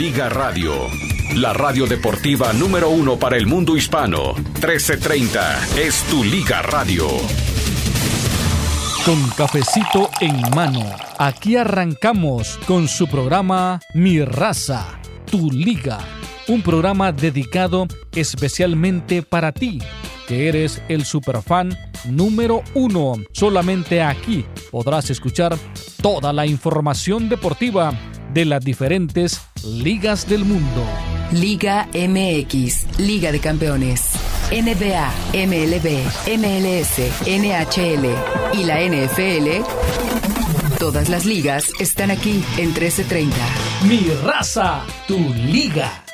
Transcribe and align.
Liga 0.00 0.30
Radio. 0.30 0.88
La 1.34 1.52
radio 1.52 1.86
deportiva 1.86 2.54
número 2.54 2.88
uno 2.88 3.18
para 3.18 3.36
el 3.36 3.46
mundo 3.46 3.76
hispano. 3.76 4.32
1330 4.32 5.78
es 5.78 6.02
Tu 6.04 6.24
Liga 6.24 6.62
Radio. 6.62 7.06
Con 9.04 9.28
cafecito 9.36 10.08
en 10.22 10.40
mano, 10.56 10.80
aquí 11.18 11.56
arrancamos 11.56 12.58
con 12.66 12.88
su 12.88 13.08
programa 13.08 13.78
Mi 13.92 14.24
Raza, 14.24 14.98
Tu 15.30 15.50
Liga. 15.50 15.98
Un 16.48 16.62
programa 16.62 17.12
dedicado 17.12 17.86
especialmente 18.12 19.20
para 19.20 19.52
ti, 19.52 19.82
que 20.26 20.48
eres 20.48 20.80
el 20.88 21.04
superfan 21.04 21.76
número 22.06 22.62
uno. 22.72 23.16
Solamente 23.32 24.00
aquí 24.00 24.46
podrás 24.70 25.10
escuchar 25.10 25.58
toda 26.00 26.32
la 26.32 26.46
información 26.46 27.28
deportiva 27.28 27.92
de 28.32 28.46
las 28.46 28.64
diferentes 28.64 29.49
ligas 29.64 30.28
del 30.28 30.44
mundo. 30.44 30.84
Liga 31.32 31.88
MX, 31.94 32.98
Liga 32.98 33.30
de 33.30 33.40
Campeones, 33.40 34.12
NBA, 34.50 35.12
MLB, 35.46 36.02
MLS, 36.38 36.98
NHL 37.26 38.58
y 38.58 38.64
la 38.64 38.80
NFL. 38.80 39.64
Todas 40.78 41.08
las 41.08 41.24
ligas 41.24 41.70
están 41.78 42.10
aquí 42.10 42.42
en 42.56 42.72
1330. 42.72 43.36
Mi 43.86 44.08
raza, 44.24 44.82
tu 45.06 45.18
liga. 45.34 46.04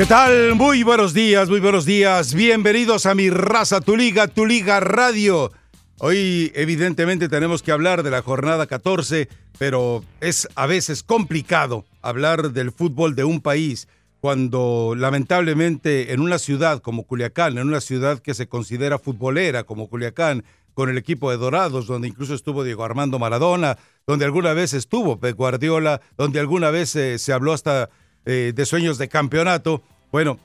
¿Qué 0.00 0.06
tal? 0.06 0.54
Muy 0.54 0.82
buenos 0.82 1.12
días, 1.12 1.50
muy 1.50 1.60
buenos 1.60 1.84
días. 1.84 2.32
Bienvenidos 2.32 3.04
a 3.04 3.14
mi 3.14 3.28
raza, 3.28 3.82
tu 3.82 3.98
liga, 3.98 4.28
tu 4.28 4.46
liga 4.46 4.80
radio. 4.80 5.52
Hoy 5.98 6.50
evidentemente 6.54 7.28
tenemos 7.28 7.62
que 7.62 7.70
hablar 7.70 8.02
de 8.02 8.10
la 8.10 8.22
jornada 8.22 8.66
14, 8.66 9.28
pero 9.58 10.02
es 10.22 10.48
a 10.54 10.64
veces 10.64 11.02
complicado 11.02 11.84
hablar 12.00 12.52
del 12.52 12.72
fútbol 12.72 13.14
de 13.14 13.24
un 13.24 13.42
país 13.42 13.88
cuando 14.20 14.94
lamentablemente 14.96 16.14
en 16.14 16.20
una 16.20 16.38
ciudad 16.38 16.80
como 16.80 17.02
Culiacán, 17.02 17.58
en 17.58 17.68
una 17.68 17.82
ciudad 17.82 18.20
que 18.20 18.32
se 18.32 18.48
considera 18.48 18.98
futbolera 18.98 19.64
como 19.64 19.90
Culiacán, 19.90 20.44
con 20.72 20.88
el 20.88 20.96
equipo 20.96 21.30
de 21.30 21.36
Dorados, 21.36 21.86
donde 21.86 22.08
incluso 22.08 22.32
estuvo 22.32 22.64
Diego 22.64 22.84
Armando 22.84 23.18
Maradona, 23.18 23.76
donde 24.06 24.24
alguna 24.24 24.54
vez 24.54 24.72
estuvo 24.72 25.20
Pep 25.20 25.36
Guardiola, 25.36 26.00
donde 26.16 26.40
alguna 26.40 26.70
vez 26.70 26.96
eh, 26.96 27.18
se 27.18 27.34
habló 27.34 27.52
hasta 27.52 27.90
eh, 28.24 28.52
de 28.54 28.66
sueños 28.66 28.98
de 28.98 29.08
campeonato. 29.08 29.82
Bueno, 30.12 30.38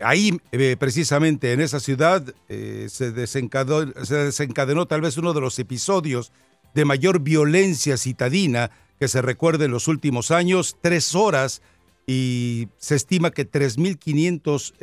ahí 0.00 0.38
eh, 0.52 0.76
precisamente 0.78 1.52
en 1.52 1.60
esa 1.60 1.80
ciudad 1.80 2.22
eh, 2.48 2.86
se, 2.90 3.12
desencadenó, 3.12 3.92
se 4.04 4.16
desencadenó 4.16 4.86
tal 4.86 5.00
vez 5.00 5.16
uno 5.16 5.32
de 5.32 5.40
los 5.40 5.58
episodios 5.58 6.32
de 6.74 6.84
mayor 6.84 7.20
violencia 7.20 7.96
citadina 7.96 8.70
que 8.98 9.08
se 9.08 9.22
recuerda 9.22 9.64
en 9.64 9.70
los 9.70 9.88
últimos 9.88 10.30
años, 10.30 10.76
tres 10.80 11.14
horas 11.14 11.62
y 12.06 12.68
se 12.78 12.96
estima 12.96 13.30
que 13.30 13.48
3.500 13.48 14.74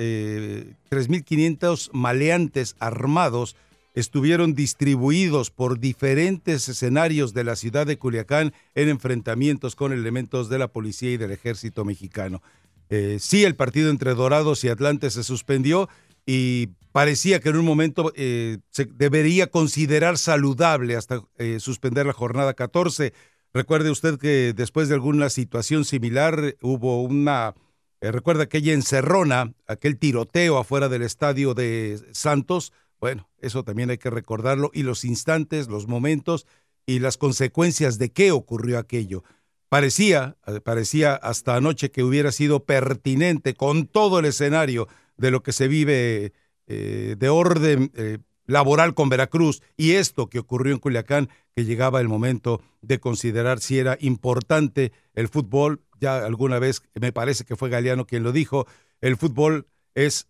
3.500 0.90 1.90
maleantes 1.94 2.76
armados 2.80 3.56
estuvieron 3.94 4.54
distribuidos 4.54 5.52
por 5.52 5.80
diferentes 5.80 6.70
escenarios 6.70 7.34
de 7.34 7.44
la 7.44 7.56
ciudad 7.56 7.88
de 7.88 7.98
Culiacán 7.98 8.54
en 8.76 8.90
enfrentamientos 8.90 9.76
con 9.76 9.94
elementos 9.94 10.50
de 10.50 10.60
la 10.60 10.68
policía 10.68 11.12
y 11.12 11.18
del 11.18 11.32
ejército 11.32 11.86
mexicano. 11.86 12.42
Eh, 12.90 13.18
sí, 13.20 13.44
el 13.44 13.56
partido 13.56 13.90
entre 13.90 14.16
Dorados 14.16 14.64
y 14.64 14.70
Atlante 14.70 15.10
se 15.12 15.24
suspendió 15.24 15.90
y 16.26 16.70
parecía 16.92 17.40
que 17.40 17.50
en 17.50 17.58
un 17.58 17.66
momento 17.66 18.12
eh, 18.16 18.60
se 18.72 18.86
debería 18.86 19.48
considerar 19.48 20.18
saludable 20.18 20.96
hasta 20.96 21.22
eh, 21.38 21.60
suspender 21.60 22.06
la 22.06 22.14
jornada 22.14 22.54
14. 22.54 23.14
Recuerde 23.54 23.92
usted 23.92 24.18
que 24.18 24.54
después 24.56 24.90
de 24.90 24.96
alguna 24.96 25.30
situación 25.30 25.86
similar 25.86 26.56
hubo 26.62 27.04
una, 27.04 27.56
recuerda 28.02 28.44
aquella 28.44 28.74
encerrona, 28.74 29.54
aquel 29.68 29.98
tiroteo 29.98 30.58
afuera 30.58 30.90
del 30.90 31.02
estadio 31.02 31.54
de 31.54 32.00
Santos. 32.12 32.74
Bueno, 33.00 33.30
eso 33.40 33.64
también 33.64 33.90
hay 33.90 33.98
que 33.98 34.10
recordarlo 34.10 34.72
y 34.74 34.84
los 34.84 35.06
instantes, 35.06 35.68
los 35.68 35.88
momentos 35.88 36.46
y 36.86 37.00
las 37.00 37.18
consecuencias 37.18 37.98
de 37.98 38.12
qué 38.12 38.32
ocurrió 38.32 38.78
aquello. 38.78 39.24
Parecía, 39.70 40.38
eh, 40.48 40.60
parecía 40.60 41.16
hasta 41.16 41.56
anoche 41.56 41.92
que 41.92 42.04
hubiera 42.04 42.32
sido 42.32 42.66
pertinente 42.66 43.54
con 43.54 43.86
todo 43.88 44.20
el 44.20 44.26
escenario 44.26 44.88
de 45.16 45.32
lo 45.32 45.44
que 45.44 45.52
se 45.52 45.68
vive 45.68 46.34
eh, 46.68 47.16
de 47.18 47.30
orden 47.30 47.92
eh, 47.96 48.18
laboral 48.48 48.96
con 48.96 49.10
Veracruz 49.10 49.62
y 49.78 49.92
esto 49.92 50.28
que 50.28 50.40
ocurrió 50.40 50.74
en 50.74 50.80
Culiacán, 50.80 51.30
que 51.56 51.66
llegaba 51.66 52.02
el 52.02 52.08
momento 52.08 52.62
de 52.82 53.00
considerar 53.00 53.60
si 53.60 53.78
era 53.78 53.98
importante 54.02 54.92
el 55.14 55.28
fútbol. 55.28 55.84
Ya 56.02 56.26
alguna 56.26 56.58
vez 56.58 56.82
me 57.00 57.12
parece 57.12 57.46
que 57.46 57.56
fue 57.56 57.70
Galeano 57.70 58.08
quien 58.08 58.24
lo 58.24 58.32
dijo, 58.32 58.66
el 59.02 59.18
fútbol 59.18 59.68
es 59.94 60.28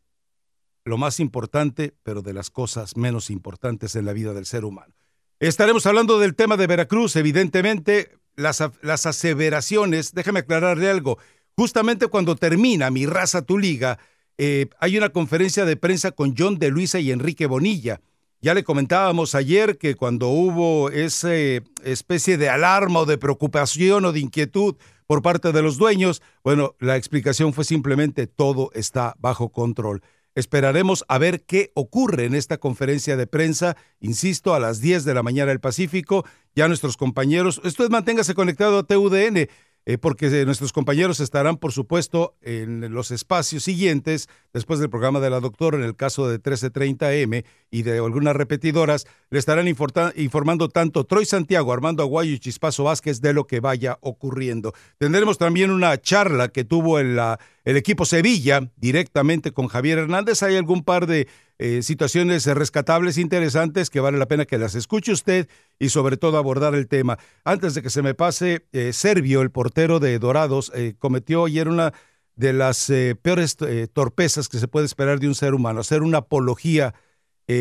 lo 0.89 0.97
más 0.97 1.19
importante, 1.19 1.94
pero 2.03 2.22
de 2.22 2.33
las 2.33 2.50
cosas 2.50 2.97
menos 2.97 3.29
importantes 3.29 3.95
en 3.95 4.05
la 4.05 4.13
vida 4.13 4.33
del 4.33 4.45
ser 4.45 4.66
humano. 4.66 4.94
Estaremos 5.39 5.85
hablando 5.85 6.19
del 6.19 6.35
tema 6.35 6.57
de 6.57 6.67
Veracruz, 6.67 7.16
evidentemente, 7.16 8.17
las, 8.35 8.61
las 8.81 9.05
aseveraciones, 9.05 10.13
déjame 10.13 10.39
aclararle 10.39 10.89
algo, 10.89 11.17
justamente 11.55 12.07
cuando 12.07 12.35
termina 12.35 12.91
Mi 12.91 13.05
Raza 13.05 13.44
Tu 13.44 13.57
Liga, 13.57 13.99
eh, 14.38 14.67
hay 14.79 14.97
una 14.97 15.09
conferencia 15.09 15.66
de 15.66 15.75
prensa 15.78 16.11
con 16.11 16.33
John 16.38 16.57
de 16.59 16.69
Luisa 16.69 16.99
y 16.99 17.11
Enrique 17.11 17.45
Bonilla. 17.45 18.01
Ya 18.41 18.53
le 18.53 18.63
comentábamos 18.63 19.35
ayer 19.35 19.78
que 19.78 19.95
cuando 19.95 20.29
hubo 20.29 20.89
esa 20.91 21.35
especie 21.83 22.38
de 22.38 22.47
alarma 22.47 23.01
o 23.01 23.05
de 23.05 23.17
preocupación 23.17 24.05
o 24.05 24.13
de 24.13 24.22
inquietud 24.22 24.75
por 25.07 25.22
parte 25.22 25.51
de 25.51 25.61
los 25.61 25.78
dueños, 25.78 26.22
bueno, 26.41 26.75
la 26.79 26.95
explicación 26.95 27.51
fue 27.51 27.66
simplemente 27.66 28.28
todo 28.28 28.72
está 28.73 29.16
bajo 29.19 29.49
control. 29.49 30.01
Esperaremos 30.35 31.06
a 31.07 31.17
ver 31.17 31.44
qué 31.45 31.72
ocurre 31.73 32.25
en 32.25 32.35
esta 32.35 32.57
conferencia 32.57 33.17
de 33.17 33.28
prensa, 33.28 33.75
insisto, 34.00 34.53
a 34.53 34.59
las 34.59 34.79
10 34.79 35.03
de 35.06 35.13
la 35.13 35.23
mañana 35.23 35.50
del 35.50 35.59
Pacífico. 35.59 36.25
Ya 36.56 36.67
nuestros 36.67 36.97
compañeros, 36.97 37.59
usted 37.63 37.90
manténgase 37.90 38.35
conectado 38.35 38.79
a 38.79 38.84
TUDN. 38.84 39.47
Eh, 39.85 39.97
porque 39.97 40.29
nuestros 40.45 40.72
compañeros 40.72 41.19
estarán, 41.19 41.57
por 41.57 41.72
supuesto, 41.72 42.35
en 42.41 42.94
los 42.94 43.12
espacios 43.12 43.63
siguientes, 43.63 44.28
después 44.53 44.79
del 44.79 44.90
programa 44.90 45.19
de 45.19 45.29
la 45.29 45.40
doctora, 45.40 45.78
en 45.78 45.84
el 45.84 45.95
caso 45.95 46.28
de 46.28 46.40
1330M 46.40 47.44
y 47.72 47.81
de 47.84 47.97
algunas 47.97 48.35
repetidoras, 48.35 49.07
le 49.29 49.40
estarán 49.40 49.67
informando 49.67 50.69
tanto 50.69 51.06
Troy 51.06 51.25
Santiago, 51.25 51.73
Armando 51.73 52.03
Aguayo 52.03 52.31
y 52.31 52.40
Chispazo 52.40 52.84
Vázquez 52.84 53.22
de 53.22 53.34
lo 53.34 53.47
que 53.47 53.62
vaya 53.62 53.97
ocurriendo. 54.01 54.73
Tendremos 54.97 55.38
también 55.38 55.72
una 55.72 56.00
charla 56.00 56.50
que 56.50 56.63
tuvo 56.63 57.00
el, 57.00 57.19
el 57.66 57.78
equipo 57.78 58.06
Sevilla 58.06 58.69
directamente 58.75 59.51
con 59.51 59.67
Javier 59.67 60.00
Hernández. 60.00 60.44
Hay 60.44 60.56
algún 60.56 60.84
par 60.84 61.07
de 61.07 61.28
eh, 61.62 61.84
situaciones 61.84 62.46
rescatables, 62.46 63.18
interesantes, 63.18 63.90
que 63.90 64.00
vale 64.00 64.18
la 64.18 64.30
pena 64.30 64.46
que 64.46 64.58
las 64.58 64.75
escuche 64.75 65.12
usted 65.12 65.50
y 65.78 65.90
sobre 65.90 66.16
todo 66.16 66.38
abordar 66.38 66.74
el 66.74 66.88
tema. 66.88 67.20
Antes 67.44 67.74
de 67.74 67.81
que 67.81 67.90
se 67.90 68.02
me 68.02 68.14
pase, 68.14 68.66
eh, 68.72 68.94
Servio, 68.94 69.42
el 69.42 69.52
portero 69.52 70.00
de 70.00 70.18
Dorados, 70.20 70.72
eh, 70.74 70.94
cometió 70.97 71.44
ayer 71.44 71.68
una 71.68 71.94
de 72.38 72.53
las 72.53 72.90
peores 73.22 73.58
torpezas 73.92 74.47
que 74.47 74.59
se 74.59 74.70
puede 74.70 74.86
esperar 74.86 75.20
de 75.20 75.28
un 75.28 75.36
ser 75.36 75.53
humano, 75.53 75.81
hacer 75.81 76.03
una 76.03 76.20
apología, 76.20 76.94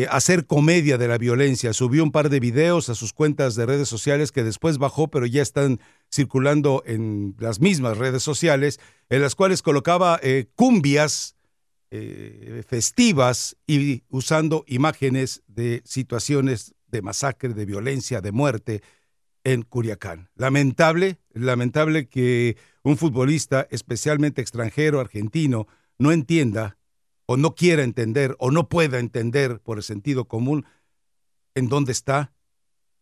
hacer 0.09 0.45
comedia 0.45 0.97
de 0.97 1.09
la 1.09 1.17
violencia. 1.17 1.73
Subió 1.73 2.01
un 2.01 2.13
par 2.13 2.29
de 2.29 2.39
videos 2.39 2.87
a 2.87 2.95
sus 2.95 3.11
cuentas 3.11 3.55
de 3.55 3.65
redes 3.65 3.89
sociales 3.89 4.31
que 4.31 4.45
después 4.45 4.77
bajó, 4.77 5.09
pero 5.09 5.25
ya 5.25 5.41
están 5.41 5.81
circulando 6.09 6.81
en 6.85 7.35
las 7.39 7.59
mismas 7.59 7.97
redes 7.97 8.23
sociales, 8.23 8.79
en 9.09 9.21
las 9.21 9.35
cuales 9.35 9.61
colocaba 9.61 10.21
cumbias, 10.55 11.35
eh, 11.91 12.63
festivas 12.67 13.57
y 13.65 14.03
usando 14.09 14.63
imágenes 14.67 15.43
de 15.47 15.81
situaciones 15.85 16.75
de 16.87 17.01
masacre, 17.01 17.53
de 17.53 17.65
violencia, 17.65 18.21
de 18.21 18.31
muerte 18.31 18.81
en 19.43 19.63
Curiacán. 19.63 20.29
Lamentable, 20.35 21.19
lamentable 21.33 22.07
que 22.07 22.57
un 22.83 22.97
futbolista, 22.97 23.67
especialmente 23.71 24.41
extranjero, 24.41 24.99
argentino, 24.99 25.67
no 25.97 26.11
entienda 26.11 26.77
o 27.25 27.37
no 27.37 27.55
quiera 27.55 27.83
entender 27.83 28.35
o 28.39 28.51
no 28.51 28.69
pueda 28.69 28.99
entender 28.99 29.59
por 29.59 29.77
el 29.77 29.83
sentido 29.83 30.25
común 30.25 30.65
en 31.55 31.67
dónde 31.67 31.91
está 31.91 32.33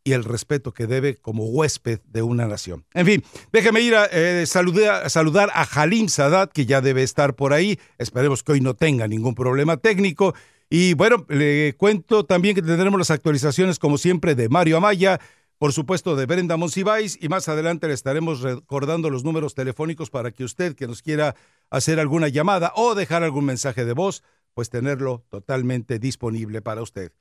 y 0.08 0.14
el 0.14 0.24
respeto 0.24 0.74
que 0.74 0.88
debe 0.88 1.18
como 1.18 1.48
huésped 1.48 2.00
de 2.06 2.22
una 2.22 2.48
nación. 2.48 2.86
En 2.94 3.06
fin, 3.06 3.24
déjeme 3.52 3.82
ir 3.82 3.94
a 3.94 4.06
eh, 4.06 4.46
saludar, 4.46 5.52
a 5.54 5.64
Halim 5.64 6.08
Sadat, 6.08 6.50
que 6.54 6.66
ya 6.66 6.80
debe 6.80 7.04
estar 7.04 7.36
por 7.36 7.52
ahí. 7.52 7.78
Esperemos 7.98 8.42
que 8.42 8.54
hoy 8.54 8.62
no 8.62 8.74
tenga 8.74 9.06
ningún 9.10 9.36
problema 9.36 9.76
técnico. 9.76 10.34
Y 10.70 10.94
bueno, 10.94 11.26
le 11.28 11.76
cuento 11.78 12.24
también 12.24 12.56
que 12.56 12.62
tendremos 12.62 12.98
las 12.98 13.12
actualizaciones, 13.12 13.80
como 13.80 13.98
siempre, 13.98 14.34
de 14.34 14.48
Mario 14.48 14.78
Amaya. 14.78 15.20
por 15.58 15.74
supuesto, 15.74 16.16
de 16.16 16.26
Brenda 16.26 16.56
Monsiváis 16.56 17.18
y 17.20 17.28
más 17.28 17.50
adelante 17.50 17.90
le 17.90 17.94
estaremos 17.94 18.40
recordando 18.40 19.10
los 19.10 19.26
números 19.26 19.56
telefónicos 19.56 20.10
para 20.10 20.32
que 20.32 20.46
usted 20.46 20.74
que 20.74 20.88
nos 20.88 21.02
quiera 21.02 21.36
hacer 21.70 22.00
alguna 22.00 22.30
llamada 22.30 22.72
o 22.78 22.96
dejar 22.96 23.24
algún 23.24 23.44
mensaje 23.44 23.84
de 23.84 23.92
voz, 23.92 24.24
pues 24.54 24.70
tenerlo 24.70 25.26
totalmente 25.28 26.00
disponible 26.00 26.62
para 26.62 26.82
usted. 26.82 27.12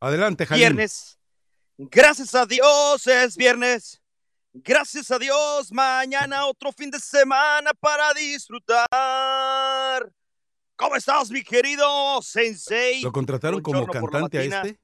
Adelante, 0.00 0.44
Jaime. 0.44 0.66
Viernes. 0.66 1.17
Gracias 1.80 2.34
a 2.34 2.44
Dios 2.44 3.06
es 3.06 3.36
viernes. 3.36 4.02
Gracias 4.52 5.12
a 5.12 5.18
Dios, 5.18 5.70
mañana 5.70 6.46
otro 6.46 6.72
fin 6.72 6.90
de 6.90 6.98
semana 6.98 7.70
para 7.78 8.12
disfrutar. 8.14 8.88
¿Cómo 10.74 10.96
estás, 10.96 11.30
mi 11.30 11.44
querido 11.44 12.20
Sensei? 12.20 13.00
¿Lo 13.02 13.12
contrataron 13.12 13.62
como 13.62 13.86
cantante 13.86 14.38
a 14.38 14.42
este? 14.42 14.80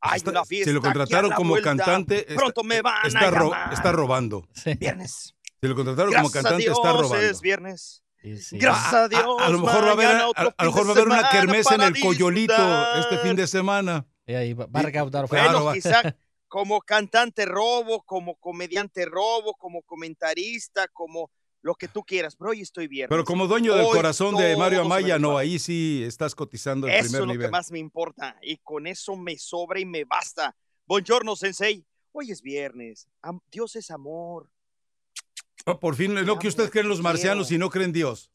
Hay 0.00 0.20
una 0.26 0.44
fiesta. 0.44 0.70
Si 0.70 0.74
lo 0.74 0.82
contrataron 0.82 1.30
como 1.30 1.54
cantante. 1.60 2.26
Pronto 2.34 2.64
me 2.64 2.82
van 2.82 3.06
está, 3.06 3.28
a 3.28 3.30
llamar. 3.30 3.72
está 3.72 3.92
robando. 3.92 4.48
Viernes. 4.80 5.32
Si 5.60 5.68
lo 5.68 5.76
contrataron 5.76 6.10
Gracias 6.10 6.32
como 6.32 6.32
cantante, 6.32 6.54
a 6.64 6.66
Dios 6.66 6.76
está 6.76 6.92
robando. 6.92 7.20
es 7.20 7.40
viernes. 7.40 8.02
Gracias 8.50 8.94
a 8.94 9.06
Dios. 9.08 9.36
A, 9.38 9.48
lo 9.48 9.60
mejor 9.60 9.84
va 9.84 9.90
a 9.90 9.92
haber, 9.92 10.06
mañana 10.06 10.22
a, 10.22 10.28
otro 10.28 10.54
a 10.58 10.64
lo 10.64 10.72
mejor 10.72 10.86
va 10.86 10.88
a 10.88 10.92
haber 10.92 11.06
una 11.06 11.30
kermés 11.30 11.70
en 11.70 11.80
el 11.82 12.00
Coyolito 12.00 12.54
disfrutar. 12.56 12.98
este 12.98 13.18
fin 13.18 13.36
de 13.36 13.46
semana. 13.46 14.04
Y 14.26 14.34
ahí 14.34 14.52
va, 14.52 14.66
va 14.66 14.80
a 14.80 14.82
recaudar 14.82 15.26
Bueno, 15.28 15.64
va. 15.64 15.72
quizá 15.74 16.16
como 16.48 16.80
cantante 16.80 17.44
robo, 17.46 18.02
como 18.02 18.36
comediante 18.36 19.04
robo, 19.04 19.54
como 19.54 19.82
comentarista, 19.82 20.88
como 20.88 21.30
lo 21.62 21.74
que 21.74 21.88
tú 21.88 22.04
quieras, 22.04 22.36
pero 22.36 22.50
hoy 22.50 22.60
estoy 22.60 22.86
bien. 22.86 23.08
Pero 23.08 23.24
como 23.24 23.46
dueño 23.48 23.74
del 23.74 23.86
Hoy 23.86 23.96
corazón 23.96 24.36
de 24.36 24.56
Mario 24.56 24.82
Amaya, 24.82 25.18
no, 25.18 25.36
ahí 25.36 25.58
sí 25.58 26.04
estás 26.06 26.34
cotizando 26.34 26.86
el 26.86 26.92
Eso 26.92 27.04
primer 27.04 27.20
es 27.22 27.26
lo 27.26 27.32
nivel. 27.32 27.46
que 27.48 27.50
más 27.50 27.72
me 27.72 27.78
importa 27.80 28.36
y 28.42 28.58
con 28.58 28.86
eso 28.86 29.16
me 29.16 29.36
sobra 29.38 29.80
y 29.80 29.84
me 29.84 30.04
basta. 30.04 30.56
Buongiorno, 30.86 31.34
Sensei. 31.34 31.84
Hoy 32.12 32.30
es 32.30 32.40
viernes. 32.40 33.08
Am- 33.20 33.40
Dios 33.50 33.74
es 33.74 33.90
amor. 33.90 34.48
Oh, 35.64 35.80
por 35.80 35.96
fin, 35.96 36.14
no 36.14 36.38
que 36.38 36.46
usted 36.46 36.70
cree 36.70 36.82
en 36.84 36.88
los 36.88 37.02
marcianos 37.02 37.50
y 37.50 37.58
no 37.58 37.68
cree 37.70 37.84
en 37.86 37.92
Dios. 37.92 38.30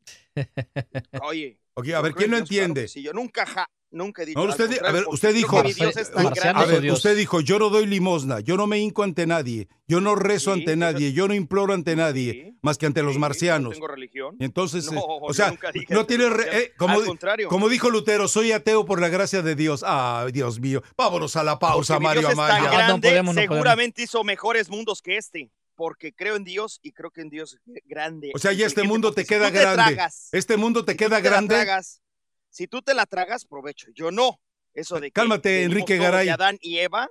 Oye. 1.24 1.61
Ok, 1.73 1.89
a 1.89 2.01
ver, 2.01 2.13
¿quién 2.13 2.29
claro 2.29 2.44
entiende? 2.44 2.88
sí, 2.88 3.01
yo 3.01 3.13
nunca, 3.13 3.45
ja- 3.45 3.69
nunca 3.91 4.23
he 4.23 4.25
dicho. 4.25 4.39
No, 4.44 4.50
usted, 4.50 4.69
di- 4.69 4.77
a 4.85 4.91
ver, 4.91 5.06
usted 5.07 5.33
dijo, 5.33 5.56
Marcianos 5.63 6.63
a 6.63 6.65
ver, 6.65 6.91
usted 6.91 7.15
dijo, 7.15 7.39
yo 7.41 7.59
no 7.59 7.69
doy 7.69 7.85
limosna, 7.85 8.41
yo 8.41 8.57
no 8.57 8.68
me 8.68 8.79
hinco 8.79 9.03
ante 9.03 9.25
nadie, 9.25 9.69
yo 9.88 10.01
no 10.01 10.15
rezo 10.15 10.53
Sí, 10.53 10.59
ante 10.59 10.71
eso- 10.73 10.79
nadie, 10.79 11.13
yo 11.13 11.27
no 11.29 11.33
imploro 11.33 11.73
ante 11.73 11.95
nadie, 11.95 12.31
Sí, 12.33 12.57
más 12.62 12.77
que 12.77 12.85
ante 12.88 13.01
los 13.03 13.13
Sí, 13.13 13.18
no 13.18 13.21
marcianos. 13.21 13.73
tengo 13.73 13.88
religión. 13.88 14.35
Y 14.39 14.44
Entonces, 14.45 14.91
No, 14.91 15.00
eh, 15.00 15.03
o 15.21 15.33
sea, 15.33 15.53
no 15.89 16.06
tiene, 16.06 16.25
re- 16.29 16.35
marcianos. 16.35 16.56
eh, 16.62 16.73
como, 16.77 17.00
Al 17.00 17.06
contrario. 17.06 17.47
como 17.47 17.69
dijo 17.69 17.89
Lutero, 17.89 18.27
soy 18.27 18.51
ateo 18.51 18.85
por 18.85 19.00
la 19.00 19.07
gracia 19.09 19.41
de 19.41 19.56
Dios. 19.56 19.83
Ah, 19.88 20.27
Dios 20.31 20.59
mío, 20.59 20.81
vámonos 20.97 21.35
a 21.38 21.44
la 21.44 21.57
pausa, 21.57 21.95
Porque 21.95 22.03
Mario 22.03 22.21
Dios 22.21 22.31
es 22.33 22.38
tan 22.38 22.50
Amaya. 22.51 22.63
Ah, 22.69 22.71
no 22.71 22.77
grande, 22.77 23.07
podemos, 23.09 23.35
no 23.35 23.39
podemos. 23.39 23.56
seguramente 23.56 24.01
hizo 24.03 24.23
mejores 24.25 24.69
mundos 24.69 25.01
que 25.01 25.15
este. 25.18 25.50
Porque 25.81 26.13
creo 26.13 26.36
en 26.36 26.44
Dios 26.44 26.80
y 26.83 26.92
creo 26.92 27.10
que 27.10 27.22
en 27.22 27.31
Dios 27.31 27.56
es 27.56 27.81
grande. 27.86 28.30
O 28.36 28.38
sea, 28.38 28.54
ya 28.54 28.68
este 28.68 28.83
mundo 28.83 29.12
te 29.16 29.24
si 29.24 29.28
queda 29.30 29.51
te 29.51 29.57
grande. 29.57 29.95
tragas, 29.95 30.30
Este 30.31 30.56
mundo 30.56 30.86
te 30.86 30.92
si 30.92 30.98
queda 31.00 31.16
te 31.18 31.24
grande. 31.24 31.56
tragas, 31.56 32.04
si 32.51 32.68
tú 32.68 32.83
te 32.83 32.94
la 32.94 33.07
tragas, 33.07 33.45
provecho. 33.45 33.88
Yo 33.95 34.12
no. 34.12 34.39
Eso 34.75 35.00
de 35.00 35.07
que 35.07 35.13
Cálmate, 35.13 35.50
venimos 35.50 35.72
Enrique 35.72 35.94
de 35.94 36.00
Garay. 36.00 36.30
Adán 36.30 36.60
y 36.62 36.78
Eva, 36.78 37.10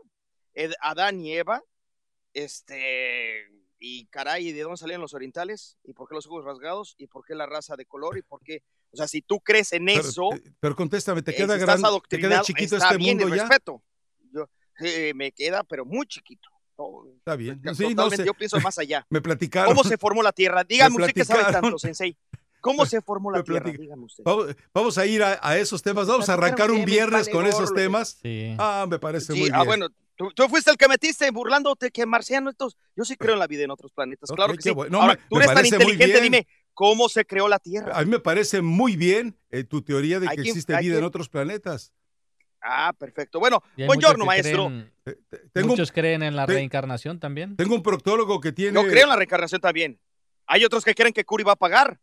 Ed- 0.55 0.75
Adán 0.81 1.19
y 1.21 1.33
Eva, 1.33 1.65
este, 2.33 3.49
y 3.81 4.07
caray, 4.07 4.53
¿de 4.53 4.63
dónde 4.63 4.77
salieron 4.77 5.03
los 5.03 5.15
orientales? 5.15 5.77
¿Y 5.83 5.93
por 5.93 6.09
qué 6.09 6.15
los 6.15 6.29
ojos 6.29 6.45
rasgados? 6.45 6.95
¿Y 6.97 7.09
por 7.09 7.25
qué 7.27 7.35
la 7.35 7.47
raza 7.47 7.75
de 7.75 7.87
color? 7.87 8.19
¿Y 8.19 8.23
por 8.23 8.41
qué? 8.41 8.63
O 8.93 8.97
sea, 8.97 9.09
si 9.09 9.21
tú 9.21 9.41
crees 9.41 9.73
en 9.73 9.87
Pero, 9.87 10.01
eso, 10.01 10.29
eh, 10.33 10.43
pero 10.61 10.77
contéstame, 10.77 11.23
¿te 11.23 11.33
eh, 11.33 11.35
queda 11.35 11.57
grande? 11.57 11.89
¿Te 12.09 12.19
queda 12.19 12.41
chiquito 12.43 12.77
está 12.77 12.87
este 12.91 12.99
bien 12.99 13.17
mundo 13.17 13.35
el 13.35 13.37
ya? 13.41 13.49
respeto. 13.49 13.83
Yo, 14.33 14.49
eh, 14.79 15.13
me 15.15 15.33
queda, 15.33 15.65
pero 15.65 15.85
muy 15.85 16.07
chiquito. 16.07 16.49
Todo- 16.81 17.07
Está 17.19 17.37
bien. 17.37 17.61
Sí, 17.75 17.83
no 17.83 17.89
Totalmente, 17.91 18.17
sé. 18.17 18.25
yo 18.25 18.35
pienso 18.35 18.59
más 18.61 18.79
allá. 18.79 19.07
Me 19.11 19.21
platicaron. 19.21 19.75
¿Cómo 19.75 19.85
se 19.87 19.99
formó 19.99 20.23
la 20.23 20.33
Tierra? 20.33 20.65
Dígame 20.65 20.97
Me 20.97 21.03
usted 21.03 21.15
que 21.15 21.25
sabe 21.27 21.53
tanto, 21.53 21.79
Sensei. 21.79 22.17
¿Cómo 22.63 22.87
se 22.87 23.01
formó 23.03 23.31
la 23.33 23.43
Tierra? 23.43 23.71
Dígame 23.71 24.05
usted. 24.05 24.25
Vamos, 24.25 24.55
vamos 24.73 24.97
a 24.99 25.05
ir 25.07 25.23
a, 25.23 25.39
a 25.43 25.59
esos 25.59 25.83
temas. 25.83 26.07
Vamos 26.07 26.29
a 26.31 26.35
arrancar 26.35 26.71
un 26.71 26.85
viernes 26.87 27.29
con 27.29 27.47
esos 27.47 27.75
temas. 27.75 28.19
Sí. 28.23 28.55
Ah, 28.59 28.87
me 28.89 28.99
parece 28.99 29.33
Sí, 29.35 29.41
muy 29.41 29.51
ah, 29.53 29.57
bien. 29.59 29.67
bueno, 29.67 29.89
tú, 30.17 30.31
tú 30.35 30.49
fuiste 30.49 30.71
el 30.71 30.77
que 30.79 30.89
metiste 30.89 31.31
burlándote 31.31 31.91
que 31.91 32.07
marciano 32.07 32.49
estos. 32.49 32.77
Yo 32.97 33.05
sí 33.05 33.17
creo 33.17 33.35
en 33.35 33.41
la 33.41 33.47
vida 33.47 33.65
en 33.65 33.71
otros 33.71 33.93
planetas, 33.93 34.31
claro 34.35 34.55
que 34.55 34.63
sí. 34.63 34.71
bueno. 34.71 34.93
No, 34.97 35.03
Ahora, 35.03 35.15
me- 35.15 35.21
tú 35.29 35.37
eres 35.37 35.53
tan 35.55 35.67
inteligente, 35.67 36.21
dime, 36.21 36.47
¿cómo 36.75 37.09
se 37.11 37.25
creó 37.27 37.47
la 37.49 37.59
Tierra? 37.59 37.97
A 37.99 38.03
mí 38.05 38.11
me 38.11 38.21
parece 38.21 38.63
muy 38.63 38.97
bien 38.97 39.37
eh, 39.51 39.65
tu 39.65 39.83
teoría 39.83 40.19
de 40.21 40.29
que 40.29 40.37
quien- 40.37 40.47
existe 40.49 40.77
vida 40.79 40.97
en 40.99 41.05
otros 41.05 41.29
planetas. 41.29 41.93
Ah, 42.63 42.93
perfecto. 42.99 43.41
Bueno, 43.41 43.63
buongiorno, 43.87 44.25
maestro. 44.27 44.67
creen- 44.69 44.93
Tengo, 45.53 45.67
un- 45.67 45.71
muchos 45.71 45.91
creen 45.93 46.23
en 46.23 46.37
la 46.37 46.47
te- 46.47 46.53
reencarnación 46.55 47.19
también. 47.19 47.57
tengo 47.57 47.75
un 47.75 47.83
proctólogo 47.83 48.41
que 48.41 48.53
tiene. 48.53 48.75
Yo 48.75 48.87
creo 48.87 49.05
en 49.05 49.09
la 49.09 49.17
reencarnación 49.17 49.61
también. 49.61 49.99
Hay 50.47 50.65
otros 50.65 50.85
que 50.85 50.95
creen 50.95 51.13
que 51.13 51.25
Curi 51.25 51.43
va 51.45 51.53
a 51.53 51.57
pagar. 51.57 51.99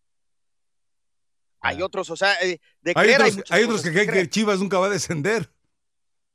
Hay 1.62 1.82
Ah. 1.82 1.86
otros, 1.86 2.10
o 2.10 2.16
sea, 2.16 2.34
eh, 2.42 2.60
de 2.82 2.92
Hay 2.96 3.04
creer 3.06 3.22
hay 3.22 3.32
otros, 3.32 3.52
hay 3.52 3.64
otros 3.64 3.82
que 3.84 3.92
creen 3.92 4.10
que. 4.12 4.30
Chivas 4.30 4.60
nunca 4.60 4.78
va 4.80 4.88
a 4.88 4.90
descender. 4.90 5.52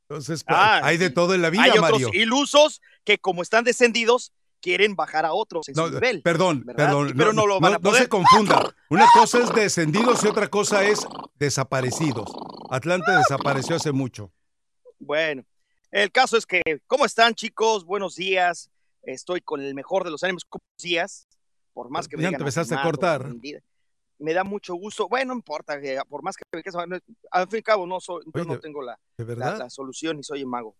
Entonces, 0.09 0.45
pues, 0.45 0.59
Ah, 0.61 0.81
hay 0.83 0.99
de 0.99 1.11
todo 1.11 1.35
en 1.35 1.43
la 1.43 1.49
vida, 1.51 1.63
Hay 1.63 1.71
otros 1.71 1.91
Mario. 2.03 2.11
ilusos 2.13 2.83
que 3.05 3.19
como 3.19 3.41
están 3.43 3.65
descendidos, 3.65 4.33
quieren 4.63 4.95
bajar 4.97 5.27
a 5.27 5.35
otros 5.35 5.69
en 5.69 5.75
No, 5.75 5.89
su 5.89 5.95
nivel. 5.95 6.23
perdón, 6.23 6.63
¿verdad? 6.65 6.87
perdón. 6.87 7.13
Pero 7.17 7.33
no 7.35 7.47
lo 7.47 7.61
van 7.61 7.73
a 7.75 7.77
no 7.77 7.83
poder. 7.83 8.03
se 8.05 8.09
confunda. 8.09 8.75
Una 8.89 9.07
cosa 9.13 9.41
es 9.41 9.53
descendidos 9.53 10.25
y 10.25 10.29
otra 10.29 10.49
cosa 10.49 10.85
es 10.85 11.07
desaparecidos. 11.35 12.31
Atlante 12.71 13.11
desapareció 13.13 13.77
hace 13.77 13.93
mucho. 13.93 14.33
Bueno, 14.99 15.45
el 15.91 16.11
caso 16.13 16.37
es 16.39 16.47
que, 16.47 16.63
¿cómo 16.87 17.05
están 17.05 17.35
chicos? 17.35 17.85
Buenos 17.85 18.15
días. 18.17 18.71
Estoy 19.03 19.41
con 19.41 19.61
el 19.61 19.75
mejor 19.75 20.05
de 20.05 20.11
los 20.13 20.23
ánimos. 20.23 20.45
¿Cómo 20.49 20.63
días? 20.81 21.27
Por 21.75 21.91
más 21.91 22.07
que 22.07 22.17
me 22.17 22.23
Ya 22.23 22.31
te 22.31 22.37
empezaste 22.37 22.75
a 22.75 22.83
cortar. 22.83 23.27
Me 24.19 24.33
da 24.33 24.45
mucho 24.45 24.75
gusto. 24.77 25.09
Bueno, 25.09 25.35
no 25.35 25.39
importa, 25.39 25.81
que 25.81 25.99
por 26.09 26.23
más 26.23 26.37
que 26.37 26.45
me 26.53 26.63
quede- 26.63 26.87
no- 26.87 26.99
al 27.33 27.49
fin 27.49 27.55
y 27.55 27.57
al 27.57 27.63
cabo 27.65 27.87
no 27.87 27.99
soy, 27.99 28.23
yo 28.33 28.45
no 28.45 28.61
tengo 28.61 28.81
la, 28.83 28.97
¿De 29.19 29.35
la, 29.35 29.69
solución 29.69 30.21
y 30.21 30.23
soy 30.23 30.45
un 30.45 30.51
mago. 30.51 30.77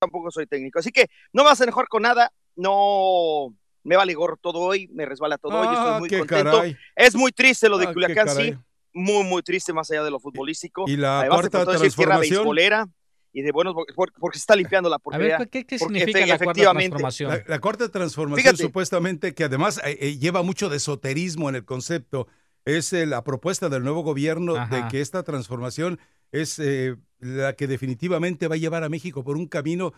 Tampoco 0.00 0.30
soy 0.30 0.46
técnico. 0.46 0.78
Así 0.78 0.90
que 0.90 1.08
no 1.34 1.42
me 1.42 1.50
vas 1.50 1.60
a 1.60 1.64
enojar 1.64 1.86
con 1.88 2.02
nada. 2.02 2.32
No 2.56 3.54
me 3.82 3.96
vale 3.96 4.14
gorro 4.14 4.36
todo 4.36 4.58
hoy, 4.60 4.88
me 4.88 5.06
resbala 5.06 5.38
todo 5.38 5.58
hoy. 5.60 5.66
Ah, 5.70 5.72
Estoy 5.94 6.00
muy 6.00 6.08
qué 6.08 6.18
contento. 6.18 6.50
caray. 6.52 6.76
Es 6.94 7.14
muy 7.14 7.32
triste 7.32 7.68
lo 7.68 7.78
de 7.78 7.86
Ah, 7.86 7.92
Culiacán, 7.92 8.28
sí. 8.28 8.54
Muy, 8.92 9.24
muy 9.24 9.42
triste 9.42 9.72
más 9.72 9.90
allá 9.90 10.02
de 10.02 10.10
lo 10.10 10.18
futbolístico. 10.20 10.84
Y 10.86 10.96
la 10.96 11.20
Además, 11.20 11.38
cuarta 11.40 11.58
tierra 11.64 11.78
transformación. 11.78 12.38
beisbolera 12.38 12.88
y 13.32 13.42
de 13.42 13.52
buenos, 13.52 13.74
por- 13.94 14.12
porque 14.14 14.38
se 14.38 14.42
está 14.42 14.56
limpiando 14.56 14.90
la 14.90 14.96
A 14.96 14.98
ver, 14.98 15.02
porquería. 15.38 15.46
¿qué, 15.46 15.64
qué 15.64 15.78
significa 15.78 16.18
la 16.20 16.26
cuarta 16.26 16.44
efectivamente- 16.44 16.88
transformación? 16.90 17.30
La, 17.30 17.44
la 17.46 17.60
cuarta 17.60 17.88
transformación, 17.88 18.42
Fíjate. 18.42 18.62
supuestamente, 18.64 19.34
que 19.34 19.44
además 19.44 19.80
eh, 19.84 19.96
eh, 20.00 20.18
lleva 20.18 20.42
mucho 20.42 20.68
de 20.68 20.76
esoterismo 20.78 21.48
en 21.48 21.54
el 21.54 21.64
concepto, 21.64 22.26
es 22.64 22.92
eh, 22.92 23.06
la 23.06 23.22
propuesta 23.24 23.68
del 23.68 23.82
nuevo 23.84 24.02
gobierno 24.02 24.54
de 24.66 24.84
que 24.90 25.00
esta 25.00 25.22
transformación 25.22 25.98
es 26.32 26.58
eh, 26.58 26.96
la 27.20 27.54
que 27.54 27.66
definitivamente 27.68 28.48
va 28.48 28.56
a 28.56 28.58
llevar 28.58 28.82
a 28.84 28.88
México 28.88 29.22
por 29.24 29.36
un 29.36 29.46
camino 29.46 29.92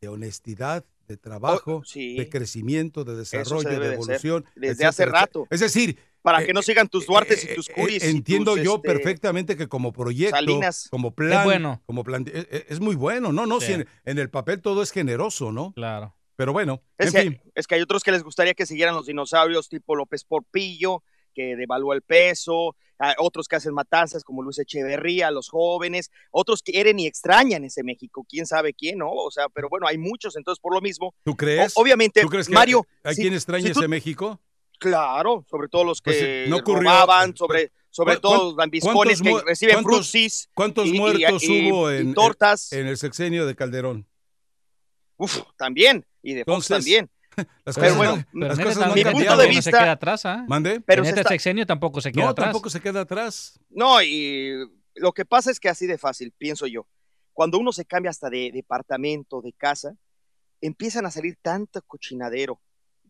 de 0.00 0.08
honestidad, 0.08 0.84
de 1.06 1.16
trabajo, 1.16 1.76
Oh, 1.76 1.84
sí. 1.84 2.16
de 2.16 2.28
crecimiento, 2.28 3.04
de 3.04 3.16
desarrollo, 3.16 3.68
de 3.68 3.78
de 3.78 3.94
evolución. 3.94 4.44
desde 4.54 4.84
etcétera, 4.84 4.88
hace 4.90 5.06
rato. 5.06 5.46
Es 5.50 5.60
decir, 5.60 5.98
Para 6.22 6.42
eh, 6.42 6.46
que 6.46 6.52
no 6.52 6.62
sigan 6.62 6.88
tus 6.88 7.06
Duartes 7.06 7.44
eh, 7.44 7.50
y 7.52 7.54
tus 7.54 7.68
eh, 7.68 7.72
Curis. 7.74 8.02
Entiendo 8.04 8.54
tus, 8.54 8.64
yo 8.64 8.76
este, 8.76 8.88
perfectamente 8.88 9.56
que 9.56 9.68
como 9.68 9.92
proyecto, 9.92 10.36
Salinas. 10.36 10.88
como 10.90 11.14
plan, 11.14 11.44
bueno. 11.44 11.82
como 11.86 12.02
plan, 12.04 12.24
es, 12.32 12.46
es 12.68 12.80
muy 12.80 12.96
bueno, 12.96 13.32
no, 13.32 13.46
no, 13.46 13.60
Sí. 13.60 13.66
si 13.68 13.72
en, 13.74 13.88
en 14.04 14.18
el 14.18 14.28
papel 14.30 14.60
todo 14.60 14.82
es 14.82 14.90
generoso, 14.90 15.52
¿no? 15.52 15.72
Claro. 15.74 16.14
Pero 16.36 16.52
bueno, 16.52 16.82
Es, 16.98 17.06
en 17.08 17.12
que, 17.14 17.22
fin. 17.30 17.40
es 17.54 17.66
que 17.66 17.76
hay 17.76 17.80
otros 17.82 18.02
que 18.02 18.12
les 18.12 18.22
gustaría 18.22 18.52
que 18.54 18.66
siguieran 18.66 18.94
los 18.94 19.06
dinosaurios 19.06 19.68
tipo 19.68 19.94
López 19.96 20.24
Porpillo, 20.24 21.02
que 21.34 21.56
devalúa 21.56 21.94
el 21.94 22.02
peso, 22.02 22.76
a 22.98 23.14
otros 23.18 23.46
que 23.48 23.56
hacen 23.56 23.74
matanzas 23.74 24.24
como 24.24 24.42
Luis 24.42 24.58
Echeverría, 24.58 25.30
los 25.30 25.48
jóvenes, 25.48 26.10
otros 26.30 26.62
quieren 26.62 26.98
y 26.98 27.06
extrañan 27.06 27.64
ese 27.64 27.82
México, 27.82 28.24
quién 28.28 28.46
sabe 28.46 28.72
quién, 28.74 28.98
¿no? 28.98 29.10
O 29.10 29.30
sea, 29.30 29.48
pero 29.48 29.68
bueno, 29.68 29.86
hay 29.86 29.98
muchos, 29.98 30.36
entonces 30.36 30.60
por 30.60 30.72
lo 30.74 30.80
mismo, 30.80 31.14
¿Tú 31.24 31.36
crees? 31.36 31.76
o- 31.76 31.82
obviamente, 31.82 32.20
¿Tú 32.22 32.28
crees 32.28 32.48
que 32.48 32.54
Mario, 32.54 32.86
hay 33.02 33.14
si- 33.14 33.22
quien 33.22 33.34
extraña 33.34 33.66
si 33.68 33.72
tú- 33.72 33.80
ese 33.80 33.88
México? 33.88 34.40
claro, 34.78 35.44
sobre 35.50 35.68
todo 35.68 35.84
los 35.84 36.00
que 36.00 36.10
Pues, 36.10 36.48
no 36.50 36.56
ocurrió- 36.58 36.90
robaban, 36.90 37.36
sobre, 37.36 37.70
sobre 37.90 38.14
¿Cuán- 38.14 38.20
todo 38.20 38.44
los 38.50 38.56
lambiscones 38.56 39.20
que 39.22 39.40
reciben 39.44 39.82
cuántos- 39.82 40.48
¿Cuántos 40.54 40.86
y- 40.88 40.92
muertos 40.98 41.42
y- 41.44 41.70
hubo 41.70 41.90
y 41.92 41.96
en, 41.96 42.14
tortas, 42.14 42.72
en 42.72 42.86
el 42.86 42.96
sexenio 42.98 43.46
de 43.46 43.54
Calderón? 43.54 44.06
uf, 45.18 45.42
también, 45.56 46.04
y 46.22 46.34
de 46.34 46.44
Fox 46.44 46.48
Entonces, 46.70 46.76
también. 46.76 47.10
Las 47.64 47.74
Pero 47.74 47.94
cosas, 47.94 47.96
bueno, 47.96 48.16
no, 48.16 48.24
Pero 48.32 48.46
las 48.48 48.58
cosas 48.58 48.72
este 48.76 48.88
no 48.88 48.94
mi 48.94 49.04
punto 49.04 49.36
de 49.36 49.42
no 49.44 49.48
vista- 49.48 49.62
se 49.62 49.70
queda 49.70 49.92
atrás, 49.92 50.26
¿ah? 50.26 50.44
¿Mande? 50.48 50.80
Pero 50.80 51.02
en 51.02 51.08
este 51.08 51.20
está- 51.20 51.30
sexenio 51.30 51.66
tampoco 51.66 52.00
se 52.00 52.12
queda 52.12 52.24
No, 52.24 52.30
atrás. 52.30 52.46
tampoco 52.46 52.70
se 52.70 52.80
queda 52.80 53.00
atrás. 53.02 53.60
No, 53.70 54.02
y 54.02 54.52
lo 54.94 55.12
que 55.12 55.24
pasa 55.24 55.50
es 55.50 55.60
que 55.60 55.68
así 55.68 55.86
de 55.86 55.98
fácil, 55.98 56.32
pienso 56.36 56.66
yo. 56.66 56.86
Cuando 57.32 57.58
uno 57.58 57.72
se 57.72 57.84
cambia 57.84 58.10
hasta 58.10 58.30
de 58.30 58.50
departamento, 58.52 59.42
de 59.42 59.52
casa, 59.52 59.94
empiezan 60.60 61.04
a 61.04 61.10
salir 61.10 61.36
tanto 61.42 61.82
cochinadero 61.82 62.60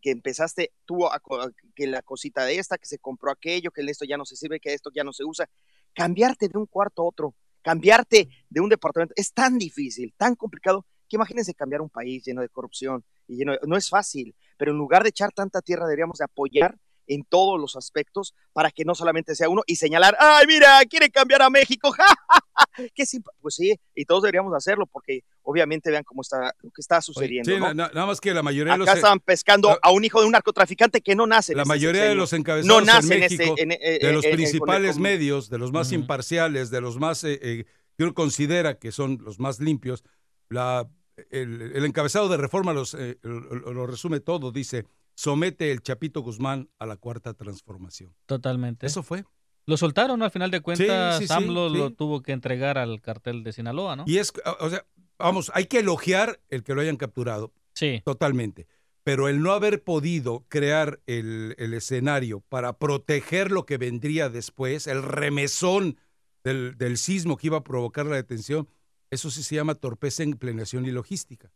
que 0.01 0.11
empezaste 0.11 0.73
tú 0.85 1.07
a, 1.07 1.19
co- 1.19 1.49
que 1.73 1.87
la 1.87 2.01
cosita 2.01 2.43
de 2.43 2.59
esta, 2.59 2.77
que 2.77 2.85
se 2.85 2.99
compró 2.99 3.31
aquello, 3.31 3.71
que 3.71 3.81
esto 3.81 4.05
ya 4.05 4.17
no 4.17 4.25
se 4.25 4.35
sirve, 4.35 4.59
que 4.59 4.73
esto 4.73 4.89
ya 4.93 5.03
no 5.03 5.13
se 5.13 5.23
usa. 5.23 5.49
Cambiarte 5.93 6.49
de 6.49 6.57
un 6.57 6.65
cuarto 6.65 7.01
a 7.01 7.05
otro, 7.05 7.35
cambiarte 7.61 8.27
de 8.49 8.59
un 8.61 8.69
departamento, 8.69 9.13
es 9.15 9.33
tan 9.33 9.57
difícil, 9.57 10.13
tan 10.17 10.35
complicado, 10.35 10.85
Que 11.09 11.15
imagínense 11.15 11.53
cambiar 11.53 11.79
un 11.81 11.89
país 11.89 12.25
lleno 12.25 12.41
de 12.41 12.49
corrupción 12.49 13.01
y 13.27 13.37
lleno 13.37 13.53
de- 13.53 13.59
no 13.65 13.77
es 13.77 13.89
fácil, 13.89 14.35
pero 14.57 14.71
en 14.71 14.77
lugar 14.77 15.03
de 15.03 15.09
echar 15.09 15.31
tanta 15.31 15.61
tierra 15.61 15.85
deberíamos 15.85 16.17
de 16.19 16.25
apoyar 16.25 16.77
en 17.09 17.23
todos 17.23 17.57
los 17.57 17.77
aspectos 17.77 18.33
para 18.51 18.69
que 18.69 18.83
no 18.83 18.93
solamente 18.93 19.33
sea 19.33 19.47
uno 19.47 19.61
y 19.65 19.77
señalar, 19.77 20.17
ay, 20.19 20.45
mira, 20.45 20.79
quiere 20.89 21.09
cambiar 21.09 21.41
a 21.41 21.49
México, 21.49 21.89
ja, 21.93 22.03
ja, 22.05 22.39
ja, 22.53 22.83
qué 22.93 23.05
simpa-". 23.05 23.31
Pues 23.39 23.55
sí, 23.55 23.79
y 23.95 24.03
todos 24.03 24.23
deberíamos 24.23 24.53
hacerlo 24.53 24.85
porque 24.87 25.21
obviamente 25.41 25.89
vean 25.89 26.03
cómo 26.03 26.21
está, 26.21 26.53
lo 26.61 26.69
que 26.69 26.81
está 26.81 27.01
sucediendo. 27.01 27.49
Sí, 27.49 27.57
¿no? 27.57 27.67
na- 27.67 27.73
na- 27.73 27.91
nada 27.93 28.07
más 28.07 28.19
que 28.19 28.33
la 28.33 28.43
mayoría 28.43 28.73
de 28.73 28.79
los, 28.79 28.87
Acá 28.89 28.97
estaban 28.97 29.21
pescando 29.21 29.79
a 29.81 29.91
un 29.91 30.03
hijo 30.03 30.19
de 30.19 30.25
un 30.25 30.33
narcotraficante 30.33 30.99
que 30.99 31.15
no 31.15 31.25
nace. 31.27 31.55
la 31.55 31.61
este 31.61 31.69
mayoría 31.69 32.03
de 32.03 32.15
los 32.15 32.33
encabezados 32.33 32.67
no 32.67 32.85
nace 32.85 33.13
en 33.13 33.19
México, 33.21 33.43
este, 33.43 33.63
en- 33.63 33.71
eh, 33.71 33.99
de 34.01 34.11
los 34.11 34.25
eh, 34.25 34.31
principales 34.33 34.97
medios, 34.97 35.49
de 35.49 35.59
los 35.59 35.71
más 35.71 35.93
imparciales, 35.93 36.69
de 36.71 36.81
los 36.81 36.97
más 36.99 37.23
eh, 37.23 37.39
eh, 37.41 37.65
que 37.97 38.03
uno 38.03 38.13
considera 38.13 38.79
que 38.79 38.91
son 38.91 39.19
los 39.23 39.39
más 39.39 39.61
limpios, 39.61 40.03
la, 40.49 40.89
el, 41.29 41.71
el 41.73 41.85
encabezado 41.85 42.29
de 42.29 42.37
reforma 42.37 42.73
los, 42.73 42.93
eh, 42.93 43.17
lo, 43.23 43.87
resume 43.87 44.19
todo, 44.19 44.51
dice, 44.51 44.85
somete 45.15 45.71
el 45.71 45.81
Chapito 45.81 46.21
Guzmán 46.21 46.69
a 46.79 46.85
la 46.85 46.97
cuarta 46.97 47.33
transformación. 47.33 48.13
Totalmente. 48.25 48.85
Eso 48.85 49.03
fue. 49.03 49.25
Lo 49.65 49.75
soltaron, 49.75 50.19
¿no? 50.19 50.25
Al 50.25 50.31
final 50.31 50.51
de 50.51 50.61
cuentas, 50.61 51.17
sí, 51.17 51.27
sí, 51.27 51.33
AMLO 51.33 51.69
lo 51.69 51.91
tuvo 51.91 52.21
que 52.21 52.31
entregar 52.31 52.77
al 52.77 53.01
cartel 53.01 53.43
de 53.43 53.51
Sinaloa, 53.51 53.97
¿no? 53.97 54.03
Y 54.07 54.17
es, 54.17 54.31
o 54.59 54.69
sea, 54.69 54.85
vamos, 55.19 55.51
hay 55.53 55.65
que 55.65 55.79
elogiar 55.79 56.39
el 56.49 56.63
que 56.63 56.73
lo 56.73 56.81
hayan 56.81 56.95
capturado, 56.97 57.53
Sí. 57.73 58.01
totalmente. 58.05 58.67
Pero 59.03 59.27
el 59.27 59.41
no 59.41 59.51
haber 59.53 59.83
podido 59.83 60.45
crear 60.49 60.99
el, 61.05 61.55
el 61.57 61.73
escenario 61.73 62.41
para 62.49 62.77
proteger 62.77 63.51
lo 63.51 63.65
que 63.65 63.77
vendría 63.77 64.29
después, 64.29 64.87
el 64.87 65.01
remesón 65.03 65.97
del, 66.43 66.77
del 66.77 66.97
sismo 66.97 67.37
que 67.37 67.47
iba 67.47 67.57
a 67.57 67.63
provocar 67.63 68.05
la 68.05 68.15
detención, 68.17 68.67
eso 69.09 69.29
sí 69.31 69.43
se 69.43 69.55
llama 69.55 69.75
torpeza 69.75 70.23
en 70.23 70.33
planeación 70.33 70.85
y 70.85 70.91
logística. 70.91 71.51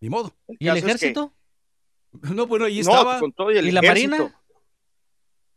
Ni 0.00 0.08
modo. 0.10 0.34
¿Y 0.58 0.68
el 0.68 0.74
caso 0.74 0.76
es 0.76 0.82
que- 0.84 0.90
ejército? 0.90 1.32
No, 2.34 2.46
bueno, 2.46 2.64
ahí 2.64 2.76
no, 2.76 2.90
estaba. 2.92 3.18
con 3.20 3.32
todo 3.32 3.50
y 3.52 3.58
el 3.58 3.66
¿Y 3.68 3.72
la 3.72 3.80
ejército. 3.80 4.10
Marina? 4.10 4.40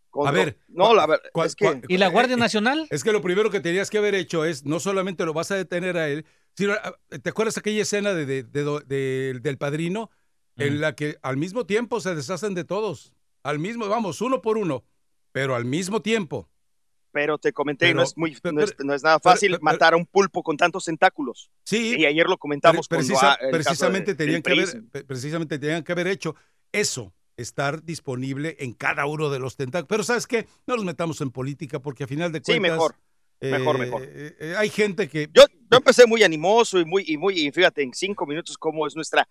Con 0.09 0.27
A 0.27 0.31
lo- 0.31 0.37
ver, 0.37 0.57
no, 0.67 0.93
la 0.93 1.05
ver- 1.05 1.21
cua- 1.33 1.45
es 1.45 1.55
que 1.55 1.65
cua- 1.65 1.85
¿Y 1.87 1.97
la 1.97 2.07
Guardia 2.09 2.35
Nacional? 2.35 2.87
Es 2.89 3.03
que 3.03 3.11
lo 3.11 3.21
primero 3.21 3.49
que 3.51 3.59
tenías 3.61 3.89
que 3.89 3.99
haber 3.99 4.15
hecho 4.15 4.43
es, 4.43 4.65
no 4.65 4.79
solamente 4.79 5.23
lo 5.25 5.33
vas 5.33 5.51
a 5.51 5.55
detener 5.55 5.97
a 5.97 6.09
él, 6.09 6.25
sino, 6.57 6.73
ah, 6.73 6.95
¿te 7.21 7.29
acuerdas 7.29 7.57
aquella 7.57 7.83
escena 7.83 8.13
de, 8.13 8.25
de- 8.25 8.43
de 8.43 8.63
do- 8.63 8.79
de- 8.81 9.39
del 9.41 9.57
padrino? 9.57 10.09
En 10.57 10.77
Mm. 10.77 10.79
la 10.81 10.95
que 10.95 11.17
al 11.21 11.37
mismo 11.37 11.65
tiempo 11.65 12.01
se 12.01 12.15
deshacen 12.15 12.55
de 12.55 12.63
todos. 12.65 13.13
Al 13.43 13.59
mismo, 13.59 13.87
vamos, 13.87 14.19
uno 14.19 14.41
por 14.41 14.57
uno, 14.57 14.83
pero 15.31 15.55
al 15.55 15.63
mismo 15.63 16.01
tiempo. 16.01 16.49
Pero 17.19 17.37
te 17.37 17.51
comenté, 17.51 17.87
Pero- 17.87 17.97
no, 17.97 18.03
es 18.03 18.15
muy, 18.17 18.33
pero- 18.41 18.53
no, 18.55 18.61
es, 18.63 18.73
no 18.79 18.93
es 18.93 19.03
nada 19.03 19.19
fácil 19.19 19.51
pero- 19.51 19.61
matar 19.61 19.93
a 19.93 19.97
un 19.97 20.05
pulpo 20.05 20.41
con 20.41 20.55
tantos 20.55 20.85
tentáculos. 20.85 21.51
Sí, 21.65 21.95
Y 21.97 22.05
ayer 22.05 22.27
lo 22.27 22.37
comentamos 22.37 22.87
con 22.87 22.99
precisamente, 23.51 24.13
de- 24.13 24.15
tenían 24.15 24.41
que 24.41 24.53
haber, 24.53 25.05
precisamente 25.05 25.59
tenían 25.59 25.83
que 25.83 25.91
haber 25.91 26.07
hecho 26.07 26.35
eso, 26.71 27.13
estar 27.35 27.83
disponible 27.83 28.55
en 28.59 28.71
cada 28.71 29.05
uno 29.05 29.29
de 29.29 29.39
los 29.39 29.57
tentáculos. 29.57 29.89
Pero 29.89 30.03
¿sabes 30.03 30.27
qué? 30.27 30.47
No 30.65 30.77
nos 30.77 30.85
metamos 30.85 31.19
en 31.19 31.29
política 31.31 31.81
porque 31.81 32.05
a 32.05 32.07
final 32.07 32.31
de 32.31 32.39
Sí, 32.39 32.53
cuentas... 32.53 32.71
mejor. 32.71 32.95
eh, 33.41 33.51
mejor, 33.51 33.79
mejor. 33.79 34.03
eh, 34.05 34.35
eh, 34.39 34.55
hay 34.57 34.69
gente 34.69 35.09
que... 35.09 35.27
Yo, 35.33 35.43
yo 35.69 35.77
empecé 35.77 36.05
muy 36.07 36.23
animoso 36.23 36.79
y 36.79 36.85
muy, 36.85 37.03
y 37.05 37.17
muy, 37.17 37.37
y 37.37 37.51
fíjate, 37.51 37.81
en 37.83 37.93
cinco 37.93 38.25
minutos 38.25 38.57
cómo 38.57 38.87
es 38.87 38.95
nuestra 38.95 39.27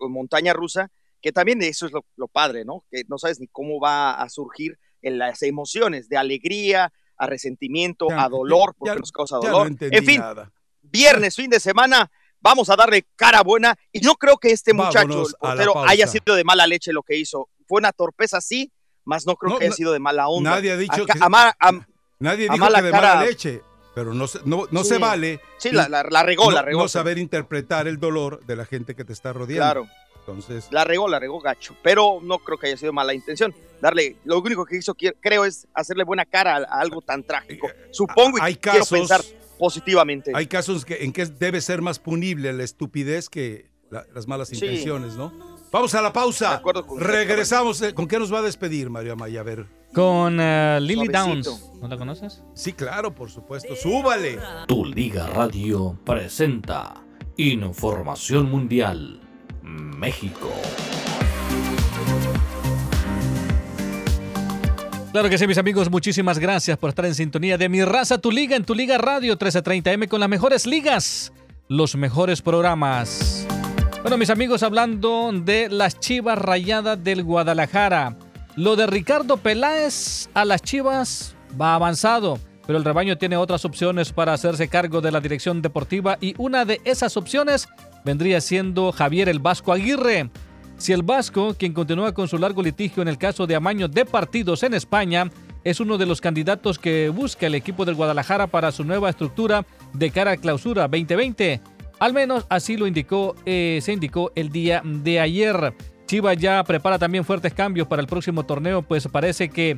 montaña 0.00 0.52
rusa, 0.52 0.90
que 1.20 1.30
también 1.30 1.62
eso 1.62 1.86
es 1.86 1.92
lo, 1.92 2.04
lo 2.16 2.26
padre, 2.26 2.64
¿no? 2.64 2.84
Que 2.90 3.02
no 3.08 3.18
sabes 3.18 3.38
ni 3.38 3.46
cómo 3.46 3.78
va 3.78 4.14
a 4.20 4.28
surgir 4.28 4.78
en 5.02 5.18
las 5.18 5.42
emociones 5.42 6.08
de 6.08 6.16
alegría, 6.16 6.92
a 7.20 7.26
resentimiento, 7.26 8.06
Ya- 8.08 8.24
a 8.24 8.28
dolor, 8.30 8.74
porque 8.78 8.94
ya- 8.94 8.98
nos 8.98 9.12
causa 9.12 9.36
no 9.36 9.42
dolor. 9.42 9.72
en 9.78 10.04
fin, 10.06 10.20
nada. 10.20 10.50
viernes, 10.82 11.36
fin 11.36 11.50
de 11.50 11.60
semana, 11.60 12.10
vamos 12.40 12.70
a 12.70 12.76
darle 12.76 13.06
cara 13.14 13.42
buena. 13.42 13.76
Y 13.92 14.00
no 14.00 14.14
creo 14.14 14.38
que 14.38 14.50
este 14.50 14.72
muchacho, 14.72 15.26
el 15.26 15.34
portero, 15.38 15.78
haya 15.86 16.06
sido 16.06 16.34
de 16.34 16.44
mala 16.44 16.66
leche 16.66 16.92
lo 16.94 17.02
que 17.02 17.16
hizo. 17.18 17.48
Fue 17.68 17.78
una 17.78 17.92
torpeza, 17.92 18.40
sí, 18.40 18.72
más 19.04 19.26
no 19.26 19.36
creo 19.36 19.52
No, 19.52 19.58
que 19.58 19.66
haya 19.66 19.74
sido 19.74 19.92
de 19.92 19.98
mala 19.98 20.28
onda. 20.28 20.50
nadie 20.52 20.72
ha 20.72 20.76
dicho 20.78 21.02
Acá- 21.02 21.12
que- 21.12 21.80
Nadie 22.18 22.48
a 22.48 22.52
dijo 22.54 22.64
mala 22.64 22.78
que 22.78 22.84
de 22.86 22.90
cara- 22.90 23.14
mala 23.16 23.26
leche, 23.26 23.62
pero 23.94 24.14
no, 24.14 24.26
se- 24.26 24.40
no, 24.46 24.64
no 24.70 24.82
Sí. 24.82 24.88
se 24.90 24.98
vale 24.98 25.40
sí, 25.58 25.70
la, 25.72 25.88
la- 25.88 26.02
la 26.02 26.22
regó, 26.22 26.46
no, 26.46 26.50
la 26.52 26.62
regó. 26.62 26.80
no 26.82 26.88
saber 26.88 27.18
interpretar 27.18 27.86
el 27.88 27.98
dolor 27.98 28.44
de 28.46 28.56
la 28.56 28.64
gente 28.64 28.94
que 28.96 29.04
te 29.04 29.12
está 29.12 29.32
rodeando. 29.34 29.62
Claro. 29.64 29.86
Entonces, 30.20 30.68
La 30.70 30.84
regó, 30.84 31.08
la 31.08 31.18
regó 31.18 31.40
gacho, 31.40 31.74
pero 31.82 32.20
no 32.22 32.38
creo 32.38 32.58
que 32.58 32.68
haya 32.68 32.76
sido 32.76 32.92
mala 32.92 33.14
intención. 33.14 33.54
Darle, 33.80 34.16
lo 34.24 34.38
único 34.40 34.64
que 34.66 34.76
hizo, 34.76 34.94
creo, 34.94 35.44
es 35.44 35.66
hacerle 35.74 36.04
buena 36.04 36.24
cara 36.26 36.56
a, 36.56 36.58
a 36.60 36.80
algo 36.80 37.00
tan 37.00 37.22
trágico. 37.24 37.68
Supongo 37.90 38.38
y 38.38 38.40
hay 38.42 38.56
quiero 38.56 38.78
casos, 38.80 38.98
pensar 38.98 39.22
positivamente. 39.58 40.32
hay 40.34 40.46
casos 40.46 40.84
que, 40.84 41.02
en 41.04 41.12
que 41.12 41.26
debe 41.26 41.60
ser 41.60 41.82
más 41.82 41.98
punible 41.98 42.52
la 42.52 42.62
estupidez 42.64 43.28
que 43.28 43.70
la- 43.90 44.06
las 44.14 44.26
malas 44.28 44.48
Sí. 44.48 44.56
intenciones, 44.56 45.16
¿no? 45.16 45.32
Vamos 45.72 45.94
a 45.94 46.02
la 46.02 46.08
De 46.08 46.14
pausa. 46.14 46.54
acuerdo 46.54 46.86
con- 46.86 47.00
Regresamos. 47.00 47.80
eh, 47.82 47.94
¿Con 47.94 48.06
qué 48.08 48.18
nos 48.18 48.32
va 48.32 48.40
a 48.40 48.42
despedir, 48.42 48.90
Mario 48.90 49.12
Amaya? 49.14 49.40
A 49.40 49.44
ver. 49.44 49.66
Con 49.94 50.38
eh, 50.40 50.78
Lily 50.80 51.06
Suavecito. 51.06 51.50
Downs. 51.50 51.70
¿No 51.80 51.88
la 51.88 51.96
conoces? 51.96 52.42
Sí, 52.54 52.72
claro, 52.72 53.14
por 53.14 53.30
supuesto. 53.30 53.74
Súbale. 53.76 54.38
Tu 54.68 54.84
Liga 54.84 55.26
Radio 55.28 55.98
presenta 56.04 56.94
Información 57.36 58.50
Mundial 58.50 59.20
México. 59.70 60.50
Claro 65.12 65.28
que 65.28 65.38
sí, 65.38 65.46
mis 65.46 65.58
amigos, 65.58 65.90
muchísimas 65.90 66.38
gracias 66.38 66.78
por 66.78 66.90
estar 66.90 67.04
en 67.04 67.16
sintonía 67.16 67.58
de 67.58 67.68
Mi 67.68 67.84
Raza, 67.84 68.18
Tu 68.18 68.30
Liga, 68.30 68.54
en 68.54 68.64
Tu 68.64 68.74
Liga 68.74 68.96
Radio 68.96 69.36
1330M 69.36 70.06
con 70.06 70.20
las 70.20 70.28
mejores 70.28 70.66
ligas, 70.66 71.32
los 71.68 71.96
mejores 71.96 72.42
programas. 72.42 73.46
Bueno, 74.02 74.16
mis 74.16 74.30
amigos, 74.30 74.62
hablando 74.62 75.30
de 75.32 75.68
las 75.68 75.98
Chivas 75.98 76.38
Rayadas 76.38 77.02
del 77.02 77.24
Guadalajara. 77.24 78.16
Lo 78.56 78.76
de 78.76 78.86
Ricardo 78.86 79.36
Peláez 79.36 80.28
a 80.32 80.44
las 80.44 80.62
Chivas 80.62 81.34
va 81.60 81.74
avanzado, 81.74 82.38
pero 82.66 82.78
el 82.78 82.84
rebaño 82.84 83.18
tiene 83.18 83.36
otras 83.36 83.64
opciones 83.64 84.12
para 84.12 84.32
hacerse 84.32 84.68
cargo 84.68 85.00
de 85.00 85.10
la 85.10 85.20
dirección 85.20 85.60
deportiva 85.60 86.18
y 86.20 86.34
una 86.38 86.64
de 86.64 86.80
esas 86.84 87.16
opciones 87.16 87.68
vendría 88.04 88.40
siendo 88.40 88.92
Javier 88.92 89.28
el 89.28 89.38
Vasco 89.38 89.72
Aguirre. 89.72 90.30
Si 90.76 90.92
el 90.92 91.02
Vasco, 91.02 91.54
quien 91.58 91.72
continúa 91.74 92.14
con 92.14 92.28
su 92.28 92.38
largo 92.38 92.62
litigio 92.62 93.02
en 93.02 93.08
el 93.08 93.18
caso 93.18 93.46
de 93.46 93.54
amaño 93.54 93.88
de 93.88 94.04
partidos 94.06 94.62
en 94.62 94.74
España, 94.74 95.30
es 95.62 95.80
uno 95.80 95.98
de 95.98 96.06
los 96.06 96.20
candidatos 96.20 96.78
que 96.78 97.10
busca 97.10 97.46
el 97.46 97.54
equipo 97.54 97.84
del 97.84 97.94
Guadalajara 97.94 98.46
para 98.46 98.72
su 98.72 98.84
nueva 98.84 99.10
estructura 99.10 99.66
de 99.92 100.10
cara 100.10 100.32
a 100.32 100.36
clausura 100.36 100.88
2020. 100.88 101.60
Al 101.98 102.14
menos 102.14 102.46
así 102.48 102.78
lo 102.78 102.86
indicó, 102.86 103.36
eh, 103.44 103.78
se 103.82 103.92
indicó 103.92 104.32
el 104.34 104.50
día 104.50 104.80
de 104.84 105.20
ayer. 105.20 105.74
Chivas 106.06 106.38
ya 106.38 106.64
prepara 106.64 106.98
también 106.98 107.24
fuertes 107.24 107.52
cambios 107.52 107.86
para 107.86 108.00
el 108.00 108.08
próximo 108.08 108.44
torneo, 108.44 108.80
pues 108.82 109.06
parece 109.06 109.50
que 109.50 109.76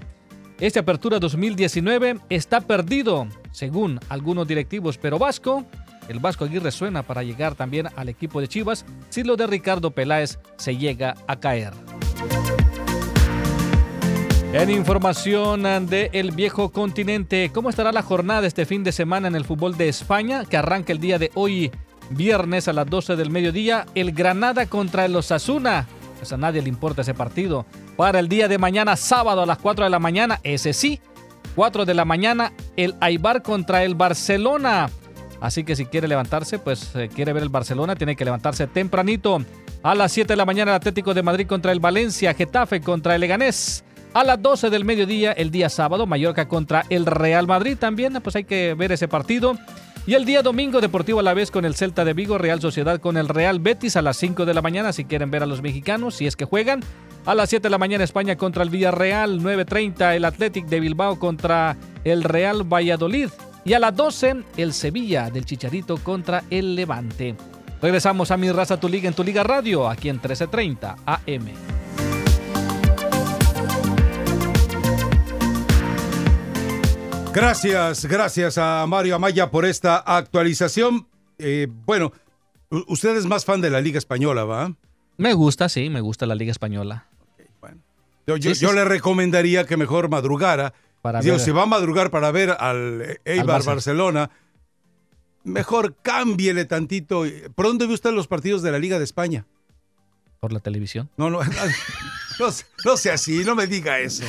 esta 0.61 0.81
apertura 0.81 1.19
2019 1.19 2.19
está 2.31 2.61
perdido, 2.61 3.26
según 3.50 3.99
algunos 4.09 4.47
directivos, 4.47 4.97
pero 4.97 5.19
Vasco, 5.19 5.67
el 6.09 6.18
Vasco 6.18 6.44
Aguirre 6.44 6.71
suena 6.71 7.02
para 7.02 7.23
llegar 7.23 7.54
también 7.54 7.88
al 7.97 8.09
equipo 8.09 8.40
de 8.40 8.49
Chivas 8.49 8.85
si 9.09 9.23
lo 9.23 9.37
de 9.37 9.47
Ricardo 9.47 9.90
Peláez 9.90 10.38
se 10.56 10.76
llega 10.76 11.14
a 11.26 11.38
caer. 11.38 11.73
En 14.52 14.68
información 14.68 15.62
de 15.88 16.11
El 16.12 16.32
Viejo 16.32 16.71
Continente, 16.73 17.50
¿cómo 17.54 17.71
estará 17.71 17.90
la 17.90 18.02
jornada 18.02 18.47
este 18.47 18.66
fin 18.66 18.85
de 18.85 18.92
semana 18.92 19.26
en 19.26 19.35
el 19.35 19.47
fútbol 19.47 19.78
de 19.78 19.88
España 19.88 20.44
que 20.44 20.59
arranca 20.59 20.92
el 20.92 20.99
día 20.99 21.18
de 21.18 21.30
hoy, 21.35 21.71
viernes 22.11 22.68
a 22.68 22.75
las 22.75 22.87
12 22.87 23.16
del 23.16 23.30
mediodía? 23.30 23.87
El 23.94 24.12
Granada 24.12 24.66
contra 24.66 25.06
el 25.06 25.16
Osasuna. 25.16 25.87
Pues 26.18 26.35
a 26.35 26.37
nadie 26.37 26.61
le 26.61 26.68
importa 26.68 27.00
ese 27.00 27.14
partido. 27.14 27.64
Para 27.97 28.18
el 28.18 28.28
día 28.28 28.47
de 28.47 28.59
mañana, 28.59 28.94
sábado 28.97 29.42
a 29.42 29.47
las 29.47 29.56
4 29.56 29.85
de 29.85 29.90
la 29.90 29.99
mañana, 29.99 30.38
ese 30.42 30.75
sí, 30.75 31.00
4 31.56 31.87
de 31.87 31.94
la 31.94 32.04
mañana, 32.04 32.52
el 32.76 32.94
Aibar 33.00 33.42
contra 33.42 33.85
el 33.85 33.94
Barcelona. 33.94 34.90
Así 35.42 35.64
que 35.64 35.75
si 35.75 35.87
quiere 35.87 36.06
levantarse, 36.06 36.61
pues 36.61 36.94
eh, 36.94 37.11
quiere 37.12 37.32
ver 37.32 37.42
el 37.42 37.49
Barcelona, 37.49 37.96
tiene 37.96 38.14
que 38.14 38.25
levantarse 38.25 38.68
tempranito. 38.68 39.44
A 39.82 39.96
las 39.96 40.12
7 40.12 40.32
de 40.32 40.37
la 40.37 40.46
mañana, 40.46 40.70
el 40.70 40.76
Atlético 40.76 41.14
de 41.14 41.22
Madrid 41.25 41.49
contra 41.49 41.72
el 41.72 41.80
Valencia, 41.80 42.32
Getafe 42.32 42.80
contra 42.80 43.16
el 43.16 43.20
Leganés. 43.22 43.82
A 44.14 44.22
las 44.22 44.40
12 44.40 44.70
del 44.70 44.84
mediodía, 44.84 45.32
el 45.32 45.50
día 45.50 45.68
sábado, 45.68 46.06
Mallorca 46.06 46.46
contra 46.46 46.84
el 46.90 47.06
Real 47.06 47.49
Madrid 47.49 47.76
también, 47.76 48.20
pues 48.22 48.37
hay 48.37 48.44
que 48.44 48.75
ver 48.75 48.92
ese 48.92 49.08
partido. 49.08 49.58
Y 50.06 50.14
el 50.14 50.25
día 50.25 50.42
domingo, 50.42 50.80
Deportivo 50.80 51.18
a 51.18 51.25
la 51.25 51.34
vez 51.34 51.50
con 51.50 51.64
el 51.64 51.75
Celta 51.75 52.04
de 52.04 52.12
Vigo, 52.12 52.38
Real 52.38 52.61
Sociedad 52.61 53.00
con 53.00 53.16
el 53.16 53.28
Real 53.28 53.58
Betis 53.58 53.96
a 53.96 54.02
las 54.02 54.18
5 54.18 54.46
de 54.46 54.54
la 54.54 54.62
mañana, 54.62 54.92
si 54.92 55.04
quieren 55.04 55.32
ver 55.32 55.42
a 55.42 55.46
los 55.46 55.61
mexicanos, 55.61 56.14
si 56.14 56.28
es 56.28 56.37
que 56.37 56.44
juegan. 56.44 56.84
A 57.26 57.34
las 57.34 57.49
7 57.50 57.64
de 57.64 57.70
la 57.70 57.78
mañana, 57.78 58.04
España 58.04 58.37
contra 58.37 58.62
el 58.62 58.70
Villarreal, 58.70 59.40
9.30 59.40 60.14
el 60.14 60.25
Athletic 60.25 60.66
de 60.66 60.78
Bilbao 60.78 61.18
contra 61.18 61.76
el 62.04 62.22
Real 62.22 62.62
Valladolid. 62.62 63.30
Y 63.64 63.75
a 63.75 63.78
las 63.78 63.95
12, 63.95 64.45
el 64.57 64.73
Sevilla 64.73 65.31
del 65.31 65.45
Chicharito 65.45 65.97
contra 65.99 66.45
el 66.50 66.75
Levante. 66.75 67.37
Regresamos 67.81 68.31
a 68.31 68.37
Mi 68.37 68.50
Raza 68.50 68.78
Tu 68.78 68.88
Liga 68.88 69.09
en 69.09 69.14
Tu 69.14 69.25
Liga 69.25 69.42
Radio, 69.42 69.88
aquí 69.88 70.09
en 70.09 70.16
1330 70.16 70.97
AM. 71.04 71.47
Gracias, 77.33 78.04
gracias 78.04 78.59
a 78.59 78.85
Mario 78.87 79.14
Amaya 79.16 79.50
por 79.50 79.64
esta 79.64 79.97
actualización. 79.97 81.07
Eh, 81.38 81.66
bueno, 81.87 82.12
Usted 82.87 83.16
es 83.16 83.26
más 83.26 83.45
fan 83.45 83.61
de 83.61 83.69
la 83.69 83.83
Liga 83.83 83.99
Española, 83.99 84.45
¿va? 84.45 84.73
Me 85.19 85.35
gusta, 85.35 85.69
sí, 85.69 85.90
me 85.90 86.00
gusta 86.00 86.25
la 86.25 86.35
Liga 86.35 86.50
Española. 86.50 87.07
bueno. 87.61 87.83
Yo, 88.26 88.73
le 88.73 88.85
recomendaría 88.87 89.66
que 89.66 89.76
mejor 89.76 90.09
madrugara. 90.09 90.73
Para 91.02 91.21
Digo, 91.21 91.38
si 91.40 91.50
va 91.50 91.64
a 91.64 91.66
madrugar 91.66 92.11
para 92.11 92.30
ver 92.30 92.50
al 92.50 93.18
Eibar 93.25 93.64
Barcelona, 93.64 94.30
mejor 95.42 95.97
cámbiele 96.00 96.64
tantito. 96.64 97.25
¿Por 97.54 97.66
dónde 97.66 97.87
ve 97.87 97.94
usted 97.94 98.12
los 98.12 98.28
partidos 98.28 98.62
de 98.62 98.71
la 98.71 98.78
Liga 98.78 98.99
de 98.99 99.04
España? 99.04 99.44
Por 100.38 100.52
la 100.52 100.61
televisión. 100.61 101.11
No, 101.16 101.28
no, 101.28 101.40
no, 102.85 102.97
sea 102.97 103.14
así, 103.14 103.44
no 103.44 103.54
me 103.54 103.66
diga 103.66 103.99
eso. 103.99 104.25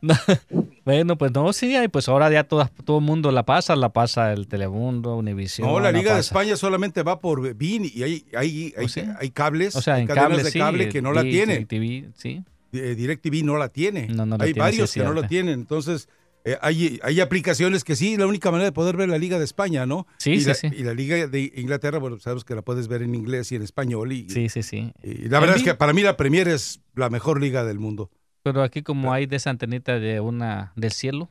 bueno, 0.84 1.16
pues 1.16 1.32
no, 1.32 1.52
sí, 1.52 1.74
pues 1.90 2.08
ahora 2.08 2.30
ya 2.30 2.44
todo, 2.44 2.68
todo 2.84 2.98
el 2.98 3.04
mundo 3.04 3.30
la 3.32 3.44
pasa, 3.44 3.74
la 3.76 3.90
pasa 3.90 4.32
el 4.32 4.48
Telemundo, 4.48 5.16
Univision. 5.16 5.66
No, 5.66 5.80
la 5.80 5.92
Liga 5.92 6.14
de 6.14 6.20
España 6.20 6.56
solamente 6.56 7.02
va 7.02 7.20
por 7.20 7.54
BIN 7.54 7.84
y 7.84 8.02
hay, 8.02 8.24
hay, 8.34 8.74
hay, 8.76 8.86
¿Oh, 8.86 9.16
hay 9.18 9.30
cables, 9.30 9.76
o 9.76 9.82
sea, 9.82 9.94
hay 9.94 10.06
cadenas 10.06 10.44
de 10.44 10.58
cable 10.58 10.88
que 10.88 11.02
no 11.02 11.12
la 11.12 11.22
tienen. 11.22 11.66
DirecTV, 11.66 12.12
sí. 12.16 12.42
DirecTV 12.80 13.44
no 13.44 13.56
la 13.56 13.68
tiene. 13.68 14.08
hay 14.40 14.52
varios 14.52 14.92
que 14.92 15.02
no 15.02 15.12
lo 15.12 15.26
tienen, 15.26 15.54
entonces 15.54 16.08
eh, 16.46 16.56
hay, 16.60 17.00
hay, 17.02 17.20
aplicaciones 17.20 17.82
que 17.82 17.96
sí, 17.96 18.16
la 18.16 18.28
única 18.28 18.52
manera 18.52 18.66
de 18.66 18.72
poder 18.72 18.96
ver 18.96 19.08
la 19.08 19.18
Liga 19.18 19.36
de 19.36 19.44
España, 19.44 19.84
¿no? 19.84 20.06
Sí, 20.18 20.30
y 20.30 20.40
sí, 20.40 20.46
la, 20.46 20.54
sí. 20.54 20.68
Y 20.68 20.84
la 20.84 20.94
Liga 20.94 21.26
de 21.26 21.52
Inglaterra, 21.56 21.98
bueno, 21.98 22.20
sabemos 22.20 22.44
que 22.44 22.54
la 22.54 22.62
puedes 22.62 22.86
ver 22.86 23.02
en 23.02 23.16
inglés 23.16 23.50
y 23.50 23.56
en 23.56 23.62
español. 23.62 24.12
Y, 24.12 24.30
sí, 24.30 24.48
sí, 24.48 24.62
sí. 24.62 24.92
Y 25.02 25.28
la 25.28 25.40
verdad 25.40 25.56
es 25.56 25.64
que 25.64 25.74
para 25.74 25.92
mí 25.92 26.02
la 26.02 26.16
Premier 26.16 26.46
es 26.46 26.80
la 26.94 27.10
mejor 27.10 27.40
liga 27.40 27.64
del 27.64 27.80
mundo. 27.80 28.12
Pero 28.44 28.62
aquí 28.62 28.82
como 28.82 29.12
hay 29.12 29.26
de 29.26 29.34
esa 29.34 29.50
antenita 29.50 29.98
de 29.98 30.20
una 30.20 30.72
del 30.76 30.92
cielo, 30.92 31.28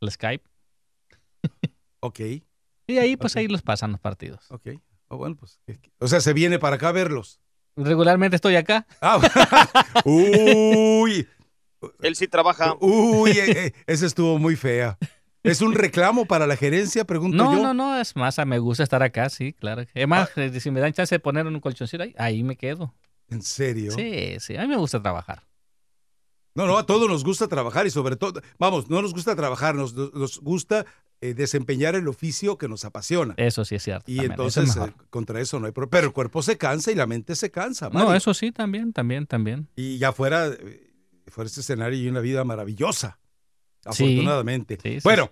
el 0.00 0.10
Skype. 0.10 0.44
ok. 2.00 2.20
Y 2.88 2.98
ahí 2.98 3.16
pues 3.16 3.36
ahí 3.36 3.46
los 3.46 3.62
pasan 3.62 3.92
los 3.92 4.00
partidos. 4.00 4.50
Ok. 4.50 4.70
Oh, 5.06 5.16
bueno, 5.16 5.36
pues, 5.36 5.60
o 6.00 6.08
sea, 6.08 6.20
se 6.20 6.32
viene 6.32 6.58
para 6.58 6.74
acá 6.74 6.88
a 6.88 6.92
verlos. 6.92 7.40
Regularmente 7.84 8.36
estoy 8.36 8.56
acá. 8.56 8.86
Ah, 9.00 9.20
uy, 10.04 11.26
él 12.00 12.16
sí 12.16 12.26
trabaja. 12.26 12.74
Uy, 12.80 13.30
eh, 13.30 13.66
eh, 13.66 13.72
esa 13.86 14.06
estuvo 14.06 14.38
muy 14.38 14.56
fea. 14.56 14.98
¿Es 15.44 15.62
un 15.62 15.74
reclamo 15.74 16.26
para 16.26 16.46
la 16.46 16.56
gerencia? 16.56 17.04
Pregunto 17.04 17.36
no, 17.36 17.54
yo. 17.54 17.62
No, 17.62 17.74
no, 17.74 17.98
es 17.98 18.16
más, 18.16 18.36
me 18.44 18.58
gusta 18.58 18.82
estar 18.82 19.02
acá, 19.02 19.30
sí, 19.30 19.52
claro. 19.52 19.84
Es 19.94 20.08
más, 20.08 20.30
ah. 20.36 20.42
eh, 20.42 20.60
si 20.60 20.70
me 20.70 20.80
dan 20.80 20.92
chance 20.92 21.14
de 21.14 21.20
poner 21.20 21.46
un 21.46 21.60
colchoncito 21.60 22.02
ahí, 22.02 22.14
ahí 22.18 22.42
me 22.42 22.56
quedo. 22.56 22.94
¿En 23.28 23.42
serio? 23.42 23.92
Sí, 23.92 24.36
sí, 24.40 24.56
a 24.56 24.62
mí 24.62 24.68
me 24.68 24.76
gusta 24.76 25.00
trabajar. 25.00 25.44
No, 26.54 26.66
no, 26.66 26.76
a 26.76 26.84
todos 26.84 27.08
nos 27.08 27.22
gusta 27.22 27.46
trabajar 27.46 27.86
y 27.86 27.90
sobre 27.90 28.16
todo, 28.16 28.40
vamos, 28.58 28.90
no 28.90 29.00
nos 29.00 29.14
gusta 29.14 29.36
trabajar, 29.36 29.76
nos, 29.76 29.94
gusta 30.40 30.86
desempeñar 31.20 31.94
el 31.94 32.06
oficio 32.08 32.58
que 32.58 32.68
nos 32.68 32.84
apasiona. 32.84 33.34
Eso 33.36 33.64
sí 33.64 33.74
es 33.74 33.82
cierto. 33.82 34.10
Y 34.10 34.20
entonces 34.20 34.78
contra 35.10 35.40
eso 35.40 35.58
no 35.58 35.66
hay 35.66 35.72
problema. 35.72 35.90
Pero 35.90 36.06
el 36.08 36.12
cuerpo 36.12 36.42
se 36.42 36.56
cansa 36.56 36.92
y 36.92 36.94
la 36.94 37.06
mente 37.06 37.34
se 37.34 37.50
cansa. 37.50 37.90
No, 37.90 38.14
eso 38.14 38.34
sí, 38.34 38.52
también, 38.52 38.92
también, 38.92 39.26
también. 39.26 39.68
Y 39.76 39.98
ya 39.98 40.12
fuera 40.12 40.50
fuera 41.30 41.46
este 41.46 41.60
escenario 41.60 41.98
y 41.98 42.08
una 42.08 42.20
vida 42.20 42.44
maravillosa. 42.44 43.18
Afortunadamente. 43.84 44.78
bueno. 45.04 45.30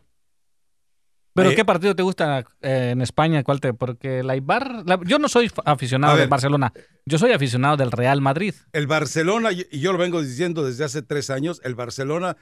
¿Pero 1.35 1.51
eh, 1.51 1.55
qué 1.55 1.67
partido 1.67 1.95
te 1.95 2.03
gusta 2.03 2.47
eh, 2.63 2.91
en 2.93 3.03
España? 3.03 3.45
¿Cuál 3.45 3.61
te? 3.61 3.75
Porque 3.75 4.23
la 4.23 4.37
Ibar. 4.37 4.85
yo 5.05 5.19
no 5.19 5.29
soy 5.29 5.51
aficionado 5.67 6.17
del 6.17 6.29
Barcelona. 6.29 6.73
Yo 7.05 7.19
soy 7.19 7.33
aficionado 7.33 7.77
del 7.77 7.93
Real 7.93 8.23
Madrid. 8.23 8.55
El 8.73 8.87
Barcelona, 8.87 9.51
y 9.53 9.79
yo 9.79 9.93
lo 9.93 9.99
vengo 9.99 10.23
diciendo 10.23 10.65
desde 10.65 10.85
hace 10.85 11.03
tres 11.03 11.29
años, 11.29 11.61
el 11.63 11.75
Barcelona 11.75 12.39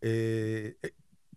eh, 0.00 0.76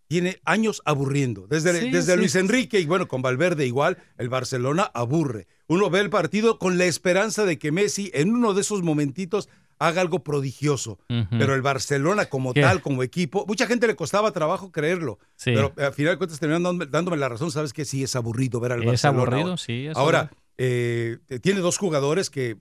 tiene 0.10 0.42
años 0.44 0.82
aburriendo. 0.86 1.46
Desde, 1.48 1.92
desde 1.92 2.18
Luis 2.18 2.36
Enrique 2.36 2.80
y 2.80 2.86
bueno, 2.86 3.08
con 3.08 3.22
Valverde 3.22 3.68
igual, 3.68 4.00
el 4.18 4.28
Barcelona 4.28 4.90
aburre. 4.96 5.48
Uno 5.68 5.92
ve 5.92 6.00
el 6.00 6.10
partido 6.10 6.58
con 6.58 6.80
la 6.80 6.86
esperanza 6.86 7.46
de 7.46 7.60
que 7.60 7.72
Messi 7.72 8.10
en 8.16 8.34
uno 8.34 8.56
de 8.56 8.62
esos 8.62 8.82
momentitos 8.82 9.50
haga 9.78 10.02
algo 10.02 10.24
prodigioso. 10.24 10.98
Pero 11.30 11.54
el 11.54 11.62
Barcelona 11.62 12.26
como 12.26 12.56
tal, 12.56 12.82
como 12.82 13.04
equipo, 13.04 13.46
mucha 13.48 13.68
gente 13.68 13.86
le 13.86 13.96
costaba 13.96 14.32
trabajo 14.32 14.72
creerlo. 14.72 15.20
Pero 15.46 15.74
al 15.78 15.94
final 15.94 16.14
de 16.14 16.18
cuentas 16.18 16.40
terminaron 16.40 16.80
dándome, 16.90 17.16
la 17.16 17.30
razón. 17.30 17.52
Sabes 17.52 17.72
que 17.72 17.86
sí 17.86 18.02
es 18.02 18.16
aburrido 18.16 18.60
ver 18.60 18.72
al 18.72 18.84
Barcelona. 18.84 18.96
Es 18.96 19.06
aburrido, 19.06 19.58
sí. 19.58 19.90
Ahora, 19.94 20.32
eh, 20.58 21.20
tiene 21.44 21.60
dos 21.60 21.78
jugadores 21.78 22.32
que 22.32 22.58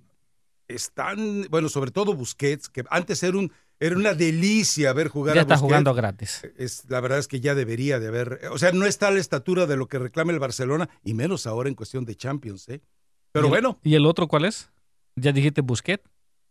están, 0.69 1.47
bueno, 1.49 1.71
sobre 1.71 1.93
todo 1.93 2.13
Busquets, 2.13 2.69
que 2.69 2.85
antes 2.91 3.23
era 3.23 3.39
un 3.39 3.51
era 3.81 3.97
una 3.97 4.15
delicia 4.15 4.93
ver 4.93 5.09
jugar 5.09 5.35
ya 5.35 5.41
a 5.41 5.43
está 5.43 5.57
jugando 5.57 5.95
gratis. 5.95 6.43
Es, 6.57 6.85
la 6.89 7.01
verdad 7.01 7.19
es 7.19 7.29
que 7.29 7.41
ya 7.41 7.55
debería 7.55 7.99
de 7.99 8.09
haber, 8.09 8.41
o 8.51 8.59
sea, 8.59 8.73
no 8.73 8.87
está 8.87 9.09
a 9.09 9.11
la 9.11 9.21
estatura 9.21 9.67
de 9.67 9.77
lo 9.77 9.87
que 9.87 9.99
reclama 9.99 10.33
el 10.33 10.39
Barcelona 10.39 10.89
y 11.05 11.15
menos 11.15 11.47
ahora 11.47 11.69
en 11.69 11.75
cuestión 11.75 12.05
de 12.05 12.17
Champions, 12.17 12.69
¿eh? 12.69 12.81
Pero 13.33 13.49
bueno. 13.49 13.79
¿Y 13.85 13.95
el 13.95 14.07
otro 14.07 14.27
cuál 14.27 14.47
es? 14.47 14.71
Ya 15.15 15.33
dijiste 15.33 15.61
Busquets. 15.61 16.05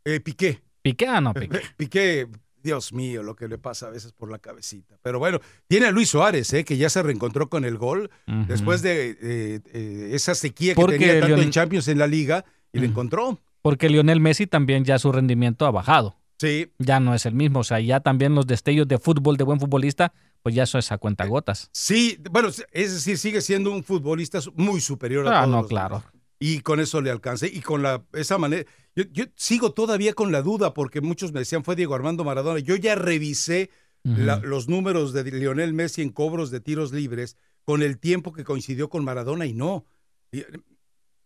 Eh, 0.05 0.19
Piqué. 0.19 0.61
Piqué, 0.81 1.07
ah, 1.07 1.19
no, 1.19 1.33
Piqué. 1.33 1.61
Piqué, 1.75 2.27
Dios 2.61 2.93
mío, 2.93 3.23
lo 3.23 3.35
que 3.35 3.47
le 3.47 3.57
pasa 3.57 3.87
a 3.87 3.89
veces 3.89 4.13
por 4.13 4.31
la 4.31 4.39
cabecita. 4.39 4.97
Pero 5.01 5.19
bueno, 5.19 5.39
tiene 5.67 5.87
a 5.87 5.91
Luis 5.91 6.09
Suárez, 6.09 6.53
¿eh? 6.53 6.63
que 6.63 6.77
ya 6.77 6.89
se 6.89 7.03
reencontró 7.03 7.49
con 7.49 7.65
el 7.65 7.77
gol 7.77 8.09
después 8.47 8.81
de 8.81 9.17
eh, 9.21 10.09
esa 10.13 10.35
sequía 10.35 10.75
que 10.75 10.85
tenía 10.85 11.19
tanto 11.19 11.41
en 11.41 11.51
Champions 11.51 11.87
en 11.87 11.97
la 11.97 12.07
liga 12.07 12.45
y 12.71 12.79
le 12.79 12.87
encontró. 12.87 13.39
Porque 13.61 13.89
Lionel 13.89 14.19
Messi 14.19 14.47
también 14.47 14.85
ya 14.85 14.99
su 14.99 15.11
rendimiento 15.11 15.65
ha 15.65 15.71
bajado. 15.71 16.16
Sí. 16.37 16.71
Ya 16.79 16.99
no 16.99 17.13
es 17.13 17.25
el 17.25 17.33
mismo. 17.33 17.59
O 17.59 17.63
sea, 17.63 17.79
ya 17.79 17.99
también 17.99 18.35
los 18.35 18.47
destellos 18.47 18.87
de 18.87 18.99
fútbol 18.99 19.37
de 19.37 19.43
buen 19.43 19.59
futbolista, 19.59 20.13
pues 20.43 20.53
ya 20.55 20.63
eso 20.63 20.77
es 20.77 20.91
a 20.91 20.97
cuenta 20.97 21.25
gotas. 21.25 21.69
Sí, 21.73 22.19
bueno, 22.31 22.49
es 22.49 22.93
decir, 22.93 23.17
sigue 23.17 23.41
siendo 23.41 23.71
un 23.71 23.83
futbolista 23.83 24.39
muy 24.55 24.81
superior 24.81 25.27
a 25.27 25.41
ah, 25.41 25.45
todos. 25.45 25.63
no, 25.63 25.67
claro 25.67 26.03
y 26.39 26.59
con 26.61 26.79
eso 26.79 27.01
le 27.01 27.11
alcancé. 27.11 27.47
Y 27.47 27.61
con 27.61 27.81
la, 27.81 28.05
esa 28.13 28.37
manera, 28.37 28.65
yo, 28.95 29.25
sigo 29.35 29.71
todavía 29.71 30.13
con 30.13 30.31
la 30.31 30.41
duda 30.41 30.73
porque 30.73 31.01
muchos 31.01 31.31
me 31.31 31.39
decían 31.39 31.63
fue 31.63 31.75
Diego 31.75 31.95
Armando 31.95 32.23
Maradona. 32.23 32.59
Yo 32.59 32.75
ya 32.75 32.95
revisé 32.95 33.69
los 34.03 34.69
números 34.69 35.11
de 35.11 35.25
Lionel 35.25 35.73
Messi 35.73 36.01
en 36.01 36.11
cobros 36.11 36.49
de 36.49 36.61
tiros 36.61 36.93
libres 36.93 37.35
con 37.65 37.81
el 37.81 37.99
tiempo 37.99 38.31
que 38.31 38.45
coincidió 38.45 38.89
con 38.89 39.03
Maradona 39.03 39.45
y 39.45 39.53
no. 39.53 39.85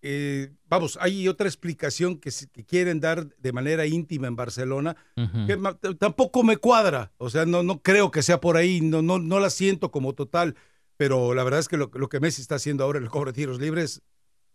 Eh, 0.03 0.51
vamos, 0.67 0.97
hay 0.99 1.27
otra 1.27 1.47
explicación 1.47 2.17
que, 2.17 2.31
quieren 2.65 2.99
dar 2.99 3.27
de 3.37 3.53
manera 3.53 3.85
íntima 3.85 4.27
en 4.27 4.35
Barcelona 4.35 4.95
que 5.15 5.57
tampoco 5.99 6.43
me 6.43 6.57
cuadra. 6.57 7.11
O 7.17 7.29
sea, 7.29 7.45
no, 7.45 7.63
no 7.63 7.81
creo 7.81 8.11
que 8.11 8.23
sea 8.23 8.41
por 8.41 8.57
ahí, 8.57 8.81
no, 8.81 9.01
no, 9.01 9.19
no 9.19 9.39
la 9.39 9.49
siento 9.49 9.91
como 9.91 10.13
total. 10.13 10.55
Pero 10.97 11.33
la 11.33 11.43
verdad 11.43 11.59
es 11.59 11.67
que 11.67 11.77
lo, 11.77 11.89
lo 11.93 12.09
que 12.09 12.19
Messi 12.19 12.41
está 12.41 12.55
haciendo 12.55 12.83
ahora 12.83 12.99
en 12.99 13.03
el 13.03 13.09
cobro 13.09 13.31
de 13.31 13.35
tiros 13.35 13.59
libres 13.59 14.01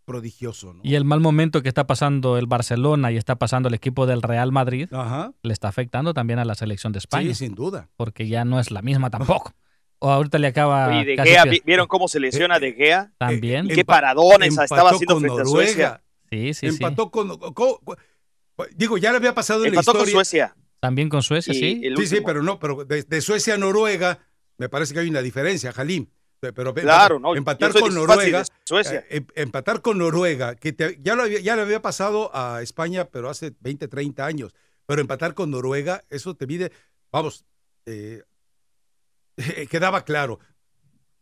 prodigioso. 0.07 0.73
Y 0.83 0.95
el 0.95 1.03
mal 1.03 1.19
momento 1.19 1.61
que 1.61 1.67
está 1.67 1.85
pasando 1.85 2.37
el 2.37 2.47
Barcelona 2.47 3.11
y 3.11 3.17
está 3.17 3.35
pasando 3.35 3.67
el 3.67 3.75
equipo 3.75 4.07
del 4.07 4.21
Real 4.21 4.53
Madrid 4.53 4.87
le 5.43 5.53
está 5.53 5.67
afectando 5.67 6.13
también 6.13 6.39
a 6.39 6.45
la 6.45 6.55
selección 6.55 6.93
de 6.93 6.99
España. 6.99 7.27
Sí, 7.27 7.45
sin 7.45 7.55
duda. 7.55 7.89
Porque 7.97 8.27
ya 8.27 8.45
no 8.45 8.59
es 8.59 8.71
la 8.71 8.81
misma 8.81 9.09
tampoco. 9.09 9.53
O 9.99 10.11
ahorita 10.11 10.37
le 10.37 10.47
acaba. 10.47 10.87
de 11.03 11.17
Gea, 11.17 11.45
¿vieron 11.65 11.87
cómo 11.87 12.07
se 12.07 12.19
lesiona 12.19 12.59
De 12.59 12.73
Gea? 12.73 13.11
También. 13.17 13.65
¿Y 13.65 13.69
qué 13.69 13.85
paradones 13.85 14.57
estaba 14.57 14.91
haciendo 14.91 15.19
frente 15.19 15.41
a 15.41 15.45
Suecia? 15.45 16.03
Sí, 16.29 16.53
sí, 16.53 16.67
Empató 16.67 17.09
con, 17.09 17.39
Digo, 18.75 18.97
ya 18.97 19.11
le 19.11 19.17
había 19.17 19.33
pasado 19.33 19.65
en 19.65 19.73
la 19.73 19.79
historia. 19.79 20.01
con 20.01 20.09
Suecia. 20.09 20.55
También 20.79 21.09
con 21.09 21.23
Suecia, 21.23 21.53
sí. 21.53 21.81
Sí, 21.95 22.07
sí, 22.07 22.21
pero 22.25 22.43
no, 22.43 22.59
pero 22.59 22.85
de, 22.85 23.21
Suecia 23.21 23.55
a 23.55 23.57
Noruega 23.57 24.19
me 24.57 24.69
parece 24.69 24.93
que 24.93 24.99
hay 24.99 25.09
una 25.09 25.21
diferencia, 25.21 25.71
Jalim. 25.71 26.07
Pero 26.39 26.71
claro, 26.73 27.17
no, 27.19 27.35
empatar 27.35 27.73
con 27.73 27.95
Noruega, 27.95 28.43
Suecia. 28.63 29.03
Eh, 29.09 29.17
em, 29.17 29.27
empatar 29.35 29.81
con 29.81 29.97
Noruega, 29.97 30.55
que 30.55 30.75
ya, 31.01 31.15
lo 31.15 31.23
había, 31.23 31.39
ya 31.39 31.55
le 31.55 31.63
había 31.63 31.81
pasado 31.81 32.29
a 32.31 32.61
España, 32.61 33.05
pero 33.05 33.29
hace 33.29 33.55
20, 33.59 33.87
30 33.87 34.23
años. 34.23 34.53
Pero 34.85 35.01
empatar 35.01 35.33
con 35.33 35.49
Noruega, 35.49 36.03
eso 36.09 36.35
te 36.35 36.45
mide, 36.45 36.71
vamos, 37.11 37.43
eh, 37.87 38.21
quedaba 39.69 40.03
claro. 40.03 40.39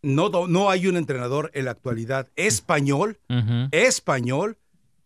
No, 0.02 0.30
no 0.48 0.70
hay 0.70 0.88
un 0.88 0.98
entrenador 0.98 1.50
en 1.54 1.66
la 1.66 1.72
actualidad 1.72 2.30
español, 2.36 3.20
español, 3.72 4.58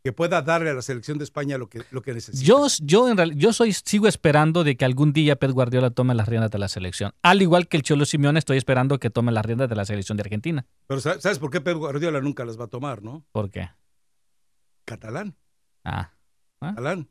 que 0.03 0.11
pueda 0.13 0.41
darle 0.41 0.69
a 0.69 0.73
la 0.73 0.81
selección 0.81 1.17
de 1.17 1.23
España 1.23 1.57
lo 1.57 1.69
que, 1.69 1.83
lo 1.91 2.01
que 2.01 2.13
necesita. 2.13 2.45
Yo, 2.45 2.67
yo, 2.81 3.09
en 3.09 3.17
realidad, 3.17 3.37
yo 3.37 3.53
soy, 3.53 3.73
sigo 3.73 4.07
esperando 4.07 4.63
de 4.63 4.75
que 4.75 4.85
algún 4.85 5.13
día 5.13 5.37
Pep 5.37 5.51
Guardiola 5.51 5.89
tome 5.89 6.15
las 6.15 6.27
riendas 6.27 6.51
de 6.51 6.59
la 6.59 6.67
selección. 6.67 7.13
Al 7.21 7.41
igual 7.41 7.67
que 7.67 7.77
el 7.77 7.83
Cholo 7.83 8.05
Simeone, 8.05 8.39
estoy 8.39 8.57
esperando 8.57 8.99
que 8.99 9.09
tome 9.09 9.31
las 9.31 9.45
riendas 9.45 9.69
de 9.69 9.75
la 9.75 9.85
selección 9.85 10.17
de 10.17 10.21
Argentina. 10.23 10.65
Pero 10.87 11.01
¿sabes 11.01 11.39
por 11.39 11.49
qué 11.49 11.61
Pep 11.61 11.77
Guardiola 11.77 12.21
nunca 12.21 12.43
las 12.45 12.59
va 12.59 12.65
a 12.65 12.69
tomar, 12.69 13.01
no? 13.01 13.25
¿Por 13.31 13.51
qué? 13.51 13.69
Catalán. 14.85 15.35
Ah. 15.83 16.13
¿Ah? 16.61 16.69
Catalán. 16.69 17.09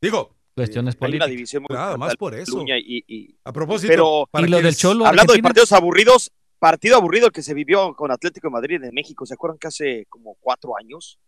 Digo, 0.00 0.35
cuestiones 0.56 0.96
políticas. 0.96 1.28
división 1.28 1.64
Nada 1.68 1.96
más 1.96 2.16
por 2.16 2.34
eso. 2.34 2.64
Y, 2.66 3.36
a 3.44 3.52
propósito, 3.52 4.26
pero, 4.32 4.46
¿y 4.46 4.50
lo 4.50 4.60
del 4.62 4.74
Cholo 4.74 5.06
hablando 5.06 5.34
de 5.34 5.42
partidos 5.42 5.72
aburridos, 5.72 6.32
partido 6.58 6.96
aburrido 6.96 7.30
que 7.30 7.42
se 7.42 7.54
vivió 7.54 7.94
con 7.94 8.10
Atlético 8.10 8.48
de 8.48 8.52
Madrid 8.52 8.80
de 8.80 8.90
México. 8.90 9.26
¿Se 9.26 9.34
acuerdan 9.34 9.58
que 9.58 9.68
hace 9.68 10.06
como 10.08 10.34
cuatro 10.40 10.76
años? 10.76 11.18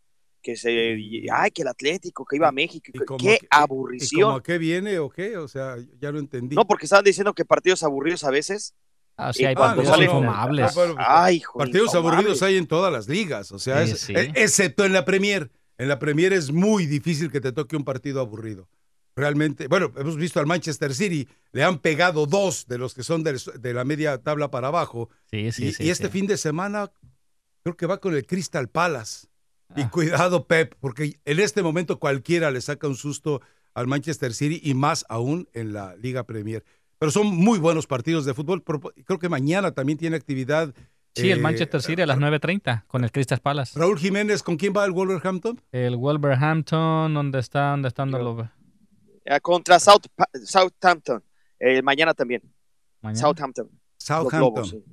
que 0.40 0.56
se, 0.56 0.96
ay, 1.32 1.50
que 1.50 1.62
el 1.62 1.68
Atlético, 1.68 2.24
que 2.24 2.36
iba 2.36 2.48
a 2.48 2.52
México, 2.52 2.92
qué 3.18 3.40
aburrición. 3.50 4.36
¿Y 4.36 4.40
qué 4.42 4.56
viene 4.56 4.98
o 5.00 5.10
qué? 5.10 5.36
O 5.36 5.48
sea, 5.48 5.76
ya 6.00 6.12
lo 6.12 6.20
entendí. 6.20 6.54
No, 6.54 6.64
porque 6.64 6.86
estaban 6.86 7.04
diciendo 7.04 7.34
que 7.34 7.44
partidos 7.44 7.82
aburridos 7.82 8.22
a 8.24 8.30
veces. 8.30 8.72
Ah, 9.16 9.32
sí, 9.32 9.44
hay 9.44 9.56
partidos 9.56 9.90
Ay, 10.96 11.42
Partidos 11.52 11.94
aburridos 11.96 12.40
hay 12.42 12.56
en 12.56 12.68
todas 12.68 12.92
las 12.92 13.08
ligas, 13.08 13.50
o 13.50 13.58
sea, 13.58 13.82
e, 13.82 14.32
excepto 14.36 14.84
en 14.84 14.92
la 14.92 15.04
Premier. 15.04 15.50
En 15.76 15.88
la 15.88 15.98
Premier 15.98 16.32
es 16.32 16.52
muy 16.52 16.86
difícil 16.86 17.30
que 17.30 17.40
te 17.40 17.52
toque 17.52 17.76
un 17.76 17.84
partido 17.84 18.20
aburrido. 18.20 18.68
Realmente, 19.18 19.66
bueno, 19.66 19.90
hemos 19.96 20.16
visto 20.16 20.38
al 20.38 20.46
Manchester 20.46 20.94
City, 20.94 21.26
le 21.50 21.64
han 21.64 21.78
pegado 21.78 22.24
dos 22.26 22.66
de 22.68 22.78
los 22.78 22.94
que 22.94 23.02
son 23.02 23.24
de, 23.24 23.36
de 23.58 23.74
la 23.74 23.84
media 23.84 24.18
tabla 24.18 24.48
para 24.50 24.68
abajo. 24.68 25.10
Sí, 25.30 25.50
sí, 25.50 25.66
y, 25.66 25.72
sí. 25.72 25.84
y 25.84 25.90
este 25.90 26.06
sí. 26.06 26.12
fin 26.12 26.26
de 26.28 26.36
semana 26.36 26.92
creo 27.64 27.76
que 27.76 27.86
va 27.86 27.98
con 28.00 28.14
el 28.14 28.24
Crystal 28.26 28.68
Palace. 28.68 29.26
Y 29.76 29.82
Ah. 29.82 29.90
cuidado, 29.90 30.46
Pep, 30.46 30.74
porque 30.78 31.18
en 31.24 31.40
este 31.40 31.62
momento 31.64 31.98
cualquiera 31.98 32.52
le 32.52 32.60
saca 32.60 32.86
un 32.86 32.94
susto 32.94 33.42
al 33.74 33.88
Manchester 33.88 34.32
City 34.32 34.60
y 34.62 34.74
más 34.74 35.04
aún 35.08 35.48
en 35.52 35.72
la 35.72 35.96
Liga 35.96 36.22
Premier. 36.24 36.64
Pero 37.00 37.10
son 37.10 37.26
muy 37.26 37.58
buenos 37.58 37.86
partidos 37.88 38.24
de 38.24 38.34
fútbol. 38.34 38.62
Creo 39.04 39.18
que 39.18 39.28
mañana 39.28 39.72
también 39.72 39.98
tiene 39.98 40.16
actividad. 40.16 40.72
Sí, 41.14 41.30
el 41.30 41.38
eh, 41.38 41.42
Manchester 41.42 41.82
City 41.82 42.02
a 42.02 42.06
las 42.06 42.18
9.30 42.18 42.84
con 42.86 43.02
el 43.02 43.10
Crystal 43.10 43.40
Palace. 43.40 43.76
Raúl 43.78 43.98
Jiménez, 43.98 44.42
¿con 44.44 44.56
quién 44.56 44.72
va 44.76 44.84
el 44.84 44.92
Wolverhampton? 44.92 45.60
El 45.72 45.96
Wolverhampton, 45.96 47.12
¿dónde 47.14 47.40
está? 47.40 47.70
¿Dónde 47.70 47.88
están 47.88 48.10
los 48.12 48.46
Eh, 48.46 48.48
contra 49.42 49.78
South, 49.78 50.02
Southampton. 50.44 51.22
Eh, 51.58 51.82
mañana 51.82 52.14
también. 52.14 52.42
mañana? 53.00 53.20
Southampton. 53.20 53.66
Los 53.70 54.04
Southampton. 54.04 54.40
Lobos, 54.40 54.70
sí. 54.70 54.84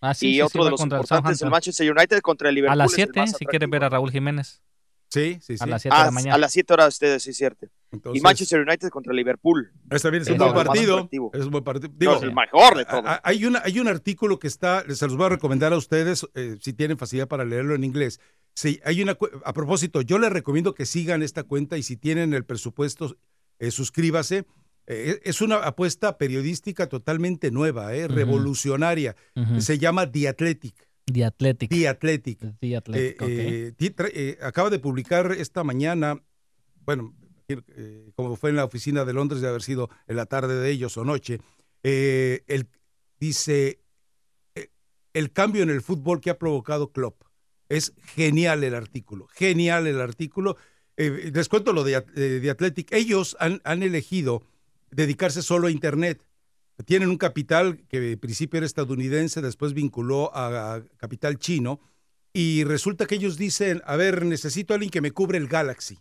Ah, 0.00 0.14
sí, 0.14 0.28
y 0.28 0.30
sí, 0.30 0.34
sí, 0.36 0.42
otro 0.42 0.60
va 0.60 0.64
de 0.66 0.70
los 0.72 0.80
importantes, 0.80 1.10
el 1.10 1.16
Southampton. 1.18 1.50
Manchester 1.50 1.90
United 1.90 2.20
contra 2.20 2.48
el 2.48 2.54
Liverpool. 2.54 2.72
A 2.72 2.76
las 2.84 2.92
es 2.92 2.98
el 2.98 3.04
7, 3.06 3.20
más 3.20 3.30
si 3.36 3.44
quieres 3.46 3.68
ver 3.70 3.84
a. 3.84 3.88
Raúl 3.88 4.10
Jiménez. 4.10 4.62
Sí, 5.10 5.38
sí, 5.40 5.56
sí. 5.56 5.64
A 5.64 5.66
las 5.66 5.82
7 5.82 5.96
de 5.96 6.02
Ah, 6.02 6.04
la 6.06 6.10
mañana. 6.10 6.34
a 6.34 6.38
las 6.38 6.52
7 6.52 6.72
horas 6.74 6.88
ustedes, 6.88 7.22
sí, 7.22 7.30
es 7.30 7.36
cierto. 7.38 7.66
Entonces, 7.90 8.20
y 8.20 8.22
Manchester 8.22 8.60
United 8.60 8.90
contra 8.90 9.12
Liverpool. 9.14 9.72
Este 9.90 10.00
también 10.02 10.20
es 10.22 10.26
Sí, 10.28 10.32
un 10.34 10.38
buen 10.38 10.52
partido. 10.52 11.08
Es 11.32 11.44
un 11.46 11.50
buen 11.50 11.64
partido. 11.64 11.88
No, 11.90 11.96
Digo, 11.98 12.14
es 12.16 12.22
el 12.22 12.34
mejor 12.34 12.76
de 12.76 12.84
todos. 12.84 13.04
hay, 13.22 13.44
una, 13.46 13.62
hay 13.64 13.80
un 13.80 13.88
artículo 13.88 14.38
que 14.38 14.46
está, 14.46 14.84
se 14.94 15.06
los 15.06 15.16
voy 15.16 15.26
a 15.26 15.30
recomendar 15.30 15.72
a 15.72 15.78
ustedes, 15.78 16.26
eh, 16.34 16.58
si 16.60 16.74
tienen 16.74 16.98
facilidad 16.98 17.26
para 17.26 17.44
leerlo 17.46 17.74
en 17.74 17.84
inglés. 17.84 18.20
Sí, 18.60 18.80
hay 18.84 19.02
una, 19.02 19.16
a 19.44 19.52
propósito, 19.52 20.00
yo 20.02 20.18
les 20.18 20.32
recomiendo 20.32 20.74
que 20.74 20.84
sigan 20.84 21.22
esta 21.22 21.44
cuenta 21.44 21.78
y 21.78 21.84
si 21.84 21.96
tienen 21.96 22.34
el 22.34 22.44
presupuesto, 22.44 23.16
eh, 23.60 23.70
suscríbase. 23.70 24.46
Eh, 24.88 25.20
es 25.22 25.40
una 25.40 25.58
apuesta 25.58 26.18
periodística 26.18 26.88
totalmente 26.88 27.52
nueva, 27.52 27.94
eh, 27.94 28.08
revolucionaria. 28.08 29.14
Se 29.60 29.78
llama 29.78 30.10
The 30.10 30.26
Athletic. 30.26 30.74
The 31.04 31.24
Athletic. 31.24 31.70
The 31.70 31.86
Athletic. 31.88 32.38
The 32.60 32.76
Athletic, 32.76 33.22
ok. 33.22 33.76
ti- 33.76 33.90
tra- 33.94 34.10
eh, 34.12 34.38
acaba 34.42 34.70
de 34.70 34.80
publicar 34.80 35.30
esta 35.30 35.62
mañana, 35.62 36.20
bueno, 36.84 37.14
como 38.16 38.34
fue 38.34 38.50
en 38.50 38.56
la 38.56 38.64
oficina 38.64 39.04
de 39.04 39.12
Londres, 39.12 39.40
de 39.40 39.46
haber 39.46 39.62
sido 39.62 39.88
en 40.08 40.16
la 40.16 40.26
tarde 40.26 40.56
de 40.60 40.68
ellos 40.68 40.96
o 40.96 41.04
noche, 41.04 41.38
el, 41.84 42.66
dice, 43.20 43.78
el 45.12 45.32
cambio 45.32 45.62
en 45.62 45.70
el 45.70 45.80
fútbol 45.80 46.20
que 46.20 46.30
ha 46.30 46.38
provocado 46.38 46.90
Klopp. 46.90 47.22
Es 47.68 47.92
genial 48.14 48.64
el 48.64 48.74
artículo, 48.74 49.26
genial 49.28 49.86
el 49.86 50.00
artículo. 50.00 50.56
Eh, 50.96 51.30
les 51.34 51.48
cuento 51.48 51.72
lo 51.72 51.84
de, 51.84 52.04
eh, 52.16 52.20
de 52.20 52.50
Athletic. 52.50 52.92
Ellos 52.92 53.36
han, 53.40 53.60
han 53.64 53.82
elegido 53.82 54.42
dedicarse 54.90 55.42
solo 55.42 55.68
a 55.68 55.70
Internet. 55.70 56.24
Tienen 56.84 57.08
un 57.08 57.18
capital 57.18 57.84
que 57.88 58.12
en 58.12 58.18
principio 58.18 58.58
era 58.58 58.66
estadounidense, 58.66 59.42
después 59.42 59.74
vinculó 59.74 60.34
a, 60.34 60.76
a 60.76 60.82
capital 60.96 61.38
chino, 61.38 61.80
y 62.32 62.62
resulta 62.64 63.06
que 63.06 63.16
ellos 63.16 63.36
dicen, 63.36 63.82
a 63.84 63.96
ver, 63.96 64.24
necesito 64.24 64.72
a 64.72 64.76
alguien 64.76 64.90
que 64.90 65.00
me 65.00 65.10
cubre 65.10 65.38
el 65.38 65.48
Galaxy. 65.48 65.98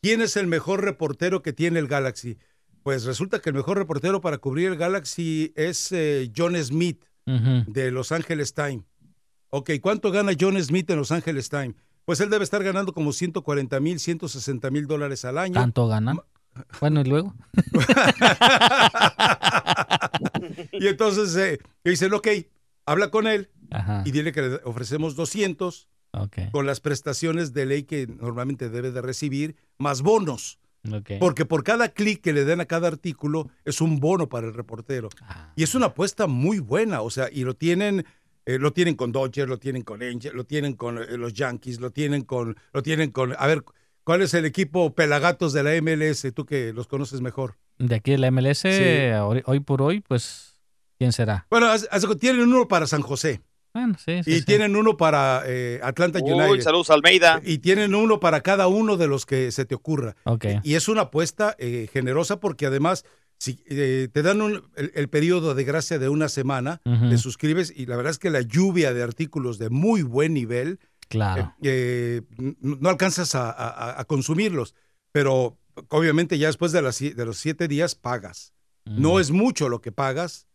¿Quién 0.00 0.22
es 0.22 0.36
el 0.36 0.46
mejor 0.46 0.82
reportero 0.82 1.42
que 1.42 1.52
tiene 1.52 1.78
el 1.78 1.86
Galaxy? 1.86 2.38
Pues 2.82 3.04
resulta 3.04 3.40
que 3.40 3.50
el 3.50 3.54
mejor 3.54 3.76
reportero 3.76 4.20
para 4.20 4.38
cubrir 4.38 4.68
el 4.68 4.76
Galaxy 4.76 5.52
es 5.54 5.92
eh, 5.92 6.30
John 6.34 6.56
Smith 6.56 7.04
de 7.26 7.90
Los 7.90 8.10
Angeles 8.10 8.54
Times. 8.54 8.84
Ok, 9.56 9.70
¿cuánto 9.80 10.10
gana 10.10 10.32
John 10.38 10.60
Smith 10.60 10.90
en 10.90 10.96
Los 10.96 11.12
Angeles 11.12 11.48
Times? 11.48 11.76
Pues 12.04 12.18
él 12.18 12.28
debe 12.28 12.42
estar 12.42 12.64
ganando 12.64 12.92
como 12.92 13.12
140 13.12 13.78
mil, 13.78 14.00
160 14.00 14.68
mil 14.72 14.88
dólares 14.88 15.24
al 15.24 15.38
año. 15.38 15.54
¿Tanto 15.54 15.86
ganan? 15.86 16.18
Bueno, 16.80 17.00
y 17.00 17.04
luego. 17.04 17.34
y 20.72 20.86
entonces 20.88 21.34
eh, 21.36 21.58
dicen, 21.84 22.12
ok, 22.14 22.28
habla 22.86 23.10
con 23.10 23.26
él 23.26 23.50
Ajá. 23.70 24.02
y 24.04 24.10
dile 24.12 24.32
que 24.32 24.42
le 24.42 24.60
ofrecemos 24.64 25.16
200 25.16 25.88
Ok. 26.12 26.38
con 26.52 26.66
las 26.66 26.80
prestaciones 26.80 27.52
de 27.54 27.66
ley 27.66 27.82
que 27.84 28.06
normalmente 28.06 28.68
debe 28.70 28.92
de 28.92 29.02
recibir, 29.02 29.56
más 29.78 30.02
bonos. 30.02 30.58
Porque 31.18 31.46
por 31.46 31.64
cada 31.64 31.88
clic 31.88 32.20
que 32.20 32.32
le 32.32 32.44
den 32.44 32.60
a 32.60 32.66
cada 32.66 32.88
artículo 32.88 33.48
es 33.64 33.80
un 33.80 34.00
bono 34.00 34.28
para 34.28 34.46
el 34.46 34.54
reportero. 34.54 35.08
Ah, 35.22 35.50
Y 35.56 35.62
es 35.62 35.74
una 35.74 35.86
apuesta 35.86 36.26
muy 36.26 36.58
buena, 36.58 37.00
o 37.00 37.10
sea, 37.10 37.28
y 37.32 37.44
lo 37.44 37.54
tienen, 37.54 38.04
eh, 38.46 38.58
lo 38.58 38.72
tienen 38.72 38.94
con 38.94 39.12
Dodgers, 39.12 39.48
lo 39.48 39.58
tienen 39.58 39.82
con 39.82 40.02
Angels, 40.02 40.34
lo 40.34 40.44
tienen 40.44 40.74
con 40.74 40.98
eh, 40.98 41.16
los 41.16 41.32
Yankees, 41.32 41.80
lo 41.80 41.90
tienen 41.90 42.22
con, 42.22 42.56
lo 42.72 42.82
tienen 42.82 43.10
con, 43.10 43.34
a 43.38 43.46
ver, 43.46 43.64
¿cuál 44.04 44.22
es 44.22 44.34
el 44.34 44.44
equipo 44.44 44.94
pelagatos 44.94 45.52
de 45.52 45.62
la 45.62 45.70
MLS? 45.80 46.32
Tú 46.34 46.44
que 46.46 46.72
los 46.72 46.86
conoces 46.86 47.20
mejor. 47.20 47.56
De 47.78 47.96
aquí 47.96 48.12
de 48.12 48.18
la 48.18 48.30
MLS, 48.30 48.64
hoy, 48.64 49.42
hoy 49.46 49.60
por 49.60 49.82
hoy, 49.82 50.00
pues, 50.00 50.60
¿quién 50.98 51.12
será? 51.12 51.46
Bueno, 51.50 51.68
tienen 52.20 52.42
uno 52.42 52.68
para 52.68 52.86
San 52.86 53.02
José 53.02 53.40
Bueno, 53.72 53.96
sí, 53.98 54.22
sí. 54.22 54.30
y 54.30 54.38
sí. 54.38 54.44
tienen 54.44 54.76
uno 54.76 54.96
para 54.96 55.42
eh, 55.46 55.80
Atlanta 55.82 56.20
Uy, 56.22 56.30
United 56.32 56.62
saludos 56.62 56.90
Almeida. 56.90 57.40
y 57.44 57.58
tienen 57.58 57.94
uno 57.94 58.20
para 58.20 58.42
cada 58.42 58.68
uno 58.68 58.96
de 58.96 59.08
los 59.08 59.26
que 59.26 59.50
se 59.50 59.64
te 59.64 59.74
ocurra. 59.74 60.14
Ok. 60.24 60.46
Y 60.62 60.74
es 60.74 60.88
una 60.88 61.02
apuesta 61.02 61.56
eh, 61.58 61.88
generosa 61.92 62.38
porque 62.38 62.66
además 62.66 63.04
si 63.38 63.62
eh, 63.66 64.08
te 64.12 64.22
dan 64.22 64.40
un- 64.40 64.62
el, 64.76 64.92
el 64.94 65.08
periodo 65.08 65.54
de 65.54 65.64
gracia 65.64 65.98
de 65.98 66.08
una 66.08 66.28
semana, 66.28 66.80
Ujú. 66.84 67.10
te 67.10 67.18
suscribes 67.18 67.72
y 67.74 67.86
la 67.86 67.96
verdad 67.96 68.10
es 68.12 68.18
que 68.18 68.30
la 68.30 68.40
lluvia 68.42 68.92
de 68.94 69.02
artículos 69.02 69.58
de 69.58 69.70
muy 69.70 70.02
buen 70.02 70.32
nivel, 70.34 70.78
Claro. 71.08 71.54
eh, 71.62 72.22
n- 72.38 72.56
no 72.60 72.88
alcanzas 72.88 73.34
a, 73.34 73.50
a- 73.50 74.00
a 74.00 74.04
consumirlos, 74.04 74.74
pero 75.12 75.58
obviamente 75.88 76.38
ya 76.38 76.46
después 76.46 76.72
de, 76.72 76.80
las 76.82 77.00
sie- 77.00 77.14
de 77.14 77.24
los 77.26 77.36
siete 77.38 77.68
días 77.68 77.94
pagas. 77.94 78.52
No 78.86 79.14
Mm. 79.14 79.20
es 79.20 79.30
mucho 79.30 79.68
lo 79.68 79.80
que 79.80 79.92
pagas, 79.92 80.46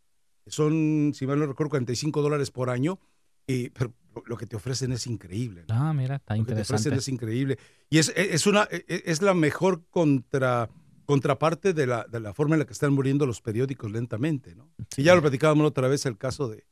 son, 0.48 1.12
si 1.16 1.28
mal 1.28 1.40
no 1.40 1.46
recuerdo, 1.46 1.70
45 1.70 2.22
dólares 2.22 2.52
por 2.52 2.70
año, 2.70 3.00
y, 3.48 3.70
pero 3.70 3.94
lo 4.26 4.38
que 4.38 4.46
te 4.48 4.56
ofrecen 4.56 4.92
es 4.92 5.06
increíble. 5.08 5.66
¿no? 5.68 5.76
Ah, 5.76 5.94
mira, 5.94 6.16
está 6.16 6.36
Lo 6.36 6.44
que 6.46 6.54
te 6.56 6.62
ofrecen 6.62 6.94
interesante. 6.94 7.00
es 7.00 7.08
increíble. 7.08 7.58
Y 7.90 8.00
es, 8.00 8.12
es, 8.16 8.48
una, 8.48 8.68
es 8.88 9.22
la 9.22 9.34
mejor 9.34 9.84
contra, 9.90 10.70
contraparte 11.10 11.74
de 11.74 11.88
la, 11.88 12.06
de 12.08 12.20
la 12.20 12.36
forma 12.36 12.54
en 12.56 12.60
la 12.60 12.66
que 12.68 12.74
están 12.74 12.94
muriendo 12.94 13.26
los 13.26 13.42
periódicos 13.42 13.92
lentamente. 13.92 14.54
¿no? 14.54 14.70
Y 14.96 15.02
ya 15.04 15.16
lo 15.16 15.22
platicábamos 15.22 15.66
otra 15.66 15.88
vez 15.88 16.06
el 16.06 16.18
caso 16.18 16.48
de, 16.50 16.66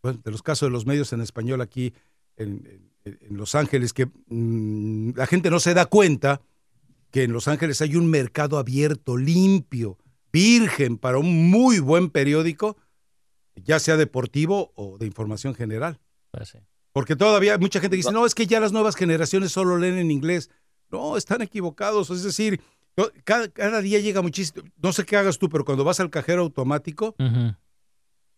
bueno, 0.00 0.20
de 0.24 0.30
los 0.30 0.42
casos 0.42 0.68
de 0.68 0.70
los 0.72 0.86
medios 0.86 1.12
en 1.12 1.20
español 1.20 1.60
aquí 1.60 1.92
en, 2.36 2.66
en- 3.04 3.18
en 3.20 3.36
Los 3.36 3.54
Ángeles, 3.56 3.92
que 3.92 4.06
mm, 4.28 5.10
la 5.16 5.26
gente 5.26 5.50
no 5.50 5.58
se 5.60 5.74
da 5.74 5.86
cuenta 5.86 6.40
que 7.10 7.24
en 7.24 7.32
Los 7.32 7.48
Ángeles 7.48 7.80
hay 7.82 7.96
un 7.96 8.08
mercado 8.08 8.58
abierto, 8.58 9.16
limpio, 9.16 9.98
virgen 10.32 10.96
para 10.96 11.18
un 11.18 11.50
muy 11.50 11.80
buen 11.80 12.10
periódico, 12.10 12.76
ya 13.56 13.78
sea 13.80 13.96
deportivo 13.96 14.72
o 14.76 14.98
de 14.98 15.06
información 15.06 15.54
general. 15.54 15.98
Pues 16.30 16.48
sí. 16.50 16.58
Porque 16.92 17.16
todavía 17.16 17.58
mucha 17.58 17.80
gente 17.80 17.96
dice, 17.96 18.12
no, 18.12 18.24
es 18.24 18.34
que 18.36 18.46
ya 18.46 18.60
las 18.60 18.70
nuevas 18.72 18.94
generaciones 18.96 19.50
solo 19.52 19.76
leen 19.78 19.98
en 19.98 20.10
inglés. 20.12 20.48
No, 20.90 21.16
están 21.16 21.42
equivocados. 21.42 22.08
Es 22.10 22.22
decir, 22.22 22.60
cada, 23.24 23.48
cada 23.48 23.80
día 23.80 24.00
llega 24.00 24.22
muchísimo. 24.22 24.64
No 24.82 24.92
sé 24.92 25.04
qué 25.04 25.16
hagas 25.16 25.38
tú, 25.38 25.48
pero 25.48 25.64
cuando 25.64 25.84
vas 25.84 26.00
al 26.00 26.10
cajero 26.10 26.42
automático, 26.42 27.14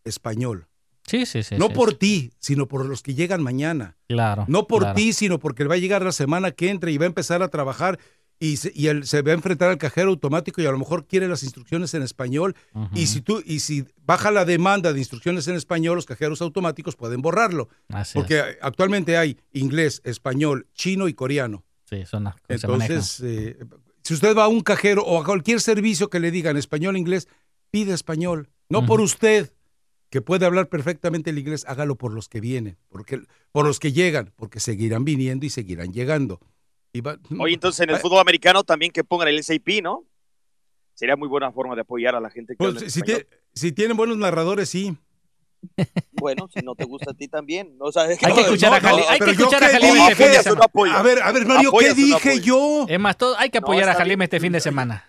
español. 0.04 0.68
Sí, 1.06 1.24
sí, 1.24 1.44
sí. 1.44 1.56
no 1.56 1.68
sí, 1.68 1.74
por 1.74 1.90
sí. 1.90 1.96
ti, 1.96 2.32
sino 2.40 2.66
por 2.66 2.84
los 2.84 3.02
que 3.02 3.14
llegan 3.14 3.40
mañana. 3.40 3.96
Claro. 4.08 4.44
No 4.48 4.66
por 4.66 4.82
claro. 4.82 4.96
ti, 4.96 5.12
sino 5.12 5.38
porque 5.38 5.64
va 5.64 5.76
a 5.76 5.78
llegar 5.78 6.02
la 6.02 6.10
semana 6.10 6.50
que 6.50 6.68
entra 6.68 6.90
y 6.90 6.98
va 6.98 7.04
a 7.04 7.06
empezar 7.06 7.42
a 7.42 7.48
trabajar 7.48 8.00
y, 8.38 8.56
se, 8.56 8.72
y 8.74 8.88
él 8.88 9.06
se 9.06 9.22
va 9.22 9.30
a 9.30 9.34
enfrentar 9.34 9.70
al 9.70 9.78
cajero 9.78 10.10
automático 10.10 10.60
y 10.60 10.66
a 10.66 10.70
lo 10.70 10.78
mejor 10.78 11.06
quiere 11.06 11.28
las 11.28 11.42
instrucciones 11.42 11.94
en 11.94 12.02
español. 12.02 12.54
Y 12.92 13.06
si 13.06 13.20
tú, 13.20 13.42
y 13.44 13.60
si 13.60 13.86
baja 14.04 14.30
la 14.30 14.44
demanda 14.44 14.92
de 14.92 14.98
instrucciones 14.98 15.48
en 15.48 15.56
español, 15.56 15.96
los 15.96 16.06
cajeros 16.06 16.42
automáticos 16.42 16.96
pueden 16.96 17.22
borrarlo. 17.22 17.68
Así 17.88 18.18
Porque 18.18 18.42
actualmente 18.60 19.16
hay 19.16 19.38
inglés, 19.52 20.02
español, 20.04 20.66
chino 20.74 21.08
y 21.08 21.14
coreano. 21.14 21.64
Sí, 21.88 22.04
son 22.04 22.24
las 22.24 22.34
que 22.34 22.58
se. 22.58 22.66
Entonces, 22.66 23.20
eh, 23.24 23.58
si 24.06 24.14
usted 24.14 24.36
va 24.36 24.44
a 24.44 24.48
un 24.48 24.60
cajero 24.60 25.02
o 25.02 25.20
a 25.20 25.24
cualquier 25.24 25.60
servicio 25.60 26.08
que 26.10 26.20
le 26.20 26.30
digan 26.30 26.56
español, 26.56 26.96
inglés, 26.96 27.26
pide 27.72 27.92
español. 27.92 28.50
No 28.68 28.86
por 28.86 29.00
usted, 29.00 29.52
que 30.10 30.20
puede 30.20 30.46
hablar 30.46 30.68
perfectamente 30.68 31.30
el 31.30 31.38
inglés, 31.38 31.64
hágalo 31.66 31.96
por 31.96 32.12
los 32.12 32.28
que 32.28 32.40
vienen, 32.40 32.78
porque, 32.88 33.22
por 33.50 33.66
los 33.66 33.80
que 33.80 33.90
llegan, 33.92 34.32
porque 34.36 34.60
seguirán 34.60 35.04
viniendo 35.04 35.44
y 35.44 35.50
seguirán 35.50 35.92
llegando. 35.92 36.38
Y 36.92 37.00
va- 37.00 37.18
Oye, 37.38 37.54
entonces 37.54 37.80
en 37.80 37.90
el 37.90 37.96
Ah, 37.96 37.98
fútbol 37.98 38.20
americano 38.20 38.62
también 38.62 38.92
que 38.92 39.02
pongan 39.02 39.26
el 39.26 39.42
SAP, 39.42 39.82
¿no? 39.82 40.04
Sería 40.94 41.16
muy 41.16 41.26
buena 41.28 41.50
forma 41.50 41.74
de 41.74 41.80
apoyar 41.80 42.14
a 42.14 42.20
la 42.20 42.30
gente 42.30 42.54
que 42.54 42.58
pues, 42.58 42.68
habla 42.76 42.80
si, 42.88 43.00
español. 43.00 43.26
tie- 43.28 43.38
si 43.54 43.72
tienen 43.72 43.96
buenos 43.96 44.16
narradores, 44.18 44.68
sí. 44.70 44.96
Bueno, 46.12 46.48
si 46.52 46.60
no 46.64 46.74
te 46.74 46.84
gusta 46.84 47.10
a 47.10 47.14
ti 47.14 47.28
también. 47.28 47.76
No, 47.78 47.86
o 47.86 47.92
sea, 47.92 48.04
Hay 48.04 48.16
que 48.16 48.40
escuchar 48.40 48.72
a 48.74 48.80
Jali- 48.80 49.02
hay 49.08 49.18
que 49.18 49.24
pero 49.26 49.32
yo 49.32 49.38
escuchar 49.38 49.64
a 49.64 49.66
qué 49.68 49.72
Jalime 49.74 49.92
dije, 49.92 50.10
este 50.12 50.24
fin 50.24 50.32
de 50.32 50.42
semana. 50.42 50.98
A 50.98 51.02
ver, 51.02 51.22
a 51.22 51.32
ver, 51.32 51.46
Mario, 51.46 51.70
¿qué 51.70 51.88
¿Apoyas 51.88 51.92
o 51.92 51.96
no 51.96 52.04
dije 52.06 52.40
yo? 52.40 52.86
Es 52.88 53.00
más, 53.00 53.16
todo, 53.16 53.36
hay 53.38 53.50
que 53.50 53.60
No, 53.60 53.66
apoyar 53.66 53.88
a 53.88 54.04
bien. 54.04 54.22
este 54.22 54.40
fin 54.40 54.52
de 54.52 54.60
semana. 54.60 55.04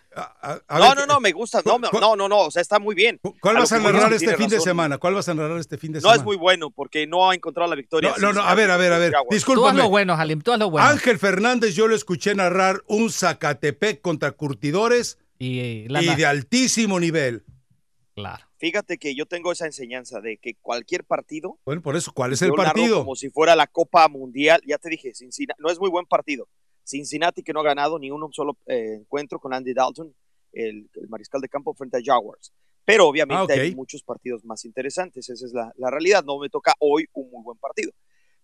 no, 0.69 0.95
no, 0.95 1.05
no, 1.05 1.19
me 1.19 1.31
gusta. 1.31 1.61
No, 1.65 1.77
no, 1.79 2.15
no, 2.15 2.27
no, 2.27 2.39
o 2.39 2.51
sea, 2.51 2.61
está 2.61 2.79
muy 2.79 2.95
bien. 2.95 3.19
¿Cuál 3.41 3.55
vas 3.57 3.71
a 3.71 3.79
narrar 3.79 4.11
este 4.13 4.35
fin 4.35 4.49
de 4.49 4.59
semana? 4.59 4.97
¿Cuál 4.97 5.13
vas 5.13 5.29
a 5.29 5.33
narrar 5.33 5.59
este 5.59 5.77
fin 5.77 5.91
de 5.93 6.01
semana? 6.01 6.15
No 6.15 6.21
es 6.21 6.25
muy 6.25 6.35
bueno 6.37 6.71
porque 6.71 7.07
no 7.07 7.29
ha 7.29 7.35
encontrado 7.35 7.69
la 7.69 7.75
victoria. 7.75 8.13
No, 8.19 8.33
no, 8.33 8.41
a 8.41 8.55
ver, 8.55 8.71
a 8.71 8.77
ver, 8.77 8.93
a 8.93 8.97
ver. 8.97 9.13
Discúlpame. 9.29 9.61
Tú 9.61 9.67
haz 9.69 9.75
lo 9.85 9.89
bueno, 9.89 10.15
Jalim, 10.17 10.41
tú 10.41 10.51
haz 10.51 10.59
lo 10.59 10.69
bueno. 10.69 10.87
Ángel 10.87 11.19
Fernández, 11.19 11.75
yo 11.75 11.87
lo 11.87 11.95
escuché 11.95 12.35
narrar 12.35 12.83
un 12.87 13.11
Zacatepec 13.11 14.01
contra 14.01 14.31
Curtidores 14.31 15.17
y, 15.39 15.59
y 15.59 16.15
de 16.15 16.25
altísimo 16.25 16.99
nivel. 16.99 17.43
Claro. 18.15 18.46
Fíjate 18.57 18.97
que 18.97 19.15
yo 19.15 19.25
tengo 19.27 19.51
esa 19.51 19.65
enseñanza 19.65 20.19
de 20.19 20.37
que 20.37 20.55
cualquier 20.55 21.03
partido. 21.03 21.59
Bueno, 21.65 21.81
por 21.81 21.95
eso, 21.95 22.11
¿cuál 22.11 22.33
es 22.33 22.41
el 22.41 22.51
partido? 22.53 22.99
Como 22.99 23.15
si 23.15 23.29
fuera 23.29 23.55
la 23.55 23.67
Copa 23.67 24.07
Mundial. 24.07 24.61
Ya 24.65 24.77
te 24.79 24.89
dije, 24.89 25.13
Cincinnati, 25.13 25.61
no 25.61 25.69
es 25.69 25.79
muy 25.79 25.89
buen 25.89 26.05
partido. 26.05 26.47
Cincinnati 26.83 27.43
que 27.43 27.53
no 27.53 27.59
ha 27.59 27.63
ganado 27.63 27.99
ni 27.99 28.09
un 28.09 28.33
solo 28.33 28.57
eh, 28.65 28.97
encuentro 29.01 29.39
con 29.39 29.53
Andy 29.53 29.73
Dalton, 29.73 30.13
el, 30.53 30.89
mariscal 31.07 31.41
de 31.41 31.49
campo 31.49 31.73
frente 31.75 31.97
a 31.97 32.01
Jaguars. 32.03 32.51
Pero 32.83 33.07
obviamente 33.07 33.53
ah, 33.53 33.61
hay 33.61 33.75
muchos 33.75 34.01
partidos 34.01 34.43
más 34.43 34.65
interesantes. 34.65 35.29
Esa 35.29 35.45
es 35.45 35.53
la, 35.53 35.71
la 35.75 35.91
realidad. 35.91 36.23
No 36.23 36.39
me 36.39 36.49
toca 36.49 36.73
hoy 36.79 37.05
un 37.13 37.29
muy 37.29 37.43
buen 37.43 37.57
partido. 37.59 37.91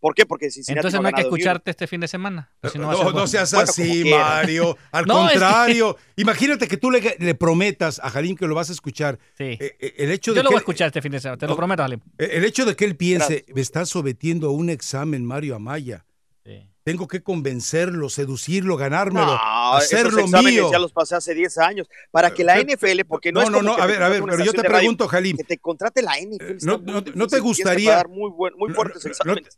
¿Por 0.04 0.16
qué? 0.16 0.26
Porque 0.26 0.52
Cincinnati 0.52 0.80
Entonces 0.80 1.00
no, 1.00 1.08
hay 1.08 1.14
que 1.14 1.22
escucharte 1.22 1.72
este 1.72 1.88
fin 1.88 2.02
de 2.02 2.10
semana. 2.10 2.52
Pues 2.60 2.76
no, 2.76 3.14
no, 3.14 3.26
seas 3.26 3.54
así, 3.54 4.04
Mario. 4.04 4.78
Al 4.92 5.08
contrario. 5.08 5.96
Imagínate 6.18 6.68
que 6.68 6.76
tú 6.76 6.92
le, 6.92 7.36
prometas 7.36 8.02
a 8.04 8.10
Jalim 8.10 8.36
que 8.36 8.46
lo 8.46 8.54
vas 8.54 8.70
a 8.70 8.74
escuchar. 8.74 9.18
Sí. 9.38 9.46
Eh, 9.46 9.78
eh, 9.80 9.94
el 10.00 10.12
hecho 10.12 10.34
de 10.34 10.40
Yo 10.40 10.44
lo 10.44 10.50
voy 10.50 10.58
a 10.58 10.60
escuchar 10.60 10.88
este 10.88 11.02
fin 11.02 11.14
de 11.14 11.22
semana, 11.22 11.38
te 11.38 11.48
lo 11.48 11.56
prometo, 11.56 11.84
Jalim. 11.84 12.02
Eh, 12.18 12.32
el 12.34 12.44
hecho 12.44 12.66
de 12.66 12.76
que 12.76 12.84
él 12.84 12.98
piense, 12.98 13.46
me 13.56 13.62
estás 13.62 13.88
sometiendo 13.88 14.50
a 14.50 14.52
un 14.52 14.70
examen, 14.70 15.24
Mario 15.24 15.56
Amaya. 15.56 16.06
Sí. 16.44 16.70
Tengo 16.84 17.08
que 17.08 17.24
convencerlo, 17.24 18.10
seducirlo, 18.10 18.76
ganármelo, 18.76 19.40
hacerlo 19.74 20.28
mío. 20.28 20.70
Ya 20.70 20.80
los 20.80 20.92
pasé 20.92 21.16
hace 21.16 21.34
10 21.34 21.58
años. 21.60 21.88
Para 22.12 22.34
que 22.34 22.44
la 22.44 22.60
NFL, 22.60 23.06
porque 23.08 23.32
no, 23.32 23.40
no 23.40 23.46
es 23.46 23.52
No, 23.52 23.62
no, 23.62 23.82
a 23.82 23.86
ver, 23.86 24.04
a 24.04 24.10
ver, 24.10 24.22
pero 24.24 24.44
yo 24.44 24.52
te 24.52 24.64
pregunto, 24.64 25.08
Jalim. 25.08 25.38
Que 25.38 25.46
te 25.46 25.58
contrate 25.60 26.02
la 26.02 26.16
NFL. 26.20 26.66
No, 26.66 26.80
no, 26.80 27.28
te 27.28 27.40
gustaría. 27.40 28.04
Muy, 28.10 28.32
muy 28.32 28.74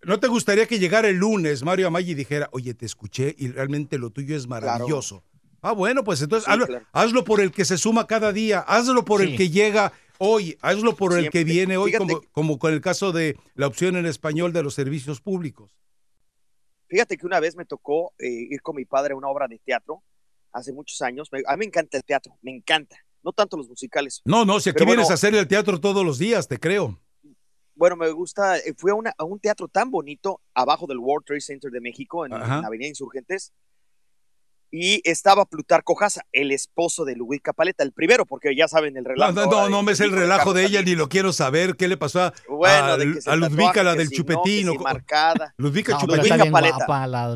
no, 0.03 0.19
te 0.19 0.27
gustaría 0.27 0.67
que 0.67 0.77
llegara 0.77 1.07
el 1.07 1.17
lunes 1.17 1.63
Mario 1.63 1.88
Amaya 1.88 2.11
y 2.11 2.13
dijera, 2.13 2.47
oye, 2.51 2.75
te 2.75 2.85
escuché 2.85 3.33
y 3.38 3.47
realmente 3.47 3.97
lo 3.97 4.11
tuyo 4.11 4.35
es 4.35 4.47
maravilloso. 4.47 5.23
Ah, 5.61 5.71
bueno, 5.71 6.03
pues 6.03 6.21
entonces 6.21 6.47
hazlo, 6.93 7.23
por 7.23 7.41
el 7.41 7.51
que 7.51 7.65
se 7.65 7.79
suma 7.79 8.05
cada 8.05 8.31
día, 8.31 8.59
hazlo 8.59 9.03
por 9.03 9.23
el 9.23 9.35
que 9.35 9.49
llega 9.49 9.93
hoy, 10.19 10.59
hazlo 10.61 10.95
por 10.95 11.17
el 11.17 11.31
que 11.31 11.43
viene 11.43 11.75
hoy, 11.75 11.91
como, 11.93 12.21
como 12.31 12.59
con 12.59 12.71
el 12.71 12.81
caso 12.81 13.11
de 13.11 13.35
la 13.55 13.65
opción 13.65 13.95
en 13.95 14.05
español 14.05 14.53
de 14.53 14.61
los 14.61 14.75
servicios 14.75 15.21
públicos. 15.21 15.71
Fíjate 16.87 17.17
que 17.17 17.25
una 17.25 17.39
vez 17.39 17.55
me 17.55 17.65
tocó 17.65 18.13
eh, 18.19 18.29
ir 18.29 18.61
con 18.61 18.75
mi 18.75 18.85
padre 18.85 19.13
a 19.13 19.17
una 19.17 19.27
obra 19.27 19.47
de 19.47 19.59
teatro 19.59 20.03
hace 20.51 20.71
muchos 20.71 21.01
años. 21.01 21.29
a 21.47 21.53
mí 21.53 21.59
me 21.59 21.65
encanta 21.65 21.97
el 21.97 22.03
teatro, 22.03 22.37
me 22.41 22.51
encanta. 22.51 22.97
No 23.23 23.31
tanto 23.33 23.57
los 23.57 23.67
musicales. 23.67 24.21
No, 24.23 24.45
no, 24.45 24.59
si 24.59 24.69
aquí 24.69 24.85
vienes 24.85 25.09
a 25.09 25.15
hacer 25.15 25.33
el 25.33 25.47
teatro 25.47 25.79
todos 25.79 26.05
los 26.05 26.19
días, 26.19 26.47
te 26.47 26.59
creo. 26.59 26.99
Bueno, 27.73 27.95
me 27.97 28.09
gusta, 28.11 28.57
eh, 28.59 28.73
fui 28.77 28.91
a, 28.91 29.23
un 29.25 29.39
teatro 29.39 29.67
tan 29.67 29.89
bonito 29.89 30.41
abajo 30.53 30.85
del 30.87 30.99
World 30.99 31.25
Trade 31.25 31.41
Center 31.41 31.71
de 31.71 31.81
México, 31.81 32.25
en, 32.25 32.33
en 32.33 32.39
la 32.39 32.59
Avenida 32.59 32.87
Insurgentes, 32.87 33.51
y 34.77 35.01
estaba 35.05 35.45
Plutarco 35.45 35.95
Jasa, 35.95 36.25
el 36.33 36.51
esposo 36.51 37.05
de 37.05 37.15
Ludwika 37.15 37.53
Paleta, 37.53 37.81
el 37.81 37.93
primero, 37.93 38.25
porque 38.25 38.53
ya 38.53 38.67
saben 38.67 38.97
el 38.97 39.05
relajo. 39.05 39.31
No, 39.31 39.45
no, 39.45 39.69
no, 39.69 39.83
me 39.83 39.93
es 39.93 40.01
el 40.01 40.11
relajo 40.11 40.53
de 40.53 40.65
ella, 40.65 40.81
ni 40.81 40.95
lo 40.95 41.07
quiero 41.07 41.31
saber. 41.31 41.77
¿Qué 41.77 41.88
le 41.88 41.95
pasó 41.95 42.23
a, 42.23 42.33
Ludwika, 43.38 43.83
la 43.83 43.95
del 43.95 44.09
Chupetín? 44.09 44.65
No, 44.65 44.75
marcada. 44.75 45.53
Ludwika 45.55 45.97
Chupetín. 45.97 46.51
Paleta. 46.51 46.85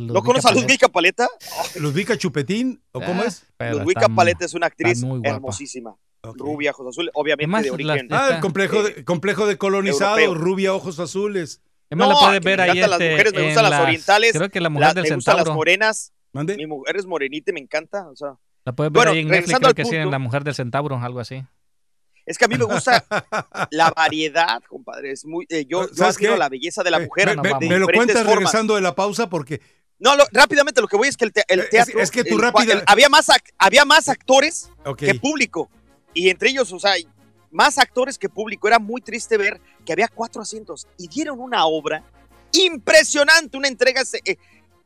¿No 0.01 0.21
conoces 0.21 0.51
a 0.51 0.53
Ludwika 0.53 0.89
Paleta? 0.89 1.29
¿Ludwika 1.75 2.17
Chupetín? 2.17 2.81
¿O 2.91 2.99
cómo 2.99 3.23
es? 3.23 3.45
Ludwika 3.57 4.09
Paleta 4.09 4.43
es 4.43 4.53
una 4.53 4.67
actriz 4.67 5.01
hermosísima. 5.23 5.95
Rubia, 6.21 6.71
ojos 6.71 6.87
azules, 6.87 7.11
obviamente 7.13 7.63
de 7.63 7.71
origen. 7.71 8.09
Ah, 8.11 8.31
el 8.35 8.41
complejo 8.41 8.83
de, 8.83 9.05
complejo 9.05 9.47
de 9.47 9.57
colonizado, 9.57 10.35
rubia, 10.35 10.73
ojos 10.73 10.99
azules. 10.99 11.61
No, 11.89 12.05
la 12.05 12.15
puedes 12.15 12.41
ver 12.41 12.59
ahí. 12.59 12.77
las 12.77 12.91
este, 12.91 13.11
mujeres, 13.11 13.33
me 13.33 13.45
gustan 13.45 13.69
las 13.69 13.81
orientales. 13.81 14.33
Creo 14.33 14.49
que 14.49 14.59
la 14.59 14.69
mujer 14.69 14.93
del 14.93 15.05
me 15.05 15.15
gustan 15.15 15.37
las 15.37 15.47
morenas 15.47 16.11
mi 16.33 16.67
mujer 16.67 16.97
es 16.97 17.05
morenita 17.05 17.51
me 17.51 17.59
encanta. 17.59 18.07
O 18.09 18.15
sea. 18.15 18.37
La 18.65 18.73
puedes 18.73 18.91
ver 18.91 19.07
ahí 19.07 19.19
en 19.19 19.27
Netflix, 19.27 19.59
creo 19.59 19.73
que 19.73 19.85
sí, 19.85 19.95
en 19.95 20.11
La 20.11 20.19
Mujer 20.19 20.43
del 20.43 20.53
Centauro, 20.53 20.97
algo 20.97 21.19
así. 21.19 21.43
Es 22.25 22.37
que 22.37 22.45
a 22.45 22.47
mí 22.47 22.57
me 22.57 22.65
gusta 22.65 23.03
la 23.71 23.89
variedad, 23.89 24.61
compadre. 24.67 25.11
Es 25.11 25.25
muy, 25.25 25.47
eh, 25.49 25.65
yo, 25.65 25.89
yo 25.91 26.05
admiro 26.05 26.37
la 26.37 26.49
belleza 26.49 26.83
de 26.83 26.91
la 26.91 26.99
mujer. 26.99 27.35
Me, 27.37 27.79
lo 27.79 27.87
cuentas 27.87 28.25
regresando 28.25 28.75
de 28.75 28.81
la 28.81 28.93
pausa 28.93 29.29
porque. 29.29 29.61
No, 29.97 30.11
rápidamente 30.31 30.79
lo 30.79 30.87
que 30.87 30.95
voy 30.95 31.07
es 31.07 31.17
que 31.17 31.25
el, 31.25 31.31
eh, 31.35 31.67
teatro. 31.69 31.99
Es, 31.99 32.11
que 32.11 32.23
tú 32.23 32.37
rápido. 32.37 32.81
había, 32.85 33.09
más, 33.09 33.27
había 33.57 33.83
más 33.83 34.07
actores 34.07 34.69
que 34.95 35.15
público. 35.15 35.69
Y 36.13 36.29
entre 36.29 36.49
ellos, 36.49 36.71
o 36.71 36.79
sea, 36.79 36.93
más 37.51 37.77
actores 37.77 38.17
que 38.17 38.29
público. 38.29 38.67
Era 38.67 38.79
muy 38.79 39.01
triste 39.01 39.35
ver 39.37 39.59
que 39.85 39.93
había 39.93 40.07
cuatro 40.07 40.41
asientos 40.41 40.87
y 40.97 41.07
dieron 41.07 41.39
una 41.39 41.65
obra 41.65 42.03
impresionante, 42.51 43.57
una 43.57 43.67
entrega. 43.67 44.03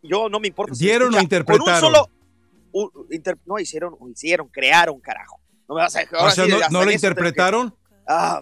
Yo 0.03 0.29
no 0.29 0.39
me 0.39 0.49
importa. 0.49 0.73
¿Dieron 0.77 1.13
o 1.13 1.19
interpretaron? 1.19 1.65
Con 1.65 1.73
un 1.73 1.79
solo. 1.79 2.09
no, 3.45 3.59
hicieron, 3.59 3.95
hicieron, 4.11 4.47
crearon, 4.49 4.99
carajo. 4.99 5.39
No 5.67 5.75
me 5.75 5.81
vas 5.81 5.95
a 5.95 6.01
o 6.19 6.29
sea, 6.29 6.45
¿no, 6.69 6.83
lo 6.83 6.91
interpretaron? 6.91 7.73
Ah, 8.05 8.41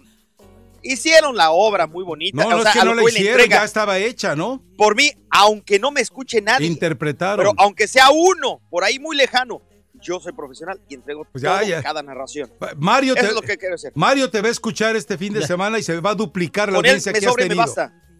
hicieron 0.82 1.36
la 1.36 1.52
obra 1.52 1.86
muy 1.86 2.04
bonita. 2.04 2.42
No, 2.42 2.50
no 2.50 2.62
es 2.62 2.68
que 2.72 2.84
no 2.84 2.94
la 2.94 3.02
hicieron, 3.04 3.48
ya 3.48 3.64
estaba 3.64 3.98
hecha, 3.98 4.34
¿no? 4.34 4.62
Por 4.76 4.96
mí, 4.96 5.12
aunque 5.30 5.78
no 5.78 5.92
me 5.92 6.00
escuche 6.00 6.42
nadie. 6.42 6.66
Interpretaron. 6.66 7.38
Pero 7.38 7.52
aunque 7.56 7.86
sea 7.86 8.10
uno, 8.10 8.60
por 8.68 8.82
ahí 8.82 8.98
muy 8.98 9.16
lejano, 9.16 9.62
yo 10.02 10.18
soy 10.18 10.32
profesional 10.32 10.80
y 10.88 10.94
entrego 10.94 11.24
pues 11.30 11.44
cada 11.44 12.02
narración. 12.02 12.52
Mario 12.76 13.14
Eso 13.14 13.22
te, 13.22 13.28
es 13.28 13.34
lo 13.34 13.42
que 13.42 13.56
quiero 13.56 13.76
hacer. 13.76 13.92
Mario 13.94 14.28
te 14.28 14.40
va 14.40 14.48
a 14.48 14.50
escuchar 14.50 14.96
este 14.96 15.16
fin 15.16 15.32
de 15.32 15.46
semana 15.46 15.78
y 15.78 15.82
se 15.82 16.00
va 16.00 16.10
a 16.10 16.14
duplicar 16.14 16.70
la 16.70 16.78
audiencia 16.78 17.12
que 17.12 17.24
has 17.24 17.34
tenido. 17.36 17.64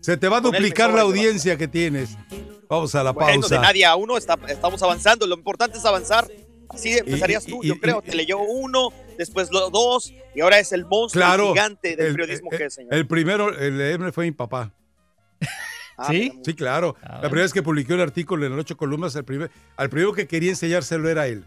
Se 0.02 0.16
te 0.16 0.28
va 0.28 0.38
a 0.38 0.40
duplicar 0.40 0.92
la 0.92 1.02
audiencia 1.02 1.56
que 1.56 1.68
tienes. 1.68 2.18
Vamos 2.68 2.92
a 2.94 3.04
la 3.04 3.12
pausa. 3.14 3.54
de 3.54 3.60
nadie 3.60 3.84
a 3.84 3.94
uno 3.94 4.18
estamos 4.18 4.82
avanzando. 4.82 5.26
Lo 5.26 5.36
importante 5.36 5.78
es 5.78 5.84
avanzar. 5.84 6.28
Así 6.68 6.96
empezarías 6.96 7.44
tú, 7.44 7.62
yo 7.62 7.78
creo. 7.78 8.02
te 8.02 8.14
leyó 8.14 8.38
uno, 8.40 8.88
después 9.18 9.50
los 9.52 9.70
dos, 9.70 10.12
y 10.34 10.40
ahora 10.40 10.58
es 10.58 10.72
el 10.72 10.86
monstruo 10.86 11.52
gigante 11.52 11.96
del 11.96 12.14
periodismo 12.14 12.50
que 12.50 12.64
es, 12.64 12.74
señor. 12.74 12.94
El 12.94 13.06
primero, 13.06 13.56
el 13.56 13.78
M 13.78 14.10
fue 14.10 14.24
mi 14.24 14.32
papá. 14.32 14.72
Ah, 15.98 16.06
¿Sí? 16.08 16.32
Sí, 16.42 16.54
claro. 16.54 16.96
Ah, 17.02 17.16
la 17.16 17.28
primera 17.28 17.42
vez 17.42 17.52
que 17.52 17.62
publicó 17.62 17.92
el 17.92 18.00
artículo 18.00 18.46
en 18.46 18.52
las 18.52 18.60
ocho 18.60 18.78
columnas, 18.78 19.14
el 19.14 19.24
primer, 19.24 19.50
al 19.76 19.90
primero 19.90 20.14
que 20.14 20.26
quería 20.26 20.48
enseñárselo 20.48 21.08
era 21.10 21.26
él. 21.26 21.44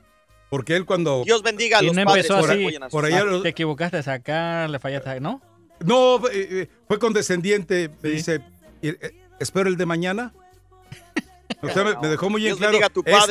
Porque 0.51 0.75
él 0.75 0.85
cuando... 0.85 1.23
Dios 1.25 1.41
bendiga 1.41 1.79
a 1.79 1.81
los 1.81 1.95
padres. 1.95 2.29
Empezó 2.29 2.37
así, 2.37 2.77
por, 2.91 3.05
allá 3.05 3.25
Te 3.41 3.49
equivocaste 3.49 3.97
acá, 4.09 4.67
le 4.67 4.77
fallaste, 4.77 5.19
¿no? 5.19 5.41
No, 5.83 6.17
eh, 6.27 6.31
eh, 6.33 6.69
fue 6.87 6.99
condescendiente. 6.99 7.89
Me 8.01 8.09
dice, 8.09 8.41
eh, 8.81 8.97
espero 9.39 9.69
el 9.69 9.77
de 9.77 9.85
mañana. 9.85 10.33
me, 11.61 12.07
dejó 12.07 12.29
muy 12.29 12.41
bien 12.41 12.55
claro. 12.55 12.77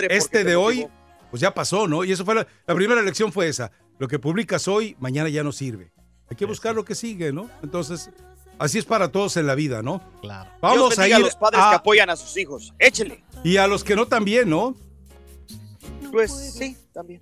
este 0.09 0.44
de 0.44 0.57
hoy, 0.57 0.87
pues 1.30 1.40
ya 1.40 1.52
pasó, 1.52 1.88
¿no? 1.88 2.04
Y 2.04 2.12
eso 2.12 2.24
fue 2.24 2.35
la, 2.35 2.46
primera 2.66 3.02
lección 3.02 3.33
fue 3.33 3.48
esa. 3.48 3.70
Lo 3.98 4.09
que 4.09 4.18
publicas 4.18 4.68
hoy, 4.68 4.96
mañana 4.98 5.28
ya 5.28 5.42
no 5.42 5.52
sirve. 5.52 5.92
Hay 6.30 6.37
que 6.37 6.46
buscar 6.46 6.74
lo 6.74 6.85
que 6.85 6.94
sigue, 6.94 7.33
¿no? 7.33 7.50
Entonces, 7.62 8.11
así 8.59 8.78
es 8.78 8.85
para 8.85 9.09
todos 9.09 9.37
en 9.37 9.46
la 9.46 9.54
vida, 9.54 9.83
¿no? 9.83 10.02
Claro. 10.20 10.50
Vamos 10.61 10.98
a 10.98 11.07
ir 11.07 11.14
a 11.14 11.18
los 11.18 11.37
padres 11.37 11.62
que 11.68 11.74
apoyan 11.76 12.11
a 12.11 12.16
sus 12.16 12.37
hijos. 12.37 12.74
Échele. 12.78 13.22
Y 13.44 13.57
a 13.57 13.66
los 13.66 13.85
que 13.85 13.94
no 13.94 14.07
también, 14.07 14.48
¿no? 14.48 14.74
Pues 16.11 16.33
sí, 16.33 16.76
también. 16.92 17.20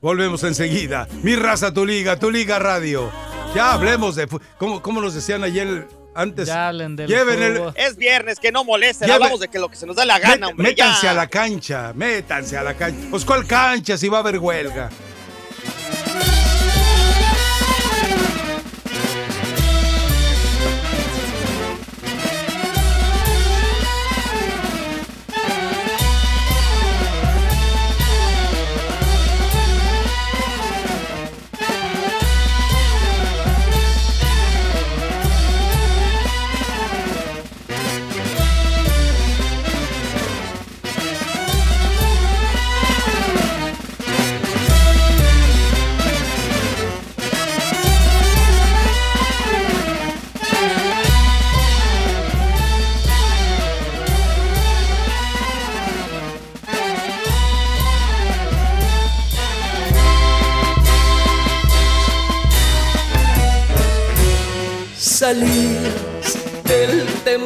Volvemos 0.00 0.44
enseguida. 0.44 1.08
Mi 1.22 1.36
raza, 1.36 1.72
tu 1.72 1.84
liga, 1.84 2.18
tu 2.18 2.30
liga 2.30 2.58
radio. 2.58 3.10
Ya 3.54 3.72
hablemos 3.72 4.16
de. 4.16 4.28
¿Cómo, 4.58 4.82
cómo 4.82 5.00
nos 5.00 5.14
decían 5.14 5.44
ayer 5.44 5.86
antes. 6.14 6.48
Ya 6.48 6.68
hablen 6.68 6.96
del 6.96 7.08
lleven 7.08 7.42
el, 7.42 7.62
Es 7.74 7.96
viernes, 7.96 8.38
que 8.38 8.52
no 8.52 8.64
molesten. 8.64 9.10
Hablamos 9.10 9.40
de 9.40 9.48
que 9.48 9.58
lo 9.58 9.68
que 9.68 9.76
se 9.76 9.86
nos 9.86 9.96
da 9.96 10.04
la 10.04 10.18
gana, 10.18 10.48
hombre. 10.48 10.68
Métanse 10.68 11.08
a 11.08 11.14
la 11.14 11.26
cancha, 11.26 11.92
métanse 11.94 12.56
a 12.56 12.62
la 12.62 12.74
cancha. 12.74 13.08
Pues, 13.10 13.24
¿cuál 13.24 13.46
cancha 13.46 13.96
si 13.96 14.08
va 14.08 14.18
a 14.18 14.20
haber 14.20 14.38
huelga? 14.38 14.90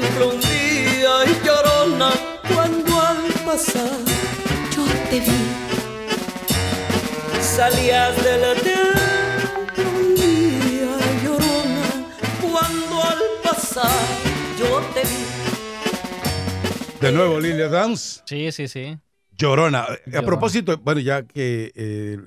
Templo 0.01 0.29
un 0.31 0.41
día 0.41 1.11
y 1.27 1.47
llorona 1.47 2.11
cuando 2.55 3.01
al 3.01 3.33
pasar 3.45 3.91
yo 4.75 4.85
te 5.11 5.21
vi. 5.21 5.43
Salías 7.41 8.17
del 8.23 8.61
templo 8.63 9.91
un 9.99 10.15
día 10.15 10.97
llorona 11.25 11.87
cuando 12.41 13.03
al 13.03 13.19
pasar 13.43 13.91
yo 14.59 14.81
te 14.95 15.01
vi. 15.03 15.25
De 17.01 17.13
nuevo, 17.13 17.39
Lilia 17.41 17.69
Dance. 17.69 18.21
Sí, 18.27 18.51
sí, 18.53 18.69
sí. 18.69 18.99
Llorona. 19.39 19.87
A 20.17 20.23
propósito, 20.23 20.79
bueno, 20.79 21.01
ya 21.01 21.23
que 21.23 21.73
eh, 21.75 22.19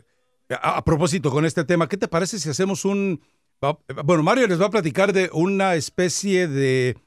a, 0.51 0.77
a 0.77 0.83
propósito 0.83 1.31
con 1.31 1.43
este 1.45 1.63
tema, 1.63 1.87
¿qué 1.89 1.97
te 1.97 2.07
parece 2.07 2.39
si 2.39 2.49
hacemos 2.49 2.85
un 2.85 3.19
va- 3.63 3.77
bueno, 4.03 4.21
Mario 4.23 4.47
les 4.47 4.61
va 4.61 4.67
a 4.67 4.69
platicar 4.69 5.11
de 5.11 5.29
una 5.33 5.73
especie 5.75 6.47
de 6.47 6.97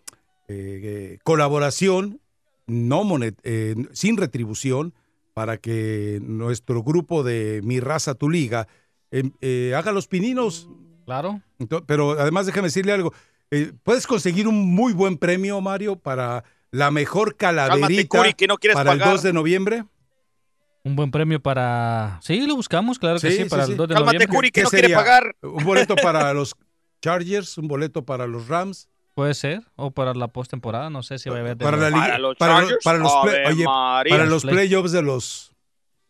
eh, 0.48 1.18
colaboración 1.24 2.20
no 2.66 3.05
monet- 3.05 3.38
eh, 3.44 3.74
sin 3.92 4.16
retribución 4.16 4.94
para 5.35 5.57
que 5.57 6.20
nuestro 6.22 6.83
grupo 6.83 7.22
de 7.22 7.61
Mi 7.64 7.81
Raza 7.81 8.14
Tu 8.14 8.28
Liga 8.31 8.68
eh, 9.11 9.31
eh, 9.40 9.74
haga 9.76 9.92
los 9.92 10.07
pininos. 10.09 10.68
Claro. 11.07 11.40
Pero 11.87 12.12
además 12.12 12.46
déjame 12.46 12.68
decirle 12.68 12.92
algo. 12.92 13.12
eh, 13.50 13.72
puedes 13.83 14.07
conseguir 14.07 14.46
un 14.48 14.74
muy 14.74 14.92
buen 14.92 15.16
premio, 15.18 15.61
Mario, 15.61 15.96
para 15.96 16.44
la 16.70 16.90
mejor 16.90 17.37
calaverita 17.37 18.18
Curi, 18.18 18.33
que 18.35 18.46
no 18.46 18.57
quieres 18.57 18.76
para 18.76 18.92
el 18.92 18.98
pagar. 18.98 19.14
2 19.14 19.22
de 19.22 19.33
noviembre. 19.33 19.85
Un 20.85 20.96
buen 20.96 21.11
premio 21.11 21.40
para. 21.40 22.18
Sí, 22.22 22.46
lo 22.46 22.57
buscamos, 22.57 22.98
claro 22.98 23.20
que 23.20 23.31
Sí, 23.31 23.44
para 23.44 23.66
sí. 23.66 23.72
el 23.72 23.76
2 23.76 23.88
de 23.88 23.94
Cálmate, 23.94 24.14
noviembre. 24.18 24.37
Curi, 24.37 24.48
que 24.50 24.61
¿Qué 24.61 24.64
no 24.64 24.70
quiere 24.70 24.85
sería? 24.88 24.96
pagar. 24.96 25.37
Un 25.42 25.64
boleto 25.64 25.94
para 25.96 26.33
los 26.35 26.55
Chargers, 27.02 27.57
un 27.59 27.68
boleto 27.68 28.05
para 28.05 28.26
los 28.26 28.48
Rams, 28.48 28.88
Puede 29.14 29.35
ser. 29.35 29.61
O 29.77 29.90
para 29.90 30.14
la 30.14 30.29
postemporada, 30.29 30.88
no 30.90 31.03
sé 31.03 31.18
si 31.18 31.29
va 31.29 31.37
a 31.37 31.40
haber. 31.40 31.57
de 31.57 31.64
para 31.64 31.77
la 31.77 31.90
Para 31.90 32.18
los 32.18 32.37
para, 32.37 32.55
Chargers, 32.61 32.85
para 32.85 32.98
los, 32.98 33.12
play- 33.22 33.46
oye, 33.46 33.64
para 33.64 34.27
los 34.27 34.42
Play- 34.42 34.55
playoffs 34.55 34.92
de 34.92 35.03
los 35.03 35.53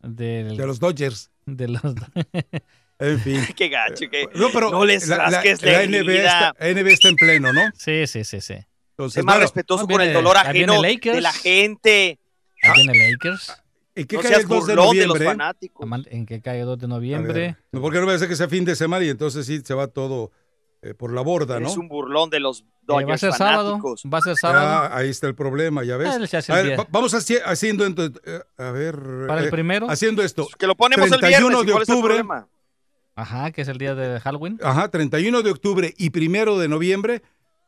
del- 0.00 0.56
de 0.56 0.66
los 0.66 0.78
Dodgers. 0.80 1.30
de 1.46 1.68
los- 1.68 1.82
En 2.98 3.18
fin. 3.20 3.40
Qué 3.56 3.68
gacho, 3.68 4.08
que 4.08 4.28
No, 4.36 4.50
pero 4.52 4.70
no 4.70 4.84
les 4.84 5.08
la, 5.08 5.16
la- 5.16 5.24
rasques 5.30 5.62
la 5.62 5.72
la 5.72 5.86
NBA, 5.86 6.12
está, 6.14 6.54
NBA 6.60 6.90
está 6.90 7.08
en 7.08 7.16
pleno, 7.16 7.52
¿no? 7.52 7.62
Sí, 7.74 8.06
sí, 8.06 8.22
sí, 8.22 8.40
sí. 8.40 8.54
Entonces, 8.90 9.14
Sé 9.14 9.22
más 9.24 9.34
bueno, 9.36 9.40
respetuoso 9.46 9.86
con 9.88 10.00
el 10.00 10.12
dolor 10.12 10.36
ajeno 10.36 10.80
de 10.80 11.20
la 11.20 11.32
gente. 11.32 12.18
Ahí 12.62 12.84
viene 12.84 13.10
Lakers. 13.10 13.52
¿en 13.94 14.06
qué 14.06 14.16
No 14.16 14.22
cae 14.22 14.34
el 14.36 14.46
2 14.48 14.66
de 14.66 14.72
de 14.72 14.76
noviembre? 14.76 15.24
fanáticos. 15.26 15.84
Amal- 15.86 16.06
¿En 16.10 16.24
qué 16.26 16.40
cae 16.40 16.60
2 16.60 16.78
de 16.78 16.86
noviembre? 16.88 17.32
ver, 17.32 17.56
no, 17.72 17.80
porque 17.80 17.96
no 17.98 18.02
me 18.02 18.12
parece 18.12 18.28
que 18.28 18.36
sea 18.36 18.48
fin 18.48 18.64
de 18.64 18.76
semana 18.76 19.04
y 19.04 19.08
entonces 19.08 19.44
sí 19.46 19.60
se 19.64 19.74
va 19.74 19.88
todo 19.88 20.30
eh, 20.82 20.94
por 20.94 21.12
la 21.12 21.20
borda, 21.22 21.60
¿no? 21.60 21.68
Es 21.68 21.76
un 21.76 21.88
burlón 21.88 22.28
de 22.30 22.40
los 22.40 22.60
Eh, 22.60 22.64
va 22.90 22.96
a 22.96 23.00
Dodgers 23.02 23.20
ser 23.20 23.32
sábado. 23.32 23.80
Va 24.12 24.18
a 24.18 24.20
ser 24.20 24.36
sábado. 24.36 24.66
Ah, 24.68 24.96
ahí 24.96 25.08
está 25.08 25.28
el 25.28 25.34
problema, 25.34 25.84
ya 25.84 25.96
ves. 25.96 26.08
Ah, 26.08 26.52
A 26.54 26.60
el 26.60 26.68
ver, 26.70 26.80
va- 26.80 26.86
vamos 26.90 27.14
haci- 27.14 27.40
haciendo 27.44 27.86
entonces, 27.86 28.20
eh, 28.26 28.40
a 28.58 28.70
ver, 28.72 28.98
Para 29.28 29.42
el 29.42 29.50
primero. 29.50 29.88
haciendo 29.88 30.22
esto. 30.22 30.48
Que 30.58 30.66
lo 30.66 30.74
ponemos 30.74 31.06
el 31.10 31.18
31 31.20 31.62
viernes. 31.62 31.62
¿y 31.62 31.66
de 31.66 31.82
es 31.82 31.88
el 31.88 31.94
octubre. 31.94 32.22
Ajá, 33.14 33.50
que 33.52 33.62
es 33.62 33.68
el 33.68 33.78
día 33.78 33.94
de 33.94 34.18
Halloween. 34.20 34.58
Ajá, 34.62 34.88
31 34.88 35.42
de 35.42 35.50
octubre 35.50 35.94
y 35.98 36.10
primero 36.10 36.58
de 36.58 36.66
noviembre, 36.68 37.22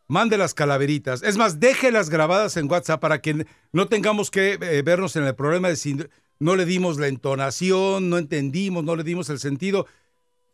mande 0.09 0.37
las 0.39 0.55
calaveritas. 0.55 1.23
Es 1.23 1.37
más, 1.37 1.61
déjelas 1.61 2.11
grabadas 2.11 2.57
en 2.57 2.71
WhatsApp 2.71 3.01
para 3.01 3.21
que 3.21 3.47
no 3.73 3.87
tengamos 3.89 4.31
que 4.31 4.59
eh, 4.61 4.83
vernos 4.83 5.17
en 5.17 5.25
el 5.25 5.35
problema 5.35 5.69
de 5.69 5.77
si 5.77 5.97
no 6.41 6.57
le 6.57 6.65
dimos 6.65 6.99
la 6.99 7.07
entonación, 7.09 8.09
no 8.11 8.19
entendimos, 8.19 8.83
no 8.85 8.97
le 8.97 9.05
dimos 9.05 9.29
el 9.31 9.39
sentido. 9.39 9.87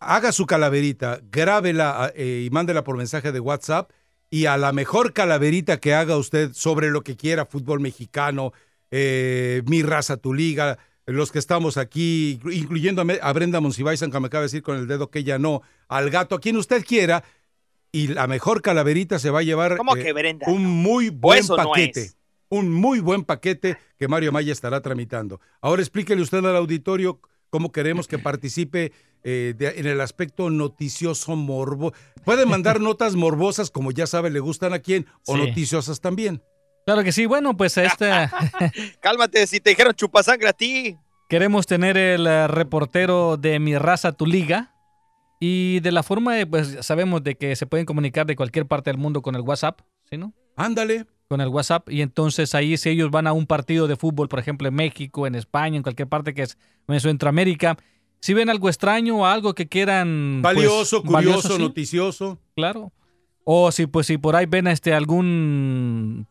Haga 0.01 0.33
su 0.33 0.47
calaverita, 0.47 1.21
grábela 1.31 2.11
eh, 2.17 2.45
y 2.47 2.51
mándela 2.51 2.83
por 2.85 2.97
mensaje 2.97 3.33
de 3.33 3.41
WhatsApp. 3.41 3.91
Y 4.31 4.47
a 4.47 4.57
la 4.57 4.73
mejor 4.73 5.13
calaverita 5.13 5.79
que 5.79 5.93
haga 5.95 6.17
usted 6.17 6.53
sobre 6.55 6.91
lo 6.91 7.03
que 7.03 7.17
quiera, 7.17 7.47
fútbol 7.47 7.81
mexicano, 7.81 8.53
eh, 8.91 9.63
mi 9.67 9.83
raza, 9.83 10.17
tu 10.17 10.33
liga, 10.33 10.79
los 11.05 11.33
que 11.33 11.41
estamos 11.41 11.77
aquí, 11.77 12.39
inclu- 12.41 12.55
incluyendo 12.55 13.03
a 13.21 13.33
Brenda 13.33 13.61
Monsiváis, 13.61 14.01
que 14.01 14.07
me 14.21 14.27
acaba 14.29 14.43
de 14.43 14.47
decir 14.47 14.63
con 14.63 14.77
el 14.77 14.87
dedo 14.87 15.11
que 15.11 15.19
ella 15.19 15.39
no, 15.39 15.63
al 15.89 16.11
gato, 16.11 16.37
a 16.37 16.41
quien 16.41 16.57
usted 16.57 16.85
quiera, 16.85 17.25
y 17.91 18.07
la 18.07 18.29
mejor 18.29 18.63
calaverita 18.63 19.19
se 19.19 19.31
va 19.31 19.41
a 19.41 19.43
llevar 19.43 19.77
¿Cómo 19.77 19.97
eh, 19.97 20.13
Brenda? 20.13 20.47
un 20.49 20.65
muy 20.65 21.11
buen 21.11 21.45
no 21.49 21.57
paquete. 21.57 22.01
es. 22.03 22.17
un 22.51 22.71
muy 22.71 23.01
buen 23.01 23.25
paquete 23.25 23.79
que 23.99 24.07
Mario 24.07 24.31
Maya 24.31 24.53
estará 24.53 24.81
tramitando. 24.81 25.41
Ahora 25.61 25.83
explíquele 25.83 26.23
usted 26.23 26.39
al 26.39 26.55
auditorio 26.57 27.21
cómo 27.51 27.73
queremos 27.73 28.07
que 28.09 28.19
participe 28.19 28.93
eh, 29.23 29.55
de- 29.59 29.79
en 29.79 29.87
el 29.87 30.01
aspecto 30.01 30.49
noticioso 30.49 31.37
morbo. 31.37 31.93
Puede 32.25 32.47
mandar 32.47 32.81
notas 32.81 33.17
morbosas, 33.17 33.71
como 33.71 33.91
ya 33.93 34.07
sabe, 34.07 34.31
le 34.31 34.41
gustan 34.41 34.73
a 34.73 34.79
quién, 34.79 35.07
o 35.27 35.35
Sí. 35.37 35.41
noticiosas 35.47 36.01
también. 36.01 36.43
Claro 36.87 37.05
que 37.05 37.13
sí. 37.13 37.27
Bueno, 37.27 37.55
pues 37.57 37.77
esta 37.77 38.31
Cálmate, 39.01 39.47
si 39.47 39.61
te 39.61 39.71
dijeron 39.71 39.93
chupasangre 39.95 40.49
a 40.49 40.53
ti. 40.55 40.97
queremos 41.29 41.67
tener 41.67 41.97
el 41.99 42.27
eh, 42.27 42.49
reportero 42.49 43.37
de 43.37 43.59
mi 43.61 43.77
raza, 43.77 44.13
tu 44.13 44.25
liga. 44.27 44.75
Y 45.39 45.81
de 45.81 45.93
la 45.93 46.03
forma, 46.03 46.35
de, 46.35 46.47
pues 46.47 46.79
sabemos 46.81 47.23
de 47.23 47.35
que 47.37 47.57
se 47.57 47.67
pueden 47.67 47.87
comunicar 47.87 48.27
de 48.27 48.37
cualquier 48.37 48.67
parte 48.67 48.91
del 48.91 48.99
mundo 48.99 49.23
con 49.23 49.35
el 49.35 49.41
WhatsApp, 49.43 49.81
¿sí, 50.11 50.17
no? 50.19 50.33
Ándale. 50.57 51.07
Con 51.31 51.41
el 51.41 51.47
WhatsApp. 51.49 51.89
Y 51.89 52.03
entonces 52.03 52.57
ahí 52.57 52.77
si 52.77 52.89
ellos 52.89 53.13
van 53.13 53.29
a 53.29 53.33
un 53.33 53.47
partido 53.47 53.87
de 53.87 53.95
fútbol, 53.95 54.29
por 54.29 54.41
ejemplo, 54.41 54.67
en 54.67 54.75
México, 54.75 55.29
en 55.29 55.37
España, 55.37 55.77
en 55.77 55.85
cualquier 55.85 56.09
parte 56.09 56.35
que 56.35 56.43
es 56.43 56.59
en 56.89 56.99
Centroamérica, 56.99 57.77
si 58.19 58.35
ven 58.35 58.51
algo 58.51 58.69
extraño 58.69 59.19
o 59.19 59.25
algo 59.25 59.55
que 59.55 59.69
quieran... 59.69 60.41
pues, 60.43 60.57
Valioso, 60.57 61.03
curioso, 61.05 61.13
valioso, 61.13 61.57
sí, 61.57 61.63
noticioso. 61.63 62.41
Claro. 62.57 62.91
O 63.45 63.71
si 63.71 63.87
pues 63.87 64.09
si 64.09 64.19
por 64.19 64.35
ahí 64.35 64.47
ven 64.47 64.67
este 64.67 64.93
algún 64.93 66.27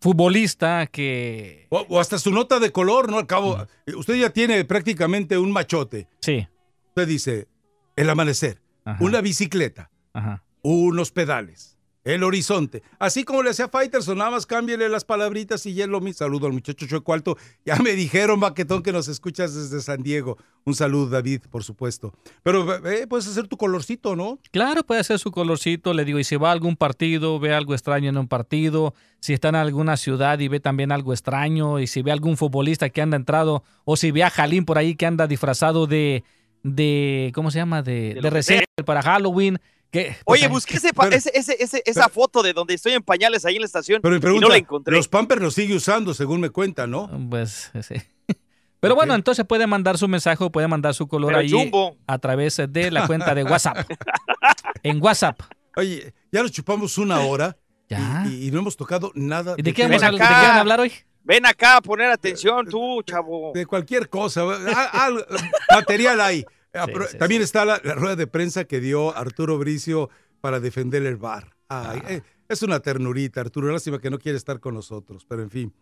futbolista 0.00 0.86
que 0.86 1.66
O, 1.70 1.84
o 1.88 1.98
hasta 1.98 2.18
su 2.20 2.30
nota 2.30 2.60
de 2.60 2.70
color, 2.70 3.10
¿no? 3.10 3.18
Al 3.18 3.26
cabo, 3.26 3.56
Mm. 3.88 3.98
usted 3.98 4.14
ya 4.14 4.30
tiene 4.30 4.64
prácticamente 4.64 5.36
un 5.36 5.50
machote. 5.50 6.06
sí, 6.20 6.46
Usted 6.90 7.08
dice, 7.08 7.48
el 7.96 8.08
amanecer, 8.08 8.62
Ajá. 8.84 9.02
una 9.02 9.20
bicicleta, 9.20 9.90
ajá. 10.12 10.44
unos 10.62 11.10
pedales, 11.10 11.73
el 12.04 12.22
horizonte. 12.22 12.82
Así 12.98 13.24
como 13.24 13.42
le 13.42 13.50
hacía 13.50 13.68
Fighterson, 13.68 14.18
nada 14.18 14.30
más 14.30 14.46
cámbiale 14.46 14.88
las 14.88 15.04
palabritas 15.04 15.64
y 15.66 15.74
ya 15.74 15.84
es 15.84 15.90
lo 15.90 16.00
mismo. 16.00 16.18
Saludo 16.18 16.46
al 16.46 16.52
muchacho 16.52 16.86
Chueco 16.86 17.12
Alto. 17.14 17.36
Ya 17.64 17.76
me 17.76 17.92
dijeron, 17.92 18.40
Baquetón, 18.40 18.82
que 18.82 18.92
nos 18.92 19.08
escuchas 19.08 19.54
desde 19.54 19.80
San 19.80 20.02
Diego. 20.02 20.36
Un 20.64 20.74
saludo, 20.74 21.08
David, 21.08 21.42
por 21.50 21.64
supuesto. 21.64 22.12
Pero 22.42 22.86
eh, 22.86 23.06
puedes 23.06 23.26
hacer 23.26 23.48
tu 23.48 23.56
colorcito, 23.56 24.16
¿no? 24.16 24.38
Claro, 24.50 24.84
puede 24.84 25.02
ser 25.02 25.18
su 25.18 25.30
colorcito, 25.30 25.94
le 25.94 26.04
digo, 26.04 26.18
y 26.18 26.24
si 26.24 26.36
va 26.36 26.50
a 26.50 26.52
algún 26.52 26.76
partido, 26.76 27.38
ve 27.40 27.54
algo 27.54 27.74
extraño 27.74 28.10
en 28.10 28.18
un 28.18 28.28
partido, 28.28 28.94
si 29.20 29.32
está 29.32 29.48
en 29.48 29.56
alguna 29.56 29.96
ciudad 29.96 30.38
y 30.38 30.48
ve 30.48 30.60
también 30.60 30.92
algo 30.92 31.12
extraño, 31.12 31.80
y 31.80 31.86
si 31.86 32.02
ve 32.02 32.12
algún 32.12 32.36
futbolista 32.36 32.90
que 32.90 33.00
anda 33.00 33.16
entrado, 33.16 33.64
o 33.84 33.96
si 33.96 34.10
ve 34.10 34.22
a 34.22 34.30
Jalín 34.30 34.64
por 34.64 34.78
ahí 34.78 34.94
que 34.94 35.06
anda 35.06 35.26
disfrazado 35.26 35.86
de, 35.86 36.22
de 36.62 37.32
¿cómo 37.34 37.50
se 37.50 37.58
llama? 37.58 37.82
De, 37.82 38.14
de 38.20 38.30
reserva 38.30 38.64
para 38.84 39.02
Halloween. 39.02 39.58
Oye, 40.24 40.48
busqué 40.48 40.76
ese 40.76 40.92
pa- 40.92 41.04
Pero- 41.04 41.16
ese- 41.16 41.30
ese- 41.34 41.56
ese- 41.62 41.82
esa 41.86 42.08
foto 42.08 42.42
de 42.42 42.52
donde 42.52 42.74
estoy 42.74 42.92
en 42.92 43.02
pañales 43.02 43.44
ahí 43.44 43.56
en 43.56 43.60
la 43.62 43.66
estación 43.66 44.00
Pero 44.02 44.16
y 44.16 44.20
pregunta, 44.20 44.46
no 44.46 44.52
la 44.52 44.58
encontré. 44.58 44.96
los 44.96 45.08
Pampers 45.08 45.40
los 45.40 45.54
sigue 45.54 45.74
usando, 45.76 46.14
según 46.14 46.40
me 46.40 46.50
cuentan, 46.50 46.90
¿no? 46.90 47.10
Pues 47.30 47.70
sí. 47.82 47.94
Pero 48.80 48.94
bueno, 48.94 49.14
entonces 49.14 49.46
puede 49.46 49.66
mandar 49.66 49.96
su 49.96 50.08
mensaje 50.08 50.44
o 50.44 50.50
puede 50.52 50.68
mandar 50.68 50.92
su 50.94 51.06
color 51.08 51.34
ahí 51.34 51.50
Jumbo. 51.50 51.96
a 52.06 52.18
través 52.18 52.60
de 52.68 52.90
la 52.90 53.06
cuenta 53.06 53.34
de 53.34 53.42
WhatsApp. 53.44 53.78
en 54.82 55.02
WhatsApp. 55.02 55.40
Oye, 55.76 56.12
ya 56.30 56.42
nos 56.42 56.52
chupamos 56.52 56.98
una 56.98 57.20
hora 57.20 57.56
Ya. 57.88 58.24
y, 58.28 58.48
y 58.48 58.50
no 58.50 58.58
hemos 58.60 58.76
tocado 58.76 59.10
nada 59.14 59.54
¿Y 59.56 59.62
de 59.62 59.72
qué, 59.72 59.84
vamos 59.86 60.02
a, 60.02 60.10
de 60.10 60.18
qué 60.18 60.22
van 60.22 60.32
a 60.56 60.60
hablar 60.60 60.80
hoy? 60.80 60.92
Ven 61.22 61.46
acá 61.46 61.78
a 61.78 61.80
poner 61.80 62.10
atención 62.10 62.66
tú, 62.66 63.02
chavo. 63.02 63.52
de 63.54 63.64
cualquier 63.64 64.10
cosa. 64.10 64.42
Ah, 64.74 65.06
algo- 65.06 65.24
material 65.70 66.20
hay. 66.20 66.44
Ah, 66.74 66.84
Sí, 66.86 66.92
pero 66.92 67.06
sí, 67.08 67.18
También 67.18 67.42
está 67.42 67.64
la, 67.64 67.80
la 67.84 67.94
rueda 67.94 68.16
de 68.16 68.26
prensa 68.26 68.64
que 68.64 68.80
dio 68.80 69.16
Arturo 69.16 69.58
Bricio 69.58 70.10
para 70.40 70.60
defender 70.60 71.04
el 71.06 71.16
bar. 71.16 71.54
Ay, 71.68 72.00
Ah. 72.04 72.12
eh, 72.12 72.22
es 72.48 72.62
una 72.62 72.80
ternurita, 72.80 73.40
Arturo. 73.40 73.72
Lástima 73.72 73.98
que 74.00 74.10
no 74.10 74.18
quiere 74.18 74.36
estar 74.36 74.60
con 74.60 74.74
nosotros, 74.74 75.24
pero 75.26 75.42
en 75.42 75.50
fin. 75.50 75.72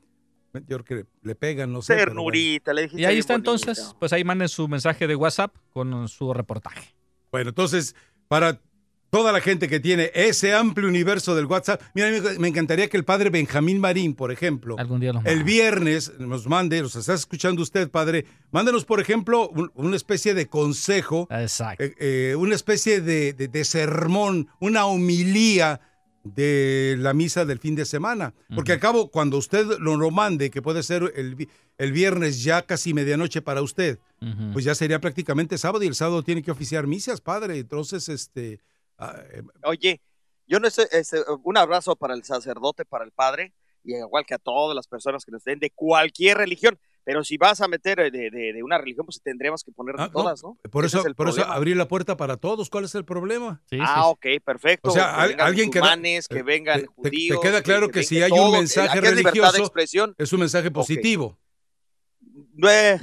Yo 0.68 0.82
creo 0.82 0.84
que 0.84 1.06
le 1.22 1.34
pegan, 1.34 1.72
no 1.72 1.80
sé. 1.80 1.94
bueno. 1.94 2.06
Ternurita, 2.10 2.72
le 2.74 2.82
dijiste. 2.82 3.00
Y 3.02 3.04
ahí 3.06 3.18
está 3.18 3.32
bonito. 3.34 3.52
entonces, 3.54 3.94
pues 3.98 4.12
ahí 4.12 4.22
manden 4.22 4.48
su 4.50 4.68
mensaje 4.68 5.06
de 5.06 5.16
WhatsApp 5.16 5.54
con 5.70 6.08
su 6.08 6.32
reportaje. 6.34 6.94
Bueno, 7.30 7.48
entonces, 7.48 7.96
para 8.28 8.60
toda 9.12 9.30
la 9.30 9.42
gente 9.42 9.68
que 9.68 9.78
tiene 9.78 10.10
ese 10.14 10.54
amplio 10.54 10.88
universo 10.88 11.34
del 11.34 11.44
WhatsApp, 11.44 11.82
mira, 11.92 12.08
me- 12.38 12.48
encantaría 12.48 12.88
que 12.88 12.96
el 12.96 13.04
padre 13.04 13.28
Benjamín 13.28 13.78
Marín, 13.78 14.14
por 14.14 14.32
ejemplo, 14.32 14.74
Algún 14.78 15.00
día 15.00 15.12
los 15.12 15.22
el 15.26 15.44
viernes 15.44 16.12
nos 16.18 16.46
mande, 16.46 16.80
los 16.80 16.96
está 16.96 17.12
escuchando 17.12 17.60
usted, 17.60 17.90
padre, 17.90 18.24
mándenos, 18.52 18.86
por 18.86 19.00
ejemplo, 19.00 19.50
un- 19.50 19.70
una 19.74 19.96
especie 19.96 20.32
de 20.32 20.46
consejo, 20.48 21.28
Exacto. 21.30 21.84
eh, 21.84 21.94
eh, 22.00 22.34
una 22.38 22.54
especie 22.54 23.02
de, 23.02 23.34
de- 23.34 23.48
de 23.48 23.64
sermón, 23.66 24.48
una 24.60 24.86
homilía 24.86 25.82
de 26.24 26.96
la 26.98 27.12
misa 27.12 27.44
del 27.44 27.58
fin 27.58 27.74
de 27.74 27.84
semana. 27.84 28.32
Porque 28.54 28.72
al 28.72 28.80
cabo, 28.80 29.10
cuando 29.10 29.36
usted 29.36 29.66
lo, 29.78 29.96
lo 29.98 30.10
mande, 30.10 30.50
que 30.50 30.62
puede 30.62 30.82
ser 30.82 31.12
el, 31.16 31.48
el 31.76 31.92
viernes 31.92 32.42
ya 32.42 32.62
casi 32.62 32.94
medianoche 32.94 33.42
para 33.42 33.60
usted, 33.60 33.98
pues 34.54 34.64
ya 34.64 34.74
sería 34.74 35.00
prácticamente 35.02 35.58
sábado 35.58 35.84
y 35.84 35.88
el 35.88 35.96
sábado 35.96 36.22
tiene 36.22 36.42
que 36.42 36.50
oficiar 36.50 36.86
misas, 36.86 37.20
padre. 37.20 37.58
Entonces, 37.58 38.08
este... 38.08 38.60
ah, 39.02 39.22
eh, 39.32 39.42
Oye, 39.64 40.00
yo 40.46 40.58
no 40.60 40.68
sé, 40.70 40.88
este, 40.92 41.18
un 41.44 41.56
abrazo 41.56 41.96
para 41.96 42.14
el 42.14 42.24
sacerdote, 42.24 42.84
para 42.84 43.04
el 43.04 43.12
padre, 43.12 43.52
y 43.84 43.94
igual 43.96 44.24
que 44.26 44.34
a 44.34 44.38
todas 44.38 44.74
las 44.76 44.86
personas 44.86 45.24
que 45.24 45.32
nos 45.32 45.44
den 45.44 45.58
de 45.58 45.70
cualquier 45.70 46.38
religión. 46.38 46.78
Pero 47.04 47.24
si 47.24 47.36
vas 47.36 47.60
a 47.60 47.66
meter 47.66 47.98
de, 48.12 48.30
de, 48.30 48.52
de 48.52 48.62
una 48.62 48.78
religión, 48.78 49.04
pues 49.04 49.20
tendremos 49.20 49.64
que 49.64 49.72
poner 49.72 49.96
Ah, 49.98 50.08
todas, 50.08 50.40
¿no? 50.44 50.56
Por 50.70 50.84
Ese 50.84 50.98
eso, 50.98 51.08
es 51.08 51.14
por 51.16 51.28
eso 51.28 51.44
abrir 51.44 51.76
la 51.76 51.88
puerta 51.88 52.16
para 52.16 52.36
todos. 52.36 52.70
¿Cuál 52.70 52.84
es 52.84 52.94
el 52.94 53.04
problema? 53.04 53.60
Sí, 53.68 53.76
ah, 53.80 54.06
ok, 54.06 54.24
perfecto. 54.44 54.88
O 54.88 54.92
sea, 54.92 55.16
que 55.22 55.28
vengan 55.30 55.46
alguien 55.48 55.70
que 55.72 55.80
musulmanes, 55.80 56.28
que 56.28 56.38
eh, 56.38 56.42
vengan 56.44 56.80
te- 56.82 56.86
judíos. 56.86 57.40
te 57.40 57.48
queda 57.48 57.60
claro 57.62 57.88
que 57.88 58.04
si 58.04 58.22
hay 58.22 58.30
un 58.30 58.52
mensaje 58.52 59.00
de 59.00 59.10
religioso, 59.10 59.56
expresión. 59.58 60.14
Es 60.16 60.32
un 60.32 60.38
mensaje 60.40 60.70
positivo. 60.70 61.36
Eh, 62.68 63.00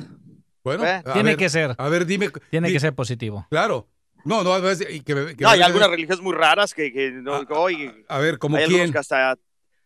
Bueno, 0.63 0.85
Eh. 0.85 1.01
Tiene 1.13 1.31
ver, 1.31 1.37
que 1.37 1.49
ser. 1.49 1.75
A 1.77 1.89
ver, 1.89 2.05
dime. 2.05 2.29
Tiene 2.51 2.67
di- 2.67 2.73
que 2.75 2.79
ser 2.79 2.93
positivo. 2.95 3.47
Claro. 3.49 3.87
No, 4.25 4.43
no, 4.43 4.53
a 4.53 4.73
y 4.73 5.01
que 5.01 5.35
que 5.35 5.43
no, 5.43 5.49
hay 5.49 5.61
algunas 5.61 5.89
religiones 5.89 6.21
muy 6.21 6.33
raras 6.33 6.73
que, 6.73 6.91
que 6.91 7.11
no, 7.11 7.35
Ah, 7.35 7.45
hoy 7.51 8.05
A 8.07 8.19
ver, 8.19 8.37
¿como 8.37 8.57
quién? 8.57 8.91
que 8.91 8.97
hasta 8.97 9.37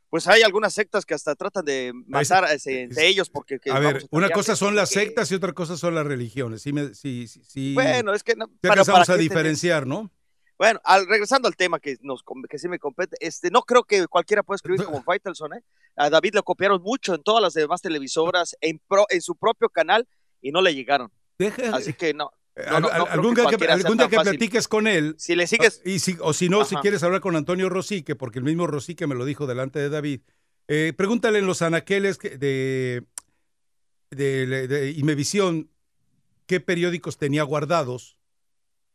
pues 0.09 0.27
hay 0.27 0.43
algunas 0.43 0.73
sectas 0.73 1.05
que 1.05 1.15
hasta 1.15 1.33
tratan 1.35 1.65
de 1.65 1.91
matar 2.07 2.45
a 2.45 2.53
ese- 2.53 2.83
entre 2.83 3.07
ellos 3.07 3.29
porque 3.31 3.59
que 3.59 3.71
A 3.71 3.79
ver, 3.79 4.05
una 4.11 4.29
cosa 4.29 4.55
son 4.55 4.75
las 4.75 4.89
sectas 4.89 5.31
y 5.31 5.35
otra 5.35 5.53
cosa 5.53 5.75
son 5.75 5.95
las 5.95 6.05
religiones. 6.05 6.61
Sí, 6.61 6.71
me, 6.71 6.93
sí, 6.93 7.27
sí. 7.27 7.73
Bueno, 7.73 8.13
es 8.13 8.23
que 8.23 8.35
no, 8.35 8.47
pero 8.61 8.73
alcanzamos 8.73 9.07
para 9.07 9.15
a 9.15 9.17
diferenciar, 9.17 9.87
¿no? 9.87 10.11
Bueno, 10.55 10.79
al, 10.83 11.07
regresando 11.07 11.47
al 11.47 11.55
tema 11.55 11.79
que 11.79 11.97
nos 12.01 12.23
que 12.47 12.59
sí 12.59 12.67
me 12.69 12.77
compete, 12.77 13.17
este, 13.19 13.49
no 13.49 13.63
creo 13.63 13.83
que 13.83 14.05
cualquiera 14.07 14.43
pueda 14.43 14.57
escribir 14.57 14.83
como 14.85 15.01
Faitelson, 15.01 15.53
¿eh? 15.55 15.63
A 15.95 16.11
David 16.11 16.35
lo 16.35 16.43
copiaron 16.43 16.79
mucho 16.83 17.15
en 17.15 17.23
todas 17.23 17.41
las 17.41 17.55
demás 17.55 17.81
televisoras, 17.81 18.55
en, 18.61 18.79
pro- 18.87 19.07
en 19.09 19.21
su 19.21 19.35
propio 19.35 19.67
canal, 19.69 20.07
y 20.41 20.51
no 20.51 20.61
le 20.61 20.75
llegaron. 20.75 21.11
Deja- 21.39 21.75
Así 21.75 21.93
que 21.93 22.13
no. 22.13 22.31
No, 22.55 22.79
no, 22.81 22.87
al- 22.87 22.99
no 22.99 23.05
creo 23.05 23.05
algún 23.13 23.35
día 23.35 23.43
que, 23.57 23.65
algún 23.67 23.97
día 23.97 24.09
que 24.09 24.19
platiques 24.19 24.67
con 24.67 24.85
él. 24.87 25.15
Si 25.17 25.35
le 25.35 25.47
sigues, 25.47 25.81
Y 25.85 25.99
si, 25.99 26.17
o 26.19 26.33
si 26.33 26.49
no, 26.49 26.65
si 26.65 26.75
quieres 26.77 27.01
hablar 27.03 27.19
con 27.21 27.35
Antonio 27.35 27.67
Rosique, 27.69 28.15
porque 28.15 28.39
el 28.39 28.45
mismo 28.45 28.67
Rosique 28.67 29.07
me 29.07 29.15
lo 29.15 29.25
dijo 29.25 29.47
delante 29.47 29.79
de 29.79 29.89
David, 29.89 30.21
eh, 30.67 30.93
pregúntale 30.95 31.39
en 31.39 31.47
los 31.47 31.61
anaqueles 31.63 32.17
que- 32.19 32.37
de, 32.37 33.03
de, 34.11 34.67
de 34.67 34.91
Imevisión 34.91 35.69
qué 36.45 36.59
periódicos 36.59 37.17
tenía 37.17 37.43
guardados 37.43 38.17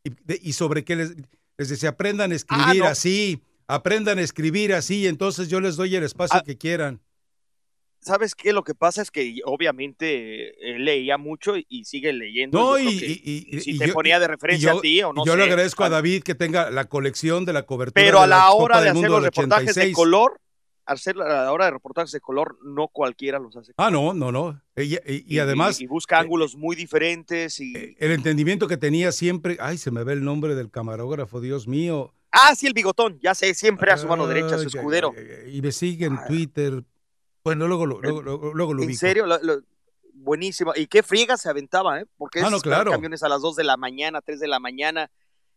y, 0.04 0.11
de- 0.24 0.38
y 0.42 0.52
sobre 0.52 0.84
qué 0.84 0.96
les, 0.96 1.14
les 1.56 1.68
decía, 1.68 1.90
aprendan 1.90 2.30
a 2.32 2.36
escribir 2.36 2.64
Ah, 2.66 2.74
no. 2.74 2.86
así, 2.86 3.42
aprendan 3.66 4.18
a 4.18 4.22
escribir 4.22 4.72
así, 4.72 5.06
entonces 5.06 5.48
yo 5.48 5.61
les 5.61 5.76
doy 5.76 5.96
el 5.96 6.04
espacio 6.04 6.38
Ah, 6.38 6.44
que 6.44 6.56
quieran. 6.56 7.00
¿Sabes 8.09 8.34
qué? 8.34 8.52
Lo 8.52 8.64
que 8.64 8.74
pasa 8.74 9.00
es 9.02 9.11
que 9.11 9.40
obviamente 9.44 10.74
él 10.74 10.84
leía 10.84 11.16
mucho 11.18 11.56
y, 11.56 11.64
y 11.68 11.84
sigue 11.84 12.12
leyendo. 12.12 12.59
No, 12.59 12.78
y, 12.78 12.88
y- 12.88 13.46
y- 13.56 13.61
si 13.61 13.78
te 13.78 13.86
yo- 13.88 13.94
ponía 13.94 14.18
de 14.18 14.28
referencia 14.28 14.72
yo- 14.72 14.78
a 14.78 14.80
ti 14.82 15.02
o 15.02 15.12
no 15.12 15.24
yo 15.24 15.36
le 15.36 15.44
agradezco 15.44 15.84
a 15.84 15.88
David 15.88 16.22
que 16.22 16.34
tenga 16.34 16.70
la 16.70 16.84
colección 16.86 17.44
de 17.44 17.52
la 17.52 17.62
cobertura 17.64 18.04
Pero 18.04 18.20
a 18.20 18.26
la 18.26 18.50
hora 18.52 18.80
de 18.80 18.90
hacer 18.90 19.09
los 19.11 19.22
reportajes 19.22 19.66
de 19.74 19.80
86. 19.82 19.94
color, 19.96 20.40
hacer 20.86 21.20
a 21.20 21.44
la 21.44 21.52
hora 21.52 21.66
de 21.66 21.70
reportajes 21.72 22.12
de 22.12 22.20
color, 22.20 22.59
no 22.64 22.88
cualquiera 22.88 23.38
los 23.38 23.56
hace. 23.56 23.72
Ah, 23.76 23.90
no, 23.90 24.14
no, 24.14 24.32
no. 24.32 24.61
Y, 24.76 24.96
y- 25.34 25.38
además, 25.38 25.80
y, 25.80 25.86
busca 25.86 26.16
eh, 26.16 26.20
ángulos 26.20 26.56
muy 26.56 26.74
diferentes 26.76 27.61
y 27.61 27.76
eh, 27.76 27.96
el 27.98 28.12
entendimiento 28.12 28.68
que 28.68 28.76
tenía 28.76 29.12
siempre, 29.12 29.56
ay, 29.61 29.76
se 29.78 29.90
me 29.90 30.02
ve 30.04 30.14
el 30.14 30.24
nombre 30.24 30.54
del 30.54 30.70
camarógrafo, 30.70 31.40
Dios 31.40 31.68
mío. 31.68 32.14
ah 32.32 32.54
sí 32.54 32.66
el 32.66 32.74
bigotón 32.74 33.18
ya 33.22 33.34
sé 33.34 33.54
siempre 33.54 33.90
a 33.90 33.96
su 33.96 34.06
mano 34.06 34.26
derecha 34.26 34.59
su 34.59 34.68
escudero 34.68 35.14
Y 35.50 35.61
me 35.62 35.72
sigue 35.72 36.06
en 36.06 36.14
Ah. 36.14 36.24
Twitter. 36.26 36.84
Bueno, 37.49 37.66
luego 37.68 37.86
lo, 37.86 38.01
luego, 38.01 38.22
luego, 38.22 38.53
luego 38.55 38.74
lo 38.74 38.82
en 38.82 38.88
ubico. 38.88 38.99
serio 39.01 39.26
lo- 39.26 39.38
lo- 39.42 39.61
buenísimo 40.14 40.72
y 40.74 40.86
qué 40.88 41.03
friega 41.03 41.36
se 41.36 41.49
aventaba 41.49 42.01
eh 42.01 42.05
porque 42.16 42.40
Ah, 42.40 42.51
no, 42.51 42.61
claro. 42.61 42.90
camiones 42.90 43.22
a 43.22 43.28
las 43.28 43.40
2 43.40 43.55
de 43.57 43.64
la 43.64 43.76
mañana 43.76 44.20
3 44.20 44.40
de 44.40 44.49
la 44.49 44.59
mañana 44.59 45.11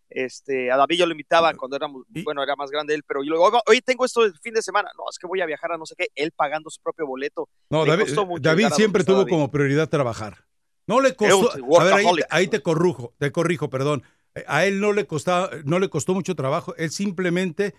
este 0.10 0.72
a 0.72 0.78
David 0.78 0.98
yo 1.00 1.06
lo 1.06 1.12
invitaba 1.14 1.54
cuando 1.56 1.78
éramos 1.78 2.04
Y- 2.14 2.24
bueno 2.24 2.44
era 2.44 2.56
más 2.56 2.70
grande 2.70 2.94
él 2.94 3.04
pero 3.08 3.24
yo 3.24 3.42
"Oiga, 3.42 3.62
hoy 3.68 3.82
tengo 3.82 4.06
esto 4.06 4.24
el 4.26 4.38
fin 4.40 4.54
de 4.54 4.62
semana 4.62 4.90
no 4.98 5.04
es 5.10 5.18
que 5.18 5.26
voy 5.26 5.42
a 5.42 5.46
viajar 5.46 5.72
a 5.72 5.78
no 5.78 5.86
sé 5.86 5.96
qué 5.98 6.08
él 6.16 6.32
pagando 6.32 6.70
su 6.70 6.82
propio 6.82 7.08
boleto 7.08 7.48
No, 7.70 7.86
le 7.86 7.92
David, 8.40 8.70
siempre 8.74 9.04
tuvo 9.04 9.26
como 9.26 9.50
prioridad 9.50 9.88
trabajar. 9.90 10.46
No 10.88 11.00
le 11.00 11.16
costó. 11.16 11.52
A 11.80 11.84
ver, 11.86 12.06
ahí, 12.30 12.48
te 12.48 12.62
corrujo, 12.62 13.14
te 13.18 13.32
corrijo, 13.32 13.70
perdón. 13.70 14.04
A 14.48 14.66
él 14.66 14.80
no 14.82 14.92
le 14.92 15.06
costaba, 15.08 15.50
no 15.64 15.80
le 15.80 15.90
costó 15.90 16.14
mucho 16.14 16.36
trabajo. 16.36 16.76
Él 16.76 16.90
simplemente 16.92 17.74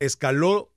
escaló 0.00 0.72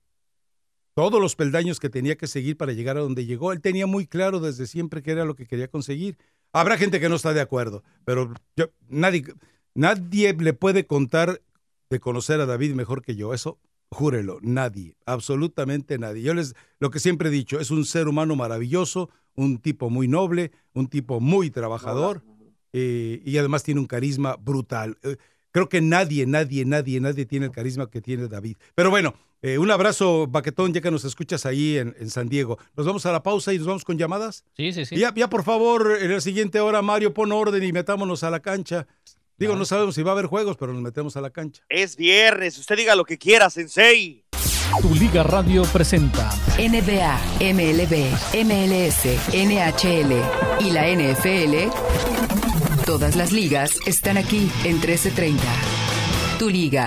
todos 0.98 1.20
los 1.22 1.36
peldaños 1.36 1.78
que 1.78 1.90
tenía 1.90 2.16
que 2.16 2.26
seguir 2.26 2.56
para 2.56 2.72
llegar 2.72 2.96
a 2.96 3.02
donde 3.02 3.24
llegó. 3.24 3.52
Él 3.52 3.60
tenía 3.60 3.86
muy 3.86 4.04
claro 4.04 4.40
desde 4.40 4.66
siempre 4.66 5.00
que 5.00 5.12
era 5.12 5.24
lo 5.24 5.36
que 5.36 5.46
quería 5.46 5.68
conseguir. 5.68 6.18
Habrá 6.52 6.76
gente 6.76 6.98
que 6.98 7.08
no 7.08 7.14
está 7.14 7.32
de 7.32 7.40
acuerdo, 7.40 7.84
pero 8.04 8.34
yo, 8.56 8.70
nadie, 8.88 9.22
nadie 9.74 10.34
le 10.34 10.54
puede 10.54 10.86
contar 10.88 11.40
de 11.88 12.00
conocer 12.00 12.40
a 12.40 12.46
David 12.46 12.74
mejor 12.74 13.02
que 13.02 13.14
yo. 13.14 13.32
Eso, 13.32 13.60
júrelo, 13.92 14.40
nadie, 14.42 14.96
absolutamente 15.06 16.00
nadie. 16.00 16.22
Yo 16.22 16.34
les, 16.34 16.56
lo 16.80 16.90
que 16.90 16.98
siempre 16.98 17.28
he 17.28 17.30
dicho, 17.30 17.60
es 17.60 17.70
un 17.70 17.84
ser 17.84 18.08
humano 18.08 18.34
maravilloso, 18.34 19.08
un 19.36 19.58
tipo 19.58 19.90
muy 19.90 20.08
noble, 20.08 20.50
un 20.74 20.88
tipo 20.88 21.20
muy 21.20 21.48
trabajador 21.50 22.24
eh, 22.72 23.22
y 23.24 23.38
además 23.38 23.62
tiene 23.62 23.78
un 23.78 23.86
carisma 23.86 24.34
brutal. 24.34 24.98
Eh, 25.04 25.14
creo 25.52 25.68
que 25.68 25.80
nadie, 25.80 26.26
nadie, 26.26 26.64
nadie, 26.64 26.98
nadie 26.98 27.24
tiene 27.24 27.46
el 27.46 27.52
carisma 27.52 27.88
que 27.88 28.00
tiene 28.00 28.26
David. 28.26 28.56
Pero 28.74 28.90
bueno, 28.90 29.14
eh, 29.42 29.58
un 29.58 29.70
abrazo, 29.70 30.26
Baquetón, 30.26 30.72
ya 30.74 30.80
que 30.80 30.90
nos 30.90 31.04
escuchas 31.04 31.46
ahí 31.46 31.78
en, 31.78 31.94
en 31.98 32.10
San 32.10 32.28
Diego. 32.28 32.58
Nos 32.76 32.86
vamos 32.86 33.06
a 33.06 33.12
la 33.12 33.22
pausa 33.22 33.52
y 33.54 33.58
nos 33.58 33.66
vamos 33.66 33.84
con 33.84 33.96
llamadas. 33.98 34.44
Sí, 34.56 34.72
sí, 34.72 34.84
sí. 34.84 34.96
Ya, 34.96 35.12
ya, 35.14 35.28
por 35.30 35.44
favor, 35.44 35.96
en 36.00 36.12
la 36.12 36.20
siguiente 36.20 36.60
hora, 36.60 36.82
Mario, 36.82 37.14
pon 37.14 37.30
orden 37.32 37.62
y 37.62 37.72
metámonos 37.72 38.22
a 38.24 38.30
la 38.30 38.40
cancha. 38.40 38.86
Digo, 39.38 39.54
no 39.54 39.64
sabemos 39.64 39.94
si 39.94 40.02
va 40.02 40.10
a 40.10 40.14
haber 40.14 40.26
juegos, 40.26 40.56
pero 40.56 40.72
nos 40.72 40.82
metemos 40.82 41.16
a 41.16 41.20
la 41.20 41.30
cancha. 41.30 41.62
es 41.68 41.96
viernes 41.96 42.58
usted 42.58 42.76
diga 42.76 42.96
lo 42.96 43.04
que 43.04 43.16
quiera 43.18 43.48
sensei 43.50 44.24
Tu 44.82 44.92
Liga 44.96 45.22
Radio 45.22 45.62
presenta 45.72 46.28
NBA, 46.58 47.20
MLB, 47.54 47.94
MLS, 48.44 49.04
NHL 49.32 50.12
y 50.66 50.70
la 50.72 50.88
NFL. 50.88 51.70
Todas 52.84 53.14
las 53.14 53.30
ligas 53.32 53.78
están 53.86 54.16
aquí 54.18 54.50
en 54.64 54.80
1330. 54.80 55.42
Tu 56.40 56.50
liga. 56.50 56.86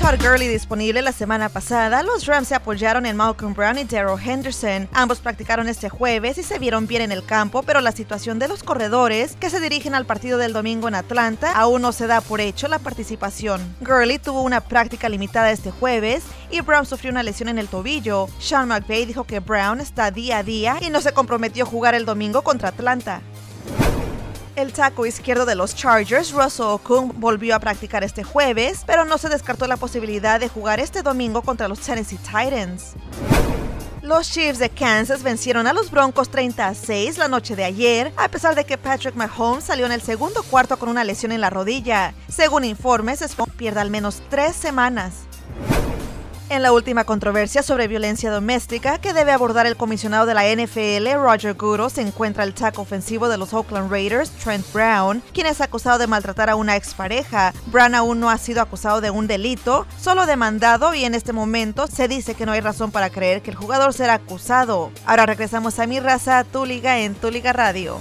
Todd 0.00 0.18
Gurley 0.18 0.48
disponible 0.48 1.02
la 1.02 1.12
semana 1.12 1.50
pasada, 1.50 2.02
los 2.02 2.24
Rams 2.24 2.48
se 2.48 2.54
apoyaron 2.54 3.04
en 3.04 3.18
Malcolm 3.18 3.52
Brown 3.52 3.76
y 3.76 3.84
Daryl 3.84 4.18
Henderson. 4.18 4.88
Ambos 4.94 5.20
practicaron 5.20 5.68
este 5.68 5.90
jueves 5.90 6.38
y 6.38 6.42
se 6.42 6.58
vieron 6.58 6.86
bien 6.86 7.02
en 7.02 7.12
el 7.12 7.22
campo, 7.22 7.62
pero 7.62 7.82
la 7.82 7.92
situación 7.92 8.38
de 8.38 8.48
los 8.48 8.62
corredores 8.62 9.36
que 9.38 9.50
se 9.50 9.60
dirigen 9.60 9.94
al 9.94 10.06
partido 10.06 10.38
del 10.38 10.54
domingo 10.54 10.88
en 10.88 10.94
Atlanta 10.94 11.52
aún 11.52 11.82
no 11.82 11.92
se 11.92 12.06
da 12.06 12.22
por 12.22 12.40
hecho 12.40 12.66
la 12.66 12.78
participación. 12.78 13.60
Gurley 13.82 14.18
tuvo 14.18 14.40
una 14.40 14.62
práctica 14.62 15.10
limitada 15.10 15.50
este 15.50 15.70
jueves 15.70 16.22
y 16.50 16.62
Brown 16.62 16.86
sufrió 16.86 17.10
una 17.10 17.22
lesión 17.22 17.50
en 17.50 17.58
el 17.58 17.68
tobillo. 17.68 18.26
Sean 18.38 18.68
McVay 18.68 19.04
dijo 19.04 19.24
que 19.24 19.40
Brown 19.40 19.82
está 19.82 20.10
día 20.10 20.38
a 20.38 20.42
día 20.42 20.78
y 20.80 20.88
no 20.88 21.02
se 21.02 21.12
comprometió 21.12 21.64
a 21.64 21.68
jugar 21.68 21.94
el 21.94 22.06
domingo 22.06 22.40
contra 22.40 22.70
Atlanta. 22.70 23.20
El 24.56 24.72
taco 24.72 25.06
izquierdo 25.06 25.46
de 25.46 25.54
los 25.54 25.74
Chargers, 25.76 26.32
Russell 26.32 26.66
Okung, 26.66 27.12
volvió 27.16 27.54
a 27.54 27.60
practicar 27.60 28.02
este 28.02 28.24
jueves, 28.24 28.82
pero 28.86 29.04
no 29.04 29.16
se 29.16 29.28
descartó 29.28 29.66
la 29.66 29.76
posibilidad 29.76 30.40
de 30.40 30.48
jugar 30.48 30.80
este 30.80 31.02
domingo 31.02 31.42
contra 31.42 31.68
los 31.68 31.80
Tennessee 31.80 32.18
Titans. 32.18 32.94
Los 34.02 34.28
Chiefs 34.28 34.58
de 34.58 34.70
Kansas 34.70 35.22
vencieron 35.22 35.68
a 35.68 35.72
los 35.72 35.90
Broncos 35.90 36.30
30 36.30 36.66
a 36.66 36.74
6 36.74 37.18
la 37.18 37.28
noche 37.28 37.54
de 37.54 37.62
ayer, 37.62 38.12
a 38.16 38.28
pesar 38.28 38.56
de 38.56 38.64
que 38.64 38.76
Patrick 38.76 39.14
Mahomes 39.14 39.64
salió 39.64 39.86
en 39.86 39.92
el 39.92 40.02
segundo 40.02 40.42
cuarto 40.42 40.78
con 40.78 40.88
una 40.88 41.04
lesión 41.04 41.30
en 41.30 41.40
la 41.40 41.50
rodilla. 41.50 42.12
Según 42.28 42.64
informes, 42.64 43.22
es 43.22 43.36
pierde 43.56 43.80
al 43.80 43.90
menos 43.90 44.20
tres 44.28 44.56
semanas. 44.56 45.29
En 46.50 46.62
la 46.62 46.72
última 46.72 47.04
controversia 47.04 47.62
sobre 47.62 47.86
violencia 47.86 48.28
doméstica 48.28 48.98
que 48.98 49.12
debe 49.12 49.30
abordar 49.30 49.68
el 49.68 49.76
comisionado 49.76 50.26
de 50.26 50.34
la 50.34 50.42
NFL, 50.42 51.14
Roger 51.14 51.54
Goodell, 51.54 51.92
se 51.92 52.00
encuentra 52.00 52.42
el 52.42 52.54
taco 52.54 52.82
ofensivo 52.82 53.28
de 53.28 53.38
los 53.38 53.54
Oakland 53.54 53.88
Raiders, 53.88 54.32
Trent 54.32 54.66
Brown, 54.72 55.22
quien 55.32 55.46
es 55.46 55.60
acusado 55.60 55.98
de 55.98 56.08
maltratar 56.08 56.50
a 56.50 56.56
una 56.56 56.74
expareja. 56.74 57.54
Brown 57.66 57.94
aún 57.94 58.18
no 58.18 58.30
ha 58.30 58.36
sido 58.36 58.62
acusado 58.62 59.00
de 59.00 59.12
un 59.12 59.28
delito, 59.28 59.86
solo 60.00 60.26
demandado 60.26 60.92
y 60.92 61.04
en 61.04 61.14
este 61.14 61.32
momento 61.32 61.86
se 61.86 62.08
dice 62.08 62.34
que 62.34 62.46
no 62.46 62.52
hay 62.52 62.60
razón 62.60 62.90
para 62.90 63.10
creer 63.10 63.42
que 63.42 63.52
el 63.52 63.56
jugador 63.56 63.94
será 63.94 64.14
acusado. 64.14 64.90
Ahora 65.06 65.26
regresamos 65.26 65.78
a 65.78 65.86
mi 65.86 66.00
raza, 66.00 66.42
tu 66.42 66.66
liga 66.66 66.98
en 66.98 67.14
tu 67.14 67.30
liga 67.30 67.52
radio. 67.52 68.00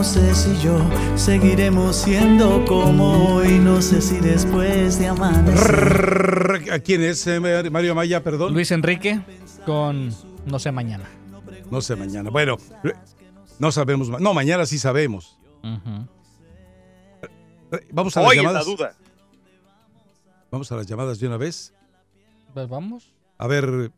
No 0.00 0.04
sé 0.04 0.34
si 0.34 0.58
yo 0.62 0.78
seguiremos 1.14 1.94
siendo 1.94 2.64
como 2.64 3.34
hoy. 3.34 3.58
No 3.58 3.82
sé 3.82 4.00
si 4.00 4.18
después 4.18 4.98
de 4.98 5.08
amanecer. 5.08 6.70
¿A 6.72 6.78
quién 6.78 7.02
es 7.02 7.26
eh, 7.26 7.38
Mario 7.70 7.94
Maya, 7.94 8.24
perdón? 8.24 8.54
Luis 8.54 8.70
Enrique 8.70 9.20
con 9.66 10.08
No 10.46 10.58
sé 10.58 10.72
mañana. 10.72 11.04
No 11.70 11.82
sé 11.82 11.96
mañana. 11.96 12.30
Bueno, 12.30 12.56
no 13.58 13.70
sabemos. 13.70 14.08
ma- 14.08 14.18
No, 14.18 14.32
mañana 14.32 14.64
sí 14.64 14.78
sabemos. 14.78 15.36
Eh, 15.62 15.78
Vamos 17.92 18.16
a 18.16 18.22
las 18.22 18.30
Hoy 18.30 18.38
es 18.38 18.42
la 18.42 18.48
llamadas. 18.48 18.66
duda. 18.66 18.94
Vamos 20.50 20.72
a 20.72 20.76
las 20.76 20.86
llamadas 20.86 21.20
de 21.20 21.26
una 21.26 21.36
vez. 21.36 21.74
Pues 22.54 22.66
vamos. 22.70 23.12
A 23.36 23.46
ver, 23.46 23.92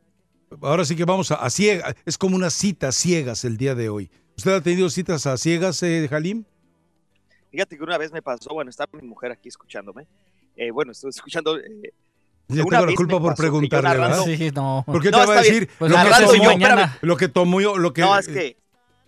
ahora 0.63 0.85
sí 0.85 0.97
que 0.97 1.05
vamos 1.05 1.31
a, 1.31 1.37
a 1.37 1.49
ciegas. 1.49 1.95
Es 2.05 2.19
como 2.19 2.35
una 2.35 2.51
cita 2.51 2.91
ciegas 2.91 3.45
el 3.45 3.57
día 3.57 3.77
de 3.77 3.89
hoy. 3.89 4.11
¿Usted 4.43 4.55
ha 4.55 4.61
tenido 4.61 4.91
citas 4.91 5.25
a 5.27 5.37
ciegas, 5.37 5.81
eh, 5.85 6.09
Halim? 6.11 6.43
Fíjate 7.53 7.77
que 7.77 7.85
una 7.85 7.97
vez 7.97 8.11
me 8.11 8.23
pasó, 8.23 8.53
bueno, 8.53 8.71
está 8.71 8.89
mi 8.93 9.07
mujer 9.07 9.31
aquí 9.31 9.49
escuchándome. 9.49 10.09
Eh, 10.57 10.73
bueno, 10.73 10.91
estoy 10.91 11.11
escuchando. 11.11 11.57
eh, 11.59 11.93
Ya 12.49 12.65
Una 12.65 12.79
tengo 12.79 12.87
la 12.91 12.97
culpa 12.97 13.21
por 13.21 13.37
preguntarle, 13.37 13.91
¿verdad? 13.91 14.25
Sí, 14.25 14.51
no. 14.53 14.83
¿Por 14.85 15.01
qué 15.01 15.13
No, 15.13 15.21
te 15.21 15.27
va 15.29 15.35
a 15.35 15.43
decir 15.43 15.71
Pues 15.79 15.93
lo, 15.93 15.97
que 15.97 16.39
yo, 16.59 16.69
lo 17.03 17.17
que 17.17 17.29
tomó 17.29 17.61
yo, 17.61 17.79
lo 17.79 17.93
que... 17.93 18.01
no, 18.01 18.19
es 18.19 18.27
que. 18.27 18.57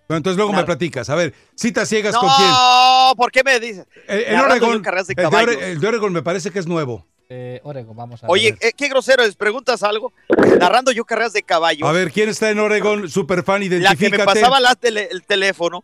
Bueno, 0.07 0.19
entonces 0.19 0.37
luego 0.37 0.53
me 0.53 0.63
platicas. 0.63 1.11
A 1.11 1.17
ver, 1.17 1.35
citas 1.57 1.89
ciegas 1.89 2.15
con 2.17 2.29
quién. 2.37 2.49
No, 2.49 3.15
¿por 3.17 3.33
qué 3.33 3.43
me 3.43 3.59
dices? 3.59 3.89
Eh, 4.07 4.27
en 4.29 4.35
Narrando 4.35 4.67
Oregon, 4.69 4.83
de 4.83 5.01
el 5.01 5.07
de, 5.07 5.15
caballos. 5.17 5.57
Ore- 5.57 5.63
el 5.73 5.81
de 5.81 5.89
Oregon 5.89 6.13
me 6.13 6.23
parece 6.23 6.53
que 6.53 6.61
es 6.61 6.67
nuevo. 6.69 7.09
Eh, 7.31 7.61
Oregon, 7.65 7.97
vamos 7.97 8.23
a 8.23 8.27
Oye, 8.29 8.53
ver. 8.53 8.59
eh, 8.61 8.73
qué 8.77 8.89
grosero 8.89 9.23
es. 9.23 9.35
¿Preguntas 9.35 9.83
algo? 9.83 10.13
Narrando 10.59 10.93
yo 10.93 11.05
carreras 11.05 11.33
de 11.33 11.43
caballos. 11.43 11.89
A 11.89 11.93
ver, 11.93 12.11
¿quién 12.13 12.29
está 12.29 12.51
en 12.51 12.59
Oregon? 12.59 13.09
Superfan, 13.09 13.61
la 13.63 13.69
que 13.69 13.75
identifícate. 13.77 14.19
me 14.19 14.25
pasaba 14.25 14.61
la 14.61 14.75
tele- 14.75 15.09
el 15.11 15.25
teléfono, 15.25 15.83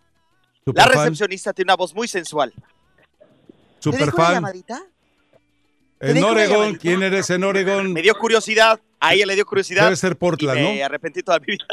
la 0.66 0.84
recepcionista 0.86 1.53
tiene 1.53 1.68
una 1.70 1.76
voz 1.76 1.95
muy 1.95 2.09
sensual. 2.09 2.53
¿Te 2.53 3.91
dijo 3.91 3.91
una 3.91 3.99
Superfan. 4.05 4.34
llamadita? 4.34 4.82
En 6.01 6.22
Oregon, 6.24 6.57
llamadita? 6.59 6.78
¿quién 6.80 7.03
eres 7.03 7.30
en 7.30 7.45
Oregon? 7.45 7.93
Me 7.95 8.03
dio 8.03 8.14
curiosidad. 8.14 8.78
A 9.01 9.14
ella 9.14 9.24
le 9.26 9.34
dio 9.34 9.47
curiosidad. 9.47 9.84
Debe 9.84 9.97
ser 9.97 10.12
y 10.12 10.14
Portland, 10.16 10.61
me 10.61 10.78
¿no? 10.78 10.84
arrepentí 10.84 11.22
toda 11.22 11.38
mi 11.41 11.47
vida. 11.47 11.64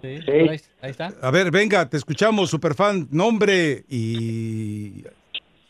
Sí, 0.00 0.30
ahí, 0.30 0.60
ahí 0.80 0.90
está. 0.90 1.12
A 1.20 1.30
ver, 1.30 1.50
venga, 1.50 1.88
te 1.88 1.96
escuchamos, 1.98 2.48
Superfan, 2.50 3.06
nombre 3.10 3.84
y 3.88 5.04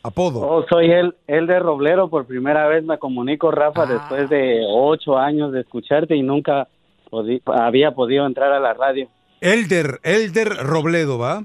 apodo. 0.06 0.40
Oh, 0.40 0.64
soy 0.68 0.90
el, 0.90 1.14
el 1.26 1.46
de 1.46 1.58
Roblero. 1.58 2.08
Por 2.08 2.26
primera 2.26 2.66
vez 2.68 2.84
me 2.84 2.98
comunico, 2.98 3.50
Rafa, 3.50 3.82
Ah. 3.82 3.86
después 3.86 4.30
de 4.30 4.64
ocho 4.68 5.16
años 5.18 5.52
de 5.52 5.60
escucharte 5.60 6.14
y 6.16 6.22
nunca 6.22 6.68
podi- 7.10 7.42
había 7.46 7.92
podido 7.92 8.26
entrar 8.26 8.52
a 8.52 8.60
la 8.60 8.74
radio. 8.74 9.08
Elder, 9.40 10.00
Elder 10.02 10.48
Robledo, 10.64 11.18
¿va? 11.18 11.44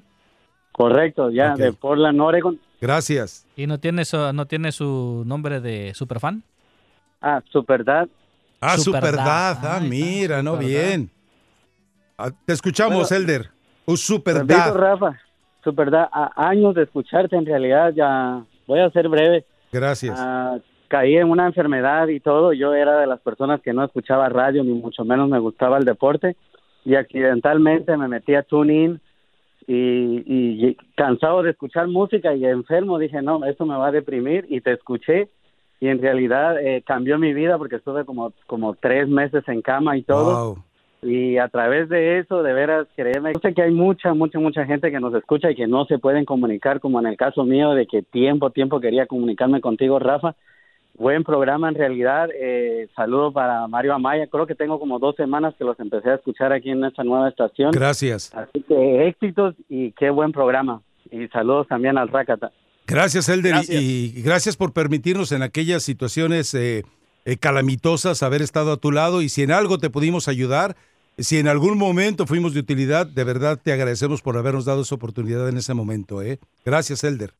Correcto, 0.71 1.29
ya, 1.29 1.55
de 1.55 1.73
Portland, 1.73 2.19
Oregon. 2.21 2.59
Gracias. 2.79 3.45
¿Y 3.55 3.67
no 3.67 3.79
tiene, 3.79 4.05
su, 4.05 4.17
no 4.33 4.45
tiene 4.47 4.71
su 4.71 5.23
nombre 5.25 5.59
de 5.59 5.93
superfan? 5.93 6.43
Ah, 7.21 7.41
Superdad. 7.51 8.07
Ah, 8.61 8.77
Superdad. 8.77 9.57
Ah, 9.63 9.79
mira, 9.81 10.41
no, 10.41 10.55
bien. 10.57 11.09
Ah, 12.17 12.31
te 12.45 12.53
escuchamos, 12.53 13.09
Bueno, 13.09 13.23
Elder. 13.23 13.41
Repito, 13.41 13.97
Superdad. 13.97 14.73
Rafa, 14.75 15.19
Superdad, 15.63 16.07
a 16.11 16.31
años 16.47 16.73
de 16.75 16.83
escucharte 16.83 17.35
en 17.35 17.45
realidad, 17.45 17.91
ya 17.95 18.43
voy 18.67 18.79
a 18.79 18.89
ser 18.91 19.09
breve. 19.09 19.45
Gracias. 19.71 20.17
Ah, 20.19 20.57
caí 20.87 21.15
en 21.15 21.29
una 21.29 21.47
enfermedad 21.47 22.07
y 22.07 22.19
todo. 22.19 22.53
Yo 22.53 22.73
era 22.73 22.99
de 22.99 23.07
las 23.07 23.19
personas 23.21 23.61
que 23.61 23.73
no 23.73 23.83
escuchaba 23.83 24.29
radio, 24.29 24.63
ni 24.63 24.73
mucho 24.73 25.05
menos 25.05 25.29
me 25.29 25.39
gustaba 25.39 25.77
el 25.77 25.85
deporte. 25.85 26.35
Y 26.83 26.95
accidentalmente 26.95 27.95
me 27.95 28.07
metí 28.07 28.33
a 28.33 28.43
TuneIn 28.43 28.99
y, 29.67 30.23
y 30.25 30.77
cansado 30.95 31.43
de 31.43 31.51
escuchar 31.51 31.87
música 31.87 32.33
y 32.33 32.45
enfermo, 32.45 32.97
dije, 32.97 33.21
no, 33.21 33.45
esto 33.45 33.65
me 33.65 33.77
va 33.77 33.87
a 33.87 33.91
deprimir. 33.91 34.45
Y 34.49 34.61
te 34.61 34.73
escuché 34.73 35.29
y 35.81 35.87
en 35.87 35.99
realidad 35.99 36.63
eh, 36.63 36.83
cambió 36.85 37.17
mi 37.17 37.33
vida 37.33 37.57
porque 37.57 37.77
estuve 37.77 38.05
como, 38.05 38.31
como 38.45 38.75
tres 38.75 39.09
meses 39.09 39.43
en 39.47 39.63
cama 39.63 39.97
y 39.97 40.03
todo. 40.03 40.53
Wow. 40.53 40.63
Y 41.03 41.37
a 41.37 41.47
través 41.47 41.89
de 41.89 42.19
eso, 42.19 42.43
de 42.43 42.53
veras, 42.53 42.87
créeme, 42.95 43.33
yo 43.33 43.39
sé 43.41 43.55
que 43.55 43.63
hay 43.63 43.71
mucha, 43.71 44.13
mucha, 44.13 44.37
mucha 44.39 44.65
gente 44.65 44.91
que 44.91 44.99
nos 44.99 45.13
escucha 45.15 45.49
y 45.49 45.55
que 45.55 45.65
no 45.65 45.85
se 45.85 45.97
pueden 45.97 46.25
comunicar, 46.25 46.79
como 46.79 46.99
en 46.99 47.07
el 47.07 47.17
caso 47.17 47.43
mío, 47.43 47.71
de 47.71 47.87
que 47.87 48.03
tiempo, 48.03 48.51
tiempo 48.51 48.79
quería 48.79 49.07
comunicarme 49.07 49.61
contigo, 49.61 49.97
Rafa. 49.97 50.35
Buen 50.97 51.23
programa 51.23 51.69
en 51.69 51.75
realidad. 51.75 52.29
Eh, 52.39 52.87
saludo 52.95 53.31
para 53.31 53.67
Mario 53.67 53.95
Amaya. 53.95 54.27
Creo 54.27 54.45
que 54.45 54.53
tengo 54.53 54.79
como 54.79 54.99
dos 54.99 55.15
semanas 55.15 55.55
que 55.57 55.63
los 55.63 55.79
empecé 55.79 56.11
a 56.11 56.15
escuchar 56.15 56.53
aquí 56.53 56.69
en 56.69 56.83
esta 56.83 57.03
nueva 57.03 57.29
estación. 57.29 57.71
Gracias. 57.71 58.31
Así 58.35 58.61
que 58.61 59.07
éxitos 59.07 59.55
y 59.69 59.93
qué 59.93 60.11
buen 60.11 60.31
programa. 60.31 60.81
Y 61.09 61.27
saludos 61.29 61.67
también 61.67 61.97
al 61.97 62.09
Rakata. 62.09 62.51
Gracias, 62.85 63.27
Elder. 63.29 63.53
y- 63.53 63.55
Gracias. 63.55 63.81
Y, 63.81 64.21
gracias 64.21 64.57
por 64.57 64.73
permitirnos 64.73 65.31
en 65.31 65.41
aquellas 65.41 65.81
situaciones 65.81 66.53
eh, 66.53 66.83
eh, 67.25 67.37
calamitosas 67.37 68.21
haber 68.21 68.43
estado 68.43 68.73
a 68.73 68.77
tu 68.77 68.91
lado. 68.91 69.23
Y 69.23 69.29
si 69.29 69.41
en 69.41 69.51
algo 69.51 69.79
te 69.79 69.89
pudimos 69.89 70.27
ayudar, 70.27 70.75
si 71.17 71.37
en 71.37 71.47
algún 71.47 71.77
momento 71.77 72.25
fuimos 72.25 72.53
de 72.53 72.59
utilidad, 72.61 73.05
de 73.05 73.23
verdad 73.23 73.59
te 73.61 73.71
agradecemos 73.73 74.21
por 74.21 74.37
habernos 74.37 74.65
dado 74.65 74.81
esa 74.81 74.95
oportunidad 74.95 75.47
en 75.49 75.57
ese 75.57 75.73
momento. 75.73 76.21
¿eh? 76.21 76.39
Gracias, 76.65 77.03
Elder. 77.03 77.33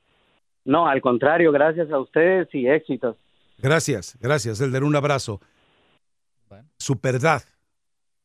No, 0.66 0.88
al 0.88 1.02
contrario, 1.02 1.52
gracias 1.52 1.90
a 1.92 2.00
ustedes 2.00 2.48
y 2.54 2.68
éxitos. 2.68 3.16
Gracias, 3.58 4.18
gracias, 4.20 4.60
Elder. 4.62 4.84
Un 4.84 4.96
abrazo. 4.96 5.42
Bueno. 6.50 6.68
Superdad. 6.78 7.44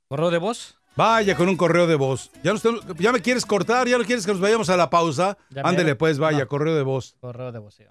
¿Correo 0.09 0.31
de 0.31 0.39
voz? 0.39 0.79
Vaya 0.97 1.37
con 1.37 1.49
un 1.49 1.57
correo 1.57 1.87
de 1.87 1.95
voz. 1.95 2.31
¿Ya, 2.43 2.53
nos 2.53 2.63
tenemos- 2.63 2.85
¿Ya 2.99 3.13
me 3.13 3.21
quieres 3.21 3.45
cortar? 3.45 3.87
¿Ya 3.87 3.99
no 3.99 4.05
quieres 4.05 4.25
que 4.25 4.33
nos 4.33 4.41
vayamos 4.41 4.71
a 4.71 4.77
la 4.77 4.89
pausa? 4.89 5.37
Ya 5.51 5.63
Ándele, 5.63 5.95
pues, 5.95 6.19
vaya, 6.19 6.41
No. 6.41 6.49
correo 6.49 6.75
de 6.75 6.83
voz. 6.83 7.17
Correo 7.21 7.53
de 7.53 7.59
voz, 7.59 7.75
sí. 7.75 7.85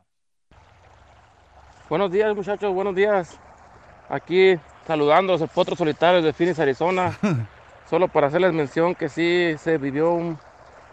Buenos 1.90 2.12
días, 2.12 2.36
muchachos, 2.36 2.74
buenos 2.74 2.96
días. 2.96 3.40
Aquí 4.10 4.58
saludando 4.86 5.34
a 5.34 5.38
los 5.38 5.50
potros 5.50 5.78
solitarios 5.78 6.24
de 6.24 6.34
Phoenix, 6.34 6.60
Arizona. 6.60 7.18
Solo 7.90 8.08
para 8.08 8.28
hacerles 8.28 8.54
mención 8.54 8.96
que 8.96 9.10
sí 9.10 9.56
se 9.60 9.78
vivió 9.78 10.12
un 10.12 10.38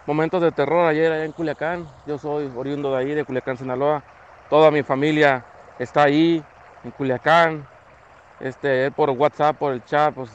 momento 0.07 0.41
de 0.41 0.53
terror 0.53 0.87
ayer 0.87 1.11
allá 1.13 1.25
en 1.25 1.33
Culiacán. 1.33 1.87
Yo 2.07 2.19
soy 2.19 2.51
oriundo 2.55 2.93
de 2.93 2.99
ahí, 2.99 3.15
de 3.15 3.25
Culiacán, 3.25 3.57
Sinaloa. 3.57 4.03
Toda 4.51 4.71
mi 4.71 4.83
familia 4.83 5.45
está 5.79 6.05
ahí, 6.05 6.43
en 6.85 6.91
Culiacán. 6.93 7.65
Este, 8.41 8.91
por 8.91 9.11
WhatsApp, 9.11 9.57
por 9.57 9.73
el 9.73 9.85
chat, 9.85 10.15
pues, 10.15 10.31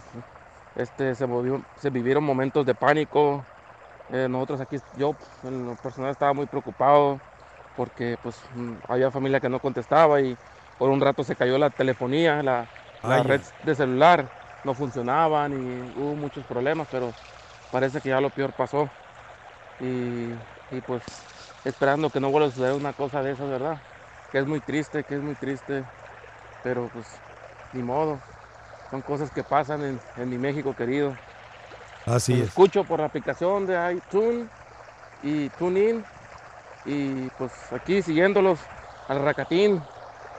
este, 0.75 1.13
se, 1.15 1.27
movió- 1.27 1.63
se 1.79 1.89
vivieron 1.89 2.23
momentos 2.23 2.65
de 2.65 2.73
pánico. 2.73 3.45
Eh, 4.11 4.27
nosotros 4.29 4.61
aquí, 4.61 4.77
yo 4.97 5.15
en 5.43 5.65
lo 5.65 5.75
personal 5.75 6.11
estaba 6.11 6.33
muy 6.33 6.45
preocupado 6.45 7.19
porque 7.75 8.17
pues 8.23 8.41
mm, 8.55 8.73
había 8.87 9.11
familia 9.11 9.39
que 9.39 9.49
no 9.49 9.59
contestaba 9.59 10.21
y 10.21 10.37
por 10.77 10.89
un 10.89 11.01
rato 11.01 11.23
se 11.23 11.35
cayó 11.35 11.57
la 11.57 11.69
telefonía, 11.69 12.43
la, 12.43 12.67
la 13.03 13.23
red 13.23 13.41
de 13.63 13.75
celular 13.75 14.29
no 14.63 14.73
funcionaban 14.75 15.53
y 15.53 15.99
hubo 15.99 16.15
muchos 16.15 16.45
problemas, 16.45 16.87
pero 16.91 17.13
parece 17.71 18.01
que 18.01 18.09
ya 18.09 18.21
lo 18.21 18.29
peor 18.29 18.53
pasó. 18.53 18.89
Y, 19.79 20.33
y, 20.75 20.81
pues 20.85 21.03
esperando 21.63 22.09
que 22.09 22.19
no 22.19 22.31
vuelva 22.31 22.47
a 22.47 22.51
suceder 22.51 22.73
una 22.73 22.93
cosa 22.93 23.21
de 23.23 23.31
esas, 23.31 23.49
¿verdad? 23.49 23.81
Que 24.31 24.39
es 24.39 24.47
muy 24.47 24.61
triste, 24.61 25.03
que 25.03 25.15
es 25.15 25.21
muy 25.21 25.35
triste, 25.35 25.85
pero 26.63 26.89
pues 26.89 27.23
ni 27.71 27.81
modo. 27.83 28.19
Son 28.89 29.01
cosas 29.01 29.31
que 29.31 29.43
pasan 29.43 29.83
en, 29.83 30.01
en 30.15 30.29
mi 30.29 30.37
México 30.37 30.75
querido. 30.75 31.19
Así 32.05 32.41
es. 32.41 32.47
escucho 32.47 32.85
por 32.85 32.99
la 32.99 33.05
aplicación 33.07 33.65
de 33.65 33.93
iTunes 33.93 34.49
y 35.21 35.49
TuneIn. 35.51 36.05
Y 36.85 37.29
pues 37.31 37.71
aquí 37.71 38.01
siguiéndolos 38.01 38.71
al 39.07 39.21
Racatín, 39.23 39.87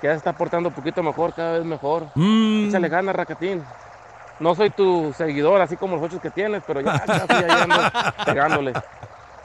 que 0.01 0.07
ya 0.07 0.13
se 0.13 0.19
está 0.19 0.33
portando 0.37 0.69
un 0.69 0.75
poquito 0.75 1.03
mejor, 1.03 1.35
cada 1.35 1.59
vez 1.59 1.65
mejor. 1.65 2.07
Mm, 2.15 2.69
Échale 2.69 2.89
ganas, 2.89 3.15
Racatín. 3.17 3.63
No 4.41 4.55
soy 4.55 4.71
tu 4.71 5.13
seguidor, 5.17 5.61
así 5.61 5.77
como 5.77 5.97
los 5.97 6.05
ocho 6.05 6.21
que 6.21 6.31
tienes, 6.31 6.63
pero 6.67 6.81
ya 6.81 7.01
casi 7.01 7.33
ahí 7.45 7.51
ando 7.63 7.77
pegándole. 8.25 8.73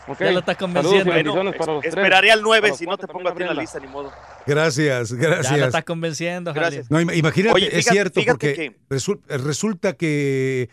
Ok, 0.06 0.20
Ya 0.20 0.32
lo 0.32 0.40
estás 0.40 0.58
convenciendo. 0.58 1.12
bendiciones 1.14 1.56
para 1.56 1.74
los 1.74 1.82
tres. 1.82 1.94
Esperaré 1.96 2.32
al 2.32 2.42
9 2.42 2.62
Para 2.62 2.70
los 2.72 2.78
si 2.78 2.86
no 2.86 2.98
te 2.98 3.08
pongo 3.08 3.30
a 3.30 3.34
ti 3.34 3.42
en 3.42 3.48
la 3.48 3.54
lista, 3.54 3.80
ni 3.80 3.88
modo. 3.88 4.12
Gracias, 4.46 5.10
Ya 5.10 5.16
lo 5.16 5.22
gracias. 5.36 5.60
estás 5.60 5.84
convenciendo, 5.86 6.54
Gracias. 6.54 6.92
No, 6.92 7.00
im- 7.02 7.16
imagínate, 7.18 7.56
Oye, 7.56 7.68
es 7.68 7.86
fíjate- 7.86 7.92
cierto, 7.94 8.20
fíjate 8.20 8.32
porque 8.34 8.54
que- 8.54 8.76
resul- 8.96 9.22
resulta 9.28 9.94
que 9.94 10.70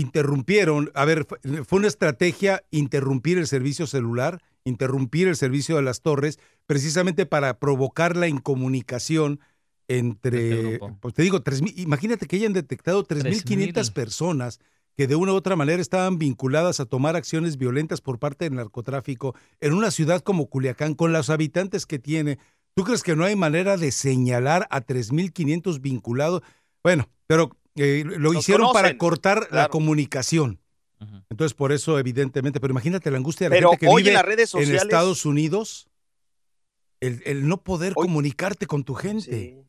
interrumpieron, 0.00 0.90
a 0.94 1.04
ver, 1.04 1.26
fue- 1.26 1.38
una 1.78 1.88
estrategia 1.88 2.62
interrumpir 2.70 3.38
el 3.38 3.46
servicio 3.46 3.86
celular, 3.86 4.40
interrumpir 4.64 5.28
el 5.28 5.36
servicio 5.36 5.76
de 5.76 5.82
las 5.82 6.00
torres, 6.02 6.38
precisamente 6.66 7.26
para 7.26 7.58
provocar 7.58 8.16
la 8.16 8.28
incomunicación 8.28 9.40
Este 9.88 9.98
entre, 9.98 10.62
grupo. 10.78 10.96
pues 11.00 11.14
te 11.14 11.22
digo, 11.22 11.42
3,000 11.42 11.72
imagínate 11.78 12.26
que 12.26 12.36
hayan 12.36 12.52
detectado 12.52 13.04
3.500 13.04 13.72
3,000. 13.88 13.92
personas 13.94 14.60
que 14.96 15.06
de 15.06 15.14
una 15.16 15.32
u 15.32 15.36
otra 15.36 15.56
manera 15.56 15.80
estaban 15.80 16.18
vinculadas 16.18 16.80
a 16.80 16.84
tomar 16.84 17.14
acciones 17.16 17.56
violentas 17.56 18.00
por 18.00 18.18
parte 18.18 18.44
del 18.46 18.56
narcotráfico 18.56 19.34
en 19.60 19.72
una 19.72 19.90
ciudad 19.90 20.20
como 20.22 20.46
Culiacán, 20.50 20.94
con 20.94 21.12
los 21.12 21.30
habitantes 21.30 21.86
que 21.86 21.98
tiene. 21.98 22.38
¿Tú 22.74 22.84
crees 22.84 23.02
que 23.02 23.16
no 23.16 23.24
hay 23.24 23.34
manera 23.36 23.76
de 23.76 23.92
señalar 23.92 24.66
a 24.70 24.80
3.500 24.82 25.80
vinculados? 25.80 26.42
Bueno, 26.82 27.08
pero 27.26 27.56
eh, 27.78 28.04
lo 28.04 28.32
hicieron 28.34 28.72
para 28.72 28.96
cortar 28.98 29.48
la 29.50 29.68
comunicación. 29.68 30.60
Entonces, 31.30 31.54
por 31.54 31.70
eso, 31.72 31.98
evidentemente, 31.98 32.58
pero 32.60 32.72
imagínate 32.72 33.10
la 33.10 33.18
angustia 33.18 33.46
de 33.48 33.50
la 33.50 33.56
Pero 33.56 33.70
gente 33.70 33.86
que 33.86 33.92
hoy 33.92 34.02
en 34.02 34.04
vive 34.06 34.14
las 34.14 34.24
redes 34.24 34.54
en 34.54 34.60
sociales. 34.60 34.82
Estados 34.82 35.24
Unidos, 35.26 35.88
el, 37.00 37.22
el 37.24 37.46
no 37.46 37.62
poder 37.62 37.92
Hoy- 37.96 38.06
comunicarte 38.06 38.66
con 38.66 38.82
tu 38.84 38.94
gente. 38.94 39.22
Sí. 39.30 39.64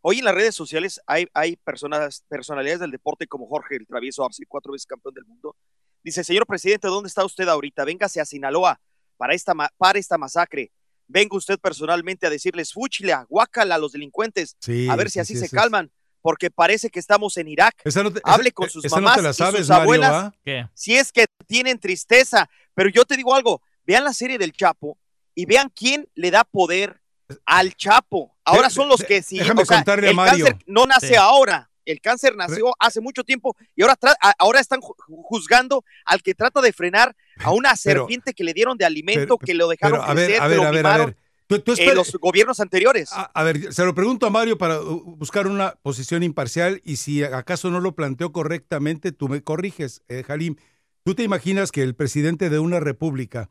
Hoy 0.00 0.20
en 0.20 0.24
las 0.24 0.34
redes 0.34 0.54
sociales 0.54 1.00
hay, 1.06 1.26
hay 1.34 1.56
personas, 1.56 2.24
personalidades 2.28 2.80
del 2.80 2.92
deporte 2.92 3.26
como 3.26 3.46
Jorge 3.48 3.76
el 3.76 3.86
Travieso 3.86 4.24
Arce, 4.24 4.44
cuatro 4.46 4.72
veces 4.72 4.86
campeón 4.86 5.14
del 5.14 5.24
mundo. 5.24 5.56
Dice, 6.04 6.22
señor 6.22 6.46
presidente, 6.46 6.86
¿dónde 6.86 7.08
está 7.08 7.24
usted 7.24 7.48
ahorita? 7.48 7.84
Véngase 7.84 8.20
a 8.20 8.24
Sinaloa 8.24 8.80
para 9.16 9.34
esta, 9.34 9.52
ma- 9.52 9.70
para 9.76 9.98
esta 9.98 10.16
masacre. 10.16 10.70
venga 11.08 11.36
usted 11.36 11.58
personalmente 11.58 12.26
a 12.26 12.30
decirles 12.30 12.72
fúchila, 12.72 13.26
guácala 13.28 13.74
a 13.74 13.78
los 13.78 13.92
delincuentes, 13.92 14.56
Sí, 14.60 14.88
a 14.88 14.96
ver 14.96 15.08
si 15.08 15.14
sí, 15.14 15.20
así 15.20 15.34
sí, 15.34 15.40
se 15.40 15.50
calman, 15.54 15.90
porque 16.26 16.50
parece 16.50 16.90
que 16.90 16.98
estamos 16.98 17.36
en 17.36 17.46
Irak. 17.46 17.76
No 17.84 18.12
te- 18.12 18.20
Hable 18.24 18.48
esa- 18.48 18.54
con 18.54 18.68
sus 18.68 18.84
esa 18.84 18.96
no 18.96 19.02
mamás 19.02 19.16
te 19.18 19.22
la 19.22 19.30
y 19.30 19.34
sabes, 19.34 19.60
sus 19.60 19.70
abuelas. 19.70 20.32
¿Qué? 20.44 20.66
si 20.74 20.96
es 20.96 21.12
que 21.12 21.26
tienen 21.46 21.78
tristeza. 21.78 22.50
Pero 22.74 22.88
yo 22.88 23.04
te 23.04 23.16
digo 23.16 23.32
algo, 23.32 23.62
vean 23.86 24.02
la 24.02 24.12
serie 24.12 24.36
del 24.36 24.50
Chapo 24.50 24.98
y 25.36 25.46
vean 25.46 25.70
quién 25.72 26.08
le 26.16 26.32
da 26.32 26.42
poder 26.42 27.00
al 27.44 27.76
Chapo. 27.76 28.34
Ahora 28.44 28.70
son 28.70 28.88
los 28.88 29.04
que 29.04 29.22
sí. 29.22 29.38
déjame 29.38 29.62
o 29.62 29.64
sea, 29.66 29.76
contarle 29.76 30.08
a 30.08 30.10
el 30.10 30.16
Mario. 30.16 30.46
cáncer 30.46 30.64
no 30.66 30.84
nace 30.86 31.06
Sí. 31.10 31.14
ahora. 31.14 31.70
El 31.84 32.00
cáncer 32.00 32.34
nació 32.34 32.74
hace 32.80 33.00
mucho 33.00 33.22
tiempo 33.22 33.56
y 33.76 33.82
ahora, 33.82 33.96
ahora 34.40 34.58
están 34.58 34.80
ju- 34.80 34.96
juzgando 35.06 35.84
al 36.06 36.20
que 36.22 36.34
trata 36.34 36.60
de 36.60 36.72
frenar 36.72 37.14
a 37.38 37.52
una 37.52 37.68
Pero- 37.84 38.00
serpiente 38.00 38.34
que 38.34 38.42
le 38.42 38.52
dieron 38.52 38.76
de 38.76 38.84
alimento, 38.84 39.36
pero- 39.36 39.46
que 39.46 39.54
lo 39.54 39.68
dejaron 39.68 40.00
Pero, 40.00 40.10
a 40.10 40.14
ver, 40.14 40.26
crecer, 40.26 40.42
a 40.42 40.44
que 40.46 40.48
ver, 40.48 40.56
lo 40.56 40.62
a 40.64 40.70
ver, 40.72 40.74
a 40.74 40.82
mimaron 40.90 41.06
ver. 41.06 41.16
Tú, 41.46 41.58
tú 41.60 41.72
en 41.72 41.78
espera- 41.78 41.94
los 41.94 42.12
gobiernos 42.20 42.58
anteriores. 42.60 43.12
A, 43.12 43.22
a 43.22 43.42
ver, 43.44 43.72
se 43.72 43.84
lo 43.84 43.94
pregunto 43.94 44.26
a 44.26 44.30
Mario 44.30 44.58
para 44.58 44.78
buscar 44.80 45.46
una 45.46 45.76
posición 45.82 46.22
imparcial 46.22 46.80
y 46.84 46.96
si 46.96 47.22
acaso 47.22 47.70
no 47.70 47.80
lo 47.80 47.94
planteó 47.94 48.32
correctamente, 48.32 49.12
tú 49.12 49.28
me 49.28 49.42
corriges, 49.42 50.02
eh, 50.08 50.24
Halim. 50.26 50.56
¿Tú 51.04 51.14
te 51.14 51.22
imaginas 51.22 51.70
que 51.70 51.82
el 51.82 51.94
presidente 51.94 52.50
de 52.50 52.58
una 52.58 52.80
república 52.80 53.48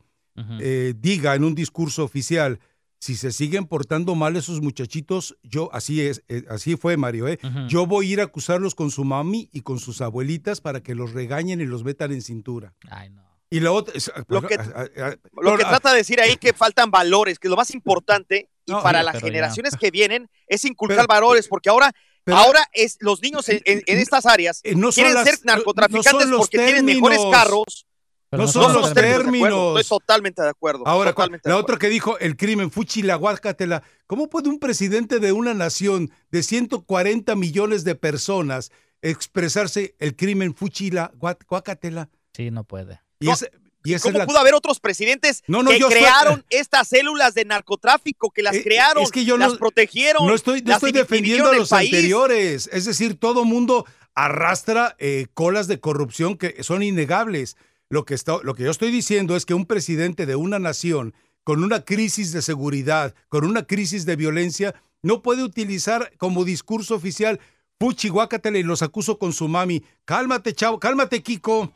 eh, 0.60 0.92
diga 0.98 1.34
en 1.34 1.44
un 1.44 1.54
discurso 1.54 2.04
oficial, 2.04 2.60
si 2.98 3.16
se 3.16 3.32
siguen 3.32 3.64
portando 3.66 4.14
mal 4.14 4.36
esos 4.36 4.60
muchachitos, 4.60 5.36
yo, 5.42 5.70
así 5.72 6.02
es, 6.02 6.22
eh, 6.28 6.44
así 6.50 6.76
fue 6.76 6.98
Mario, 6.98 7.28
¿eh? 7.28 7.38
Yo 7.68 7.86
voy 7.86 8.08
a 8.08 8.12
ir 8.12 8.20
a 8.20 8.24
acusarlos 8.24 8.74
con 8.74 8.90
su 8.90 9.04
mami 9.04 9.48
y 9.52 9.62
con 9.62 9.78
sus 9.78 10.02
abuelitas 10.02 10.60
para 10.60 10.82
que 10.82 10.94
los 10.94 11.12
regañen 11.14 11.62
y 11.62 11.64
los 11.66 11.84
metan 11.84 12.12
en 12.12 12.20
cintura. 12.20 12.74
Ay, 12.90 13.08
no. 13.08 13.22
Y 13.50 13.60
la 13.60 13.72
otra... 13.72 13.94
es- 13.94 14.10
Lo 14.28 14.42
que- 14.42 14.56
ah, 14.56 14.86
ah, 14.98 15.14
Lo 15.40 15.56
que 15.56 15.64
trata 15.64 15.92
de 15.92 15.98
decir 15.98 16.20
ahí 16.20 16.36
que 16.36 16.52
faltan 16.52 16.90
valores, 16.90 17.38
que 17.38 17.48
lo 17.48 17.56
más 17.56 17.72
importante 17.74 18.48
y 18.64 18.72
No, 18.72 18.82
para 18.82 19.02
las 19.02 19.14
pero 19.14 19.26
ya. 19.26 19.32
generaciones 19.32 19.76
que 19.76 19.90
vienen 19.90 20.28
es 20.48 20.64
inculcar 20.64 20.98
Pero- 21.06 21.08
valores, 21.08 21.46
porque 21.48 21.68
ahora, 21.70 21.92
pero- 22.24 22.38
ahora 22.38 22.66
es 22.72 22.96
los 23.00 23.22
niños 23.22 23.48
en, 23.48 23.60
en- 23.64 23.82
en 23.86 23.98
estas 23.98 24.26
áreas 24.26 24.60
eh, 24.64 24.74
no 24.74 24.90
son 24.90 24.94
quieren 25.04 25.14
las- 25.14 25.24
ser 25.24 25.34
no- 25.44 25.52
no 25.52 25.56
narcotraficantes 25.58 26.28
los 26.28 26.38
porque 26.40 26.58
tienen 26.58 26.84
mejores 26.84 27.18
términos. 27.18 27.36
carros. 27.42 27.86
No 28.32 28.38
No 28.38 28.48
son 28.48 28.64
son 28.64 28.72
los 28.82 28.92
términos. 28.92 29.20
acuerdo, 29.20 29.24
términos. 29.32 29.80
Estoy 29.80 29.98
totalmente 30.00 30.42
de 30.42 30.48
acuerdo. 30.48 30.82
Ahora, 30.88 31.12
totalmente 31.12 31.48
la 31.48 31.54
de 31.54 31.60
otra 31.60 31.76
que 31.78 31.88
dijo 31.88 32.18
el 32.18 32.36
crimen, 32.36 32.72
Fuchila, 32.72 33.14
guácatela. 33.14 33.84
¿Cómo 34.08 34.28
puede 34.28 34.48
un 34.48 34.58
presidente 34.58 35.20
de 35.20 35.30
una 35.30 35.54
nación 35.54 36.10
de 36.32 36.42
140 36.42 37.36
millones 37.36 37.84
de 37.84 37.94
personas 37.94 38.72
expresarse 39.00 39.94
el 40.00 40.16
crimen, 40.16 40.54
Fuchila, 40.56 41.12
guá- 41.16 41.38
guácatela? 41.48 42.08
Sí, 42.34 42.50
no 42.50 42.64
puede. 42.64 43.00
Y, 43.20 43.26
No, 43.26 43.32
esa- 43.32 43.46
y 43.84 43.94
esa 43.94 43.96
es 43.96 44.02
¿Cómo 44.12 44.18
la- 44.18 44.26
pudo 44.26 44.38
haber 44.38 44.54
otros 44.54 44.80
presidentes 44.80 45.42
No, 45.46 45.62
no, 45.62 45.70
que 45.70 45.76
estoy- 45.76 45.92
crearon 45.92 46.44
estas 46.50 46.88
células 46.88 47.34
de 47.34 47.44
narcotráfico, 47.44 48.30
que 48.30 48.42
las 48.42 48.56
Eh, 48.56 48.62
crearon, 48.62 49.02
es 49.02 49.10
que 49.10 49.24
yo 49.24 49.36
las 49.36 49.54
protegieron? 49.56 50.26
No 50.26 50.34
estoy, 50.34 50.60
las 50.62 50.76
estoy 50.76 50.92
defendiendo 50.92 51.50
a 51.50 51.54
los 51.54 51.72
anteriores. 51.72 52.68
Es 52.72 52.84
decir, 52.84 53.18
todo 53.18 53.44
mundo 53.44 53.86
arrastra 54.14 54.96
eh, 54.98 55.26
colas 55.34 55.68
de 55.68 55.78
corrupción 55.80 56.36
que 56.36 56.62
son 56.62 56.82
innegables. 56.82 57.56
Lo 57.88 58.04
que, 58.04 58.14
está, 58.14 58.38
lo 58.42 58.54
que 58.54 58.64
yo 58.64 58.70
estoy 58.70 58.90
diciendo 58.90 59.36
es 59.36 59.46
que 59.46 59.54
un 59.54 59.66
presidente 59.66 60.26
de 60.26 60.34
una 60.36 60.58
nación 60.58 61.14
con 61.44 61.62
una 61.62 61.84
crisis 61.84 62.32
de 62.32 62.42
seguridad, 62.42 63.14
con 63.28 63.44
una 63.44 63.64
crisis 63.66 64.04
de 64.04 64.16
violencia, 64.16 64.74
no 65.02 65.22
puede 65.22 65.44
utilizar 65.44 66.12
como 66.18 66.44
discurso 66.44 66.96
oficial 66.96 67.38
y 67.78 68.62
los 68.64 68.82
acuso 68.82 69.18
con 69.18 69.32
su 69.32 69.46
mami. 69.46 69.84
Cálmate, 70.04 70.54
chavo, 70.54 70.80
cálmate, 70.80 71.22
Kiko. 71.22 71.72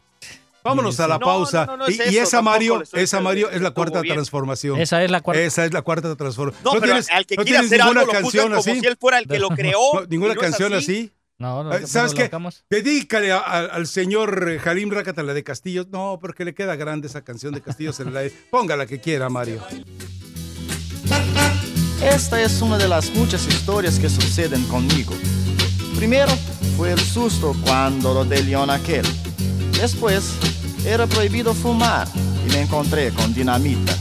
Vámonos 0.63 1.01
a 1.01 1.09
la 1.09 1.19
No, 1.19 1.27
pausa. 1.27 1.67
no, 1.67 1.73
no, 1.73 1.77
no 1.79 1.87
es 1.87 2.13
y, 2.13 2.19
esa, 2.19 2.43
Mario, 2.43 2.83
esa 2.93 3.21
Mario 3.21 3.51
es 3.51 3.61
la 3.63 3.71
cuarta 3.71 4.01
bien. 4.01 4.15
transformación. 4.15 4.79
Esa 4.81 5.03
es 5.03 5.11
la 5.11 5.21
cuarta. 5.21 5.43
Esa 5.43 5.65
es 5.65 5.73
la 5.73 5.83
cuarta 5.83 6.15
transformación. 6.17 6.63
No, 6.65 6.73
pero 6.81 6.93
tienes- 6.93 7.11
al 7.11 7.27
que 7.27 7.37
no 7.37 7.43
quiere 7.45 7.59
tienes 7.61 7.67
hacer 7.73 7.79
ninguna 7.81 8.01
algo 8.01 8.13
lo 8.13 8.21
canción 8.21 8.49
como 8.49 8.61
así? 8.61 8.81
si 8.81 8.87
él 8.87 8.97
fuera 9.01 9.19
el 9.19 9.27
que 9.27 9.39
lo 9.39 9.49
creó. 9.49 9.79
No, 9.95 10.07
ninguna 10.07 10.35
canción 10.37 10.75
así. 10.75 11.13
No, 11.39 11.65
no, 11.65 11.73
Eh, 11.75 11.81
no 11.81 11.87
¿Sabes 11.87 12.13
lo 12.13 12.19
qué? 12.19 12.31
Dedícale 12.69 13.33
a- 13.33 13.39
a- 13.39 13.65
al 13.65 13.87
señor 13.87 14.47
eh, 14.51 14.61
Halim 14.63 14.91
Rácatala 14.91 15.33
de 15.33 15.43
Castillo. 15.43 15.87
No, 15.91 16.19
porque 16.21 16.45
le 16.45 16.55
queda 16.55 16.77
grande 16.77 17.09
esa 17.09 17.23
canción 17.25 17.55
de 17.55 17.63
Castillo. 17.63 17.95
se 17.95 18.05
la- 18.05 18.21
Ponga 18.51 18.77
la 18.77 18.85
que 18.85 19.01
quiera, 19.01 19.31
Mario. 19.31 19.63
Esta 22.03 22.41
es 22.43 22.61
una 22.63 22.79
de 22.79 22.89
las 22.89 23.11
muchas 23.15 23.47
historias 23.47 23.99
que 23.99 24.09
suceden 24.09 24.65
conmigo. 24.65 25.15
Primero 25.97 26.33
fue 26.77 26.93
el 26.93 26.99
susto 27.01 27.55
cuando 27.65 28.15
lo 28.15 28.25
de 28.25 28.43
león 28.43 28.71
aquel. 28.71 29.05
Después 29.81 30.33
era 30.85 31.07
prohibido 31.07 31.55
fumar 31.55 32.07
y 32.47 32.53
me 32.53 32.61
encontré 32.61 33.13
con 33.13 33.33
dinamita. 33.33 33.97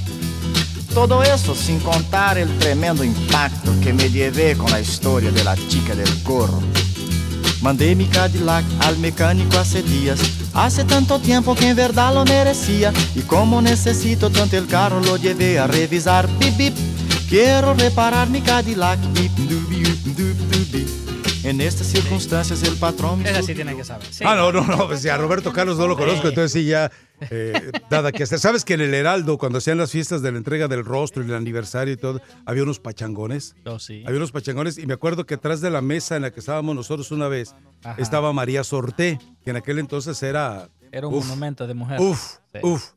Todo 0.93 1.23
eso 1.23 1.55
sin 1.55 1.80
contar 1.80 2.38
el 2.38 2.49
tremendo 2.59 3.01
impacto 3.01 3.71
que 3.82 3.93
me 3.93 4.09
llevé 4.09 4.57
con 4.57 4.69
la 4.71 4.82
historia 4.82 5.32
de 5.32 5.41
la 5.41 5.55
chica 5.55 5.95
del 5.95 6.09
gorro. 6.23 6.59
Mandé 7.61 7.95
mi 7.95 8.07
Cadillac 8.07 8.65
al 8.82 8.97
mecánico 8.97 9.57
hace 9.57 9.82
días. 9.82 10.19
Hace 10.53 10.84
tanto 10.84 11.17
tiempo 11.19 11.55
que 11.55 11.69
en 11.69 11.77
verdad 11.77 12.13
lo 12.13 12.25
merecía. 12.25 12.91
Y 13.15 13.21
como 13.21 13.61
necesito 13.61 14.30
tanto 14.30 14.57
el 14.57 14.67
carro, 14.67 14.99
lo 14.99 15.15
llevé 15.15 15.59
a 15.59 15.67
revisar. 15.67 16.27
Bip, 16.39 16.57
bip. 16.57 16.75
Quiero 17.30 17.73
reparar 17.73 18.30
mi 18.30 18.41
Cadillac. 18.41 18.99
Bip, 19.13 19.32
dubi. 19.38 19.68
En 21.49 21.61
estas 21.61 21.87
circunstancias 21.87 22.61
el 22.61 22.75
patrón 22.77 23.25
Esa 23.25 23.41
sí 23.41 23.55
tiene 23.55 23.75
que 23.75 23.83
saber. 23.83 24.05
Sí. 24.11 24.23
Ah, 24.27 24.35
no, 24.35 24.51
no, 24.51 24.63
no. 24.67 24.85
Pues 24.87 25.01
ya 25.01 25.17
Roberto 25.17 25.51
Carlos 25.51 25.79
no 25.79 25.87
lo 25.87 25.97
conozco, 25.97 26.27
entonces 26.27 26.51
sí, 26.51 26.65
ya 26.67 26.91
eh, 27.31 27.71
nada 27.89 28.11
que 28.11 28.21
hacer. 28.21 28.37
¿Sabes 28.37 28.63
que 28.63 28.75
en 28.75 28.81
el 28.81 28.93
Heraldo, 28.93 29.39
cuando 29.39 29.57
hacían 29.57 29.79
las 29.79 29.91
fiestas 29.91 30.21
de 30.21 30.31
la 30.31 30.37
entrega 30.37 30.67
del 30.67 30.85
rostro 30.85 31.23
y 31.23 31.25
el 31.25 31.33
aniversario 31.33 31.91
y 31.91 31.97
todo, 31.97 32.21
había 32.45 32.61
unos 32.61 32.79
pachangones? 32.79 33.55
Yo 33.65 33.79
sí. 33.79 34.03
Había 34.05 34.17
unos 34.17 34.31
pachangones 34.31 34.77
y 34.77 34.85
me 34.85 34.93
acuerdo 34.93 35.25
que 35.25 35.33
atrás 35.33 35.59
de 35.59 35.71
la 35.71 35.81
mesa 35.81 36.15
en 36.17 36.21
la 36.21 36.31
que 36.31 36.39
estábamos 36.39 36.75
nosotros 36.75 37.09
una 37.09 37.27
vez 37.27 37.55
Ajá. 37.83 37.99
estaba 37.99 38.31
María 38.31 38.63
Sorté, 38.63 39.17
que 39.43 39.49
en 39.49 39.55
aquel 39.55 39.79
entonces 39.79 40.21
era. 40.21 40.69
Era 40.91 41.07
un 41.07 41.15
uf, 41.15 41.25
monumento 41.25 41.65
de 41.65 41.73
mujer. 41.73 41.99
Uf, 41.99 42.35
Sí. 42.53 42.59
uf. 42.61 42.91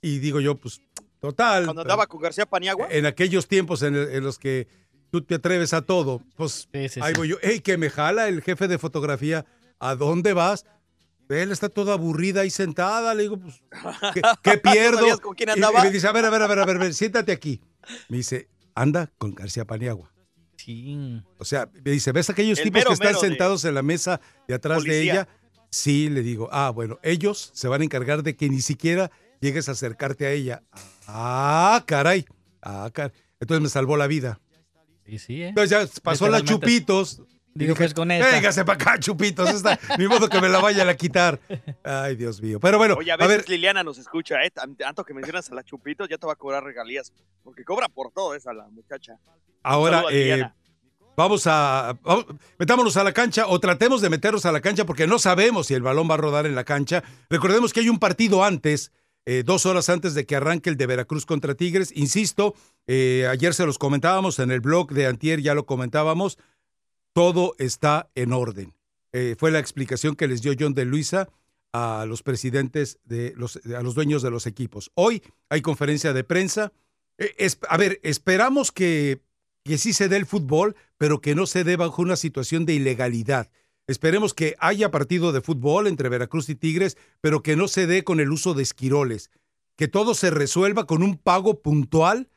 Y 0.00 0.20
digo 0.20 0.40
yo, 0.40 0.54
pues, 0.56 0.80
total. 1.20 1.64
Cuando 1.66 1.82
andaba 1.82 2.06
con 2.06 2.18
García 2.22 2.46
Paniagua. 2.46 2.88
En 2.90 3.04
aquellos 3.04 3.46
tiempos 3.46 3.82
en, 3.82 3.94
el- 3.94 4.08
en 4.14 4.24
los 4.24 4.38
que 4.38 4.68
tú 5.10 5.22
te 5.22 5.34
atreves 5.36 5.72
a 5.74 5.82
todo, 5.82 6.22
pues 6.36 6.68
Sí, 6.72 6.88
sí, 6.88 7.00
ahí 7.02 7.12
voy 7.14 7.28
yo. 7.28 7.36
¡Ey, 7.42 7.60
que 7.60 7.76
me 7.78 7.90
jala 7.90 8.28
el 8.28 8.42
jefe 8.42 8.68
de 8.68 8.78
fotografía! 8.78 9.44
¿A 9.78 9.94
dónde 9.94 10.32
vas? 10.32 10.66
Él 11.28 11.52
está 11.52 11.68
toda 11.68 11.94
aburrida 11.94 12.40
ahí 12.42 12.50
sentada. 12.50 13.14
Le 13.14 13.22
digo, 13.22 13.38
pues, 13.38 13.62
¿qué, 14.14 14.20
qué 14.42 14.58
pierdo? 14.72 14.98
sabías 14.98 15.20
con 15.20 15.34
quién 15.34 15.48
Y- 15.50 15.52
andaba? 15.52 15.80
Y, 15.80 15.82
me 15.84 15.90
dice, 15.92 16.06
a 16.08 16.12
ver, 16.12 16.24
a 16.24 16.30
ver, 16.30 16.42
a 16.42 16.46
ver, 16.48 16.58
a 16.58 16.64
ver, 16.66 16.76
a 16.76 16.80
ver, 16.80 16.94
siéntate 16.94 17.32
aquí. 17.32 17.60
Me 18.08 18.16
dice, 18.18 18.48
anda 18.74 19.12
con 19.16 19.34
García 19.34 19.64
Paniagua. 19.64 20.12
Sí. 20.56 21.22
O 21.38 21.44
sea, 21.44 21.68
me 21.84 21.92
dice, 21.92 22.12
¿ves 22.12 22.28
aquellos 22.30 22.58
El 22.58 22.64
tipos 22.64 22.80
mero 22.80 22.88
que 22.90 22.94
están 22.94 23.06
mero 23.08 23.20
de 23.20 23.28
sentados 23.28 23.64
en 23.64 23.74
la 23.74 23.82
mesa 23.82 24.20
de 24.48 24.54
atrás 24.54 24.82
de 24.82 25.02
ella? 25.02 25.28
Sí, 25.70 26.10
le 26.10 26.22
digo, 26.22 26.48
ah, 26.52 26.70
bueno, 26.70 26.98
ellos 27.02 27.50
se 27.54 27.68
van 27.68 27.80
a 27.80 27.84
encargar 27.84 28.22
de 28.24 28.34
que 28.36 28.48
ni 28.50 28.60
siquiera 28.60 29.10
llegues 29.40 29.68
a 29.68 29.72
acercarte 29.72 30.26
a 30.26 30.32
ella. 30.32 30.62
Ah, 31.06 31.82
caray. 31.86 32.26
Ah, 32.60 32.90
caray. 32.92 33.12
Entonces 33.38 33.62
me 33.62 33.68
salvó 33.68 33.96
la 33.96 34.06
vida. 34.08 34.40
Sí, 35.10 35.18
sí, 35.18 35.42
¿eh? 35.42 35.48
Entonces 35.48 35.70
ya 35.70 36.00
pasó 36.02 36.28
la 36.28 36.38
Literalmente. 36.38 36.66
Chupitos. 36.76 37.22
Digo, 37.52 37.74
pues, 37.74 37.92
con 37.94 38.10
esta. 38.12 38.30
Véngase 38.30 38.64
para 38.64 38.80
acá, 38.80 38.98
Chupitos. 39.00 39.48
Esta, 39.50 39.78
ni 39.98 40.06
modo 40.06 40.28
que 40.28 40.40
me 40.40 40.48
la 40.48 40.60
vayan 40.60 40.88
a 40.88 40.94
quitar. 40.94 41.40
Ay, 41.82 42.14
Dios 42.14 42.40
mío. 42.40 42.60
Pero 42.60 42.78
bueno, 42.78 42.94
Oye, 42.96 43.10
a 43.10 43.14
a 43.14 43.16
veces 43.16 43.38
ver, 43.38 43.48
Liliana 43.48 43.82
nos 43.82 43.98
escucha, 43.98 44.36
¿eh? 44.44 44.50
Tan- 44.52 44.76
Tanto 44.76 45.04
que 45.04 45.12
mencionas 45.14 45.50
a 45.50 45.54
la 45.56 45.64
Chupitos, 45.64 46.08
ya 46.08 46.16
te 46.16 46.26
va 46.26 46.34
a 46.34 46.36
cobrar 46.36 46.62
regalías. 46.62 47.12
Porque 47.42 47.64
cobra 47.64 47.88
por 47.88 48.12
todo 48.12 48.34
esa 48.36 48.52
la 48.52 48.68
muchacha. 48.68 49.14
ahora 49.64 50.04
eh, 50.12 50.18
Liliana. 50.20 50.54
vamos 51.16 51.42
a. 51.48 51.98
vamos- 52.02 52.26
metámonos 52.56 52.96
a 52.96 53.02
la 53.02 53.12
cancha 53.12 53.48
o 53.48 53.58
tratemos 53.58 54.00
de 54.00 54.10
meternos 54.10 54.46
a 54.46 54.52
la 54.52 54.60
cancha 54.60 54.86
porque 54.86 55.08
no 55.08 55.18
sabemos 55.18 55.66
si 55.66 55.74
el 55.74 55.82
balón 55.82 56.08
va 56.08 56.14
a 56.14 56.18
rodar 56.18 56.46
en 56.46 56.54
la 56.54 56.62
cancha. 56.62 57.02
Recordemos 57.28 57.72
que 57.72 57.80
hay 57.80 57.88
un 57.88 57.98
partido 57.98 58.44
antes. 58.44 58.92
eh, 59.26 59.42
dos 59.44 59.66
horas 59.66 59.88
antes 59.90 60.14
de 60.14 60.24
que 60.24 60.34
arranque 60.34 60.70
el 60.70 60.76
de 60.76 60.86
Veracruz 60.86 61.26
contra 61.26 61.54
Tigres. 61.54 61.92
Insisto, 61.94 62.54
eh, 62.86 63.26
ayer 63.30 63.54
se 63.54 63.66
los 63.66 63.78
comentábamos 63.78 64.38
en 64.38 64.50
el 64.50 64.60
blog 64.60 64.92
de 64.92 65.06
Antier, 65.06 65.40
ya 65.40 65.54
lo 65.54 65.66
comentábamos. 65.66 66.38
Todo 67.12 67.54
está 67.58 68.10
en 68.14 68.32
orden. 68.32 68.74
Eh, 69.12 69.36
fue 69.38 69.50
la 69.50 69.58
explicación 69.58 70.14
que 70.16 70.28
les 70.28 70.42
dio 70.42 70.54
John 70.58 70.74
de 70.74 70.84
Luisa 70.84 71.28
a 71.72 72.04
los 72.06 72.22
presidentes 72.22 72.98
de 73.04 73.32
los, 73.36 73.60
a 73.76 73.82
los 73.82 73.94
dueños 73.94 74.22
de 74.22 74.30
los 74.30 74.46
equipos. 74.46 74.90
Hoy 74.94 75.22
hay 75.48 75.62
conferencia 75.62 76.12
de 76.12 76.24
prensa. 76.24 76.72
Eh, 77.18 77.48
a 77.68 77.76
ver, 77.76 78.00
esperamos 78.02 78.72
que, 78.72 79.20
que 79.64 79.78
sí 79.78 79.92
se 79.92 80.08
dé 80.08 80.16
el 80.16 80.26
fútbol, 80.26 80.76
pero 80.98 81.20
que 81.20 81.34
no 81.34 81.46
se 81.46 81.64
dé 81.64 81.76
bajo 81.76 82.02
una 82.02 82.16
situación 82.16 82.66
de 82.66 82.74
ilegalidad. 82.74 83.50
Esperemos 83.86 84.34
que 84.34 84.56
haya 84.60 84.90
partido 84.90 85.32
de 85.32 85.40
fútbol 85.40 85.86
entre 85.86 86.08
Veracruz 86.08 86.48
y 86.48 86.54
Tigres, 86.54 86.96
pero 87.20 87.42
que 87.42 87.56
no 87.56 87.66
se 87.66 87.86
dé 87.86 88.04
con 88.04 88.20
el 88.20 88.30
uso 88.30 88.54
de 88.54 88.62
esquiroles. 88.62 89.30
Que 89.76 89.88
todo 89.88 90.14
se 90.14 90.30
resuelva 90.30 90.86
con 90.86 91.02
un 91.02 91.16
pago 91.16 91.60
puntual 91.60 92.28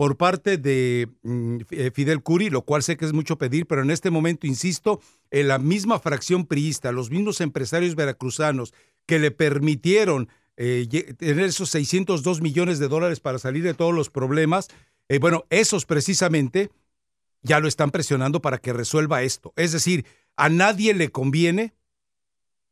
por 0.00 0.16
parte 0.16 0.56
de 0.56 1.10
mm, 1.24 1.58
eh, 1.72 1.90
Fidel 1.92 2.22
Curi, 2.22 2.48
lo 2.48 2.62
cual 2.62 2.82
sé 2.82 2.96
que 2.96 3.04
es 3.04 3.12
mucho 3.12 3.36
pedir, 3.36 3.66
pero 3.66 3.82
en 3.82 3.90
este 3.90 4.08
momento, 4.08 4.46
insisto, 4.46 4.98
en 5.30 5.46
la 5.46 5.58
misma 5.58 5.98
fracción 5.98 6.46
priista, 6.46 6.90
los 6.90 7.10
mismos 7.10 7.42
empresarios 7.42 7.96
veracruzanos 7.96 8.72
que 9.04 9.18
le 9.18 9.30
permitieron 9.30 10.30
eh, 10.56 10.88
tener 11.18 11.44
esos 11.44 11.68
602 11.68 12.40
millones 12.40 12.78
de 12.78 12.88
dólares 12.88 13.20
para 13.20 13.38
salir 13.38 13.62
de 13.62 13.74
todos 13.74 13.92
los 13.92 14.08
problemas, 14.08 14.68
Eh, 15.10 15.18
bueno, 15.18 15.44
esos 15.50 15.84
precisamente 15.84 16.70
ya 17.42 17.60
lo 17.60 17.68
están 17.68 17.90
presionando 17.90 18.40
para 18.40 18.56
que 18.56 18.72
resuelva 18.72 19.22
esto. 19.22 19.52
Es 19.56 19.72
decir, 19.72 20.06
a 20.34 20.48
nadie 20.48 20.94
le 20.94 21.10
conviene 21.10 21.74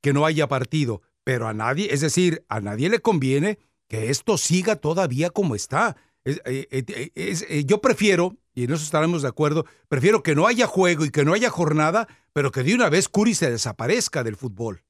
que 0.01 0.15
no 0.15 0.25
haya 0.25 0.49
partido, 0.49 1.03
pero 1.25 1.47
a 1.47 1.53
nadie, 1.53 1.93
es 1.93 2.01
decir, 2.01 2.43
a 2.49 2.61
nadie 2.61 2.89
le 2.89 3.01
conviene 3.01 3.59
que 3.87 4.09
esto 4.09 4.39
siga 4.39 4.77
todavía 4.77 5.29
como 5.29 5.55
está. 5.55 5.97
Eh, 6.31 6.69
eh, 6.71 7.11
eh, 7.15 7.65
yo 7.65 7.81
prefiero, 7.81 8.37
y 8.55 8.65
en 8.65 8.73
eso 8.73 8.85
estaremos 8.85 9.23
de 9.23 9.29
acuerdo, 9.29 9.65
prefiero 9.89 10.23
que 10.23 10.35
no 10.35 10.47
haya 10.47 10.67
juego 10.67 11.07
y 11.07 11.11
que 11.11 11.25
no 11.25 11.33
haya 11.33 11.49
jornada, 11.49 12.07
pero 12.35 12.51
que 12.51 12.63
de 12.63 12.75
una 12.75 12.91
vez 12.91 13.09
Curi 13.09 13.35
se 13.35 13.51
desaparezca 13.51 14.23
del 14.23 14.37
fútbol. 14.37 14.85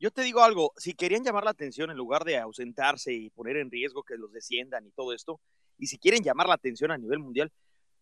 Yo 0.00 0.10
te 0.10 0.22
digo 0.22 0.42
algo, 0.42 0.72
si 0.76 0.94
querían 0.94 1.22
llamar 1.22 1.44
la 1.44 1.52
atención 1.52 1.92
en 1.92 1.96
lugar 1.96 2.24
de 2.24 2.36
ausentarse 2.36 3.12
y 3.12 3.30
poner 3.30 3.56
en 3.58 3.70
riesgo 3.70 4.02
que 4.02 4.16
los 4.16 4.32
desciendan 4.32 4.84
y 4.84 4.90
todo 4.90 5.12
esto, 5.12 5.40
y 5.78 5.86
si 5.86 5.98
quieren 5.98 6.24
llamar 6.24 6.48
la 6.48 6.54
atención 6.54 6.90
a 6.90 6.98
nivel 6.98 7.20
mundial, 7.20 7.52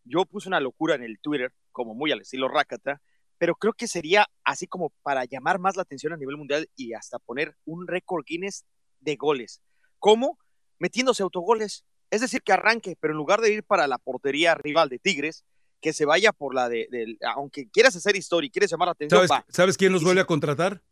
yo 0.05 0.25
puse 0.25 0.49
una 0.49 0.61
locura 0.61 0.95
en 0.95 1.03
el 1.03 1.19
Twitter, 1.21 1.53
como 1.71 1.95
muy 1.95 2.13
al 2.13 2.23
estilo 2.23 2.49
Rakata, 2.49 3.03
pero 3.37 3.55
creo 3.57 3.75
que 3.75 3.87
sería 3.87 4.27
así 4.43 4.67
como 4.67 4.89
para 5.03 5.27
llamar 5.27 5.59
más 5.59 5.77
la 5.77 5.83
atención 5.83 6.15
a 6.15 6.17
nivel 6.17 6.39
mundial 6.39 6.67
y 6.77 6.95
hasta 6.95 7.19
poner 7.19 7.55
un 7.67 7.87
récord 7.87 8.25
Guinness 8.25 8.65
de 9.01 9.17
goles. 9.17 9.61
¿Cómo? 9.99 10.39
Metiéndose 10.79 11.23
autogoles. 11.23 11.85
Es 12.11 12.21
decir, 12.21 12.43
que 12.43 12.53
arranque, 12.53 12.97
pero 13.01 13.13
en 13.13 13.19
lugar 13.19 13.41
de 13.41 13.53
ir 13.53 13.63
para 13.63 13.87
la 13.87 13.99
portería 13.99 14.55
rival 14.55 14.89
de 14.89 14.99
Tigres, 14.99 15.45
que 15.81 15.93
se 15.93 16.05
vaya 16.05 16.33
por 16.33 16.55
la 16.55 16.69
de, 16.69 17.17
aunque 17.35 17.69
quieras 17.71 17.97
hacer 17.97 18.17
historia 18.17 18.49
y 18.49 18.51
quieres 18.51 18.71
llamar 18.71 18.89
la 18.89 18.93
atención. 18.93 19.27
¿Sabes, 19.49 19.77
quién 19.77 19.93
los 19.93 20.05
vuelve 20.05 20.21
a 20.21 20.27
contratar? 20.27 20.83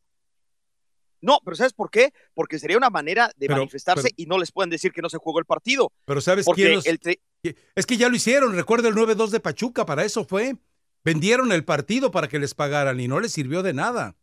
No, 1.21 1.41
pero 1.45 1.57
¿sabes 1.57 1.73
por 1.73 1.91
qué? 1.91 2.13
Porque 2.33 2.61
sería 2.61 2.77
una 2.77 2.91
manera 2.91 3.31
de 3.37 3.49
manifestarse 3.49 4.11
y 4.17 4.27
no 4.27 4.39
les 4.39 4.53
pueden 4.53 4.71
decir 4.71 4.93
que 4.93 5.03
no 5.03 5.09
se 5.09 5.19
jugó 5.19 5.41
el 5.41 5.45
partido. 5.45 5.93
Pero 6.05 6.21
¿sabes 6.21 6.47
quién 6.55 6.81
Es 7.75 7.87
que 7.87 7.97
ya 7.97 8.09
lo 8.09 8.17
hicieron, 8.17 8.55
recuerda 8.55 8.89
el 8.89 8.95
9-2 8.95 9.31
de 9.31 9.41
Pachuca, 9.41 9.85
para 9.85 10.05
eso 10.05 10.25
fue. 10.25 10.57
Vendieron 11.05 11.53
el 11.53 11.65
partido 11.65 12.11
para 12.11 12.29
que 12.29 12.39
les 12.39 12.55
pagaran 12.55 13.01
y 13.01 13.09
no 13.09 13.19
les 13.19 13.33
sirvió 13.33 13.63
de 13.63 13.73
nada. 13.73 14.17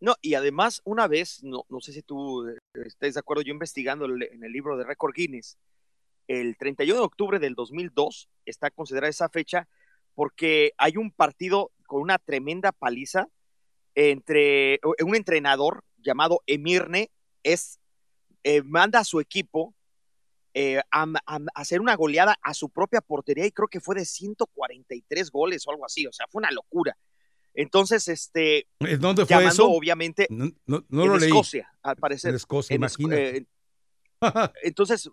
No, 0.00 0.14
y 0.20 0.34
además, 0.34 0.82
una 0.84 1.06
vez, 1.06 1.42
no, 1.42 1.64
no 1.68 1.80
sé 1.80 1.92
si 1.92 2.02
tú 2.02 2.46
eh, 2.46 2.58
estés 2.84 3.14
de 3.14 3.20
acuerdo, 3.20 3.42
yo 3.42 3.52
investigando 3.52 4.04
en 4.04 4.44
el 4.44 4.52
libro 4.52 4.76
de 4.76 4.84
Record 4.84 5.14
Guinness, 5.14 5.58
el 6.28 6.56
31 6.56 7.00
de 7.00 7.04
octubre 7.04 7.38
del 7.38 7.54
2002 7.54 8.28
está 8.44 8.70
considerada 8.70 9.10
esa 9.10 9.28
fecha 9.28 9.68
porque 10.14 10.72
hay 10.78 10.96
un 10.96 11.10
partido 11.10 11.72
con 11.86 12.00
una 12.02 12.18
tremenda 12.18 12.72
paliza 12.72 13.28
entre 13.94 14.80
un 15.04 15.14
entrenador 15.14 15.84
llamado 15.96 16.42
Emirne, 16.46 17.10
es, 17.42 17.78
eh, 18.44 18.62
manda 18.62 19.00
a 19.00 19.04
su 19.04 19.20
equipo 19.20 19.74
eh, 20.54 20.80
a, 20.90 21.06
hacer 21.54 21.80
una 21.80 21.94
goleada 21.96 22.36
a 22.42 22.54
su 22.54 22.70
propia 22.70 23.00
portería 23.00 23.46
y 23.46 23.52
creo 23.52 23.68
que 23.68 23.80
fue 23.80 23.94
de 23.94 24.04
143 24.04 25.30
goles 25.30 25.66
o 25.66 25.70
algo 25.70 25.84
así, 25.84 26.06
o 26.06 26.12
sea, 26.12 26.26
fue 26.28 26.40
una 26.40 26.50
locura. 26.50 26.96
Entonces, 27.52 28.06
este. 28.08 28.66
¿Dónde 28.98 29.24
fue 29.24 29.44
eso? 29.44 29.70
Obviamente. 29.70 30.26
No, 30.30 30.52
en 30.90 31.22
Escocia, 31.22 31.70
al 31.82 31.96
parecer. 31.96 32.30
En 32.30 32.36
Escocia, 32.36 32.76
imagínate. 32.76 33.36
Eh, 33.38 33.46
entonces, 34.62 35.10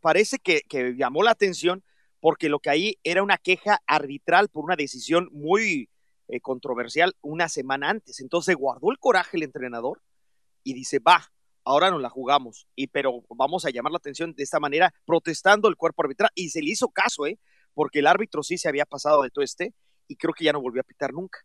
parece 0.00 0.38
que, 0.38 0.62
llamó 0.96 1.22
la 1.22 1.32
atención 1.32 1.82
porque 2.20 2.48
lo 2.48 2.58
que 2.58 2.70
ahí 2.70 2.98
era 3.02 3.22
una 3.22 3.36
queja 3.36 3.82
arbitral 3.86 4.48
por 4.48 4.64
una 4.64 4.76
decisión 4.76 5.28
muy 5.32 5.90
eh, 6.28 6.40
controversial 6.40 7.14
una 7.20 7.48
semana 7.48 7.90
antes. 7.90 8.20
Entonces 8.20 8.56
guardó 8.56 8.90
el 8.90 8.98
coraje 8.98 9.36
el 9.36 9.42
entrenador 9.42 10.00
y 10.62 10.72
dice, 10.72 10.98
va, 11.00 11.30
ahora 11.64 11.90
nos 11.90 12.00
la 12.00 12.08
jugamos, 12.08 12.66
y 12.74 12.86
pero 12.86 13.24
vamos 13.28 13.66
a 13.66 13.70
llamar 13.70 13.92
la 13.92 13.98
atención 13.98 14.34
de 14.34 14.42
esta 14.42 14.60
manera, 14.60 14.94
protestando 15.04 15.68
el 15.68 15.76
cuerpo 15.76 16.02
arbitral, 16.02 16.30
y 16.34 16.48
se 16.48 16.62
le 16.62 16.70
hizo 16.70 16.88
caso, 16.88 17.26
¿eh? 17.26 17.38
porque 17.74 17.98
el 17.98 18.06
árbitro 18.06 18.42
sí 18.42 18.56
se 18.56 18.68
había 18.68 18.86
pasado 18.86 19.22
de 19.22 19.30
todo 19.30 19.44
este, 19.44 19.74
y 20.08 20.16
creo 20.16 20.32
que 20.32 20.44
ya 20.44 20.52
no 20.52 20.62
volvió 20.62 20.80
a 20.80 20.84
pitar 20.84 21.12
nunca. 21.12 21.40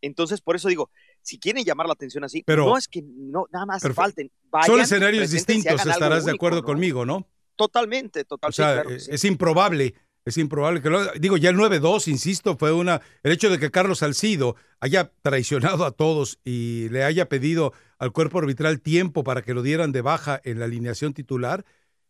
Entonces, 0.00 0.40
por 0.40 0.56
eso 0.56 0.68
digo, 0.68 0.90
si 1.22 1.38
quieren 1.38 1.64
llamar 1.64 1.86
la 1.86 1.94
atención 1.94 2.24
así, 2.24 2.42
pero, 2.44 2.66
no 2.66 2.76
es 2.76 2.88
que 2.88 3.02
no, 3.02 3.46
nada 3.52 3.66
más 3.66 3.82
falten. 3.94 4.30
son 4.66 4.80
escenarios 4.80 5.30
distintos, 5.30 5.86
estarás 5.86 6.24
de 6.24 6.32
acuerdo 6.32 6.62
conmigo, 6.62 7.06
¿no? 7.06 7.26
Totalmente, 7.56 8.24
totalmente. 8.24 8.62
O 8.90 8.98
sea, 8.98 9.14
es 9.14 9.24
improbable, 9.24 9.94
es 10.24 10.38
improbable 10.38 10.80
que 10.80 10.90
lo 10.90 11.12
digo, 11.12 11.36
ya 11.36 11.50
el 11.50 11.56
9-2, 11.56 12.08
insisto, 12.08 12.56
fue 12.56 12.72
una 12.72 13.00
el 13.22 13.32
hecho 13.32 13.50
de 13.50 13.58
que 13.58 13.70
Carlos 13.70 13.98
Salcido 13.98 14.56
haya 14.80 15.12
traicionado 15.22 15.84
a 15.84 15.92
todos 15.92 16.38
y 16.44 16.88
le 16.90 17.04
haya 17.04 17.28
pedido 17.28 17.72
al 17.98 18.12
cuerpo 18.12 18.38
arbitral 18.38 18.80
tiempo 18.80 19.22
para 19.24 19.42
que 19.42 19.54
lo 19.54 19.62
dieran 19.62 19.92
de 19.92 20.02
baja 20.02 20.40
en 20.44 20.58
la 20.58 20.64
alineación 20.64 21.12
titular, 21.14 21.64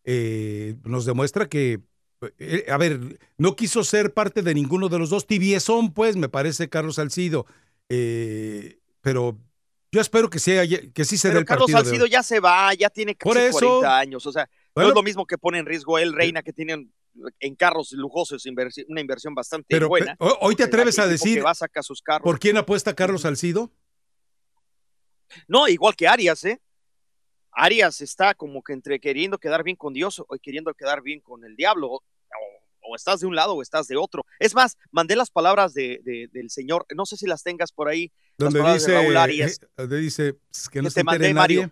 eh, 0.04 0.76
nos 0.84 1.04
demuestra 1.04 1.48
que 1.48 1.80
eh, 2.38 2.66
a 2.70 2.76
ver, 2.76 3.18
no 3.38 3.56
quiso 3.56 3.84
ser 3.84 4.12
parte 4.12 4.42
de 4.42 4.54
ninguno 4.54 4.88
de 4.88 4.98
los 4.98 5.10
dos. 5.10 5.26
Tibiezón, 5.26 5.92
pues, 5.92 6.16
me 6.16 6.28
parece, 6.28 6.68
Carlos 6.68 6.96
Salcido. 6.96 7.46
Eh, 7.88 8.78
pero 9.00 9.38
yo 9.92 10.00
espero 10.00 10.30
que, 10.30 10.38
sea, 10.38 10.64
que 10.66 11.04
sí 11.04 11.18
se 11.18 11.30
dé 11.30 11.38
el 11.38 11.44
Carlos 11.44 11.70
Salcido 11.70 12.06
ya 12.06 12.22
se 12.22 12.40
va, 12.40 12.72
ya 12.74 12.90
tiene 12.90 13.14
casi 13.14 13.50
40 13.52 13.98
años. 13.98 14.26
O 14.26 14.32
sea, 14.32 14.48
no 14.74 14.88
es 14.88 14.94
lo 14.94 15.02
mismo 15.02 15.26
que 15.26 15.38
pone 15.38 15.58
en 15.58 15.66
riesgo 15.66 15.98
él, 15.98 16.12
Reina, 16.12 16.42
que 16.42 16.52
tienen 16.52 16.92
en 17.38 17.54
carros 17.54 17.92
lujosos 17.92 18.44
una 18.88 19.00
inversión 19.00 19.34
bastante 19.34 19.78
buena. 19.84 20.16
hoy 20.18 20.56
te 20.56 20.64
atreves 20.64 20.98
a 20.98 21.06
decir 21.06 21.44
va 21.44 21.52
a 21.52 21.82
sus 21.82 22.02
carros. 22.02 22.24
por 22.24 22.38
quién 22.38 22.56
apuesta 22.56 22.94
Carlos 22.94 23.22
Salcido? 23.22 23.70
No, 25.48 25.68
igual 25.68 25.96
que 25.96 26.08
Arias, 26.08 26.44
¿eh? 26.44 26.60
Arias 27.52 28.00
está 28.00 28.34
como 28.34 28.62
que 28.62 28.72
entre 28.72 28.98
queriendo 29.00 29.38
quedar 29.38 29.62
bien 29.62 29.76
con 29.76 29.92
Dios 29.92 30.18
o 30.20 30.26
queriendo 30.42 30.74
quedar 30.74 31.02
bien 31.02 31.20
con 31.20 31.44
el 31.44 31.54
diablo 31.54 32.02
o 32.86 32.96
estás 32.96 33.20
de 33.20 33.26
un 33.26 33.34
lado 33.34 33.54
o 33.54 33.62
estás 33.62 33.86
de 33.86 33.96
otro. 33.96 34.24
Es 34.38 34.54
más, 34.54 34.76
mandé 34.90 35.16
las 35.16 35.30
palabras 35.30 35.72
de, 35.72 36.28
del 36.32 36.50
Señor, 36.50 36.86
no 36.94 37.06
sé 37.06 37.16
si 37.16 37.26
las 37.26 37.42
tengas 37.42 37.72
por 37.72 37.88
ahí. 37.88 38.12
Donde 38.36 38.60
dice, 38.72 38.94
eh, 38.94 39.50
donde 39.76 39.98
dice 39.98 40.34
pues, 40.34 40.68
que 40.68 40.82
no 40.82 40.90
se 40.90 41.00
te 41.00 41.04
mandé, 41.04 41.32
Mario. 41.32 41.70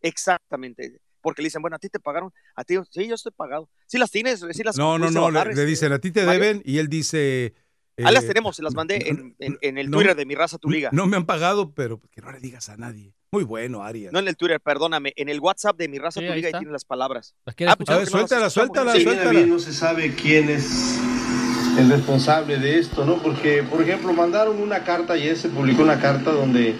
Exactamente. 0.00 1.00
Porque 1.20 1.42
le 1.42 1.46
dicen, 1.46 1.62
bueno, 1.62 1.76
a 1.76 1.78
ti 1.78 1.88
te 1.88 2.00
pagaron, 2.00 2.32
a 2.54 2.64
ti, 2.64 2.76
sí, 2.90 3.06
yo 3.06 3.14
estoy 3.14 3.32
pagado. 3.32 3.68
Sí 3.86 3.98
las 3.98 4.10
tienes, 4.10 4.44
sí 4.52 4.62
las 4.62 4.76
No, 4.76 4.98
no, 4.98 5.10
no, 5.10 5.30
le, 5.30 5.64
dicen, 5.64 5.92
a 5.92 5.98
ti 5.98 6.10
te 6.10 6.24
deben 6.24 6.62
y 6.64 6.78
él 6.78 6.88
dice... 6.88 7.54
ah, 8.02 8.10
las 8.10 8.24
eh, 8.24 8.28
tenemos, 8.28 8.56
se 8.56 8.62
las 8.62 8.74
mandé 8.74 9.08
en, 9.08 9.78
el 9.78 9.90
Twitter 9.90 10.16
de 10.16 10.26
mi 10.26 10.34
raza, 10.34 10.58
tu 10.58 10.70
liga. 10.70 10.90
No 10.92 11.06
me 11.06 11.16
han 11.16 11.26
pagado, 11.26 11.72
pero 11.74 12.00
que 12.10 12.20
no 12.20 12.32
le 12.32 12.40
digas 12.40 12.68
a 12.68 12.76
nadie. 12.76 13.14
Muy 13.32 13.44
bueno, 13.44 13.84
Arias. 13.84 14.12
No 14.12 14.18
en 14.18 14.26
el 14.26 14.36
Twitter, 14.36 14.60
perdóname. 14.60 15.12
En 15.14 15.28
el 15.28 15.38
WhatsApp 15.38 15.76
de 15.76 15.88
mi 15.88 15.98
raza, 15.98 16.20
tu 16.20 16.32
liga, 16.32 16.48
y 16.48 16.52
tiene 16.52 16.72
las 16.72 16.84
palabras. 16.84 17.34
ah, 17.46 17.76
pues, 17.76 18.08
suéltala, 18.08 18.50
suéltala, 18.50 18.92
suéltala. 18.98 19.46
no 19.46 19.58
se 19.58 19.72
sabe 19.72 20.14
quién 20.14 20.48
es 20.48 20.98
el 21.78 21.90
responsable 21.90 22.58
de 22.58 22.78
esto, 22.78 23.04
¿no? 23.04 23.22
Porque, 23.22 23.62
por 23.62 23.82
ejemplo, 23.82 24.12
mandaron 24.12 24.60
una 24.60 24.82
carta, 24.82 25.12
ayer 25.12 25.36
se 25.36 25.48
publicó 25.48 25.82
una 25.82 26.00
carta 26.00 26.32
donde 26.32 26.74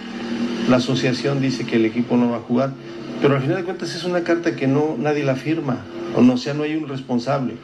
la 0.69 0.77
asociación 0.77 1.41
dice 1.41 1.65
que 1.65 1.77
el 1.77 1.85
equipo 1.85 2.17
no 2.17 2.31
va 2.31 2.39
a 2.39 2.41
jugar, 2.41 2.73
pero 3.21 3.37
al 3.37 3.43
final 3.43 3.59
de 3.59 3.65
cuentas 3.65 3.95
es 3.95 4.05
una 4.05 4.23
carta 4.23 4.57
que 4.57 4.67
no 4.67 4.97
nadie 4.99 5.25
la 5.25 5.37
firma, 5.37 5.81
o 6.17 6.23
no, 6.23 6.37
sea, 6.37 6.55
no 6.55 6.63
hay 6.63 6.77
un 6.77 6.89
responsable. 6.89 7.55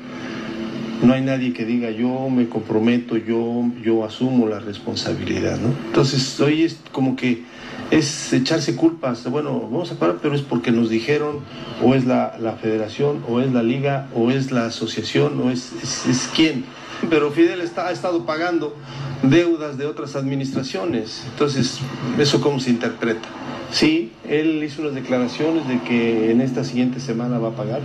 No 1.03 1.13
hay 1.13 1.21
nadie 1.21 1.53
que 1.53 1.67
diga 1.67 1.91
yo 1.91 2.31
me 2.31 2.49
comprometo, 2.49 3.19
yo, 3.19 3.65
yo 3.83 4.05
asumo 4.05 4.49
la 4.49 4.61
responsabilidad, 4.61 5.59
¿no? 5.59 5.69
Entonces, 5.89 6.41
hoy 6.41 6.63
es 6.63 6.79
como 6.91 7.17
que 7.17 7.45
es 7.91 8.33
echarse 8.33 8.77
culpas, 8.77 9.29
bueno, 9.31 9.61
vamos 9.61 9.93
a 9.93 9.99
parar, 9.99 10.19
pero 10.23 10.35
es 10.35 10.43
porque 10.43 10.73
nos 10.73 10.89
dijeron, 10.89 11.41
o 11.83 11.95
es 11.95 12.07
la, 12.07 12.33
federación, 12.61 13.23
o 13.29 13.41
es 13.41 13.53
la 13.53 13.63
liga, 13.63 14.09
o 14.15 14.31
es 14.31 14.51
la 14.51 14.67
asociación, 14.67 15.41
o 15.41 15.51
es, 15.51 15.73
es, 15.83 16.31
quién. 16.35 16.65
Pero 17.11 17.31
Fidel 17.31 17.61
está, 17.61 17.89
ha 17.89 17.93
estado 17.93 18.25
pagando 18.25 18.75
deudas 19.23 19.77
de 19.77 19.87
otras 19.87 20.17
administraciones, 20.17 21.25
entonces, 21.31 21.79
¿eso 22.19 22.41
cómo 22.41 22.59
se 22.59 22.71
interpreta? 22.71 23.29
Sí, 23.73 24.13
él 24.29 24.63
hizo 24.63 24.83
unas 24.83 24.95
declaraciones 24.95 25.67
de 25.69 25.81
que 25.81 26.31
en 26.31 26.41
esta 26.41 26.65
siguiente 26.65 27.01
semana 27.01 27.39
va 27.39 27.49
a 27.49 27.53
pagar 27.53 27.81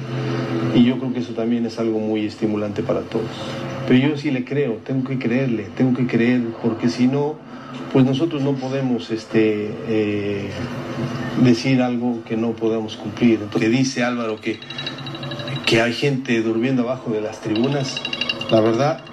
y 0.76 0.84
yo 0.84 0.98
creo 1.00 1.12
que 1.14 1.20
eso 1.20 1.34
también 1.34 1.66
es 1.66 1.80
algo 1.80 2.00
muy 2.00 2.26
estimulante 2.26 2.84
para 2.84 3.02
todos. 3.02 3.26
Pero 3.88 4.10
yo 4.10 4.18
sí 4.18 4.32
le 4.32 4.46
creo, 4.46 4.80
tengo 4.86 5.08
que 5.08 5.18
creerle, 5.18 5.68
tengo 5.76 5.98
que 5.98 6.08
creer, 6.08 6.42
porque 6.62 6.88
si 6.88 7.08
no 7.08 7.36
pues 7.92 8.06
nosotros 8.06 8.42
no 8.42 8.54
podemos 8.54 9.12
este, 9.12 9.70
eh, 9.88 10.50
decir 11.44 11.82
algo 11.82 12.24
que 12.24 12.38
no 12.38 12.52
podamos 12.52 12.96
cumplir. 12.96 13.40
Entonces, 13.42 13.70
dice 13.70 14.04
Álvaro 14.04 14.40
que, 14.40 14.60
que 15.66 15.82
hay 15.82 15.94
gente 15.94 16.42
durmiendo 16.42 16.84
abajo 16.84 17.12
de 17.12 17.22
las 17.22 17.42
tribunas, 17.42 18.02
la 18.50 18.62
verdad 18.62 19.04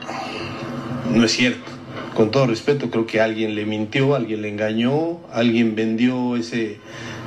no 1.12 1.24
es 1.24 1.32
cierto. 1.32 1.77
Con 2.18 2.32
todo 2.32 2.48
respeto, 2.48 2.90
creo 2.90 3.06
que 3.06 3.20
alguien 3.20 3.54
le 3.54 3.64
mintió, 3.64 4.16
alguien 4.16 4.42
le 4.42 4.48
engañó, 4.48 5.20
alguien 5.32 5.76
vendió 5.76 6.34
ese, 6.34 6.78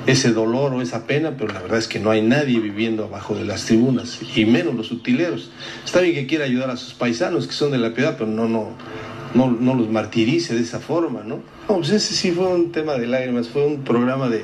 ese 0.06 0.34
dolor 0.34 0.74
o 0.74 0.82
esa 0.82 1.08
pena, 1.08 1.38
pero 1.38 1.54
la 1.54 1.62
verdad 1.62 1.80
es 1.80 1.88
que 1.88 2.02
no 2.02 2.12
hay 2.12 2.22
nadie 2.22 2.60
viviendo 2.60 3.06
abajo 3.06 3.34
de 3.34 3.46
las 3.46 3.68
tribunas, 3.68 4.20
y 4.36 4.44
menos 4.44 4.76
los 4.76 4.92
utileros. 4.92 5.50
Está 5.86 6.02
bien 6.02 6.14
que 6.14 6.28
quiera 6.28 6.44
ayudar 6.44 6.72
a 6.72 6.76
sus 6.76 6.94
paisanos 6.94 7.48
que 7.48 7.54
son 7.54 7.72
de 7.72 7.78
la 7.78 7.94
piedad, 7.94 8.18
pero 8.18 8.30
no, 8.30 8.50
no, 8.50 8.72
no, 9.34 9.50
no 9.50 9.76
los 9.76 9.89
martirice 9.89 10.56
de 10.56 10.62
esa 10.62 10.82
forma, 10.82 11.24
¿no? 11.24 11.39
No, 11.70 11.78
pues 11.78 11.92
ese 11.92 12.14
sí 12.14 12.32
fue 12.32 12.48
un 12.48 12.74
tema 12.74 12.96
de 12.96 13.08
lágrimas, 13.08 13.48
fue 13.48 13.66
un 13.66 13.84
programa 13.86 14.28
de, 14.28 14.44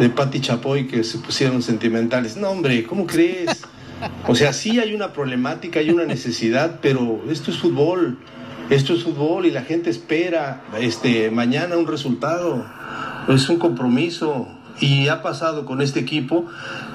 de 0.00 0.10
Patti 0.10 0.40
Chapoy 0.40 0.88
que 0.88 1.04
se 1.04 1.18
pusieron 1.18 1.62
sentimentales. 1.62 2.36
No, 2.36 2.50
hombre, 2.50 2.82
¿cómo 2.82 3.06
crees? 3.06 3.62
O 4.26 4.34
sea, 4.34 4.52
sí 4.52 4.80
hay 4.80 4.92
una 4.92 5.12
problemática, 5.12 5.78
hay 5.78 5.90
una 5.90 6.04
necesidad, 6.04 6.80
pero 6.82 7.22
esto 7.30 7.52
es 7.52 7.58
fútbol. 7.58 8.18
Esto 8.70 8.92
es 8.92 9.02
fútbol 9.02 9.46
y 9.46 9.50
la 9.50 9.62
gente 9.62 9.88
espera 9.88 10.60
este, 10.78 11.30
mañana 11.30 11.78
un 11.78 11.86
resultado. 11.86 12.66
Es 13.28 13.48
un 13.48 13.58
compromiso. 13.58 14.48
Y 14.80 15.08
ha 15.08 15.22
pasado 15.22 15.64
con 15.64 15.82
este 15.82 15.98
equipo 15.98 16.46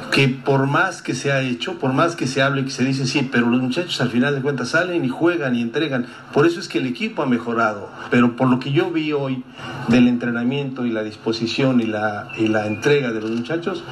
que 0.09 0.29
por 0.29 0.67
más 0.67 1.01
que 1.01 1.15
se 1.15 1.33
ha 1.33 1.41
hecho, 1.41 1.79
por 1.79 1.91
más 1.91 2.15
que 2.15 2.27
se 2.27 2.41
hable, 2.41 2.63
que 2.63 2.71
se 2.71 2.85
dice 2.85 3.05
sí, 3.05 3.27
pero 3.29 3.49
los 3.49 3.61
muchachos 3.61 3.99
al 3.99 4.09
final 4.09 4.33
de 4.35 4.41
cuentas 4.41 4.69
salen 4.69 5.03
y 5.03 5.09
juegan 5.09 5.55
y 5.55 5.61
entregan. 5.61 6.05
Por 6.31 6.45
eso 6.45 6.61
es 6.61 6.69
que 6.69 6.77
el 6.77 6.87
equipo 6.87 7.23
ha 7.23 7.25
mejorado. 7.25 7.89
Pero 8.09 8.37
por 8.37 8.47
lo 8.47 8.59
que 8.59 8.71
yo 8.71 8.89
vi 8.91 9.11
hoy 9.11 9.43
del 9.89 10.07
entrenamiento 10.07 10.85
y 10.85 10.91
la 10.91 11.03
disposición 11.03 11.81
y 11.81 11.85
la, 11.85 12.29
y 12.37 12.47
la 12.47 12.67
entrega 12.67 13.11
de 13.11 13.19
los 13.19 13.31
muchachos, 13.31 13.83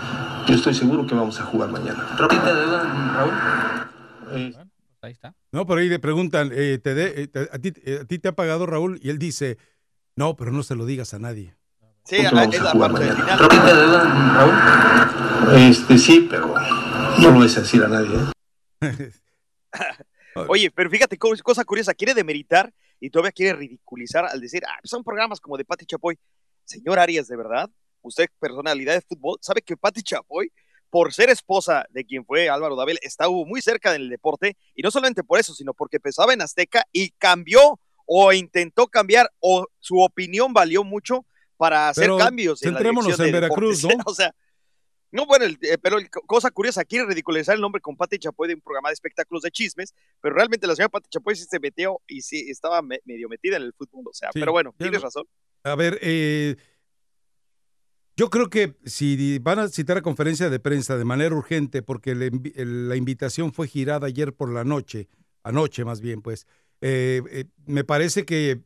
yo 0.47 0.55
estoy 0.55 0.73
seguro 0.73 1.05
que 1.05 1.15
vamos 1.15 1.41
a 1.41 1.43
jugar 1.43 1.69
mañana. 1.69 2.05
Raúl? 2.17 2.29
Eh, 4.33 4.53
ahí 5.01 5.11
está. 5.11 5.35
No, 5.51 5.65
por 5.65 5.79
ahí 5.79 5.89
le 5.89 5.99
preguntan, 5.99 6.51
eh, 6.53 6.79
te 6.81 6.93
de, 6.93 7.23
eh, 7.23 7.49
a, 7.51 7.59
ti, 7.59 7.73
eh, 7.83 7.99
¿a 8.01 8.05
ti 8.05 8.19
te 8.19 8.29
ha 8.29 8.35
pagado 8.35 8.65
Raúl? 8.65 8.99
Y 9.01 9.09
él 9.09 9.19
dice, 9.19 9.57
no, 10.15 10.35
pero 10.35 10.51
no 10.51 10.63
se 10.63 10.75
lo 10.75 10.85
digas 10.85 11.13
a 11.13 11.19
nadie. 11.19 11.55
Sí, 12.05 12.17
es 12.17 12.31
la 12.31 12.73
parte 12.73 13.05
del 13.05 13.15
final. 13.15 13.39
Raúl? 14.35 15.59
Este, 15.59 15.97
sí, 15.97 16.27
pero 16.29 16.53
no 17.19 17.31
lo 17.31 17.39
vas 17.39 17.57
a 17.57 17.61
decir 17.61 17.83
a 17.83 17.87
nadie. 17.87 18.17
¿eh? 18.81 19.11
Oye, 20.47 20.71
pero 20.71 20.89
fíjate, 20.89 21.17
cosa 21.17 21.63
curiosa, 21.65 21.93
quiere 21.93 22.13
demeritar 22.13 22.73
y 22.99 23.09
todavía 23.09 23.31
quiere 23.31 23.57
ridiculizar 23.57 24.25
al 24.25 24.39
decir, 24.39 24.63
ah, 24.65 24.79
son 24.83 25.03
programas 25.03 25.39
como 25.39 25.57
de 25.57 25.65
Pati 25.65 25.85
Chapoy. 25.85 26.17
Señor 26.63 26.99
Arias, 26.99 27.27
de 27.27 27.35
verdad, 27.35 27.69
usted, 28.01 28.27
personalidad 28.39 28.93
de 28.93 29.01
fútbol, 29.01 29.37
sabe 29.41 29.61
que 29.61 29.75
Pati 29.75 30.03
Chapoy, 30.03 30.51
por 30.91 31.13
ser 31.13 31.29
esposa 31.29 31.85
de 31.89 32.05
quien 32.05 32.25
fue 32.25 32.49
Álvaro 32.49 32.75
Dabel, 32.75 32.99
estuvo 33.01 33.45
muy 33.45 33.61
cerca 33.61 33.91
del 33.91 34.09
deporte, 34.09 34.57
y 34.75 34.83
no 34.83 34.91
solamente 34.91 35.23
por 35.23 35.39
eso, 35.39 35.55
sino 35.55 35.73
porque 35.73 35.99
pensaba 35.99 36.33
en 36.33 36.41
Azteca 36.41 36.85
y 36.91 37.11
cambió 37.11 37.79
o 38.05 38.33
intentó 38.33 38.87
cambiar, 38.87 39.31
o 39.39 39.65
su 39.79 39.99
opinión 39.99 40.53
valió 40.53 40.83
mucho 40.83 41.25
para 41.55 41.89
hacer 41.89 42.05
Pero 42.05 42.17
cambios. 42.17 42.59
Centrémonos 42.59 43.19
en, 43.19 43.27
en 43.27 43.31
Veracruz, 43.31 43.83
¿no? 43.85 43.89
o 44.05 44.13
sea, 44.13 44.35
no, 45.11 45.25
bueno, 45.25 45.45
el, 45.45 45.57
eh, 45.61 45.77
pero 45.81 45.97
el, 45.97 46.09
cosa 46.09 46.51
curiosa, 46.51 46.85
quiere 46.85 47.05
ridiculizar 47.05 47.55
el 47.55 47.61
nombre 47.61 47.81
con 47.81 47.97
Pati 47.97 48.17
Chapoy 48.17 48.47
de 48.47 48.55
un 48.55 48.61
programa 48.61 48.89
de 48.89 48.93
espectáculos 48.93 49.43
de 49.43 49.51
chismes, 49.51 49.93
pero 50.21 50.35
realmente 50.35 50.67
la 50.67 50.75
señora 50.75 50.89
Pati 50.89 51.09
Chapoy 51.09 51.35
sí 51.35 51.45
se 51.49 51.59
metió 51.59 52.01
y 52.07 52.21
sí 52.21 52.49
estaba 52.49 52.81
me, 52.81 52.99
medio 53.05 53.27
metida 53.27 53.57
en 53.57 53.63
el 53.63 53.73
fútbol, 53.73 54.05
o 54.09 54.13
sea, 54.13 54.29
Sí, 54.33 54.39
pero 54.39 54.53
bueno, 54.53 54.73
tienes 54.77 55.01
razón. 55.01 55.25
A 55.63 55.75
ver, 55.75 55.99
eh, 56.01 56.55
yo 58.21 58.29
creo 58.29 58.51
que 58.51 58.75
si 58.85 59.39
van 59.39 59.57
a 59.57 59.67
citar 59.67 59.97
a 59.97 60.03
conferencia 60.03 60.51
de 60.51 60.59
prensa 60.59 60.95
de 60.95 61.05
manera 61.05 61.33
urgente, 61.33 61.81
porque 61.81 62.13
la 62.13 62.95
invitación 62.95 63.51
fue 63.51 63.67
girada 63.67 64.05
ayer 64.05 64.31
por 64.31 64.53
la 64.53 64.63
noche, 64.63 65.07
anoche 65.41 65.83
más 65.85 66.01
bien, 66.01 66.21
pues, 66.21 66.45
eh, 66.81 67.23
eh, 67.31 67.45
me 67.65 67.83
parece 67.83 68.23
que 68.23 68.61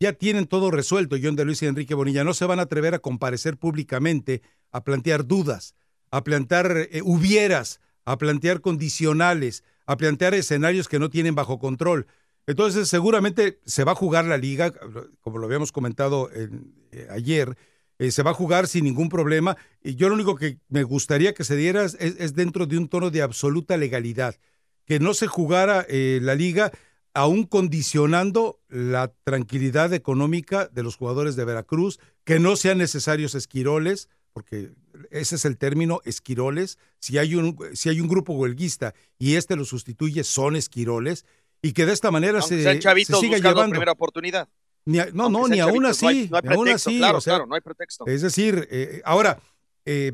ya 0.00 0.14
tienen 0.14 0.46
todo 0.46 0.70
resuelto, 0.70 1.16
John 1.22 1.36
de 1.36 1.44
Luis 1.44 1.60
y 1.60 1.66
Enrique 1.66 1.92
Bonilla. 1.92 2.24
No 2.24 2.32
se 2.32 2.46
van 2.46 2.58
a 2.58 2.62
atrever 2.62 2.94
a 2.94 2.98
comparecer 3.00 3.58
públicamente, 3.58 4.40
a 4.72 4.82
plantear 4.82 5.26
dudas, 5.26 5.74
a 6.10 6.24
plantear 6.24 6.88
eh, 6.90 7.02
hubieras, 7.04 7.82
a 8.06 8.16
plantear 8.16 8.62
condicionales, 8.62 9.62
a 9.84 9.98
plantear 9.98 10.32
escenarios 10.32 10.88
que 10.88 10.98
no 10.98 11.10
tienen 11.10 11.34
bajo 11.34 11.58
control. 11.58 12.06
Entonces, 12.46 12.88
seguramente 12.88 13.60
se 13.66 13.84
va 13.84 13.92
a 13.92 13.94
jugar 13.94 14.24
la 14.24 14.38
liga, 14.38 14.72
como 15.20 15.36
lo 15.36 15.44
habíamos 15.44 15.70
comentado 15.70 16.30
en- 16.32 16.72
ayer, 17.10 17.58
eh, 17.98 18.10
se 18.10 18.22
va 18.22 18.32
a 18.32 18.34
jugar 18.34 18.66
sin 18.66 18.84
ningún 18.84 19.08
problema. 19.08 19.56
Y 19.82 19.96
yo 19.96 20.08
lo 20.08 20.14
único 20.14 20.36
que 20.36 20.58
me 20.68 20.82
gustaría 20.82 21.34
que 21.34 21.44
se 21.44 21.56
diera 21.56 21.84
es, 21.84 21.94
es 21.94 22.34
dentro 22.34 22.66
de 22.66 22.78
un 22.78 22.88
tono 22.88 23.10
de 23.10 23.22
absoluta 23.22 23.76
legalidad, 23.76 24.36
que 24.84 25.00
no 25.00 25.14
se 25.14 25.26
jugara 25.26 25.84
eh, 25.88 26.20
la 26.22 26.34
liga 26.34 26.72
aún 27.14 27.44
condicionando 27.44 28.60
la 28.68 29.10
tranquilidad 29.24 29.94
económica 29.94 30.68
de 30.70 30.82
los 30.82 30.96
jugadores 30.96 31.34
de 31.34 31.46
Veracruz, 31.46 31.98
que 32.24 32.38
no 32.38 32.56
sean 32.56 32.76
necesarios 32.76 33.34
esquiroles, 33.34 34.10
porque 34.34 34.72
ese 35.10 35.36
es 35.36 35.46
el 35.46 35.56
término, 35.56 36.02
esquiroles. 36.04 36.78
Si 36.98 37.16
hay 37.16 37.34
un, 37.34 37.56
si 37.72 37.88
hay 37.88 38.02
un 38.02 38.08
grupo 38.08 38.34
huelguista 38.34 38.94
y 39.18 39.36
este 39.36 39.56
lo 39.56 39.64
sustituye, 39.64 40.24
son 40.24 40.56
esquiroles, 40.56 41.24
y 41.62 41.72
que 41.72 41.86
de 41.86 41.94
esta 41.94 42.10
manera 42.10 42.40
Aunque 42.40 42.62
se, 42.62 43.04
se 43.04 43.14
siga 43.14 43.38
llevando. 43.38 43.70
primera 43.70 43.92
oportunidad. 43.92 44.48
Ni 44.86 44.98
a- 45.00 45.10
no, 45.12 45.24
Aunque 45.24 45.38
no, 45.40 45.48
ni 45.48 45.60
aún 45.60 45.82
chavitos, 45.82 46.02
no 46.02 46.08
hay- 46.08 46.20
así, 46.22 46.30
no 46.30 46.36
hay 46.36 46.42
pretexto, 46.42 46.88
así. 46.90 46.98
claro, 46.98 47.18
o 47.18 47.20
sea, 47.20 47.32
claro, 47.34 47.46
no 47.46 47.54
hay 47.56 47.60
pretexto. 47.60 48.06
Es 48.06 48.22
decir, 48.22 48.68
eh, 48.70 49.02
ahora, 49.04 49.40
eh, 49.84 50.12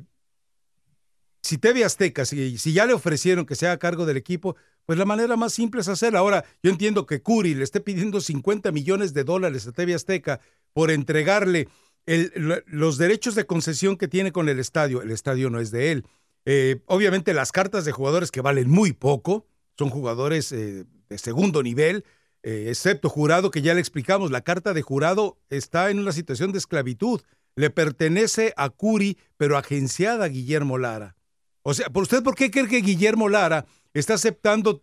si 1.42 1.58
TV 1.58 1.84
Azteca, 1.84 2.24
si, 2.24 2.56
si 2.58 2.72
ya 2.72 2.86
le 2.86 2.92
ofrecieron 2.92 3.46
que 3.46 3.54
sea 3.56 3.72
a 3.72 3.78
cargo 3.78 4.06
del 4.06 4.16
equipo, 4.16 4.56
pues 4.86 4.98
la 4.98 5.04
manera 5.04 5.36
más 5.36 5.52
simple 5.52 5.80
es 5.80 5.88
hacerla. 5.88 6.20
Ahora, 6.20 6.44
yo 6.62 6.70
entiendo 6.70 7.06
que 7.06 7.20
Curi 7.22 7.54
le 7.54 7.64
esté 7.64 7.80
pidiendo 7.80 8.20
50 8.20 8.72
millones 8.72 9.12
de 9.14 9.24
dólares 9.24 9.66
a 9.66 9.72
TV 9.72 9.94
Azteca 9.94 10.40
por 10.72 10.90
entregarle 10.90 11.68
el- 12.06 12.32
los 12.66 12.98
derechos 12.98 13.34
de 13.34 13.46
concesión 13.46 13.96
que 13.96 14.08
tiene 14.08 14.32
con 14.32 14.48
el 14.48 14.58
estadio. 14.58 15.02
El 15.02 15.10
estadio 15.10 15.50
no 15.50 15.60
es 15.60 15.70
de 15.70 15.92
él. 15.92 16.04
Eh, 16.44 16.80
obviamente 16.86 17.34
las 17.34 17.52
cartas 17.52 17.84
de 17.84 17.92
jugadores 17.92 18.30
que 18.32 18.40
valen 18.40 18.68
muy 18.70 18.92
poco, 18.92 19.46
son 19.78 19.90
jugadores 19.90 20.50
eh, 20.52 20.84
de 21.08 21.18
segundo 21.18 21.62
nivel, 21.62 22.04
eh, 22.42 22.66
excepto 22.68 23.08
jurado, 23.08 23.50
que 23.50 23.62
ya 23.62 23.74
le 23.74 23.80
explicamos, 23.80 24.30
la 24.30 24.40
carta 24.40 24.74
de 24.74 24.82
jurado 24.82 25.38
está 25.48 25.90
en 25.90 25.98
una 25.98 26.12
situación 26.12 26.52
de 26.52 26.58
esclavitud. 26.58 27.20
Le 27.54 27.70
pertenece 27.70 28.52
a 28.56 28.70
Curi, 28.70 29.18
pero 29.36 29.56
agenciada 29.56 30.24
a 30.24 30.28
Guillermo 30.28 30.78
Lara. 30.78 31.16
O 31.62 31.74
sea, 31.74 31.90
¿por 31.90 32.02
usted 32.02 32.22
por 32.22 32.34
qué 32.34 32.50
cree 32.50 32.68
que 32.68 32.80
Guillermo 32.80 33.28
Lara 33.28 33.66
está 33.94 34.14
aceptando 34.14 34.82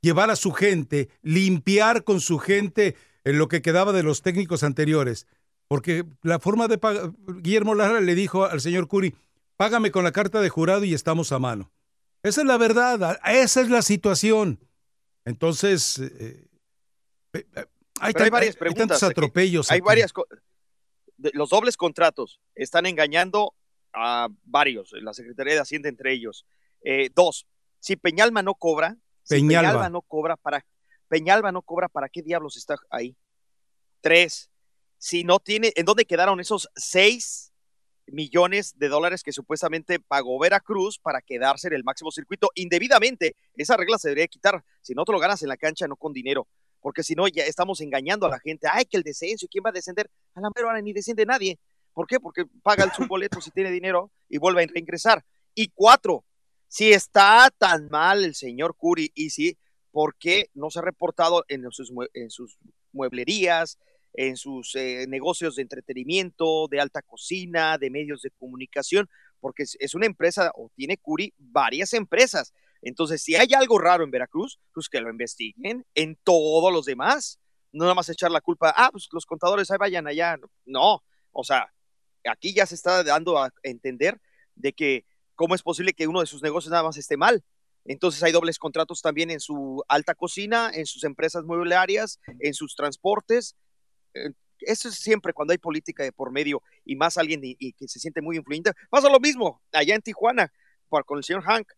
llevar 0.00 0.30
a 0.30 0.36
su 0.36 0.52
gente, 0.52 1.08
limpiar 1.22 2.04
con 2.04 2.20
su 2.20 2.38
gente 2.38 2.96
en 3.24 3.38
lo 3.38 3.48
que 3.48 3.62
quedaba 3.62 3.92
de 3.92 4.02
los 4.02 4.22
técnicos 4.22 4.62
anteriores? 4.62 5.26
Porque 5.66 6.04
la 6.22 6.38
forma 6.38 6.68
de 6.68 6.78
pagar, 6.78 7.12
Guillermo 7.26 7.74
Lara 7.74 8.00
le 8.00 8.14
dijo 8.14 8.44
al 8.44 8.60
señor 8.60 8.86
Curi, 8.86 9.14
págame 9.56 9.90
con 9.90 10.04
la 10.04 10.12
carta 10.12 10.40
de 10.40 10.48
jurado 10.48 10.84
y 10.84 10.94
estamos 10.94 11.32
a 11.32 11.38
mano. 11.38 11.72
Esa 12.22 12.42
es 12.42 12.46
la 12.46 12.58
verdad, 12.58 13.18
esa 13.24 13.60
es 13.60 13.70
la 13.70 13.82
situación. 13.82 14.60
Entonces, 15.24 15.98
eh, 15.98 16.12
eh, 16.18 16.20
eh, 16.20 16.49
hay, 17.32 18.12
Pero 18.12 18.24
hay 18.24 18.30
varias 18.30 18.54
hay 18.54 18.58
preguntas. 18.58 18.88
tantos 18.88 19.02
aquí. 19.02 19.10
atropellos. 19.12 19.70
Hay 19.70 19.78
aquí. 19.78 19.84
varias. 19.86 20.12
Los 21.18 21.50
dobles 21.50 21.76
contratos 21.76 22.40
están 22.54 22.86
engañando 22.86 23.54
a 23.92 24.28
varios, 24.44 24.92
la 24.92 25.12
Secretaría 25.12 25.54
de 25.54 25.60
Hacienda 25.60 25.88
entre 25.88 26.12
ellos. 26.12 26.46
Eh, 26.82 27.10
dos, 27.14 27.46
si 27.78 27.96
Peñalba 27.96 28.42
no 28.42 28.54
cobra, 28.54 28.96
si 29.22 29.34
Peñalba. 29.36 29.68
Peñalba 29.70 29.88
no 29.90 30.02
cobra 30.02 30.36
para 30.36 30.64
Peñalba 31.08 31.50
no 31.50 31.62
cobra, 31.62 31.88
¿para 31.88 32.08
qué 32.08 32.22
diablos 32.22 32.56
está 32.56 32.76
ahí? 32.88 33.16
Tres, 34.00 34.48
si 34.96 35.24
no 35.24 35.40
tiene, 35.40 35.72
¿en 35.74 35.84
dónde 35.84 36.04
quedaron 36.04 36.38
esos 36.40 36.68
seis 36.76 37.52
millones 38.06 38.78
de 38.78 38.88
dólares 38.88 39.22
que 39.22 39.32
supuestamente 39.32 39.98
pagó 39.98 40.38
Veracruz 40.38 40.98
para 40.98 41.20
quedarse 41.20 41.68
en 41.68 41.74
el 41.74 41.84
máximo 41.84 42.12
circuito 42.12 42.50
indebidamente? 42.54 43.34
Esa 43.56 43.76
regla 43.76 43.98
se 43.98 44.08
debería 44.08 44.28
quitar. 44.28 44.64
Si 44.82 44.94
no 44.94 45.04
te 45.04 45.12
lo 45.12 45.18
ganas 45.18 45.42
en 45.42 45.48
la 45.48 45.56
cancha, 45.56 45.88
no 45.88 45.96
con 45.96 46.12
dinero. 46.12 46.46
Porque 46.80 47.02
si 47.02 47.14
no, 47.14 47.28
ya 47.28 47.44
estamos 47.44 47.80
engañando 47.80 48.26
a 48.26 48.30
la 48.30 48.40
gente. 48.40 48.66
Ay, 48.70 48.84
que 48.84 48.96
el 48.96 49.02
descenso, 49.02 49.46
¿quién 49.50 49.62
va 49.64 49.70
a 49.70 49.72
descender? 49.72 50.10
A 50.34 50.40
la 50.40 50.50
mera 50.54 50.80
ni 50.80 50.92
desciende 50.92 51.26
nadie. 51.26 51.58
¿Por 51.92 52.06
qué? 52.06 52.20
Porque 52.20 52.44
paga 52.62 52.84
el 52.84 52.92
su 52.92 53.06
boleto 53.08 53.40
si 53.40 53.50
tiene 53.50 53.70
dinero 53.70 54.10
y 54.28 54.38
vuelve 54.38 54.62
a 54.62 54.66
reingresar. 54.66 55.24
Y 55.54 55.68
cuatro, 55.68 56.24
si 56.68 56.92
está 56.92 57.50
tan 57.58 57.88
mal 57.90 58.24
el 58.24 58.34
señor 58.34 58.76
Curi 58.76 59.10
y 59.14 59.30
si, 59.30 59.58
¿por 59.90 60.16
qué 60.16 60.50
no 60.54 60.70
se 60.70 60.78
ha 60.78 60.82
reportado 60.82 61.44
en 61.48 61.70
sus, 61.70 61.92
en 62.14 62.30
sus 62.30 62.58
mueblerías, 62.92 63.78
en 64.14 64.36
sus 64.36 64.74
eh, 64.74 65.06
negocios 65.08 65.56
de 65.56 65.62
entretenimiento, 65.62 66.66
de 66.68 66.80
alta 66.80 67.02
cocina, 67.02 67.76
de 67.76 67.90
medios 67.90 68.22
de 68.22 68.30
comunicación? 68.30 69.08
Porque 69.40 69.64
es, 69.64 69.76
es 69.80 69.94
una 69.94 70.06
empresa, 70.06 70.52
o 70.54 70.70
tiene 70.74 70.96
Curi 70.96 71.34
varias 71.36 71.92
empresas. 71.92 72.54
Entonces, 72.82 73.22
si 73.22 73.34
hay 73.36 73.52
algo 73.54 73.78
raro 73.78 74.04
en 74.04 74.10
Veracruz, 74.10 74.58
pues 74.72 74.88
que 74.88 75.00
lo 75.00 75.10
investiguen 75.10 75.86
en 75.94 76.16
todos 76.24 76.72
los 76.72 76.86
demás. 76.86 77.38
No 77.72 77.84
nada 77.84 77.94
más 77.94 78.08
echar 78.08 78.30
la 78.30 78.40
culpa, 78.40 78.72
ah, 78.76 78.90
pues 78.90 79.08
los 79.12 79.26
contadores 79.26 79.70
ahí 79.70 79.78
vayan 79.78 80.06
allá. 80.06 80.36
No, 80.64 81.04
o 81.30 81.44
sea, 81.44 81.72
aquí 82.24 82.52
ya 82.52 82.66
se 82.66 82.74
está 82.74 83.04
dando 83.04 83.38
a 83.38 83.52
entender 83.62 84.20
de 84.54 84.72
que 84.72 85.04
cómo 85.34 85.54
es 85.54 85.62
posible 85.62 85.92
que 85.92 86.08
uno 86.08 86.20
de 86.20 86.26
sus 86.26 86.42
negocios 86.42 86.70
nada 86.70 86.82
más 86.82 86.96
esté 86.96 87.16
mal. 87.16 87.44
Entonces 87.84 88.22
hay 88.22 88.32
dobles 88.32 88.58
contratos 88.58 89.00
también 89.00 89.30
en 89.30 89.40
su 89.40 89.82
alta 89.88 90.14
cocina, 90.14 90.70
en 90.72 90.84
sus 90.86 91.04
empresas 91.04 91.44
mueblarias, 91.44 92.18
en 92.40 92.54
sus 92.54 92.74
transportes. 92.74 93.56
Eh, 94.14 94.32
Eso 94.60 94.88
es 94.88 94.96
siempre 94.96 95.32
cuando 95.32 95.52
hay 95.52 95.58
política 95.58 96.02
de 96.02 96.12
por 96.12 96.30
medio 96.30 96.62
y 96.84 96.96
más 96.96 97.16
alguien 97.16 97.40
y, 97.42 97.56
y 97.58 97.72
que 97.72 97.88
se 97.88 97.98
siente 97.98 98.20
muy 98.20 98.36
influyente. 98.36 98.72
Pasa 98.90 99.08
lo 99.08 99.18
mismo 99.20 99.62
allá 99.72 99.94
en 99.94 100.02
Tijuana 100.02 100.52
con 101.06 101.18
el 101.18 101.24
señor 101.24 101.42
Hank. 101.42 101.72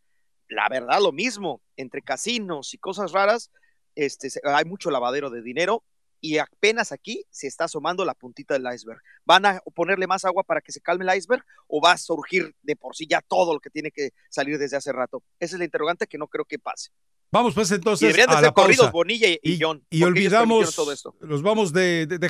La 0.49 0.69
verdad, 0.69 1.01
lo 1.01 1.13
mismo. 1.13 1.63
Entre 1.77 2.03
casinos 2.03 2.75
y 2.75 2.79
cosas 2.79 3.13
raras, 3.13 3.51
este, 3.95 4.29
hay 4.45 4.65
mucho 4.65 4.91
lavadero 4.91 5.31
de 5.31 5.43
dinero 5.43 5.85
y 6.21 6.39
apenas 6.39 6.93
aquí 6.93 7.25
se 7.31 7.49
está 7.49 7.65
asomando 7.65 8.05
la 8.05 8.15
puntita 8.15 8.55
del 8.55 8.73
iceberg. 8.73 9.01
¿Van 9.25 9.45
a 9.45 9.61
ponerle 9.75 10.07
más 10.07 10.25
agua 10.25 10.45
para 10.45 10.61
que 10.61 10.71
se 10.71 10.81
calme 10.81 11.05
el 11.05 11.19
iceberg 11.19 11.45
o 11.67 11.81
va 11.81 11.93
a 11.93 11.99
surgir 11.99 12.55
de 12.63 12.77
por 12.77 12.95
sí 12.95 13.07
ya 13.11 13.21
todo 13.21 13.53
lo 13.53 13.61
que 13.61 13.71
tiene 13.71 13.91
que 13.91 14.11
salir 14.29 14.57
desde 14.59 14.77
hace 14.77 14.93
rato? 14.93 15.23
Esa 15.41 15.57
es 15.57 15.59
la 15.59 15.65
interrogante 15.65 16.07
que 16.07 16.19
no 16.19 16.29
creo 16.29 16.45
que 16.45 16.59
pase. 16.61 16.91
Vamos 17.33 17.55
pues 17.55 17.73
entonces 17.73 18.03
y 18.03 18.07
deberían 18.07 18.29
de 18.29 18.35
a 18.35 18.37
ser 18.37 18.45
la 18.45 18.53
pausa. 18.55 18.67
corridos 18.67 18.93
Bonilla 18.93 19.29
y, 19.29 19.41
y 19.43 19.59
John. 19.61 19.85
Y 19.91 20.05
olvidamos, 20.05 20.75
todo 20.77 20.93
esto. 20.93 21.17
los 21.21 21.43
vamos 21.43 21.73
de, 21.73 22.07
de, 22.07 22.19
de 22.19 22.29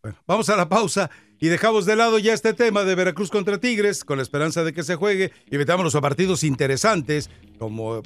bueno, 0.00 0.18
vamos 0.26 0.48
a 0.48 0.56
la 0.56 0.68
pausa 0.68 1.10
y 1.40 1.48
dejamos 1.48 1.86
de 1.86 1.96
lado 1.96 2.18
ya 2.18 2.34
este 2.34 2.54
tema 2.54 2.84
de 2.84 2.94
Veracruz 2.94 3.30
contra 3.30 3.58
Tigres 3.58 4.04
con 4.04 4.18
la 4.18 4.22
esperanza 4.22 4.64
de 4.64 4.72
que 4.72 4.82
se 4.82 4.96
juegue 4.96 5.32
y 5.50 5.58
metámonos 5.58 5.94
a 5.94 6.00
partidos 6.00 6.44
interesantes 6.44 7.30
como 7.58 8.02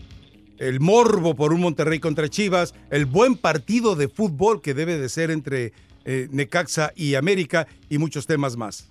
el 0.59 0.81
morbo 0.81 1.35
por 1.35 1.53
un 1.53 1.61
Monterrey 1.61 1.99
contra 1.99 2.29
Chivas, 2.29 2.75
el 2.91 3.07
buen 3.07 3.37
partido 3.37 3.97
de 3.97 4.09
fútbol 4.09 4.61
que 4.61 4.75
debe 4.75 4.99
de 4.99 5.09
ser 5.09 5.31
entre 5.31 5.73
eh, 6.05 6.29
Necaxa 6.31 6.93
y 6.95 7.15
América 7.15 7.67
y 7.89 7.99
muchos 7.99 8.27
temas 8.27 8.57
más. 8.57 8.89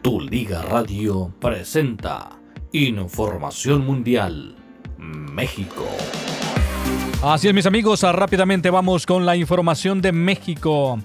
Tu 0.00 0.20
Liga 0.20 0.62
Radio 0.62 1.32
presenta 1.40 2.40
Información 2.72 3.84
Mundial 3.84 4.56
México. 4.98 5.86
Así 7.22 7.46
es, 7.46 7.54
mis 7.54 7.66
amigos, 7.66 8.02
rápidamente 8.02 8.70
vamos 8.70 9.06
con 9.06 9.24
la 9.24 9.36
información 9.36 10.00
de 10.00 10.10
México. 10.10 10.98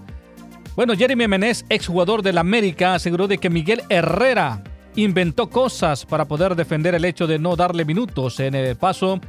Bueno, 0.77 0.95
Jeremy 0.95 1.27
Menez, 1.27 1.65
exjugador 1.69 2.21
del 2.21 2.37
América, 2.37 2.93
aseguró 2.93 3.27
de 3.27 3.39
que 3.39 3.49
Miguel 3.49 3.81
Herrera 3.89 4.61
inventó 4.95 5.49
cosas 5.49 6.05
para 6.05 6.25
poder 6.25 6.55
defender 6.55 6.93
el 6.93 7.03
hecho 7.03 7.25
de 7.25 7.39
no 7.39 7.55
darle 7.55 7.83
minutos 7.83 8.39
en 8.39 8.53
el 8.53 8.75
paso 8.75 9.19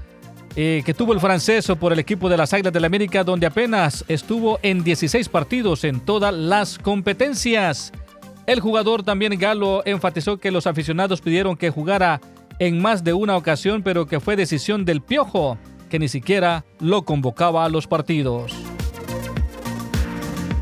eh, 0.56 0.82
que 0.84 0.92
tuvo 0.92 1.14
el 1.14 1.20
francés 1.20 1.72
por 1.80 1.94
el 1.94 2.00
equipo 2.00 2.28
de 2.28 2.36
las 2.36 2.52
Águilas 2.52 2.74
del 2.74 2.84
América, 2.84 3.24
donde 3.24 3.46
apenas 3.46 4.04
estuvo 4.08 4.58
en 4.60 4.84
16 4.84 5.30
partidos 5.30 5.84
en 5.84 6.00
todas 6.00 6.34
las 6.34 6.76
competencias. 6.78 7.92
El 8.46 8.60
jugador 8.60 9.02
también 9.02 9.38
Galo 9.38 9.80
enfatizó 9.86 10.36
que 10.36 10.50
los 10.50 10.66
aficionados 10.66 11.22
pidieron 11.22 11.56
que 11.56 11.70
jugara 11.70 12.20
en 12.58 12.78
más 12.78 13.02
de 13.04 13.14
una 13.14 13.38
ocasión, 13.38 13.82
pero 13.82 14.04
que 14.04 14.20
fue 14.20 14.36
decisión 14.36 14.84
del 14.84 15.00
Piojo, 15.00 15.56
que 15.88 15.98
ni 15.98 16.08
siquiera 16.08 16.66
lo 16.78 17.06
convocaba 17.06 17.64
a 17.64 17.70
los 17.70 17.86
partidos. 17.86 18.54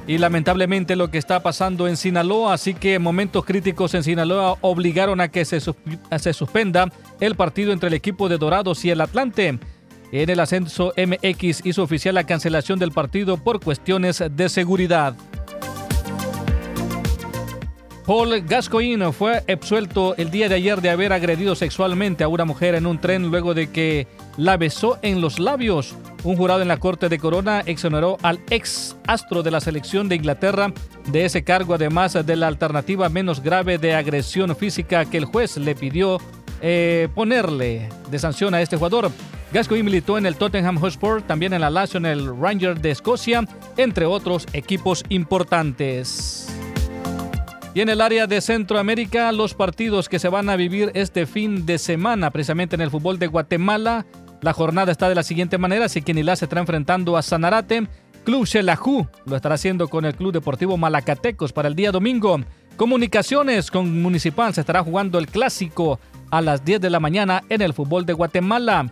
Y 0.06 0.18
lamentablemente 0.18 0.94
lo 0.94 1.10
que 1.10 1.18
está 1.18 1.42
pasando 1.42 1.88
en 1.88 1.96
Sinaloa, 1.96 2.54
así 2.54 2.74
que 2.74 2.98
momentos 2.98 3.44
críticos 3.44 3.92
en 3.94 4.04
Sinaloa 4.04 4.56
obligaron 4.60 5.20
a 5.20 5.28
que 5.28 5.44
se, 5.44 5.60
se 5.60 6.32
suspenda 6.32 6.92
el 7.18 7.34
partido 7.34 7.72
entre 7.72 7.88
el 7.88 7.94
equipo 7.94 8.28
de 8.28 8.38
Dorados 8.38 8.84
y 8.84 8.90
el 8.90 9.00
Atlante. 9.00 9.58
En 10.12 10.30
el 10.30 10.38
ascenso 10.38 10.94
MX 10.96 11.66
hizo 11.66 11.82
oficial 11.82 12.14
la 12.14 12.24
cancelación 12.24 12.78
del 12.78 12.92
partido 12.92 13.36
por 13.36 13.58
cuestiones 13.58 14.22
de 14.30 14.48
seguridad. 14.48 15.16
Paul 18.06 18.40
Gascoigne 18.42 19.12
fue 19.12 19.42
absuelto 19.52 20.14
el 20.16 20.30
día 20.30 20.48
de 20.48 20.54
ayer 20.54 20.80
de 20.80 20.90
haber 20.90 21.12
agredido 21.12 21.56
sexualmente 21.56 22.22
a 22.22 22.28
una 22.28 22.44
mujer 22.44 22.76
en 22.76 22.86
un 22.86 23.00
tren 23.00 23.30
luego 23.30 23.52
de 23.52 23.72
que 23.72 24.06
la 24.36 24.56
besó 24.56 25.00
en 25.02 25.20
los 25.20 25.40
labios. 25.40 25.96
Un 26.22 26.36
jurado 26.36 26.62
en 26.62 26.68
la 26.68 26.76
Corte 26.76 27.08
de 27.08 27.18
Corona 27.18 27.64
exoneró 27.66 28.16
al 28.22 28.38
ex 28.48 28.96
astro 29.08 29.42
de 29.42 29.50
la 29.50 29.60
selección 29.60 30.08
de 30.08 30.14
Inglaterra 30.14 30.72
de 31.10 31.24
ese 31.24 31.42
cargo, 31.42 31.74
además 31.74 32.12
de 32.24 32.36
la 32.36 32.46
alternativa 32.46 33.08
menos 33.08 33.42
grave 33.42 33.76
de 33.76 33.96
agresión 33.96 34.54
física 34.54 35.04
que 35.04 35.18
el 35.18 35.24
juez 35.24 35.56
le 35.56 35.74
pidió 35.74 36.18
eh, 36.62 37.08
ponerle 37.12 37.88
de 38.08 38.18
sanción 38.20 38.54
a 38.54 38.62
este 38.62 38.76
jugador. 38.76 39.10
Gascoigne 39.52 39.82
militó 39.84 40.16
en 40.16 40.26
el 40.26 40.36
Tottenham 40.36 40.78
Hotspur, 40.78 41.22
también 41.22 41.54
en 41.54 41.60
la 41.60 41.70
Lazio, 41.70 41.98
en 41.98 42.06
el 42.06 42.40
Ranger 42.40 42.80
de 42.80 42.92
Escocia, 42.92 43.44
entre 43.76 44.06
otros 44.06 44.46
equipos 44.52 45.04
importantes. 45.08 46.46
Y 47.76 47.82
en 47.82 47.90
el 47.90 48.00
área 48.00 48.26
de 48.26 48.40
Centroamérica, 48.40 49.30
los 49.32 49.52
partidos 49.52 50.08
que 50.08 50.18
se 50.18 50.30
van 50.30 50.48
a 50.48 50.56
vivir 50.56 50.90
este 50.94 51.26
fin 51.26 51.66
de 51.66 51.76
semana, 51.76 52.30
precisamente 52.30 52.74
en 52.74 52.80
el 52.80 52.90
fútbol 52.90 53.18
de 53.18 53.26
Guatemala, 53.26 54.06
la 54.40 54.54
jornada 54.54 54.92
está 54.92 55.10
de 55.10 55.14
la 55.14 55.22
siguiente 55.22 55.58
manera. 55.58 55.90
Siquinilá 55.90 56.36
se 56.36 56.46
está 56.46 56.58
enfrentando 56.58 57.18
a 57.18 57.22
Sanarate. 57.22 57.86
Club 58.24 58.46
Xelajú 58.46 59.06
lo 59.26 59.36
estará 59.36 59.56
haciendo 59.56 59.88
con 59.88 60.06
el 60.06 60.14
Club 60.14 60.32
Deportivo 60.32 60.78
Malacatecos 60.78 61.52
para 61.52 61.68
el 61.68 61.74
día 61.74 61.92
domingo. 61.92 62.40
Comunicaciones 62.78 63.70
con 63.70 64.00
Municipal 64.00 64.54
se 64.54 64.62
estará 64.62 64.82
jugando 64.82 65.18
el 65.18 65.26
clásico 65.26 66.00
a 66.30 66.40
las 66.40 66.64
10 66.64 66.80
de 66.80 66.88
la 66.88 66.98
mañana 66.98 67.42
en 67.50 67.60
el 67.60 67.74
fútbol 67.74 68.06
de 68.06 68.14
Guatemala. 68.14 68.90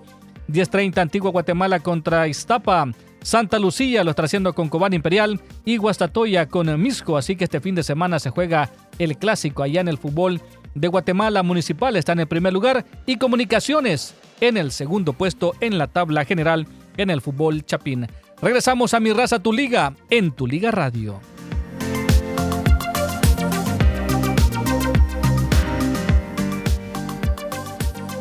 10.30 0.48 0.98
Antigua 0.98 1.30
Guatemala 1.30 1.80
contra 1.80 2.28
Iztapa. 2.28 2.88
Santa 3.24 3.58
Lucía 3.58 4.04
lo 4.04 4.10
está 4.10 4.24
haciendo 4.24 4.52
con 4.52 4.68
Cobán 4.68 4.92
Imperial 4.92 5.40
y 5.64 5.78
Guastatoya 5.78 6.46
con 6.46 6.80
Misco. 6.80 7.16
Así 7.16 7.36
que 7.36 7.44
este 7.44 7.58
fin 7.58 7.74
de 7.74 7.82
semana 7.82 8.18
se 8.18 8.28
juega 8.28 8.70
el 8.98 9.16
clásico 9.16 9.62
allá 9.62 9.80
en 9.80 9.88
el 9.88 9.96
fútbol 9.96 10.42
de 10.74 10.88
Guatemala 10.88 11.42
Municipal. 11.42 11.96
Está 11.96 12.12
en 12.12 12.20
el 12.20 12.26
primer 12.26 12.52
lugar 12.52 12.84
y 13.06 13.16
Comunicaciones 13.16 14.14
en 14.42 14.58
el 14.58 14.72
segundo 14.72 15.14
puesto 15.14 15.54
en 15.60 15.78
la 15.78 15.86
tabla 15.86 16.26
general 16.26 16.66
en 16.98 17.08
el 17.08 17.22
fútbol 17.22 17.64
Chapín. 17.64 18.06
Regresamos 18.42 18.92
a 18.92 19.00
Mi 19.00 19.10
Raza 19.14 19.38
Tu 19.38 19.54
Liga 19.54 19.94
en 20.10 20.30
Tu 20.30 20.46
Liga 20.46 20.70
Radio. 20.70 21.18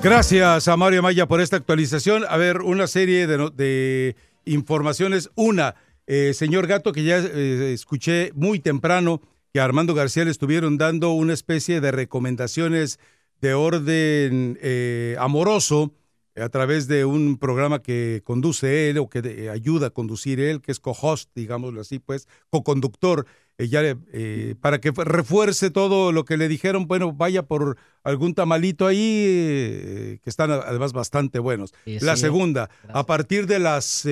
Gracias 0.02 0.68
a 0.70 0.78
Mario 0.78 1.04
Maya 1.04 1.28
por 1.28 1.42
esta 1.42 1.58
actualización. 1.58 2.24
A 2.30 2.38
ver, 2.38 2.62
una 2.62 2.88
serie 2.88 3.28
de, 3.28 3.50
de 3.54 4.16
informaciones. 4.46 5.30
Una, 5.36 5.76
eh, 6.08 6.34
señor 6.34 6.68
Gato, 6.68 6.92
que 6.92 7.04
ya 7.04 7.18
eh, 7.20 7.74
escuché 7.74 8.32
muy 8.36 8.60
temprano 8.60 9.22
que 9.54 9.60
a 9.60 9.66
Armando 9.66 9.94
García 9.94 10.26
le 10.26 10.32
estuvieron 10.32 10.78
dando 10.78 11.12
una 11.12 11.34
especie 11.34 11.80
de 11.80 11.92
recomendaciones 11.92 13.00
de 13.42 13.54
orden 13.54 14.58
eh, 14.62 15.16
amoroso 15.20 15.94
a 16.36 16.50
través 16.50 16.88
de 16.88 17.06
un 17.06 17.38
programa 17.38 17.82
que 17.82 18.22
conduce 18.24 18.90
él 18.90 18.98
o 18.98 19.10
que 19.10 19.50
ayuda 19.52 19.88
a 19.88 19.90
conducir 19.92 20.40
él, 20.40 20.62
que 20.62 20.72
es 20.72 20.80
co-host, 20.80 21.30
digámoslo 21.36 21.82
así, 21.82 22.00
pues, 22.00 22.28
co-conductor. 22.50 23.26
Eh, 23.60 23.68
ya, 23.68 23.82
eh, 23.84 24.56
para 24.62 24.82
que 24.82 24.92
refuerce 24.92 25.70
todo 25.70 26.12
lo 26.12 26.26
que 26.26 26.38
le 26.38 26.48
dijeron, 26.48 26.88
bueno, 26.88 27.14
vaya 27.14 27.44
por 27.44 27.78
algún 28.04 28.34
tamalito 28.34 28.88
ahí, 28.88 28.98
eh, 29.28 30.20
que 30.24 30.30
están 30.30 30.50
además 30.50 30.92
bastante 30.92 31.38
buenos. 31.38 31.72
la 31.86 32.16
segunda, 32.16 32.72
a 32.90 33.06
partir 33.06 33.46
de 33.46 33.60
las 33.60 34.08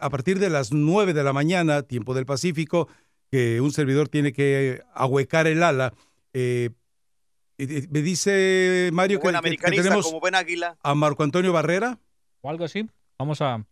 a 0.00 0.10
partir 0.10 0.40
de 0.40 0.50
las 0.50 0.72
9 0.72 1.14
de 1.14 1.22
la 1.22 1.32
mañana, 1.32 1.82
tiempo 1.82 2.12
del 2.12 2.26
Pacífico, 2.26 2.88
que 3.30 3.60
un 3.60 3.70
servidor 3.72 4.08
tiene 4.08 4.32
que 4.32 4.82
ahuecar 4.94 5.46
el 5.46 5.62
ala. 5.62 5.94
Me 7.90 8.02
dice 8.02 8.90
Mario 8.92 9.20
que, 9.20 9.32
tenemos 9.58 10.06
como 10.06 10.20
buen 10.20 10.34
águila. 10.34 10.76
a 10.82 10.94
Marco 10.94 11.22
Antonio 11.22 11.52
Barrera. 11.52 11.98
O 12.40 12.50
algo 12.50 12.64
así. 12.64 12.88
Vamos 13.18 13.40
a 13.40 13.64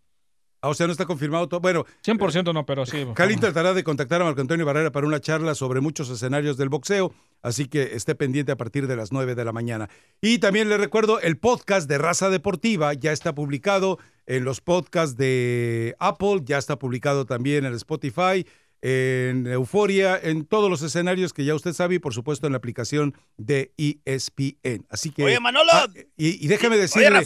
Ah, 0.63 0.69
o 0.69 0.75
sea, 0.75 0.87
no 0.87 0.93
está 0.93 1.07
confirmado 1.07 1.49
todo. 1.49 1.61
Bueno, 1.61 1.87
100% 2.05 2.53
no, 2.53 2.67
pero 2.67 2.85
sí. 2.85 3.07
Cali 3.15 3.37
tratará 3.37 3.73
de 3.73 3.83
contactar 3.83 4.21
a 4.21 4.27
Marco 4.27 4.43
Antonio 4.43 4.67
Barrera 4.67 4.93
para 4.93 5.07
una 5.07 5.21
charla 5.21 5.55
sobre 5.55 5.81
muchos 5.81 6.11
escenarios 6.11 6.59
del 6.59 6.69
boxeo, 6.69 7.15
así 7.41 7.67
que 7.67 7.95
esté 7.95 8.15
pendiente 8.15 8.53
a 8.53 8.57
partir 8.57 8.87
de 8.87 8.95
las 8.95 9.11
9 9.11 9.35
de 9.35 9.45
la 9.45 9.53
mañana. 9.53 9.89
Y 10.21 10.39
también 10.39 10.69
le 10.69 10.77
recuerdo, 10.77 11.19
el 11.19 11.39
podcast 11.39 11.89
de 11.89 11.97
Raza 11.97 12.29
Deportiva 12.29 12.93
ya 12.93 13.13
está 13.13 13.35
publicado 13.35 13.99
en 14.27 14.45
los 14.45 14.61
podcasts 14.61 15.17
de 15.17 15.97
Apple, 15.99 16.43
ya 16.45 16.59
está 16.59 16.79
publicado 16.79 17.25
también 17.25 17.65
en 17.65 17.73
Spotify, 17.73 18.47
en 18.83 19.47
Euforia, 19.47 20.19
en 20.23 20.45
todos 20.47 20.71
los 20.71 20.83
escenarios 20.83 21.33
que 21.33 21.45
ya 21.45 21.55
usted 21.55 21.73
sabe 21.73 21.97
y 21.97 21.99
por 21.99 22.15
supuesto 22.15 22.47
en 22.47 22.53
la 22.53 22.59
aplicación 22.59 23.15
de 23.37 23.73
ESPN. 23.77 24.87
Así 24.89 25.11
que... 25.11 25.25
Oye, 25.25 25.41
Manolo. 25.41 25.71
Ah, 25.73 25.89
y, 26.17 26.47
déjeme 26.49 26.77
decirle, 26.77 27.23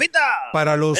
para 0.53 0.77
los, 0.77 0.99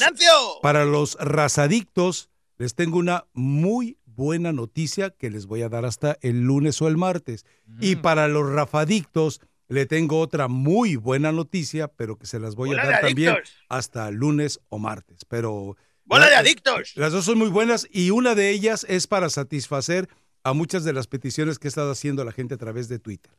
para 0.63 0.85
los 0.85 1.17
razadictos, 1.21 2.31
les 2.57 2.75
tengo 2.75 2.99
una 2.99 3.27
muy 3.33 3.99
buena 4.07 4.53
noticia 4.53 5.11
que 5.11 5.31
les 5.31 5.47
voy 5.47 5.63
a 5.63 5.69
dar 5.69 5.85
hasta 5.85 6.19
el 6.21 6.43
lunes 6.43 6.81
o 6.81 6.89
el 6.89 6.97
martes. 6.97 7.45
Y 7.81 7.97
para 7.97 8.29
los 8.29 8.49
rafadictos, 8.49 9.41
le 9.69 9.87
tengo 9.87 10.21
otra 10.21 10.49
muy 10.49 10.97
buena 10.97 11.33
noticia, 11.33 11.89
pero 11.89 12.17
que 12.17 12.27
se 12.27 12.39
las 12.39 12.55
voy 12.55 12.73
a 12.73 12.77
dar 12.77 13.01
también 13.01 13.37
hasta 13.69 14.11
lunes 14.11 14.61
o 14.69 14.79
martes. 14.79 15.25
Pero... 15.25 15.77
¡Bola 16.05 16.29
de 16.29 16.37
adictos! 16.37 16.93
Las 16.97 17.13
dos 17.13 17.25
son 17.25 17.39
muy 17.39 17.49
buenas 17.49 17.89
y 17.91 18.11
una 18.11 18.35
de 18.35 18.51
ellas 18.51 18.87
es 18.89 19.07
para 19.07 19.31
satisfacer 19.31 20.09
a 20.45 20.53
muchas 20.53 20.85
de 20.85 20.93
las 20.93 21.07
peticiones 21.07 21.59
que 21.59 21.67
he 21.67 21.71
estado 21.71 21.91
haciendo 21.91 22.25
la 22.25 22.33
gente 22.33 22.55
a 22.55 22.59
través 22.59 22.89
de 22.89 22.99
Twitter. 22.99 23.33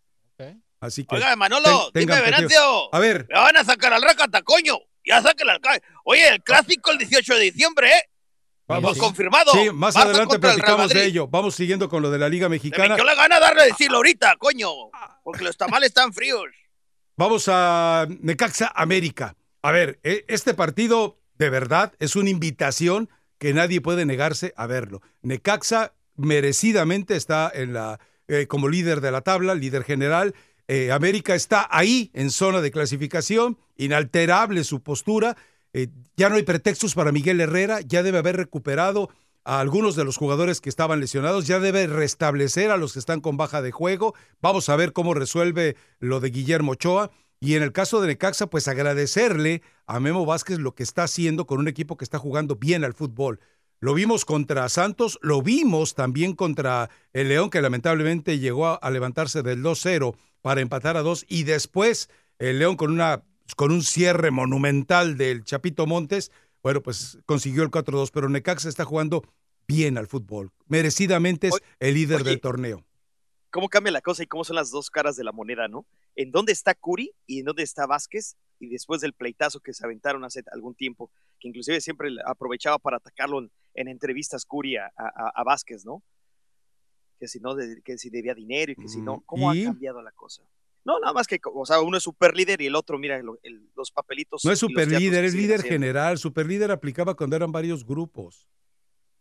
Así 0.82 1.06
que. 1.06 1.16
Oiga, 1.16 1.36
Manolo, 1.36 1.90
dime, 1.94 2.20
Venancio. 2.22 2.94
A 2.94 3.00
ver. 3.00 3.28
Me 3.30 3.40
van 3.40 3.56
a 3.58 3.64
sacar 3.64 3.94
al 3.94 4.02
Racata, 4.02 4.42
coño. 4.42 4.78
Ya 5.06 5.22
saca 5.22 5.44
al 5.50 5.62
Oye, 6.04 6.28
el 6.28 6.44
clásico 6.44 6.92
el 6.92 6.98
18 6.98 7.36
de 7.36 7.42
diciembre, 7.42 7.90
¿eh? 7.90 8.10
Vamos, 8.68 8.98
confirmado. 8.98 9.52
Sí, 9.52 9.70
más 9.72 9.96
adelante 9.96 10.40
platicamos 10.40 10.90
de 10.90 11.06
ello. 11.06 11.28
Vamos 11.28 11.56
siguiendo 11.56 11.88
con 11.88 12.02
lo 12.02 12.10
de 12.10 12.18
la 12.18 12.28
Liga 12.28 12.50
Mexicana. 12.50 12.98
Yo 12.98 13.04
le 13.04 13.16
gana 13.16 13.40
darle 13.40 13.66
decirlo 13.66 13.98
ahorita, 13.98 14.36
coño. 14.38 14.70
Porque 15.24 15.44
los 15.44 15.56
tamales 15.56 15.90
están 15.90 16.12
fríos. 16.14 16.46
Vamos 17.16 17.48
a 17.48 18.08
Necaxa 18.22 18.72
América. 18.76 19.36
A 19.62 19.72
ver, 19.72 20.00
e, 20.04 20.26
este 20.28 20.56
partido 20.56 21.20
de 21.38 21.50
verdad 21.50 21.94
es 22.00 22.16
una 22.16 22.30
invitación 22.30 23.10
que 23.38 23.54
nadie 23.54 23.82
puede 23.82 24.06
negarse 24.06 24.54
a 24.58 24.66
verlo. 24.66 25.02
Necaxa 25.22 25.94
merecidamente 26.16 27.16
está 27.16 27.52
en 27.54 27.74
la, 27.74 28.00
eh, 28.28 28.48
como 28.48 28.70
líder 28.70 29.02
de 29.02 29.12
la 29.12 29.22
tabla, 29.22 29.56
líder 29.56 29.84
general. 29.84 30.34
Eh, 30.68 30.92
América 30.92 31.36
está 31.36 31.68
ahí 31.70 32.10
en 32.14 32.32
zona 32.32 32.62
de 32.62 32.72
clasificación, 32.72 33.58
inalterable 33.78 34.64
su 34.64 34.82
postura. 34.82 35.38
Eh, 35.74 35.90
ya 36.18 36.30
no 36.30 36.36
hay 36.36 36.44
pretextos 36.44 36.96
para 36.96 37.12
Miguel 37.12 37.40
Herrera, 37.42 37.82
ya 37.82 38.02
debe 38.02 38.18
haber 38.18 38.38
recuperado 38.38 39.10
a 39.44 39.60
algunos 39.60 39.96
de 39.96 40.04
los 40.04 40.18
jugadores 40.18 40.60
que 40.60 40.70
estaban 40.70 41.00
lesionados, 41.00 41.46
ya 41.46 41.60
debe 41.60 41.86
restablecer 41.86 42.72
a 42.72 42.78
los 42.78 42.94
que 42.94 43.00
están 43.00 43.22
con 43.22 43.38
baja 43.38 43.62
de 43.62 43.72
juego. 43.72 44.16
Vamos 44.42 44.70
a 44.70 44.76
ver 44.76 44.92
cómo 44.92 45.14
resuelve 45.14 45.76
lo 46.00 46.20
de 46.20 46.32
Guillermo 46.32 46.72
Ochoa. 46.72 47.12
Y 47.40 47.54
en 47.56 47.62
el 47.62 47.72
caso 47.72 48.02
de 48.02 48.08
Necaxa, 48.08 48.48
pues 48.48 48.68
agradecerle 48.68 49.62
a 49.86 50.00
Memo 50.00 50.26
Vázquez 50.26 50.58
lo 50.58 50.74
que 50.74 50.82
está 50.82 51.04
haciendo 51.04 51.46
con 51.46 51.60
un 51.60 51.68
equipo 51.68 51.96
que 51.96 52.06
está 52.06 52.18
jugando 52.18 52.56
bien 52.56 52.84
al 52.84 52.94
fútbol. 52.94 53.40
Lo 53.86 53.94
vimos 53.94 54.26
contra 54.26 54.68
Santos, 54.68 55.20
lo 55.22 55.44
vimos 55.44 55.94
también 55.94 56.34
contra 56.34 56.90
el 57.14 57.30
León, 57.30 57.52
que 57.52 57.62
lamentablemente 57.62 58.40
llegó 58.40 58.66
a, 58.66 58.74
a 58.74 58.90
levantarse 58.90 59.44
del 59.44 59.62
2-0 59.62 60.16
para 60.42 60.62
empatar 60.62 60.98
a 60.98 61.04
2. 61.04 61.28
Y 61.30 61.44
después 61.44 62.10
el 62.40 62.58
León 62.58 62.78
con, 62.78 62.90
una, 62.90 63.22
con 63.56 63.72
un 63.72 63.84
cierre 63.84 64.32
monumental 64.32 65.18
del 65.18 65.44
Chapito 65.44 65.86
Montes, 65.86 66.32
bueno, 66.64 66.82
pues 66.82 67.20
consiguió 67.28 67.62
el 67.62 67.70
4-2. 67.70 68.10
Pero 68.12 68.28
Necaxa 68.28 68.70
está 68.70 68.86
jugando 68.86 69.22
bien 69.68 70.00
al 70.00 70.08
fútbol. 70.08 70.50
Merecidamente 70.66 71.50
es 71.50 71.62
el 71.80 71.94
líder 71.94 72.22
oye, 72.22 72.32
del 72.32 72.42
torneo. 72.42 72.84
¿Cómo 73.56 73.70
cambia 73.70 73.90
la 73.94 74.02
cosa 74.02 74.22
y 74.22 74.28
cómo 74.28 74.44
son 74.44 74.58
las 74.58 74.70
dos 74.70 74.90
caras 74.90 75.16
de 75.16 75.24
la 75.24 75.32
moneda, 75.32 75.70
no? 75.70 75.86
¿En 76.18 76.30
dónde 76.30 76.52
está 76.52 76.76
Curi 76.76 77.14
y 77.26 77.40
en 77.40 77.46
dónde 77.46 77.64
está 77.64 77.86
Vázquez? 77.86 78.36
Y 78.60 78.68
después 78.68 79.00
del 79.00 79.14
pleitazo 79.14 79.62
que 79.62 79.74
se 79.74 79.86
aventaron 79.86 80.26
hace 80.26 80.44
algún 80.52 80.76
tiempo, 80.76 81.10
que 81.40 81.48
inclusive 81.48 81.80
siempre 81.80 82.10
aprovechaba 82.26 82.80
para 82.80 82.98
atacarlo 82.98 83.40
en, 83.40 83.52
en 83.76 83.88
entrevistas 83.88 84.44
Curi 84.44 84.76
a, 84.76 84.92
a, 84.98 85.32
a, 85.34 85.44
Vázquez, 85.46 85.86
¿no? 85.86 86.04
Que 87.18 87.30
si 87.30 87.40
no, 87.40 87.56
de, 87.56 87.82
que 87.82 87.98
si 87.98 88.10
debía 88.10 88.34
dinero 88.34 88.74
y 88.74 88.76
que 88.76 88.90
si 88.90 89.00
no, 89.00 89.24
¿cómo 89.26 89.56
¿Y? 89.56 89.62
ha 89.62 89.68
cambiado 89.68 90.02
la 90.02 90.12
cosa? 90.12 90.44
No, 90.84 91.00
nada 91.00 91.14
más 91.14 91.26
que, 91.26 91.40
o 91.42 91.66
sea, 91.66 91.80
uno 91.80 91.96
es 91.96 92.04
super 92.04 92.36
líder 92.36 92.60
y 92.62 92.66
el 92.66 92.76
otro, 92.76 93.00
mira, 93.00 93.24
lo, 93.24 93.40
el, 93.42 93.70
los 93.74 93.90
papelitos. 93.90 94.44
No 94.44 94.52
es 94.52 94.60
super 94.60 94.90
líder, 94.90 95.24
es 95.24 95.34
líder 95.34 95.62
haciendo. 95.62 95.76
general. 95.76 96.18
Super 96.18 96.46
líder 96.46 96.72
aplicaba 96.72 97.16
cuando 97.16 97.38
eran 97.38 97.54
varios 97.54 97.86
grupos. 97.86 98.50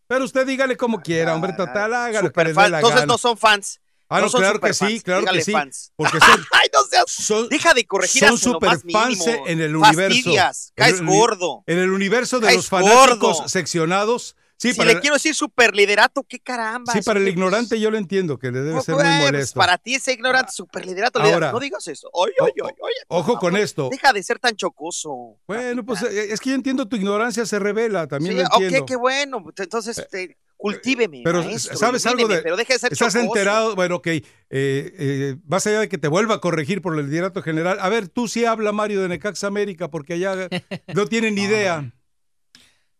Pero 0.08 0.24
usted 0.24 0.44
dígale 0.44 0.76
como 0.76 1.00
quiera, 1.02 1.36
hombre, 1.36 1.52
total, 1.52 1.94
hágalo. 1.94 2.32
Entonces 2.34 2.56
gana. 2.56 3.06
no 3.06 3.16
son 3.16 3.38
fans. 3.38 3.80
Ah, 4.14 4.20
no, 4.20 4.26
no 4.26 4.30
son 4.30 4.40
claro 4.40 4.60
que 4.60 4.74
sí, 4.74 5.00
claro 5.00 5.26
que 5.26 5.42
sí. 5.42 5.52
fans. 5.52 5.92
Porque 5.96 6.18
son, 6.20 6.44
Ay, 6.52 6.68
no 6.72 6.84
seas. 6.84 7.48
deja 7.50 7.74
de 7.74 7.84
corregir 7.86 8.26
son 8.28 8.38
superfans 8.38 9.26
en 9.46 9.60
el 9.60 9.76
universo. 9.76 10.14
Fastidias, 10.16 10.72
En 10.76 10.84
caes 10.84 11.00
el 11.00 11.06
gordo. 11.06 11.62
En 11.66 11.78
el 11.78 11.90
universo 11.90 12.38
de 12.40 12.46
Caes 12.46 12.56
los 12.56 12.68
fanáticos 12.68 13.18
gordo. 13.38 13.48
seccionados. 13.48 14.36
Sí, 14.56 14.70
si 14.70 14.78
para, 14.78 14.92
le 14.94 15.00
quiero 15.00 15.14
decir 15.16 15.34
superliderato, 15.34 16.22
qué 16.22 16.38
caramba. 16.38 16.92
sí, 16.92 17.02
para 17.02 17.18
el 17.18 17.26
ignorante 17.26 17.78
yo 17.80 17.90
lo 17.90 17.98
entiendo, 17.98 18.38
que 18.38 18.52
le 18.52 18.60
debe 18.60 18.74
Pues, 18.74 18.84
ser 18.84 18.94
muy 18.94 19.02
pues, 19.04 19.20
molesto. 19.20 19.58
Para 19.58 19.78
ti 19.78 19.96
ese 19.96 20.12
ignorante, 20.12 20.52
superliderato. 20.52 21.20
ahora- 21.20 21.50
no 21.50 21.58
digas 21.58 21.86
eso. 21.88 22.08
Oye, 22.12 22.34
oye, 22.40 22.52
oye, 22.62 22.74
oye. 22.80 22.94
Ojo 23.08 23.36
con 23.38 23.56
esto. 23.56 23.88
Deja 23.90 24.12
de 24.12 24.22
ser 24.22 24.38
tan 24.38 24.54
chocoso. 24.54 25.38
Bueno, 25.48 25.84
pues 25.84 26.02
eh, 26.02 26.32
es 26.32 26.40
que 26.40 26.50
yo 26.50 26.54
entiendo 26.54 26.86
tu 26.86 26.94
ignorancia 26.96 27.44
se 27.46 27.58
revela, 27.58 28.06
también 28.06 28.36
Sí, 28.36 28.42
lo 28.42 28.44
entiendo. 28.44 28.78
ok, 28.82 28.88
qué 28.88 28.96
bueno. 28.96 29.44
Entonces, 29.56 29.98
este, 29.98 30.38
cultíveme. 30.72 31.20
Pero 31.24 31.42
maestro, 31.42 31.76
sabes 31.76 32.06
algo 32.06 32.26
de. 32.28 32.42
Pero 32.42 32.56
deja 32.56 32.72
de 32.74 32.78
ser 32.78 32.92
Estás 32.92 33.12
chocoso. 33.12 33.28
enterado, 33.36 33.74
bueno, 33.76 33.96
ok. 33.96 34.06
eh, 34.08 34.22
eh, 34.50 35.36
más 35.46 35.66
allá 35.66 35.80
de 35.80 35.88
que 35.88 35.98
te 35.98 36.08
vuelva 36.08 36.36
a 36.36 36.40
corregir 36.40 36.80
por 36.82 36.98
el 36.98 37.06
liderato 37.10 37.42
general. 37.42 37.78
A 37.80 37.88
ver, 37.88 38.08
tú 38.08 38.28
sí 38.28 38.44
habla 38.44 38.72
Mario 38.72 39.00
de 39.02 39.08
Necaxa 39.08 39.46
América, 39.46 39.90
porque 39.90 40.14
allá 40.14 40.48
no 40.94 41.06
tienen 41.06 41.34
ni 41.34 41.42
idea. 41.44 41.92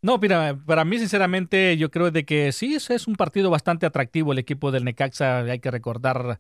No, 0.03 0.19
mira, 0.19 0.59
para 0.67 0.85
mí 0.85 0.99
sinceramente 0.99 1.79
yo 1.79 1.91
creo 1.91 2.11
de 2.11 2.25
que 2.27 2.53
sí, 2.53 2.75
es, 2.75 2.91
es 2.91 3.07
un 3.07 3.17
partido 3.17 3.49
bastante 3.49 3.87
atractivo 3.87 4.33
el 4.33 4.39
equipo 4.39 4.71
del 4.71 4.85
Necaxa, 4.85 5.39
hay 5.39 5.61
que 5.61 5.71
recordar 5.71 6.39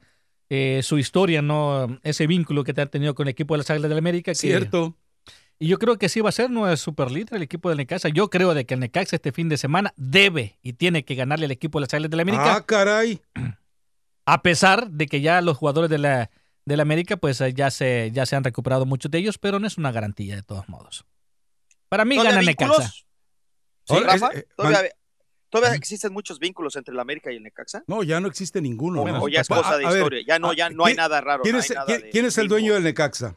eh, 0.50 0.80
su 0.82 0.98
historia, 0.98 1.40
¿no? 1.40 1.98
Ese 2.02 2.26
vínculo 2.26 2.62
que 2.62 2.74
te 2.74 2.82
ha 2.82 2.86
tenido 2.86 3.14
con 3.14 3.26
el 3.26 3.30
equipo 3.30 3.54
de 3.54 3.58
las 3.58 3.70
Águilas 3.70 3.88
del 3.88 3.96
América. 3.98 4.32
que- 4.32 4.34
Cierto. 4.36 4.98
Y 5.59 5.68
yo 5.68 5.78
creo 5.78 5.96
que 5.98 6.09
sí 6.09 6.20
va 6.20 6.28
a 6.30 6.32
ser, 6.32 6.50
no 6.50 6.70
es 6.70 6.80
super 6.80 7.11
líder 7.11 7.34
el 7.36 7.42
equipo 7.42 7.68
del 7.68 7.78
Necaxa. 7.78 8.09
Yo 8.09 8.28
creo 8.28 8.55
de 8.55 8.66
que 8.66 8.74
el 8.74 8.80
Necaxa 8.80 9.16
este 9.16 9.32
fin 9.32 9.48
de 9.48 9.57
semana 9.57 9.92
debe 9.96 10.59
y 10.62 10.72
tiene 10.74 11.05
que 11.05 11.14
ganarle 11.14 11.44
al 11.46 11.52
equipo 11.52 11.78
de 11.78 11.82
las 11.82 11.94
Águilas 11.94 12.11
del 12.11 12.20
América. 12.20 12.57
Ah, 12.57 12.61
caray. 12.66 13.20
A 14.26 14.42
pesar 14.42 14.90
de 14.90 15.07
que 15.07 15.20
ya 15.20 15.40
los 15.42 15.57
jugadores 15.57 15.90
de 15.90 15.98
la, 15.98 16.30
de 16.64 16.76
la 16.76 16.82
América 16.82 17.16
pues 17.18 17.40
eh, 17.40 17.52
ya 17.55 17.70
se, 17.70 18.11
ya 18.12 18.26
se 18.26 18.36
han 18.36 18.42
recuperado 18.44 18.84
muchos 18.86 19.11
de 19.11 19.18
ellos, 19.18 19.38
pero 19.38 19.61
no 19.61 19.66
es 19.66 19.76
una 19.78 19.92
garantía 19.92 20.34
de 20.34 20.42
todos 20.42 20.68
modos. 20.68 21.05
Para 21.88 22.05
mí 22.05 22.16
¿Todavía 22.16 22.32
gana 22.40 22.46
vínculos? 22.46 22.78
Necaxa. 22.78 23.05
Sí, 23.86 23.94
Rafa, 24.02 24.28
es- 24.32 24.38
eh, 24.40 24.46
¿todavía, 24.57 24.78
man- 24.80 24.88
todavía 25.50 25.76
existen 25.76 26.12
muchos 26.12 26.38
vínculos 26.38 26.74
entre 26.76 26.92
el 26.94 27.00
América 27.00 27.30
y 27.30 27.36
el 27.36 27.42
Necaxa? 27.42 27.84
No, 27.86 28.02
ya 28.02 28.18
no 28.18 28.28
existe 28.28 28.61
ninguno. 28.62 29.02
O- 29.02 29.07
¿no? 29.09 29.22
o 29.22 29.28
ya 29.28 29.42
es 29.42 29.48
cosa 29.48 29.76
de 29.76 29.84
a 29.84 29.90
ver, 29.90 29.98
historia. 29.98 30.22
Ya 30.26 30.38
no, 30.38 30.52
ya 30.55 30.70
no 30.70 30.84
hay 30.86 30.94
¿quién- 30.94 30.96
nada 31.02 31.20
raro. 31.20 31.42
¿Quién 31.42 31.55
no 31.55 31.61
es, 31.61 31.70
hay 31.70 31.74
nada 31.74 31.86
quién- 31.86 32.00
de 32.02 32.11
quién 32.11 32.24
es 32.24 32.38
el 32.38 32.48
dueño 32.48 32.74
del 32.74 32.82
Necaxa? 32.82 33.36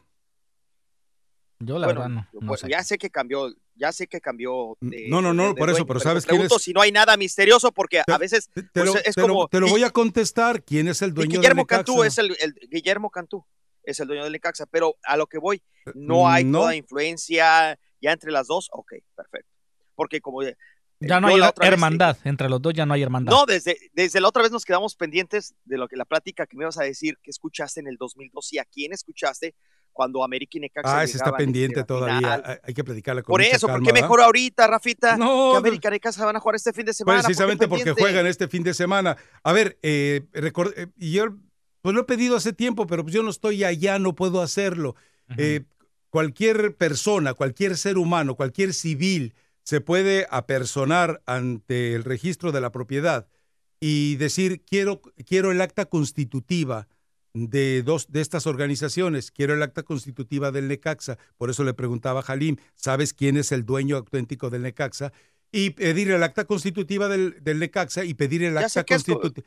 Yo 1.60 1.78
la 1.78 1.86
Bueno, 1.88 2.00
verdad 2.02 2.14
no. 2.32 2.40
no 2.40 2.46
Pues 2.48 2.60
sé. 2.60 2.68
ya 2.68 2.82
sé 2.84 2.98
que 2.98 3.10
cambió, 3.10 3.52
ya 3.74 3.90
sé 3.92 4.06
que 4.06 4.20
cambió. 4.20 4.76
de- 4.80 5.08
No, 5.08 5.20
no, 5.20 5.34
no, 5.34 5.42
de- 5.42 5.48
de 5.50 5.54
por 5.56 5.68
eso, 5.70 5.78
dueño, 5.78 5.86
pero 5.88 6.00
¿sabes 6.00 6.24
quién 6.24 6.42
es? 6.42 6.52
si 6.62 6.72
no 6.72 6.80
hay 6.80 6.92
nada 6.92 7.16
misterioso, 7.16 7.72
porque 7.72 8.02
a 8.06 8.18
veces 8.18 8.48
Te 8.54 8.62
pues, 8.72 8.86
lo, 8.86 8.94
es 8.96 9.14
te 9.14 9.20
lo- 9.22 9.28
como. 9.28 9.48
te 9.48 9.60
lo 9.60 9.68
voy 9.68 9.82
a 9.82 9.90
contestar. 9.90 10.62
¿Quién 10.62 10.86
es 10.88 11.02
el 11.02 11.12
dueño 11.14 11.30
Guillermo 11.40 11.62
del 11.62 11.64
Necaxa? 11.64 11.84
Cantú 11.84 12.04
es 12.04 12.18
el, 12.18 12.36
el- 12.40 12.54
Guillermo 12.70 13.10
Cantú 13.10 13.44
es 13.82 13.98
el 13.98 14.06
dueño 14.06 14.22
del 14.24 14.32
Necaxa, 14.32 14.66
pero 14.66 14.96
a 15.02 15.16
lo 15.16 15.26
que 15.26 15.38
voy, 15.38 15.62
no 15.94 16.28
hay 16.28 16.44
no. 16.44 16.60
toda 16.60 16.76
influencia 16.76 17.78
ya 18.00 18.12
entre 18.12 18.30
las 18.30 18.46
dos. 18.46 18.68
Ok, 18.72 18.92
perfecto. 19.16 19.50
Porque 19.96 20.20
como 20.20 20.42
eh, 20.44 20.56
Ya 21.00 21.20
no 21.20 21.28
hay 21.28 21.38
la 21.38 21.50
otra 21.50 21.64
vez- 21.64 21.72
hermandad. 21.72 22.16
Entre 22.24 22.48
los 22.48 22.62
dos 22.62 22.72
ya 22.74 22.86
no 22.86 22.94
hay 22.94 23.02
hermandad. 23.02 23.32
No, 23.32 23.46
desde, 23.46 23.76
desde 23.94 24.20
la 24.20 24.28
otra 24.28 24.42
vez 24.42 24.52
nos 24.52 24.64
quedamos 24.64 24.94
pendientes 24.94 25.54
de 25.64 25.76
lo 25.78 25.88
que 25.88 25.96
la 25.96 26.04
plática 26.04 26.46
que 26.46 26.56
me 26.56 26.64
ibas 26.64 26.78
a 26.78 26.84
decir 26.84 27.16
que 27.22 27.30
escuchaste 27.30 27.80
en 27.80 27.88
el 27.88 27.96
2002 27.96 28.52
y 28.52 28.58
a 28.58 28.64
quién 28.64 28.92
escuchaste 28.92 29.54
cuando 29.98 30.22
América 30.22 30.58
y 30.58 30.60
Necaxa 30.60 30.96
Ah, 31.00 31.02
ese 31.02 31.16
está 31.16 31.36
pendiente 31.36 31.82
todavía. 31.82 32.18
final. 32.18 32.42
Hay- 32.46 32.56
Hay 32.62 32.74
que 32.74 32.84
platicarla 32.84 33.22
con 33.22 33.32
Por 33.32 33.40
mucha 33.40 33.56
eso, 33.56 33.66
¿por 33.66 33.74
calma, 33.74 33.84
qué 33.86 33.92
¿verdad? 33.92 34.04
mejor 34.06 34.20
ahorita, 34.20 34.66
Rafita? 34.68 35.16
No, 35.16 35.50
que 35.50 35.56
América 35.58 35.88
y 35.88 35.90
Necaxa 35.90 36.24
van 36.24 36.36
a 36.36 36.40
jugar 36.40 36.54
este 36.54 36.72
fin 36.72 36.86
de 36.86 36.92
semana. 36.94 37.16
¿por 37.18 37.22
qué 37.22 37.26
Precisamente 37.26 37.66
porque 37.66 37.90
juegan 37.90 38.24
este 38.28 38.46
fin 38.46 38.62
de 38.62 38.74
semana. 38.74 39.16
A 39.42 39.52
ver, 39.52 39.76
eh, 39.82 40.22
record- 40.34 40.72
eh, 40.76 40.86
y 40.96 41.10
yo 41.12 41.24
pues 41.82 41.94
lo 41.96 42.02
he 42.02 42.04
pedido 42.04 42.36
hace 42.36 42.52
tiempo, 42.52 42.86
pero 42.86 43.02
pues 43.02 43.12
yo 43.12 43.24
no 43.24 43.30
estoy 43.30 43.64
allá, 43.64 43.98
no 43.98 44.14
puedo 44.14 44.40
hacerlo. 44.40 44.94
Eh, 45.36 45.64
cualquier 46.10 46.76
persona, 46.76 47.34
cualquier 47.34 47.76
ser 47.76 47.98
humano, 47.98 48.36
cualquier 48.36 48.74
civil 48.74 49.34
se 49.64 49.80
puede 49.80 50.28
apersonar 50.30 51.22
ante 51.26 51.94
el 51.96 52.04
registro 52.04 52.52
de 52.52 52.60
la 52.60 52.70
propiedad 52.70 53.26
y 53.80 54.14
decir 54.16 54.62
quiero 54.64 55.00
quiero 55.26 55.50
el 55.50 55.60
acta 55.60 55.86
constitutiva 55.86 56.86
de 57.46 57.82
dos 57.82 58.10
de 58.10 58.20
estas 58.20 58.46
organizaciones, 58.46 59.30
quiero 59.30 59.54
el 59.54 59.62
acta 59.62 59.82
constitutiva 59.82 60.50
del 60.50 60.68
Necaxa, 60.68 61.18
por 61.36 61.50
eso 61.50 61.62
le 61.64 61.74
preguntaba 61.74 62.20
a 62.20 62.22
Jalim, 62.24 62.56
¿sabes 62.74 63.14
quién 63.14 63.36
es 63.36 63.52
el 63.52 63.64
dueño 63.64 63.96
auténtico 63.96 64.50
del 64.50 64.62
Necaxa? 64.62 65.12
Y 65.52 65.70
pedir 65.70 66.10
el 66.10 66.22
acta 66.22 66.44
constitutiva 66.44 67.08
del, 67.08 67.36
del 67.42 67.58
Necaxa 67.58 68.04
y 68.04 68.14
pedir 68.14 68.42
el 68.44 68.54
Ya 68.54 68.60
acta 68.66 68.84
constitutiva. 68.84 69.46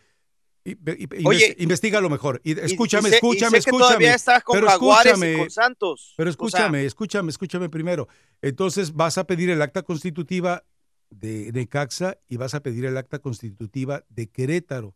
Oye, 1.25 1.55
investiga 1.59 1.99
lo 2.01 2.09
mejor. 2.09 2.39
Y, 2.43 2.51
escúchame, 2.59 3.09
y 3.09 3.11
sé- 3.11 3.15
y 3.15 3.17
escúchame, 3.17 3.49
sé 3.49 3.63
que 3.65 3.69
escúchame. 3.71 3.79
todavía 3.79 4.15
está 4.15 4.41
con 4.41 4.55
pero 4.55 4.67
Jaguares 4.67 5.05
y 5.05 5.09
escúchame, 5.09 5.37
con 5.37 5.49
Santos. 5.49 6.13
Pero 6.17 6.29
O 6.29 6.31
sea, 6.31 6.31
escúchame, 6.31 6.85
escúchame, 6.85 7.29
escúchame 7.31 7.69
primero. 7.69 8.07
Entonces 8.41 8.93
vas 8.93 9.17
a 9.17 9.25
pedir 9.25 9.49
el 9.49 9.61
acta 9.61 9.81
constitutiva 9.81 10.63
de 11.09 11.51
Necaxa 11.51 12.17
y 12.27 12.37
vas 12.37 12.53
a 12.53 12.61
pedir 12.61 12.85
el 12.85 12.95
acta 12.97 13.19
constitutiva 13.19 14.03
de 14.09 14.27
Querétaro. 14.29 14.93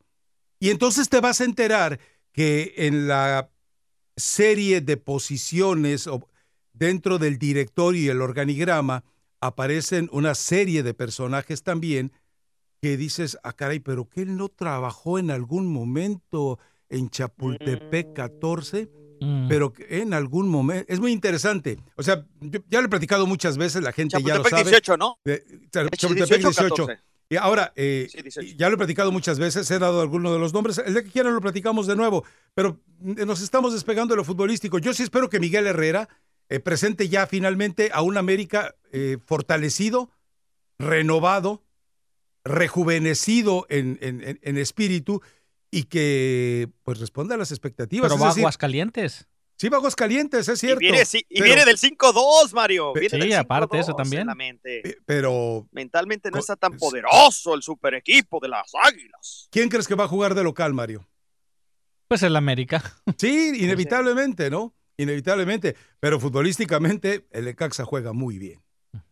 Y 0.59 0.69
entonces 0.69 1.09
te 1.09 1.19
vas 1.19 1.41
a 1.41 1.45
enterar 1.45 1.99
que 2.35 2.73
en 2.75 3.07
la 3.07 3.49
serie 4.17 4.81
de 4.81 4.97
posiciones 4.97 6.09
dentro 6.73 7.17
del 7.17 7.37
directorio 7.39 8.01
y 8.01 8.09
el 8.09 8.21
organigrama 8.21 9.05
aparecen 9.39 10.09
una 10.11 10.35
serie 10.35 10.83
de 10.83 10.93
personajes 10.93 11.63
también 11.63 12.11
que 12.81 12.97
dices, 12.97 13.37
ah, 13.43 13.53
caray, 13.53 13.79
pero 13.79 14.09
que 14.09 14.21
él 14.23 14.35
no 14.35 14.49
trabajó 14.49 15.17
en 15.17 15.31
algún 15.31 15.71
momento 15.71 16.59
en 16.89 17.09
Chapultepec 17.09 18.13
14, 18.13 18.89
Mm. 19.21 19.47
pero 19.47 19.71
que 19.71 20.01
en 20.01 20.13
algún 20.13 20.49
momento, 20.49 20.85
es 20.91 20.99
muy 20.99 21.13
interesante. 21.13 21.79
O 21.95 22.03
sea, 22.03 22.25
yo 22.41 22.59
ya 22.69 22.81
lo 22.81 22.87
he 22.87 22.89
platicado 22.89 23.25
muchas 23.25 23.57
veces, 23.57 23.81
la 23.81 23.93
gente 23.93 24.17
ya 24.21 24.35
lo 24.35 24.43
Chapultepec 24.43 24.49
sabe. 24.51 24.69
18, 24.71 24.97
¿no? 24.97 25.17
De- 25.23 25.45
Chapultepec 25.71 26.41
18 26.41 26.47
o 26.47 26.51
18. 26.51 26.85
14. 26.87 27.01
Y 27.29 27.37
ahora, 27.37 27.73
eh, 27.75 28.07
Sí, 28.11 28.21
18. 28.21 28.55
ya 28.55 28.69
lo 28.69 28.75
he 28.75 28.77
platicado 28.77 29.11
muchas 29.11 29.39
veces, 29.39 29.69
he 29.71 29.79
dado 29.79 29.99
algunos 30.01 30.31
de 30.31 30.37
los 30.39 30.53
nombres. 30.53 30.77
El 30.77 30.93
día 30.93 31.03
que 31.03 31.09
quieran 31.09 31.33
lo 31.33 31.41
platicamos 31.41 31.87
de 31.87 31.95
nuevo, 31.95 32.23
pero 32.53 32.79
nos 32.99 33.41
estamos 33.41 33.73
despegando 33.73 34.13
de 34.13 34.17
lo 34.17 34.23
futbolístico. 34.23 34.77
Yo 34.77 34.93
sí 34.93 35.03
espero 35.03 35.29
que 35.29 35.39
Miguel 35.39 35.65
Herrera 35.65 36.07
eh, 36.49 36.59
presente 36.59 37.09
ya 37.09 37.25
finalmente 37.25 37.89
a 37.93 38.03
un 38.03 38.17
América 38.17 38.75
eh, 38.91 39.17
fortalecido, 39.25 40.11
renovado, 40.77 41.63
rejuvenecido 42.43 43.65
en, 43.69 43.97
en- 44.01 44.39
en- 44.41 44.57
espíritu 44.57 45.21
y 45.71 45.83
que 45.85 46.69
pues 46.83 46.99
responda 46.99 47.35
a 47.35 47.37
las 47.37 47.51
expectativas. 47.51 48.03
Pero 48.05 48.15
Es 48.15 48.21
va 48.21 48.25
a 48.27 48.29
decir, 48.29 48.41
Aguascalientes. 48.43 49.27
Sí, 49.57 49.69
va 49.69 49.77
Aguascalientes, 49.77 50.49
es 50.49 50.59
cierto. 50.59 50.83
Y 50.83 50.87
viene, 50.91 51.05
sí, 51.05 51.25
y 51.29 51.41
viene 51.41 51.63
del 51.63 51.77
5-2, 51.77 52.51
Mario. 52.53 52.91
Viene 52.93 53.09
Sí, 53.09 53.17
del 53.19 53.33
aparte 53.35 53.79
eso 53.79 53.93
5-2 53.93 53.97
también. 53.97 54.27
mente. 54.35 54.97
Pero, 55.05 55.67
Mentalmente 55.71 56.29
no 56.29 56.39
está 56.39 56.55
tan 56.57 56.77
poderoso 56.77 57.53
el 57.55 57.61
super 57.63 57.93
equipo 57.93 58.39
de 58.41 58.49
las 58.49 58.71
Águilas. 58.83 59.47
¿quién 59.51 59.69
crees 59.69 59.87
que 59.87 59.95
va 59.95 60.03
a 60.05 60.07
jugar 60.09 60.35
de 60.35 60.43
local, 60.43 60.73
Mario? 60.73 61.07
Pues 62.07 62.21
el 62.23 62.35
América. 62.35 62.83
Sí, 63.17 63.53
inevitablemente, 63.63 64.49
¿no? 64.49 64.75
Inevitablemente. 64.97 65.75
Pero 65.99 66.19
futbolísticamente, 66.19 67.25
el 67.31 67.45
Necaxa 67.45 67.85
juega 67.85 68.11
muy 68.13 68.37
bien. 68.37 68.61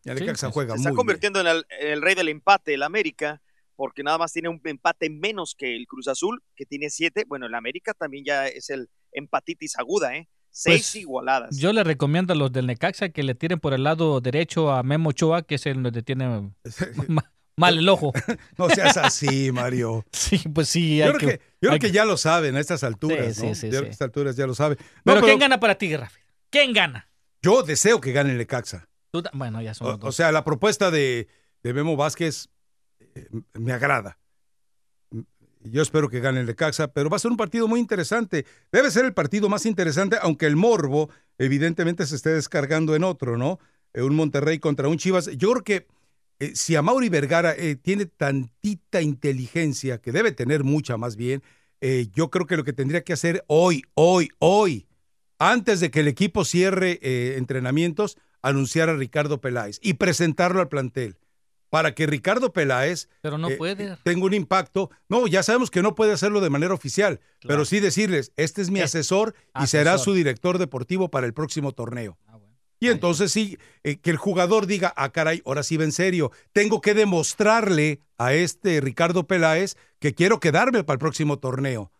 El 0.03 0.17
Sí, 0.17 0.23
Necaxa 0.25 0.47
pues, 0.47 0.53
juega 0.53 0.73
Se 0.73 0.77
muy 0.77 0.81
está 0.81 0.89
bien. 0.89 0.95
convirtiendo 0.97 1.39
en 1.41 1.47
el, 1.47 1.65
en 1.79 1.87
el 1.93 2.01
rey 2.01 2.15
del 2.15 2.29
empate, 2.29 2.73
el 2.73 2.83
América, 2.83 3.41
porque 3.75 4.03
nada 4.03 4.17
más 4.17 4.31
tiene 4.33 4.49
un 4.49 4.61
empate 4.65 5.09
menos 5.09 5.55
que 5.57 5.75
el 5.75 5.87
Cruz 5.87 6.07
Azul, 6.09 6.43
que 6.55 6.65
tiene 6.65 6.89
siete. 6.89 7.23
Bueno, 7.27 7.45
el 7.47 7.55
América 7.55 7.93
también 7.93 8.25
ya 8.25 8.47
es 8.47 8.69
el 8.69 8.89
empatitis 9.13 9.77
aguda, 9.77 10.15
¿eh? 10.15 10.27
Seis 10.55 10.81
Pues, 10.91 10.95
igualadas. 10.97 11.57
Yo 11.57 11.73
le 11.73 11.83
recomiendo 11.83 12.33
a 12.33 12.35
los 12.35 12.51
del 12.51 12.67
Necaxa 12.67 13.09
que 13.09 13.23
le 13.23 13.33
tiren 13.33 13.59
por 13.59 13.73
el 13.73 13.83
lado 13.83 14.21
derecho 14.21 14.71
a 14.71 14.83
Memo 14.83 15.09
Ochoa, 15.09 15.41
que 15.41 15.55
es 15.55 15.65
el 15.65 15.81
donde 15.81 16.03
tiene 16.03 16.51
ma- 17.07 17.31
mal 17.57 17.77
el 17.79 17.89
ojo. 17.89 18.13
No 18.57 18.69
seas 18.69 18.97
así, 18.97 19.51
Mario. 19.51 20.05
Sí, 20.11 20.37
pues 20.53 20.69
sí. 20.69 20.97
Yo 20.97 21.05
hay 21.05 21.11
creo 21.13 21.19
que, 21.19 21.25
que- 21.39 21.43
yo 21.43 21.59
creo 21.59 21.71
hay 21.73 21.79
que 21.79 21.87
que- 21.87 21.93
ya 21.93 22.05
lo 22.05 22.17
saben 22.17 22.55
a 22.55 22.59
estas 22.59 22.83
alturas, 22.83 23.35
Sí, 23.35 23.47
¿no? 23.47 23.55
sí, 23.55 23.61
sí, 23.61 23.71
Ya 23.71 23.79
sí. 23.79 23.85
a 23.85 23.89
estas 23.89 24.05
alturas 24.05 24.35
ya 24.35 24.45
lo 24.45 24.53
saben. 24.53 24.77
No, 25.03 25.13
Pero, 25.15 25.25
¿quién 25.25 25.39
gana 25.39 25.59
para 25.59 25.75
ti, 25.75 25.95
Rafa? 25.97 26.19
¿Quién 26.51 26.71
gana? 26.71 27.09
Yo 27.41 27.63
deseo 27.63 27.99
que 27.99 28.11
gane 28.11 28.31
el 28.31 28.37
Necaxa. 28.37 28.87
Bueno, 29.33 29.61
ya 29.61 29.73
son 29.73 29.87
O, 29.87 29.89
los 29.91 29.99
o 29.99 30.05
dos. 30.05 30.15
sea, 30.15 30.31
la 30.31 30.43
propuesta 30.43 30.89
de, 30.91 31.27
de 31.63 31.73
Memo 31.73 31.95
Vázquez 31.95 32.49
eh, 33.15 33.27
me 33.53 33.73
agrada. 33.73 34.17
Yo 35.63 35.81
espero 35.81 36.09
que 36.09 36.19
gane 36.19 36.41
el 36.41 36.45
Necaxa, 36.45 36.89
pero 36.93 37.09
va 37.09 37.17
a 37.17 37.19
ser 37.19 37.31
un 37.31 37.37
partido 37.37 37.67
muy 37.67 37.79
interesante. 37.79 38.45
Debe 38.71 38.91
ser 38.91 39.05
el 39.05 39.13
partido 39.13 39.49
más 39.49 39.65
interesante, 39.65 40.17
aunque 40.21 40.45
el 40.45 40.55
morbo 40.55 41.09
evidentemente 41.37 42.05
se 42.05 42.15
esté 42.15 42.31
descargando 42.31 42.95
en 42.95 43.03
otro, 43.03 43.37
¿no? 43.37 43.59
Eh, 43.93 44.01
un 44.01 44.15
Monterrey 44.15 44.59
contra 44.59 44.87
un 44.87 44.97
Chivas. 44.97 45.27
Yo 45.37 45.51
creo 45.51 45.63
que 45.63 45.87
eh, 46.39 46.51
si 46.55 46.75
a 46.75 46.81
Mauri 46.81 47.07
Vergara 47.09 47.53
eh, 47.55 47.75
tiene 47.75 48.05
tantita 48.05 49.01
inteligencia, 49.01 49.99
que 49.99 50.11
debe 50.11 50.33
tener 50.33 50.65
mucha 50.65 50.97
más 50.97 51.15
bien, 51.15 51.41
eh, 51.79 52.07
yo 52.13 52.29
creo 52.29 52.45
que 52.47 52.57
lo 52.57 52.65
que 52.65 52.73
tendría 52.73 53.03
que 53.03 53.13
hacer 53.13 53.45
hoy, 53.47 53.83
hoy, 53.93 54.29
hoy, 54.39 54.87
antes 55.39 55.79
de 55.79 55.89
que 55.91 56.01
el 56.01 56.07
equipo 56.07 56.43
cierre 56.43 56.99
entrenamientos, 57.37 58.17
anunciar 58.41 58.89
a 58.89 58.95
Ricardo 58.95 59.41
Peláez 59.41 59.79
y 59.81 59.93
presentarlo 59.93 60.61
al 60.61 60.69
plantel 60.69 61.17
para 61.73 61.95
que 61.95 62.05
Ricardo 62.05 62.53
Peláez 62.53 63.09
Pero 63.21 63.39
no 63.39 63.49
eh, 63.49 63.57
puede. 63.57 63.97
tenga 64.03 64.25
un 64.27 64.35
impacto. 64.35 64.91
No, 65.09 65.25
ya 65.25 65.41
sabemos 65.41 65.71
que 65.71 65.81
no 65.81 65.95
puede 65.95 66.11
hacerlo 66.11 66.39
de 66.39 66.51
manera 66.51 66.71
oficial, 66.71 67.19
pero 67.41 67.65
sí 67.65 67.79
decirles, 67.79 68.31
este 68.35 68.61
es 68.61 68.69
mi 68.69 68.81
asesor 68.81 69.33
y 69.59 69.65
será 69.65 69.97
su 69.97 70.13
director 70.13 70.59
deportivo 70.59 71.09
para 71.09 71.25
el 71.25 71.33
próximo 71.33 71.71
torneo. 71.71 72.15
Y 72.79 72.89
entonces 72.89 73.31
sí, 73.31 73.57
eh, 73.83 73.97
que 73.97 74.11
el 74.11 74.17
jugador 74.17 74.67
diga, 74.67 74.93
ah, 74.95 75.11
caray, 75.11 75.41
ahora 75.47 75.63
sí 75.63 75.75
va 75.75 75.83
en 75.83 75.91
serio. 75.91 76.31
Tengo 76.51 76.79
que 76.79 76.93
demostrarle 76.93 78.01
a 78.19 78.35
este 78.35 78.79
Ricardo 78.79 79.25
Peláez 79.25 79.75
que 79.97 80.13
quiero 80.13 80.39
quedarme 80.39 80.83
para 80.83 80.93
el 80.93 80.99
próximo 80.99 81.39
torneo. 81.39 81.91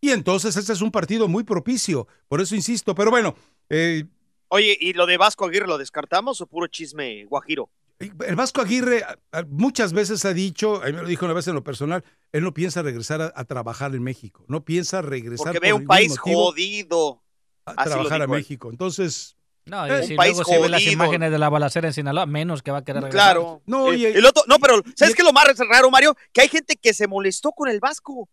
Y 0.00 0.10
entonces 0.10 0.56
ese 0.56 0.72
es 0.72 0.80
un 0.80 0.92
partido 0.92 1.26
muy 1.26 1.42
propicio. 1.42 2.06
Por 2.28 2.40
eso 2.40 2.54
insisto. 2.54 2.94
Pero 2.94 3.10
bueno, 3.10 3.34
eh, 3.68 4.04
Oye, 4.50 4.78
¿y 4.80 4.94
lo 4.94 5.06
de 5.06 5.18
Vasco 5.18 5.44
Aguirre 5.44 5.66
lo 5.66 5.76
descartamos 5.76 6.40
o 6.40 6.46
puro 6.46 6.68
chisme 6.68 7.24
guajiro? 7.24 7.68
El 7.98 8.36
Vasco 8.36 8.60
Aguirre 8.60 9.04
muchas 9.48 9.92
veces 9.92 10.24
ha 10.24 10.32
dicho, 10.32 10.82
a 10.82 10.86
mí 10.86 10.92
me 10.92 11.02
lo 11.02 11.08
dijo 11.08 11.24
una 11.24 11.34
vez 11.34 11.48
en 11.48 11.54
lo 11.54 11.64
personal, 11.64 12.04
él 12.32 12.44
no 12.44 12.54
piensa 12.54 12.82
regresar 12.82 13.20
a, 13.22 13.32
a 13.34 13.44
trabajar 13.44 13.94
en 13.94 14.02
México. 14.02 14.44
No 14.48 14.64
piensa 14.64 15.02
regresar 15.02 15.46
Porque 15.54 15.58
por 15.60 15.66
ve 15.66 15.72
un 15.72 15.86
país 15.86 16.16
jodido. 16.18 17.22
a 17.66 17.72
Así 17.72 17.90
trabajar 17.90 18.22
a. 18.22 18.26
México. 18.26 18.70
Entonces, 18.70 19.34
No, 19.66 19.84
Eh, 19.86 20.00
y 20.02 20.06
si 20.06 20.12
un 20.12 20.16
país 20.16 20.36
luego 20.36 20.50
se 20.50 20.58
ve 20.60 20.68
las 20.68 20.80
jodido. 20.80 20.92
imágenes 20.92 21.30
de 21.30 21.38
la 21.38 21.48
balacera 21.50 21.88
en 21.88 21.92
Sinaloa, 21.92 22.24
menos 22.26 22.62
que 22.62 22.70
va 22.70 22.78
a 22.78 22.84
querer 22.84 23.02
regresar. 23.02 23.34
Claro. 23.34 23.62
No, 23.66 23.90
El- 23.92 23.98
y- 24.00 24.06
el 24.06 24.24
otro, 24.24 24.42
no, 24.46 24.58
pero 24.58 24.76
¿sabes 24.96 25.14
qué 25.14 25.20
es 25.22 25.26
lo 25.26 25.32
más 25.34 25.44
raro, 25.68 25.90
Mario? 25.90 26.16
Que 26.32 26.40
hay 26.42 26.48
gente 26.48 26.76
que 26.76 26.94
se 26.94 27.06
molestó 27.06 27.52
con 27.52 27.68
el 27.68 27.78
Vasco. 27.80 28.28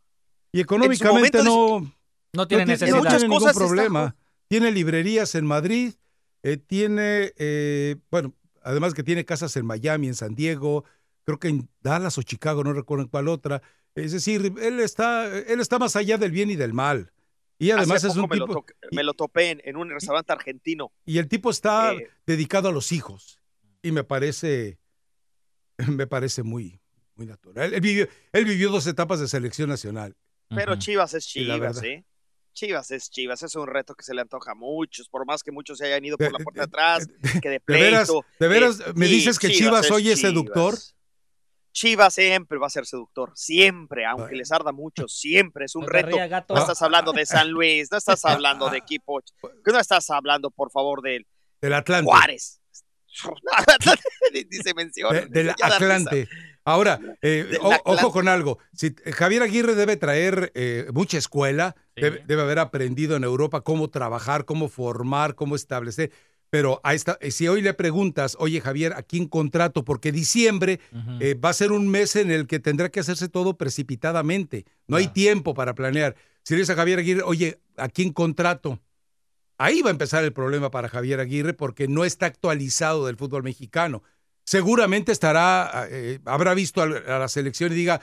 y 0.53 0.61
económicamente 0.61 1.43
no, 1.43 1.91
No 2.33 2.47
tiene 2.47 2.63
no 2.65 2.71
necesidad. 2.71 2.95
no 2.95 3.03
muchas 3.03 3.17
tiene 3.17 3.27
ningún 3.33 3.47
está 3.49 3.59
problema. 3.59 4.15
Tiene 4.47 4.71
librerías 4.71 5.35
en 5.35 5.45
Madrid, 5.45 5.95
eh, 6.43 6.55
tiene, 6.55 7.33
eh, 7.37 7.97
bueno, 8.09 8.33
además 8.65 8.93
que 8.93 9.03
tiene 9.03 9.23
casas 9.23 9.55
en 9.55 9.65
Miami, 9.65 10.07
en 10.07 10.15
San 10.15 10.35
Diego, 10.35 10.83
creo 11.23 11.39
que 11.39 11.47
en 11.47 11.69
Dallas 11.81 12.17
o 12.17 12.23
Chicago, 12.23 12.63
no 12.63 12.73
recuerdo 12.73 13.03
en 13.03 13.09
cuál 13.09 13.27
otra. 13.29 13.61
Es 13.95 14.11
decir, 14.11 14.53
él 14.61 14.79
está, 14.81 15.27
él 15.37 15.61
está 15.61 15.79
más 15.79 15.95
allá 15.95 16.17
del 16.17 16.31
bien 16.31 16.49
y 16.51 16.55
del 16.55 16.73
mal. 16.73 17.11
Y 17.57 17.71
además 17.71 18.03
Hace 18.03 18.07
es 18.07 18.13
poco 18.15 18.23
un 18.25 18.29
me, 18.29 18.35
tipo, 18.45 18.53
lo 18.53 18.65
me 18.91 19.03
lo 19.03 19.13
topé 19.13 19.51
en, 19.51 19.61
en 19.63 19.77
un 19.77 19.89
restaurante 19.89 20.33
argentino. 20.33 20.91
y 21.05 21.19
el 21.19 21.29
tipo 21.29 21.49
está 21.49 21.93
Eh, 21.93 22.09
dedicado 22.25 22.67
a 22.67 22.71
los 22.73 22.91
hijos. 22.91 23.39
Y 23.81 23.91
me 23.93 24.03
parece, 24.03 24.77
me 25.87 26.07
parece 26.07 26.43
muy, 26.43 26.81
muy 27.15 27.25
natural. 27.27 27.73
Él 27.73 27.81
vivió, 27.81 28.07
él 28.33 28.45
vivió 28.45 28.71
dos 28.71 28.87
etapas 28.87 29.19
de 29.21 29.27
selección 29.27 29.69
nacional. 29.69 30.15
Pero. 30.49 30.75
Chivas 30.75 31.13
es 31.13 31.23
Sí, 31.25 31.41
Chivas, 31.45 31.59
verdad. 31.59 31.81
Chivas 32.55 32.89
es 32.89 33.11
Chivas, 33.11 33.43
es 33.43 33.53
un 33.55 33.67
reto 33.67 33.93
que 33.93 34.03
se 34.03 34.15
le 34.15 34.21
antoja 34.21 34.53
a 34.53 34.55
muchos, 34.55 35.07
por 35.09 35.25
más 35.27 35.43
que 35.43 35.51
muchos 35.51 35.77
se 35.77 35.85
hayan 35.85 36.03
ido 36.03 36.17
por 36.17 36.31
la 36.31 36.39
puerta 36.39 36.61
de 36.61 36.63
atrás, 36.65 37.07
que 37.41 37.49
de 37.49 37.61
¿De 37.67 37.73
veras, 37.73 38.07
pleito. 38.09 38.25
de 38.39 38.47
veras 38.47 38.79
me 38.95 39.05
dices 39.07 39.37
que 39.37 39.49
Chivas, 39.49 39.85
es 39.85 39.91
hoy 39.91 40.09
es 40.09 40.17
Chivas. 40.19 40.31
seductor? 40.33 40.75
Chivas 41.73 42.13
siempre 42.13 42.57
va 42.57 42.67
a 42.67 42.69
ser 42.69 42.85
seductor, 42.85 43.33
siempre, 43.35 44.05
aunque 44.05 44.35
les 44.35 44.49
arda 44.51 44.71
mucho, 44.71 45.07
siempre 45.09 45.65
es 45.65 45.75
un 45.75 45.81
No 45.83 45.89
reto. 45.89 46.17
No 46.49 46.57
estás 46.59 46.81
hablando 46.81 47.11
de 47.11 47.25
San 47.25 47.49
Luis, 47.51 47.89
no 47.91 47.97
estás 47.97 48.23
hablando 48.23 48.69
de 48.69 48.77
equipo, 48.79 49.21
que 49.63 49.71
no 49.73 49.79
estás 49.79 50.09
hablando, 50.09 50.49
por 50.51 50.71
favor, 50.71 51.01
del 51.01 51.27
Del 51.61 51.73
Atlante. 51.73 52.05
Juárez. 52.09 52.61
Ni- 54.33 54.43
ni 54.45 54.57
se 54.63 54.73
menciona. 54.73 55.19
De- 55.21 55.25
del 55.27 55.53
risa. 55.53 56.09
Ahora, 56.65 56.99
eh, 57.21 57.57
o- 57.61 57.77
ojo 57.85 58.11
con 58.11 58.27
algo. 58.27 58.57
Si, 58.73 58.93
Javier 59.13 59.43
Aguirre 59.43 59.75
debe 59.75 59.97
traer 59.97 60.51
eh, 60.55 60.87
mucha 60.93 61.17
escuela, 61.17 61.75
Sí. 61.95 62.01
debe, 62.01 62.23
debe 62.27 62.41
haber 62.41 62.59
aprendido 62.59 63.15
en 63.15 63.23
Europa 63.23 63.61
cómo 63.61 63.89
trabajar, 63.89 64.45
cómo 64.45 64.67
formar, 64.67 65.35
cómo 65.35 65.55
establecer. 65.55 66.11
Pero 66.49 66.79
ahí 66.83 66.95
está, 66.95 67.17
eh, 67.21 67.31
si 67.31 67.47
hoy 67.47 67.61
le 67.61 67.73
preguntas, 67.73 68.35
oye 68.39 68.61
Javier, 68.61 68.93
¿a 68.93 69.03
quién 69.03 69.27
contrato? 69.27 69.83
Porque 69.85 70.11
diciembre 70.11 70.79
eh, 71.19 71.35
va 71.35 71.49
a 71.49 71.53
ser 71.53 71.71
un 71.71 71.87
mes 71.87 72.15
en 72.15 72.31
el 72.31 72.47
que 72.47 72.59
tendrá 72.59 72.89
que 72.89 72.99
hacerse 72.99 73.29
todo 73.29 73.57
precipitadamente. 73.57 74.65
No 74.87 74.97
hay 74.97 75.07
tiempo 75.07 75.53
para 75.53 75.75
planear. 75.75 76.15
Si 76.43 76.53
le 76.53 76.59
dices 76.61 76.73
a 76.73 76.77
Javier 76.77 76.99
Aguirre, 76.99 77.21
oye, 77.23 77.59
¿a 77.77 77.89
quién 77.89 78.11
contrato? 78.11 78.79
Ahí 79.57 79.81
va 79.81 79.89
a 79.89 79.91
empezar 79.91 80.23
el 80.23 80.33
problema 80.33 80.69
para 80.71 80.89
Javier 80.89 81.19
Aguirre 81.19 81.53
porque 81.53 81.87
no 81.87 82.05
está 82.05 82.25
actualizado 82.25 83.05
del 83.05 83.17
fútbol 83.17 83.43
mexicano. 83.43 84.03
Seguramente 84.45 85.11
estará, 85.11 85.87
eh, 85.89 86.19
habrá 86.25 86.53
visto 86.53 86.81
a 86.81 86.87
la 86.87 87.27
selección 87.27 87.71
y 87.71 87.75
diga, 87.75 87.99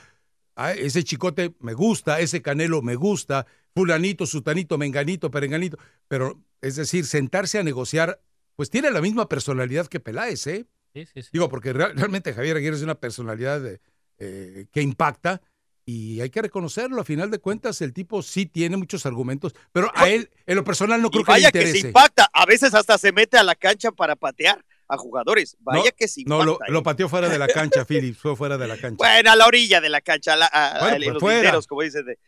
"Ah, 0.57 0.73
ese 0.73 1.05
chicote 1.05 1.55
me 1.61 1.73
gusta, 1.73 2.19
ese 2.21 2.43
canelo 2.43 2.83
me 2.83 2.97
gusta, 2.97 3.47
fulanito, 3.75 4.27
sutanito, 4.27 4.77
menganito, 4.77 5.31
perenganito. 5.31 5.79
Pero, 6.09 6.43
es 6.61 6.77
decir, 6.77 7.07
sentarse 7.07 7.59
a 7.59 7.63
negociar, 7.63 8.21
pues 8.57 8.71
tiene 8.71 8.91
la 8.91 9.01
misma 9.01 9.29
personalidad 9.29 9.87
que 9.87 10.01
Peláez, 10.01 10.47
¿eh? 10.49 10.67
Sí, 10.95 11.07
sí, 11.07 11.23
sí. 11.23 11.29
Digo, 11.33 11.49
porque 11.49 11.73
real- 11.73 11.95
realmente 11.97 12.35
Javier 12.35 12.57
Aguirre 12.57 12.77
es 12.77 12.83
una 12.83 12.97
personalidad 12.97 13.65
eh, 13.67 13.81
eh, 14.19 14.67
que 14.73 14.83
impacta 14.83 15.41
y 15.87 16.21
hay 16.21 16.29
que 16.31 16.43
reconocerlo. 16.43 17.01
A 17.01 17.05
final 17.05 17.31
de 17.31 17.39
cuentas, 17.39 17.81
el 17.81 17.93
tipo 17.93 18.21
sí 18.23 18.47
tiene 18.47 18.77
muchos 18.77 19.07
argumentos, 19.07 19.55
pero 19.73 19.91
a 19.95 20.09
él, 20.11 20.29
en 20.47 20.57
lo 20.57 20.65
personal, 20.65 21.01
no 21.01 21.09
creo 21.11 21.23
Y 21.23 21.25
que 21.25 21.31
le 21.31 21.35
vaya 21.39 21.53
que 21.53 21.59
se 21.63 21.67
interese. 21.69 21.89
impacta, 21.89 22.29
a 22.33 22.45
veces 22.47 22.75
hasta 22.75 22.99
se 22.99 23.13
mete 23.13 23.39
a 23.39 23.43
la 23.45 23.55
cancha 23.55 23.91
para 23.93 24.17
patear 24.17 24.65
a 24.93 24.99
jugadores. 24.99 25.57
Vaya 25.61 25.85
No, 25.85 25.97
que 25.97 26.07
se 26.09 26.23
No, 26.27 26.45
lo, 26.45 26.55
¿eh? 26.55 26.71
lo 26.71 26.83
pateó 26.83 27.09
fuera 27.09 27.29
de 27.29 27.39
la 27.39 27.47
cancha, 27.81 27.85
Phillips, 27.87 28.19
fue 28.19 28.37
fuera 28.37 28.59
de 28.59 28.69
la 28.69 28.77
cancha. 28.77 28.97
Bueno, 28.99 29.31
a 29.33 29.37
la 29.37 29.47
orilla 29.47 29.81
de 29.81 29.89
la 29.89 30.01
cancha, 30.01 30.35
a 30.35 30.37
la- 30.37 30.47
a- 30.53 30.81
Bueno, 30.81 30.85
a- 30.87 30.97
en 30.97 31.03
pues 31.03 31.13
los 31.15 31.21
fuera. 31.21 31.37
linderos, 31.41 31.67
como 31.67 31.83
dices. 31.83 32.05
de- 32.05 32.19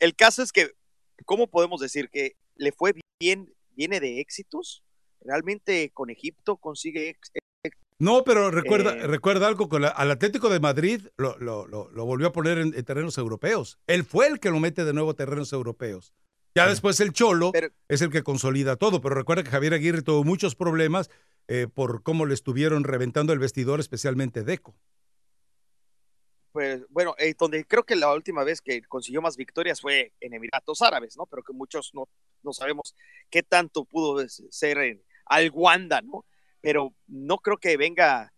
El 0.00 0.16
caso 0.16 0.42
es 0.42 0.50
que, 0.52 0.72
¿cómo 1.24 1.46
podemos 1.46 1.80
decir 1.80 2.10
que 2.10 2.36
le 2.56 2.72
fue 2.72 2.94
bien, 3.20 3.54
viene 3.76 4.00
de 4.00 4.20
éxitos? 4.20 4.82
Realmente 5.24 5.90
con 5.94 6.10
Egipto 6.10 6.56
consigue 6.56 7.10
ex- 7.10 7.30
No, 8.00 8.22
pero 8.24 8.50
recuerda, 8.50 8.92
Eh. 8.94 9.06
recuerda 9.08 9.46
algo, 9.48 9.68
con 9.68 9.82
la- 9.82 9.88
al 9.88 10.10
Atlético 10.10 10.48
de 10.48 10.60
Madrid 10.60 11.02
lo, 11.16 11.36
lo- 11.38 11.66
lo- 11.66 11.90
lo 11.90 12.04
volvió 12.04 12.28
a 12.28 12.32
poner 12.32 12.58
en, 12.58 12.72
en 12.74 12.84
terrenos 12.84 13.18
europeos. 13.18 13.78
Él 13.86 14.04
fue 14.04 14.26
el 14.28 14.38
que 14.40 14.50
lo 14.50 14.60
mete 14.60 14.84
de 14.84 14.92
nuevo 14.92 15.10
a 15.10 15.14
terrenos 15.14 15.52
europeos. 15.52 16.12
Ya 16.64 16.68
después 16.68 17.00
el 17.00 17.12
Cholo 17.12 17.52
Pero- 17.52 17.68
es 17.88 18.02
el 18.02 18.10
que 18.10 18.22
consolida 18.22 18.76
todo, 18.76 19.00
pero 19.00 19.14
recuerda 19.14 19.42
que 19.42 19.50
Javier 19.50 19.74
Aguirre 19.74 20.02
tuvo 20.02 20.24
muchos 20.24 20.54
problemas 20.54 21.10
eh, 21.48 21.66
por 21.72 22.02
cómo 22.02 22.26
le 22.26 22.34
estuvieron 22.34 22.84
reventando 22.84 23.32
el 23.32 23.38
vestidor, 23.38 23.80
especialmente 23.80 24.42
Deco. 24.44 24.74
pues 26.52 26.82
bueno, 26.88 27.14
eh, 27.18 27.34
donde 27.38 27.64
creo 27.64 27.84
que 27.84 27.94
la 27.94 28.12
última 28.12 28.42
vez 28.42 28.60
que 28.60 28.82
consiguió 28.82 29.22
más 29.22 29.36
victorias 29.36 29.80
fue 29.80 30.12
en 30.20 30.34
Emiratos 30.34 30.82
Árabes, 30.82 31.16
¿no? 31.16 31.26
Pero 31.26 31.42
que 31.42 31.52
muchos 31.52 31.94
no, 31.94 32.08
no 32.42 32.52
sabemos 32.52 32.94
qué 33.30 33.42
tanto 33.42 33.84
pudo 33.84 34.26
ser 34.28 34.78
en 34.78 35.02
Alguanda, 35.26 36.00
¿no? 36.00 36.24
Pero 36.60 36.94
no 37.06 37.38
creo 37.38 37.58
que 37.58 37.76
venga, 37.76 38.32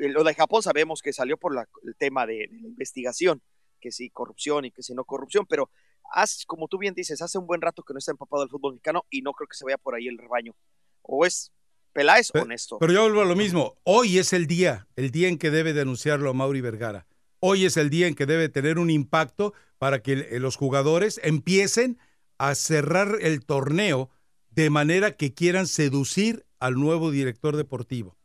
eh, 0.00 0.08
lo 0.10 0.22
de 0.22 0.34
Japón 0.34 0.62
sabemos 0.62 1.02
que 1.02 1.12
salió 1.12 1.36
por 1.38 1.54
la- 1.54 1.68
el 1.82 1.96
tema 1.96 2.26
de, 2.26 2.46
de 2.50 2.60
la 2.60 2.68
investigación, 2.68 3.42
que 3.80 3.90
si 3.90 4.10
corrupción 4.10 4.66
y 4.66 4.70
que 4.70 4.82
si 4.82 4.94
no 4.94 5.04
corrupción, 5.04 5.46
pero 5.46 5.70
haz, 6.12 6.44
como 6.46 6.68
tú 6.68 6.78
bien 6.78 6.94
dices, 6.94 7.22
hace 7.22 7.38
un 7.38 7.46
buen 7.46 7.60
rato 7.60 7.82
que 7.82 7.92
no 7.92 7.98
está 7.98 8.12
empapado 8.12 8.42
el 8.42 8.48
fútbol 8.48 8.74
mexicano 8.74 9.04
y 9.10 9.22
no 9.22 9.32
creo 9.32 9.48
que 9.48 9.56
se 9.56 9.64
vaya 9.64 9.78
por 9.78 9.94
ahí 9.94 10.08
el 10.08 10.18
rebaño. 10.18 10.54
O 11.02 11.24
es 11.24 11.52
Peláez 11.92 12.30
Pe- 12.32 12.40
honesto. 12.40 12.78
Pero 12.78 12.92
yo 12.92 13.02
vuelvo 13.02 13.22
a 13.22 13.24
lo 13.24 13.36
mismo. 13.36 13.76
Hoy 13.84 14.18
es 14.18 14.32
el 14.32 14.46
día, 14.46 14.86
el 14.96 15.10
día 15.10 15.28
en 15.28 15.38
que 15.38 15.50
debe 15.50 15.72
denunciarlo 15.72 16.30
a 16.30 16.34
Mauri 16.34 16.60
Vergara. 16.60 17.06
Hoy 17.40 17.64
es 17.64 17.76
el 17.76 17.90
día 17.90 18.06
en 18.06 18.14
que 18.14 18.26
debe 18.26 18.48
tener 18.48 18.78
un 18.78 18.90
impacto 18.90 19.54
para 19.78 20.02
que 20.02 20.12
eh, 20.12 20.40
los 20.40 20.56
jugadores 20.56 21.20
empiecen 21.22 21.98
a 22.38 22.54
cerrar 22.54 23.18
el 23.20 23.44
torneo 23.44 24.10
de 24.50 24.70
manera 24.70 25.12
que 25.12 25.34
quieran 25.34 25.66
seducir 25.66 26.46
al 26.58 26.74
nuevo 26.74 27.10
director 27.10 27.56
deportivo. 27.56 28.15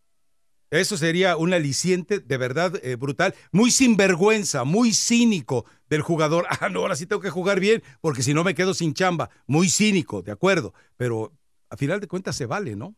Eso 0.72 0.96
sería 0.96 1.36
un 1.36 1.54
aliciente 1.54 2.20
de 2.20 2.38
verdad 2.38 2.74
eh, 2.82 2.96
brutal, 2.96 3.36
muy 3.52 3.72
sinvergüenza, 3.72 4.64
muy 4.64 4.94
cínico 4.94 5.66
del 5.90 6.02
jugador. 6.02 6.48
Ah, 6.62 6.70
no, 6.70 6.82
ahora 6.82 6.96
sí 6.96 7.06
tengo 7.06 7.22
que 7.22 7.30
jugar 7.30 7.60
bien 7.60 7.84
porque 8.02 8.24
si 8.24 8.34
no 8.34 8.44
me 8.44 8.56
quedo 8.56 8.74
sin 8.74 8.94
chamba. 8.94 9.30
Muy 9.48 9.68
cínico, 9.68 10.22
de 10.22 10.32
acuerdo, 10.32 10.74
pero 10.96 11.34
a 11.70 11.76
final 11.76 12.00
de 12.00 12.08
cuentas 12.08 12.36
se 12.36 12.46
vale, 12.46 12.76
¿no? 12.76 12.96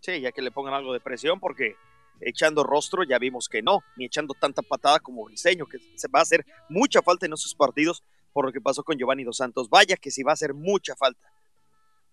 Sí, 0.00 0.20
ya 0.20 0.30
que 0.30 0.42
le 0.42 0.52
pongan 0.52 0.74
algo 0.74 0.92
de 0.92 1.00
presión, 1.00 1.40
porque 1.40 1.74
echando 2.20 2.62
rostro 2.62 3.02
ya 3.02 3.18
vimos 3.18 3.48
que 3.48 3.62
no, 3.62 3.82
ni 3.96 4.04
echando 4.04 4.34
tanta 4.34 4.62
patada 4.62 5.00
como 5.00 5.24
Briseño, 5.24 5.66
que 5.66 5.78
se 5.96 6.08
va 6.08 6.20
a 6.20 6.22
hacer 6.22 6.46
mucha 6.68 7.02
falta 7.02 7.26
en 7.26 7.32
esos 7.32 7.54
partidos 7.54 8.04
por 8.32 8.44
lo 8.44 8.52
que 8.52 8.60
pasó 8.60 8.84
con 8.84 8.96
Giovanni 8.96 9.24
Dos 9.24 9.38
Santos. 9.38 9.68
Vaya 9.68 9.96
que 9.96 10.12
sí 10.12 10.22
va 10.22 10.32
a 10.32 10.34
hacer 10.34 10.54
mucha 10.54 10.94
falta. 10.94 11.32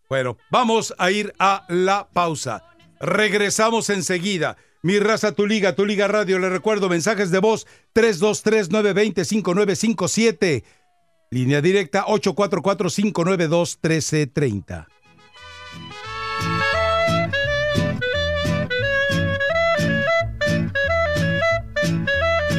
Bueno, 0.09 0.37
vamos 0.49 0.93
a 0.97 1.11
ir 1.11 1.33
a 1.37 1.65
la 1.69 2.07
pausa. 2.07 2.74
Regresamos 3.05 3.89
enseguida. 3.91 4.57
Mi 4.81 4.97
raza, 4.99 5.31
tu 5.31 5.45
liga, 5.45 5.75
tu 5.75 5.85
liga 5.85 6.07
radio. 6.07 6.39
Le 6.39 6.49
recuerdo 6.49 6.89
mensajes 6.89 7.29
de 7.29 7.37
voz 7.37 7.67
323-920-5957. 7.93 10.63
Línea 11.29 11.61
directa 11.61 12.03
844-592-1330. 12.05 14.87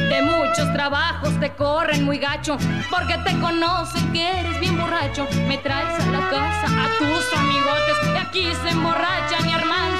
De 0.09 0.21
muchos 0.21 0.71
trabajos 0.73 1.37
te 1.41 1.53
corren 1.55 2.05
muy 2.05 2.19
gacho, 2.19 2.57
porque 2.89 3.17
te 3.25 3.37
conocen 3.39 4.13
que 4.13 4.39
eres 4.39 4.57
bien 4.61 4.77
borracho. 4.77 5.27
Me 5.47 5.57
traes 5.57 6.01
a 6.01 6.05
la 6.11 6.29
casa 6.29 6.67
a 6.67 6.87
tus 6.99 7.33
amigotes, 7.37 7.97
y 8.13 8.17
aquí 8.17 8.47
se 8.63 8.69
emborrachan 8.69 9.49
y 9.49 9.53
arman 9.53 9.96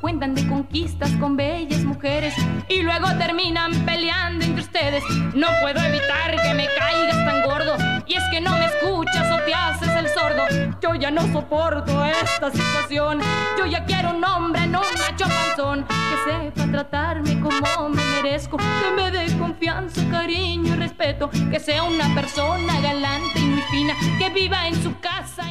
Cuentan 0.00 0.34
de 0.34 0.46
conquistas 0.48 1.10
con 1.12 1.36
bellas 1.36 1.84
mujeres, 1.84 2.34
y 2.68 2.82
luego 2.82 3.08
terminan 3.18 3.72
peleando 3.84 4.44
entre 4.44 4.62
ustedes. 4.62 5.04
No 5.34 5.48
puedo 5.60 5.80
evitar 5.80 6.30
que 6.42 6.54
me 6.54 6.66
caigas 6.78 7.16
tan 7.24 7.42
gordo, 7.42 7.76
y 8.06 8.14
es 8.14 8.22
que 8.30 8.40
no 8.40 8.50
me 8.58 8.66
escuchas 8.66 9.30
o 9.30 9.44
te 9.44 9.54
haces 9.54 9.88
el 9.90 10.08
sordo. 10.08 10.42
Yo 10.80 10.94
ya 10.94 11.10
no 11.10 11.22
soporto 11.32 12.04
esta 12.04 12.50
situación, 12.50 13.20
yo 13.58 13.66
ya 13.66 13.84
quiero 13.84 14.10
un 14.10 14.24
hombre, 14.24 14.66
no 14.66 14.80
un 14.80 15.00
macho 15.00 15.26
panzón, 15.28 15.84
que 15.86 16.32
sepa 16.32 16.70
tratarme 16.70 17.40
como 17.40 17.88
me 17.88 18.02
merezco, 18.04 18.56
que 18.56 18.90
me 18.96 19.10
dé 19.10 19.36
confianza, 19.38 20.00
cariño 20.10 20.74
y 20.74 20.78
respeto, 20.78 21.30
que 21.50 21.60
sea 21.60 21.84
una 21.84 22.12
persona 22.14 22.80
galante 22.80 23.38
y 23.38 23.46
muy 23.46 23.62
fina, 23.70 23.94
que 24.18 24.30
viva 24.30 24.66
en 24.66 24.82
su 24.82 24.98
casa 25.00 25.44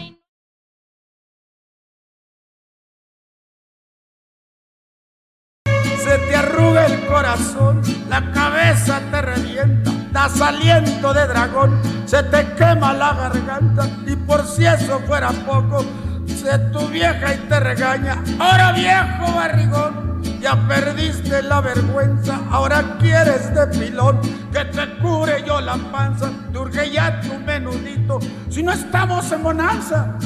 Se 6.03 6.18
te 6.18 6.36
arruga 6.36 6.88
el 6.88 7.06
corazón, 7.06 7.82
la 8.10 8.32
cabeza 8.32 8.99
te 9.11 9.22
revienta, 9.22 9.91
das 10.11 10.41
aliento 10.41 11.14
de 11.14 11.28
dragón, 11.28 11.80
se 12.06 12.23
te 12.23 12.53
quema 12.56 12.91
la 12.94 13.14
garganta 13.14 13.88
y 14.07 14.15
por 14.15 14.45
si 14.48 14.65
eso 14.65 14.99
fuera 15.06 15.30
poco, 15.45 15.86
se 16.26 16.57
tu 16.72 16.88
vieja 16.88 17.36
y 17.36 17.38
te 17.48 17.60
regaña. 17.60 18.23
Ahora 18.40 18.72
viejo 18.72 19.32
barrigón, 19.36 20.22
ya 20.41 20.56
perdiste 20.68 21.44
la 21.44 21.61
vergüenza, 21.61 22.40
ahora 22.49 22.98
quieres 22.99 23.53
de 23.53 23.68
pilón 23.68 24.19
que 24.52 24.65
te 24.65 24.98
cure 24.98 25.44
yo 25.45 25.61
la 25.61 25.78
panza, 25.91 26.32
te 26.72 26.91
ya 26.91 27.22
tu 27.22 27.38
menudito, 27.40 28.19
si 28.49 28.64
no 28.64 28.72
estamos 28.72 29.32
en 29.32 29.44
bonanza. 29.44 30.18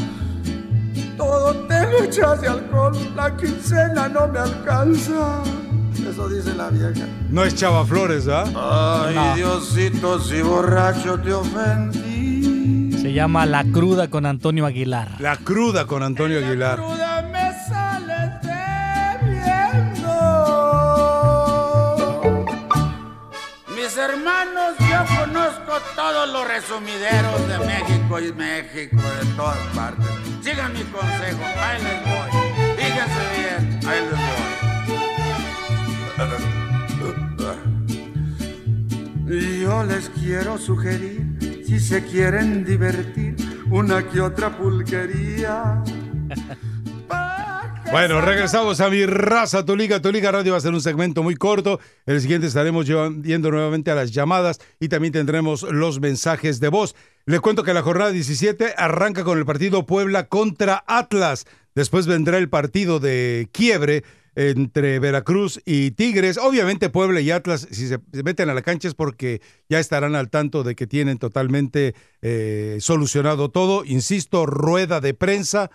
Todo 1.18 1.53
tengo 1.68 2.03
echas 2.03 2.41
de 2.41 2.47
alcohol, 2.47 2.93
la 3.15 3.35
quincena 3.35 4.07
no 4.07 4.27
me 4.27 4.39
alcanza. 4.39 5.43
Eso 6.09 6.27
dice 6.30 6.53
la 6.55 6.69
vieja. 6.69 7.07
No 7.30 7.43
es 7.43 7.55
Chava 7.55 7.85
Flores, 7.85 8.27
¿ah? 8.27 8.43
Ay, 9.07 9.15
No. 9.15 9.35
Diosito, 9.35 10.19
si 10.19 10.41
borracho 10.41 11.19
te 11.19 11.34
ofendí. 11.34 12.91
Se 13.01 13.13
llama 13.13 13.45
La 13.45 13.63
Cruda 13.63 14.09
con 14.09 14.26
Antonio 14.26 14.65
Aguilar. 14.65 15.09
La 15.19 15.38
cruda 15.38 15.85
con 15.85 16.01
Antonio 16.03 16.39
Aguilar. 16.39 16.77
Cruda 16.77 17.22
me 17.31 17.51
bebiendo. 19.22 20.11
Mis 23.76 23.97
hermanos, 23.97 24.76
yo 24.80 25.05
conozco 25.19 25.73
todos 25.95 26.30
los 26.30 26.47
resumideros 26.47 27.47
de 27.47 27.59
México 27.59 28.19
y 28.19 28.34
México, 28.34 28.97
de 28.97 29.26
todas 29.35 29.57
partes. 29.76 30.05
Sigan 30.41 30.73
mi 30.73 30.84
consejo, 30.84 31.43
ahí 31.59 31.81
les 31.84 32.01
voy. 32.03 32.30
Fíjense 32.76 33.23
bien, 33.38 33.80
ahí 33.88 33.99
les 34.01 34.11
voy. 34.11 34.44
Yo 39.28 39.84
les 39.84 40.10
quiero 40.10 40.58
sugerir, 40.58 41.64
si 41.66 41.80
se 41.80 42.04
quieren 42.06 42.64
divertir, 42.64 43.36
una 43.70 44.08
que 44.08 44.22
otra 44.22 44.56
pulquería. 44.58 45.84
Bueno, 47.92 48.20
regresamos 48.20 48.82
a 48.82 48.90
mi 48.90 49.06
raza, 49.06 49.64
tu 49.64 49.76
liga, 49.76 50.02
tu 50.02 50.12
liga 50.12 50.32
radio 50.32 50.52
va 50.52 50.58
a 50.58 50.62
ser 50.62 50.74
un 50.74 50.82
segmento 50.82 51.24
muy 51.24 51.36
corto. 51.36 51.80
El 52.06 52.20
siguiente 52.20 52.48
estaremos 52.48 52.88
yendo 52.88 53.52
nuevamente 53.52 53.92
a 53.92 53.96
las 53.96 54.12
llamadas 54.12 54.60
y 54.80 54.90
también 54.90 55.14
tendremos 55.14 55.64
los 55.64 56.02
mensajes 56.02 56.60
de 56.60 56.68
voz. 56.68 56.96
Le 57.26 57.40
cuento 57.40 57.64
que 57.64 57.74
la 57.74 57.84
jornada 57.84 58.12
17 58.12 58.74
arranca 58.76 59.24
con 59.24 59.38
el 59.38 59.46
partido 59.46 59.86
Puebla 59.86 60.28
contra 60.28 60.84
Atlas. 60.88 61.46
Después 61.74 62.06
vendrá 62.06 62.38
el 62.38 62.50
partido 62.50 63.00
de 63.00 63.50
quiebre 63.54 64.04
entre 64.36 64.99
Veracruz 64.99 65.62
y 65.66 65.91
Tigres. 65.91 66.38
Obviamente 66.38 66.90
Puebla 66.90 67.22
y 67.22 67.32
Atlas, 67.32 67.68
si 67.72 67.88
se 67.88 67.99
meten 68.24 68.49
a 68.49 68.53
la 68.53 68.62
cancha 68.62 68.88
es 68.88 68.94
porque 68.94 69.41
ya 69.70 69.80
estarán 69.80 70.16
al 70.16 70.30
tanto 70.30 70.64
de 70.64 70.76
que 70.76 70.88
tienen 70.88 71.18
totalmente 71.18 71.95
eh, 72.22 72.78
solucionado 72.80 73.49
todo. 73.49 73.84
Insisto, 73.86 74.45
rueda 74.45 75.02
de 75.02 75.14
prensa 75.14 75.72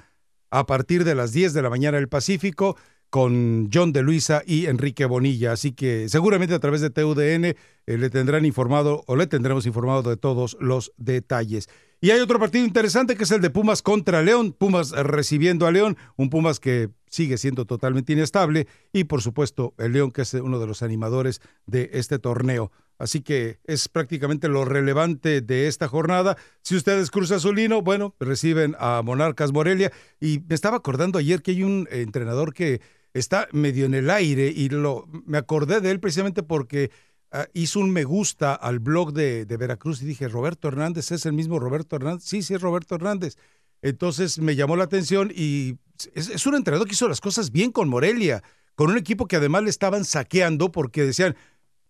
a 0.51 0.67
partir 0.67 1.05
de 1.05 1.15
las 1.15 1.33
10 1.33 1.55
de 1.55 1.63
la 1.63 1.71
mañana 1.71 1.97
del 1.99 2.09
Pacífico 2.09 2.77
con 3.09 3.71
John 3.73 3.93
de 3.93 4.03
Luisa 4.03 4.43
y 4.47 4.67
Enrique 4.67 5.05
Bonilla. 5.05 5.53
Así 5.53 5.73
que 5.73 6.09
seguramente 6.09 6.55
a 6.55 6.61
través 6.61 6.81
de 6.81 6.91
TUDN 6.91 7.45
eh, 7.45 7.57
le 7.87 8.11
tendrán 8.11 8.45
informado 8.45 9.03
o 9.07 9.17
le 9.17 9.27
tendremos 9.27 9.67
informado 9.67 10.03
de 10.03 10.17
todos 10.17 10.57
los 10.61 10.93
detalles. 10.97 11.69
Y 12.01 12.13
hay 12.13 12.21
otro 12.21 12.39
partido 12.39 12.65
interesante 12.65 13.17
que 13.17 13.25
es 13.25 13.31
el 13.31 13.43
de 13.43 13.51
Pumas 13.51 13.83
contra 13.83 14.23
León. 14.23 14.53
Pumas 14.53 14.93
recibiendo 14.93 15.67
a 15.67 15.73
León, 15.73 15.99
un 16.17 16.31
Pumas 16.31 16.61
que 16.61 16.89
sigue 17.11 17.37
siendo 17.37 17.67
totalmente 17.67 18.15
inestable 18.15 18.67
y 18.93 19.05
por 19.05 19.21
supuesto 19.21 19.75
el 19.77 19.93
León 19.93 20.11
que 20.11 20.23
es 20.23 20.33
uno 20.35 20.59
de 20.59 20.67
los 20.67 20.83
animadores 20.83 21.43
de 21.67 21.91
este 21.93 22.19
torneo. 22.19 22.73
Así 22.99 23.23
que 23.23 23.59
es 23.65 23.89
prácticamente 23.89 24.49
lo 24.49 24.67
relevante 24.67 25.41
de 25.41 25.69
esta 25.69 25.89
jornada. 25.89 26.37
Si 26.63 26.77
ustedes 26.77 27.11
Cruz 27.11 27.31
Azulino, 27.31 27.81
bueno, 27.81 28.15
reciben 28.21 28.77
a 28.79 29.01
Monarcas 29.03 29.53
Morelia. 29.53 29.91
Y 30.21 30.43
me 30.47 30.55
estaba 30.55 30.77
acordando 30.77 31.19
ayer 31.19 31.41
que 31.41 31.53
hay 31.53 31.63
un 31.63 31.89
entrenador 31.91 32.53
que 32.53 32.83
está 33.15 33.49
medio 33.53 33.87
en 33.87 33.95
el 33.95 34.11
aire 34.11 34.53
y 34.55 34.69
lo, 34.69 35.09
me 35.25 35.39
acordé 35.39 35.81
de 35.81 35.91
él 35.91 35.99
precisamente 35.99 36.43
porque 36.43 36.91
ah, 37.33 37.47
hizo 37.55 37.81
un 37.81 37.91
me 37.91 38.05
gusta 38.05 38.55
al 38.55 38.81
blog 38.81 39.15
de, 39.15 39.47
de 39.47 39.57
Veracruz 39.57 40.03
y 40.03 40.05
dije, 40.05 40.29
Roberto 40.29 40.69
Hernández, 40.69 41.11
¿es 41.11 41.25
el 41.25 41.33
mismo 41.33 41.59
Roberto 41.59 41.97
Hernández? 41.97 42.25
Sí, 42.25 42.43
sí, 42.43 42.53
es 42.53 42.61
Roberto 42.61 42.97
Hernández. 42.97 43.37
Entonces 43.83 44.39
me 44.39 44.57
llamó 44.57 44.77
la 44.77 44.85
atención 44.85 45.33
y 45.35 45.77
es, 46.15 46.29
es 46.29 46.47
un 46.47 46.55
entrenador 46.55 46.87
que 46.87 46.95
hizo 46.95 47.09
las 47.09 47.21
cosas 47.21 47.51
bien 47.51 47.73
con 47.73 47.89
Morelia, 47.89 48.43
con 48.75 48.91
un 48.91 48.99
equipo 48.99 49.27
que 49.27 49.37
además 49.37 49.63
le 49.63 49.71
estaban 49.71 50.05
saqueando 50.05 50.71
porque 50.73 51.05
decían, 51.05 51.37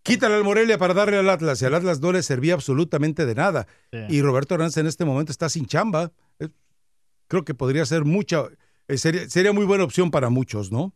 quítale 0.02 0.34
al 0.34 0.44
Morelia 0.44 0.78
para 0.78 0.94
darle 0.94 1.18
al 1.18 1.28
Atlas 1.28 1.60
y 1.62 1.64
al 1.64 1.74
Atlas 1.74 2.00
no 2.00 2.12
le 2.12 2.22
servía 2.22 2.54
absolutamente 2.54 3.26
de 3.26 3.34
nada. 3.34 3.66
Sí. 3.92 3.98
Y 4.08 4.22
Roberto 4.22 4.54
Hernández 4.54 4.76
en 4.78 4.86
este 4.86 5.04
momento 5.04 5.32
está 5.32 5.48
sin 5.48 5.66
chamba. 5.66 6.12
Eh, 6.38 6.48
Creo 7.30 7.44
que 7.44 7.54
podría 7.54 7.86
ser 7.86 8.04
mucha, 8.04 8.46
eh, 8.88 8.98
sería, 8.98 9.30
sería 9.30 9.52
muy 9.52 9.64
buena 9.64 9.84
opción 9.84 10.10
para 10.10 10.30
muchos, 10.30 10.72
¿no? 10.72 10.92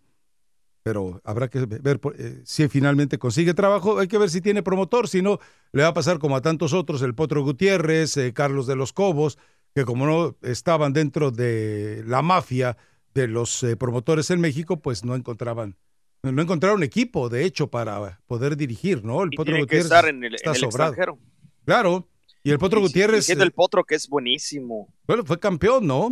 Pero 0.82 1.20
habrá 1.22 1.48
que 1.48 1.64
ver 1.64 2.00
eh, 2.18 2.42
si 2.44 2.66
finalmente 2.68 3.18
consigue 3.18 3.54
trabajo. 3.54 4.00
Hay 4.00 4.08
que 4.08 4.18
ver 4.18 4.28
si 4.30 4.40
tiene 4.40 4.60
promotor, 4.60 5.08
si 5.08 5.22
no, 5.22 5.38
le 5.70 5.82
va 5.82 5.90
a 5.90 5.94
pasar 5.94 6.18
como 6.18 6.34
a 6.34 6.42
tantos 6.42 6.72
otros, 6.72 7.02
el 7.02 7.14
Potro 7.14 7.44
Gutiérrez, 7.44 8.16
eh, 8.16 8.32
Carlos 8.32 8.66
de 8.66 8.74
los 8.74 8.92
Cobos, 8.92 9.38
que 9.74 9.84
como 9.84 10.06
no 10.06 10.36
estaban 10.42 10.92
dentro 10.92 11.30
de 11.30 12.02
la 12.06 12.22
mafia 12.22 12.76
de 13.12 13.26
los 13.28 13.62
eh, 13.62 13.76
promotores 13.76 14.30
en 14.30 14.40
México, 14.40 14.80
pues 14.80 15.04
no 15.04 15.14
encontraban, 15.16 15.76
no 16.22 16.40
encontraron 16.40 16.82
equipo, 16.82 17.28
de 17.28 17.44
hecho, 17.44 17.68
para 17.68 18.20
poder 18.26 18.56
dirigir, 18.56 19.04
¿no? 19.04 19.22
El 19.22 19.30
Y 19.32 19.36
Potro 19.36 19.54
tiene 19.54 19.66
que 19.66 19.76
Gutiérrez 19.76 19.84
estar 19.84 20.08
en 20.08 20.24
el, 20.24 20.34
está 20.34 20.50
en 20.50 20.56
el 20.56 20.64
extranjero. 20.64 21.18
Claro. 21.64 22.08
Y 22.42 22.50
el 22.50 22.58
Potro 22.58 22.80
Gutiérrez. 22.80 23.26
Siendo 23.26 23.44
el 23.44 23.52
Potro 23.52 23.84
que 23.84 23.94
es 23.94 24.08
buenísimo. 24.08 24.88
Bueno, 25.06 25.24
fue 25.24 25.38
campeón, 25.40 25.86
¿no? 25.86 26.10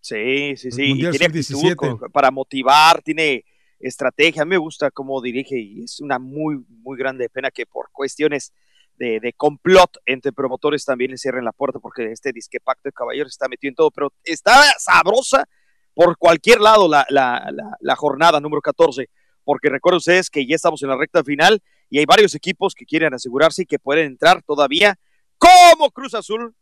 Sí, 0.00 0.56
sí, 0.56 0.70
sí. 0.70 0.92
Y 0.92 1.10
tiene 1.10 1.26
actitud 1.26 2.00
para 2.12 2.30
motivar, 2.30 3.02
tiene 3.02 3.44
estrategia. 3.78 4.42
A 4.42 4.44
mí 4.44 4.50
me 4.50 4.58
gusta 4.58 4.90
cómo 4.90 5.20
dirige 5.20 5.58
y 5.58 5.82
es 5.82 6.00
una 6.00 6.18
muy, 6.18 6.64
muy 6.68 6.96
grande 6.96 7.28
pena 7.28 7.50
que 7.50 7.66
por 7.66 7.90
cuestiones 7.90 8.52
de, 8.96 9.20
de 9.20 9.32
complot 9.32 9.98
entre 10.06 10.32
promotores 10.32 10.84
también 10.84 11.10
le 11.10 11.18
cierren 11.18 11.44
la 11.44 11.52
puerta 11.52 11.78
porque 11.78 12.12
este 12.12 12.32
disque 12.32 12.60
pacto 12.60 12.88
de 12.88 12.92
caballeros 12.92 13.32
está 13.32 13.48
metido 13.48 13.70
en 13.70 13.74
todo, 13.74 13.90
pero 13.90 14.12
está 14.24 14.62
sabrosa 14.78 15.46
por 15.94 16.16
cualquier 16.16 16.60
lado 16.60 16.88
la, 16.88 17.06
la, 17.08 17.50
la, 17.80 17.96
jornada 17.96 18.40
número 18.40 18.62
14, 18.62 19.08
porque 19.44 19.68
recuerden 19.68 19.98
ustedes 19.98 20.30
que 20.30 20.46
ya 20.46 20.56
estamos 20.56 20.82
en 20.82 20.88
la 20.88 20.96
recta 20.96 21.22
final 21.22 21.62
y 21.90 21.98
hay 21.98 22.06
varios 22.06 22.34
equipos 22.34 22.74
que 22.74 22.86
quieren 22.86 23.12
asegurarse 23.12 23.62
y 23.62 23.66
que 23.66 23.78
pueden 23.78 24.06
entrar 24.06 24.42
todavía 24.42 24.98
como 25.38 25.90
Cruz 25.90 26.14
Azul 26.14 26.54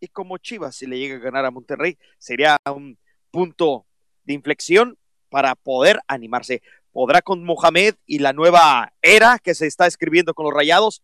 y 0.00 0.08
como 0.08 0.36
Chivas, 0.38 0.76
si 0.76 0.86
le 0.86 0.98
llega 0.98 1.16
a 1.16 1.20
ganar 1.20 1.44
a 1.44 1.50
Monterrey, 1.50 1.96
sería 2.18 2.58
un 2.66 2.98
punto 3.30 3.86
de 4.24 4.34
inflexión 4.34 4.98
para 5.30 5.54
poder 5.54 6.00
animarse. 6.08 6.62
Podrá 6.90 7.22
con 7.22 7.44
Mohamed 7.44 7.94
y 8.04 8.18
la 8.18 8.32
nueva 8.32 8.92
era 9.00 9.38
que 9.38 9.54
se 9.54 9.66
está 9.66 9.86
escribiendo 9.86 10.34
con 10.34 10.44
los 10.44 10.52
Rayados, 10.52 11.02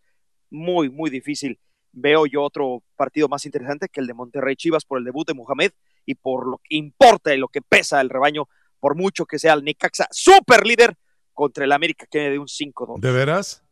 muy, 0.51 0.91
muy 0.91 1.11
difícil. 1.11 1.59
Veo 1.93 2.27
yo 2.27 2.43
otro 2.43 2.83
partido 2.97 3.29
más 3.29 3.45
interesante 3.47 3.89
que 3.89 4.01
el 4.01 4.07
de 4.07 4.15
Monterrey 4.15 4.57
Chivas 4.57 4.85
por 4.85 4.99
el 4.99 5.05
debut 5.05 5.27
de 5.27 5.35
Mohamed 5.35 5.73
y 6.05 6.15
por 6.15 6.47
lo 6.47 6.59
que 6.59 6.77
importa 6.77 7.35
y 7.35 7.39
lo 7.39 7.49
que 7.49 7.63
pesa 7.63 8.01
el 8.01 8.11
rebaño, 8.11 8.49
por 8.81 8.95
mucho 8.95 9.27
que 9.27 9.39
sea 9.39 9.55
el 9.55 9.65
Necaxa 9.65 10.07
super 10.11 10.67
líder 10.67 10.95
contra 11.33 11.65
el 11.65 11.73
América 11.73 12.07
que 12.11 12.31
de 12.31 12.39
un 12.39 12.47
5-2. 12.47 13.01
¿De 13.01 13.13
veras? 13.13 13.65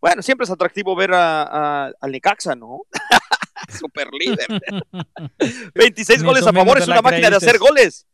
Bueno, 0.00 0.22
siempre 0.22 0.44
es 0.44 0.50
atractivo 0.50 0.94
ver 0.94 1.12
a, 1.14 1.86
al 1.86 2.12
Necaxa, 2.12 2.54
¿no? 2.54 2.82
super 3.68 4.08
líder. 4.12 4.46
26 5.74 6.22
goles 6.22 6.46
a 6.46 6.52
favor, 6.52 6.78
es 6.78 6.86
una 6.86 7.02
máquina 7.02 7.30
de 7.30 7.36
hacer 7.36 7.58
goles. 7.58 8.06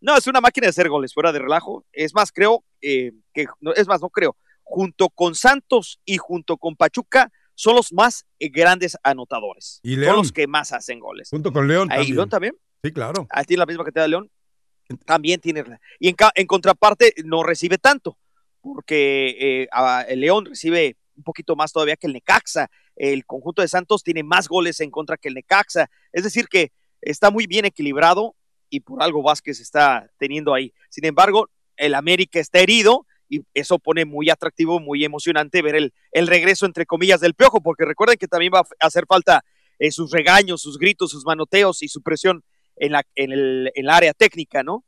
No, 0.00 0.16
es 0.16 0.26
una 0.26 0.40
máquina 0.40 0.66
de 0.66 0.70
hacer 0.70 0.88
goles, 0.88 1.14
fuera 1.14 1.32
de 1.32 1.38
relajo. 1.38 1.84
Es 1.92 2.14
más, 2.14 2.32
creo 2.32 2.64
eh, 2.80 3.12
que, 3.32 3.46
es 3.74 3.86
más, 3.86 4.00
no 4.00 4.10
creo, 4.10 4.36
junto 4.66 5.10
con 5.10 5.36
Santos 5.36 6.00
y 6.04 6.16
junto 6.16 6.56
con 6.56 6.74
Pachuca, 6.74 7.32
son 7.54 7.76
los 7.76 7.92
más 7.92 8.26
eh, 8.40 8.48
grandes 8.48 8.98
anotadores. 9.04 9.80
¿Y 9.84 9.94
Son 9.94 10.16
los 10.16 10.32
que 10.32 10.48
más 10.48 10.72
hacen 10.72 10.98
goles. 10.98 11.30
Junto 11.30 11.52
con 11.52 11.68
León. 11.68 11.88
Ahí, 11.90 12.10
León 12.10 12.28
también. 12.28 12.54
Sí, 12.82 12.92
claro. 12.92 13.26
Ahí 13.30 13.44
tiene 13.44 13.60
la 13.60 13.66
misma 13.66 13.84
cantidad 13.84 14.04
de 14.04 14.08
León. 14.08 14.30
También 15.04 15.40
tiene. 15.40 15.64
Y 16.00 16.08
en, 16.08 16.46
contraparte, 16.46 17.14
no 17.24 17.44
recibe 17.44 17.78
tanto, 17.78 18.18
porque 18.60 19.36
eh, 19.38 19.68
el 20.08 20.20
León 20.20 20.46
recibe 20.46 20.96
un 21.16 21.22
poquito 21.22 21.54
más 21.54 21.72
todavía 21.72 21.96
que 21.96 22.08
el 22.08 22.12
Necaxa. 22.12 22.68
El 22.96 23.24
conjunto 23.24 23.62
de 23.62 23.68
Santos 23.68 24.02
tiene 24.02 24.24
más 24.24 24.48
goles 24.48 24.80
en 24.80 24.90
contra 24.90 25.16
que 25.16 25.28
el 25.28 25.34
Necaxa. 25.34 25.88
Es 26.12 26.24
decir, 26.24 26.48
que 26.48 26.72
está 27.00 27.30
muy 27.30 27.46
bien 27.46 27.64
equilibrado 27.64 28.34
y 28.68 28.80
por 28.80 29.00
algo 29.00 29.22
Vázquez 29.22 29.60
está 29.60 30.10
teniendo 30.18 30.52
ahí. 30.52 30.74
Sin 30.90 31.04
embargo, 31.04 31.48
el 31.76 31.94
América 31.94 32.40
está 32.40 32.58
herido 32.58 33.06
y 33.28 33.42
eso 33.54 33.78
pone 33.78 34.04
muy 34.04 34.30
atractivo, 34.30 34.80
muy 34.80 35.04
emocionante 35.04 35.62
ver 35.62 35.76
el, 35.76 35.92
el 36.12 36.26
regreso, 36.26 36.66
entre 36.66 36.86
comillas, 36.86 37.20
del 37.20 37.34
Piojo, 37.34 37.60
porque 37.60 37.84
recuerden 37.84 38.16
que 38.18 38.28
también 38.28 38.52
va 38.54 38.60
a 38.60 38.86
hacer 38.86 39.04
falta 39.06 39.44
eh, 39.78 39.90
sus 39.90 40.10
regaños, 40.10 40.62
sus 40.62 40.78
gritos, 40.78 41.10
sus 41.10 41.26
manoteos 41.26 41.82
y 41.82 41.88
su 41.88 42.02
presión 42.02 42.42
en 42.76 42.92
la, 42.92 43.02
en 43.14 43.32
el, 43.32 43.88
área 43.90 44.12
técnica, 44.14 44.62
¿no? 44.62 44.84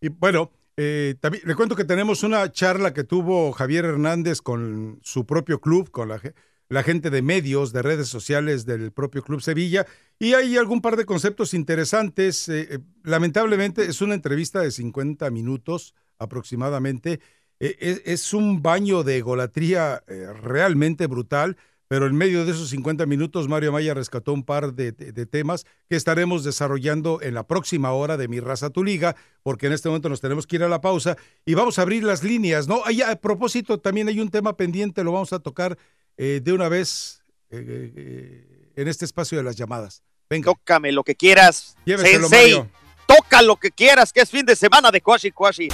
Y 0.00 0.08
bueno, 0.08 0.50
eh, 0.76 1.14
también 1.20 1.44
le 1.46 1.54
cuento 1.54 1.76
que 1.76 1.84
tenemos 1.84 2.22
una 2.22 2.50
charla 2.52 2.92
que 2.92 3.04
tuvo 3.04 3.52
Javier 3.52 3.84
Hernández 3.84 4.40
con 4.40 5.00
su 5.02 5.26
propio 5.26 5.60
club, 5.60 5.90
con 5.90 6.08
la, 6.08 6.20
la 6.68 6.82
gente 6.82 7.10
de 7.10 7.22
medios, 7.22 7.72
de 7.72 7.82
redes 7.82 8.08
sociales 8.08 8.66
del 8.66 8.92
propio 8.92 9.22
Club 9.22 9.40
Sevilla, 9.40 9.86
y 10.18 10.34
hay 10.34 10.56
algún 10.56 10.80
par 10.80 10.96
de 10.96 11.06
conceptos 11.06 11.54
interesantes. 11.54 12.48
Eh, 12.48 12.80
lamentablemente 13.04 13.84
es 13.86 14.00
una 14.02 14.14
entrevista 14.14 14.60
de 14.60 14.70
50 14.70 15.30
minutos 15.30 15.94
aproximadamente. 16.18 17.20
E, 17.60 17.76
e, 17.80 18.12
es, 18.12 18.32
un 18.34 18.62
baño 18.62 19.02
de 19.02 19.20
golatría 19.20 20.02
eh, 20.06 20.32
realmente 20.32 21.06
brutal, 21.06 21.56
pero 21.88 22.06
en 22.06 22.14
medio 22.14 22.44
de 22.44 22.52
esos 22.52 22.68
50 22.68 23.06
minutos 23.06 23.48
Mario 23.48 23.72
Maya 23.72 23.94
rescató 23.94 24.32
un 24.32 24.44
par 24.44 24.74
de, 24.74 24.92
temas 24.92 25.64
que 25.88 25.96
estaremos 25.96 26.44
desarrollando 26.44 27.20
en 27.22 27.34
la 27.34 27.46
próxima 27.46 27.92
hora 27.92 28.16
de 28.16 28.28
Mi 28.28 28.40
Raza 28.40 28.70
Tu 28.70 28.84
Liga, 28.84 29.16
porque 29.42 29.66
en 29.66 29.72
este 29.72 29.88
momento 29.88 30.10
nos 30.10 30.20
tenemos 30.20 30.46
que 30.46 30.56
ir 30.56 30.62
a 30.62 30.68
la 30.68 30.82
pausa 30.82 31.16
y 31.46 31.54
vamos 31.54 31.78
a 31.78 31.82
abrir 31.82 32.04
las 32.04 32.22
líneas, 32.22 32.68
¿no? 32.68 32.82
a 32.84 33.16
propósito, 33.16 33.78
también 33.78 34.08
hay 34.08 34.20
un 34.20 34.28
tema 34.28 34.56
pendiente, 34.56 35.02
lo 35.02 35.12
vamos 35.12 35.32
a 35.32 35.38
tocar 35.38 35.78
eh, 36.18 36.40
de 36.44 36.52
una 36.52 36.68
vez 36.68 37.22
eh, 37.50 38.72
en 38.76 38.86
este 38.86 39.06
espacio 39.06 39.38
de 39.38 39.44
las 39.44 39.56
llamadas. 39.56 40.02
Venga. 40.28 40.52
Tócame 40.52 40.92
lo 40.92 41.02
que 41.04 41.14
quieras. 41.14 41.74
Sensei 41.86 42.62
toca 43.08 43.40
lo 43.42 43.56
que 43.56 43.70
quieras, 43.72 44.12
que 44.12 44.20
es 44.20 44.30
fin 44.30 44.44
de 44.44 44.54
semana 44.54 44.90
de 44.90 45.00
Quashi 45.00 45.32
Quashi. 45.32 45.68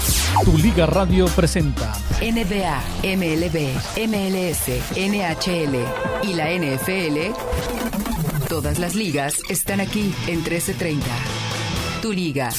Tu 0.45 0.57
Liga 0.59 0.87
Radio 0.87 1.27
presenta 1.27 1.93
NBA, 2.21 2.83
MLB, 3.03 3.75
MLS, 4.07 4.69
NHL 4.97 5.77
y 6.23 6.35
la 6.35 6.51
NFL. 6.51 7.35
Todas 8.49 8.79
las 8.79 8.95
ligas 8.95 9.41
están 9.49 9.81
aquí 9.81 10.15
en 10.29 10.37
1330. 10.37 11.07
Tu 12.01 12.13
Liga. 12.13 12.51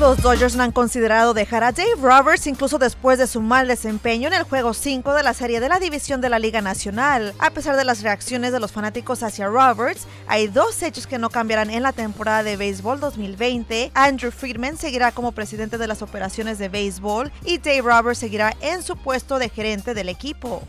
Los 0.00 0.22
Dodgers 0.22 0.54
no 0.54 0.62
han 0.62 0.70
considerado 0.70 1.34
dejar 1.34 1.64
a 1.64 1.72
Dave 1.72 1.96
Roberts 2.00 2.46
incluso 2.46 2.78
después 2.78 3.18
de 3.18 3.26
su 3.26 3.40
mal 3.40 3.66
desempeño 3.66 4.28
en 4.28 4.34
el 4.34 4.44
juego 4.44 4.72
5 4.72 5.12
de 5.12 5.24
la 5.24 5.34
serie 5.34 5.58
de 5.58 5.68
la 5.68 5.80
división 5.80 6.20
de 6.20 6.28
la 6.28 6.38
Liga 6.38 6.60
Nacional. 6.60 7.34
A 7.40 7.50
pesar 7.50 7.74
de 7.74 7.82
las 7.82 8.02
reacciones 8.02 8.52
de 8.52 8.60
los 8.60 8.70
fanáticos 8.70 9.24
hacia 9.24 9.48
Roberts, 9.48 10.06
hay 10.28 10.46
dos 10.46 10.80
hechos 10.84 11.08
que 11.08 11.18
no 11.18 11.30
cambiarán 11.30 11.70
en 11.70 11.82
la 11.82 11.92
temporada 11.92 12.44
de 12.44 12.56
béisbol 12.56 13.00
2020. 13.00 13.90
Andrew 13.94 14.30
Friedman 14.30 14.76
seguirá 14.76 15.10
como 15.10 15.32
presidente 15.32 15.78
de 15.78 15.88
las 15.88 16.00
operaciones 16.00 16.60
de 16.60 16.68
béisbol 16.68 17.32
y 17.44 17.58
Dave 17.58 17.82
Roberts 17.82 18.20
seguirá 18.20 18.54
en 18.60 18.84
su 18.84 18.96
puesto 18.96 19.40
de 19.40 19.48
gerente 19.48 19.94
del 19.94 20.10
equipo. 20.10 20.62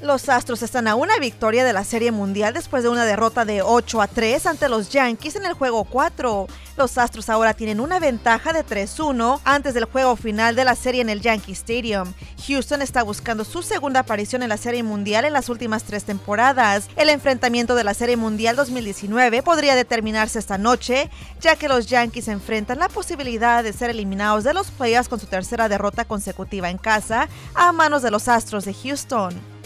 Los 0.00 0.28
Astros 0.28 0.62
están 0.62 0.86
a 0.86 0.94
una 0.94 1.18
victoria 1.18 1.64
de 1.64 1.72
la 1.72 1.82
Serie 1.82 2.12
Mundial 2.12 2.54
después 2.54 2.84
de 2.84 2.88
una 2.88 3.04
derrota 3.04 3.44
de 3.44 3.62
8 3.62 4.00
a 4.00 4.06
3 4.06 4.46
ante 4.46 4.68
los 4.68 4.90
Yankees 4.90 5.34
en 5.34 5.44
el 5.44 5.54
juego 5.54 5.82
4. 5.82 6.46
Los 6.76 6.98
Astros 6.98 7.28
ahora 7.28 7.52
tienen 7.52 7.80
una 7.80 7.98
ventaja 7.98 8.52
de 8.52 8.64
3-1 8.64 9.40
antes 9.44 9.74
del 9.74 9.86
juego 9.86 10.14
final 10.14 10.54
de 10.54 10.64
la 10.64 10.76
serie 10.76 11.00
en 11.00 11.08
el 11.08 11.20
Yankee 11.20 11.50
Stadium. 11.50 12.12
Houston 12.46 12.80
está 12.80 13.02
buscando 13.02 13.42
su 13.44 13.62
segunda 13.62 14.00
aparición 14.00 14.44
en 14.44 14.50
la 14.50 14.56
Serie 14.56 14.84
Mundial 14.84 15.24
en 15.24 15.32
las 15.32 15.48
últimas 15.48 15.82
tres 15.82 16.04
temporadas. 16.04 16.88
El 16.94 17.08
enfrentamiento 17.08 17.74
de 17.74 17.82
la 17.82 17.92
Serie 17.92 18.16
Mundial 18.16 18.54
2019 18.54 19.42
podría 19.42 19.74
determinarse 19.74 20.38
esta 20.38 20.58
noche, 20.58 21.10
ya 21.40 21.56
que 21.56 21.68
los 21.68 21.86
Yankees 21.86 22.28
enfrentan 22.28 22.78
la 22.78 22.88
posibilidad 22.88 23.64
de 23.64 23.72
ser 23.72 23.90
eliminados 23.90 24.44
de 24.44 24.54
los 24.54 24.70
playoffs 24.70 25.08
con 25.08 25.18
su 25.18 25.26
tercera 25.26 25.68
derrota 25.68 26.04
consecutiva 26.04 26.70
en 26.70 26.78
casa 26.78 27.28
a 27.56 27.72
manos 27.72 28.02
de 28.02 28.12
los 28.12 28.28
Astros 28.28 28.64
de 28.64 28.74
Houston. 28.74 29.57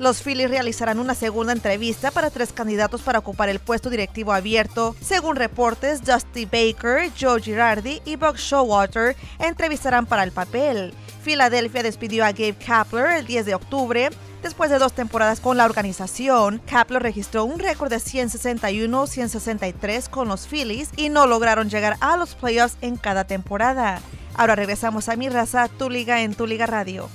Los 0.00 0.22
Phillies 0.22 0.48
realizarán 0.48 0.98
una 0.98 1.14
segunda 1.14 1.52
entrevista 1.52 2.10
para 2.10 2.30
tres 2.30 2.54
candidatos 2.54 3.02
para 3.02 3.18
ocupar 3.18 3.50
el 3.50 3.58
puesto 3.58 3.90
directivo 3.90 4.32
abierto. 4.32 4.96
Según 5.02 5.36
reportes, 5.36 6.02
Dusty 6.02 6.46
Baker, 6.46 7.10
Joe 7.20 7.42
Girardi 7.42 8.00
y 8.06 8.16
Buck 8.16 8.36
Showalter 8.36 9.14
entrevistarán 9.38 10.06
para 10.06 10.22
el 10.22 10.32
papel. 10.32 10.94
Filadelfia 11.22 11.82
despidió 11.82 12.24
a 12.24 12.32
Gabe 12.32 12.54
Kapler 12.54 13.18
el 13.18 13.26
10 13.26 13.44
de 13.44 13.54
octubre. 13.54 14.08
Después 14.42 14.70
de 14.70 14.78
dos 14.78 14.94
temporadas 14.94 15.38
con 15.38 15.58
la 15.58 15.66
organización, 15.66 16.62
Kapler 16.64 17.02
registró 17.02 17.44
un 17.44 17.58
récord 17.58 17.90
de 17.90 17.98
161-163 17.98 20.08
con 20.08 20.28
los 20.28 20.46
Phillies 20.46 20.88
y 20.96 21.10
no 21.10 21.26
lograron 21.26 21.68
llegar 21.68 21.98
a 22.00 22.16
los 22.16 22.34
playoffs 22.34 22.78
en 22.80 22.96
cada 22.96 23.24
temporada. 23.24 24.00
Ahora 24.34 24.56
regresamos 24.56 25.10
a 25.10 25.16
mi 25.16 25.28
raza, 25.28 25.68
tu 25.68 25.90
liga 25.90 26.22
en 26.22 26.34
tu 26.34 26.46
liga 26.46 26.64
radio. 26.64 27.10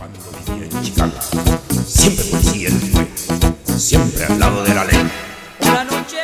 Cuando 0.00 0.18
vivía 0.46 0.64
en 0.64 0.82
Chicago, 0.82 1.12
siempre 1.86 2.24
policía 2.24 2.68
él 2.68 2.80
fue, 2.80 3.78
siempre 3.78 4.24
al 4.24 4.40
lado 4.40 4.62
de 4.64 4.74
la 4.74 4.84
ley. 4.86 5.10
Una 5.60 5.84
noche 5.84 6.16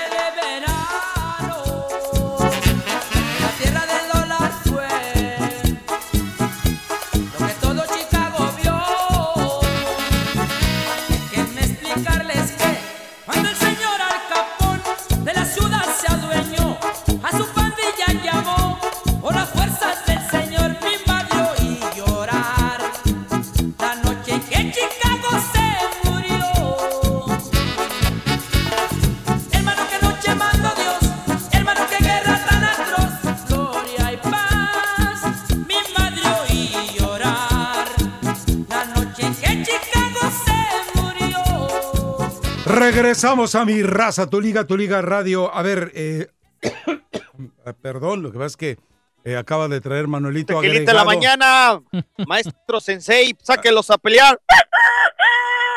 Regresamos 42.80 43.54
a 43.54 43.64
mi 43.64 43.82
raza, 43.82 44.28
tu 44.28 44.38
liga, 44.38 44.66
tu 44.66 44.76
liga 44.76 45.00
radio. 45.00 45.50
A 45.54 45.62
ver, 45.62 45.92
eh, 45.94 46.26
perdón, 47.80 48.22
lo 48.22 48.30
que 48.30 48.36
pasa 48.36 48.46
es 48.48 48.56
que 48.58 48.76
eh, 49.24 49.34
acaba 49.34 49.66
de 49.66 49.80
traer 49.80 50.06
Manuelito 50.08 50.60
Tequilita 50.60 50.90
en 50.92 50.96
la 50.96 51.02
agregado. 51.02 51.06
mañana, 51.06 51.82
maestro 52.28 52.78
sensei, 52.80 53.34
sáquenlos 53.42 53.88
a 53.90 53.96
pelear. 53.96 54.38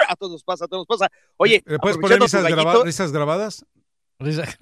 A 0.10 0.16
todos 0.18 0.34
nos 0.34 0.44
pasa, 0.44 0.66
a 0.66 0.68
todos 0.68 0.86
nos 0.90 1.00
pasa. 1.00 1.10
Oye, 1.38 1.64
¿Le 1.66 1.80
puedes 1.80 1.98
poner 1.98 2.20
tu 2.20 2.26
graba- 2.28 2.84
grabadas? 3.14 3.66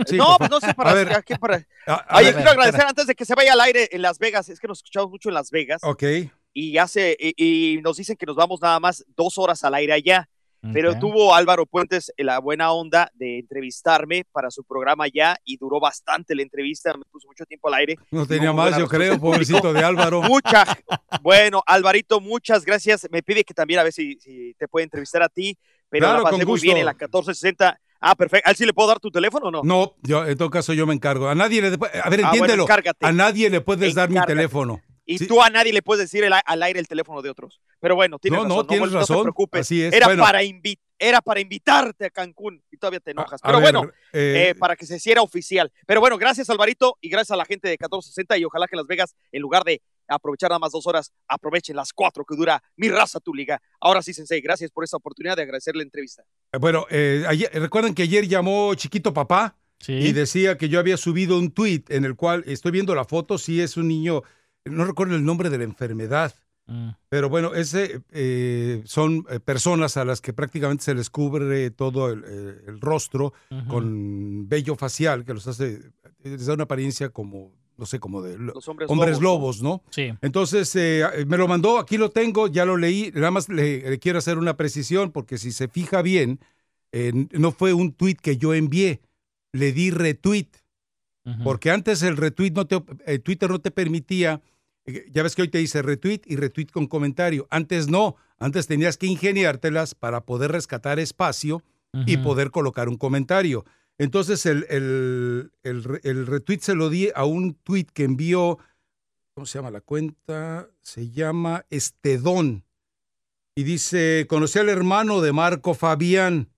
Sí, 0.06 0.18
no, 0.18 0.38
por 0.38 0.48
no 0.52 0.60
sé 0.60 0.76
para, 0.76 0.92
A 0.92 0.94
ver, 0.94 1.24
¿qué 1.26 1.38
para- 1.38 1.66
a- 1.88 1.94
a 1.96 2.18
Oye, 2.18 2.26
ver, 2.26 2.36
quiero 2.36 2.52
agradecer 2.52 2.76
espera. 2.76 2.90
antes 2.90 3.08
de 3.08 3.16
que 3.16 3.26
se 3.26 3.34
vaya 3.34 3.54
al 3.54 3.62
aire 3.62 3.90
en 3.92 4.04
Las 4.04 4.20
Vegas, 4.20 4.48
es 4.50 4.60
que 4.60 4.68
nos 4.68 4.78
escuchamos 4.78 5.10
mucho 5.10 5.30
en 5.30 5.34
Las 5.36 5.50
Vegas 5.50 5.82
Ok. 5.84 6.04
y 6.54 6.78
hace 6.78 7.18
y, 7.20 7.34
y 7.78 7.82
nos 7.82 7.98
dicen 7.98 8.16
que 8.16 8.28
nos 8.28 8.36
vamos 8.36 8.62
nada 8.62 8.80
más 8.80 9.04
dos 9.16 9.40
horas 9.40 9.64
al 9.64 9.74
aire 9.74 9.94
allá. 9.94 10.30
Pero 10.74 10.98
tuvo 11.00 11.34
Álvaro 11.36 11.66
Puentes 11.66 12.12
la 12.18 12.40
buena 12.40 12.72
onda 12.72 13.10
de 13.14 13.40
entrevistarme 13.40 14.26
para 14.32 14.50
su 14.52 14.64
programa 14.64 15.06
allá 15.06 15.38
y 15.46 15.58
duró 15.58 15.80
bastante 15.80 16.36
la 16.36 16.42
entrevista, 16.42 16.94
me 16.98 17.04
puso 17.12 17.28
mucho 17.28 17.46
tiempo 17.46 17.68
al 17.70 17.76
aire. 17.76 17.96
No 18.12 18.26
tenía 18.26 18.52
más, 18.52 18.72
yo 18.72 18.80
respuesta 18.88 18.98
creo, 18.98 19.20
pobrecito 19.20 19.74
de 19.74 19.84
Álvaro. 19.84 20.22
Mucha, 20.24 20.66
bueno, 21.22 21.64
Alvarito, 21.66 22.20
muchas 22.20 22.66
gracias. 22.66 23.08
Me 23.12 23.24
pide 23.24 23.44
que 23.44 23.54
también 23.54 23.80
a 23.80 23.84
ver 23.84 23.94
si, 23.94 24.20
si 24.20 24.54
te 24.58 24.68
puede 24.68 24.84
entrevistar 24.86 25.22
a 25.24 25.30
ti, 25.30 25.58
pero 25.90 26.06
Claro, 26.08 26.18
la 26.20 26.24
pasé 26.24 26.44
con 26.44 26.48
muy 26.50 26.60
bien 26.60 26.78
en 26.78 26.86
la 26.86 26.92
1460. 26.94 27.80
Ah, 28.00 28.16
perfecto. 28.16 28.48
¿A 28.48 28.52
él 28.52 28.58
sí 28.58 28.66
le 28.66 28.74
puedo 28.74 28.90
dar 28.90 29.00
tu 29.00 29.10
teléfono 29.10 29.48
o 29.48 29.52
no? 29.52 29.62
No, 29.64 29.96
yo, 30.04 30.26
en 30.26 30.38
todo 30.38 30.50
caso 30.50 30.74
yo 30.74 30.86
me 30.86 30.94
encargo. 30.94 31.30
A 31.30 31.36
nadie 31.36 31.62
le... 31.62 31.68
A 31.70 31.78
ver, 31.78 31.90
Ah, 32.02 32.10
bueno, 32.10 32.28
entiéndelo. 32.30 32.68
a 33.02 33.12
nadie 33.12 33.50
le 33.50 33.62
puedes 33.62 33.96
dar 33.96 34.10
mi 34.10 34.20
teléfono. 34.26 34.82
Y 35.10 35.18
Sí. 35.20 35.28
tú 35.28 35.42
a 35.42 35.50
nadie 35.50 35.72
le 35.74 35.82
puedes 35.82 36.04
decir 36.04 36.24
el- 36.26 36.34
al 36.46 36.64
aire 36.64 36.80
el 36.80 36.88
teléfono 36.88 37.22
de 37.22 37.30
otros. 37.30 37.62
Pero 37.80 37.96
bueno, 37.96 38.20
tienes 38.20 38.42
No, 38.42 38.48
no, 38.48 38.56
razón. 38.56 38.68
tienes 38.68 38.92
no, 38.92 39.00
razón. 39.00 39.18
te 39.18 39.24
preocupes. 39.24 39.62
Así 39.62 39.82
es. 39.82 39.94
Era, 39.94 40.08
Bueno. 40.08 40.22
para 40.22 40.44
invi- 40.44 40.78
era 41.00 41.22
para 41.22 41.40
invitarte 41.40 42.06
a 42.06 42.10
Cancún 42.10 42.62
y 42.70 42.78
todavía 42.78 43.00
te 43.00 43.12
enojas. 43.12 43.40
A 43.42 43.48
Pero 43.48 43.62
ver, 43.62 43.74
bueno, 43.74 43.92
eh, 44.14 44.50
eh, 44.50 44.56
para 44.56 44.76
que 44.76 44.86
se 44.86 44.98
hiciera 44.98 45.22
oficial. 45.22 45.72
Pero 45.86 46.02
bueno, 46.02 46.18
gracias 46.18 46.50
Alvarito 46.50 46.98
y 47.02 47.08
gracias 47.10 47.32
a 47.32 47.38
la 47.38 47.46
gente 47.46 47.68
de 47.70 47.74
1460 47.74 48.38
y 48.38 48.44
ojalá 48.44 48.68
que 48.68 48.76
Las 48.76 48.86
Vegas, 48.88 49.16
en 49.32 49.42
lugar 49.42 49.64
de 49.64 49.82
aprovechar 50.10 50.50
nada 50.50 50.60
más 50.60 50.72
dos 50.74 50.86
horas, 50.88 51.14
aprovechen 51.28 51.76
las 51.76 51.94
cuatro 51.94 52.26
que 52.26 52.36
dura 52.36 52.62
mi 52.76 52.90
raza, 52.90 53.20
tu 53.20 53.34
liga. 53.34 53.62
Ahora 53.80 54.02
sí, 54.02 54.14
Sensei, 54.14 54.42
gracias 54.42 54.72
por 54.72 54.84
esta 54.84 54.98
oportunidad 54.98 55.36
de 55.38 55.44
agradecer 55.44 55.76
la 55.76 55.84
entrevista. 55.84 56.24
Bueno, 56.60 56.86
eh, 56.90 57.24
ayer- 57.28 57.50
recuerden 57.54 57.94
que 57.94 58.04
ayer 58.04 58.28
llamó 58.28 58.74
Chiquito 58.76 59.14
Papá 59.14 59.56
y 59.88 60.12
decía 60.12 60.58
que 60.58 60.70
yo 60.70 60.80
había 60.80 60.98
subido 60.98 61.38
un 61.38 61.52
tweet 61.52 61.84
en 61.90 62.04
el 62.06 62.16
cual 62.16 62.44
estoy 62.48 62.72
viendo 62.72 62.96
la 62.96 63.06
foto, 63.06 63.38
sí 63.38 63.62
es 63.62 63.78
un 63.78 63.88
niño, 63.88 64.24
no 64.70 64.86
recuerdo 64.86 65.16
el 65.16 65.24
nombre 65.26 65.50
de 65.50 65.58
la 65.58 65.64
enfermedad, 65.64 66.34
Mm. 66.70 66.90
pero 67.08 67.30
bueno, 67.30 67.54
ese 67.54 68.02
eh, 68.12 68.82
son 68.86 69.26
eh, 69.30 69.40
personas 69.40 69.96
a 69.96 70.04
las 70.04 70.20
que 70.20 70.34
prácticamente 70.34 70.84
se 70.84 70.94
les 70.96 71.10
cubre 71.10 71.72
todo 71.72 72.12
el, 72.12 72.26
eh, 72.28 72.62
el 72.68 72.82
rostro 72.82 73.34
con 73.70 74.50
vello 74.50 74.76
facial 74.76 75.24
que 75.24 75.34
los 75.34 75.48
hace, 75.48 75.80
les 76.24 76.46
da 76.46 76.56
una 76.56 76.64
apariencia 76.66 77.08
como, 77.08 77.54
no 77.78 77.86
sé, 77.86 78.02
como 78.02 78.22
de 78.22 78.38
lo- 78.38 78.54
Los 78.54 78.68
hombres 78.92 79.22
lobos, 79.22 79.62
¿no? 79.64 79.82
Sí. 79.92 80.12
Entonces, 80.22 80.76
eh, 80.76 81.06
me 81.26 81.38
lo 81.38 81.48
mandó, 81.48 81.80
aquí 81.80 81.98
lo 81.98 82.10
tengo, 82.10 82.48
ya 82.48 82.66
lo 82.66 82.76
leí, 82.76 83.12
nada 83.16 83.32
más 83.32 83.48
le, 83.48 83.90
le 83.90 83.98
quiero 84.00 84.18
hacer 84.20 84.38
una 84.38 84.58
precisión 84.58 85.12
porque 85.14 85.38
si 85.38 85.54
se 85.54 85.70
fija 85.70 86.02
bien, 86.02 86.40
eh, 86.92 87.14
no 87.32 87.54
fue 87.54 87.72
un 87.72 87.94
tweet 87.94 88.16
que 88.22 88.36
yo 88.36 88.54
envié, 88.54 89.00
le 89.54 89.72
di 89.72 89.90
retweet, 89.92 90.50
porque 91.46 91.72
antes 91.72 92.04
el 92.04 92.18
retweet 92.18 92.52
no 92.52 92.66
te, 92.68 92.80
Twitter 93.20 93.50
no 93.50 93.60
te 93.60 93.72
permitía, 93.72 94.42
ya 95.12 95.24
ves 95.24 95.36
que 95.36 95.42
hoy 95.42 95.50
te 95.50 95.58
dice 95.58 95.82
retweet 95.82 96.22
y 96.26 96.36
retweet 96.36 96.68
con 96.68 96.88
comentario, 96.88 97.48
antes 97.50 97.88
no, 97.88 98.16
antes 98.40 98.68
tenías 98.68 98.98
que 98.98 99.08
ingeniártelas 99.08 99.96
para 99.96 100.22
poder 100.22 100.52
rescatar 100.52 101.00
espacio 101.00 101.64
y 102.06 102.18
poder 102.18 102.52
colocar 102.52 102.90
un 102.90 102.98
comentario. 102.98 103.66
Entonces 103.98 104.46
el, 104.46 104.68
el, 104.70 105.52
el 105.64 106.00
el 106.04 106.28
retweet 106.28 106.60
se 106.60 106.76
lo 106.76 106.90
di 106.90 107.10
a 107.16 107.26
un 107.26 107.56
tweet 107.56 107.88
que 107.92 108.04
envió, 108.04 108.60
¿cómo 109.34 109.48
se 109.48 109.58
llama 109.58 109.72
la 109.72 109.82
cuenta? 109.82 110.70
Se 110.82 111.10
llama 111.10 111.66
Estedón. 111.70 112.64
Y 113.56 113.64
dice, 113.64 114.28
conocí 114.30 114.60
al 114.60 114.70
hermano 114.70 115.22
de 115.22 115.34
Marco 115.34 115.74
Fabián. 115.74 116.50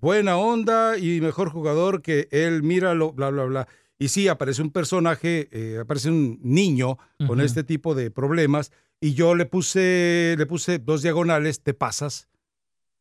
Buena 0.00 0.36
onda 0.36 0.98
y 0.98 1.20
mejor 1.20 1.50
jugador 1.50 2.02
que 2.02 2.26
él, 2.32 2.64
míralo, 2.64 3.12
bla, 3.12 3.30
bla, 3.30 3.44
bla. 3.44 3.68
Y 3.98 4.08
sí, 4.08 4.28
aparece 4.28 4.60
un 4.62 4.70
personaje, 4.70 5.48
eh, 5.52 5.78
aparece 5.80 6.10
un 6.10 6.38
niño 6.42 6.98
con 7.26 7.40
este 7.40 7.62
tipo 7.64 7.94
de 7.94 8.10
problemas. 8.10 8.72
Y 9.00 9.14
yo 9.14 9.34
le 9.34 9.46
puse, 9.46 10.34
le 10.36 10.46
puse 10.46 10.78
dos 10.78 11.02
diagonales, 11.02 11.62
te 11.62 11.74
pasas. 11.74 12.28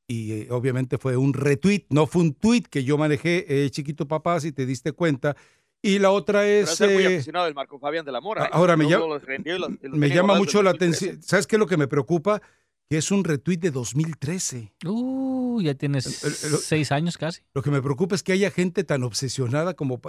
Y 0.08 0.32
eh, 0.34 0.48
obviamente 0.52 0.98
fue 0.98 1.16
un 1.18 1.34
retweet, 1.34 1.86
no 1.90 2.06
fue 2.08 2.22
un 2.22 2.34
tweet 2.34 2.64
que 2.70 2.84
yo 2.84 2.98
manejé, 2.98 3.46
eh, 3.66 3.70
chiquito 3.72 4.08
papá, 4.08 4.40
si 4.40 4.52
te 4.52 4.66
diste 4.66 4.92
cuenta. 4.92 5.36
Y 5.82 6.00
la 6.00 6.12
otra 6.12 6.42
Pero 6.42 6.64
es... 6.66 6.76
ser 6.76 6.94
muy 6.94 7.06
aficionado 7.06 7.46
del 7.46 7.56
Marco 7.56 7.80
Fabián 7.80 8.06
de 8.06 8.12
la 8.12 8.22
Mora. 8.22 8.46
Ahora 8.52 8.78
me 8.78 8.88
llama- 8.88 9.06
los 9.08 9.24
los- 9.24 9.70
los 9.82 9.98
me 9.98 10.10
llama 10.10 10.36
mucho 10.36 10.62
la 10.62 10.72
2013. 10.72 11.06
atención. 11.06 11.24
¿Sabes 11.24 11.48
qué 11.48 11.56
es 11.56 11.60
lo 11.60 11.68
que 11.68 11.78
me 11.78 11.88
preocupa? 11.88 12.42
Que 12.90 12.98
es 12.98 13.12
un 13.12 13.24
retweet 13.24 13.58
de 13.58 13.72
2013. 13.72 14.74
Uh, 14.86 15.62
ya 15.62 15.74
tienes 15.74 16.24
El- 16.24 16.52
el- 16.52 16.58
seis 16.60 16.92
años 16.92 17.18
casi. 17.18 17.42
Lo 17.54 17.62
que 17.62 17.72
me 17.72 17.82
preocupa 17.82 18.14
es 18.16 18.24
que 18.24 18.34
haya 18.34 18.52
gente 18.52 18.84
tan 18.84 19.04
obsesionada 19.04 19.74
como, 19.74 20.00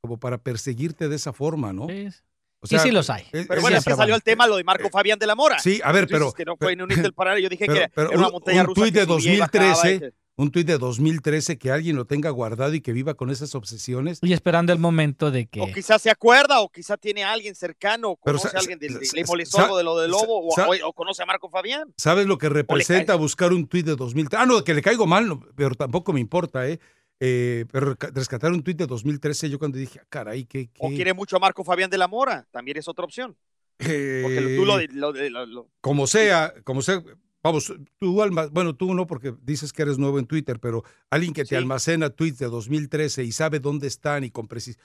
como 0.00 0.18
para 0.18 0.38
perseguirte 0.38 1.08
de 1.08 1.16
esa 1.16 1.32
forma, 1.32 1.72
¿no? 1.72 1.84
O 1.84 2.66
Y 2.68 2.78
sí 2.78 2.90
los 2.90 3.08
hay. 3.08 3.22
es- 3.32 3.46
Pero 3.46 3.62
bueno, 3.62 3.78
es 3.78 3.84
que 3.84 3.94
salió 3.94 4.14
el 4.14 4.22
tema 4.22 4.46
lo 4.46 4.56
de 4.56 4.64
Marco 4.64 4.90
Fabián 4.90 5.18
de 5.18 5.26
la 5.26 5.34
Mora. 5.34 5.58
Sí, 5.58 5.80
a 5.82 5.92
ver, 5.92 6.06
dices 6.06 6.18
pero- 6.18 6.32
que 6.32 6.44
no 6.44 6.56
fue 6.58 6.72
en 6.74 6.82
un 6.82 6.88
Parada. 7.14 7.38
Yo 7.38 7.48
dije 7.48 7.64
pero, 7.66 7.72
que 7.74 7.78
era, 7.84 7.92
pero 7.94 8.08
era 8.10 8.18
una 8.18 8.26
un, 8.26 8.32
montaña 8.34 8.60
un 8.60 8.66
rusa. 8.66 8.80
tuit 8.82 8.94
de 8.94 9.04
subía 9.06 9.34
y 9.34 9.38
bajaba, 9.38 9.64
2013, 9.68 10.06
y- 10.14 10.20
un 10.42 10.50
tuit 10.50 10.66
de 10.66 10.76
2013 10.78 11.58
que 11.58 11.70
alguien 11.70 11.96
lo 11.96 12.04
tenga 12.06 12.28
guardado 12.30 12.74
y 12.74 12.82
que 12.82 12.92
viva 12.92 13.14
con 13.14 13.30
esas 13.30 13.54
obsesiones. 13.54 14.18
Y 14.22 14.34
esperando 14.34 14.74
el 14.74 14.78
momento 14.78 15.30
de 15.30 15.46
que... 15.46 15.60
O 15.62 15.66
quizás 15.72 16.02
se 16.02 16.10
acuerda, 16.10 16.60
o 16.60 16.68
quizá 16.70 16.98
tiene 16.98 17.24
a 17.24 17.32
alguien 17.32 17.54
cercano, 17.54 18.10
o 18.10 18.16
conoce 18.16 18.48
a 18.54 18.60
alguien, 18.60 18.78
del, 18.78 18.98
le 19.14 19.24
molestó 19.24 19.74
de 19.76 19.82
lo 19.84 19.98
del 19.98 20.10
lobo, 20.10 20.46
o, 20.46 20.54
sa- 20.54 20.68
o- 20.68 20.88
o 20.88 20.92
conoce 20.92 21.22
a 21.22 21.26
Marco 21.26 21.48
Fabián. 21.48 21.92
¿Sabes 21.96 22.26
lo 22.26 22.36
que 22.36 22.50
representa 22.50 23.14
buscar 23.14 23.52
un 23.54 23.66
tuit 23.68 23.86
de 23.86 23.96
2013? 23.96 24.42
Ah, 24.42 24.46
no, 24.46 24.62
que 24.64 24.74
le 24.74 24.82
caigo 24.82 25.06
mal, 25.06 25.26
no, 25.26 25.40
pero 25.56 25.74
tampoco 25.74 26.12
me 26.12 26.20
importa, 26.20 26.66
¿eh? 26.68 26.78
Eh, 27.20 27.66
pero 27.70 27.94
rescatar 28.14 28.50
un 28.50 28.62
tuit 28.62 28.78
de 28.78 28.86
2013, 28.86 29.50
yo 29.50 29.58
cuando 29.58 29.76
dije, 29.78 30.00
ah, 30.02 30.06
caray, 30.08 30.44
qué... 30.46 30.70
O 30.78 30.88
quiere 30.88 31.12
mucho 31.12 31.36
a 31.36 31.38
Marco 31.38 31.62
Fabián 31.64 31.90
de 31.90 31.98
la 31.98 32.08
Mora, 32.08 32.46
también 32.50 32.78
es 32.78 32.88
otra 32.88 33.04
opción. 33.04 33.36
Porque 33.76 34.38
eh, 34.38 34.56
tú 34.56 34.64
lo, 34.64 34.78
lo- 34.92 35.12
lo- 35.12 35.46
lo- 35.46 35.68
como 35.80 36.06
sea, 36.06 36.52
como 36.64 36.82
sea, 36.82 37.02
vamos, 37.42 37.72
tú, 37.98 38.14
bueno, 38.52 38.74
tú 38.74 38.94
no, 38.94 39.06
porque 39.06 39.34
dices 39.42 39.72
que 39.72 39.82
eres 39.82 39.98
nuevo 39.98 40.18
en 40.18 40.26
Twitter, 40.26 40.58
pero 40.60 40.82
alguien 41.10 41.32
que 41.34 41.42
te 41.42 41.48
Sí. 41.50 41.54
almacena 41.56 42.10
tweets 42.10 42.38
de 42.38 42.46
2013 42.46 43.24
y 43.24 43.32
sabe 43.32 43.58
dónde 43.60 43.86
están 43.86 44.24
y 44.24 44.30
con 44.30 44.48
precisión. 44.48 44.82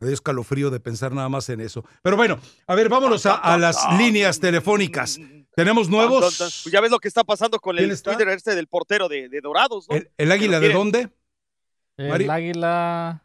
Me 0.00 0.06
dio 0.06 0.14
escalofrío 0.14 0.70
de 0.70 0.78
pensar 0.80 1.12
nada 1.12 1.28
más 1.28 1.48
en 1.48 1.60
eso. 1.60 1.84
Pero 2.02 2.16
bueno, 2.16 2.38
a 2.66 2.74
ver, 2.74 2.88
vámonos 2.88 3.26
a, 3.26 3.34
a 3.34 3.58
las 3.58 3.76
líneas 3.98 4.38
telefónicas. 4.38 5.18
¿Tenemos 5.56 5.88
nuevos? 5.88 6.36
Pues 6.38 6.64
ya 6.72 6.80
ves 6.80 6.92
lo 6.92 7.00
que 7.00 7.08
está 7.08 7.24
pasando 7.24 7.58
con 7.58 7.76
¿Quién 7.76 7.90
el? 7.90 8.00
Twitter 8.02 8.28
este 8.28 8.54
del 8.54 8.68
portero 8.68 9.08
de, 9.08 9.28
de 9.28 9.40
Dorados, 9.40 9.88
¿no? 9.90 9.96
¿El, 9.96 10.08
el 10.16 10.30
águila 10.30 10.60
de 10.60 10.72
dónde? 10.72 11.08
El 11.98 12.30
águila 12.30 13.24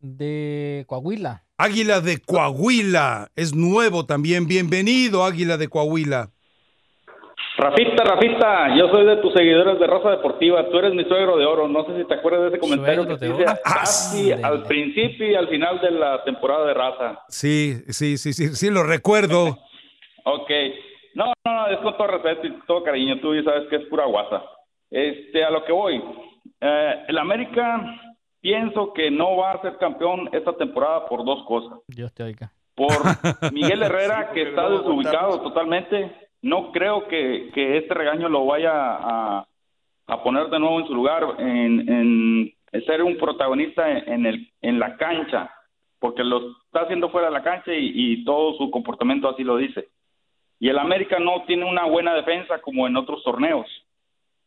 de 0.00 0.84
Coahuila. 0.86 1.42
Águila 1.58 2.00
de 2.00 2.18
Coahuila. 2.18 3.28
Es 3.36 3.54
nuevo 3.54 4.06
también. 4.06 4.46
Bienvenido, 4.46 5.24
Águila 5.24 5.58
de 5.58 5.68
Coahuila. 5.68 6.30
Rafita, 7.58 8.02
Rafita, 8.02 8.74
yo 8.78 8.88
soy 8.88 9.04
de 9.04 9.18
tus 9.18 9.34
seguidores 9.34 9.78
de 9.78 9.86
Raza 9.86 10.12
Deportiva. 10.12 10.70
Tú 10.70 10.78
eres 10.78 10.94
mi 10.94 11.04
suegro 11.04 11.36
de 11.36 11.44
oro. 11.44 11.68
No 11.68 11.84
sé 11.84 11.98
si 11.98 12.08
te 12.08 12.14
acuerdas 12.14 12.44
de 12.44 12.48
ese 12.48 12.58
comentario 12.58 13.04
Suegro 13.18 13.36
que 13.36 13.44
casi 13.62 14.32
al 14.32 14.62
principio 14.62 15.30
y 15.30 15.34
al 15.34 15.48
final 15.48 15.82
de 15.82 15.90
la 15.90 16.24
temporada 16.24 16.64
de 16.64 16.72
Raza. 16.72 17.22
Sí, 17.28 17.74
sí, 17.88 18.16
sí, 18.16 18.32
sí, 18.32 18.48
sí, 18.54 18.70
lo 18.70 18.82
recuerdo. 18.82 19.58
Ok. 20.22 20.50
No, 21.14 21.32
no, 21.46 21.52
no, 21.52 21.66
es 21.68 21.78
con 21.78 21.96
todo 21.96 22.06
respeto 22.06 22.46
y 22.46 22.52
todo 22.66 22.84
cariño. 22.84 23.18
Tú 23.20 23.34
ya 23.34 23.42
sabes 23.42 23.68
que 23.70 23.76
es 23.76 23.86
pura 23.86 24.04
guasa. 24.04 24.42
Este, 24.90 25.42
a 25.42 25.50
lo 25.50 25.64
que 25.64 25.72
voy. 25.72 26.00
Eh, 26.60 27.04
el 27.08 27.18
América 27.18 28.00
pienso 28.40 28.92
que 28.92 29.10
no 29.10 29.36
va 29.36 29.52
a 29.52 29.62
ser 29.62 29.76
campeón 29.78 30.28
esta 30.32 30.52
temporada 30.54 31.06
por 31.06 31.24
dos 31.24 31.44
cosas. 31.46 31.78
Dios 31.88 32.12
te 32.14 32.22
oiga. 32.22 32.52
por 32.74 32.92
Miguel 33.52 33.82
Herrera, 33.82 34.30
que 34.32 34.42
está 34.42 34.68
desubicado 34.68 35.40
totalmente. 35.40 36.28
No 36.42 36.72
creo 36.72 37.06
que, 37.06 37.50
que 37.54 37.76
este 37.78 37.92
regaño 37.94 38.28
lo 38.28 38.46
vaya 38.46 38.72
a, 38.72 39.46
a 40.06 40.22
poner 40.22 40.48
de 40.48 40.58
nuevo 40.58 40.80
en 40.80 40.86
su 40.86 40.94
lugar, 40.94 41.26
en, 41.38 41.88
en 42.72 42.84
ser 42.86 43.02
un 43.02 43.16
protagonista 43.18 43.90
en, 43.90 44.08
en 44.08 44.26
el, 44.26 44.50
en 44.62 44.78
la 44.78 44.96
cancha, 44.96 45.50
porque 45.98 46.24
lo 46.24 46.52
está 46.64 46.82
haciendo 46.82 47.10
fuera 47.10 47.28
de 47.28 47.34
la 47.34 47.42
cancha 47.42 47.74
y, 47.74 47.92
y 47.94 48.24
todo 48.24 48.54
su 48.56 48.70
comportamiento 48.70 49.28
así 49.28 49.44
lo 49.44 49.56
dice. 49.56 49.88
Y 50.58 50.68
el 50.68 50.78
América 50.78 51.18
no 51.18 51.42
tiene 51.46 51.64
una 51.64 51.84
buena 51.84 52.14
defensa 52.14 52.60
como 52.60 52.86
en 52.86 52.96
otros 52.96 53.22
torneos. 53.22 53.66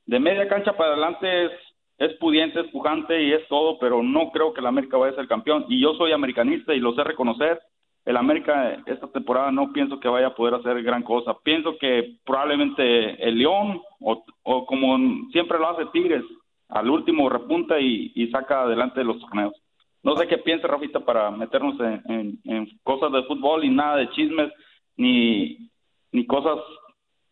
De 0.05 0.19
media 0.19 0.47
cancha 0.47 0.73
para 0.73 0.91
adelante 0.93 1.45
es, 1.45 1.51
es 1.97 2.13
pudiente, 2.15 2.59
es 2.61 2.67
pujante 2.67 3.21
y 3.23 3.33
es 3.33 3.47
todo, 3.47 3.77
pero 3.79 4.01
no 4.03 4.31
creo 4.31 4.53
que 4.53 4.59
el 4.61 4.67
América 4.67 4.97
vaya 4.97 5.13
a 5.13 5.15
ser 5.15 5.27
campeón. 5.27 5.65
Y 5.69 5.79
yo 5.81 5.93
soy 5.95 6.11
americanista 6.11 6.73
y 6.73 6.79
lo 6.79 6.93
sé 6.93 7.03
reconocer. 7.03 7.59
El 8.05 8.17
América 8.17 8.81
esta 8.85 9.07
temporada 9.11 9.51
no 9.51 9.71
pienso 9.71 9.99
que 9.99 10.09
vaya 10.09 10.27
a 10.27 10.35
poder 10.35 10.55
hacer 10.55 10.81
gran 10.83 11.03
cosa. 11.03 11.35
Pienso 11.43 11.77
que 11.77 12.17
probablemente 12.25 13.23
el 13.27 13.37
León 13.37 13.81
o, 14.01 14.25
o 14.43 14.65
como 14.65 14.97
siempre 15.31 15.57
lo 15.59 15.69
hace 15.69 15.85
Tigres 15.93 16.23
al 16.69 16.89
último 16.89 17.29
repunta 17.29 17.79
y, 17.79 18.11
y 18.15 18.27
saca 18.29 18.63
adelante 18.63 19.03
los 19.03 19.19
torneos. 19.19 19.53
No 20.01 20.17
sé 20.17 20.27
qué 20.27 20.37
piensa 20.39 20.67
Rafita 20.67 20.99
para 20.99 21.31
meternos 21.31 21.79
en, 21.79 22.01
en- 22.09 22.39
en 22.43 22.67
cosas 22.83 23.11
de 23.13 23.23
fútbol 23.23 23.63
y 23.63 23.69
nada 23.69 23.97
de 23.97 24.09
chismes 24.09 24.51
ni, 24.97 25.69
ni 26.11 26.25
cosas 26.25 26.57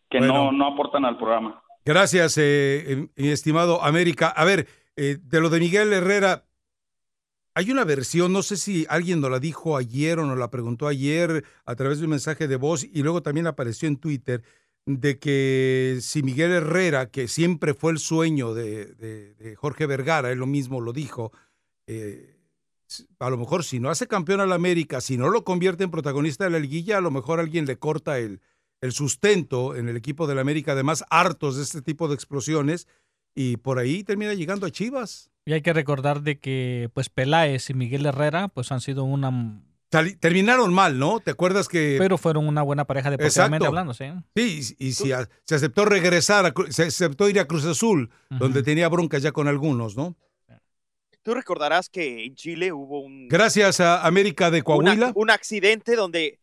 que 0.10 0.20
no, 0.28 0.52
no 0.54 0.68
aportan 0.68 1.04
al 1.04 1.18
programa. 1.18 1.61
Gracias, 1.84 2.38
eh, 2.38 2.84
eh, 2.94 3.08
mi 3.16 3.30
estimado 3.30 3.84
América. 3.84 4.28
A 4.28 4.46
ver, 4.46 4.68
eh, 4.96 5.18
de 5.22 5.40
lo 5.42 5.50
de 5.50 5.60
Miguel 5.60 5.92
Herrera, 5.94 6.46
hay 7.54 7.72
una 7.72 7.84
versión, 7.84 8.32
no 8.32 8.44
sé 8.44 8.56
si 8.56 8.86
alguien 8.88 9.20
nos 9.20 9.32
la 9.32 9.40
dijo 9.40 9.76
ayer 9.76 10.20
o 10.20 10.26
nos 10.26 10.38
la 10.38 10.52
preguntó 10.52 10.88
ayer 10.88 11.44
a 11.66 11.76
través 11.76 11.98
de 12.00 12.06
un 12.06 12.12
mensaje 12.12 12.48
de 12.48 12.56
voz 12.56 12.84
y 12.84 13.02
luego 13.02 13.22
también 13.24 13.48
apareció 13.48 13.88
en 13.88 13.98
Twitter, 13.98 14.44
de 14.86 15.20
que 15.20 15.98
si 16.02 16.24
Miguel 16.24 16.52
Herrera, 16.52 17.10
que 17.10 17.28
siempre 17.28 17.74
fue 17.74 17.92
el 17.92 18.00
sueño 18.00 18.54
de, 18.54 18.86
de- 18.96 19.34
de 19.36 19.56
Jorge 19.56 19.86
Vergara, 19.86 20.32
él 20.32 20.40
lo 20.40 20.48
mismo 20.48 20.82
lo 20.82 20.94
dijo, 20.94 21.32
eh, 21.88 22.38
a 23.20 23.30
lo 23.30 23.38
mejor 23.38 23.64
si 23.64 23.80
no 23.80 23.90
hace 23.90 24.08
campeón 24.08 24.40
al 24.40 24.54
América, 24.54 25.02
si 25.02 25.18
no 25.18 25.30
lo 25.30 25.44
convierte 25.44 25.84
en 25.84 25.92
protagonista 25.92 26.44
de 26.46 26.52
la 26.52 26.60
liguilla, 26.60 26.98
a 26.98 27.02
lo 27.02 27.12
mejor 27.12 27.40
alguien 27.40 27.66
le 27.66 27.78
corta 27.78 28.18
el, 28.20 28.42
el 28.82 28.92
sustento 28.92 29.76
en 29.76 29.88
el 29.90 29.96
equipo 29.98 30.28
del 30.28 30.40
América, 30.40 30.72
además 30.74 31.04
hartos 31.10 31.58
de 31.58 31.64
este 31.64 31.82
tipo 31.82 32.08
de 32.08 32.16
explosiones, 32.16 32.88
y 33.36 33.58
por 33.58 33.80
ahí 33.80 34.04
termina 34.04 34.34
llegando 34.34 34.66
a 34.66 34.72
Chivas. 34.72 35.30
Y 35.46 35.54
hay 35.54 35.62
que 35.62 35.74
recordar 35.74 36.22
de 36.22 36.40
que 36.40 36.90
pues 36.94 37.10
Peláez 37.10 37.70
y 37.70 37.74
Miguel 37.74 38.06
Herrera 38.06 38.48
pues 38.48 38.72
han 38.72 38.82
sido 38.82 39.04
una 39.04 39.62
terminaron 40.20 40.74
mal, 40.74 40.98
¿no? 41.00 41.20
¿Te 41.20 41.32
acuerdas 41.32 41.68
que... 41.68 41.98
pero 42.00 42.18
fueron 42.18 42.48
una 42.48 42.62
buena 42.62 42.86
pareja 42.86 43.10
deportivamente 43.10 43.66
Exacto. 43.66 43.68
hablando, 43.68 43.94
sí. 43.94 44.06
Sí, 44.36 44.76
y, 44.80 44.88
y 44.88 44.94
si 44.94 45.12
a- 45.12 45.28
se 45.44 45.56
aceptó 45.56 45.84
regresar, 45.84 46.46
a 46.46 46.54
se 46.72 46.84
aceptó 46.84 47.28
ir 47.28 47.40
a 47.42 47.46
Cruz 47.46 47.66
Azul, 47.66 48.10
donde 48.30 48.64
tenía 48.64 48.88
broncas 48.88 49.22
ya 49.22 49.32
con 49.34 49.48
algunos, 49.50 49.98
¿no? 49.98 50.16
Tú 51.24 51.34
recordarás 51.34 51.90
que 51.90 52.26
en 52.26 52.36
Chile 52.36 52.72
hubo 52.72 53.02
un, 53.02 53.28
Gracias 53.28 53.80
a 53.80 54.06
América 54.08 54.50
de 54.50 54.64
Coahuila. 54.64 54.94
una- 54.94 55.12
un 55.14 55.30
accidente 55.30 55.96
donde, 55.96 56.40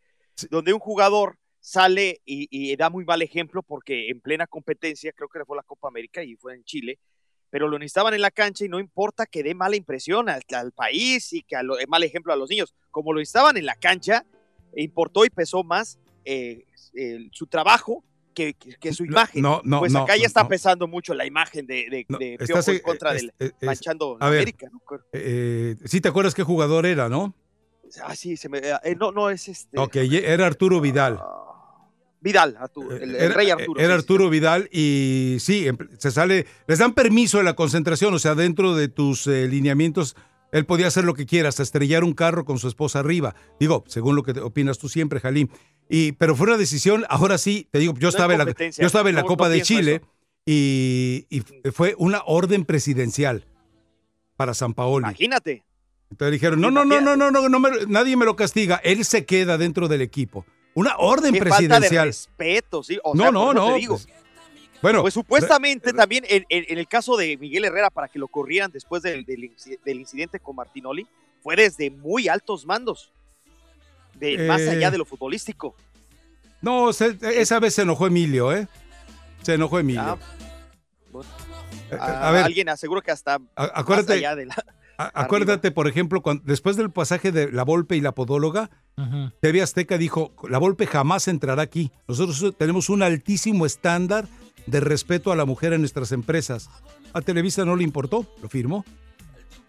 donde 0.50 0.72
un 0.74 0.78
jugador 0.78 1.38
sale 1.72 2.22
y, 2.24 2.48
y 2.50 2.74
da 2.76 2.88
muy 2.88 3.04
mal 3.04 3.20
ejemplo 3.20 3.62
porque 3.62 4.08
en 4.08 4.20
plena 4.20 4.46
competencia, 4.46 5.12
creo 5.12 5.28
que 5.28 5.44
fue 5.44 5.54
la 5.56 5.62
Copa 5.62 5.88
América 5.88 6.22
y 6.22 6.34
fue 6.36 6.54
en 6.54 6.64
Chile, 6.64 6.98
pero 7.50 7.68
lo 7.68 7.78
necesitaban 7.78 8.14
en 8.14 8.22
la 8.22 8.30
cancha 8.30 8.64
y 8.64 8.68
no 8.70 8.78
importa 8.80 9.26
que 9.26 9.42
dé 9.42 9.54
mala 9.54 9.76
impresión 9.76 10.30
al, 10.30 10.42
al 10.54 10.72
país 10.72 11.30
y 11.34 11.42
que 11.42 11.56
a 11.56 11.62
lo- 11.62 11.76
mal 11.86 12.02
ejemplo 12.04 12.32
a 12.32 12.36
los 12.36 12.48
niños, 12.48 12.74
como 12.90 13.12
lo 13.12 13.20
estaban 13.20 13.56
en 13.58 13.66
la 13.66 13.74
cancha, 13.74 14.24
importó 14.76 15.24
y 15.26 15.30
pesó 15.30 15.62
más 15.62 15.98
eh, 16.24 16.64
su 17.32 17.46
trabajo 17.46 18.02
que, 18.34 18.54
que- 18.54 18.74
que 18.76 18.92
su 18.94 19.04
imagen. 19.04 19.42
no, 19.42 19.60
no, 19.64 19.80
pues 19.80 19.92
no, 19.92 20.04
acá 20.04 20.16
ya 20.16 20.26
está 20.26 20.48
pesando 20.48 20.86
mucho 20.88 21.12
la 21.12 21.26
imagen 21.26 21.66
de, 21.66 21.86
de, 21.90 22.06
de 22.18 22.36
estás, 22.40 22.68
en 22.68 22.76
eh, 22.76 22.82
contra 22.82 23.14
es- 23.14 23.22
del 23.22 23.32
es- 23.38 23.54
es- 23.60 23.66
manchando 23.66 24.16
a 24.20 24.30
ver, 24.30 24.40
América. 24.40 24.68
¿no? 24.72 24.80
Eh, 25.12 25.76
sí, 25.84 26.00
te 26.00 26.08
acuerdas 26.08 26.34
qué 26.34 26.42
jugador 26.44 26.86
era, 26.86 27.08
¿no? 27.10 27.34
Ah, 28.02 28.14
sí, 28.14 28.36
se 28.36 28.48
me, 28.48 28.58
eh, 28.58 28.96
no, 28.98 29.12
no 29.12 29.28
es 29.30 29.48
este. 29.48 29.78
Ok, 29.78 29.96
era 29.96 30.46
Arturo 30.46 30.80
Vidal. 30.80 31.18
Vidal, 32.20 32.56
Arturo, 32.58 32.96
el, 32.96 33.32
rey 33.34 33.50
Arturo. 33.50 33.80
era 33.80 33.94
sí. 33.94 33.98
Arturo 34.00 34.28
Vidal 34.30 34.68
y 34.72 35.36
sí, 35.40 35.68
em- 35.68 35.78
se 35.98 36.10
sale, 36.10 36.46
les 36.66 36.78
dan 36.78 36.92
permiso 36.94 37.38
de 37.38 37.44
la 37.44 37.54
concentración, 37.54 38.12
o 38.14 38.18
sea, 38.18 38.34
dentro 38.34 38.74
de 38.74 38.88
tus 38.88 39.26
eh, 39.28 39.46
lineamientos, 39.46 40.16
él 40.50 40.64
podía 40.66 40.88
hacer 40.88 41.04
lo 41.04 41.14
que 41.14 41.26
quiera, 41.26 41.48
hasta 41.48 41.62
estrellar 41.62 42.02
un 42.04 42.14
carro 42.14 42.44
con 42.44 42.58
su 42.58 42.66
esposa 42.68 42.98
arriba. 43.00 43.34
Digo, 43.60 43.84
según 43.86 44.16
lo 44.16 44.22
que 44.22 44.32
opinas 44.40 44.78
tú 44.78 44.88
siempre, 44.88 45.20
Jalín. 45.20 45.50
Y, 45.88 46.12
pero 46.12 46.34
fue 46.34 46.48
una 46.48 46.56
decisión, 46.56 47.04
ahora 47.08 47.38
sí, 47.38 47.68
te 47.70 47.78
digo, 47.78 47.94
yo 47.94 48.00
No 48.06 48.08
estaba 48.08 48.32
en 48.32 48.38
la, 48.40 48.44
yo 48.46 48.86
estaba 48.86 49.08
en 49.10 49.14
la 49.14 49.22
Copa 49.24 49.48
de 49.48 49.62
Chile 49.62 50.02
y, 50.44 51.26
y 51.30 51.42
fue 51.70 51.94
una 51.98 52.22
orden 52.26 52.64
presidencial 52.64 53.46
para 54.36 54.54
San 54.54 54.74
Paoli. 54.74 55.04
Imagínate. 55.04 55.64
Entonces 56.10 56.32
dijeron, 56.32 56.60
no, 56.60 56.70
no, 56.70 56.84
no, 56.84 57.00
no, 57.00 57.16
no, 57.16 57.30
no, 57.30 57.48
no 57.48 57.60
me- 57.60 57.86
nadie 57.86 58.16
me 58.16 58.24
lo 58.24 58.34
castiga, 58.34 58.76
él 58.82 59.04
se 59.04 59.24
queda 59.26 59.58
dentro 59.58 59.88
del 59.88 60.00
equipo. 60.00 60.46
Una 60.78 60.96
orden 60.98 61.32
Qué 61.32 61.40
falta 61.40 61.56
de 61.56 61.68
presidencial. 61.68 62.06
respeto, 62.06 62.82
sí. 62.82 62.98
O 63.02 63.14
No, 63.14 63.22
sea, 63.24 63.32
no, 63.32 63.52
no, 63.52 63.66
te 63.74 63.78
digo. 63.80 63.94
pues, 63.96 64.08
bueno, 64.80 65.00
Pues 65.02 65.14
supuestamente 65.14 65.92
también 65.92 66.24
en, 66.28 66.44
el 66.50 66.86
caso 66.86 67.16
de 67.16 67.36
Miguel 67.36 67.64
Herrera, 67.64 67.90
para 67.90 68.06
que 68.08 68.18
lo 68.18 68.28
corrieran 68.28 68.70
después 68.70 69.02
del, 69.02 69.24
del 69.24 69.40
inci- 69.42 69.78
del 69.84 69.98
incidente 69.98 70.38
con 70.38 70.54
Martinoli, 70.54 71.06
fue 71.42 71.56
desde 71.56 71.90
muy 71.90 72.28
altos 72.28 72.64
mandos. 72.64 73.10
De, 74.14 74.38
Más 74.46 74.60
Eh, 74.60 74.70
allá 74.70 74.90
de 74.90 74.98
lo 74.98 75.04
futbolístico. 75.04 75.74
No, 76.60 76.92
se- 76.92 77.18
esa 77.22 77.58
vez 77.60 77.74
se 77.74 77.82
enojó 77.82 78.06
Emilio, 78.06 78.52
¿eh? 78.52 78.68
Se 79.42 79.54
enojó 79.54 79.78
Emilio. 79.80 80.02
Ah, 80.02 80.18
bueno, 81.10 81.28
Eh, 81.90 81.96
a, 81.98 82.28
a 82.28 82.30
ver, 82.32 82.44
alguien 82.44 82.68
aseguro 82.68 83.00
que 83.02 83.10
hasta 83.10 83.38
acuérdate- 83.56 84.08
más 84.14 84.18
allá 84.18 84.36
de 84.36 84.46
la... 84.46 84.54
acuérdate, 84.98 85.70
por 85.70 85.88
ejemplo, 85.88 86.22
cuando, 86.22 86.42
después 86.44 86.76
del 86.76 86.90
pasaje 86.90 87.32
de 87.32 87.50
La 87.50 87.62
Volpe 87.64 87.96
y 87.96 88.00
la 88.00 88.12
Podóloga, 88.12 88.70
TV 89.40 89.62
Azteca 89.62 89.96
dijo, 89.96 90.34
La 90.48 90.58
Volpe 90.58 90.86
jamás 90.86 91.28
entrará 91.28 91.62
aquí. 91.62 91.92
Nosotros 92.08 92.54
tenemos 92.58 92.88
un 92.88 93.02
altísimo 93.02 93.64
estándar 93.64 94.26
de 94.66 94.80
respeto 94.80 95.32
a 95.32 95.36
la 95.36 95.44
mujer 95.44 95.72
en 95.72 95.80
nuestras 95.80 96.12
empresas. 96.12 96.68
A 97.12 97.20
Televisa 97.20 97.64
no 97.64 97.76
le 97.76 97.84
importó, 97.84 98.26
lo 98.42 98.48
firmó. 98.48 98.84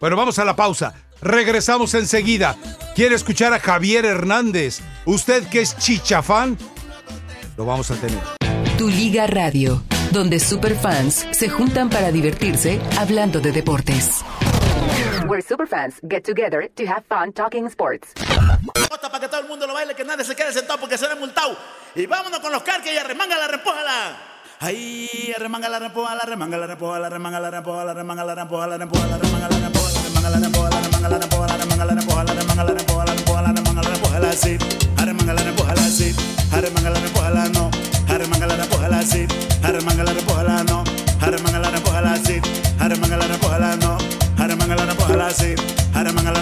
Bueno, 0.00 0.16
vamos 0.16 0.38
a 0.38 0.44
la 0.44 0.56
pausa. 0.56 0.94
Regresamos 1.22 1.94
enseguida. 1.94 2.56
¿Quiere 2.94 3.14
escuchar 3.14 3.52
a 3.52 3.60
Javier 3.60 4.04
Hernández? 4.04 4.80
¿Usted 5.04 5.46
que 5.48 5.60
es 5.60 5.76
chichafán? 5.76 6.56
Lo 7.56 7.66
vamos 7.66 7.90
a 7.90 7.94
tener. 7.96 8.18
Tu 8.78 8.88
Liga 8.88 9.26
Radio, 9.26 9.82
donde 10.12 10.40
superfans 10.40 11.26
se 11.32 11.50
juntan 11.50 11.90
para 11.90 12.10
divertirse 12.10 12.80
hablando 12.98 13.40
de 13.40 13.52
deportes. 13.52 14.24
Where 15.26 15.42
superfans 15.42 16.00
get 16.08 16.24
together 16.24 16.68
to 16.76 16.86
have 16.86 17.04
fun 17.06 17.32
talking 17.32 17.68
sports. 17.68 18.12
para 19.10 19.20
que 19.20 19.28
todo 19.28 19.40
el 19.40 19.48
mundo 19.48 19.66
lo 19.66 19.74
baile, 19.74 19.94
que 19.94 20.04
nadie 20.04 20.24
se 20.24 20.34
quede 20.34 20.52
sentado 20.52 20.78
porque 20.78 20.98
será 20.98 21.14
multado. 21.16 21.56
Y 21.94 22.06
vámonos 22.06 22.40
con 22.40 22.52
los 22.52 22.62
carques 22.62 22.92
y 22.92 22.96
arremanga 22.96 23.36
la 23.38 23.48
repójala. 23.48 24.16
Ahí, 24.60 25.32
arremanga 25.34 25.68
la 25.68 25.78
repójala, 25.78 26.20
arremanga 26.22 26.58
la 26.58 26.66
repójala, 26.66 27.06
arremanga 27.06 27.40
la 27.40 27.50
repójala, 27.50 27.92
arremanga 27.92 28.24
la 28.24 28.34
repójala, 28.34 28.74
arremanga 28.74 29.08
la 29.08 29.16
repójala, 29.16 29.16
arremanga 29.18 30.28
la 30.28 30.38
repójala, 30.38 30.76
arremanga 30.76 31.08
la 31.08 31.18
repójala, 31.18 31.54
arremanga 31.54 31.84
la 31.84 31.94
repójala, 31.94 32.32
arremanga 32.32 32.64
la 32.64 32.74
repójala, 32.74 33.14
repójala, 33.14 33.48
arremanga 33.48 33.82
la 33.82 33.88
repójala, 33.88 34.32
sí. 34.32 34.58
Arremanga 34.98 35.32
la 35.32 35.42
repójala, 35.42 35.82
sí. 35.82 36.14
Arremanga 36.52 36.90
la 36.90 37.00
repójala, 37.00 37.48
no. 37.48 37.70
Arremanga 38.08 38.46
la 38.46 38.56
repójala, 38.56 39.02
sí. 39.02 39.26
Arremanga 39.62 40.04
la 40.04 40.12
repójala, 40.12 40.64
no. 40.64 40.84
Arremanga 41.22 41.58
la 41.58 41.70
repójala, 41.70 42.16
sí. 42.16 42.40
Arremanga 42.78 43.16
la 43.16 43.26
repójala, 43.28 43.76
no 43.76 43.89
así. 45.30 45.54
Arremanga 45.94 46.32
la 46.32 46.40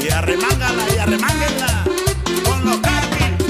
Y 0.00 0.10
arremángala 0.10 0.82
y 0.94 0.98
arremángala 0.98 1.84
con 2.44 2.64
los 2.64 2.76
carpins. 2.78 3.44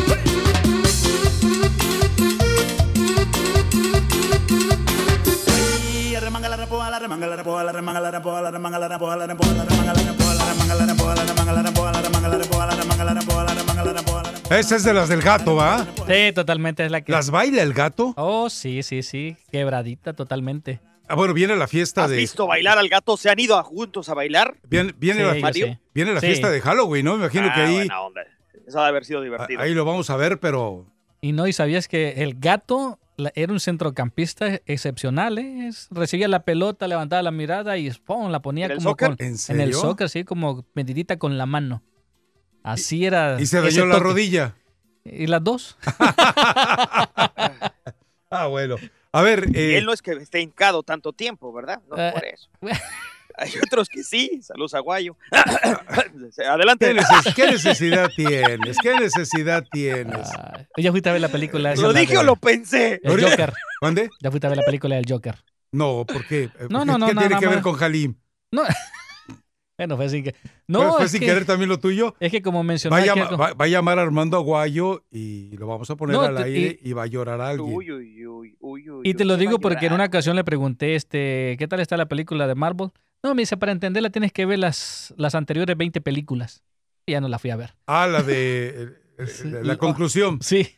Y 5.92 6.12
la 6.12 6.56
repoja 6.56 6.90
la 6.90 6.98
remanga 6.98 7.26
la 7.26 7.36
repoja 7.36 7.62
la 9.16 9.26
remanga 9.26 10.13
Esa 14.58 14.76
es 14.76 14.84
de 14.84 14.94
las 14.94 15.08
del 15.08 15.20
gato, 15.20 15.56
¿va? 15.56 15.84
Sí, 16.06 16.32
totalmente 16.34 16.84
es 16.84 16.90
la 16.90 17.00
que. 17.00 17.10
¿Las 17.12 17.30
baila 17.30 17.62
el 17.62 17.72
gato? 17.74 18.14
Oh, 18.16 18.48
sí, 18.48 18.82
sí, 18.82 19.02
sí. 19.02 19.36
Quebradita 19.50 20.12
totalmente. 20.12 20.80
Ah, 21.08 21.16
bueno, 21.16 21.34
viene 21.34 21.54
la 21.56 21.66
fiesta 21.68 22.04
¿Has 22.04 22.10
de. 22.10 22.16
visto 22.16 22.46
bailar 22.46 22.78
al 22.78 22.88
gato? 22.88 23.16
¿Se 23.16 23.28
han 23.28 23.38
ido 23.38 23.62
juntos 23.62 24.08
a 24.08 24.14
bailar? 24.14 24.56
Viene, 24.68 24.94
viene 24.96 25.20
Sí, 25.34 25.40
la, 25.40 25.52
sé. 25.52 25.80
viene 25.94 26.14
la 26.14 26.20
Sí. 26.20 26.26
fiesta 26.28 26.50
de 26.50 26.60
Halloween, 26.60 27.04
¿no? 27.04 27.12
Me 27.16 27.24
imagino 27.24 27.52
que 27.54 27.60
Ah, 27.60 27.66
ahí, 27.66 27.74
buena 27.74 28.00
onda. 28.00 28.20
Eso 28.66 28.78
ha 28.78 28.84
de 28.84 28.88
haber 28.88 29.04
sido 29.04 29.20
divertido. 29.20 29.60
ahí 29.60 29.74
lo 29.74 29.84
vamos 29.84 30.08
a 30.10 30.16
ver, 30.16 30.38
pero 30.40 30.86
Y 31.20 31.32
no, 31.32 31.46
y 31.46 31.52
sabías 31.52 31.88
que 31.88 32.22
el 32.22 32.34
gato 32.38 32.98
era 33.34 33.52
un 33.52 33.60
centrocampista 33.60 34.60
excepcional, 34.66 35.38
¿eh? 35.38 35.68
Es- 35.68 35.88
recibía 35.90 36.28
la 36.28 36.44
pelota, 36.44 36.86
levantaba 36.88 37.22
la 37.22 37.30
mirada 37.30 37.76
y 37.76 37.90
¡pum! 37.90 38.30
la 38.30 38.40
ponía 38.40 38.66
¿En 38.66 38.72
el 38.72 38.78
como 38.78 38.90
soccer? 38.90 39.08
con- 39.16 39.16
¿En 39.20 39.60
el 39.60 39.74
soccer, 39.74 40.08
sí, 40.08 40.24
como 40.24 40.64
medidita 40.74 41.18
con 41.18 41.36
la 41.38 41.46
mano. 41.46 41.82
Así 42.64 43.06
era. 43.06 43.36
y 43.38 43.46
se 43.46 43.60
dañó 43.60 43.86
la 43.86 43.94
toque. 43.94 44.04
rodilla. 44.04 44.54
Y 45.04 45.28
las 45.28 45.44
dos. 45.44 45.76
Ah, 48.30 48.46
bueno. 48.48 48.74
A 49.12 49.22
ver, 49.22 49.46
eh, 49.54 49.76
él 49.78 49.84
no 49.84 49.92
es 49.92 50.02
que 50.02 50.10
esté 50.12 50.40
hincado 50.40 50.82
tanto 50.82 51.12
tiempo, 51.12 51.52
¿verdad? 51.52 51.80
No 51.88 51.96
Eh, 51.96 52.10
por 52.12 52.24
eso. 52.24 52.48
Hay 53.36 53.52
otros 53.64 53.88
que 53.88 54.02
sí. 54.02 54.40
Saludos, 54.42 54.74
Aguayo. 54.74 55.16
Adelante. 56.48 56.86
¿qué, 56.86 57.00
neces- 57.00 57.34
qué 57.34 57.46
necesidad 57.50 58.10
tienes? 58.16 58.76
¿Qué 58.82 58.94
necesidad 58.94 59.64
tienes? 59.70 60.28
Ah, 60.36 60.64
ya 60.76 60.90
fuiste 60.90 61.08
a 61.08 61.12
ver 61.12 61.20
la 61.20 61.28
película. 61.28 61.74
¿Lo 61.76 61.92
dije 61.92 62.12
de- 62.14 62.18
o 62.18 62.22
lo 62.24 62.34
pensé? 62.36 63.00
El 63.04 63.22
Joker. 63.22 63.52
¿Mande? 63.80 64.08
Ya 64.20 64.30
fuiste 64.30 64.46
a 64.46 64.50
ver 64.50 64.58
la 64.58 64.64
película 64.64 64.96
del 64.96 65.04
Joker. 65.08 65.36
No, 65.72 66.04
¿por 66.04 66.26
qué? 66.26 66.50
No, 66.70 66.80
¿Qué- 66.80 66.86
no, 66.86 66.98
no, 66.98 67.06
¿Qué 67.06 67.14
no, 67.14 67.20
tiene 67.20 67.28
nada 67.34 67.40
que 67.40 67.46
ver 67.46 67.56
más. 67.56 67.62
con 67.64 67.80
Halim? 67.82 68.14
No. 68.50 68.62
Bueno, 69.76 69.96
fue 69.96 70.08
sin 70.08 70.22
que. 70.22 70.34
No, 70.68 70.92
fue 70.94 71.08
sin 71.08 71.20
que- 71.20 71.26
querer 71.26 71.44
también 71.44 71.68
lo 71.68 71.78
tuyo. 71.78 72.14
Es 72.20 72.30
que 72.30 72.42
como 72.42 72.58
Va 72.58 72.64
mencionó 72.64 72.94
a, 72.94 72.98
aquí 73.00 73.08
llama- 73.08 73.22
algo- 73.28 73.38
va- 73.38 73.54
va 73.54 73.64
a 73.64 73.68
llamar 73.68 73.98
a 73.98 74.02
Armando 74.02 74.36
Aguayo 74.36 75.04
y 75.10 75.56
lo 75.56 75.66
vamos 75.66 75.90
a 75.90 75.96
poner 75.96 76.14
No, 76.16 76.22
al 76.22 76.36
aire 76.38 76.78
y, 76.82 76.92
va 76.92 77.02
a 77.02 77.06
llorar 77.06 77.40
a 77.40 77.48
alguien. 77.50 77.74
Uy, 77.74 77.90
uy, 77.90 78.26
uy, 78.26 78.56
uy, 78.60 78.90
uy, 78.90 79.00
Y 79.08 79.14
te 79.14 79.24
lo 79.24 79.34
¿qué 79.34 79.44
va 79.44 79.50
digo 79.50 79.58
porque 79.58 79.86
en 79.86 79.92
una 79.92 80.04
ocasión 80.04 80.36
le 80.36 80.44
pregunté, 80.44 80.94
este, 80.94 81.56
¿qué 81.58 81.66
tal 81.68 81.80
está 81.80 81.96
la 81.96 82.06
película 82.06 82.46
de 82.46 82.54
Marvel? 82.54 82.90
No, 83.22 83.34
me 83.34 83.42
dice, 83.42 83.56
para 83.56 83.72
entenderla 83.72 84.10
tienes 84.10 84.32
que 84.32 84.46
ver 84.46 84.58
las, 84.60 85.12
las 85.16 85.34
anteriores 85.34 85.76
20 85.76 86.00
películas. 86.00 86.62
Y 87.06 87.12
ya 87.12 87.20
no 87.20 87.28
la 87.28 87.38
fui 87.38 87.50
a 87.50 87.56
ver. 87.56 87.74
Ah, 87.86 88.06
la 88.06 88.22
de 88.22 88.68
eh, 88.68 88.88
eh, 89.18 89.26
la 89.64 89.76
conclusión. 89.76 90.38
Sí, 90.40 90.68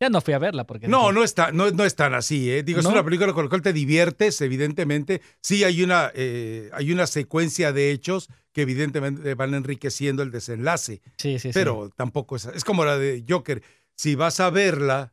ya 0.00 0.08
no 0.10 0.20
fui 0.20 0.34
a 0.34 0.38
verla 0.38 0.64
porque... 0.66 0.88
No, 0.88 1.10
no 1.12 1.24
está, 1.24 1.52
no, 1.52 1.70
no 1.70 1.84
es 1.84 1.94
tan 1.94 2.14
así, 2.14 2.50
¿eh? 2.50 2.62
Digo, 2.62 2.80
es 2.80 2.86
una 2.86 3.04
película 3.04 3.32
con 3.32 3.44
la 3.44 3.48
cual 3.48 3.62
te 3.62 3.72
diviertes, 3.72 4.40
evidentemente. 4.40 5.22
Sí, 5.40 5.64
hay 5.64 5.82
una, 5.82 6.10
eh, 6.14 6.70
hay 6.72 6.92
una 6.92 7.06
secuencia 7.06 7.72
de 7.72 7.90
hechos 7.92 8.28
que 8.52 8.62
evidentemente 8.62 9.34
van 9.34 9.54
enriqueciendo 9.54 10.22
el 10.22 10.30
desenlace. 10.30 11.00
Sí, 11.16 11.38
sí, 11.38 11.48
sí. 11.48 11.50
Pero 11.52 11.90
tampoco 11.96 12.36
es. 12.36 12.46
Es 12.46 12.64
como 12.64 12.84
la 12.84 12.98
de 12.98 13.24
Joker. 13.28 13.62
Si 13.94 14.14
vas 14.14 14.40
a 14.40 14.50
verla. 14.50 15.12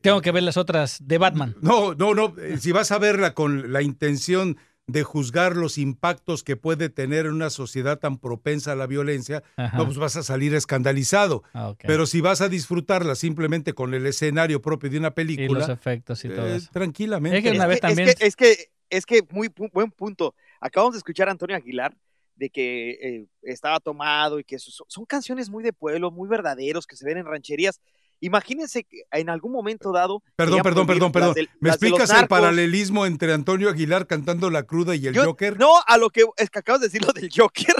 Tengo 0.00 0.20
que 0.20 0.32
ver 0.32 0.42
las 0.42 0.58
otras 0.58 0.98
de 1.00 1.16
Batman. 1.18 1.56
No, 1.62 1.94
no, 1.94 2.14
no. 2.14 2.34
eh, 2.38 2.58
Si 2.58 2.72
vas 2.72 2.92
a 2.92 2.98
verla 2.98 3.32
con 3.32 3.72
la 3.72 3.80
intención 3.80 4.58
de 4.86 5.02
juzgar 5.02 5.56
los 5.56 5.78
impactos 5.78 6.44
que 6.44 6.56
puede 6.56 6.90
tener 6.90 7.24
en 7.26 7.32
una 7.32 7.48
sociedad 7.48 7.98
tan 7.98 8.18
propensa 8.18 8.72
a 8.72 8.76
la 8.76 8.86
violencia, 8.86 9.42
Ajá. 9.56 9.78
no, 9.78 9.86
pues 9.86 9.96
vas 9.96 10.16
a 10.16 10.22
salir 10.22 10.54
escandalizado. 10.54 11.42
Ah. 11.54 11.74
Pero 11.78 12.06
si 12.06 12.20
vas 12.20 12.42
a 12.42 12.48
disfrutarla 12.50 13.14
simplemente 13.14 13.72
con 13.72 13.94
el 13.94 14.06
escenario 14.06 14.60
propio 14.60 14.90
de 14.90 14.98
una 14.98 15.08
Y 15.08 15.12
película, 15.12 15.60
los 15.60 15.68
efectos 15.70 16.22
y 16.24 16.28
todo 16.28 16.46
eh, 16.48 16.56
eso. 16.56 16.70
tranquilamente. 16.72 17.38
Es 17.38 17.44
que 17.44 17.50
una 17.52 17.66
vez 17.66 17.80
Es 17.82 17.96
que, 17.96 18.26
es 18.26 18.36
que, 18.36 18.56
es 18.90 19.06
que 19.06 19.22
muy 19.30 19.48
pu- 19.48 19.70
buen 19.72 19.90
punto. 19.90 20.34
Acabamos 20.60 20.94
de 20.94 20.98
escuchar 20.98 21.28
a 21.28 21.32
Antonio 21.32 21.56
Aguilar 21.56 21.96
de 22.36 22.50
que 22.50 22.90
eh, 22.90 23.26
estaba 23.42 23.80
tomado 23.80 24.38
y 24.38 24.44
que 24.44 24.58
son, 24.58 24.84
son 24.88 25.04
canciones 25.06 25.48
muy 25.48 25.62
de 25.64 25.72
pueblo, 25.72 26.10
muy 26.10 26.28
verdaderos, 26.28 26.86
que 26.86 26.96
se 26.96 27.06
ven 27.06 27.16
en 27.16 27.24
rancherías. 27.26 27.80
Imagínense 28.20 28.84
que 28.84 29.02
en 29.12 29.28
algún 29.28 29.52
momento 29.52 29.92
dado. 29.92 30.22
Perdón, 30.36 30.62
perdón, 30.62 30.86
perdón, 30.86 31.12
perdón. 31.12 31.34
del- 31.34 31.50
¿Me 31.60 31.70
explicas 31.70 32.10
el 32.10 32.26
paralelismo 32.28 33.06
entre 33.06 33.32
Antonio 33.32 33.68
Aguilar 33.68 34.06
cantando 34.06 34.50
La 34.50 34.62
Cruda 34.62 34.94
y 34.94 35.06
el 35.06 35.14
Yo- 35.14 35.24
Joker? 35.24 35.58
No, 35.58 35.72
a 35.86 35.98
lo 35.98 36.10
que 36.10 36.24
es 36.36 36.50
que 36.50 36.58
acabas 36.58 36.80
de 36.80 36.86
decir 36.88 37.04
lo 37.04 37.12
del 37.12 37.28
Joker. 37.34 37.74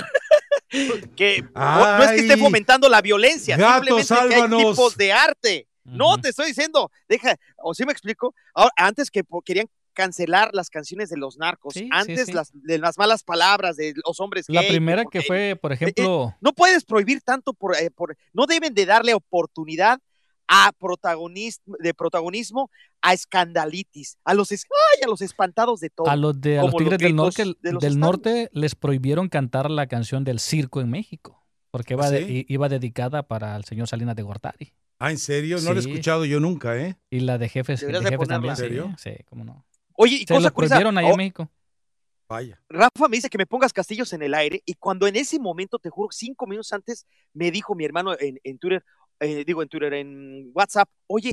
que 1.17 1.43
no, 1.55 1.99
no 1.99 2.03
es 2.05 2.11
que 2.13 2.17
esté 2.21 2.37
fomentando 2.37 2.89
la 2.89 3.01
violencia, 3.01 3.57
Gato, 3.57 3.85
simplemente 4.03 4.29
que 4.29 4.55
hay 4.57 4.65
tipos 4.71 4.97
de 4.97 5.13
arte. 5.13 5.69
No, 5.85 6.19
te 6.19 6.31
estoy 6.31 6.47
diciendo, 6.47 6.91
deja, 7.09 7.37
o 7.59 7.75
sí 7.75 7.85
me 7.85 7.93
explico. 7.93 8.35
Ahora, 8.55 8.73
antes 8.77 9.11
que 9.11 9.23
querían 9.45 9.67
cancelar 9.93 10.51
las 10.55 10.71
canciones 10.71 11.11
de 11.11 11.17
los 11.19 11.37
narcos, 11.37 11.75
Sí, 11.75 11.89
antes 11.93 12.27
sí. 12.27 12.33
Las, 12.33 12.51
de 12.55 12.79
las 12.79 12.97
malas 12.99 13.23
palabras 13.23 13.77
de 13.77 13.93
los 14.05 14.19
hombres 14.19 14.47
La 14.49 14.63
gay, 14.63 14.71
primera 14.71 15.03
porque- 15.05 15.21
que 15.21 15.25
fue, 15.27 15.57
por 15.61 15.71
eh, 15.73 15.75
ejemplo... 15.77 16.35
no 16.41 16.53
puedes 16.55 16.85
prohibir 16.85 17.21
tanto 17.21 17.53
por, 17.53 17.77
eh, 17.77 17.91
por- 17.91 18.17
no 18.33 18.47
deben 18.47 18.75
de 18.75 18.87
darle 18.87 19.15
oportunidad 19.15 20.01
a 20.49 20.73
protagonismo, 20.79 21.77
de 21.79 21.95
protagonismo 21.95 22.71
a 23.01 23.13
escandalitis, 23.15 24.19
a 24.25 24.35
los 24.35 24.53
es- 24.53 24.67
ay, 24.95 25.03
a 25.05 25.09
los 25.09 25.21
espantados 25.23 25.81
de 25.81 25.91
todo. 25.91 26.09
A 26.09 26.17
los 26.17 26.41
de 26.41 26.59
a 26.59 26.63
los 26.65 26.75
Tigres 26.77 26.99
del 26.99 27.09
gritos 27.13 27.17
Norte, 27.39 27.43
de 27.43 27.73
los 27.73 27.81
del 27.83 27.93
estadios. 27.93 27.97
norte 27.97 28.51
les 28.53 28.75
prohibieron 28.75 29.29
cantar 29.29 29.71
la 29.71 29.87
canción 29.87 30.25
del 30.25 30.39
circo 30.41 30.81
en 30.81 30.91
México, 30.91 31.45
porque 31.71 31.95
iba, 31.95 32.07
¿Ah, 32.07 32.11
de- 32.11 32.27
sí? 32.27 32.47
i- 32.49 32.53
iba 32.53 32.69
dedicada 32.69 33.23
para 33.23 33.57
el 33.57 33.65
señor 33.65 33.89
Salinas 33.89 34.17
de 34.17 34.23
Gortari. 34.23 34.73
Ah, 34.99 35.11
¿en 35.11 35.19
serio? 35.19 35.59
No 35.61 35.73
lo 35.73 35.81
he 35.81 35.83
Sí. 35.83 35.91
escuchado 35.91 36.25
yo 36.25 36.41
nunca, 36.41 36.77
¿eh? 36.79 36.97
Y 37.11 37.21
la 37.21 37.37
de 37.39 37.49
jefes, 37.49 37.81
de 37.81 37.89
de 37.89 38.01
jefes 38.11 38.29
también. 38.29 38.53
¿En 38.53 38.57
serio? 38.57 38.95
Sí, 38.99 39.11
sí, 39.17 39.25
cómo 39.25 39.45
no. 39.45 39.67
Oye, 39.97 40.17
y 40.17 40.19
Se 40.21 40.27
cosa 40.35 40.51
prohibieron 40.51 40.97
allá 40.99 41.09
oh, 41.09 41.13
en 41.13 41.17
México. 41.17 41.51
Vaya. 42.29 42.61
Rafa 42.71 43.09
me 43.09 43.17
dice 43.17 43.29
que 43.29 43.37
me 43.39 43.47
pongas 43.47 43.73
castillos 43.73 44.13
en 44.15 44.23
el 44.23 44.35
aire 44.35 44.63
y 44.65 44.75
cuando 44.75 45.07
en 45.07 45.15
ese 45.17 45.39
momento, 45.39 45.79
te 45.79 45.91
juro, 45.91 46.09
cinco 46.11 46.47
minutos 46.47 46.73
antes, 46.73 47.07
me 47.35 47.51
dijo 47.51 47.75
mi 47.75 47.85
hermano 47.85 48.17
en, 48.19 48.41
en 48.45 48.59
Twitter, 48.59 48.83
eh, 49.21 49.45
digo 49.45 49.63
en 49.63 49.69
Twitter, 49.69 49.93
en 49.95 50.51
WhatsApp, 50.55 50.89
oye, 51.07 51.33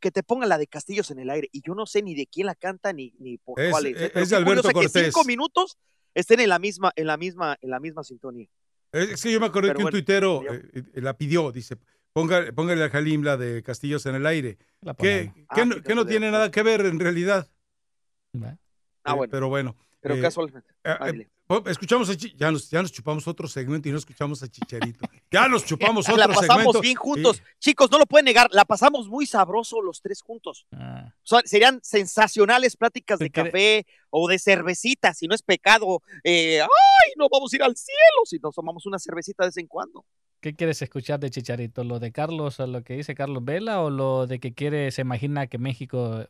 que 0.00 0.10
te 0.10 0.22
ponga 0.22 0.46
la 0.46 0.58
de 0.58 0.66
castillos 0.66 1.10
en 1.10 1.18
el 1.18 1.30
aire 1.30 1.48
y 1.52 1.62
yo 1.66 1.74
no 1.74 1.86
sé 1.86 2.02
ni 2.02 2.14
de 2.14 2.26
quién 2.26 2.46
la 2.46 2.54
canta 2.54 2.92
ni, 2.92 3.14
ni 3.18 3.38
por 3.38 3.58
Es- 3.60 3.70
cuál 3.70 3.86
es- 3.86 3.94
Pero 3.94 4.06
es 4.06 4.12
qué 4.12 4.20
de 4.28 4.36
Alberto 4.36 4.62
curioso 4.62 4.68
que 4.68 4.74
Cortés. 4.74 5.04
cinco 5.06 5.24
minutos 5.24 5.78
estén 6.14 6.40
en 6.40 6.48
la 6.50 6.58
misma, 6.58 6.92
en 6.96 7.06
la 7.06 7.16
misma, 7.16 7.56
en 7.60 7.70
la 7.70 7.80
misma 7.80 8.04
sintonía. 8.04 8.48
Es 8.92 9.22
que 9.22 9.32
yo 9.32 9.40
me 9.40 9.46
acordé 9.46 9.68
Pero 9.68 9.78
que 9.78 9.78
un 9.78 9.84
bueno, 9.84 9.90
tuitero 9.96 10.42
eh, 10.52 10.62
eh, 10.94 11.00
la 11.00 11.16
pidió, 11.16 11.50
dice, 11.50 11.76
ponga, 12.12 12.52
póngale 12.52 12.84
a 12.84 12.90
Jalim 12.90 13.22
la 13.24 13.36
de 13.36 13.62
Castillos 13.62 14.04
en 14.06 14.14
el 14.14 14.26
aire. 14.26 14.58
La 14.82 14.94
Que, 14.94 15.32
que 15.34 15.46
Ah, 15.48 15.64
no, 15.64 15.82
que 15.82 15.94
no 15.94 16.06
tiene 16.06 16.30
nada 16.30 16.50
que 16.50 16.62
ver 16.62 16.82
en 16.86 17.00
realidad. 17.00 17.48
Ah, 18.42 19.12
Eh, 19.12 19.16
bueno. 19.16 19.30
Pero 19.30 19.48
bueno. 19.48 19.76
Pero 20.04 20.16
eh, 20.16 20.20
casualmente. 20.20 20.68
eh, 20.84 20.94
eh, 21.48 21.62
escuchamos 21.66 22.08
a 22.10 22.12
ya 22.12 22.50
nos, 22.50 22.70
ya 22.70 22.82
nos 22.82 22.92
chupamos 22.92 23.26
otro 23.26 23.48
segmento 23.48 23.88
y 23.88 23.92
no 23.92 23.98
escuchamos 23.98 24.42
a 24.42 24.48
Chicharito. 24.48 25.06
Ya 25.30 25.48
nos 25.48 25.64
chupamos 25.64 26.06
otro 26.08 26.16
la 26.18 26.28
pasamos 26.28 26.56
segmento. 26.58 26.80
bien 26.80 26.94
juntos. 26.94 27.42
Chicos, 27.58 27.90
no 27.90 27.98
lo 27.98 28.06
pueden 28.06 28.26
negar, 28.26 28.48
la 28.52 28.64
pasamos 28.64 29.08
muy 29.08 29.26
sabroso 29.26 29.80
los 29.82 30.00
tres 30.02 30.20
juntos. 30.22 30.66
Ah. 30.72 31.12
O 31.22 31.26
sea, 31.26 31.40
serían 31.44 31.80
sensacionales 31.82 32.76
pláticas 32.76 33.18
de 33.18 33.30
¿Qué 33.30 33.40
cre- 33.40 33.44
café 33.46 33.86
o 34.10 34.28
de 34.28 34.38
cervecita, 34.38 35.12
si 35.14 35.26
no 35.26 35.34
es 35.34 35.42
pecado. 35.42 36.02
eh, 36.22 36.60
¡Ay, 36.60 37.12
no 37.16 37.28
vamos 37.30 37.52
a 37.52 37.56
ir 37.56 37.62
al 37.62 37.74
cielo 37.76 38.20
si 38.26 38.38
nos 38.38 38.54
tomamos 38.54 38.86
una 38.86 38.98
cervecita 38.98 39.42
de 39.44 39.48
vez 39.48 39.56
en 39.56 39.66
cuando! 39.66 40.04
¿Qué 40.40 40.54
quieres 40.54 40.82
escuchar 40.82 41.18
de 41.20 41.30
Chicharito? 41.30 41.84
¿Lo 41.84 41.98
de 41.98 42.12
Carlos, 42.12 42.60
o 42.60 42.66
lo 42.66 42.82
que 42.84 42.94
dice 42.96 43.14
Carlos 43.14 43.42
Vela 43.44 43.80
o 43.80 43.88
lo 43.88 44.26
de 44.26 44.38
que 44.38 44.52
quiere, 44.52 44.90
se 44.90 45.00
imagina 45.00 45.46
que 45.46 45.56
México, 45.56 46.26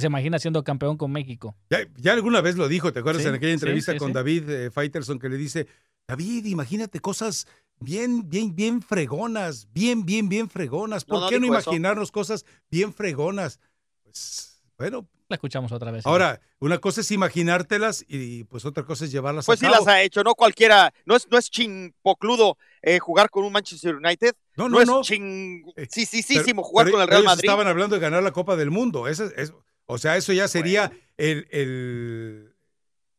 se 0.00 0.06
imagina 0.06 0.38
siendo 0.38 0.62
campeón 0.62 0.96
con 0.96 1.10
México? 1.10 1.56
Ya, 1.70 1.78
ya 1.96 2.12
alguna 2.12 2.40
vez 2.40 2.56
lo 2.56 2.68
dijo, 2.68 2.92
¿te 2.92 3.00
acuerdas 3.00 3.22
Sí, 3.22 3.28
en 3.28 3.34
aquella 3.34 3.50
sí, 3.50 3.54
entrevista 3.54 3.92
sí, 3.92 3.98
con 3.98 4.08
sí. 4.08 4.14
David 4.14 4.48
eh, 4.50 4.70
Faitelson 4.70 5.18
que 5.18 5.28
le 5.28 5.36
dice, 5.36 5.66
David, 6.06 6.44
imagínate 6.44 7.00
cosas 7.00 7.46
bien, 7.80 8.28
bien, 8.28 8.54
bien 8.54 8.82
fregonas, 8.82 9.68
bien, 9.72 10.04
bien, 10.04 10.28
bien 10.28 10.48
fregonas. 10.50 11.04
¿Por 11.04 11.18
No, 11.18 11.24
no 11.24 11.28
qué 11.30 11.40
no 11.40 11.46
eso. 11.46 11.70
imaginarnos 11.70 12.10
cosas 12.12 12.44
bien 12.70 12.92
fregonas? 12.92 13.58
Pues, 14.02 14.62
bueno, 14.78 15.08
La 15.28 15.36
escuchamos 15.36 15.72
otra 15.72 15.90
vez. 15.90 16.04
ahora, 16.06 16.40
una 16.60 16.78
cosa 16.78 17.00
es 17.00 17.10
imaginártelas 17.10 18.04
y 18.06 18.44
pues 18.44 18.64
otra 18.66 18.84
cosa 18.84 19.06
es 19.06 19.10
llevarlas 19.12 19.46
Pues 19.46 19.58
a 19.58 19.66
sí 19.66 19.72
cabo. 19.72 19.84
las 19.86 19.94
ha 19.94 20.02
hecho, 20.02 20.22
no 20.22 20.34
cualquiera, 20.34 20.92
no 21.06 21.16
es, 21.16 21.26
no 21.30 21.38
es 21.38 21.50
chimpocludo 21.50 22.56
eh, 22.82 22.98
jugar 22.98 23.30
con 23.30 23.44
un 23.44 23.52
Manchester 23.52 23.96
United. 23.96 24.34
No, 24.56 24.68
no, 24.68 24.84
no. 24.84 25.00
es 25.00 25.06
ching, 25.06 25.64
sí, 25.90 26.04
sí, 26.06 26.22
sí, 26.22 26.34
Pero- 26.34 26.44
sí, 26.44 26.52
jugar 26.54 26.86
pero- 26.86 26.96
con 26.96 27.02
el 27.02 27.08
Real 27.08 27.24
Madrid. 27.24 27.44
estaban 27.44 27.66
hablando 27.66 27.96
de 27.96 28.00
ganar 28.02 28.22
la 28.22 28.32
Copa 28.32 28.56
del 28.56 28.70
Mundo. 28.70 29.08
Eso, 29.08 29.24
es- 29.36 29.52
o 29.86 29.98
sea, 29.98 30.16
eso 30.16 30.32
ya 30.32 30.48
sería 30.48 30.90
el, 31.16 31.46
el- 31.50 32.54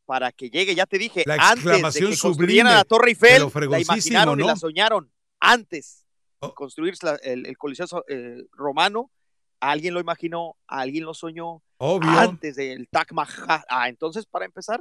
Para 0.05 0.31
que 0.31 0.49
llegue, 0.49 0.75
ya 0.75 0.85
te 0.85 0.97
dije, 0.97 1.23
La 1.25 1.35
antes 1.35 1.63
de 1.65 1.71
exclamación 1.71 2.11
que 2.11 2.17
construyeran 2.17 2.67
sublime 2.67 2.77
la 2.77 2.83
Torre 2.85 3.09
Eiffel, 3.09 3.41
lo 3.41 3.69
la 3.69 3.79
imaginaron 3.81 4.39
y 4.39 4.41
¿no? 4.41 4.47
la 4.47 4.55
soñaron. 4.55 5.11
Antes 5.39 6.03
Oh. 6.39 6.49
de 6.49 6.53
construir 6.53 6.93
la- 7.01 7.15
el, 7.23 7.47
el 7.47 7.57
Coliseo 7.57 7.87
eh, 8.07 8.43
romano, 8.51 9.11
alguien 9.59 9.95
lo 9.95 9.99
imaginó, 9.99 10.55
alguien 10.67 11.03
lo 11.03 11.15
soñó. 11.15 11.63
Obvio. 11.77 12.09
Antes 12.11 12.55
del 12.57 12.87
Taj 12.89 13.07
Mahal. 13.11 13.63
Ah, 13.69 13.89
entonces, 13.89 14.25
para 14.27 14.45
empezar, 14.45 14.79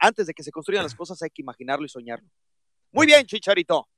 antes 0.00 0.26
de 0.26 0.34
que 0.34 0.42
se 0.42 0.50
construyan 0.50 0.82
las 0.82 0.94
cosas, 0.96 1.22
hay 1.22 1.30
que 1.30 1.42
imaginarlo 1.42 1.86
y 1.86 1.88
soñarlo. 1.88 2.28
Muy 2.90 3.06
bien, 3.06 3.24
Chicharito. 3.24 3.88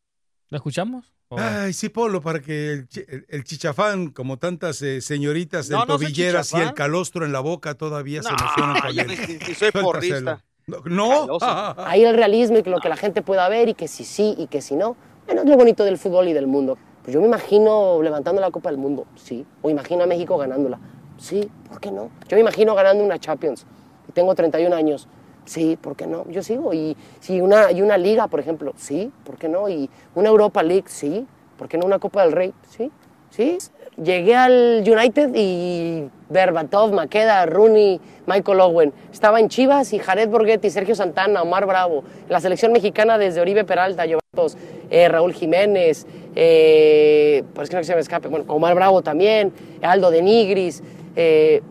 ¿Lo 0.52 0.58
escuchamos? 0.58 1.10
O- 1.28 1.38
Ay, 1.40 1.72
sí, 1.72 1.88
Polo, 1.88 2.20
para 2.20 2.40
que 2.40 2.72
el, 2.72 2.88
el- 3.08 3.24
el 3.26 3.42
chichafán, 3.44 4.10
como 4.10 4.36
tantas 4.38 4.82
eh, 4.82 5.00
señoritas 5.00 5.70
No, 5.70 5.80
en 5.82 5.88
no 5.88 5.96
soy 5.96 6.06
tobilleras 6.08 6.52
y 6.52 6.56
el 6.58 6.74
calostro 6.74 7.24
en 7.24 7.32
la 7.32 7.40
boca 7.40 7.72
todavía 7.74 8.22
se 8.22 8.28
No, 8.30 8.36
emocionan 8.38 8.80
con 8.82 8.98
él. 8.98 9.56
soy 9.56 9.70
porrista. 9.70 10.44
No, 10.66 11.26
no. 11.26 11.38
Ahí 11.78 12.04
el 12.04 12.14
realismo 12.16 12.58
y 12.58 12.62
que 12.62 12.68
lo 12.68 12.80
que 12.80 12.90
la 12.90 12.96
gente 12.98 13.22
pueda 13.22 13.48
ver 13.48 13.70
y 13.70 13.74
que 13.74 13.88
si 13.88 14.04
sí 14.04 14.34
y 14.36 14.46
que 14.46 14.60
si 14.60 14.76
no. 14.76 14.94
Bueno, 15.26 15.40
es 15.40 15.48
lo 15.48 15.56
bonito 15.56 15.84
del 15.86 15.96
fútbol 15.96 16.28
y 16.28 16.34
del 16.34 16.46
mundo. 16.46 16.76
Pues 17.02 17.14
yo 17.14 17.20
me 17.22 17.28
imagino 17.28 18.02
levantando 18.02 18.42
la 18.42 18.50
Copa 18.50 18.68
del 18.68 18.76
Mundo, 18.78 19.06
sí. 19.16 19.46
O 19.62 19.70
imagino 19.70 20.04
a 20.04 20.06
México 20.06 20.36
ganándola, 20.36 20.78
sí. 21.16 21.48
¿Por 21.66 21.80
qué 21.80 21.90
no? 21.90 22.10
Yo 22.28 22.36
me 22.36 22.40
imagino 22.42 22.74
ganando 22.74 23.02
una 23.02 23.18
Champions. 23.18 23.64
Y 24.06 24.12
tengo 24.12 24.34
31 24.34 24.76
años, 24.76 25.08
sí. 25.44 25.78
¿Por 25.80 25.96
qué 25.96 26.06
no? 26.06 26.24
Yo 26.30 26.42
sigo. 26.42 26.72
Y, 26.72 26.96
si 27.20 27.40
una, 27.40 27.72
y 27.72 27.82
una 27.82 27.98
Liga, 27.98 28.26
por 28.28 28.40
ejemplo, 28.40 28.72
sí. 28.76 29.10
¿Por 29.24 29.36
qué 29.36 29.48
no? 29.48 29.68
Y 29.68 29.88
una 30.14 30.28
Europa 30.28 30.62
League, 30.62 30.84
sí. 30.86 31.26
¿Por 31.56 31.68
qué 31.68 31.78
no 31.78 31.86
una 31.86 31.98
Copa 31.98 32.22
del 32.22 32.32
Rey? 32.32 32.52
Sí. 32.68 32.90
Sí. 33.30 33.58
Llegué 34.02 34.34
al 34.34 34.84
United 34.86 35.32
y 35.34 36.08
Berbatov, 36.30 36.92
Maqueda, 36.92 37.44
Rooney, 37.44 38.00
Michael 38.26 38.60
Owen. 38.60 38.92
Estaba 39.12 39.38
en 39.38 39.48
Chivas 39.48 39.92
y 39.92 39.98
Jared 39.98 40.28
Borghetti, 40.30 40.70
Sergio 40.70 40.94
Santana, 40.94 41.42
Omar 41.42 41.66
Bravo. 41.66 42.02
La 42.28 42.40
selección 42.40 42.72
mexicana 42.72 43.18
desde 43.18 43.40
Oribe 43.40 43.64
Peralta, 43.64 44.06
Llobatos, 44.06 44.56
eh, 44.90 45.08
Raúl 45.08 45.34
Jiménez, 45.34 46.06
eh, 46.34 47.44
pues 47.54 47.68
que 47.68 47.76
no 47.76 47.84
se 47.84 47.94
me 47.94 48.00
escape, 48.00 48.28
bueno, 48.28 48.46
Omar 48.48 48.74
Bravo 48.74 49.02
también, 49.02 49.52
Aldo 49.82 50.10
de 50.10 50.22
Nigris. 50.22 50.82
eh, 51.16 51.62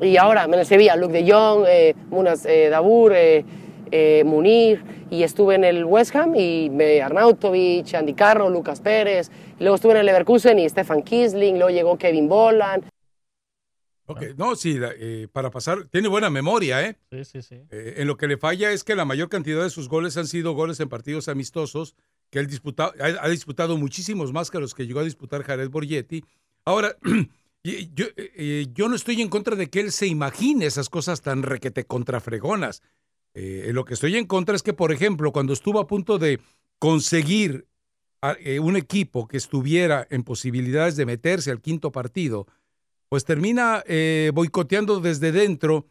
y 0.00 0.16
ahora 0.16 0.44
en 0.44 0.54
el 0.54 0.66
Sevilla, 0.66 0.96
Luke 0.96 1.12
de 1.22 1.30
Jong, 1.30 1.64
eh, 1.68 1.94
Munas 2.10 2.44
eh, 2.46 2.68
Dabur, 2.68 3.12
eh, 3.14 3.44
eh, 3.90 4.22
Munir, 4.24 4.82
y 5.10 5.22
estuve 5.22 5.54
en 5.54 5.64
el 5.64 5.84
West 5.84 6.14
Ham 6.16 6.34
y 6.34 6.68
me, 6.70 7.00
Arnautovic, 7.02 7.94
Andy 7.94 8.14
Carro, 8.14 8.50
Lucas 8.50 8.80
Pérez, 8.80 9.30
y 9.58 9.62
luego 9.62 9.76
estuve 9.76 9.92
en 9.92 9.98
el 9.98 10.06
Leverkusen 10.06 10.58
y 10.58 10.68
Stefan 10.68 11.02
Kisling, 11.02 11.54
luego 11.58 11.70
llegó 11.70 11.96
Kevin 11.96 12.28
Bolan. 12.28 12.82
Ok, 14.08 14.22
no, 14.36 14.54
sí, 14.54 14.74
la- 14.78 14.92
eh, 14.96 15.26
para 15.32 15.50
pasar, 15.50 15.84
tiene 15.90 16.06
buena 16.08 16.30
memoria, 16.30 16.80
¿eh? 16.86 16.96
Sí, 17.10 17.24
sí, 17.24 17.42
sí. 17.42 17.54
Eh, 17.70 17.94
en 17.98 18.06
lo 18.06 18.16
que 18.16 18.28
le 18.28 18.36
falla 18.36 18.70
es 18.70 18.84
que 18.84 18.94
la 18.94 19.04
mayor 19.04 19.28
cantidad 19.28 19.62
de 19.64 19.70
sus 19.70 19.88
goles 19.88 20.16
han 20.16 20.28
sido 20.28 20.52
goles 20.52 20.78
en 20.78 20.88
partidos 20.88 21.26
amistosos, 21.28 21.96
que 22.30 22.38
él 22.38 22.46
disputa- 22.46 22.92
ha, 23.00 23.24
ha 23.24 23.28
disputado 23.28 23.76
muchísimos 23.76 24.32
más 24.32 24.50
que 24.50 24.60
los 24.60 24.74
que 24.74 24.86
llegó 24.86 25.00
a 25.00 25.04
disputar 25.04 25.42
Jared 25.42 25.70
Borgetti. 25.70 26.24
Ahora, 26.64 26.96
yo, 27.94 28.06
eh, 28.16 28.32
eh, 28.36 28.66
yo 28.74 28.88
no 28.88 28.96
estoy 28.96 29.20
en 29.22 29.28
contra 29.28 29.56
de 29.56 29.68
que 29.68 29.80
él 29.80 29.92
se 29.92 30.06
imagine 30.06 30.66
esas 30.66 30.88
cosas 30.88 31.22
tan 31.22 31.42
requete 31.42 31.84
contrafregonas. 31.84 32.82
Eh, 33.34 33.70
lo 33.72 33.84
que 33.84 33.94
estoy 33.94 34.16
en 34.16 34.26
contra 34.26 34.56
es 34.56 34.62
que, 34.62 34.72
por 34.72 34.92
ejemplo, 34.92 35.32
cuando 35.32 35.52
estuvo 35.52 35.80
a 35.80 35.86
punto 35.86 36.18
de 36.18 36.40
conseguir 36.78 37.66
eh, 38.40 38.60
un 38.60 38.76
equipo 38.76 39.28
que 39.28 39.36
estuviera 39.36 40.06
en 40.10 40.22
posibilidades 40.22 40.96
de 40.96 41.06
meterse 41.06 41.50
al 41.50 41.60
quinto 41.60 41.92
partido, 41.92 42.46
pues 43.08 43.24
termina 43.24 43.84
boicoteando 44.32 44.98
desde 45.00 45.30
dentro 45.30 45.86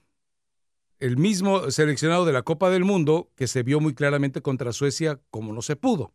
el 0.99 1.18
mismo 1.18 1.72
seleccionado 1.72 2.26
de 2.26 2.34
la 2.34 2.41
Copa 2.41 2.69
del 2.69 2.84
Mundo 2.84 3.31
que 3.35 3.47
se 3.47 3.64
vio 3.64 3.80
muy 3.80 3.93
claramente 3.93 4.41
contra 4.41 4.73
Suecia 4.73 5.22
como 5.30 5.53
no 5.53 5.61
se 5.61 5.77
pudo. 5.77 6.14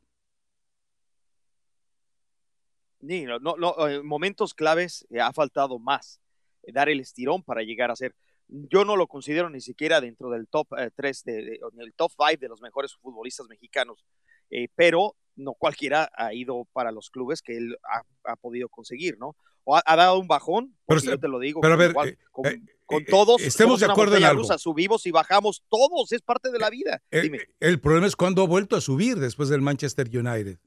Ni, 3.00 3.22
no, 3.24 3.38
no, 3.38 3.56
no, 3.56 3.88
en 3.88 4.06
momentos 4.06 4.54
claves 4.54 5.06
eh, 5.10 5.20
ha 5.20 5.32
faltado 5.32 5.78
más, 5.78 6.20
eh, 6.62 6.72
dar 6.72 6.88
el 6.88 7.00
estirón 7.00 7.42
para 7.42 7.62
llegar 7.62 7.90
a 7.90 7.96
ser. 7.96 8.14
Yo 8.48 8.84
no 8.84 8.96
lo 8.96 9.06
considero 9.06 9.48
ni 9.48 9.60
siquiera 9.60 10.00
dentro 10.00 10.28
del 10.30 10.48
top 10.48 10.68
3, 10.94 11.24
de, 11.24 11.60
en 11.72 11.80
el 11.80 11.94
top 11.94 12.12
5 12.18 12.40
de 12.40 12.48
los 12.48 12.60
mejores 12.60 12.94
futbolistas 12.96 13.46
mexicanos, 13.48 14.04
eh, 14.50 14.68
pero 14.74 15.16
no 15.36 15.54
cualquiera 15.54 16.10
ha 16.14 16.34
ido 16.34 16.66
para 16.72 16.92
los 16.92 17.10
clubes 17.10 17.42
que 17.42 17.56
él 17.56 17.76
ha, 17.84 18.32
ha 18.32 18.36
podido 18.36 18.68
conseguir, 18.68 19.16
¿no? 19.18 19.36
O 19.64 19.76
ha, 19.76 19.82
ha 19.84 19.96
dado 19.96 20.18
un 20.18 20.26
bajón, 20.26 20.76
porque 20.84 21.02
Pero, 21.02 21.16
yo 21.16 21.20
te 21.20 21.28
lo 21.28 21.38
digo, 21.38 21.60
pero 21.60 21.74
a 21.74 21.76
con 21.76 21.80
ver, 21.80 21.90
igual, 21.90 22.08
eh, 22.08 22.18
con, 22.30 22.46
eh, 22.46 22.62
con 22.86 23.04
todos, 23.04 23.40
estemos 23.40 23.80
de 23.80 23.86
acuerdo 23.86 24.16
en 24.16 24.24
algo. 24.24 24.42
rusa, 24.42 24.58
subimos 24.58 25.06
y 25.06 25.10
bajamos 25.10 25.62
todos, 25.68 26.12
es 26.12 26.22
parte 26.22 26.50
de 26.50 26.58
la 26.58 26.70
vida. 26.70 27.02
Eh, 27.10 27.22
Dime. 27.22 27.40
El 27.60 27.80
problema 27.80 28.06
es 28.06 28.16
cuando 28.16 28.42
ha 28.42 28.46
vuelto 28.46 28.76
a 28.76 28.80
subir 28.80 29.18
después 29.18 29.48
del 29.48 29.60
Manchester 29.60 30.08
United. 30.08 30.58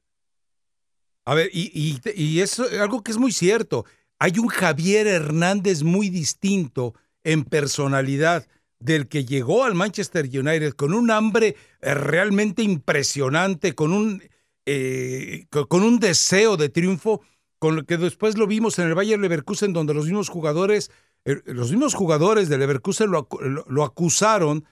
A 1.25 1.33
ver, 1.35 1.49
y, 1.53 1.99
y, 2.15 2.41
es 2.41 2.59
algo 2.59 3.01
que 3.01 3.11
es 3.11 3.17
muy 3.17 3.31
cierto. 3.31 3.85
Hay 4.19 4.39
un 4.39 4.47
Javier 4.47 5.07
Hernández 5.07 5.83
muy 5.83 6.09
distinto 6.09 6.93
en 7.23 7.45
personalidad 7.45 8.45
del 8.79 9.07
que 9.07 9.23
llegó 9.23 9.63
al 9.63 9.75
Manchester 9.75 10.25
United 10.25 10.73
con 10.73 10.93
un 10.93 11.09
hambre 11.11 11.55
eh, 11.81 11.93
realmente 11.93 12.61
impresionante, 12.63 13.73
con 13.73 13.93
un, 13.93 14.21
eh, 14.65 15.45
con, 15.49 15.83
un 15.83 15.99
deseo 15.99 16.57
de 16.57 16.67
triunfo, 16.67 17.21
con 17.59 17.77
lo 17.77 17.85
que 17.85 17.95
después 17.97 18.37
lo 18.37 18.45
vimos 18.45 18.77
en 18.79 18.87
el 18.87 18.93
Bayer 18.95 19.17
Leverkusen, 19.19 19.71
donde 19.71 19.93
los 19.93 20.05
mismos 20.05 20.27
jugadores, 20.27 20.91
eh, 21.23 21.41
los 21.45 21.71
mismos 21.71 21.93
jugadores 21.93 22.49
de 22.49 22.57
Leverkusen 22.57 23.09
lo- 23.09 23.29
lo 23.67 23.83
acusaron 23.85 24.65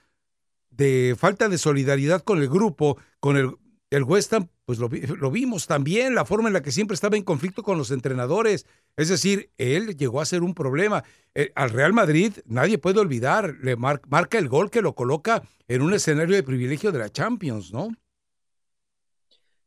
de 0.69 1.15
falta 1.18 1.49
de 1.49 1.57
solidaridad 1.57 2.22
con 2.23 2.40
el 2.41 2.49
grupo, 2.49 2.98
con 3.19 3.38
el, 3.38 3.52
el 3.90 4.03
West 4.03 4.34
Ham, 4.34 4.48
pues 4.72 4.80
lo, 4.80 4.88
vi- 4.88 5.02
lo 5.02 5.30
vimos 5.31 5.68
también, 5.68 6.15
la 6.15 6.23
forma 6.23 6.48
en 6.48 6.53
la 6.53 6.61
que 6.61 6.72
siempre 6.72 6.95
estaba 6.95 7.18
en 7.18 7.23
conflicto 7.23 7.61
con 7.61 7.77
los 7.77 7.91
entrenadores. 7.91 8.65
Es 8.95 9.10
decir, 9.10 9.49
él 9.57 9.98
llegó 9.98 10.22
a 10.22 10.26
ser 10.26 10.43
un 10.43 10.53
problema. 10.53 11.03
Eh, 11.35 11.52
al 11.56 11.72
Real 11.72 11.91
Madrid 11.91 12.31
nadie 12.45 12.77
puede 12.77 13.02
olvidar, 13.02 13.56
le 13.61 13.76
mar- 13.76 13.99
marca 14.07 14.38
el 14.38 14.48
gol 14.48 14.69
que 14.72 14.81
lo 14.81 14.95
coloca 14.95 15.43
en 15.68 15.81
un 15.81 15.93
escenario 15.93 16.38
de 16.38 16.43
privilegio 16.43 16.93
de 16.93 16.99
la 16.99 17.10
Champions, 17.10 17.73
¿no? 17.73 17.89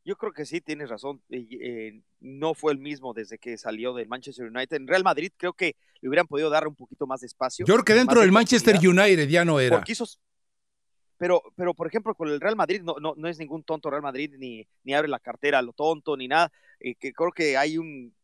Yo 0.06 0.16
creo 0.16 0.32
que 0.32 0.46
sí, 0.46 0.62
tienes 0.62 0.88
razón. 0.88 1.20
eh, 1.28 1.46
eh, 1.60 2.00
no 2.20 2.54
fue 2.54 2.72
el 2.72 2.78
mismo 2.78 3.12
desde 3.12 3.36
que 3.36 3.58
salió 3.58 3.92
del 3.92 4.08
Manchester 4.08 4.46
United. 4.46 4.76
En 4.78 4.86
Real 4.86 5.04
Madrid 5.04 5.32
creo 5.36 5.52
que 5.52 5.76
le 6.00 6.08
hubieran 6.08 6.26
podido 6.26 6.48
dar 6.48 6.66
un 6.66 6.74
poquito 6.74 7.06
más 7.06 7.20
de 7.20 7.26
espacio. 7.26 7.66
Yo 7.66 7.74
creo 7.74 7.84
que 7.84 7.92
dentro 7.94 8.20
de 8.20 8.24
del 8.26 8.32
Manchester 8.32 8.76
United 8.82 9.28
ya 9.28 9.44
no 9.44 9.60
era. 9.60 9.76
porque 9.76 9.92
hizo- 9.92 10.06
pero, 11.16 11.42
pero, 11.56 11.74
por 11.74 11.86
ejemplo, 11.86 12.14
con 12.14 12.28
el 12.28 12.40
Real 12.40 12.56
Madrid 12.56 12.82
no, 12.82 12.96
no, 13.00 13.14
no 13.16 13.28
es 13.28 13.38
ningún 13.38 13.62
tonto 13.62 13.90
Real 13.90 14.02
Madrid, 14.02 14.34
ni, 14.38 14.66
ni 14.82 14.94
abre 14.94 15.08
la 15.08 15.18
cartera 15.20 15.58
a 15.58 15.62
lo 15.62 15.72
tonto, 15.72 16.16
ni 16.16 16.28
nada. 16.28 16.52
eh, 16.80 16.94
que 16.94 17.12
creo 17.12 17.30
que 17.32 17.56
hay 17.56 17.78
un, 17.78 18.14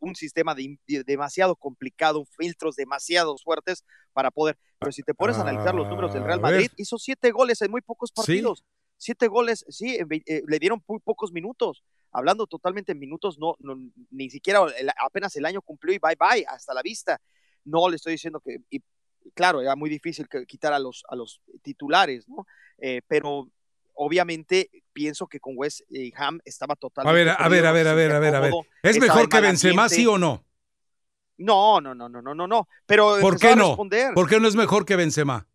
un, 0.00 0.14
sistema 0.14 0.54
de, 0.54 0.78
de- 0.86 1.04
demasiado 1.04 1.56
complicado, 1.56 2.24
filtros 2.38 2.76
demasiado 2.76 3.36
fuertes 3.38 3.84
para 4.12 4.30
poder. 4.30 4.58
Pero 4.78 4.92
si 4.92 5.02
te 5.02 5.12
pones 5.14 5.36
a 5.36 5.42
analizar 5.42 5.74
los 5.74 5.88
números 5.88 6.12
del 6.14 6.24
Real 6.24 6.38
A 6.38 6.42
ver. 6.42 6.52
Madrid, 6.52 6.70
hizo 6.76 6.98
siete 6.98 7.30
goles 7.32 7.60
en 7.62 7.70
muy 7.70 7.80
pocos 7.82 8.10
Sí. 8.10 8.14
partidos. 8.16 8.64
Siete 8.96 9.28
goles, 9.28 9.64
sí, 9.68 9.96
eh, 9.98 10.42
le 10.46 10.58
dieron 10.58 10.82
muy 10.86 11.00
pocos 11.00 11.32
minutos. 11.32 11.82
Hablando 12.12 12.46
totalmente 12.46 12.92
en 12.92 12.98
minutos, 12.98 13.38
no, 13.38 13.56
no 13.60 13.76
ni 14.10 14.30
siquiera 14.30 14.60
el- 14.78 14.90
apenas 14.98 15.34
el 15.36 15.46
año 15.46 15.62
cumplió 15.62 15.94
y 15.94 15.98
bye 15.98 16.16
bye, 16.18 16.44
hasta 16.46 16.74
la 16.74 16.82
vista. 16.82 17.20
No 17.64 17.88
le 17.88 17.96
estoy 17.96 18.12
diciendo 18.12 18.40
que, 18.40 18.58
y, 18.70 18.80
claro, 19.34 19.60
era 19.60 19.76
muy 19.76 19.90
difícil 19.90 20.28
quitar 20.46 20.72
a 20.72 20.78
los, 20.78 21.04
a 21.08 21.16
los 21.16 21.40
titulares, 21.62 22.28
¿no? 22.28 22.46
Eh, 22.78 23.02
pero 23.06 23.48
obviamente 23.94 24.70
pienso 24.92 25.26
que 25.26 25.40
con 25.40 25.54
West 25.56 25.82
eh, 25.90 26.12
Ham 26.16 26.40
estaba 26.44 26.72
A 26.72 26.76
totalmente. 26.76 27.24
ver, 27.24 27.28
a 27.28 27.48
ver, 27.48 27.66
a 27.66 27.72
ver, 27.72 27.88
a 27.88 27.94
ver, 27.94 28.12
a 28.12 28.18
ver, 28.18 28.34
a 28.34 28.40
ver. 28.40 28.54
¿Es 28.82 28.98
mejor 28.98 29.28
que 29.28 29.40
Benzema, 29.40 29.88
sí 29.88 30.06
o 30.06 30.18
no? 30.18 30.44
No, 31.38 31.80
no, 31.80 31.94
no, 31.94 32.08
no, 32.08 32.20
no, 32.20 32.34
no, 32.34 32.46
no. 32.46 32.68
Pero 32.86 33.16
¿Por 33.20 33.38
qué 33.38 33.48
a 33.48 33.56
no? 33.56 33.68
responder. 33.68 34.14
¿Por 34.14 34.28
qué 34.28 34.40
no 34.40 34.48
es 34.48 34.56
mejor 34.56 34.84
que 34.84 34.96
Benzema? 34.96 35.46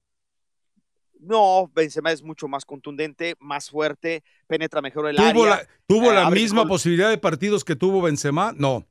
No, 1.19 1.71
Benzema 1.73 2.11
es 2.11 2.21
mucho 2.21 2.47
más 2.47 2.65
contundente, 2.65 3.35
más 3.39 3.69
fuerte, 3.69 4.23
penetra 4.47 4.81
mejor 4.81 5.07
el 5.09 5.15
¿Tuvo 5.15 5.27
área. 5.27 5.49
la, 5.49 5.67
tuvo 5.87 6.11
eh, 6.11 6.15
la 6.15 6.29
misma 6.29 6.67
posibilidad 6.67 7.09
de 7.09 7.17
partidos 7.17 7.63
que 7.63 7.75
tuvo 7.75 8.01
Benzema? 8.01 8.53
No. 8.55 8.85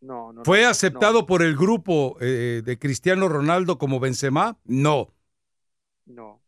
No, 0.00 0.32
no, 0.32 0.42
¿Fue 0.44 0.62
no, 0.62 0.70
aceptado 0.70 1.26
por 1.26 1.42
el 1.42 1.56
grupo 1.56 2.16
eh, 2.20 2.62
de 2.64 2.78
Cristiano 2.78 3.28
Ronaldo 3.28 3.78
como 3.78 4.00
Benzema? 4.00 4.58
No. 4.64 5.12
No. 6.06 6.40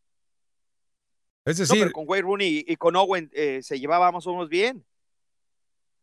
Es 1.45 1.59
No, 1.59 1.67
decir, 1.69 1.81
pero 1.81 1.93
con 1.93 2.05
Wayne 2.09 2.23
Rooney 2.23 2.65
y 2.67 2.77
con 2.77 2.97
Owen 2.97 3.31
eh, 3.35 3.61
se 3.63 3.79
llevaba 3.79 4.11
más 4.13 4.27
o 4.27 4.33
menos 4.33 4.49
bien. 4.49 4.85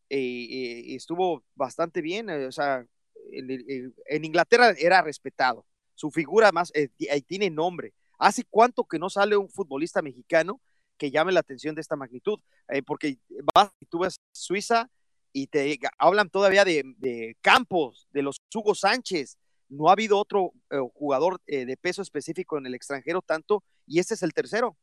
Y, 0.09 0.17
y- 0.17 0.93
y 0.93 0.95
estuvo 0.95 1.43
bastante 1.55 2.01
bien. 2.01 2.30
eh, 2.30 2.45
o 2.47 2.51
sea, 2.51 2.85
en, 3.31 4.26
Inglaterra 4.26 4.71
era 4.77 5.01
respetado. 5.01 5.65
Su 5.95 6.11
figura 6.11 6.51
más 6.51 6.71
eh, 6.73 6.89
ti- 6.89 7.07
tiene 7.27 7.49
nombre. 7.49 7.93
¿Hace 8.17 8.43
cuánto 8.49 8.85
que 8.85 8.99
no 8.99 9.09
sale 9.09 9.38
un 9.38 9.49
futbolista 9.49 10.01
mexicano 10.01 10.61
que 10.97 11.11
llame 11.11 11.31
la 11.31 11.39
atención 11.41 11.76
de 11.76 11.81
esta 11.81 11.95
magnitud? 11.95 12.39
Porque 12.85 13.17
vas 13.53 13.71
tú 13.89 13.99
ves 13.99 14.19
Suiza 14.34 14.89
y 15.34 15.47
te 15.47 15.80
hablan 15.97 16.30
todavía 16.30 16.65
de, 16.65 17.38
Campos, 17.41 18.07
de 18.11 18.23
los 18.23 18.41
Hugo 18.53 18.76
Sánchez. 18.76 19.38
No 19.69 19.89
ha 19.89 19.93
habido 19.93 20.18
otro 20.18 20.53
eh, 20.72 20.77
jugador 20.93 21.41
eh, 21.45 21.65
de 21.65 21.77
peso 21.77 22.01
específico 22.01 22.57
en 22.57 22.65
el 22.65 22.76
extranjero 22.76 23.22
tanto, 23.22 23.64
y 23.85 23.99
este 23.99 24.15
es 24.15 24.23
el 24.23 24.34
tercero 24.34 24.77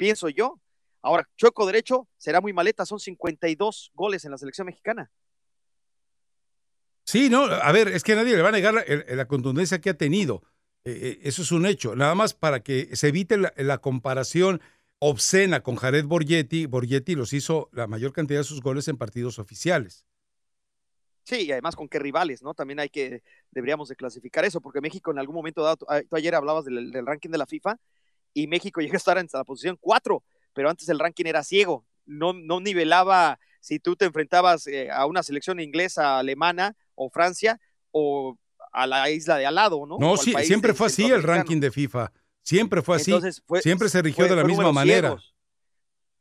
pienso 0.00 0.30
yo. 0.30 0.58
Ahora, 1.02 1.28
Chueco 1.36 1.66
derecho 1.66 2.08
será 2.16 2.40
muy 2.40 2.54
maleta, 2.54 2.86
son 2.86 2.98
52 2.98 3.90
goles 3.94 4.24
en 4.24 4.30
la 4.30 4.38
selección 4.38 4.64
mexicana. 4.66 5.10
sí, 7.04 7.28
no, 7.28 7.44
a 7.44 7.70
ver, 7.72 7.88
es 7.88 8.02
que 8.02 8.14
nadie 8.14 8.34
le 8.34 8.40
va 8.42 8.48
a 8.48 8.52
negar 8.52 8.74
la, 8.74 9.24
contundencia 9.26 9.78
que 9.80 9.90
ha 9.90 9.94
tenido. 9.94 10.42
Eh, 10.84 11.20
eso 11.22 11.42
es 11.42 11.52
un 11.52 11.66
hecho. 11.66 11.94
Nada 11.96 12.14
más 12.14 12.32
para 12.32 12.60
que 12.60 12.96
se 12.96 13.08
evite 13.08 13.36
la 13.36 13.78
comparación 13.78 14.62
obscena 15.00 15.62
con 15.62 15.74
Jared 15.76 16.04
Borgetti. 16.04 16.66
Borgetti 16.66 17.16
los 17.16 17.32
hizo 17.32 17.68
la 17.72 17.88
mayor 17.88 18.12
cantidad 18.12 18.40
de 18.40 18.44
sus 18.44 18.60
goles 18.60 18.86
en 18.86 18.96
partidos 18.96 19.38
oficiales. 19.40 20.06
Sí, 21.24 21.42
y 21.42 21.52
además 21.52 21.76
con 21.76 21.88
qué 21.88 21.98
rivales, 21.98 22.42
¿no? 22.42 22.54
También 22.54 22.80
hay 22.80 22.88
que, 22.88 23.22
deberíamos 23.50 23.88
de 23.88 23.96
clasificar 23.96 24.44
eso, 24.44 24.60
porque 24.60 24.80
México 24.80 25.10
en 25.10 25.18
algún 25.18 25.34
momento 25.34 25.62
dado, 25.62 25.76
tú, 25.76 25.86
ah, 25.88 26.00
tú 26.08 26.16
ayer 26.16 26.34
hablabas 26.34 26.64
del, 26.64 26.90
del 26.90 27.06
ranking 27.06 27.30
de 27.30 27.38
la 27.38 27.46
FIFA 27.46 27.76
y 28.34 28.46
México 28.46 28.80
llegó 28.80 28.94
a 28.94 28.96
estar 28.96 29.18
en 29.18 29.28
la 29.32 29.44
posición 29.44 29.76
4, 29.80 30.22
pero 30.52 30.70
antes 30.70 30.88
el 30.88 30.98
ranking 30.98 31.26
era 31.26 31.44
ciego, 31.44 31.84
no, 32.06 32.32
no 32.32 32.60
nivelaba 32.60 33.38
si 33.60 33.78
tú 33.78 33.94
te 33.96 34.06
enfrentabas 34.06 34.66
eh, 34.66 34.90
a 34.90 35.06
una 35.06 35.22
selección 35.22 35.60
inglesa, 35.60 36.18
alemana 36.18 36.74
o 36.94 37.10
Francia 37.10 37.60
o 37.90 38.38
a 38.72 38.86
la 38.86 39.10
isla 39.10 39.36
de 39.36 39.46
al 39.46 39.54
lado, 39.54 39.84
¿no? 39.86 39.98
No, 39.98 40.16
sí, 40.16 40.34
siempre 40.44 40.72
de- 40.72 40.78
fue 40.78 40.86
así 40.86 41.04
el 41.04 41.22
ranking 41.22 41.60
de 41.60 41.70
FIFA. 41.70 42.12
Siempre 42.42 42.82
fue 42.82 42.96
así. 42.96 43.10
Entonces, 43.12 43.42
fue- 43.46 43.62
Siempre 43.62 43.88
se 43.88 44.02
rigió 44.02 44.24
fue- 44.26 44.30
de 44.30 44.36
la 44.36 44.44
misma 44.44 44.72
manera. 44.72 45.08
ciegos. 45.08 45.34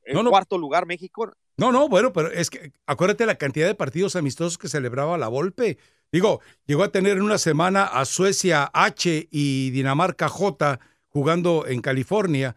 En 0.03 0.15
No, 0.15 0.23
no. 0.23 0.29
cuarto 0.31 0.57
lugar 0.57 0.85
México, 0.85 1.31
No, 1.57 1.71
no, 1.73 1.89
bueno, 1.89 2.13
pero 2.13 2.31
es 2.31 2.49
que 2.49 2.71
acuérdate 2.85 3.25
la 3.25 3.35
cantidad 3.35 3.67
de 3.67 3.75
partidos 3.75 4.15
amistosos 4.15 4.57
que 4.57 4.69
celebraba 4.69 5.17
la 5.17 5.27
Volpe. 5.27 5.77
Digo, 6.11 6.39
llegó 6.65 6.83
a 6.83 6.91
tener 6.91 7.17
en 7.17 7.21
una 7.23 7.37
semana 7.37 7.83
a 7.83 8.05
Suecia 8.05 8.71
H 8.73 9.27
y 9.29 9.69
Dinamarca 9.71 10.29
J 10.29 10.79
jugando 11.09 11.65
en 11.67 11.81
California. 11.81 12.55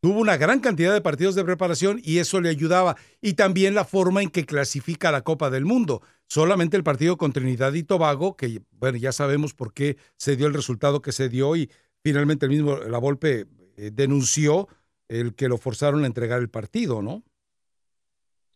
Tuvo 0.00 0.18
una 0.20 0.36
gran 0.36 0.60
cantidad 0.60 0.92
de 0.92 1.00
partidos 1.00 1.34
de 1.36 1.44
preparación 1.44 2.00
y 2.02 2.18
eso 2.18 2.40
le 2.40 2.50
ayudaba. 2.50 2.96
Y 3.22 3.34
también 3.34 3.74
la 3.74 3.84
forma 3.84 4.22
en 4.22 4.28
que 4.28 4.44
clasifica 4.44 5.08
a 5.08 5.12
la 5.12 5.22
Copa 5.22 5.48
del 5.48 5.64
Mundo. 5.64 6.02
Solamente 6.26 6.76
el 6.76 6.82
partido 6.82 7.16
con 7.16 7.32
Trinidad 7.32 7.72
y 7.74 7.84
Tobago, 7.84 8.36
que 8.36 8.60
bueno, 8.72 8.98
ya 8.98 9.12
sabemos 9.12 9.54
por 9.54 9.72
qué 9.72 9.96
se 10.16 10.36
dio 10.36 10.46
el 10.48 10.52
resultado 10.54 11.00
que 11.00 11.12
se 11.12 11.28
dio 11.30 11.54
y 11.56 11.70
finalmente 12.04 12.44
el 12.44 12.52
mismo 12.52 12.76
La 12.76 12.98
Volpe 12.98 13.46
eh, 13.76 13.90
denunció 13.92 14.68
el 15.08 15.34
que 15.34 15.48
lo 15.48 15.56
forzaron 15.56 16.04
a 16.04 16.06
entregar 16.06 16.38
el 16.38 16.50
partido, 16.50 17.02
¿no? 17.02 17.24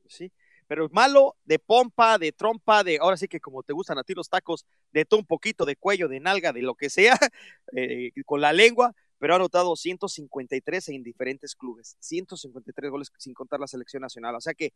sí. 0.07 0.31
pero 0.67 0.89
malo 0.91 1.37
de 1.45 1.59
pompa, 1.59 2.19
de 2.19 2.33
trompa, 2.33 2.85
de 2.85 2.99
ahora 3.01 3.17
sí 3.17 3.27
que 3.27 3.41
como 3.41 3.63
te 3.63 3.73
gustan 3.73 3.99
a 3.99 4.05
ti 4.05 4.15
los 4.15 4.29
tacos, 4.29 4.67
de 4.93 5.05
todo 5.05 5.21
un 5.21 5.27
poquito 5.27 5.65
de 5.65 5.77
cuello, 5.77 6.09
de 6.09 6.21
nalga, 6.21 6.53
de 6.53 6.63
lo 6.63 6.75
que 6.75 6.91
sea, 6.91 7.19
eh, 7.73 8.13
con 8.27 8.43
la 8.43 8.53
lengua, 8.53 8.95
pero 9.19 9.33
ha 9.33 9.37
anotado 9.37 9.77
153 9.77 10.89
en 10.91 11.03
diferentes 11.03 11.55
clubes, 11.55 11.97
153 12.01 12.91
goles 12.91 13.11
sin 13.17 13.33
contar 13.33 13.61
la 13.61 13.67
selección 13.67 14.03
nacional. 14.03 14.35
O 14.35 14.41
sea 14.41 14.55
que 14.55 14.73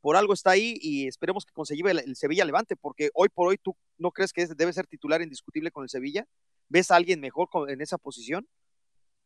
por 0.00 0.16
algo 0.16 0.34
está 0.34 0.50
ahí 0.50 0.76
y 0.80 1.06
esperemos 1.06 1.44
que 1.46 1.52
consiga 1.52 1.90
el, 1.90 2.00
el 2.00 2.16
Sevilla 2.16 2.44
levante, 2.44 2.76
porque 2.76 3.10
hoy 3.14 3.28
por 3.28 3.48
hoy 3.48 3.58
tú 3.58 3.76
no 3.98 4.10
crees 4.10 4.32
que 4.32 4.46
debe 4.46 4.72
ser 4.72 4.86
titular 4.86 5.22
indiscutible 5.22 5.70
con 5.70 5.84
el 5.84 5.88
Sevilla. 5.88 6.26
¿Ves 6.68 6.90
a 6.90 6.96
alguien 6.96 7.20
mejor 7.20 7.48
en 7.68 7.80
esa 7.80 7.98
posición? 7.98 8.46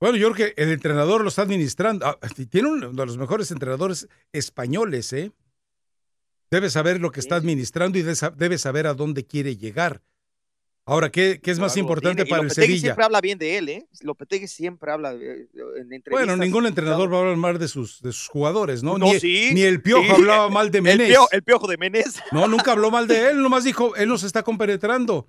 Bueno, 0.01 0.17
yo 0.17 0.33
creo 0.33 0.49
que 0.55 0.63
el 0.63 0.71
entrenador 0.71 1.23
lo 1.23 1.29
está 1.29 1.43
administrando. 1.43 2.07
Ah, 2.07 2.19
tiene 2.49 2.69
uno 2.69 2.91
de 2.93 3.07
los 3.07 3.17
mejores 3.19 3.51
entrenadores 3.51 4.09
españoles, 4.33 5.13
¿eh? 5.13 5.33
Debe 6.51 6.71
saber 6.71 7.01
lo 7.01 7.13
que 7.13 7.21
está 7.21 7.37
administrando 7.37 7.99
y 7.99 8.03
debe 8.03 8.59
saber 8.59 8.87
a 8.87 8.95
dónde 8.95 9.25
quiere 9.25 9.57
llegar. 9.57 10.03
Ahora, 10.87 11.11
¿qué, 11.11 11.39
qué 11.41 11.51
es 11.53 11.59
más 11.61 11.73
Algo 11.77 11.83
importante 11.83 12.25
tiene. 12.25 12.29
Y 12.29 12.31
para 12.31 12.43
el 12.43 12.51
Sevilla? 12.51 12.81
siempre 12.81 13.05
habla 13.05 13.21
bien 13.21 13.39
de 13.39 13.59
él, 13.59 13.69
¿eh? 13.69 13.87
Lopetegui 14.01 14.49
siempre 14.49 14.91
habla 14.91 15.15
de- 15.15 15.43
en 15.77 15.93
entrevistas. 15.93 16.11
Bueno, 16.11 16.37
ningún 16.37 16.67
entrenador 16.67 17.13
va 17.13 17.19
a 17.19 17.21
hablar 17.21 17.37
mal 17.37 17.59
de 17.59 17.69
sus, 17.69 18.01
de 18.01 18.11
sus 18.13 18.27
jugadores, 18.29 18.83
¿no? 18.83 18.99
No, 18.99 19.05
ni, 19.13 19.21
sí, 19.21 19.51
ni 19.53 19.63
el 19.63 19.83
Piojo 19.83 20.03
sí. 20.07 20.11
hablaba 20.11 20.49
mal 20.49 20.71
de 20.73 20.79
El 20.79 20.85
Menés. 20.85 21.11
Piojo- 21.11 21.29
el 21.31 21.43
Piojo 21.45 21.67
de 21.69 21.77
Menés. 21.77 22.21
No, 22.33 22.49
nunca 22.49 22.73
habló 22.73 22.91
mal 22.91 23.07
de 23.07 23.31
él, 23.31 23.41
nomás 23.43 23.63
dijo, 23.63 23.95
él 23.95 24.09
nos 24.09 24.25
está 24.25 24.43
compenetrando. 24.43 25.29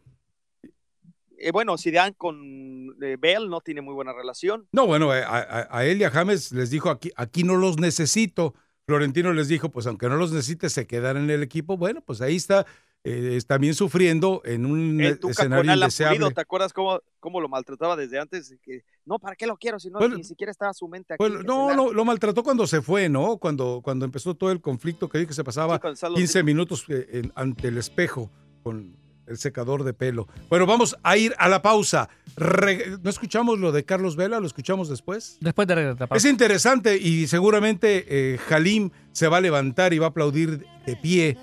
Eh, 1.41 1.51
bueno, 1.51 1.77
Zidane 1.77 2.13
con 2.13 2.95
eh, 3.01 3.17
Bell 3.19 3.49
no 3.49 3.61
tiene 3.61 3.81
muy 3.81 3.93
buena 3.93 4.13
relación. 4.13 4.67
No, 4.71 4.85
bueno, 4.85 5.13
eh, 5.15 5.23
a, 5.25 5.85
él 5.85 6.01
y 6.01 6.03
a 6.03 6.11
James 6.11 6.51
les 6.51 6.69
dijo, 6.69 6.89
aquí, 6.89 7.11
aquí 7.15 7.43
no 7.43 7.55
los 7.55 7.77
necesito. 7.77 8.53
Florentino 8.85 9.33
les 9.33 9.47
dijo, 9.47 9.69
pues 9.69 9.87
aunque 9.87 10.07
no 10.09 10.17
los 10.17 10.31
necesite, 10.31 10.69
se 10.69 10.85
quedan 10.85 11.17
en 11.17 11.29
el 11.29 11.43
equipo. 11.43 11.77
Bueno, 11.77 12.01
pues 12.01 12.21
ahí 12.21 12.35
está, 12.35 12.65
eh, 13.03 13.39
también 13.47 13.73
sufriendo 13.73 14.41
en 14.45 14.65
un 14.65 14.97
con 15.19 15.31
escenario 15.31 15.73
indeseable. 15.73 16.17
Pulido, 16.19 16.31
¿te 16.31 16.41
acuerdas 16.41 16.73
cómo, 16.73 16.99
cómo 17.19 17.41
lo 17.41 17.49
maltrataba 17.49 17.95
desde 17.95 18.19
antes? 18.19 18.55
Que, 18.61 18.83
no, 19.05 19.17
¿para 19.17 19.35
qué 19.35 19.47
lo 19.47 19.57
quiero? 19.57 19.79
Si 19.79 19.89
no, 19.89 19.99
Bueno, 19.99 20.17
ni 20.17 20.23
siquiera 20.23 20.51
estaba 20.51 20.73
su 20.73 20.87
mente 20.87 21.13
aquí. 21.13 21.23
Bueno, 21.23 21.41
no, 21.41 21.69
se 21.89 21.95
lo, 21.95 22.05
maltrató 22.05 22.43
cuando 22.43 22.67
se 22.67 22.81
fue, 22.81 23.09
¿no? 23.09 23.37
Cuando, 23.37 23.81
cuando 23.83 24.05
empezó 24.05 24.35
todo 24.35 24.51
el 24.51 24.61
conflicto 24.61 25.09
que 25.09 25.19
dijo 25.19 25.29
que 25.29 25.33
se 25.35 25.43
pasaba 25.43 25.79
los 25.83 25.99
15 26.15 26.43
minutos 26.43 26.85
en- 26.89 27.31
ante 27.35 27.69
el 27.69 27.77
espejo 27.77 28.29
con 28.61 29.00
el 29.31 29.37
secador 29.37 29.83
de 29.83 29.93
pelo. 29.93 30.27
Bueno, 30.49 30.65
vamos 30.65 30.95
a 31.03 31.17
ir 31.17 31.33
a 31.39 31.49
la 31.49 31.61
pausa. 31.61 32.09
Re- 32.35 32.97
¿No 33.01 33.09
escuchamos 33.09 33.59
lo 33.59 33.71
de 33.71 33.83
Carlos 33.83 34.15
Vela? 34.15 34.39
¿Lo 34.39 34.45
escuchamos 34.47 34.89
después? 34.89 35.37
Después 35.41 35.67
de 35.67 35.75
la 35.75 35.95
pausa. 35.95 36.15
Es 36.15 36.25
interesante 36.25 36.97
y 36.97 37.27
seguramente 37.27 38.05
eh, 38.07 38.39
Halim 38.49 38.91
se 39.11 39.27
va 39.27 39.37
a 39.37 39.41
levantar 39.41 39.93
y 39.93 39.99
va 39.99 40.07
a 40.07 40.09
aplaudir 40.09 40.65
de 40.85 40.95
pie 40.95 41.37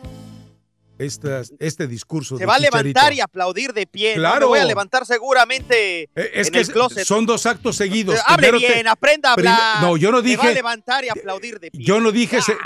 estas- 0.99 1.53
este 1.59 1.87
discurso. 1.87 2.37
Se 2.37 2.41
de 2.43 2.47
va 2.47 2.57
a 2.57 2.59
levantar 2.59 3.13
y 3.13 3.21
aplaudir 3.21 3.73
de 3.73 3.87
pie. 3.87 4.15
¿no? 4.17 4.21
Claro. 4.23 4.41
Me 4.41 4.47
voy 4.47 4.59
a 4.59 4.65
levantar 4.65 5.07
seguramente 5.07 6.03
Eh, 6.15 6.31
Es 6.35 6.49
en 6.49 6.53
que 6.55 6.61
el 6.61 6.69
closet. 6.69 7.05
son 7.05 7.27
dos 7.27 7.47
actos 7.47 7.77
seguidos. 7.77 8.19
Hable 8.27 8.49
Primero 8.49 8.67
te- 8.69 8.75
bien, 8.75 8.89
aprenda 8.89 9.31
a 9.31 9.33
hablar. 9.35 9.83
No, 9.83 9.97
yo 9.97 10.11
no 10.11 10.19
Se 10.23 10.37
va 10.37 10.43
a 10.43 10.47
dije. 10.47 10.55
levantar 10.55 11.05
y 11.05 11.09
aplaudir 11.09 11.61
de 11.61 11.71
pie. 11.71 11.81
Yo 11.85 12.01
no 12.01 12.11
dije, 12.13 12.41
se- 12.43 12.57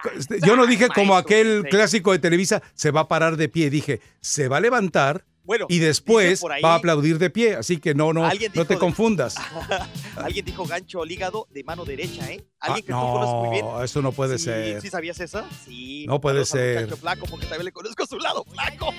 yo 0.44 0.56
no 0.56 0.66
dije 0.66 0.88
como 0.88 1.16
aquel 1.16 1.62
sí. 1.64 1.70
clásico 1.70 2.12
de 2.12 2.18
Televisa, 2.18 2.62
se 2.74 2.90
va 2.90 3.02
a 3.02 3.08
parar 3.08 3.36
de 3.36 3.48
pie. 3.48 3.70
Dije, 3.70 4.00
se 4.20 4.48
va 4.48 4.56
a 4.58 4.60
levantar 4.60 5.24
Bueno, 5.44 5.66
y 5.68 5.78
después 5.80 6.42
ahí- 6.50 6.62
va 6.62 6.74
a 6.74 6.76
aplaudir 6.76 7.18
de 7.18 7.28
pie. 7.30 7.56
Así 7.56 7.78
que 7.78 7.94
no, 7.94 8.12
no, 8.12 8.22
no 8.54 8.64
te 8.64 8.74
de- 8.74 8.78
confundas. 8.78 9.34
Alguien 10.16 10.44
dijo 10.44 10.64
gancho 10.64 11.02
al 11.02 11.10
hígado 11.10 11.48
de 11.50 11.64
mano 11.64 11.84
derecha, 11.84 12.30
¿eh? 12.30 12.44
Ah, 12.60 12.66
Alguien 12.68 12.86
que 12.86 12.92
tú 12.92 12.98
conoces 12.98 13.34
muy 13.34 13.50
bien. 13.50 13.64
no, 13.66 13.82
eso 13.82 14.02
no 14.02 14.12
puede 14.12 14.38
Sí, 14.38 14.44
ser. 14.44 14.80
¿Sí 14.80 14.88
sabías 14.88 15.18
eso? 15.20 15.42
Sí. 15.64 16.04
No 16.06 16.20
puede 16.20 16.44
ser. 16.44 16.82
muchacho 16.82 16.96
flaco, 17.00 17.26
porque 17.28 17.46
también 17.46 17.64
le 17.66 17.72
conozco 17.72 18.06
su 18.06 18.18
lado 18.18 18.44
flaco. 18.44 18.94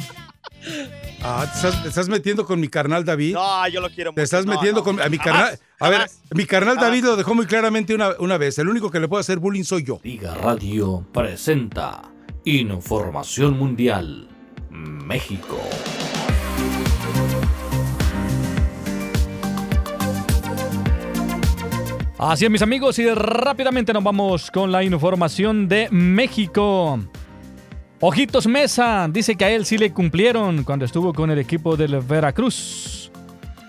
Ah, 1.22 1.46
¿te 1.50 1.56
estás, 1.68 1.84
te 1.84 1.90
estás 1.90 2.10
metiendo 2.10 2.46
con 2.46 2.60
mi 2.60 2.68
carnal 2.68 3.04
David? 3.06 3.34
No, 3.36 3.68
yo 3.70 3.80
lo 3.82 3.90
quiero 3.90 4.12
mucho. 4.12 4.16
Te 4.20 4.24
estás 4.24 4.46
No, 4.46 4.54
metiendo 4.54 4.80
no, 4.82 4.84
con 4.84 5.02
a 5.02 5.08
mi 5.10 5.18
carnal. 5.18 5.60
A 5.80 5.90
ver, 5.90 5.98
jamás, 6.00 6.20
mi 6.32 6.46
carnal 6.46 6.76
jamás. 6.76 6.90
David 6.90 7.04
lo 7.06 7.16
dejó 7.16 7.36
muy 7.36 7.46
claramente 7.46 7.94
una, 7.96 8.12
una 8.20 8.38
vez. 8.38 8.58
El 8.60 8.68
único 8.68 8.92
que 8.92 9.00
le 9.00 9.08
puede 9.08 9.22
hacer 9.22 9.40
bullying 9.40 9.64
soy 9.64 9.84
yo. 9.84 10.00
Liga 10.04 10.36
Radio 10.36 11.06
presenta 11.14 12.02
Información 12.46 13.58
Mundial 13.58 14.28
México. 14.70 15.60
Así 22.18 22.46
es, 22.46 22.52
mis 22.52 22.62
amigos, 22.62 23.00
y 23.00 23.10
rápidamente 23.10 23.92
nos 23.92 24.04
vamos 24.04 24.52
con 24.52 24.72
la 24.72 24.84
información 24.84 25.68
de 25.68 25.88
México. 25.90 27.00
Ojitos 28.00 28.46
Mesa 28.46 29.10
dice 29.12 29.36
que 29.36 29.46
a 29.46 29.50
él 29.50 29.66
sí 29.66 29.80
le 29.80 29.92
cumplieron 29.92 30.64
cuando 30.64 30.86
estuvo 30.86 31.12
con 31.12 31.32
el 31.32 31.40
equipo 31.40 31.76
del 31.76 32.00
Veracruz. 32.02 33.12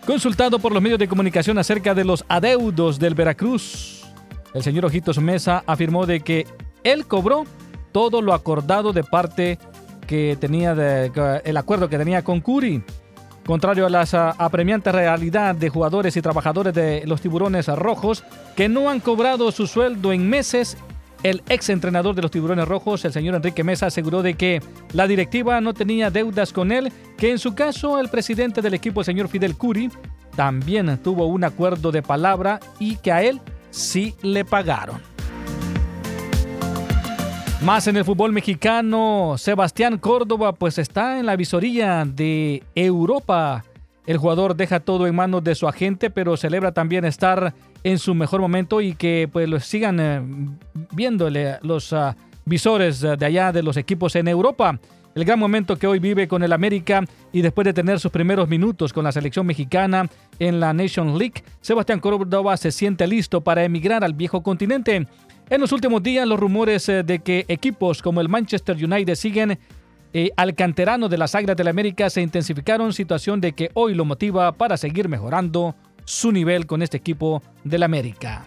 Consultado 0.06 0.58
por 0.58 0.72
los 0.72 0.82
medios 0.82 0.98
de 0.98 1.08
comunicación 1.08 1.56
acerca 1.56 1.94
de 1.94 2.04
los 2.04 2.22
adeudos 2.28 2.98
del 2.98 3.14
Veracruz, 3.14 4.04
el 4.52 4.62
señor 4.62 4.84
Ojitos 4.84 5.18
Mesa 5.18 5.64
afirmó 5.66 6.04
de 6.04 6.20
que 6.20 6.46
él 6.82 7.06
cobró 7.06 7.44
todo 7.92 8.20
lo 8.20 8.34
acordado 8.34 8.92
de 8.92 9.04
parte 9.04 9.58
que 10.06 10.36
tenía 10.38 10.72
el 10.72 11.56
acuerdo 11.56 11.88
que 11.88 11.96
tenía 11.96 12.22
con 12.22 12.42
Curi. 12.42 12.84
Contrario 13.46 13.86
a 13.86 13.90
la 13.90 14.02
apremiante 14.38 14.90
realidad 14.90 15.54
de 15.54 15.68
jugadores 15.68 16.16
y 16.16 16.22
trabajadores 16.22 16.72
de 16.72 17.02
los 17.06 17.20
tiburones 17.20 17.66
rojos 17.66 18.24
que 18.56 18.70
no 18.70 18.88
han 18.88 19.00
cobrado 19.00 19.52
su 19.52 19.66
sueldo 19.66 20.14
en 20.14 20.28
meses, 20.28 20.78
el 21.22 21.42
ex 21.48 21.68
entrenador 21.68 22.14
de 22.14 22.22
los 22.22 22.30
tiburones 22.30 22.66
rojos, 22.66 23.04
el 23.04 23.12
señor 23.12 23.34
Enrique 23.34 23.62
Mesa, 23.62 23.86
aseguró 23.86 24.22
de 24.22 24.34
que 24.34 24.62
la 24.92 25.06
directiva 25.06 25.60
no 25.60 25.74
tenía 25.74 26.10
deudas 26.10 26.52
con 26.54 26.72
él, 26.72 26.90
que 27.18 27.30
en 27.30 27.38
su 27.38 27.54
caso 27.54 27.98
el 27.98 28.08
presidente 28.08 28.62
del 28.62 28.74
equipo, 28.74 29.00
el 29.00 29.06
señor 29.06 29.28
Fidel 29.28 29.56
Curi, 29.56 29.90
también 30.36 30.98
tuvo 31.02 31.26
un 31.26 31.44
acuerdo 31.44 31.92
de 31.92 32.02
palabra 32.02 32.60
y 32.78 32.96
que 32.96 33.12
a 33.12 33.22
él 33.22 33.40
sí 33.70 34.14
le 34.22 34.44
pagaron. 34.44 35.00
Más 37.64 37.86
en 37.86 37.96
el 37.96 38.04
fútbol 38.04 38.30
mexicano, 38.30 39.36
Sebastián 39.38 39.96
Córdoba 39.96 40.52
pues 40.52 40.76
está 40.76 41.18
en 41.18 41.24
la 41.24 41.34
visoría 41.34 42.04
de 42.04 42.62
Europa. 42.74 43.64
El 44.06 44.18
jugador 44.18 44.54
deja 44.54 44.80
todo 44.80 45.06
en 45.06 45.14
manos 45.14 45.42
de 45.42 45.54
su 45.54 45.66
agente, 45.66 46.10
pero 46.10 46.36
celebra 46.36 46.72
también 46.72 47.06
estar 47.06 47.54
en 47.82 47.98
su 47.98 48.14
mejor 48.14 48.42
momento 48.42 48.82
y 48.82 48.94
que 48.94 49.30
pues 49.32 49.48
lo 49.48 49.58
sigan 49.60 49.98
eh, 49.98 50.20
viéndole 50.92 51.56
los 51.62 51.94
ah, 51.94 52.14
visores 52.44 53.00
de 53.00 53.24
allá 53.24 53.50
de 53.50 53.62
los 53.62 53.78
equipos 53.78 54.14
en 54.14 54.28
Europa. 54.28 54.78
El 55.14 55.24
gran 55.24 55.38
momento 55.38 55.76
que 55.76 55.86
hoy 55.86 56.00
vive 56.00 56.26
con 56.26 56.42
el 56.42 56.52
América 56.52 57.04
y 57.32 57.40
después 57.40 57.64
de 57.64 57.72
tener 57.72 58.00
sus 58.00 58.10
primeros 58.10 58.48
minutos 58.48 58.92
con 58.92 59.04
la 59.04 59.12
selección 59.12 59.46
mexicana 59.46 60.10
en 60.40 60.58
la 60.58 60.72
Nation 60.72 61.16
League, 61.16 61.44
Sebastián 61.60 62.00
Córdoba 62.00 62.56
se 62.56 62.72
siente 62.72 63.06
listo 63.06 63.40
para 63.40 63.62
emigrar 63.62 64.02
al 64.02 64.14
viejo 64.14 64.42
continente. 64.42 65.06
En 65.50 65.60
los 65.60 65.72
últimos 65.72 66.02
días, 66.02 66.26
los 66.26 66.40
rumores 66.40 66.88
eh, 66.88 67.02
de 67.02 67.18
que 67.18 67.44
equipos 67.48 68.00
como 68.00 68.20
el 68.20 68.28
Manchester 68.28 68.76
United 68.82 69.14
siguen 69.14 69.58
eh, 70.14 70.30
al 70.36 70.54
canterano 70.54 71.08
de 71.08 71.18
las 71.18 71.34
Águilas 71.34 71.56
del 71.56 71.64
la 71.64 71.70
América 71.70 72.08
se 72.08 72.22
intensificaron, 72.22 72.92
situación 72.92 73.40
de 73.40 73.52
que 73.52 73.70
hoy 73.74 73.94
lo 73.94 74.04
motiva 74.04 74.52
para 74.52 74.76
seguir 74.76 75.08
mejorando 75.08 75.74
su 76.04 76.32
nivel 76.32 76.66
con 76.66 76.82
este 76.82 76.96
equipo 76.96 77.42
del 77.62 77.82
América. 77.82 78.46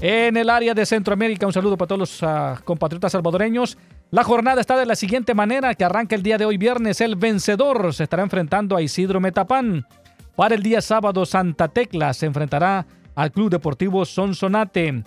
En 0.00 0.36
el 0.36 0.48
área 0.48 0.74
de 0.74 0.86
Centroamérica, 0.86 1.46
un 1.46 1.52
saludo 1.52 1.76
para 1.76 1.88
todos 1.88 1.98
los 1.98 2.22
ah, 2.22 2.60
compatriotas 2.64 3.12
salvadoreños. 3.12 3.76
La 4.10 4.24
jornada 4.24 4.60
está 4.60 4.78
de 4.78 4.86
la 4.86 4.94
siguiente 4.94 5.34
manera, 5.34 5.74
que 5.74 5.84
arranca 5.84 6.14
el 6.14 6.22
día 6.22 6.38
de 6.38 6.44
hoy 6.44 6.56
viernes. 6.56 7.00
El 7.00 7.16
vencedor 7.16 7.92
se 7.92 8.04
estará 8.04 8.22
enfrentando 8.22 8.76
a 8.76 8.82
Isidro 8.82 9.20
Metapán. 9.20 9.86
Para 10.34 10.54
el 10.54 10.62
día 10.62 10.80
sábado, 10.80 11.26
Santa 11.26 11.68
Tecla 11.68 12.14
se 12.14 12.26
enfrentará 12.26 12.86
al 13.14 13.32
Club 13.32 13.50
Deportivo 13.50 14.04
Sonsonate. 14.04 15.02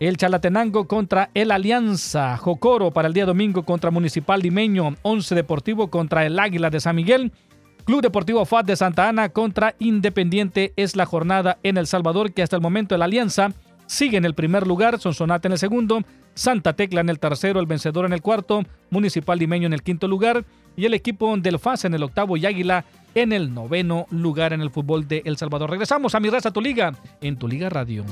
El 0.00 0.16
Chalatenango 0.16 0.88
contra 0.88 1.28
el 1.34 1.50
Alianza. 1.50 2.38
Jocoro 2.38 2.90
para 2.90 3.06
el 3.06 3.12
día 3.12 3.26
domingo 3.26 3.64
contra 3.64 3.90
Municipal 3.90 4.40
Limeño. 4.40 4.96
Once 5.02 5.34
Deportivo 5.34 5.90
contra 5.90 6.24
el 6.24 6.38
Águila 6.38 6.70
de 6.70 6.80
San 6.80 6.96
Miguel. 6.96 7.32
Club 7.84 8.00
Deportivo 8.00 8.46
FAT 8.46 8.64
de 8.64 8.76
Santa 8.76 9.10
Ana 9.10 9.28
contra 9.28 9.74
Independiente 9.78 10.72
es 10.76 10.96
la 10.96 11.04
jornada 11.04 11.58
en 11.62 11.76
El 11.76 11.86
Salvador 11.86 12.32
que 12.32 12.42
hasta 12.42 12.56
el 12.56 12.62
momento 12.62 12.94
el 12.94 13.02
Alianza 13.02 13.52
sigue 13.86 14.16
en 14.16 14.24
el 14.24 14.34
primer 14.34 14.66
lugar, 14.66 14.98
Sonsonate 14.98 15.48
en 15.48 15.52
el 15.52 15.58
segundo, 15.58 16.02
Santa 16.32 16.72
Tecla 16.72 17.02
en 17.02 17.10
el 17.10 17.18
tercero, 17.18 17.60
el 17.60 17.66
vencedor 17.66 18.06
en 18.06 18.14
el 18.14 18.22
cuarto, 18.22 18.62
Municipal 18.88 19.38
Limeño 19.38 19.66
en 19.66 19.74
el 19.74 19.82
quinto 19.82 20.08
lugar 20.08 20.46
y 20.76 20.86
el 20.86 20.94
equipo 20.94 21.36
del 21.36 21.58
FAS 21.58 21.84
en 21.84 21.92
el 21.92 22.04
octavo 22.04 22.38
y 22.38 22.46
Águila 22.46 22.86
en 23.14 23.34
el 23.34 23.52
noveno 23.52 24.06
lugar 24.10 24.54
en 24.54 24.62
el 24.62 24.70
fútbol 24.70 25.06
de 25.06 25.20
El 25.26 25.36
Salvador. 25.36 25.68
Regresamos 25.68 26.14
a 26.14 26.20
Mi 26.20 26.30
Raza 26.30 26.52
Tu 26.52 26.62
Liga 26.62 26.94
en 27.20 27.36
Tu 27.36 27.48
Liga 27.48 27.68
Radio. 27.68 28.06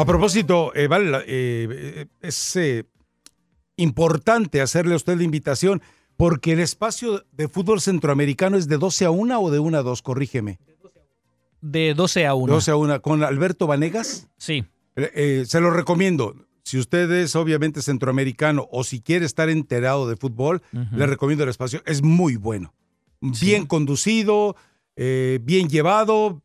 A 0.00 0.04
propósito, 0.06 0.72
eh, 0.74 0.86
vale, 0.88 1.10
la- 1.10 1.22
eh, 1.26 2.06
es 2.20 2.56
eh, 2.56 2.84
importante 3.76 4.60
hacerle 4.60 4.94
a 4.94 4.96
usted 4.96 5.16
la 5.16 5.24
invitación 5.24 5.82
porque 6.16 6.52
el 6.52 6.60
espacio 6.60 7.24
de 7.32 7.48
fútbol 7.48 7.80
centroamericano 7.80 8.56
es 8.56 8.68
de 8.68 8.76
12 8.78 9.04
a 9.06 9.10
1 9.10 9.40
o 9.40 9.50
de 9.50 9.58
1 9.58 9.78
a 9.78 9.82
2, 9.82 10.02
corrígeme. 10.02 10.58
de 11.62 11.92
12 11.94 12.26
a 12.26 12.32
1. 12.34 12.54
12 12.54 12.70
a 12.70 12.76
1 12.76 13.02
con 13.02 13.22
Alberto 13.22 13.66
Vanegas. 13.66 14.28
Sí. 14.38 14.64
Eh, 14.96 15.10
eh, 15.14 15.44
se 15.46 15.60
lo 15.60 15.70
recomiendo. 15.70 16.34
Si 16.64 16.78
usted 16.78 17.10
es 17.10 17.36
obviamente 17.36 17.82
centroamericano 17.82 18.66
o 18.72 18.82
si 18.84 19.02
quiere 19.02 19.26
estar 19.26 19.50
enterado 19.50 20.08
de 20.08 20.16
fútbol, 20.16 20.62
Ujú. 20.72 20.96
le 20.96 21.06
recomiendo 21.06 21.44
el 21.44 21.50
espacio. 21.50 21.82
Es 21.84 22.02
muy 22.02 22.36
bueno. 22.36 22.72
Bien 23.20 23.66
conducido, 23.66 24.56
eh, 24.96 25.38
bien 25.42 25.68
llevado, 25.68 26.42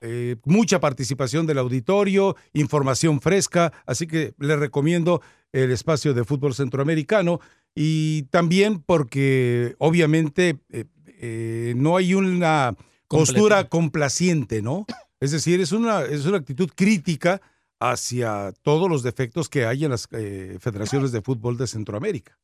eh, 0.00 0.36
mucha 0.44 0.80
participación 0.80 1.46
del 1.46 1.58
auditorio, 1.58 2.36
información 2.52 3.20
fresca. 3.20 3.72
Así 3.86 4.06
que 4.06 4.34
le 4.38 4.56
recomiendo 4.56 5.22
el 5.52 5.70
espacio 5.70 6.14
de 6.14 6.24
fútbol 6.24 6.54
centroamericano. 6.54 7.40
Y 7.74 8.22
también 8.30 8.80
porque 8.80 9.74
obviamente 9.78 10.58
eh, 10.70 10.84
eh, 11.06 11.74
no 11.76 11.96
hay 11.96 12.14
una 12.14 12.74
postura 13.08 13.68
complaciente, 13.68 14.62
¿no? 14.62 14.86
Es 15.20 15.30
decir, 15.30 15.60
es 15.60 15.72
una, 15.72 16.02
es 16.02 16.26
una 16.26 16.38
actitud 16.38 16.70
crítica 16.74 17.40
hacia 17.80 18.52
todos 18.62 18.88
los 18.88 19.02
defectos 19.02 19.48
que 19.48 19.66
hay 19.66 19.84
en 19.84 19.90
las 19.90 20.08
federaciones 20.08 21.12
de 21.12 21.20
fútbol 21.22 21.56
de 21.58 21.66
Centroamérica. 21.66 22.38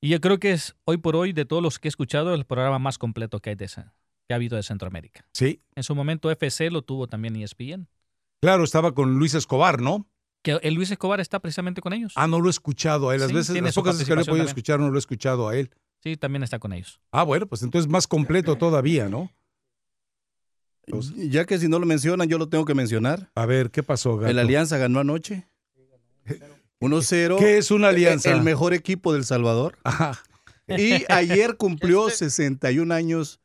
Y 0.00 0.10
yo 0.10 0.20
creo 0.20 0.38
que 0.38 0.52
es 0.52 0.76
hoy 0.84 0.98
por 0.98 1.16
hoy, 1.16 1.32
de 1.32 1.44
todos 1.44 1.62
los 1.62 1.78
que 1.78 1.88
he 1.88 1.90
escuchado, 1.90 2.32
el 2.34 2.44
programa 2.44 2.78
más 2.78 2.98
completo 2.98 3.40
que, 3.40 3.50
hay 3.50 3.56
de, 3.56 3.64
ese- 3.64 3.84
que 4.28 4.34
ha 4.34 4.36
habido 4.36 4.56
de 4.56 4.62
Centroamérica. 4.62 5.26
Sí. 5.32 5.62
En 5.74 5.82
su 5.82 5.94
momento 5.94 6.30
FC 6.30 6.70
lo 6.70 6.82
tuvo 6.82 7.06
también 7.08 7.34
E 7.36 7.42
ESPN. 7.44 7.88
Claro, 8.42 8.62
estaba 8.62 8.92
con 8.92 9.18
Luis 9.18 9.32
Escobar, 9.34 9.80
¿no? 9.80 10.06
Que 10.42 10.58
el 10.62 10.74
Luis 10.74 10.90
Escobar 10.90 11.18
está 11.18 11.40
precisamente 11.40 11.80
con 11.80 11.94
ellos. 11.94 12.12
Ah, 12.14 12.28
no 12.28 12.38
lo 12.38 12.48
he 12.48 12.50
escuchado 12.50 13.08
a 13.08 13.14
él. 13.14 13.20
Las 13.22 13.30
Sí, 13.30 13.34
veces, 13.34 13.62
las 13.62 13.74
pocas 13.74 13.94
veces 13.94 14.06
que 14.06 14.14
lo 14.14 14.20
he 14.20 14.24
podido 14.26 14.44
escuchar, 14.44 14.78
no 14.78 14.90
lo 14.90 14.96
he 14.96 14.98
escuchado 14.98 15.48
a 15.48 15.56
él. 15.56 15.70
Sí, 16.02 16.16
también 16.16 16.42
está 16.42 16.58
con 16.58 16.74
ellos. 16.74 17.00
Ah, 17.10 17.24
bueno, 17.24 17.46
pues 17.46 17.62
entonces 17.62 17.90
más 17.90 18.06
completo 18.06 18.56
todavía, 18.56 19.08
¿no? 19.08 19.32
Ya 21.16 21.44
que 21.46 21.58
si 21.58 21.68
no 21.68 21.78
lo 21.78 21.86
mencionan, 21.86 22.28
yo 22.28 22.38
lo 22.38 22.48
tengo 22.48 22.64
que 22.66 22.74
mencionar. 22.74 23.30
A 23.34 23.46
ver, 23.46 23.70
¿qué 23.70 23.82
pasó, 23.82 24.16
Gato? 24.16 24.30
El 24.30 24.38
Alianza 24.38 24.76
ganó 24.78 25.00
anoche. 25.00 25.48
1-0. 26.80 27.38
¿Qué 27.38 27.58
es 27.58 27.70
una 27.70 27.88
alianza? 27.88 28.30
El 28.30 28.42
mejor 28.42 28.72
equipo 28.74 29.12
del 29.12 29.24
Salvador. 29.24 29.78
Y 30.68 31.04
ayer 31.10 31.56
cumplió 31.58 32.08
61 32.08 32.94
años 32.94 33.40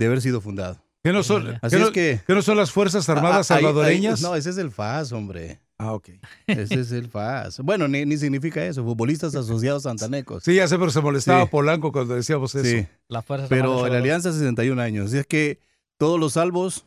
de 0.00 0.06
haber 0.06 0.20
sido 0.20 0.40
fundado. 0.40 0.82
¿Qué 1.02 1.12
no 1.12 1.22
son, 1.22 1.58
Así 1.62 1.76
qué 1.76 1.76
es 1.76 1.80
no- 1.88 1.92
que. 1.92 2.20
qué 2.26 2.34
no 2.34 2.42
son 2.42 2.56
las 2.56 2.70
Fuerzas 2.72 3.08
Armadas 3.08 3.50
Ah, 3.50 3.54
ahí- 3.54 3.58
ahí- 3.58 3.64
salvadoreñas? 3.66 4.20
no, 4.22 4.34
ese 4.34 4.50
es 4.50 4.58
el 4.58 4.70
FAS, 4.70 5.12
hombre. 5.12 5.60
Ah, 5.78 5.92
ok. 5.94 6.10
Ese 6.46 6.80
es 6.80 6.92
el 6.92 7.08
FAS. 7.08 7.60
Bueno, 7.60 7.88
ni, 7.88 8.04
ni 8.04 8.18
significa 8.18 8.62
eso. 8.64 8.84
Futbolistas 8.84 9.34
Asociados 9.34 9.84
Santanecos. 9.84 10.42
Sí, 10.44 10.54
ya 10.54 10.68
sé, 10.68 10.78
pero 10.78 10.90
se 10.90 11.00
molestaba 11.00 11.42
Sí. 11.44 11.48
Polanco 11.50 11.90
cuando 11.92 12.14
decíamos 12.14 12.54
eso. 12.54 12.64
Sí. 12.64 12.86
La 13.08 13.22
Fuerza 13.22 13.44
Armada 13.46 13.62
Pero 13.62 13.88
la. 13.88 13.98
Alianza 13.98 14.32
61 14.32 14.78
años. 14.80 15.06
Así 15.06 15.18
es 15.18 15.26
que 15.26 15.58
todos 15.96 16.20
los 16.20 16.34
salvos, 16.34 16.84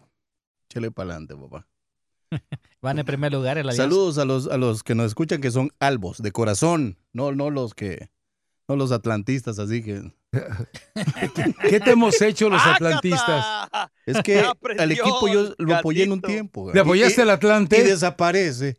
chele 0.70 0.92
para 0.92 1.12
adelante, 1.12 1.36
papá. 1.36 1.68
Van 2.82 3.00
en 3.00 3.06
primer 3.06 3.32
lugar 3.32 3.58
en 3.58 3.66
la 3.66 3.72
Alianza. 3.72 3.90
Saludos 3.92 4.18
a 4.20 4.26
los, 4.26 4.48
a 4.48 4.58
los 4.58 4.84
que 4.84 4.94
nos 4.96 5.08
escuchan 5.08 5.42
que 5.42 5.50
son 5.52 5.72
albos, 5.80 6.20
de 6.22 6.32
corazón. 6.32 6.98
No, 7.14 7.32
no 7.32 7.50
los 7.50 7.74
que. 7.74 8.10
No 8.68 8.76
los 8.76 8.92
atlantistas, 8.92 9.58
así 9.60 9.82
que. 9.84 10.14
¿Qué 11.70 11.80
te 11.80 11.92
hemos 11.92 12.22
hecho 12.22 12.50
los 12.50 12.62
atlantistas? 12.66 13.70
Es 14.06 14.22
que 14.24 14.40
Aprendió, 14.42 14.84
al 14.84 14.92
equipo 14.92 15.28
yo 15.28 15.54
lo 15.58 15.76
apoyé 15.76 16.04
en 16.04 16.14
un 16.14 16.22
tiempo. 16.22 16.72
¿Le 16.74 16.80
apoyaste 16.80 17.22
al 17.22 17.30
Atlante? 17.30 17.80
Y 17.80 17.84
desaparece. 17.84 18.78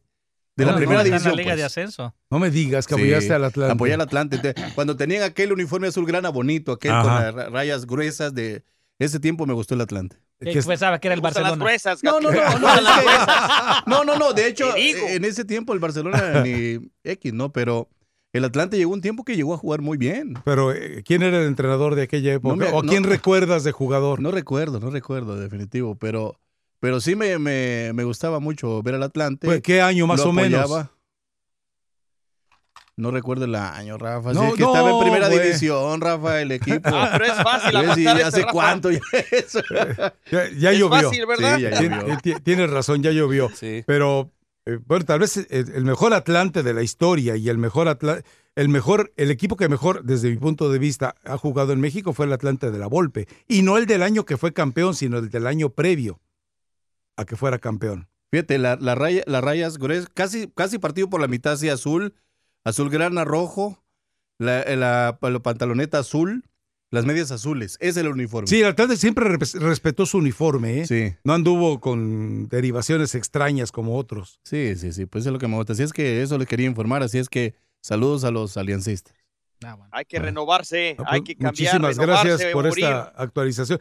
De 0.56 0.64
la 0.64 0.76
primera 0.76 0.98
no, 0.98 0.98
la 0.98 1.05
división. 1.05 1.36
Liga 1.36 1.51
pues. 1.51 1.59
de 1.59 1.64
Ascenso. 1.64 2.14
No 2.31 2.39
me 2.39 2.48
digas 2.51 2.86
que 2.86 2.94
Sí, 2.94 3.01
apoyaste 3.01 3.32
al 3.35 3.44
Atlante. 3.44 3.72
Apoyé 3.72 3.94
al 3.94 4.01
Atlante. 4.01 4.39
Te- 4.39 4.55
Cuando 4.74 4.97
tenían 4.97 5.22
aquel 5.24 5.52
uniforme 5.52 5.89
azulgrana 5.89 6.28
bonito, 6.28 6.72
aquel 6.72 6.93
con 6.93 7.06
las 7.06 7.35
ra- 7.35 7.48
rayas 7.51 7.86
gruesas 7.86 8.32
de 8.35 8.64
ese 9.01 9.18
tiempo 9.18 9.47
me 9.47 9.55
gustó 9.55 9.74
el 9.74 9.81
Atlante. 9.81 10.16
Que 10.40 10.62
pensaba 10.62 10.98
que 11.01 11.09
era 11.09 11.14
el 11.14 11.20
Barcelona. 11.20 11.56
No, 12.02 12.20
no, 12.20 12.31
no, 12.31 12.59
no, 12.59 12.68
no, 13.86 14.05
no, 14.05 14.18
no, 14.18 14.32
de 14.32 14.47
hecho, 14.48 14.74
en 14.76 15.24
ese 15.24 15.44
tiempo 15.44 15.72
el 15.72 15.78
Barcelona 15.78 16.43
ni 16.43 16.78
X, 17.02 17.32
¿no? 17.32 17.52
Pero 17.52 17.89
el 18.35 18.44
Atlante 18.44 18.77
llegó 18.77 18.93
un 18.93 19.01
tiempo 19.01 19.24
que 19.24 19.36
llegó 19.36 19.55
a 19.55 19.59
jugar 19.59 19.81
muy 19.81 19.97
bien. 19.97 20.35
Pero, 20.44 20.73
eh, 20.73 21.02
¿quién 21.06 21.23
era 21.23 21.39
el 21.40 21.47
entrenador 21.47 21.94
de 21.94 22.02
aquella 22.02 22.35
época? 22.35 22.55
No 22.55 22.56
me- 22.56 22.69
¿O 22.70 22.82
no- 22.82 22.89
quién 22.90 23.05
recuerdas 23.05 23.65
de 23.65 23.73
jugador? 23.73 24.20
No 24.20 24.31
recuerdo, 24.31 24.81
no 24.81 24.90
recuerdo, 24.90 25.36
definitivo, 25.39 25.94
pero, 25.97 26.39
pero 26.81 27.01
sí 27.01 27.16
me, 27.16 27.39
me, 27.39 27.93
me 27.94 28.05
gustaba 28.05 28.40
mucho 28.40 28.82
ver 28.82 28.97
al 28.97 29.02
Atlante. 29.05 29.47
Pues, 29.47 29.62
¿qué 29.62 29.81
año 29.81 30.06
más 30.06 30.20
Lo 30.20 30.28
o 30.31 30.32
menos? 30.32 30.70
No 32.97 33.11
recuerdo 33.11 33.44
el 33.47 33.55
año, 33.56 33.98
Rafa. 33.98 34.31
Si 34.31 34.36
No, 34.39 34.48
es 34.48 34.55
que 34.55 34.62
estaba 34.62 34.89
en 34.93 34.98
primera 35.01 35.28
división, 35.28 36.01
Rafa, 36.01 36.40
el 36.40 36.52
equipo. 36.52 36.81
Ah, 36.93 37.11
pero 37.12 37.24
es 37.24 37.43
fácil 37.43 37.77
esto, 38.06 38.27
¿Hace 38.27 38.40
Rafa. 38.43 38.52
cuánto 38.52 38.90
ya 38.93 39.01
eso? 39.32 39.61
Ya, 40.31 40.48
ya 40.56 40.70
Es 40.73 40.78
llovió. 40.78 40.89
fácil, 40.89 41.27
¿verdad? 41.27 41.56
Sí, 41.56 41.62
ya 41.62 41.70
llovió. 41.81 42.06
eh, 42.06 42.19
ti- 42.23 42.35
Tienes 42.44 42.70
razón, 42.70 43.02
ya 43.02 43.11
llovió. 43.11 43.51
Pero, 43.86 44.31
eh, 44.66 44.78
bueno, 44.86 45.05
tal 45.05 45.20
vez 45.20 45.36
eh, 45.36 45.47
el 45.51 45.85
mejor 45.85 46.15
Atlante 46.15 46.62
de 46.62 46.74
la 46.74 46.82
historia 46.82 47.36
y 47.36 47.49
el 47.49 47.59
mejor 47.59 47.89
Atla- 47.89 48.23
el 48.57 48.69
mejor, 48.69 49.12
el 49.16 49.31
equipo 49.31 49.57
que 49.57 49.69
mejor, 49.69 50.05
desde 50.05 50.31
mi 50.31 50.36
punto 50.36 50.70
de 50.70 50.78
vista, 50.78 51.16
ha 51.24 51.36
jugado 51.36 51.73
en 51.73 51.81
México 51.81 52.12
fue 52.12 52.27
el 52.27 52.32
Atlante 52.32 52.70
de 52.70 52.78
la 52.78 52.86
Volpe. 52.86 53.27
Y 53.49 53.62
no 53.62 53.78
el 53.78 53.86
del 53.86 54.03
año 54.03 54.24
que 54.24 54.36
fue 54.36 54.53
campeón, 54.53 54.95
sino 54.95 55.19
el 55.19 55.28
del 55.28 55.47
año 55.47 55.70
previo 55.70 56.20
a 57.16 57.24
que 57.24 57.36
fuera 57.36 57.59
campeón. 57.59 58.09
Fíjate, 58.31 58.59
la, 58.59 58.77
la 58.77 58.95
raya, 58.95 59.23
las 59.27 59.43
rayas 59.43 59.78
gruesas, 59.78 60.09
casi, 60.12 60.49
casi 60.49 60.78
partido 60.78 61.11
por 61.11 61.20
la 61.20 61.28
mitad, 61.28 61.55
así 61.55 61.69
azul, 61.69 62.15
azul 62.65 62.91
grana 62.91 63.24
rojo, 63.24 63.85
la, 64.39 64.65
la 64.77 65.19
pantaloneta 65.43 65.99
azul, 65.99 66.45
las 66.95 67.05
medias 67.05 67.31
azules. 67.31 67.77
Ese 67.81 67.89
es 67.91 67.97
el 67.99 68.09
uniforme. 68.09 68.47
Sí, 68.49 68.61
el 68.61 68.66
Atlante 68.69 68.97
siempre 68.97 69.25
re- 69.29 69.39
respetó 69.61 70.07
su 70.07 70.19
uniforme, 70.19 70.81
¿eh? 70.81 70.87
Sí. 70.87 71.15
No 71.25 71.35
anduvo 71.35 71.81
con 71.81 72.49
derivaciones 72.49 73.15
extrañas 73.15 73.71
como 73.73 73.97
otros. 73.99 74.41
Sí, 74.45 74.77
sí, 74.77 74.93
sí, 74.93 75.05
pues 75.07 75.23
eso 75.23 75.31
es 75.31 75.33
lo 75.35 75.39
que 75.39 75.49
me 75.49 75.57
gusta. 75.57 75.73
Así 75.75 75.83
es 75.83 75.93
que 75.93 76.23
eso 76.23 76.39
les 76.39 76.49
quería 76.49 76.66
informar, 76.66 77.03
así 77.03 77.19
es 77.19 77.29
que 77.29 77.55
saludos 77.83 78.25
a 78.25 78.31
los 78.31 78.57
aliancistas. 78.57 79.15
Hay 79.93 80.05
que 80.05 80.19
renovarse, 80.19 80.97
Ah, 80.99 81.05
hay 81.09 81.21
pues, 81.21 81.29
que 81.29 81.35
cambiar. 81.37 81.53
Muchísimas 81.53 81.97
renovarse, 81.97 82.29
gracias 82.29 82.53
por 82.53 82.65
morir. 82.66 82.85
esta 82.85 83.03
actualización. 83.16 83.79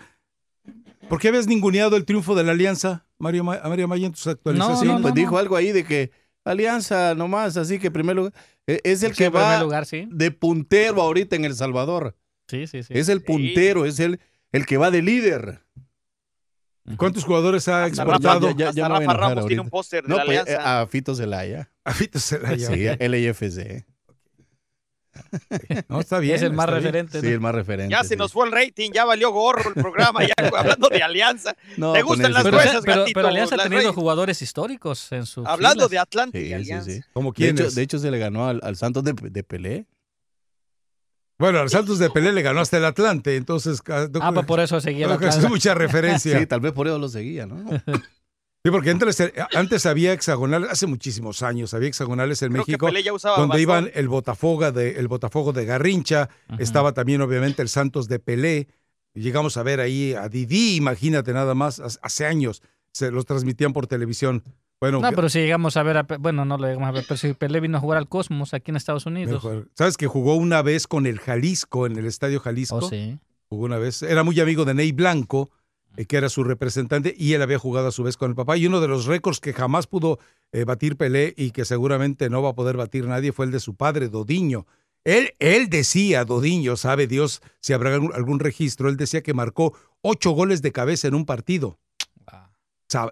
¿Por 1.10 1.20
qué 1.20 1.28
habías 1.28 1.48
ninguneado 1.48 1.98
el 1.98 2.06
triunfo 2.06 2.36
de 2.36 2.44
la 2.44 2.52
Alianza, 2.54 3.06
Mario, 3.18 3.44
Ma- 3.44 3.60
Mario 3.66 3.88
Maya, 3.88 4.06
en 4.08 4.14
tus 4.14 4.28
actualizaciones? 4.28 5.02
pues 5.02 5.14
dijo 5.14 5.38
algo 5.38 5.56
ahí 5.58 5.72
de 5.74 5.84
que 5.84 6.12
Alianza 6.46 7.16
nomás, 7.16 7.58
así 7.58 7.80
que 7.80 7.88
en 7.88 7.94
primer 7.94 8.16
lugar, 8.16 8.34
eh, 8.68 8.80
es 8.84 9.04
el 9.04 9.12
Sí, 9.12 9.18
que 9.24 9.30
va 9.30 9.62
lugar, 9.62 9.86
sí. 9.86 10.08
de 10.10 10.32
puntero 10.32 11.02
ahorita 11.02 11.36
en 11.36 11.46
El 11.46 11.56
Salvador. 11.56 12.16
Sí, 12.54 12.68
sí, 12.68 12.84
sí. 12.84 12.94
Es 12.96 13.10
el 13.10 13.24
puntero, 13.24 13.86
es 13.86 14.00
el, 14.00 14.20
el 14.52 14.66
que 14.68 14.78
va 14.78 14.92
de 14.92 15.02
líder. 15.02 15.62
¿Cuántos 16.98 17.24
jugadores 17.24 17.68
ha 17.68 17.86
Hasta 17.86 18.04
exportado? 18.04 18.50
Rafa- 18.50 18.68
hasta 18.70 18.88
Rafa 18.90 19.14
Ramos 19.14 19.46
tiene 19.48 19.62
un 19.62 19.70
póster 19.70 20.04
de 20.04 20.10
No, 20.10 20.18
la 20.18 20.26
pues, 20.26 20.40
Alianza. 20.42 20.62
eh, 20.62 20.82
a 20.82 20.86
Fito 20.88 21.16
Zelaya. 21.16 21.70
A 21.86 21.94
Fito 21.94 22.20
Zelaya. 22.20 22.68
Sí, 22.68 22.88
ok. 22.90 23.02
LIFC. 23.02 23.86
No, 25.90 26.00
está 26.00 26.20
bien. 26.20 26.36
Es 26.36 26.42
el 26.42 26.54
más 26.54 26.66
está 26.66 26.80
bien. 26.80 26.84
referente. 26.94 27.22
Sí, 27.22 27.28
el 27.28 27.40
más 27.40 27.56
referente. 27.56 27.92
Ya 27.92 28.04
se 28.04 28.16
nos 28.16 28.32
fue 28.34 28.46
el 28.48 28.52
rating, 28.52 28.92
ya 28.92 29.06
valió 29.06 29.32
gorro 29.32 29.70
el 29.70 29.74
programa, 29.76 30.22
ya 30.26 30.34
hablando 30.58 30.90
de 30.90 31.02
Alianza. 31.04 31.56
No, 31.78 31.94
¿Te 31.94 32.02
gustan 32.02 32.34
las 32.34 32.44
Pero, 32.44 32.58
gruesas, 32.58 32.82
pero- 32.86 33.02
gatito? 33.02 33.18
pero 33.18 33.28
Alianza 33.30 33.56
ha 33.56 33.64
tenido 33.64 33.80
reyes. 33.82 33.96
jugadores 33.96 34.42
históricos 34.42 35.12
en 35.12 35.26
su 35.26 35.46
Hablando 35.48 35.88
filas. 35.88 35.92
de 35.92 36.00
Atlante 36.00 36.40
y 36.40 36.44
Sí, 36.44 36.48
sí, 36.50 36.54
Alianza. 36.54 36.92
sí. 36.92 37.02
¿Cómo 37.14 37.32
De 37.32 37.50
hecho, 37.50 37.70
de 37.72 37.82
hecho, 37.82 38.00
se 38.00 38.12
le 38.12 38.18
ganó 38.20 38.48
al, 38.48 38.60
al 38.64 38.76
Santos 38.76 39.04
de, 39.04 39.14
de 39.14 39.44
Pelé. 39.44 39.86
Bueno, 41.44 41.60
al 41.60 41.70
Santos 41.70 42.00
de 42.00 42.10
Pelé 42.10 42.32
le 42.32 42.42
ganó 42.42 42.62
hasta 42.62 42.78
el 42.78 42.86
Atlante, 42.86 43.36
entonces... 43.36 43.82
Ah, 43.90 44.32
pues 44.34 44.46
por 44.46 44.62
eso 44.62 44.80
seguía 44.80 45.08
la 45.08 45.18
creo 45.18 45.30
que 45.30 45.38
es 45.38 45.50
mucha 45.50 45.74
referencia. 45.74 46.40
Sí, 46.40 46.46
tal 46.46 46.62
vez 46.62 46.72
por 46.72 46.88
eso 46.88 46.98
lo 46.98 47.10
seguía, 47.10 47.46
¿no? 47.46 47.58
Sí, 48.66 48.72
porque 48.72 48.92
antes, 48.92 49.22
antes 49.54 49.86
había 49.86 50.14
hexagonales, 50.14 50.70
hace 50.72 50.88
muchísimos 50.88 51.44
años, 51.44 51.74
había 51.74 51.90
hexagonales 51.90 52.42
en 52.44 52.54
Creo 52.54 52.64
que 52.64 52.72
México, 52.72 52.86
Pelé 52.86 53.04
ya 53.04 53.12
usaba 53.12 53.36
donde 53.36 53.50
bastón. 53.58 53.62
iban 53.84 53.92
el 53.94 54.08
Botafogo 54.08 54.72
de, 54.72 54.92
el 54.92 55.10
Botafogo 55.10 55.52
de 55.52 55.66
Garrincha, 55.66 56.30
estaba 56.60 56.94
también 56.94 57.20
obviamente 57.22 57.62
el 57.62 57.68
Santos 57.68 58.08
de 58.08 58.20
Pelé, 58.20 58.70
llegamos 59.14 59.58
a 59.58 59.64
ver 59.64 59.82
ahí 59.82 60.14
a 60.14 60.30
Didi, 60.30 60.78
imagínate 60.78 61.34
nada 61.34 61.54
más, 61.56 61.82
hace- 61.82 62.00
hace 62.02 62.26
años, 62.26 62.62
se 62.94 63.12
los 63.12 63.26
transmitían 63.26 63.74
por 63.74 63.86
televisión. 63.86 64.44
Bueno, 64.84 65.00
No, 65.00 65.14
pero 65.14 65.30
si 65.30 65.40
llegamos 65.40 65.78
a 65.78 65.84
ver, 65.84 65.96
a 65.96 66.04
bueno, 66.20 66.44
no 66.44 66.58
lo 66.58 66.68
llegamos 66.68 66.90
a 66.90 66.92
ver, 66.92 67.06
pero 67.08 67.16
si 67.16 67.32
Pelé 67.32 67.62
vino 67.62 67.78
a 67.78 67.80
jugar 67.80 67.98
al 67.98 68.10
Cosmos 68.10 68.54
aquí 68.54 68.70
en 68.70 68.76
Estados 68.76 69.06
Unidos. 69.06 69.42
mejor. 69.42 69.70
¿sabes 69.76 69.96
que 69.96 70.08
jugó 70.08 70.36
una 70.36 70.62
vez 70.62 70.88
con 70.88 71.06
el 71.06 71.20
Jalisco, 71.20 71.86
en 71.86 71.96
el 71.96 72.06
Estadio 72.06 72.42
Jalisco? 72.42 72.76
Oh, 72.76 72.90
sí. 72.90 73.18
Jugó 73.48 73.64
una 73.64 73.78
vez, 73.78 74.04
era 74.04 74.24
muy 74.24 74.38
amigo 74.42 74.66
de 74.66 74.74
Ney 74.74 74.92
Blanco, 74.92 75.52
eh, 75.96 76.06
que 76.06 76.18
era 76.18 76.28
su 76.28 76.44
representante, 76.44 77.16
y 77.18 77.32
él 77.32 77.42
había 77.42 77.60
jugado 77.60 77.88
a 77.88 77.92
su 77.94 78.04
vez 78.04 78.18
con 78.18 78.32
el 78.32 78.36
papá. 78.36 78.58
Y 78.58 78.68
uno 78.68 78.82
de 78.82 78.90
los 78.90 79.06
récords 79.06 79.40
que 79.40 79.54
jamás 79.54 79.88
pudo 79.88 80.20
eh, 80.52 80.66
batir 80.66 80.98
Pelé 80.98 81.34
y 81.38 81.52
que 81.52 81.64
seguramente 81.64 82.30
no 82.30 82.42
va 82.42 82.50
a 82.50 82.54
poder 82.54 82.76
batir 82.76 83.08
nadie 83.08 83.32
fue 83.32 83.46
el 83.46 83.54
de 83.54 83.62
su 83.62 83.76
padre, 83.76 84.10
Dodiño. 84.10 84.68
Él, 85.06 85.34
él 85.40 85.70
decía, 85.70 86.26
Dodiño, 86.26 86.76
sabe 86.76 87.08
Dios 87.08 87.42
si 87.62 87.72
habrá 87.72 87.94
algún, 87.94 88.14
algún 88.14 88.42
registro, 88.42 88.90
él 88.90 88.98
decía 88.98 89.24
que 89.24 89.34
marcó 89.34 89.78
ocho 90.02 90.32
goles 90.32 90.62
de 90.62 90.74
cabeza 90.74 91.08
en 91.08 91.16
un 91.16 91.26
partido. 91.26 91.80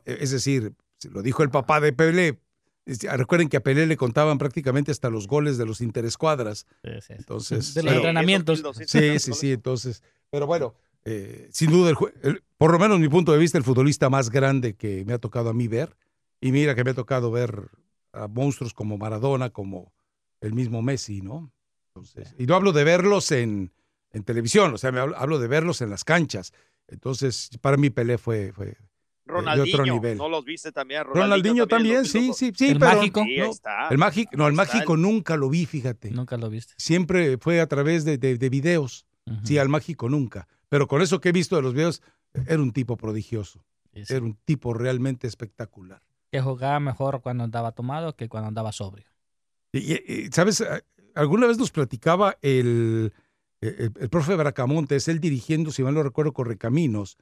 Es 0.04 0.32
decir, 0.32 0.74
lo 1.10 1.22
dijo 1.22 1.44
el 1.44 1.50
papá 1.50 1.80
de 1.80 1.94
Pelé. 1.94 2.40
es- 2.86 3.02
Recuerden 3.04 3.48
que 3.50 3.58
a 3.58 3.64
Pelé 3.64 3.86
le 3.88 3.96
contaban 3.98 4.38
prácticamente 4.38 4.92
hasta 4.92 5.10
los 5.10 5.28
goles 5.28 5.58
de 5.58 5.66
los 5.66 5.82
interescuadras. 5.82 6.66
Entonces, 7.10 7.74
De 7.74 7.84
los 7.84 7.90
pero- 7.92 8.02
entrenamientos. 8.02 8.64
Sí, 8.88 9.20
sí, 9.20 9.34
sí, 9.34 9.52
entonces. 9.52 10.04
Pero 10.30 10.48
bueno, 10.48 10.74
eh, 11.06 11.48
sin 11.52 11.72
duda, 11.72 11.92
el 12.24 12.44
por 12.58 12.72
lo 12.72 12.80
menos 12.80 13.00
mi 13.00 13.10
punto 13.10 13.32
de 13.32 13.38
vista, 13.40 13.58
el 13.58 13.64
futbolista 13.64 14.10
más 14.10 14.30
grande 14.30 14.76
que 14.76 15.04
me 15.06 15.14
ha 15.14 15.18
tocado 15.20 15.50
a 15.50 15.54
mí 15.54 15.68
ver. 15.68 15.96
Y 16.40 16.52
mira 16.52 16.74
que 16.76 16.84
me 16.84 16.92
ha 16.92 16.94
tocado 16.96 17.30
ver 17.32 17.70
a 18.14 18.28
monstruos 18.28 18.74
como 18.74 18.98
Maradona, 18.98 19.52
como 19.52 19.94
el 20.42 20.54
mismo 20.54 20.82
Messi, 20.82 21.22
¿no? 21.22 21.52
Entonces, 21.88 22.34
y 22.40 22.46
no 22.46 22.56
hablo 22.56 22.72
de 22.72 22.84
verlos 22.84 23.32
en, 23.32 23.72
en 24.12 24.24
televisión, 24.24 24.74
o 24.74 24.78
sea, 24.78 24.92
me 24.92 25.00
hablo, 25.00 25.16
hablo 25.18 25.38
de 25.40 25.48
verlos 25.48 25.82
en 25.82 25.90
las 25.92 26.04
canchas. 26.04 26.52
Entonces, 26.88 27.50
para 27.62 27.78
mí 27.78 27.90
Pelé 27.90 28.18
fue, 28.18 28.52
fue 28.54 28.76
Ronaldinho, 29.26 29.76
otro 29.82 29.86
nivel. 29.86 30.18
¿no 30.18 30.30
los 30.30 30.44
viste 30.44 30.72
también? 30.72 31.04
Ronaldinho 31.06 31.68
también, 31.68 32.06
sí, 32.06 32.32
sí, 32.34 32.52
sí. 32.56 32.70
¿El 32.70 32.80
pero 32.80 32.96
mágico? 32.96 33.24
Sí, 33.24 33.40
ahí 33.40 33.50
está. 33.50 33.88
El 33.90 33.98
mágico, 33.98 34.32
no, 34.36 34.48
el 34.48 34.54
mágico 34.54 34.98
nunca 34.98 35.38
lo 35.38 35.50
vi, 35.50 35.66
fíjate. 35.66 36.12
Nunca 36.12 36.38
lo 36.38 36.50
viste. 36.50 36.74
Siempre 36.78 37.38
fue 37.38 37.62
a 37.62 37.68
través 37.68 38.04
de, 38.06 38.18
de- 38.18 38.38
de 38.38 38.50
videos. 38.50 39.06
Sí, 39.44 39.58
al 39.58 39.70
mágico 39.70 40.10
nunca. 40.10 40.48
Pero 40.68 40.88
con 40.88 41.02
eso 41.02 41.22
que 41.22 41.30
he 41.30 41.32
visto 41.32 41.56
de 41.56 41.62
los 41.62 41.74
videos, 41.74 42.02
era 42.48 42.62
un 42.62 42.72
tipo 42.74 42.98
prodigioso. 42.98 43.64
Era 43.94 44.20
un 44.22 44.36
tipo 44.46 44.74
realmente 44.74 45.28
espectacular. 45.28 46.02
Que 46.32 46.42
jugaba 46.42 46.80
mejor 46.80 47.22
cuando 47.22 47.44
andaba 47.44 47.72
tomado 47.72 48.16
que 48.16 48.28
cuando 48.30 48.48
andaba 48.50 48.72
sobrio. 48.72 49.06
Y, 49.74 50.28
¿sabes? 50.32 50.62
A- 50.62 50.82
Alguna 51.14 51.46
vez 51.48 51.58
nos 51.58 51.72
platicaba 51.72 52.38
el, 52.42 53.12
el, 53.60 53.92
el 54.00 54.10
profe 54.10 54.34
Bracamontes, 54.36 55.10
él 55.10 55.20
dirigiendo, 55.20 55.72
si 55.72 55.84
mal 55.84 55.94
no 55.94 56.04
recuerdo, 56.04 56.32
Correcaminos, 56.32 57.18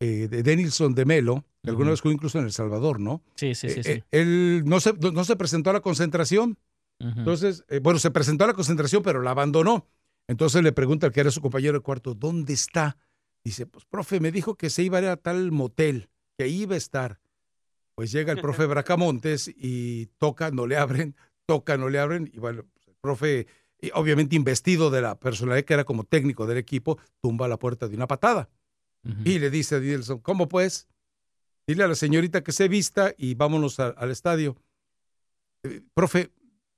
eh, 0.00 0.28
de 0.28 0.42
Denilson 0.42 0.94
de 0.94 1.04
Melo, 1.04 1.44
que 1.62 1.70
alguna 1.70 1.90
vez 1.90 2.00
jugó 2.00 2.12
incluso 2.12 2.38
en 2.38 2.44
El 2.44 2.52
Salvador, 2.52 3.00
¿no? 3.00 3.22
Sí, 3.34 3.54
sí, 3.54 3.68
sí, 3.70 3.80
Eh, 3.80 3.82
sí. 3.84 3.90
eh, 3.92 4.04
él 4.10 4.62
no 4.66 4.78
se, 4.80 4.92
no 4.92 5.24
se 5.24 5.36
presentó 5.36 5.70
a 5.70 5.72
la 5.72 5.80
concentración. 5.80 6.58
Entonces, 6.98 7.64
eh, 7.68 7.78
bueno, 7.80 7.98
se 7.98 8.10
presentó 8.10 8.44
a 8.44 8.46
la 8.46 8.54
concentración, 8.54 9.02
pero 9.02 9.20
la 9.20 9.32
abandonó. 9.32 9.86
Entonces 10.28 10.62
le 10.62 10.72
pregunta 10.72 11.06
al 11.06 11.12
que 11.12 11.20
era 11.20 11.30
su 11.30 11.40
compañero 11.42 11.74
de 11.74 11.80
cuarto, 11.80 12.14
¿dónde 12.14 12.52
está? 12.54 12.96
Dice, 13.44 13.66
pues, 13.66 13.84
profe, 13.84 14.18
me 14.18 14.32
dijo 14.32 14.54
que 14.56 14.70
se 14.70 14.82
iba 14.82 14.98
a 14.98 15.02
ir 15.02 15.08
a 15.08 15.16
tal 15.16 15.52
motel, 15.52 16.08
que 16.38 16.44
ahí 16.44 16.62
iba 16.62 16.74
a 16.74 16.78
estar. 16.78 17.20
Pues 17.94 18.12
llega 18.12 18.32
el 18.32 18.40
profe 18.40 18.66
Bracamontes 18.66 19.48
y 19.56 20.06
toca, 20.18 20.50
no 20.50 20.66
le 20.66 20.76
abren, 20.76 21.14
toca, 21.46 21.76
no 21.76 21.88
le 21.88 21.98
abren. 21.98 22.30
Y 22.32 22.38
bueno, 22.38 22.64
pues, 22.72 22.88
el 22.88 22.94
profe, 23.00 23.46
y 23.80 23.90
obviamente 23.94 24.34
investido 24.36 24.90
de 24.90 25.02
la 25.02 25.18
personalidad 25.20 25.64
que 25.64 25.74
era 25.74 25.84
como 25.84 26.04
técnico 26.04 26.46
del 26.46 26.58
equipo, 26.58 26.98
tumba 27.20 27.46
la 27.46 27.58
puerta 27.58 27.88
de 27.88 27.94
una 27.96 28.06
patada. 28.06 28.48
Y 29.24 29.38
le 29.38 29.50
dice 29.50 29.76
a 29.76 29.80
Dielson, 29.80 30.18
¿cómo 30.18 30.48
pues? 30.48 30.88
Dile 31.66 31.84
a 31.84 31.88
la 31.88 31.94
señorita 31.94 32.42
que 32.44 32.52
se 32.52 32.68
vista 32.68 33.12
y 33.16 33.34
vámonos 33.34 33.78
a- 33.80 33.88
al 33.88 34.10
estadio. 34.10 34.56
Eh, 35.64 35.82
profe, 35.94 36.30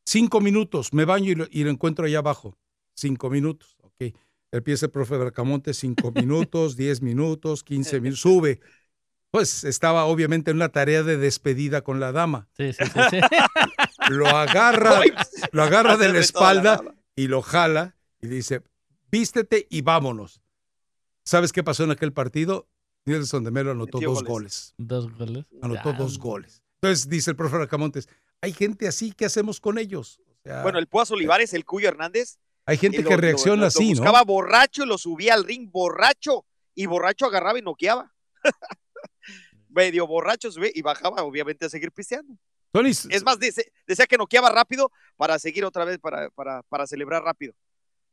cinco 0.04 0.40
minutos, 0.40 0.92
me 0.92 1.04
baño 1.04 1.30
y 1.30 1.34
lo, 1.34 1.46
y 1.50 1.64
lo 1.64 1.70
encuentro 1.70 2.06
allá 2.06 2.18
abajo. 2.18 2.56
Cinco 2.94 3.30
minutos, 3.30 3.76
ok. 3.82 4.14
Empieza 4.50 4.86
el 4.86 4.92
profe 4.92 5.16
Bracamonte, 5.16 5.74
cinco 5.74 6.10
minutos, 6.14 6.76
diez 6.76 7.02
minutos, 7.02 7.62
quince 7.64 8.00
minutos, 8.00 8.20
sube. 8.20 8.60
Pues 9.30 9.64
estaba 9.64 10.06
obviamente 10.06 10.50
en 10.50 10.56
una 10.56 10.70
tarea 10.70 11.02
de 11.02 11.18
despedida 11.18 11.82
con 11.82 12.00
la 12.00 12.12
dama. 12.12 12.48
Sí, 12.56 12.72
sí, 12.72 12.84
sí. 12.84 13.00
sí. 13.10 13.20
Lo 14.10 14.26
agarra, 14.28 15.02
lo 15.52 15.62
agarra 15.62 15.98
de 15.98 16.10
la 16.10 16.18
espalda 16.20 16.80
y 17.14 17.26
lo 17.28 17.42
jala 17.42 17.94
y 18.22 18.28
dice, 18.28 18.62
vístete 19.10 19.66
y 19.68 19.82
vámonos. 19.82 20.40
¿Sabes 21.28 21.52
qué 21.52 21.62
pasó 21.62 21.84
en 21.84 21.90
aquel 21.90 22.10
partido? 22.14 22.66
Nelson 23.04 23.44
de 23.44 23.50
Melo 23.50 23.72
anotó 23.72 24.00
dos 24.00 24.24
goles. 24.24 24.28
goles. 24.30 24.74
Dos 24.78 25.12
goles. 25.18 25.44
Anotó 25.60 25.92
Ya. 25.92 25.98
dos 25.98 26.18
goles. 26.18 26.62
Entonces 26.80 27.06
dice 27.06 27.30
el 27.32 27.36
profe 27.36 27.56
Bracamontes, 27.58 28.08
hay 28.40 28.54
gente 28.54 28.88
así, 28.88 29.12
¿qué 29.12 29.26
hacemos 29.26 29.60
con 29.60 29.76
ellos? 29.76 30.20
O 30.26 30.40
sea, 30.42 30.62
Bueno, 30.62 30.78
el 30.78 30.86
Puas 30.86 31.10
Olivares, 31.10 31.52
el 31.52 31.66
Cuyo 31.66 31.86
Hernández. 31.88 32.38
hay 32.64 32.78
gente 32.78 33.02
lo- 33.02 33.10
que 33.10 33.16
lo- 33.16 33.20
reacciona 33.20 33.56
lo- 33.56 33.60
lo 33.62 33.66
así, 33.66 33.90
¿no? 33.90 33.96
Buscaba 33.96 34.22
borracho 34.24 34.84
y 34.84 34.86
lo 34.86 34.96
subía 34.96 35.34
al 35.34 35.44
ring 35.44 35.70
borracho. 35.70 36.46
Y 36.74 36.86
borracho 36.86 37.26
agarraba 37.26 37.58
y 37.58 37.62
noqueaba. 37.62 38.14
Medio 39.68 40.06
borracho 40.06 40.50
subía 40.50 40.70
y 40.74 40.80
bajaba, 40.80 41.22
obviamente, 41.24 41.66
a 41.66 41.68
seguir 41.68 41.92
pisteando. 41.92 42.34
Tony, 42.72 42.90
Es 42.90 43.22
más, 43.22 43.38
dice- 43.38 43.70
decía 43.86 44.06
que 44.06 44.16
noqueaba 44.16 44.50
rápido 44.50 44.90
para 45.16 45.38
seguir 45.38 45.64
otra 45.64 45.84
vez, 45.84 45.98
para, 45.98 46.30
para, 46.30 46.62
para 46.64 46.86
celebrar 46.86 47.22
rápido. 47.22 47.52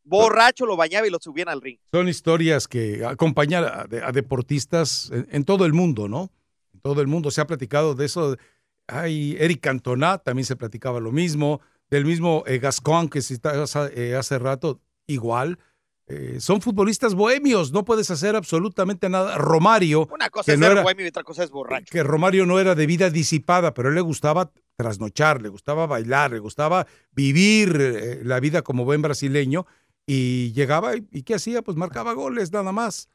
Borracho 0.05 0.65
lo 0.65 0.77
bañaba 0.77 1.07
y 1.07 1.09
lo 1.09 1.17
subían 1.19 1.49
al 1.49 1.61
ring. 1.61 1.77
son 1.91 2.07
historias 2.07 2.67
que 2.67 3.03
acompañan 3.05 3.63
a, 3.65 3.83
de- 3.85 4.03
a 4.03 4.11
deportistas 4.11 5.09
en, 5.11 5.27
en 5.31 5.43
todo 5.43 5.65
el 5.65 5.73
mundo, 5.73 6.07
¿no? 6.07 6.29
En 6.73 6.79
todo 6.81 7.01
el 7.01 7.07
mundo 7.07 7.31
se 7.31 7.41
ha 7.41 7.47
platicado 7.47 7.95
de 7.95 8.05
eso. 8.05 8.37
Hay 8.87 9.35
Eric 9.39 9.61
Cantona, 9.61 10.19
también 10.19 10.45
se 10.45 10.55
platicaba 10.55 10.99
lo 10.99 11.11
mismo. 11.11 11.59
Del 11.89 12.05
mismo 12.05 12.43
eh, 12.47 12.59
Gascón 12.59 13.09
que 13.09 13.21
citabas 13.21 13.75
eh, 13.95 14.15
hace 14.15 14.37
rato, 14.39 14.79
igual. 15.07 15.57
Eh, 16.07 16.37
son 16.39 16.61
futbolistas 16.61 17.15
bohemios, 17.15 17.71
no 17.71 17.83
puedes 17.83 18.11
hacer 18.11 18.35
absolutamente 18.35 19.09
nada. 19.09 19.37
Romario, 19.39 20.07
Una 20.13 20.29
cosa 20.29 20.45
que 20.45 20.53
es 20.53 20.59
no 20.59 20.65
ser 20.67 20.71
era- 20.73 20.83
bohemio 20.83 21.05
y 21.05 21.09
otra 21.09 21.23
cosa 21.23 21.43
es 21.43 21.49
borracho. 21.49 21.91
que 21.91 22.03
Romario 22.03 22.45
no 22.45 22.59
era 22.59 22.75
de 22.75 22.85
vida 22.85 23.09
disipada, 23.09 23.73
pero 23.73 23.87
a 23.87 23.89
él 23.89 23.95
le 23.95 24.01
gustaba 24.01 24.51
trasnochar, 24.75 25.41
le 25.41 25.49
gustaba 25.49 25.87
bailar, 25.87 26.31
le 26.31 26.39
gustaba 26.39 26.85
vivir 27.11 27.75
eh, 27.79 28.19
la 28.23 28.39
vida 28.39 28.61
como 28.61 28.85
buen 28.85 29.01
brasileño 29.01 29.65
y 30.05 30.51
llegaba 30.53 30.95
y, 30.95 31.07
y 31.11 31.23
¿qué 31.23 31.35
hacía? 31.35 31.61
Pues 31.61 31.77
marcaba 31.77 32.13
goles 32.13 32.51
nada 32.51 32.71
más. 32.71 33.09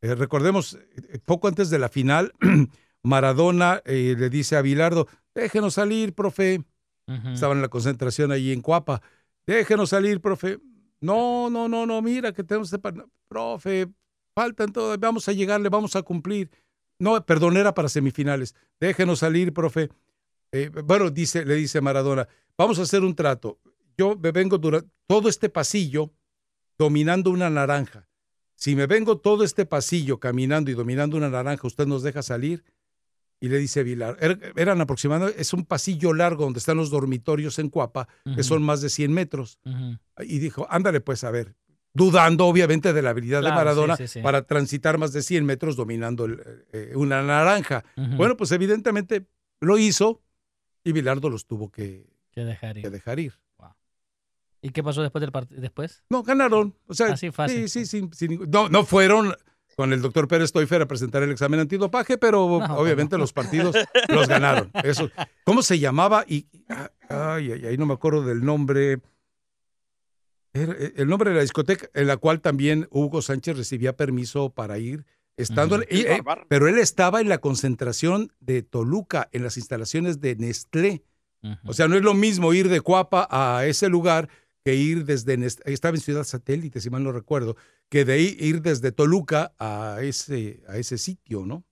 Eh, 0.00 0.14
recordemos, 0.14 0.74
eh, 0.74 1.18
poco 1.24 1.48
antes 1.48 1.70
de 1.70 1.78
la 1.78 1.88
final, 1.88 2.32
Maradona 3.02 3.80
eh, 3.84 4.14
le 4.18 4.28
dice 4.28 4.56
a 4.56 4.62
Bilardo, 4.62 5.08
déjenos 5.34 5.74
salir, 5.74 6.14
profe. 6.14 6.62
Ujú. 7.06 7.28
Estaban 7.28 7.58
en 7.58 7.62
la 7.62 7.68
concentración 7.68 8.32
allí 8.32 8.52
en 8.52 8.60
Cuapa. 8.60 9.00
Déjenos 9.46 9.90
salir, 9.90 10.20
profe. 10.20 10.58
No, 11.00 11.50
no, 11.50 11.68
no, 11.68 11.86
no, 11.86 12.00
mira 12.02 12.32
que 12.32 12.44
tenemos 12.44 12.72
este 12.72 12.92
profe, 13.28 13.88
faltan 14.34 14.72
todo, 14.72 14.96
vamos 14.98 15.28
a 15.28 15.32
llegarle, 15.32 15.68
vamos 15.68 15.96
a 15.96 16.02
cumplir. 16.02 16.50
No, 16.98 17.24
perdón, 17.24 17.56
era 17.56 17.74
para 17.74 17.88
semifinales. 17.88 18.54
Déjenos 18.80 19.18
salir, 19.18 19.52
profe. 19.52 19.90
Eh, 20.52 20.70
bueno, 20.84 21.10
dice, 21.10 21.44
le 21.44 21.56
dice 21.56 21.80
Maradona, 21.80 22.28
vamos 22.56 22.78
a 22.78 22.82
hacer 22.82 23.02
un 23.02 23.14
trato. 23.14 23.58
Yo 23.98 24.16
me 24.16 24.32
vengo 24.32 24.56
durante 24.58 24.88
todo 25.06 25.28
este 25.28 25.48
pasillo 25.48 26.10
dominando 26.78 27.30
una 27.30 27.50
naranja. 27.50 28.08
Si 28.54 28.76
me 28.76 28.86
vengo 28.86 29.18
todo 29.18 29.44
este 29.44 29.66
pasillo 29.66 30.18
caminando 30.20 30.70
y 30.70 30.74
dominando 30.74 31.16
una 31.16 31.28
naranja, 31.28 31.66
usted 31.66 31.86
nos 31.86 32.02
deja 32.02 32.22
salir. 32.22 32.64
Y 33.40 33.48
le 33.48 33.58
dice 33.58 33.82
Vilar, 33.82 34.16
er- 34.20 34.52
eran 34.56 34.80
aproximadamente, 34.80 35.38
es 35.40 35.52
un 35.52 35.66
pasillo 35.66 36.14
largo 36.14 36.44
donde 36.44 36.60
están 36.60 36.76
los 36.78 36.88
dormitorios 36.88 37.58
en 37.58 37.68
Cuapa, 37.68 38.08
que 38.36 38.42
son 38.42 38.62
más 38.62 38.80
de 38.80 38.88
100 38.88 39.12
metros. 39.12 39.58
Y 40.20 40.38
dijo, 40.38 40.66
ándale 40.70 41.00
pues 41.00 41.24
a 41.24 41.30
ver, 41.30 41.54
dudando 41.92 42.46
obviamente 42.46 42.92
de 42.92 43.02
la 43.02 43.10
habilidad 43.10 43.40
Claro, 43.40 43.54
de 43.54 43.58
Maradona 43.64 43.96
sí, 43.96 44.06
sí, 44.06 44.12
sí. 44.14 44.20
para 44.22 44.46
transitar 44.46 44.96
más 44.98 45.12
de 45.12 45.20
100 45.22 45.44
metros 45.44 45.76
dominando 45.76 46.24
el, 46.24 46.40
eh, 46.72 46.92
una 46.94 47.22
naranja. 47.22 47.84
Bueno, 48.16 48.36
pues 48.36 48.50
evidentemente 48.52 49.26
lo 49.60 49.76
hizo 49.78 50.22
y 50.82 50.92
Bilardo 50.92 51.28
los 51.28 51.44
tuvo 51.46 51.70
que, 51.70 52.06
Que 52.30 52.44
dejar 52.44 52.78
ir. 52.78 52.84
que 52.84 52.90
dejar 52.90 53.18
ir. 53.20 53.34
¿Y 54.64 54.70
qué 54.70 54.82
pasó 54.82 55.02
después 55.02 55.20
del 55.20 55.30
partido? 55.30 55.60
¿Después? 55.60 56.02
No, 56.08 56.22
ganaron. 56.22 56.74
O 56.86 56.94
sea, 56.94 57.08
Así 57.12 57.30
fácil. 57.30 57.68
sí, 57.68 57.84
sí, 57.84 58.08
ningún- 58.28 58.48
no, 58.50 58.70
no 58.70 58.84
fueron 58.84 59.34
con 59.76 59.92
el 59.92 60.00
doctor 60.00 60.26
Pérez 60.26 60.52
Toifer 60.52 60.80
a 60.80 60.86
presentar 60.88 61.22
el 61.22 61.30
examen 61.30 61.60
antidopaje, 61.60 62.16
pero 62.16 62.46
No, 62.66 62.76
obviamente 62.78 63.18
los 63.18 63.32
partidos 63.34 63.76
los 64.08 64.26
ganaron. 64.26 64.70
Eso. 64.82 65.10
¿Cómo 65.44 65.62
se 65.62 65.78
llamaba? 65.78 66.24
Y, 66.26 66.46
ay, 67.10 67.52
ay, 67.52 67.66
ay, 67.66 67.76
no 67.76 67.84
me 67.84 67.92
acuerdo 67.92 68.22
del 68.24 68.42
nombre. 68.42 69.00
Eh, 70.54 70.92
el 70.96 71.08
nombre 71.08 71.30
de 71.30 71.36
la 71.36 71.42
discoteca 71.42 71.88
en 71.94 72.06
la 72.06 72.16
cual 72.16 72.40
también 72.40 72.86
Hugo 72.90 73.20
Sánchez 73.22 73.56
recibía 73.58 73.96
permiso 73.96 74.50
para 74.50 74.78
ir, 74.78 75.04
estando, 75.36 75.80
eh, 75.90 76.22
pero 76.48 76.68
él 76.68 76.78
estaba 76.78 77.20
en 77.20 77.28
la 77.28 77.38
concentración 77.38 78.32
de 78.38 78.62
Toluca, 78.62 79.28
en 79.32 79.42
las 79.42 79.56
instalaciones 79.56 80.20
de 80.20 80.36
Nestlé. 80.36 81.02
O 81.66 81.74
sea, 81.74 81.88
no 81.88 81.96
es 81.96 82.02
lo 82.02 82.14
mismo 82.14 82.54
ir 82.54 82.70
de 82.70 82.80
Cuapa 82.80 83.28
a 83.30 83.66
ese 83.66 83.90
lugar 83.90 84.30
que 84.64 84.74
ir 84.74 85.04
desde, 85.04 85.34
estaba 85.66 85.94
en 85.94 86.00
Ciudad 86.00 86.24
Satélite, 86.24 86.80
si 86.80 86.88
mal 86.90 87.04
no 87.04 87.12
recuerdo, 87.12 87.56
que 87.90 88.04
de 88.04 88.14
ahí 88.14 88.36
ir 88.40 88.62
desde 88.62 88.92
Toluca 88.92 89.54
a 89.58 89.98
ese, 90.00 90.62
a 90.66 90.78
ese 90.78 90.96
sitio, 90.96 91.44
¿no? 91.44 91.64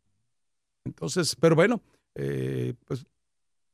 Entonces, 0.85 1.35
pero 1.41 1.57
bueno, 1.57 1.83
eh, 2.15 2.75
pues 2.85 3.07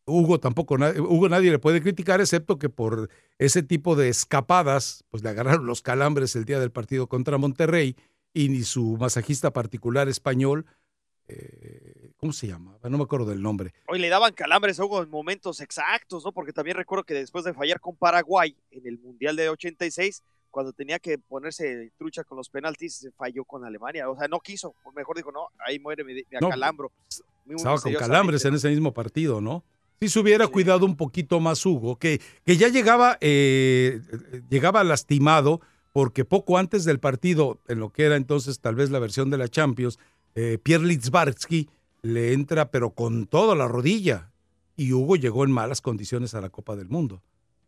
Hugo 0.06 0.38
tampoco, 0.38 0.76
Hugo 0.76 1.28
nadie 1.28 1.50
le 1.50 1.58
puede 1.58 1.82
criticar, 1.82 2.20
excepto 2.20 2.58
que 2.58 2.68
por 2.68 3.10
ese 3.38 3.62
tipo 3.62 3.96
de 3.96 4.08
escapadas, 4.08 5.04
pues 5.10 5.22
le 5.22 5.30
agarraron 5.30 5.66
los 5.66 5.82
calambres 5.82 6.36
el 6.36 6.44
día 6.44 6.60
del 6.60 6.70
partido 6.70 7.08
contra 7.08 7.38
Monterrey 7.38 7.96
y 8.32 8.48
ni 8.50 8.62
su 8.62 8.96
masajista 8.98 9.52
particular 9.52 10.08
español, 10.08 10.64
eh, 11.28 12.12
¿cómo 12.16 12.32
se 12.32 12.46
llamaba? 12.46 12.78
No 12.88 12.96
me 12.96 13.04
acuerdo 13.04 13.26
del 13.26 13.42
nombre. 13.42 13.74
Hoy 13.86 13.98
le 13.98 14.08
daban 14.08 14.32
calambres 14.32 14.80
a 14.80 14.84
Hugo 14.84 15.02
en 15.02 15.10
momentos 15.10 15.60
exactos, 15.60 16.24
¿no? 16.24 16.32
Porque 16.32 16.52
también 16.52 16.76
recuerdo 16.76 17.04
que 17.04 17.14
después 17.14 17.44
de 17.44 17.52
fallar 17.52 17.80
con 17.80 17.96
Paraguay 17.96 18.56
en 18.70 18.86
el 18.86 18.98
Mundial 18.98 19.36
de 19.36 19.50
86, 19.50 20.22
cuando 20.50 20.72
tenía 20.72 20.98
que 20.98 21.18
ponerse 21.18 21.92
trucha 21.98 22.24
con 22.24 22.38
los 22.38 22.48
penaltis, 22.48 22.94
se 22.94 23.10
falló 23.12 23.44
con 23.44 23.64
Alemania. 23.64 24.08
O 24.08 24.16
sea, 24.16 24.26
no 24.26 24.40
quiso. 24.40 24.74
Mejor 24.96 25.16
dijo, 25.16 25.30
no, 25.30 25.48
ahí 25.66 25.78
muere, 25.78 26.02
No, 26.40 26.48
acalambro. 26.48 26.90
Muy 27.44 27.56
Estaba 27.56 27.78
con 27.78 27.92
calambres 27.92 28.44
en 28.46 28.54
ese 28.54 28.70
mismo 28.70 28.92
partido, 28.94 29.40
¿no? 29.40 29.64
Si 30.00 30.08
se 30.08 30.20
hubiera 30.20 30.46
cuidado 30.46 30.86
un 30.86 30.96
poquito 30.96 31.40
más 31.40 31.64
Hugo, 31.66 31.96
que, 31.96 32.20
que 32.44 32.56
ya 32.56 32.68
llegaba, 32.68 33.18
eh, 33.20 34.00
llegaba 34.48 34.84
lastimado 34.84 35.60
porque 35.92 36.24
poco 36.24 36.58
antes 36.58 36.84
del 36.84 37.00
partido, 37.00 37.60
en 37.66 37.80
lo 37.80 37.90
que 37.90 38.04
era 38.04 38.16
entonces 38.16 38.60
tal 38.60 38.76
vez 38.76 38.90
la 38.90 39.00
versión 39.00 39.30
de 39.30 39.38
la 39.38 39.48
Champions, 39.48 39.98
eh, 40.40 40.56
Pierre 40.56 40.84
Litzbarski 40.84 41.68
le 42.02 42.32
entra 42.32 42.70
pero 42.70 42.90
con 42.90 43.26
toda 43.26 43.56
la 43.56 43.66
rodilla 43.66 44.30
y 44.76 44.92
Hugo 44.92 45.16
llegó 45.16 45.42
en 45.42 45.50
malas 45.50 45.80
condiciones 45.80 46.32
a 46.34 46.40
la 46.40 46.48
Copa 46.48 46.76
del 46.76 46.88
Mundo. 46.88 47.24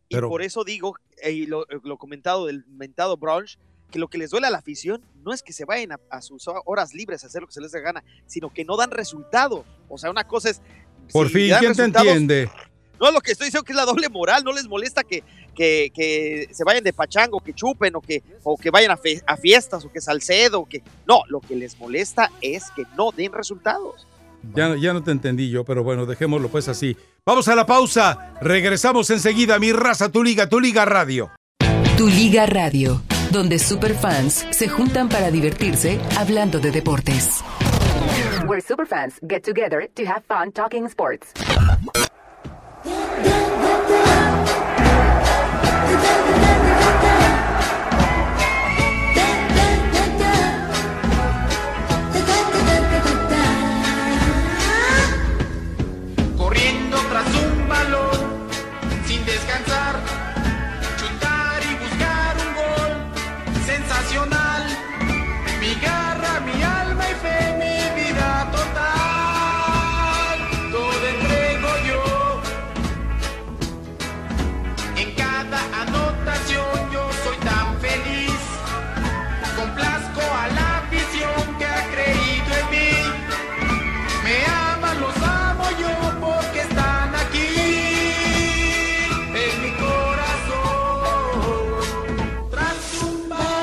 Y 0.08 0.14
Pero 0.14 0.28
por 0.28 0.40
eso 0.40 0.62
digo, 0.62 0.94
eh, 1.20 1.32
y 1.32 1.46
lo, 1.46 1.66
lo 1.82 1.98
comentado 1.98 2.46
del 2.46 2.64
mentado 2.66 3.16
brunch, 3.16 3.58
que 3.90 3.98
lo 3.98 4.06
que 4.06 4.18
les 4.18 4.30
duele 4.30 4.46
a 4.46 4.50
la 4.50 4.58
afición 4.58 5.02
no 5.24 5.32
es 5.32 5.42
que 5.42 5.52
se 5.52 5.64
vayan 5.64 5.90
a, 5.90 6.00
a 6.10 6.22
sus 6.22 6.46
horas 6.46 6.94
libres 6.94 7.24
a 7.24 7.26
hacer 7.26 7.40
lo 7.40 7.48
que 7.48 7.54
se 7.54 7.60
les 7.60 7.72
dé 7.72 7.80
gana, 7.80 8.04
sino 8.26 8.52
que 8.52 8.64
no 8.64 8.76
dan 8.76 8.92
resultados. 8.92 9.66
O 9.88 9.98
sea, 9.98 10.08
una 10.08 10.28
cosa 10.28 10.50
es. 10.50 10.62
por 11.12 11.26
si 11.26 11.34
fin, 11.34 11.54
¿quién 11.58 11.74
te 11.74 11.82
entiende? 11.82 12.50
No, 13.00 13.10
lo 13.10 13.20
que 13.20 13.32
estoy 13.32 13.46
diciendo 13.46 13.64
que 13.64 13.72
es 13.72 13.76
la 13.76 13.84
doble 13.86 14.08
moral, 14.08 14.44
no 14.44 14.52
les 14.52 14.68
molesta 14.68 15.02
que, 15.04 15.24
que, 15.54 15.90
que 15.94 16.48
se 16.52 16.64
vayan 16.64 16.84
de 16.84 16.92
pachango, 16.92 17.40
que 17.40 17.54
chupen 17.54 17.96
o 17.96 18.00
que, 18.00 18.22
o 18.44 18.56
que 18.56 18.70
vayan 18.70 18.90
a, 18.90 18.96
fe- 18.96 19.22
a 19.26 19.36
fiestas 19.36 19.84
o 19.84 19.90
que 19.92 20.00
salcedo, 20.00 20.64
que 20.66 20.82
no, 21.06 21.22
lo 21.28 21.40
que 21.40 21.56
les 21.56 21.78
molesta 21.78 22.30
es 22.42 22.70
que 22.76 22.84
no 22.96 23.10
den 23.10 23.32
resultados. 23.32 24.06
Ya, 24.54 24.74
ya 24.76 24.92
no 24.92 25.02
te 25.02 25.10
entendí 25.10 25.50
yo, 25.50 25.64
pero 25.64 25.82
bueno, 25.82 26.06
dejémoslo 26.06 26.48
pues 26.48 26.68
así. 26.68 26.96
Vamos 27.26 27.46
a 27.48 27.54
la 27.54 27.66
pausa. 27.66 28.32
Regresamos 28.40 29.10
enseguida. 29.10 29.58
Mi 29.58 29.70
raza, 29.72 30.10
tu 30.10 30.22
liga, 30.22 30.48
tu 30.48 30.60
liga 30.60 30.84
radio. 30.86 31.30
Tu 31.98 32.06
Liga 32.08 32.46
Radio, 32.46 33.02
donde 33.30 33.58
superfans 33.58 34.46
se 34.50 34.68
juntan 34.68 35.10
para 35.10 35.30
divertirse 35.30 36.00
hablando 36.16 36.58
de 36.58 36.70
deportes. 36.70 37.42
Where 38.46 38.62
superfans 38.62 39.20
get 39.28 39.42
together 39.44 39.86
to 39.94 40.02
have 40.06 40.22
fun 40.26 40.50
talking 40.52 40.86
sports. 40.86 41.28
Yeah, 43.18 43.24
yeah, 43.24 43.88
yeah. 43.90 44.19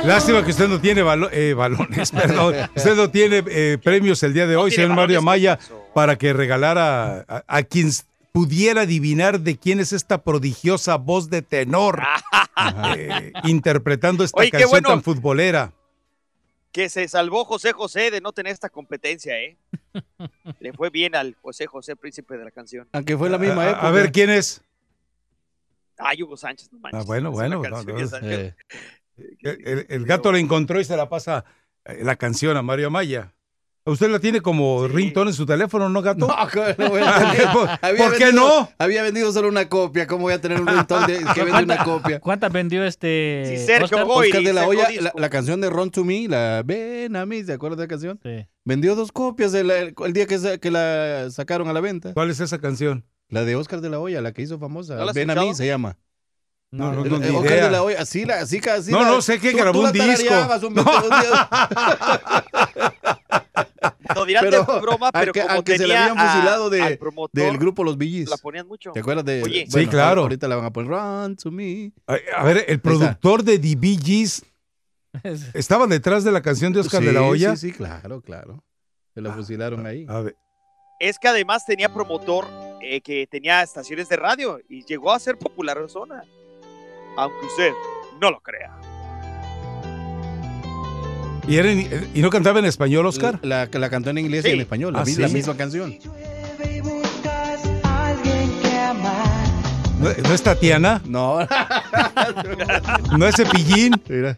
Lástima 0.08 0.44
que 0.44 0.52
usted 0.52 0.68
no 0.68 0.80
tiene 0.80 1.04
balo- 1.04 1.30
eh, 1.32 1.54
balones, 1.54 2.12
perdón. 2.12 2.56
Usted 2.76 2.96
no 2.96 3.10
tiene 3.12 3.44
eh, 3.50 3.78
premios 3.84 4.24
el 4.24 4.34
día 4.34 4.48
de 4.48 4.56
hoy, 4.56 4.72
señor 4.72 4.96
Mario 4.96 5.20
Amaya, 5.20 5.60
para 5.94 6.18
que 6.18 6.34
regalara 6.34 7.26
a, 7.28 7.44
a 7.48 7.64
quien 7.64 7.90
pudiera 8.32 8.82
adivinar 8.82 9.40
de 9.40 9.58
quién 9.58 9.80
es 9.80 9.94
esta 9.94 10.24
prodigiosa 10.24 10.96
voz 10.98 11.30
de 11.30 11.42
tenor 11.42 12.02
eh, 12.98 13.34
interpretando 13.44 14.24
esta 14.24 14.40
Oye, 14.40 14.52
canción 14.52 14.70
bueno. 14.70 14.90
tan 14.90 15.04
futbolera. 15.04 15.74
Que 16.72 16.90
se 16.90 17.08
salvó 17.08 17.44
José 17.46 17.72
José 17.74 18.12
de 18.12 18.22
no 18.22 18.32
tener 18.34 18.54
esta 18.54 18.70
competencia, 18.70 19.40
¿eh? 19.40 19.58
Le 20.60 20.74
fue 20.74 20.90
bien 20.92 21.16
al 21.16 21.36
José 21.42 21.66
José, 21.66 21.96
príncipe 21.96 22.38
de 22.38 22.46
la 22.46 22.52
canción. 22.52 22.88
Aunque 22.92 23.18
fue 23.18 23.30
la 23.30 23.38
misma 23.40 23.64
A- 23.64 23.70
época. 23.72 23.88
a 23.88 23.92
ver 23.92 24.12
quién 24.12 24.30
es. 24.30 24.62
Ah, 25.98 26.12
Hugo 26.20 26.38
Sánchez, 26.38 26.72
no 26.72 26.78
manches. 26.78 27.02
Ah, 27.02 27.04
bueno, 27.08 27.32
bueno. 27.32 27.60
no, 27.64 27.84
no. 27.84 28.20
Eh, 28.22 28.54
El, 29.42 29.68
el- 29.68 29.86
el 29.90 30.06
gato 30.06 30.32
la 30.32 30.40
encontró 30.40 30.80
y 30.80 30.84
se 30.86 30.96
la 30.98 31.10
pasa 31.10 31.46
eh, 31.86 32.00
la 32.04 32.16
canción 32.16 32.56
a 32.58 32.62
Mario 32.62 32.88
Amaya. 32.88 33.34
¿Usted 33.86 34.10
la 34.10 34.20
tiene 34.20 34.42
como 34.42 34.86
ringtone 34.86 35.32
en 35.32 35.34
su 35.34 35.46
teléfono, 35.46 35.88
no, 35.88 36.02
gato? 36.02 36.28
No, 36.28 36.36
no 36.78 36.90
voy 36.90 37.02
a 37.02 37.20
tener. 37.32 37.54
¿Por, 37.54 37.70
Había 37.82 37.98
por 38.06 38.18
qué 38.18 38.26
vendido- 38.26 38.34
no? 38.62 38.70
Había 38.78 39.02
vendido 39.02 39.32
solo 39.32 39.48
una 39.48 39.70
copia. 39.70 40.06
¿Cómo 40.08 40.24
voy 40.24 40.34
a 40.34 40.42
tener 40.42 40.60
un 40.60 40.68
ringtone 40.68 41.08
de, 41.20 41.26
que 41.34 41.44
vende 41.46 41.64
una 41.64 41.84
copia? 41.86 42.20
¿Cuántas 42.20 42.52
vendió 42.52 42.84
este 42.84 43.46
Sí, 43.60 43.66
Sergio 43.66 44.06
Oscar? 44.06 44.42
De 44.44 44.52
la 44.52 44.68
Hoya, 44.68 44.90
la, 45.00 45.14
la 45.16 45.30
canción 45.30 45.62
de 45.62 45.70
Run 45.70 45.90
to 45.92 46.04
Me, 46.04 46.28
la 46.28 46.64
Ven 46.66 47.16
a 47.16 47.26
mí, 47.26 47.42
¿se 47.46 47.54
acuerdas 47.54 47.78
de 47.78 47.84
la 47.86 47.88
canción? 47.88 48.20
Sí. 48.22 48.46
Vendió 48.66 48.94
dos 48.96 49.14
copias 49.14 49.54
el, 49.54 49.72
el- 49.72 49.96
el 50.06 50.12
día 50.14 50.26
que, 50.28 50.70
la 50.70 51.30
sacaron 51.32 51.70
a 51.70 51.74
la 51.74 51.80
venta. 51.80 52.14
¿Cuál 52.14 52.30
es 52.30 52.42
esa 52.42 52.60
canción? 52.60 53.06
La 53.30 53.46
de 53.46 53.56
Oscar 53.56 53.80
de 53.80 53.90
la 53.90 54.00
Hoya, 54.02 54.20
la 54.22 54.34
que 54.34 54.42
hizo 54.42 54.60
famosa. 54.60 54.96
¿No 54.96 55.06
la 55.06 55.12
has 55.12 55.16
Ven 55.16 55.30
a 55.32 55.36
mí 55.36 55.54
se 55.56 55.66
llama. 55.66 55.98
No, 56.70 56.92
no, 56.92 57.04
no, 57.06 57.16
Oscar 57.40 57.52
idea. 57.54 57.66
de 57.66 57.72
la 57.72 57.84
Hoya, 57.84 58.02
así, 58.02 58.26
la, 58.26 58.42
así, 58.42 58.60
así 58.70 58.92
No, 58.92 59.02
la- 59.02 59.08
no, 59.08 59.22
sé 59.22 59.40
que 59.40 59.52
tú- 59.52 59.58
grabó 59.58 59.80
tú 59.82 59.86
un 59.88 59.92
disco. 59.94 60.34
un 60.68 60.70
día- 60.78 61.50
Lo 64.16 64.26
dirán 64.26 64.44
pero, 64.44 64.64
de 64.66 64.80
broma, 64.82 65.12
pero 65.12 65.26
aunque, 65.26 65.42
como 65.42 65.54
aunque 65.54 65.78
se 65.78 65.88
le 65.88 65.94
tenía 65.94 66.12
habían 66.12 66.28
fusilado 66.28 66.70
de, 66.70 66.98
promotor, 66.98 67.42
del 67.44 67.58
grupo 67.58 67.84
Los 67.84 67.98
Billys. 67.98 68.30
La 68.30 68.38
ponían 68.38 68.68
mucho. 68.68 68.92
¿Te 68.92 69.00
acuerdas 69.00 69.26
de? 69.26 69.44
Oye. 69.44 69.66
Sí, 69.70 69.88
claro. 69.88 70.22
Ahorita 70.24 70.48
la 70.48 70.56
van 70.56 70.66
a 70.66 70.72
poner 70.74 70.92
Run 70.92 71.36
to 71.36 71.52
Me. 71.52 71.92
A, 72.08 72.18
a 72.38 72.44
ver, 72.44 72.66
el 72.68 72.80
productor 72.80 73.44
de 73.44 73.60
The 73.60 73.76
Bee 73.78 73.98
Gees 74.02 74.44
estaba 75.54 75.88
detrás 75.88 76.24
de 76.24 76.32
la 76.32 76.42
canción 76.42 76.74
de 76.74 76.80
Oscar 76.82 77.02
de 77.04 77.12
la 77.14 77.20
Sí, 77.22 77.26
Hoya. 77.26 77.56
Sí, 77.56 77.68
sí, 77.70 77.74
claro, 77.78 78.22
claro. 78.22 78.64
Se 79.14 79.22
la 79.22 79.34
fusilaron 79.34 79.86
ahí. 79.86 80.06
A 80.08 80.22
ver, 80.22 80.36
Es 81.00 81.18
que 81.20 81.28
además 81.28 81.66
tenía 81.66 81.94
promotor 81.94 82.46
eh, 82.82 83.02
que 83.02 83.28
tenía 83.28 83.62
estaciones 83.64 84.08
de 84.10 84.16
radio 84.16 84.60
y 84.70 84.84
llegó 84.86 85.12
a 85.12 85.20
ser 85.20 85.38
popular 85.38 85.78
en 85.80 85.90
zona. 85.90 86.24
Aunque 87.18 87.46
usted 87.48 87.72
no 88.22 88.32
lo 88.32 88.40
crea. 88.40 88.74
¿Y, 91.48 91.56
era 91.58 91.72
en- 91.72 92.12
¿Y 92.14 92.22
no 92.22 92.30
cantaba 92.30 92.60
en 92.60 92.66
español, 92.66 93.06
Oscar? 93.06 93.40
La, 93.42 93.68
la, 93.72 93.80
la 93.80 93.90
cantó 93.90 94.10
en 94.10 94.18
inglés 94.18 94.44
Sí. 94.44 94.50
y 94.50 94.54
en 94.54 94.62
español, 94.62 94.94
la, 94.94 95.00
Ah, 95.02 95.06
mi- 95.06 95.14
¿sí? 95.14 95.22
la 95.22 95.28
misma 95.30 95.56
canción. 95.56 95.98
¿No, 100.00 100.10
no 100.10 100.34
es 100.34 100.44
Tatiana? 100.44 101.02
No. 101.06 101.40
¿No 103.18 103.26
es 103.28 103.36
Cepillín? 103.36 103.94
Mira. 104.08 104.38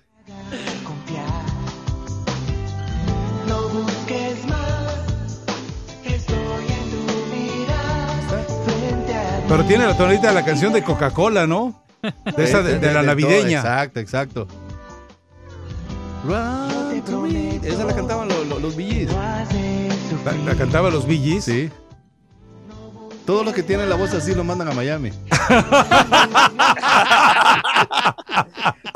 Pero 9.48 9.66
tiene 9.66 9.86
la 9.88 9.98
tonalidad 9.98 10.30
de 10.30 10.34
la 10.36 10.46
canción 10.46 10.72
de 10.74 10.84
Coca-Cola, 10.84 11.48
¿no? 11.48 11.82
De, 12.02 12.44
esa 12.44 12.62
de, 12.62 12.80
de 12.80 12.88
la 12.88 12.94
todo, 12.94 13.04
navideña. 13.04 13.60
Exacto, 13.60 14.00
exacto. 14.00 14.48
Run 16.26 17.02
to 17.06 17.22
me. 17.22 17.56
Esa 17.64 17.84
la 17.86 17.96
cantaban 17.96 18.28
los, 18.28 18.46
los, 18.48 18.62
los 18.62 18.76
Billys. 18.76 19.10
La, 19.12 20.32
la 20.46 20.56
cantaba 20.56 20.90
los 20.90 21.06
Gees. 21.06 21.46
Sí. 21.46 21.70
Todos 23.26 23.46
los 23.46 23.54
que 23.54 23.62
tienen 23.64 23.90
la 23.90 23.96
voz 23.96 24.14
así 24.14 24.34
lo 24.34 24.44
mandan 24.44 24.70
a 24.70 24.74
Miami. 24.74 25.12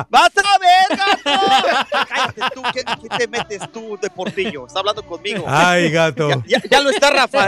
¡Vas 0.10 0.32
a 0.38 0.58
ver, 0.60 0.98
gato! 0.98 2.02
Cállate 2.10 2.42
tú, 2.54 2.62
¿qué, 2.74 2.84
qué 3.02 3.18
te 3.18 3.28
metes 3.28 3.72
tú, 3.72 3.98
Deportillo? 4.02 4.68
Está 4.68 4.80
hablando 4.80 5.04
conmigo. 5.06 5.46
Ay, 5.48 5.92
gato. 5.92 6.30
Ya, 6.30 6.42
ya- 6.48 6.62
ya 6.70 6.82
lo 6.82 6.90
está 6.90 7.10
rafa- 7.12 7.44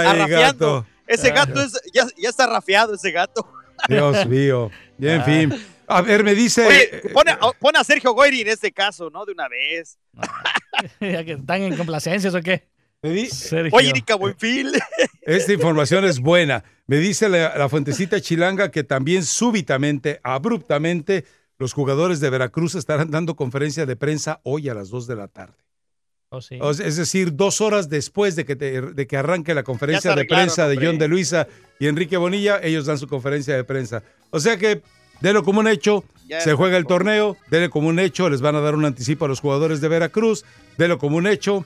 Ay, 0.00 0.06
arrafiando. 0.06 0.74
gato. 0.82 0.86
Ese 1.06 1.30
gato 1.30 1.60
es, 1.60 1.72
ya, 1.92 2.06
ya 2.16 2.28
está 2.28 2.46
rafiado, 2.46 2.94
ese 2.94 3.10
gato. 3.10 3.46
Dios 3.88 4.26
mío. 4.26 4.70
Y 5.00 5.08
en 5.08 5.20
Ah. 5.20 5.24
fin. 5.24 5.54
A 5.86 6.02
ver, 6.02 6.22
me 6.22 6.34
dice. 6.34 6.66
Oye, 6.66 7.02
pone, 7.12 7.32
a- 7.32 7.38
pone 7.58 7.78
a 7.78 7.84
Sergio 7.84 8.12
Goyri 8.12 8.42
en 8.42 8.48
este 8.48 8.70
caso, 8.72 9.10
¿no? 9.10 9.24
De 9.24 9.32
una 9.32 9.48
vez. 9.48 9.98
Ya 11.00 11.24
que 11.24 11.32
¿Están 11.32 11.62
en 11.62 11.76
complacencias 11.76 12.34
o 12.34 12.40
qué? 12.40 12.68
me 13.02 13.10
di- 13.10 13.26
Sergio. 13.26 13.70
Oye, 13.76 13.90
Erika 13.90 14.14
Buenfil. 14.14 14.72
Esta 15.22 15.52
información 15.52 16.04
es 16.04 16.20
buena. 16.20 16.64
Me 16.86 16.96
dice 16.98 17.28
la, 17.28 17.56
la 17.56 17.68
fuentecita 17.68 18.20
chilanga 18.20 18.70
que 18.70 18.82
también 18.84 19.24
súbitamente, 19.24 20.20
abruptamente, 20.22 21.24
los 21.58 21.72
jugadores 21.74 22.20
de 22.20 22.30
Veracruz 22.30 22.74
estarán 22.74 23.10
dando 23.10 23.36
conferencia 23.36 23.84
de 23.84 23.96
prensa 23.96 24.40
hoy 24.44 24.68
a 24.68 24.74
las 24.74 24.88
2 24.90 25.06
de 25.06 25.16
la 25.16 25.28
tarde. 25.28 25.54
Oh, 26.32 26.40
sí. 26.40 26.58
Es 26.84 26.96
decir, 26.96 27.34
dos 27.34 27.60
horas 27.60 27.88
después 27.88 28.36
de 28.36 28.44
que, 28.44 28.54
te- 28.54 28.80
de 28.80 29.06
que 29.08 29.16
arranque 29.16 29.52
la 29.52 29.64
conferencia 29.64 30.14
de 30.14 30.24
prensa 30.24 30.68
de. 30.68 30.76
John 30.76 30.96
de 30.96 31.08
Luisa 31.08 31.48
y 31.80 31.88
Enrique 31.88 32.16
Bonilla, 32.16 32.60
ellos 32.62 32.86
dan 32.86 32.98
su 32.98 33.08
conferencia 33.08 33.56
de 33.56 33.64
prensa. 33.64 34.02
O 34.30 34.38
sea 34.38 34.56
que, 34.56 34.82
denlo 35.20 35.42
como 35.42 35.58
un 35.58 35.66
hecho, 35.66 36.04
Ya 36.28 36.40
se 36.40 36.54
juega 36.54 36.76
el 36.76 36.86
torneo, 36.86 37.36
denlo 37.50 37.68
como 37.70 37.88
un 37.88 37.98
hecho, 37.98 38.28
les 38.30 38.40
van 38.42 38.54
a 38.54 38.60
dar 38.60 38.76
un 38.76 38.84
anticipo 38.84 39.24
a 39.24 39.28
los 39.28 39.40
jugadores 39.40 39.80
de 39.80 39.88
Veracruz, 39.88 40.44
denlo 40.78 40.98
como 40.98 41.16
un 41.16 41.26
hecho, 41.26 41.64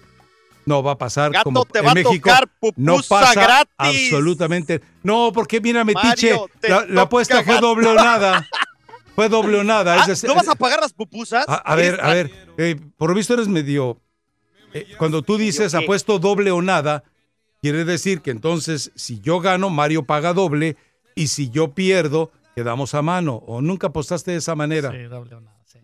no 0.64 0.82
va 0.82 0.92
a 0.92 0.98
pasar 0.98 1.30
Gato, 1.32 1.44
como 1.44 1.66
te 1.66 1.80
en 1.80 1.86
va 1.86 1.90
a 1.90 1.94
México. 1.94 2.12
tocar 2.30 2.48
no 2.76 3.00
pasa 3.06 3.34
gratis. 3.38 3.68
absolutamente. 3.76 4.80
No, 5.02 5.30
porque 5.34 5.60
mira, 5.60 5.84
Metiche, 5.84 6.30
Mario, 6.30 6.48
la, 6.62 6.86
la 6.88 7.02
apuesta 7.02 7.42
fue 7.44 7.60
doble 7.60 7.88
o 7.88 7.94
nada. 7.94 8.48
Fue 9.14 9.28
doble 9.28 9.58
o 9.58 9.62
nada. 9.64 10.02
Ah, 10.02 10.10
es 10.10 10.24
¿No 10.24 10.34
vas 10.34 10.48
a 10.48 10.54
pagar 10.54 10.80
las 10.80 10.92
pupusas? 10.94 11.44
a, 11.46 11.54
a 11.56 11.76
ver, 11.76 12.00
a 12.02 12.14
ver. 12.14 12.30
eh, 12.56 12.76
por 12.96 13.10
lo 13.10 13.14
visto 13.14 13.34
eres 13.34 13.46
medio. 13.46 14.00
Eh, 14.74 14.94
cuando 14.98 15.22
tú 15.22 15.36
dices 15.38 15.74
apuesto 15.74 16.18
doble 16.18 16.50
o 16.50 16.60
nada, 16.60 17.04
quiere 17.62 17.84
decir 17.84 18.20
que 18.20 18.30
entonces 18.30 18.92
si 18.94 19.20
yo 19.20 19.40
gano, 19.40 19.70
Mario 19.70 20.04
paga 20.04 20.32
doble 20.34 20.76
y 21.14 21.28
si 21.28 21.48
yo 21.50 21.72
pierdo, 21.74 22.30
quedamos 22.54 22.94
a 22.94 23.02
mano. 23.02 23.36
¿O 23.46 23.60
nunca 23.62 23.86
apostaste 23.86 24.32
de 24.32 24.36
esa 24.38 24.54
manera? 24.54 24.92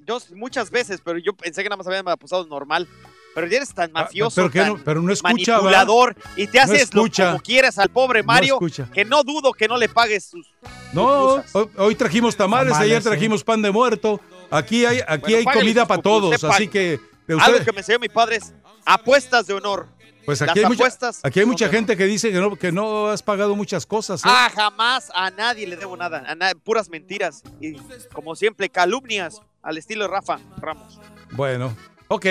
Yo 0.06 0.18
muchas 0.34 0.70
veces, 0.70 1.00
pero 1.04 1.18
yo 1.18 1.32
pensé 1.34 1.62
que 1.62 1.68
nada 1.68 1.76
más 1.76 1.86
habían 1.86 2.06
apostado 2.08 2.44
normal. 2.46 2.88
Pero 3.32 3.46
ya 3.46 3.58
eres 3.58 3.72
tan 3.72 3.92
mafioso, 3.92 4.40
Ah, 4.40 4.44
pero 4.44 4.50
que 4.50 4.58
tan 4.58 4.68
no- 4.70 4.84
pero 4.84 5.02
no 5.02 5.14
manipulador 5.22 6.16
y 6.34 6.48
te 6.48 6.58
No 6.58 6.64
haces 6.64 6.92
lo- 6.92 7.02
escucha. 7.04 7.26
como 7.28 7.40
quieras 7.40 7.78
al 7.78 7.88
pobre 7.88 8.22
No 8.22 8.26
Mario, 8.26 8.58
que 8.92 9.04
no 9.04 9.22
dudo 9.22 9.52
que 9.52 9.68
no 9.68 9.76
le 9.78 9.88
pagues 9.88 10.24
sus... 10.24 10.48
No, 10.92 11.34
hoy, 11.52 11.68
hoy 11.76 11.94
trajimos 11.94 12.36
tamales, 12.36 12.72
Tamales, 12.72 12.90
ayer 12.90 13.02
sí. 13.02 13.08
trajimos 13.08 13.44
pan 13.44 13.62
de 13.62 13.70
muerto. 13.70 14.20
Aquí 14.50 14.84
hay, 14.84 14.98
aquí 15.06 15.20
Bueno, 15.20 15.36
hay 15.38 15.44
págale 15.44 15.60
comida 15.62 15.86
para 15.86 16.02
todos, 16.02 16.42
así 16.42 16.66
que 16.66 16.98
de 17.28 17.34
Algo 17.40 17.64
que 17.64 17.70
me 17.72 17.78
enseñó 17.78 18.00
mi 18.00 18.08
padre 18.08 18.36
es 18.36 18.52
apuestas 18.84 19.46
de 19.46 19.54
honor. 19.54 19.86
pues 20.24 20.40
Las 20.40 20.50
aquí 20.50 20.60
hay 20.60 20.66
mucha, 20.66 20.74
apuestas 20.84 21.20
aquí 21.22 21.40
hay 21.40 21.46
mucha 21.46 21.68
gente 21.68 21.96
que 21.96 22.04
dice 22.06 22.30
que 22.30 22.38
no, 22.38 22.56
que 22.56 22.72
no 22.72 23.08
has 23.08 23.22
pagado 23.22 23.56
muchas 23.56 23.86
cosas. 23.86 24.20
¿eh? 24.24 24.28
Ah, 24.28 24.50
jamás 24.54 25.10
a 25.14 25.30
nadie 25.30 25.66
le 25.66 25.76
debo 25.76 25.96
nada, 25.96 26.22
a 26.26 26.34
na- 26.34 26.52
puras 26.62 26.88
mentiras. 26.88 27.42
Y 27.60 27.74
como 28.12 28.34
siempre, 28.36 28.68
calumnias 28.68 29.40
al 29.62 29.78
estilo 29.78 30.04
de 30.04 30.10
Rafa 30.10 30.38
Ramos. 30.58 30.98
Bueno, 31.32 31.74
ok. 32.08 32.22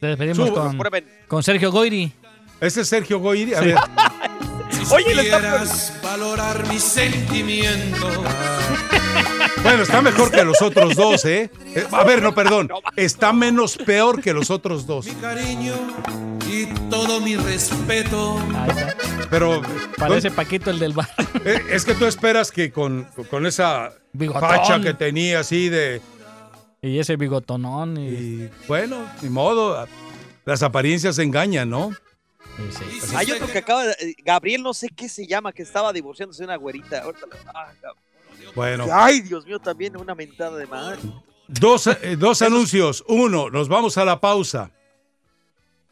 Te 0.00 0.06
despedimos 0.08 0.50
con, 0.50 0.76
Prueben. 0.78 1.08
con 1.28 1.42
Sergio 1.42 1.70
Goiri. 1.72 2.12
Ese 2.60 2.82
es 2.82 2.88
Sergio 2.88 3.18
Goyri. 3.18 3.54
A 3.54 3.60
Sí. 3.60 3.66
ver. 3.66 3.76
Oye, 4.92 5.14
le 5.14 5.22
está 5.22 5.64
valorar 6.02 6.66
mis 6.68 6.82
sentimientos. 6.82 8.18
Bueno, 9.62 9.82
está 9.82 10.02
mejor 10.02 10.30
que 10.30 10.44
los 10.44 10.60
otros 10.60 10.94
dos, 10.94 11.24
¿eh? 11.24 11.50
Eh, 11.74 11.84
A 11.90 12.04
ver, 12.04 12.22
no, 12.22 12.34
perdón. 12.34 12.68
Está 12.94 13.32
menos 13.32 13.76
peor 13.76 14.20
que 14.22 14.32
los 14.32 14.50
otros 14.50 14.86
dos. 14.86 15.06
cariño 15.20 15.74
y 16.48 16.66
todo 16.88 17.20
mi 17.20 17.36
respeto. 17.36 18.38
Pero. 19.30 19.60
Parece 19.98 20.30
Paquito 20.30 20.70
el 20.70 20.78
del 20.78 20.92
bar. 20.92 21.08
Eh, 21.44 21.60
Es 21.70 21.84
que 21.84 21.94
tú 21.94 22.06
esperas 22.06 22.52
que 22.52 22.70
con, 22.70 23.08
con 23.30 23.44
esa 23.46 23.92
Bigotón. 24.12 24.42
facha 24.42 24.80
que 24.80 24.94
tenía 24.94 25.40
así 25.40 25.68
de. 25.68 26.00
Y 26.82 26.98
ese 26.98 27.16
bigotonón. 27.16 27.96
Y... 27.96 28.48
Bueno, 28.68 28.98
ni 29.22 29.30
modo. 29.30 29.88
Las 30.44 30.62
apariencias 30.62 31.18
engañan, 31.18 31.70
¿no? 31.70 31.90
Hay 33.16 33.32
otro 33.32 33.48
que 33.50 33.58
acaba 33.58 33.84
de... 33.86 33.92
eh, 33.98 34.14
Gabriel, 34.24 34.62
no 34.62 34.74
sé 34.74 34.88
qué 34.94 35.08
se 35.08 35.26
llama, 35.26 35.52
que 35.52 35.62
estaba 35.62 35.92
divorciándose 35.92 36.42
de 36.42 36.44
una 36.44 36.56
güerita. 36.56 37.02
Ahorita 37.02 37.26
le- 37.26 37.38
ah, 37.52 37.72
Bueno. 38.54 38.86
Ay, 38.90 39.20
Dios 39.20 39.46
mío, 39.46 39.58
también 39.58 39.96
una 39.96 40.14
mentada 40.14 40.56
de 40.56 40.66
madre. 40.66 40.98
Dos, 41.48 41.86
eh, 41.86 42.16
dos 42.16 42.42
anuncios. 42.42 43.04
Uno, 43.08 43.50
nos 43.50 43.68
vamos 43.68 43.98
a 43.98 44.04
la 44.04 44.20
pausa. 44.20 44.70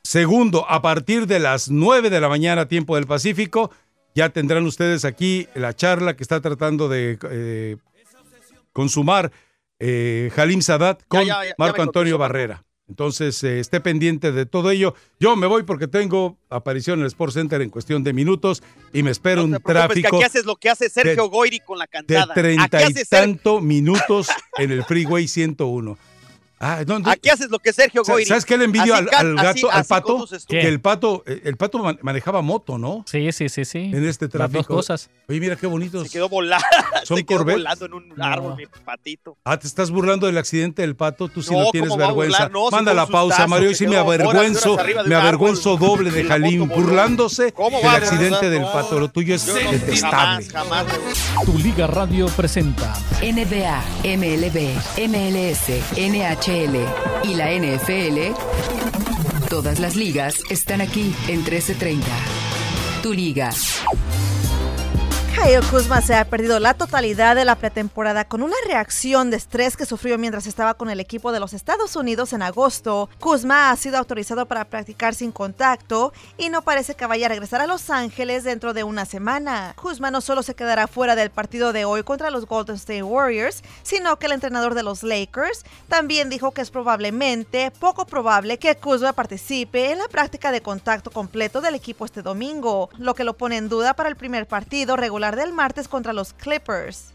Segundo, 0.02 0.68
a 0.68 0.82
partir 0.82 1.26
de 1.26 1.38
las 1.38 1.70
9 1.70 2.10
de 2.10 2.20
la 2.20 2.28
mañana, 2.28 2.66
tiempo 2.66 2.96
del 2.96 3.06
Pacífico, 3.06 3.70
ya 4.14 4.30
tendrán 4.30 4.66
ustedes 4.66 5.04
aquí 5.04 5.48
la 5.54 5.74
charla 5.74 6.16
que 6.16 6.22
está 6.22 6.40
tratando 6.40 6.88
de 6.88 7.18
eh, 7.30 7.76
consumar 8.72 9.30
eh, 9.78 10.30
Halim 10.36 10.60
Sadat 10.60 11.02
con 11.08 11.20
ya, 11.20 11.42
ya, 11.42 11.48
ya 11.50 11.54
Marco 11.58 11.82
Antonio 11.82 12.18
Barrera. 12.18 12.64
Entonces, 12.88 13.42
eh, 13.44 13.60
esté 13.60 13.80
pendiente 13.80 14.32
de 14.32 14.44
todo 14.44 14.70
ello. 14.70 14.94
Yo 15.18 15.34
me 15.36 15.46
voy 15.46 15.62
porque 15.62 15.88
tengo 15.88 16.36
aparición 16.50 16.98
en 16.98 17.02
el 17.04 17.06
Sport 17.08 17.32
Center 17.32 17.62
en 17.62 17.70
cuestión 17.70 18.02
de 18.04 18.12
minutos 18.12 18.62
y 18.92 19.02
me 19.02 19.10
espera 19.10 19.42
un 19.42 19.50
Preocupes, 19.50 19.72
que 19.74 19.78
tráfico 20.02 20.16
aquí 20.16 20.24
haces 20.24 20.44
lo 20.44 20.56
que 20.56 20.68
hace 20.68 20.90
Sergio 20.90 21.22
de- 21.24 21.28
Goyri 21.28 21.60
con 21.60 21.78
la 21.78 21.84
de 21.84 21.90
cantada. 21.90 22.34
treinta 22.34 22.78
aquí 22.78 22.92
y 23.00 23.04
tanto 23.04 23.60
minutos 23.60 24.28
en 24.58 24.72
el 24.72 24.84
Freeway 24.84 25.26
101. 25.28 25.96
Ah, 26.64 26.84
no, 26.86 27.00
no. 27.00 27.10
aquí 27.10 27.28
haces 27.28 27.50
lo 27.50 27.58
que 27.58 27.72
Sergio 27.72 28.04
Goyri. 28.04 28.24
¿Sabes 28.26 28.44
qué 28.44 28.56
le 28.56 28.66
envidio 28.66 28.94
Así 28.94 29.04
al, 29.16 29.36
así- 29.38 29.62
gato, 29.62 29.70
al 29.72 29.80
así 29.80 29.88
pato? 29.88 30.28
Que 30.48 30.60
el 30.68 30.80
pato, 30.80 31.24
eh, 31.26 31.40
el 31.44 31.56
pato 31.56 31.78
man- 31.80 31.98
manejaba 32.02 32.40
moto, 32.40 32.78
¿no? 32.78 33.04
Sí, 33.06 33.32
sí, 33.32 33.48
sí, 33.48 33.64
sí. 33.64 33.78
En 33.92 34.06
este 34.06 34.26
Las 34.26 34.32
tráfico. 34.32 34.58
dos 34.60 34.66
cosas. 34.86 35.10
Oye, 35.28 35.40
mira 35.40 35.56
qué 35.56 35.66
bonitos. 35.66 36.04
Se 36.06 36.12
quedó 36.12 36.28
volando. 36.28 36.64
Son 37.04 37.16
se 37.16 37.24
quedó 37.24 37.44
volando 37.44 37.86
en 37.86 37.94
un 37.94 38.22
árbol, 38.22 38.54
mi 38.56 38.66
patito. 38.84 39.36
Ah, 39.44 39.58
te 39.58 39.66
estás 39.66 39.90
burlando 39.90 40.26
del 40.28 40.38
accidente 40.38 40.82
del 40.82 40.94
pato, 40.94 41.28
tú 41.28 41.42
sí 41.42 41.52
No, 41.52 41.64
no, 41.64 41.70
tienes 41.72 41.90
¿cómo 41.90 41.98
va 42.00 42.04
a 42.04 42.08
vergüenza. 42.08 42.48
Manda 42.70 42.94
la 42.94 43.06
pausa, 43.06 43.34
sustazo, 43.38 43.48
Mario, 43.48 43.70
y 43.70 43.74
se 43.74 43.78
sí 43.84 43.86
me 43.90 43.96
avergüenzo, 43.96 44.78
me 45.06 45.14
avergüenzo 45.16 45.72
árbol. 45.74 45.88
doble 45.88 46.10
de 46.12 46.24
Jalín, 46.24 46.68
burlándose 46.68 47.50
¿Cómo 47.50 47.78
del 47.78 47.88
accidente 47.88 48.50
del 48.50 48.62
pato. 48.62 49.00
Lo 49.00 49.08
tuyo 49.10 49.34
es 49.34 49.46
yo 49.46 49.54
detestable. 49.54 50.44
Jamás, 50.46 50.84
jamás. 50.86 51.44
Tu 51.44 51.58
Liga 51.58 51.88
Radio 51.88 52.26
presenta 52.36 52.94
NBA, 53.20 53.82
MLB, 54.04 54.76
MLS, 55.08 55.82
NHL 55.96 56.51
y 57.24 57.34
la 57.34 57.50
NFL. 57.50 58.34
Todas 59.48 59.80
las 59.80 59.96
ligas 59.96 60.42
están 60.50 60.82
aquí 60.82 61.14
en 61.26 61.38
1330. 61.38 62.06
Tu 63.02 63.14
liga. 63.14 63.50
Kyle 65.34 65.62
Kuzma 65.70 66.02
se 66.02 66.14
ha 66.14 66.26
perdido 66.26 66.60
la 66.60 66.74
totalidad 66.74 67.34
de 67.34 67.46
la 67.46 67.56
pretemporada 67.56 68.26
con 68.26 68.42
una 68.42 68.54
reacción 68.66 69.30
de 69.30 69.38
estrés 69.38 69.78
que 69.78 69.86
sufrió 69.86 70.18
mientras 70.18 70.46
estaba 70.46 70.74
con 70.74 70.90
el 70.90 71.00
equipo 71.00 71.32
de 71.32 71.40
los 71.40 71.54
Estados 71.54 71.96
Unidos 71.96 72.34
en 72.34 72.42
agosto. 72.42 73.08
Kuzma 73.18 73.70
ha 73.70 73.76
sido 73.76 73.96
autorizado 73.96 74.44
para 74.44 74.66
practicar 74.66 75.14
sin 75.14 75.32
contacto 75.32 76.12
y 76.36 76.50
no 76.50 76.60
parece 76.62 76.94
que 76.94 77.06
vaya 77.06 77.26
a 77.26 77.28
regresar 77.30 77.62
a 77.62 77.66
Los 77.66 77.88
Ángeles 77.88 78.44
dentro 78.44 78.74
de 78.74 78.84
una 78.84 79.06
semana. 79.06 79.72
Kuzma 79.80 80.10
no 80.10 80.20
solo 80.20 80.42
se 80.42 80.54
quedará 80.54 80.86
fuera 80.86 81.16
del 81.16 81.30
partido 81.30 81.72
de 81.72 81.86
hoy 81.86 82.02
contra 82.02 82.30
los 82.30 82.46
Golden 82.46 82.76
State 82.76 83.02
Warriors, 83.02 83.62
sino 83.82 84.18
que 84.18 84.26
el 84.26 84.32
entrenador 84.32 84.74
de 84.74 84.82
los 84.82 85.02
Lakers 85.02 85.64
también 85.88 86.28
dijo 86.28 86.50
que 86.50 86.60
es 86.60 86.70
probablemente, 86.70 87.70
poco 87.70 88.04
probable, 88.04 88.58
que 88.58 88.76
Kuzma 88.76 89.14
participe 89.14 89.92
en 89.92 89.98
la 89.98 90.08
práctica 90.08 90.52
de 90.52 90.60
contacto 90.60 91.10
completo 91.10 91.62
del 91.62 91.74
equipo 91.74 92.04
este 92.04 92.20
domingo, 92.20 92.90
lo 92.98 93.14
que 93.14 93.24
lo 93.24 93.32
pone 93.32 93.56
en 93.56 93.70
duda 93.70 93.94
para 93.94 94.10
el 94.10 94.16
primer 94.16 94.46
partido 94.46 94.94
regular 94.96 95.21
del 95.30 95.52
martes 95.52 95.86
contra 95.86 96.12
los 96.12 96.32
Clippers. 96.32 97.12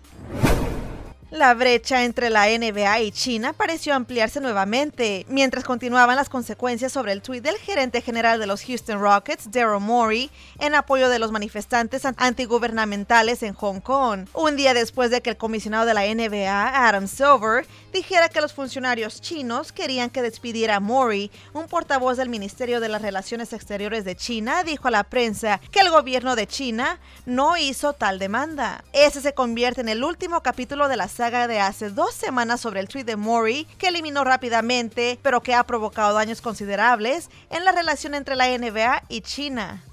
La 1.30 1.54
brecha 1.56 2.06
entre 2.06 2.30
la 2.30 2.46
NBA 2.48 3.02
y 3.02 3.12
China 3.12 3.52
pareció 3.52 3.94
ampliarse 3.94 4.40
nuevamente, 4.40 5.26
mientras 5.28 5.66
continuaban 5.66 6.16
las 6.16 6.30
consecuencias 6.30 6.94
sobre 6.94 7.12
el 7.12 7.22
tuit 7.22 7.44
del 7.44 7.58
gerente 7.58 8.00
general 8.00 8.40
de 8.40 8.48
los 8.48 8.64
Houston 8.64 9.02
Rockets, 9.02 9.52
Daryl 9.52 9.82
Morey, 9.82 10.32
en 10.60 10.74
apoyo 10.74 11.10
de 11.10 11.20
los 11.20 11.34
manifestantes 11.34 12.06
an- 12.06 12.16
antigubernamentales 12.18 13.44
en 13.44 13.54
Hong 13.56 13.82
Kong, 13.82 14.28
un 14.34 14.56
día 14.56 14.74
después 14.74 15.12
de 15.12 15.22
que 15.22 15.32
el 15.32 15.36
comisionado 15.38 15.86
de 15.86 15.94
la 15.94 16.06
NBA, 16.06 16.88
Adam 16.88 17.10
Silver, 17.10 17.68
dijera 17.92 18.30
que 18.30 18.40
los 18.40 18.54
funcionarios 18.54 19.20
chinos 19.20 19.74
querían 19.74 20.10
que 20.10 20.22
despidiera 20.22 20.78
a 20.78 20.80
Morey, 20.80 21.30
un 21.54 21.68
portavoz 21.68 22.16
del 22.16 22.30
Ministerio 22.30 22.80
de 22.80 22.88
las 22.88 23.02
Relaciones 23.02 23.52
Exteriores 23.52 24.06
de 24.06 24.16
China, 24.16 24.64
dijo 24.64 24.88
a 24.88 24.92
la 24.92 25.04
prensa 25.04 25.60
que 25.74 25.82
el 25.82 25.90
gobierno 25.90 26.38
de 26.38 26.48
China 26.48 27.02
no 27.26 27.58
hizo 27.58 27.92
tal 27.92 28.18
demanda. 28.18 28.86
Ese 28.94 29.20
se 29.20 29.34
convierte 29.34 29.82
en 29.82 29.90
el 29.90 30.06
último 30.06 30.42
capítulo 30.42 30.88
de 30.88 30.96
la 30.96 31.10
saga 31.18 31.48
de 31.48 31.60
hace 31.60 31.90
dos 31.90 32.14
semanas 32.14 32.62
sobre 32.62 32.80
el 32.80 32.88
tweet 32.88 33.04
de 33.04 33.16
Mori, 33.16 33.66
que 33.80 33.88
eliminó 33.88 34.24
rápidamente, 34.24 35.18
pero 35.24 35.42
que 35.42 35.56
ha 35.56 35.64
provocado 35.64 36.14
daños 36.14 36.42
considerables 36.42 37.32
en 37.50 37.66
la 37.66 37.72
relación 37.72 38.14
entre 38.14 38.36
la 38.36 38.56
NBA 38.56 39.02
y 39.10 39.22
China. 39.22 39.84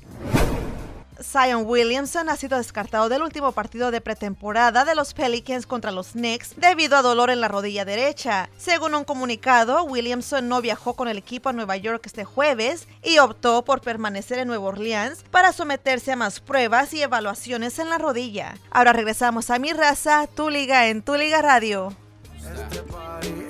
Zion 1.23 1.65
Williamson 1.67 2.29
ha 2.29 2.37
sido 2.37 2.59
descartado 2.59 3.09
del 3.09 3.23
último 3.23 3.53
partido 3.53 3.91
de 3.91 4.01
pretemporada 4.01 4.85
de 4.85 4.95
los 4.95 5.15
Pelicans 5.15 5.67
contra 5.67 5.91
los 5.91 6.13
Knicks 6.13 6.55
debido 6.57 6.97
a 6.97 7.03
dolor 7.03 7.31
en 7.31 7.41
la 7.41 7.49
rodilla 7.49 7.85
derecha. 7.85 8.49
Según 8.57 8.95
un 8.95 9.05
comunicado, 9.05 9.85
Williamson 9.85 10.49
no 10.49 10.61
viajó 10.61 10.95
con 10.95 11.09
el 11.09 11.19
equipo 11.19 11.49
a 11.49 11.53
Nueva 11.53 11.77
York 11.77 12.03
este 12.07 12.25
jueves 12.25 12.89
y 13.03 13.19
optó 13.19 13.65
por 13.65 13.81
permanecer 13.81 14.39
en 14.39 14.49
Nueva 14.49 14.67
Orleans 14.67 15.25
para 15.31 15.53
someterse 15.53 16.13
a 16.13 16.17
más 16.17 16.41
pruebas 16.41 16.93
y 16.95 17.03
evaluaciones 17.03 17.79
en 17.79 17.91
la 17.91 17.99
rodilla. 17.99 18.57
Ahora 18.71 18.93
regresamos 18.93 19.51
a 19.51 19.59
Mi 19.59 19.73
Raza, 19.73 20.27
Tu 20.27 20.51
Liga 20.51 20.89
en 20.89 21.03
Tu 21.03 21.15
Liga 21.15 21.43
Radio. 21.43 21.95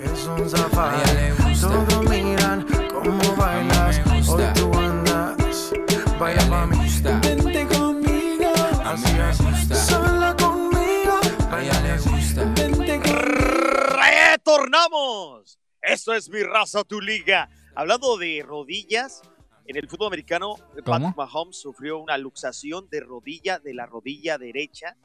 Es 0.05 0.27
un 0.27 0.49
safari. 0.49 1.33
Todos 1.61 2.09
miran 2.09 2.67
cómo 2.93 3.37
bailas. 3.37 4.01
Hoy 4.29 4.45
tú 4.55 4.73
andas. 4.79 5.73
Baila 6.19 6.45
pa' 6.49 6.67
conmigo. 8.97 9.75
Sola 9.75 10.37
conmigo. 10.37 11.21
Baila 11.51 11.99
Vente 12.55 13.01
¡Retornamos! 14.33 15.59
Esto 15.81 16.15
es 16.15 16.29
mi 16.29 16.43
raza, 16.43 16.85
tu 16.85 17.01
liga. 17.01 17.49
Hablando 17.75 18.17
de 18.17 18.43
rodillas, 18.47 19.23
en 19.67 19.77
el 19.77 19.89
fútbol 19.89 20.09
americano, 20.09 20.57
Patrick 20.85 21.17
Mahomes 21.17 21.57
sufrió 21.57 21.99
una 21.99 22.19
luxación 22.19 22.89
de 22.89 23.01
rodilla, 23.01 23.59
de 23.59 23.75
la 23.75 23.87
rodilla 23.87 24.39
derecha, 24.39 24.97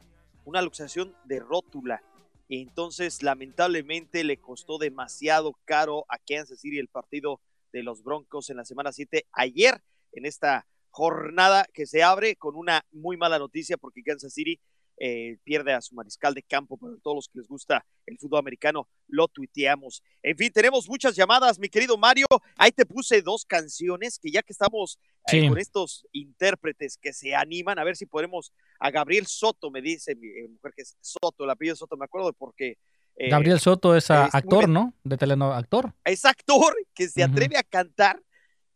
una 0.45 0.61
luxación 0.61 1.16
de 1.26 1.40
rótula. 1.40 2.03
Y 2.48 2.61
entonces, 2.61 3.24
lamentablemente, 3.24 4.24
le 4.24 4.38
costó 4.38 4.78
demasiado 4.78 5.53
caro 5.66 6.06
a 6.10 6.18
Kansas 6.18 6.60
City 6.61 6.80
el 6.80 6.88
partido 6.88 7.40
de 7.72 7.84
los 7.84 8.03
Broncos 8.03 8.49
en 8.49 8.57
la 8.57 8.66
semana 8.66 8.91
7 8.91 9.28
ayer, 9.32 9.82
en 10.14 10.26
esta 10.26 10.66
jornada 11.00 11.66
que 11.74 11.86
se 11.86 12.04
abre 12.04 12.36
con 12.36 12.58
una 12.58 12.82
muy 12.92 13.16
mala 13.16 13.40
noticia 13.40 13.78
porque 13.78 14.04
Kansas 14.04 14.34
City 14.34 14.60
eh, 15.02 15.38
pierde 15.46 15.72
a 15.72 15.80
su 15.80 15.96
mariscal 15.96 16.34
de 16.34 16.44
campo, 16.44 16.78
pero 16.78 16.98
todos 17.02 17.16
los 17.16 17.30
que 17.30 17.40
les 17.40 17.48
gusta 17.48 17.86
el 18.06 18.18
fútbol 18.18 18.40
americano 18.40 18.90
lo 19.08 19.30
tuiteamos. 19.30 20.04
En 20.22 20.36
fin, 20.36 20.52
tenemos 20.52 20.90
muchas 20.90 21.16
llamadas, 21.16 21.58
mi 21.58 21.70
querido 21.70 21.98
Mario. 21.98 22.26
Ahí 22.58 22.74
te 22.74 22.86
puse 22.86 23.22
dos 23.22 23.46
canciones 23.46 24.20
que 24.20 24.30
ya 24.30 24.44
que 24.44 24.52
estamos 24.52 25.00
eh, 25.28 25.40
Sí. 25.44 25.48
con 25.48 25.58
estos 25.58 26.06
intérpretes 26.12 26.98
que 26.98 27.14
se 27.14 27.34
animan, 27.34 27.80
a 27.80 27.86
ver 27.86 27.96
si 27.96 28.06
podemos 28.08 28.52
a 28.78 28.92
Gabriel 28.92 29.26
Soto, 29.26 29.72
me 29.72 29.82
dice 29.82 30.16
mi 30.16 30.28
eh, 30.28 30.50
mujer 30.50 30.74
que 30.76 30.82
es 30.82 30.98
Soto, 31.00 31.46
el 31.46 31.50
apellido 31.50 31.78
Soto, 31.78 31.96
me 31.96 32.04
acuerdo 32.04 32.34
porque 32.34 32.78
Gabriel 33.16 33.60
Soto 33.62 33.96
es 33.96 34.12
actor. 34.12 34.68
¿no? 34.68 34.94
De 35.06 35.16
teleno 35.18 35.54
actor. 35.54 35.94
es 36.04 36.26
actor 36.26 36.76
que 36.94 37.08
se 37.08 37.24
atreve 37.24 37.56
a 37.58 37.64
cantar 37.64 38.22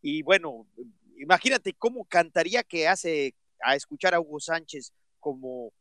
y 0.01 0.21
bueno, 0.21 0.67
imagínate 1.17 1.73
cómo 1.73 2.05
cantaría 2.05 2.63
que 2.63 2.87
hace 2.87 3.35
a 3.61 3.75
escuchar 3.75 4.13
a 4.13 4.19
Hugo 4.19 4.39
Sánchez 4.39 4.91
como 5.19 5.71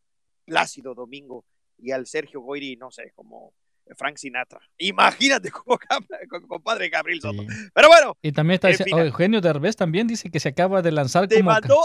Plácido 0.44 0.94
Domingo 0.94 1.44
y 1.78 1.90
al 1.92 2.06
Sergio 2.06 2.40
Goyri, 2.40 2.76
no 2.76 2.90
sé, 2.90 3.12
como 3.14 3.52
Frank 3.96 4.16
Sinatra. 4.16 4.60
Imagínate 4.78 5.50
cómo 5.50 5.78
compadre 6.48 6.88
Gabriel 6.88 7.20
Soto. 7.20 7.42
Pero 7.74 7.88
bueno, 7.88 8.16
Y 8.22 8.32
también 8.32 8.54
está 8.54 8.70
ese- 8.70 8.84
Eugenio 8.88 9.40
Derbez 9.40 9.76
también 9.76 10.06
dice 10.06 10.30
que 10.30 10.40
se 10.40 10.50
acaba 10.50 10.82
de 10.82 10.92
lanzar 10.92 11.26
te 11.26 11.36
como 11.36 11.50
mandó 11.50 11.82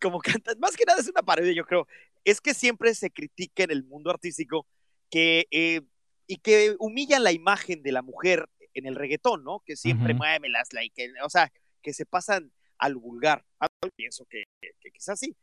como 0.00 0.20
canta, 0.20 0.52
más 0.58 0.76
que 0.76 0.84
nada 0.84 1.00
es 1.00 1.08
una 1.08 1.22
parodia, 1.22 1.52
yo 1.52 1.64
creo. 1.64 1.86
Es 2.24 2.40
que 2.40 2.52
siempre 2.54 2.94
se 2.94 3.10
critica 3.10 3.64
en 3.64 3.70
el 3.70 3.84
mundo 3.84 4.10
artístico 4.10 4.66
que 5.10 5.46
eh, 5.50 5.80
y 6.26 6.36
que 6.38 6.76
humillan 6.78 7.22
la 7.24 7.32
imagen 7.32 7.82
de 7.82 7.92
la 7.92 8.02
mujer 8.02 8.48
en 8.74 8.86
el 8.86 8.94
reggaetón, 8.94 9.42
¿no? 9.44 9.60
Que 9.64 9.76
siempre 9.76 10.12
Ujú. 10.12 10.18
mueven 10.18 10.52
las 10.52 10.72
like, 10.72 11.10
o 11.24 11.30
sea, 11.30 11.50
que 11.86 11.94
se 11.94 12.04
pasan 12.04 12.50
al 12.78 12.96
vulgar. 12.96 13.46
Ah, 13.60 13.68
Pienso 13.94 14.26
que, 14.26 14.42
que- 14.60 14.90
quizás 14.90 15.20
sí. 15.20 15.36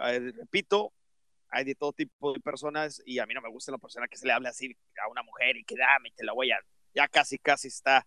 Eh, 0.00 0.30
repito, 0.36 0.92
hay 1.48 1.64
de 1.64 1.74
todo 1.74 1.92
tipo 1.92 2.32
de 2.32 2.38
personas 2.38 3.02
y 3.04 3.18
a 3.18 3.26
mí 3.26 3.34
no 3.34 3.40
me 3.40 3.48
gusta 3.50 3.72
la 3.72 3.78
persona 3.78 4.06
que 4.06 4.16
se 4.16 4.28
le 4.28 4.32
habla 4.32 4.50
así 4.50 4.76
a 5.04 5.08
una 5.10 5.24
mujer 5.24 5.56
y 5.56 5.64
que 5.64 5.74
dame, 5.76 6.12
te 6.12 6.24
la 6.24 6.34
voy 6.34 6.52
a, 6.52 6.58
ya 6.94 7.08
casi, 7.08 7.36
casi 7.38 7.66
está 7.66 8.06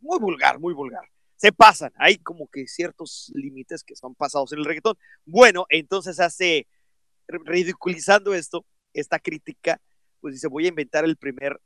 muy 0.00 0.18
vulgar, 0.18 0.58
muy 0.58 0.72
vulgar. 0.72 1.06
Se 1.36 1.52
pasan, 1.52 1.92
hay 1.96 2.16
como 2.16 2.48
que 2.48 2.66
ciertos 2.66 3.30
límites 3.34 3.84
que 3.84 3.96
son 3.96 4.14
pasados 4.14 4.50
en 4.54 4.60
el 4.60 4.64
reggaetón. 4.64 4.96
Bueno, 5.26 5.66
entonces 5.68 6.20
hace, 6.20 6.66
ridiculizando 7.28 8.32
esto, 8.32 8.64
esta 8.94 9.18
crítica, 9.18 9.78
pues 10.22 10.32
dice, 10.36 10.48
voy 10.48 10.64
a 10.64 10.68
inventar 10.68 11.04
el 11.04 11.18
primer 11.18 11.60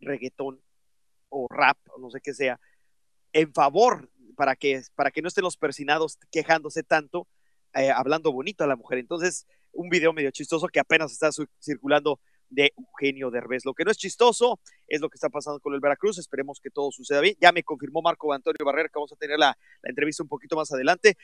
reggaetón 0.00 0.60
o 1.30 1.46
rap, 1.48 1.78
o 1.94 1.98
no 1.98 2.10
sé 2.10 2.20
qué 2.20 2.34
sea, 2.34 2.60
en 3.32 3.52
favor, 3.54 4.10
para 4.36 4.56
que, 4.56 4.82
para 4.94 5.10
que 5.10 5.22
no 5.22 5.28
estén 5.28 5.44
los 5.44 5.56
persinados 5.56 6.18
quejándose 6.30 6.82
tanto, 6.82 7.26
eh, 7.74 7.90
hablando 7.90 8.32
bonito 8.32 8.64
a 8.64 8.66
la 8.66 8.76
mujer. 8.76 8.98
Entonces, 8.98 9.46
un 9.72 9.88
video 9.88 10.12
medio 10.12 10.30
chistoso 10.30 10.68
que 10.68 10.80
apenas 10.80 11.12
está 11.12 11.30
circulando 11.60 12.20
de 12.50 12.72
Eugenio 12.76 13.30
Derbez. 13.30 13.64
Lo 13.64 13.74
que 13.74 13.84
no 13.84 13.90
es 13.90 13.96
chistoso 13.96 14.60
es 14.86 15.00
lo 15.00 15.08
que 15.08 15.16
está 15.16 15.30
pasando 15.30 15.58
con 15.60 15.74
el 15.74 15.80
Veracruz. 15.80 16.18
Esperemos 16.18 16.60
que 16.60 16.70
todo 16.70 16.90
suceda 16.92 17.20
bien. 17.20 17.34
Ya 17.40 17.50
me 17.50 17.62
confirmó 17.62 18.02
Marco 18.02 18.32
Antonio 18.32 18.64
Barrera 18.64 18.88
que 18.88 18.98
vamos 18.98 19.12
a 19.12 19.16
tener 19.16 19.38
la, 19.38 19.56
la 19.82 19.88
entrevista 19.88 20.22
un 20.22 20.28
poquito 20.28 20.56
más 20.56 20.70
adelante. 20.72 21.16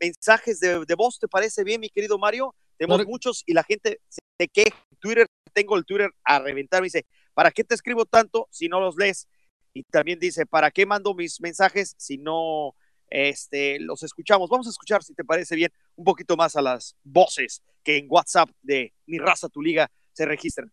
Mensajes 0.00 0.60
de, 0.60 0.84
de 0.84 0.94
voz, 0.94 1.18
¿te 1.18 1.26
parece 1.26 1.64
bien, 1.64 1.80
mi 1.80 1.90
querido 1.90 2.18
Mario? 2.18 2.54
Tenemos 2.76 3.04
muchos 3.06 3.42
y 3.46 3.52
la 3.52 3.64
gente 3.64 4.00
se 4.08 4.48
queja. 4.48 4.76
Twitter, 5.00 5.26
tengo 5.52 5.76
el 5.76 5.84
Twitter 5.84 6.10
a 6.24 6.38
reventar. 6.38 6.80
Me 6.80 6.86
dice, 6.86 7.04
¿para 7.34 7.50
qué 7.50 7.64
te 7.64 7.74
escribo 7.74 8.06
tanto 8.06 8.48
si 8.50 8.68
no 8.68 8.80
los 8.80 8.96
lees? 8.96 9.28
Y 9.74 9.82
también 9.82 10.20
dice, 10.20 10.46
¿para 10.46 10.70
qué 10.70 10.86
mando 10.86 11.14
mis 11.14 11.40
mensajes 11.40 11.94
si 11.98 12.16
no 12.16 12.74
este, 13.10 13.80
los 13.80 14.04
escuchamos? 14.04 14.48
Vamos 14.48 14.68
a 14.68 14.70
escuchar, 14.70 15.02
si 15.02 15.14
te 15.14 15.24
parece 15.24 15.56
bien, 15.56 15.72
un 15.96 16.04
poquito 16.04 16.36
más 16.36 16.54
a 16.54 16.62
las 16.62 16.96
voces 17.02 17.60
que 17.82 17.98
en 17.98 18.06
WhatsApp 18.08 18.48
de 18.62 18.92
Mi 19.06 19.18
Raza, 19.18 19.48
Tu 19.48 19.60
Liga 19.60 19.90
se 20.12 20.24
registran. 20.24 20.72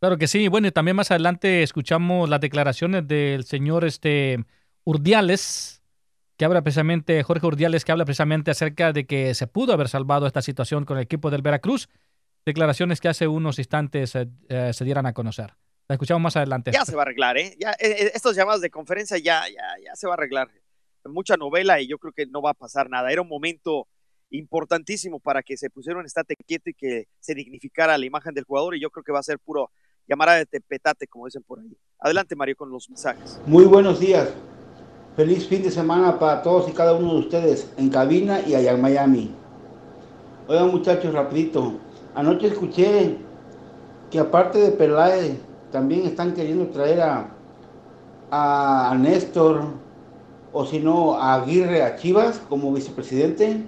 Claro 0.00 0.18
que 0.18 0.26
sí. 0.26 0.48
Bueno, 0.48 0.66
y 0.66 0.72
también 0.72 0.96
más 0.96 1.10
adelante 1.10 1.62
escuchamos 1.62 2.28
las 2.28 2.40
declaraciones 2.40 3.06
del 3.06 3.44
señor 3.44 3.84
este 3.84 4.44
Urdiales, 4.84 5.82
que 6.36 6.44
habla 6.44 6.62
precisamente, 6.62 7.22
Jorge 7.22 7.46
Urdiales, 7.46 7.84
que 7.84 7.92
habla 7.92 8.04
precisamente 8.06 8.50
acerca 8.50 8.92
de 8.92 9.06
que 9.06 9.34
se 9.34 9.46
pudo 9.46 9.74
haber 9.74 9.88
salvado 9.88 10.26
esta 10.26 10.42
situación 10.42 10.84
con 10.86 10.96
el 10.96 11.04
equipo 11.04 11.30
del 11.30 11.42
Veracruz. 11.42 11.88
Declaraciones 12.46 13.00
que 13.00 13.08
hace 13.08 13.28
unos 13.28 13.58
instantes 13.58 14.14
eh, 14.14 14.26
eh, 14.48 14.72
se 14.72 14.84
dieran 14.84 15.04
a 15.04 15.12
conocer. 15.12 15.54
La 15.90 15.94
escuchamos 15.94 16.22
más 16.22 16.36
adelante. 16.36 16.70
Ya 16.70 16.84
se 16.84 16.94
va 16.94 17.02
a 17.02 17.04
arreglar, 17.04 17.36
¿eh? 17.36 17.56
Ya, 17.58 17.72
eh, 17.72 17.96
eh, 17.98 18.10
estas 18.14 18.36
llamadas 18.36 18.60
de 18.60 18.70
conferencia 18.70 19.18
ya, 19.18 19.42
ya, 19.48 19.64
ya 19.84 19.96
se 19.96 20.06
va 20.06 20.12
a 20.12 20.14
arreglar. 20.14 20.48
Mucha 21.04 21.36
novela 21.36 21.80
y 21.80 21.88
yo 21.88 21.98
creo 21.98 22.12
que 22.12 22.26
no 22.26 22.40
va 22.40 22.50
a 22.50 22.54
pasar 22.54 22.88
nada. 22.88 23.10
Era 23.10 23.22
un 23.22 23.28
momento 23.28 23.88
importantísimo 24.30 25.18
para 25.18 25.42
que 25.42 25.56
se 25.56 25.68
pusiera 25.68 25.98
un 25.98 26.06
estate 26.06 26.36
quieto 26.46 26.70
y 26.70 26.74
que 26.74 27.08
se 27.18 27.34
dignificara 27.34 27.98
la 27.98 28.06
imagen 28.06 28.32
del 28.34 28.44
jugador 28.44 28.76
y 28.76 28.80
yo 28.80 28.88
creo 28.90 29.02
que 29.02 29.10
va 29.10 29.18
a 29.18 29.24
ser 29.24 29.40
puro 29.40 29.72
llamada 30.06 30.36
de 30.36 30.46
tepetate, 30.46 31.08
como 31.08 31.24
dicen 31.24 31.42
por 31.42 31.58
ahí. 31.58 31.76
Adelante, 31.98 32.36
Mario, 32.36 32.54
con 32.54 32.70
los 32.70 32.88
mensajes. 32.88 33.40
Muy 33.44 33.64
buenos 33.64 33.98
días. 33.98 34.32
Feliz 35.16 35.48
fin 35.48 35.60
de 35.60 35.72
semana 35.72 36.20
para 36.20 36.40
todos 36.40 36.70
y 36.70 36.72
cada 36.72 36.92
uno 36.92 37.14
de 37.14 37.18
ustedes 37.18 37.68
en 37.76 37.90
cabina 37.90 38.42
y 38.46 38.54
allá 38.54 38.70
en 38.70 38.80
Miami. 38.80 39.34
Oigan 40.46 40.68
muchachos, 40.68 41.12
rapidito. 41.12 41.80
Anoche 42.14 42.46
escuché 42.46 43.16
que 44.08 44.20
aparte 44.20 44.60
de 44.60 44.70
Peláez, 44.70 45.49
también 45.70 46.06
están 46.06 46.34
queriendo 46.34 46.66
traer 46.68 47.00
a, 47.00 47.28
a, 48.30 48.94
Néstor 48.98 49.62
o 50.52 50.64
si 50.66 50.78
no 50.80 51.14
a 51.14 51.34
Aguirre 51.34 51.82
a 51.82 51.96
Chivas 51.96 52.40
como 52.48 52.72
vicepresidente. 52.72 53.64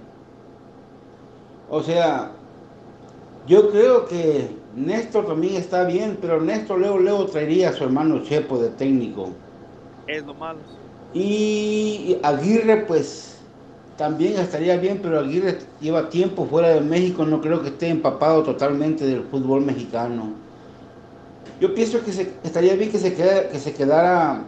O 1.70 1.82
sea, 1.82 2.32
yo 3.46 3.70
creo 3.70 4.06
que 4.06 4.50
Néstor 4.74 5.26
también 5.26 5.56
está 5.56 5.84
bien, 5.84 6.18
pero 6.20 6.40
Néstor 6.40 6.78
luego, 6.78 6.98
luego 6.98 7.26
traería 7.26 7.70
a 7.70 7.72
su 7.72 7.84
hermano 7.84 8.22
Chepo 8.22 8.58
de 8.58 8.70
técnico. 8.70 9.30
Es 10.06 10.24
lo 10.24 10.34
malo. 10.34 10.58
Y 11.14 12.16
Aguirre, 12.22 12.84
pues 12.86 13.38
también 13.96 14.38
estaría 14.38 14.76
bien, 14.76 15.00
pero 15.02 15.20
Aguirre 15.20 15.58
lleva 15.80 16.08
tiempo 16.08 16.46
fuera 16.46 16.68
de 16.68 16.80
México, 16.80 17.24
no 17.24 17.40
creo 17.40 17.62
que 17.62 17.68
esté 17.68 17.88
empapado 17.88 18.42
totalmente 18.42 19.04
del 19.06 19.22
fútbol 19.24 19.62
mexicano. 19.62 20.32
Yo 21.62 21.72
pienso 21.72 22.02
que 22.04 22.10
se- 22.12 22.32
estaría 22.42 22.74
bien 22.74 22.90
que 22.90 22.98
se, 22.98 23.14
que 23.14 23.56
se 23.60 23.72
quedara 23.72 24.40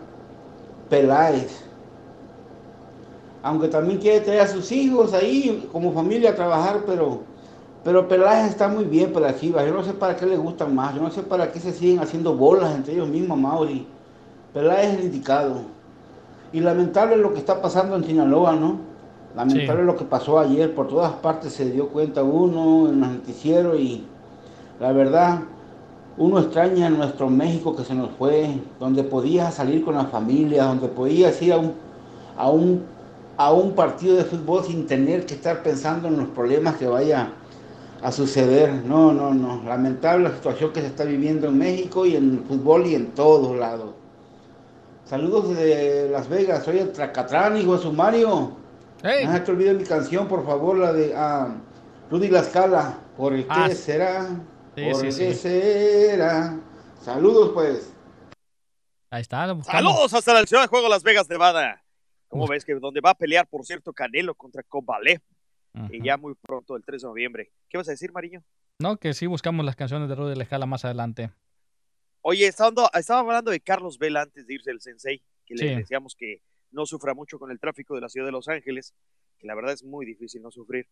Peláez. 0.90 1.62
Aunque 3.40 3.68
también 3.68 4.00
quiere 4.00 4.18
traer 4.18 4.40
a 4.40 4.48
sus 4.48 4.72
hijos 4.72 5.12
ahí 5.12 5.68
como 5.70 5.92
familia 5.92 6.30
a 6.30 6.34
trabajar, 6.34 6.80
pero, 6.84 7.20
pero 7.84 8.08
Peláez 8.08 8.50
está 8.50 8.66
muy 8.66 8.82
bien 8.84 9.12
para 9.12 9.38
Chivas. 9.38 9.64
Yo 9.64 9.72
no 9.72 9.84
sé 9.84 9.92
para 9.92 10.16
qué 10.16 10.26
le 10.26 10.36
gustan 10.36 10.74
más, 10.74 10.92
yo 10.96 11.02
no 11.02 11.10
sé 11.12 11.22
para 11.22 11.52
qué 11.52 11.60
se 11.60 11.72
siguen 11.72 12.00
haciendo 12.00 12.34
bolas 12.34 12.74
entre 12.74 12.94
ellos 12.94 13.06
mismos, 13.06 13.38
Mauri. 13.38 13.86
Peláez 14.52 14.94
es 14.94 14.98
el 14.98 15.04
indicado. 15.04 15.60
Y 16.52 16.58
lamentable 16.58 17.16
lo 17.16 17.32
que 17.32 17.38
está 17.38 17.62
pasando 17.62 17.94
en 17.94 18.02
Sinaloa, 18.02 18.56
¿no? 18.56 18.78
Lamentable 19.36 19.82
Sí. 19.82 19.86
lo 19.86 19.96
que 19.96 20.04
pasó 20.04 20.40
ayer, 20.40 20.74
por 20.74 20.88
todas 20.88 21.12
partes 21.12 21.52
se 21.52 21.70
dio 21.70 21.90
cuenta 21.90 22.24
uno 22.24 22.88
en 22.88 23.00
los 23.00 23.08
noticieros 23.10 23.78
y 23.78 24.04
la 24.80 24.90
verdad, 24.90 25.38
uno 26.16 26.38
extraña 26.38 26.90
nuestro 26.90 27.28
México 27.28 27.74
que 27.74 27.84
se 27.84 27.94
nos 27.94 28.10
fue, 28.12 28.58
donde 28.78 29.02
podías 29.02 29.54
salir 29.54 29.84
con 29.84 29.94
la 29.94 30.04
familia, 30.06 30.64
donde 30.64 30.88
podías 30.88 31.40
ir 31.42 31.52
a 31.52 31.58
un, 31.58 31.74
a 32.36 32.50
un, 32.50 32.84
a 33.36 33.52
un 33.52 33.72
partido 33.72 34.16
de 34.16 34.24
fútbol 34.24 34.64
sin 34.64 34.86
tener 34.86 35.26
que 35.26 35.34
estar 35.34 35.62
pensando 35.62 36.08
en 36.08 36.16
los 36.18 36.28
problemas 36.28 36.76
que 36.76 36.86
vaya 36.86 37.32
a 38.02 38.12
suceder. 38.12 38.72
No, 38.86 39.12
no, 39.12 39.34
no. 39.34 39.62
Lamentable 39.64 40.28
la 40.28 40.34
situación 40.34 40.72
que 40.72 40.82
se 40.82 40.86
está 40.88 41.04
viviendo 41.04 41.48
en 41.48 41.58
México 41.58 42.06
y 42.06 42.14
en 42.14 42.30
el 42.34 42.40
fútbol 42.40 42.86
y 42.86 42.94
en 42.94 43.06
todos 43.12 43.56
lados. 43.56 43.90
Saludos 45.06 45.50
desde 45.50 46.08
Las 46.10 46.28
Vegas, 46.28 46.64
soy 46.64 46.78
el 46.78 46.92
Tracatrán, 46.92 47.56
hijo 47.56 47.76
de 47.76 47.82
sumario. 47.82 48.52
Hey. 49.02 49.26
No 49.26 49.42
te 49.42 49.50
olvides 49.50 49.76
mi 49.76 49.84
canción, 49.84 50.28
por 50.28 50.46
favor, 50.46 50.78
la 50.78 50.92
de 50.92 51.12
ah, 51.14 51.48
Rudy 52.10 52.28
Lascala. 52.28 52.98
¿Por 53.16 53.34
el 53.34 53.46
Ah, 53.48 53.68
será? 53.70 54.26
Sí, 54.74 54.82
¿Por 54.90 55.12
sí, 55.12 55.34
será? 55.34 56.58
Saludos, 57.00 57.50
pues. 57.54 57.92
Ahí 59.10 59.20
está. 59.22 59.46
lo. 59.46 59.62
Saludos 59.62 60.12
hasta 60.14 60.34
la 60.34 60.46
ciudad 60.46 60.62
de 60.62 60.68
juego 60.68 60.88
Las 60.88 61.02
Vegas, 61.02 61.28
Nevada. 61.28 61.84
¿Cómo 62.28 62.48
ves 62.48 62.64
que 62.64 62.74
donde 62.74 63.00
va 63.00 63.10
a 63.10 63.14
pelear, 63.14 63.46
por 63.46 63.64
cierto, 63.64 63.92
Canelo 63.92 64.34
contra 64.34 64.62
Kovalev? 64.64 65.20
Y 65.90 66.02
ya 66.04 66.16
muy 66.16 66.34
pronto, 66.34 66.76
el 66.76 66.84
3 66.84 67.02
de 67.02 67.08
noviembre. 67.08 67.52
¿Qué 67.68 67.76
vas 67.78 67.88
a 67.88 67.92
decir, 67.92 68.12
Mariño? 68.12 68.42
No, 68.80 68.96
que 68.96 69.12
sí 69.14 69.26
buscamos 69.26 69.64
las 69.64 69.76
canciones 69.76 70.08
de 70.08 70.14
Rudy 70.16 70.34
Lejala 70.36 70.66
más 70.66 70.84
adelante. 70.84 71.30
Oye, 72.22 72.46
estaba, 72.46 72.90
estaba 72.94 73.20
hablando 73.20 73.50
de 73.50 73.60
Carlos 73.60 73.98
Vela 73.98 74.22
antes 74.22 74.46
de 74.46 74.54
irse 74.54 74.70
el 74.70 74.80
Sensei, 74.80 75.22
que 75.44 75.54
le 75.54 75.68
Sí. 75.68 75.74
decíamos 75.74 76.14
que 76.16 76.40
no 76.72 76.86
sufra 76.86 77.14
mucho 77.14 77.38
con 77.38 77.50
el 77.50 77.60
tráfico 77.60 77.94
de 77.94 78.00
la 78.00 78.08
ciudad 78.08 78.26
de 78.26 78.32
Los 78.32 78.48
Ángeles, 78.48 78.94
que 79.38 79.46
la 79.46 79.54
verdad 79.54 79.72
es 79.72 79.84
muy 79.84 80.06
difícil 80.06 80.42
no 80.42 80.50
sufrir. 80.50 80.88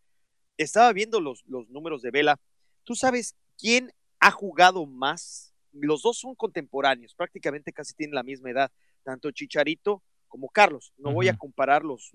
Estaba 0.56 0.92
viendo 0.92 1.20
los, 1.20 1.44
los 1.46 1.68
números 1.70 2.02
de 2.02 2.10
Vela. 2.10 2.38
¿Tú 2.84 2.94
sabes 2.94 3.34
quién 3.62 3.92
ha 4.18 4.32
jugado 4.32 4.86
más? 4.86 5.54
Los 5.70 6.02
dos 6.02 6.18
son 6.18 6.34
contemporáneos, 6.34 7.14
prácticamente 7.14 7.72
casi 7.72 7.94
tienen 7.94 8.16
la 8.16 8.24
misma 8.24 8.50
edad, 8.50 8.72
tanto 9.04 9.30
Chicharito 9.30 10.02
como 10.26 10.48
Carlos. 10.48 10.92
No 10.96 11.12
voy 11.12 11.28
a 11.28 11.36
comparar 11.38 11.84
los, 11.84 12.10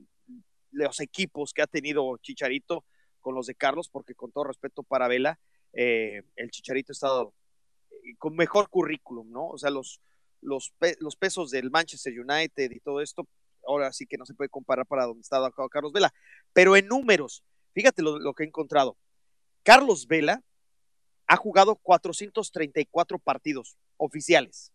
los 0.72 1.00
equipos 1.00 1.54
que 1.54 1.62
ha 1.62 1.68
tenido 1.68 2.18
Chicharito 2.18 2.84
con 3.22 3.34
los 3.34 3.48
de 3.48 3.56
Carlos, 3.56 3.88
porque 3.90 4.14
con 4.14 4.32
todo 4.32 4.44
respeto 4.44 4.84
para 4.84 5.08
Vela, 5.08 5.40
eh, 5.72 6.22
el 6.36 6.52
Chicharito 6.52 6.92
ha 6.92 6.94
estado 6.94 7.34
eh, 7.92 8.16
con 8.18 8.36
mejor 8.36 8.70
currículum, 8.70 9.32
¿no? 9.32 9.48
O 9.48 9.58
sea, 9.58 9.70
los, 9.70 10.02
los, 10.42 10.72
pe- 10.78 10.98
los 11.00 11.16
pesos 11.16 11.50
del 11.50 11.72
Manchester 11.72 12.14
United 12.20 12.72
y 12.72 12.80
todo 12.82 13.02
esto, 13.02 13.26
ahora 13.66 13.92
sí 13.94 14.06
que 14.06 14.18
no 14.18 14.26
se 14.26 14.34
puede 14.34 14.50
comparar 14.50 14.86
para 14.86 15.06
donde 15.06 15.22
estaba 15.22 15.52
Carlos 15.72 15.94
Vela. 15.94 16.14
Pero 16.54 16.76
en 16.76 16.88
números, 16.88 17.44
fíjate 17.74 18.02
lo, 18.02 18.20
lo 18.20 18.34
que 18.34 18.44
he 18.44 18.48
encontrado. 18.48 18.98
Carlos 19.64 20.08
Vela 20.08 20.42
ha 21.28 21.36
jugado 21.36 21.76
434 21.76 23.20
partidos 23.20 23.78
oficiales 23.98 24.72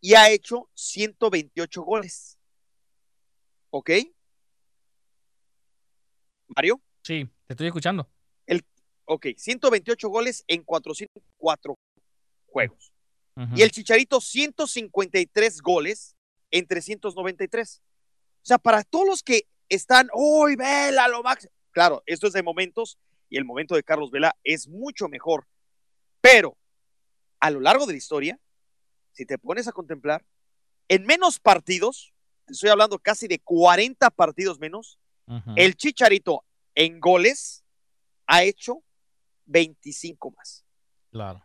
y 0.00 0.14
ha 0.14 0.30
hecho 0.30 0.68
128 0.74 1.82
goles. 1.82 2.38
¿Ok? 3.70 3.90
Mario. 6.48 6.80
Sí, 7.02 7.28
te 7.46 7.54
estoy 7.54 7.66
escuchando. 7.66 8.08
El, 8.46 8.64
ok, 9.04 9.26
128 9.36 10.08
goles 10.08 10.44
en 10.46 10.62
404 10.62 11.78
juegos. 12.46 12.92
Y 13.54 13.62
el 13.62 13.70
Chicharito 13.70 14.20
153 14.20 15.60
goles 15.60 16.16
en 16.50 16.66
393. 16.66 17.80
O 17.80 18.44
sea, 18.44 18.58
para 18.58 18.82
todos 18.82 19.06
los 19.06 19.22
que 19.22 19.46
están, 19.68 20.08
uy, 20.12 20.56
Vela, 20.56 21.06
lo 21.06 21.22
máximo. 21.22 21.52
Claro, 21.70 22.02
esto 22.06 22.26
es 22.26 22.32
de 22.32 22.42
momentos 22.42 22.98
y 23.28 23.36
el 23.36 23.44
momento 23.44 23.74
de 23.74 23.82
Carlos 23.82 24.10
Vela 24.10 24.36
es 24.44 24.68
mucho 24.68 25.08
mejor. 25.08 25.46
Pero 26.20 26.56
a 27.40 27.50
lo 27.50 27.60
largo 27.60 27.86
de 27.86 27.92
la 27.92 27.98
historia, 27.98 28.38
si 29.12 29.26
te 29.26 29.38
pones 29.38 29.68
a 29.68 29.72
contemplar, 29.72 30.24
en 30.88 31.04
menos 31.04 31.38
partidos, 31.38 32.12
te 32.46 32.54
estoy 32.54 32.70
hablando 32.70 32.98
casi 32.98 33.28
de 33.28 33.38
40 33.38 34.10
partidos 34.10 34.58
menos, 34.58 34.98
el 35.56 35.76
Chicharito 35.76 36.42
en 36.74 37.00
goles 37.00 37.62
ha 38.26 38.44
hecho 38.44 38.82
25 39.44 40.30
más. 40.30 40.64
Claro. 41.10 41.44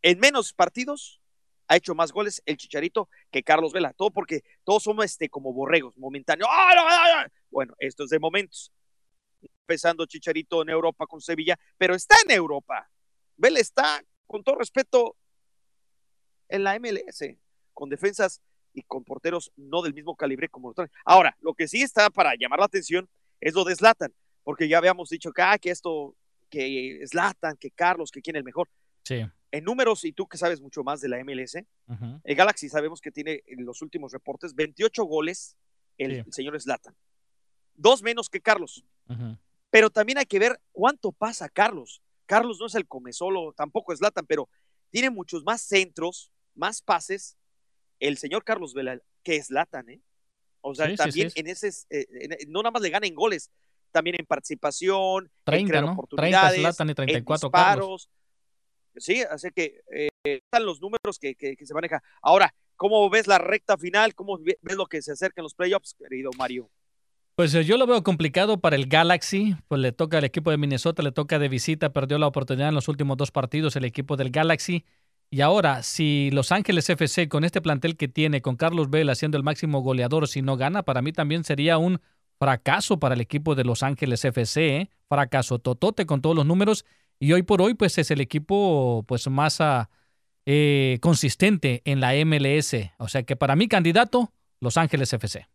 En 0.00 0.18
menos 0.18 0.54
partidos 0.54 1.20
ha 1.68 1.76
hecho 1.76 1.94
más 1.94 2.10
goles 2.12 2.42
el 2.46 2.56
Chicharito 2.56 3.10
que 3.30 3.42
Carlos 3.42 3.72
Vela. 3.72 3.92
Todo 3.92 4.10
porque 4.10 4.42
todos 4.64 4.82
somos 4.82 5.04
este, 5.04 5.28
como 5.28 5.52
borregos, 5.52 5.98
momentáneos. 5.98 6.48
¡Ah, 6.50 6.72
no, 6.74 6.88
no, 6.88 7.22
no! 7.22 7.32
Bueno, 7.50 7.74
esto 7.78 8.04
es 8.04 8.10
de 8.10 8.18
momentos. 8.18 8.72
Empezando 9.66 10.06
Chicharito 10.06 10.62
en 10.62 10.70
Europa 10.70 11.06
con 11.06 11.20
Sevilla, 11.20 11.58
pero 11.78 11.94
está 11.94 12.16
en 12.24 12.32
Europa. 12.32 12.90
Vela 13.36 13.60
está, 13.60 14.02
con 14.26 14.42
todo 14.42 14.56
respeto, 14.56 15.16
en 16.48 16.64
la 16.64 16.78
MLS, 16.78 17.36
con 17.72 17.88
defensas 17.88 18.42
y 18.74 18.82
con 18.82 19.04
porteros 19.04 19.52
no 19.56 19.80
del 19.82 19.94
mismo 19.94 20.16
calibre 20.16 20.48
como 20.48 20.74
los. 20.76 20.90
Ahora, 21.04 21.36
lo 21.40 21.54
que 21.54 21.68
sí 21.68 21.80
está 21.82 22.10
para 22.10 22.34
llamar 22.34 22.58
la 22.58 22.66
atención 22.66 23.08
es 23.40 23.54
lo 23.54 23.64
de 23.64 23.76
Zlatan, 23.76 24.12
porque 24.42 24.68
ya 24.68 24.78
habíamos 24.78 25.08
dicho 25.08 25.32
que, 25.32 25.42
ah, 25.42 25.56
que 25.58 25.70
esto, 25.70 26.16
que 26.50 27.00
Zlatan, 27.06 27.56
que 27.56 27.70
Carlos, 27.70 28.10
que 28.10 28.20
quién 28.20 28.36
es 28.36 28.40
el 28.40 28.44
mejor. 28.44 28.68
Sí. 29.04 29.24
En 29.52 29.64
números, 29.64 30.04
y 30.04 30.12
tú 30.12 30.26
que 30.26 30.38
sabes 30.38 30.60
mucho 30.60 30.82
más 30.82 31.00
de 31.00 31.08
la 31.08 31.18
MLS, 31.24 31.54
el 32.24 32.34
Galaxy 32.34 32.68
sabemos 32.68 33.00
que 33.00 33.12
tiene 33.12 33.42
en 33.46 33.64
los 33.64 33.80
últimos 33.80 34.12
reportes 34.12 34.54
28 34.54 35.04
goles 35.04 35.56
el, 35.98 36.12
Sí. 36.12 36.18
el 36.26 36.32
señor 36.32 36.60
Zlatan. 36.60 36.96
Dos 37.74 38.02
menos 38.02 38.28
que 38.28 38.40
Carlos. 38.40 38.84
Ujú. 39.08 39.38
Pero 39.72 39.88
también 39.88 40.18
hay 40.18 40.26
que 40.26 40.38
ver 40.38 40.60
cuánto 40.70 41.12
pasa 41.12 41.48
Carlos. 41.48 42.02
Carlos 42.26 42.58
no 42.60 42.66
es 42.66 42.74
el 42.74 42.86
come 42.86 43.14
solo, 43.14 43.54
tampoco 43.56 43.92
es 43.94 44.00
Zlatan, 44.00 44.26
pero 44.26 44.46
tiene 44.90 45.08
muchos 45.08 45.44
más 45.44 45.62
centros, 45.62 46.30
más 46.54 46.82
pases 46.82 47.38
el 47.98 48.18
señor 48.18 48.44
Carlos 48.44 48.74
Vela 48.74 49.00
que 49.22 49.36
es 49.36 49.46
Zlatan, 49.46 49.88
¿eh? 49.88 50.02
O 50.60 50.74
sea, 50.74 50.90
Sí, 50.90 50.96
también 50.96 51.30
sí. 51.30 51.40
en 51.40 51.46
ese, 51.46 51.68
eh, 51.88 52.06
en- 52.10 52.52
no 52.52 52.60
nada 52.62 52.70
más 52.70 52.82
le 52.82 52.90
gana 52.90 53.06
en 53.06 53.14
goles, 53.14 53.50
también 53.92 54.16
en 54.18 54.26
participación, 54.26 55.24
en 55.24 55.30
30, 55.44 55.68
crear 55.70 55.84
¿no? 55.84 55.86
30 55.88 55.94
oportunidades, 56.02 56.60
Zlatan 56.60 56.88
y 56.88 56.90
en 56.90 56.94
34 56.96 57.48
disparos. 57.48 58.10
Sí, 58.96 59.22
así 59.22 59.48
que 59.52 59.80
eh, 59.90 60.08
están 60.22 60.66
los 60.66 60.82
números 60.82 61.18
que, 61.18 61.34
que- 61.34 61.56
que 61.56 61.64
se 61.66 61.72
manejan. 61.72 62.00
Ahora, 62.20 62.54
¿cómo 62.76 63.08
ves 63.08 63.26
la 63.26 63.38
recta 63.38 63.78
final? 63.78 64.14
¿Cómo 64.14 64.36
ve- 64.36 64.58
ves 64.60 64.76
lo 64.76 64.84
que 64.84 65.00
se 65.00 65.12
acerca 65.12 65.40
en 65.40 65.44
los 65.44 65.54
playoffs, 65.54 65.94
querido 65.94 66.30
Mario? 66.36 66.70
Pues 67.34 67.54
eh, 67.54 67.64
yo 67.64 67.78
lo 67.78 67.86
veo 67.86 68.02
complicado 68.02 68.60
para 68.60 68.76
el 68.76 68.86
Galaxy, 68.86 69.56
pues 69.68 69.80
le 69.80 69.92
toca 69.92 70.18
al 70.18 70.24
equipo 70.24 70.50
de 70.50 70.58
Minnesota, 70.58 71.02
le 71.02 71.12
toca 71.12 71.38
de 71.38 71.48
visita, 71.48 71.92
perdió 71.92 72.18
la 72.18 72.26
oportunidad 72.26 72.68
en 72.68 72.74
los 72.74 72.88
últimos 72.88 73.16
dos 73.16 73.30
partidos 73.30 73.74
el 73.76 73.86
equipo 73.86 74.16
del 74.16 74.30
Galaxy. 74.30 74.84
Y 75.30 75.40
ahora, 75.40 75.82
si 75.82 76.30
Los 76.30 76.52
Ángeles 76.52 76.90
FC 76.90 77.30
con 77.30 77.44
este 77.44 77.62
plantel 77.62 77.96
que 77.96 78.06
tiene, 78.06 78.42
con 78.42 78.56
Carlos 78.56 78.90
Vela 78.90 79.14
siendo 79.14 79.38
el 79.38 79.44
máximo 79.44 79.80
goleador, 79.80 80.28
si 80.28 80.42
no 80.42 80.58
gana, 80.58 80.82
para 80.82 81.00
mí 81.00 81.12
también 81.12 81.42
sería 81.42 81.78
un 81.78 82.02
fracaso 82.38 82.98
para 82.98 83.14
el 83.14 83.22
equipo 83.22 83.54
de 83.54 83.64
Los 83.64 83.82
Ángeles 83.82 84.22
FC, 84.26 84.76
¿eh? 84.76 84.90
fracaso 85.08 85.58
totote 85.58 86.04
con 86.04 86.20
todos 86.20 86.36
los 86.36 86.44
números. 86.44 86.84
Y 87.18 87.32
hoy 87.32 87.44
por 87.44 87.62
hoy, 87.62 87.72
pues 87.72 87.96
es 87.96 88.10
el 88.10 88.20
equipo 88.20 89.04
pues 89.08 89.26
más 89.28 89.62
ah, 89.62 89.88
eh, 90.44 90.98
consistente 91.00 91.80
en 91.86 92.00
la 92.00 92.12
MLS. 92.26 92.74
O 92.98 93.08
sea 93.08 93.22
que 93.22 93.36
para 93.36 93.56
mí, 93.56 93.68
candidato, 93.68 94.32
Los 94.60 94.76
Ángeles 94.76 95.14
FC. 95.14 95.51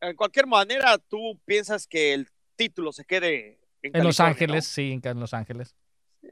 En 0.00 0.16
cualquier 0.16 0.46
manera, 0.46 0.98
tú 0.98 1.38
piensas 1.44 1.86
que 1.86 2.14
el 2.14 2.28
título 2.56 2.92
se 2.92 3.04
quede 3.04 3.58
en, 3.82 3.96
En 3.96 4.04
Los 4.04 4.20
Ángeles, 4.20 4.64
sí, 4.66 5.00
en 5.02 5.20
Los 5.20 5.34
Ángeles. 5.34 5.74
¿no? 6.22 6.30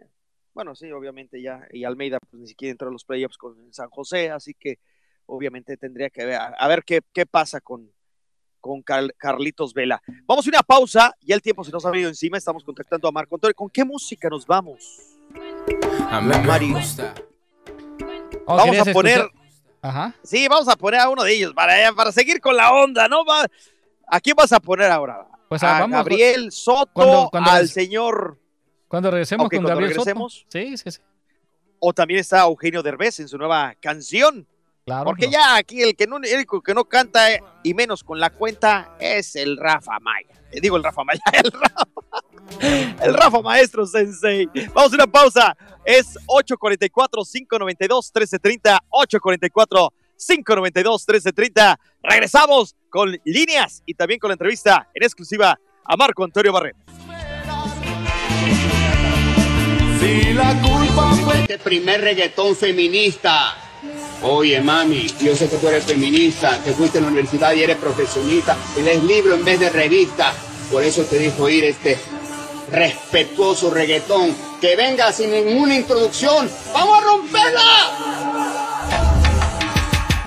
Bueno, 0.55 0.75
sí, 0.75 0.91
obviamente 0.93 1.43
ya. 1.43 1.67
Y 1.71 1.85
Almeida, 1.85 2.19
pues 2.19 2.41
ni 2.41 2.47
siquiera 2.47 2.71
entró 2.73 2.89
a 2.89 2.93
los 2.93 3.05
playoffs 3.05 3.37
con 3.37 3.73
San 3.73 3.91
José, 3.91 4.31
así 4.31 4.55
que 4.55 4.79
obviamente 5.27 5.77
tendría 5.77 6.09
que 6.09 6.25
ver, 6.25 6.39
a 6.59 6.69
ver 6.69 6.83
qué, 6.85 7.01
qué 7.13 7.27
pasa 7.27 7.61
con, 7.61 7.93
con 8.61 8.83
Car- 8.83 9.13
Carlitos 9.19 9.75
Vela. 9.75 10.01
Vamos 10.25 10.47
a 10.47 10.51
una 10.51 10.63
pausa, 10.63 11.15
ya 11.21 11.35
el 11.35 11.43
tiempo 11.43 11.63
se 11.63 11.73
nos 11.73 11.85
ha 11.85 11.91
venido 11.91 12.09
encima, 12.09 12.39
estamos 12.39 12.65
contactando 12.65 13.07
a 13.09 13.13
Marco 13.13 13.35
Antonio. 13.35 13.55
¿Con 13.55 13.69
qué 13.69 13.85
música 13.85 14.29
nos 14.31 14.47
vamos? 14.47 15.19
Mario. 16.47 16.79
Oh, 18.47 18.57
vamos 18.57 18.65
¿querías 18.67 18.89
a 18.89 18.93
poner. 18.93 19.29
Ajá. 19.89 20.15
Sí, 20.23 20.49
vamos 20.49 20.69
a 20.69 20.77
poner 20.77 21.01
a 21.01 21.09
uno 21.09 21.23
de 21.23 21.33
ellos 21.35 21.53
para, 21.55 21.93
para 21.93 22.11
seguir 22.13 22.41
con 22.41 22.57
la 22.57 22.73
onda, 22.73 23.09
¿no? 23.09 23.25
Va- 23.25 23.47
¿A 24.09 24.21
quién 24.21 24.35
vas 24.37 24.53
a 24.53 24.61
poner 24.61 24.91
ahora? 24.91 25.27
Pues, 25.49 25.63
a 25.63 25.81
vamos- 25.81 25.91
Gabriel 25.97 26.51
Soto, 26.53 26.91
cuando- 26.93 27.29
cuando 27.31 27.51
al 27.51 27.69
señor. 27.69 28.39
Cuando 28.89 29.11
regresemos 29.11 29.45
con 29.45 29.49
cuando 29.51 29.69
Gabriel 29.69 29.91
regresemos. 29.91 30.33
Soto. 30.35 30.47
Sí, 30.51 30.77
sí, 30.77 30.91
sí. 30.91 31.01
O 31.79 31.93
también 31.93 32.21
está 32.21 32.41
Eugenio 32.43 32.83
Derbez 32.83 33.21
en 33.21 33.29
su 33.29 33.37
nueva 33.39 33.75
canción. 33.81 34.47
Claro. 34.87 35.05
Porque 35.07 35.27
no. 35.27 35.33
ya 35.33 35.57
aquí 35.57 35.83
el 35.83 35.97
que 35.97 36.07
no, 36.07 36.19
el 36.19 36.37
único 36.37 36.63
que 36.63 36.73
no 36.73 36.85
canta 36.85 37.35
eh, 37.35 37.43
y 37.65 37.75
menos 37.75 38.05
con 38.05 38.21
la 38.21 38.31
cuenta 38.31 38.95
es 39.01 39.35
el 39.35 39.57
Rafa 39.57 39.99
Maya. 39.99 40.29
Eh, 40.53 40.61
digo 40.61 40.77
el 40.77 40.85
Rafa 40.85 41.03
Maya, 41.03 41.21
el 41.33 41.51
Rafa. 41.51 41.83
El 43.03 43.13
Rafa 43.13 43.43
Maestro 43.43 43.85
Sensei. 43.85 44.49
Vamos 44.73 44.93
a 44.93 44.95
una 44.95 45.09
pausa. 45.09 45.57
Es 45.85 46.17
844-592-1330. 46.29 48.79
844-592-1330. 50.17 51.77
Regresamos 52.05 52.77
con 52.89 53.19
líneas 53.25 53.83
y 53.87 53.95
también 53.95 54.21
con 54.21 54.29
la 54.29 54.35
entrevista 54.35 54.89
en 54.95 55.03
exclusiva 55.03 55.59
a 55.85 55.97
Marco 55.97 56.23
Antonio 56.23 56.53
Barret. 56.53 56.77
Si 59.99 60.33
la 60.33 60.55
culpa 60.63 61.13
fue 61.25 61.41
este 61.41 61.59
primer 61.59 62.03
reggaetón 62.03 62.55
feminista. 62.55 63.66
Oye, 64.23 64.61
mami, 64.61 65.07
yo 65.21 65.37
sé 65.37 65.49
que 65.49 65.57
tú 65.57 65.69
eres 65.69 65.85
feminista, 65.85 66.61
que 66.65 66.73
fuiste 66.73 66.99
a 66.99 67.03
la 67.03 67.09
universidad 67.09 67.55
y 67.55 67.63
eres 67.63 67.77
profesionista, 67.77 68.57
y 68.77 68.83
lees 68.83 69.05
libro 69.05 69.35
en 69.35 69.45
vez 69.45 69.61
de 69.61 69.71
revista. 69.71 70.33
Por 70.71 70.83
eso 70.83 71.05
te 71.05 71.19
dijo 71.19 71.49
ir 71.49 71.65
este 71.65 71.99
respetuoso 72.73 73.71
reggaetón. 73.71 74.35
Que 74.61 74.75
venga 74.75 75.13
sin 75.13 75.31
ninguna 75.31 75.77
introducción. 75.77 76.51
¡Vamos 76.73 76.99
a 76.99 77.03
romperla! 77.03 79.06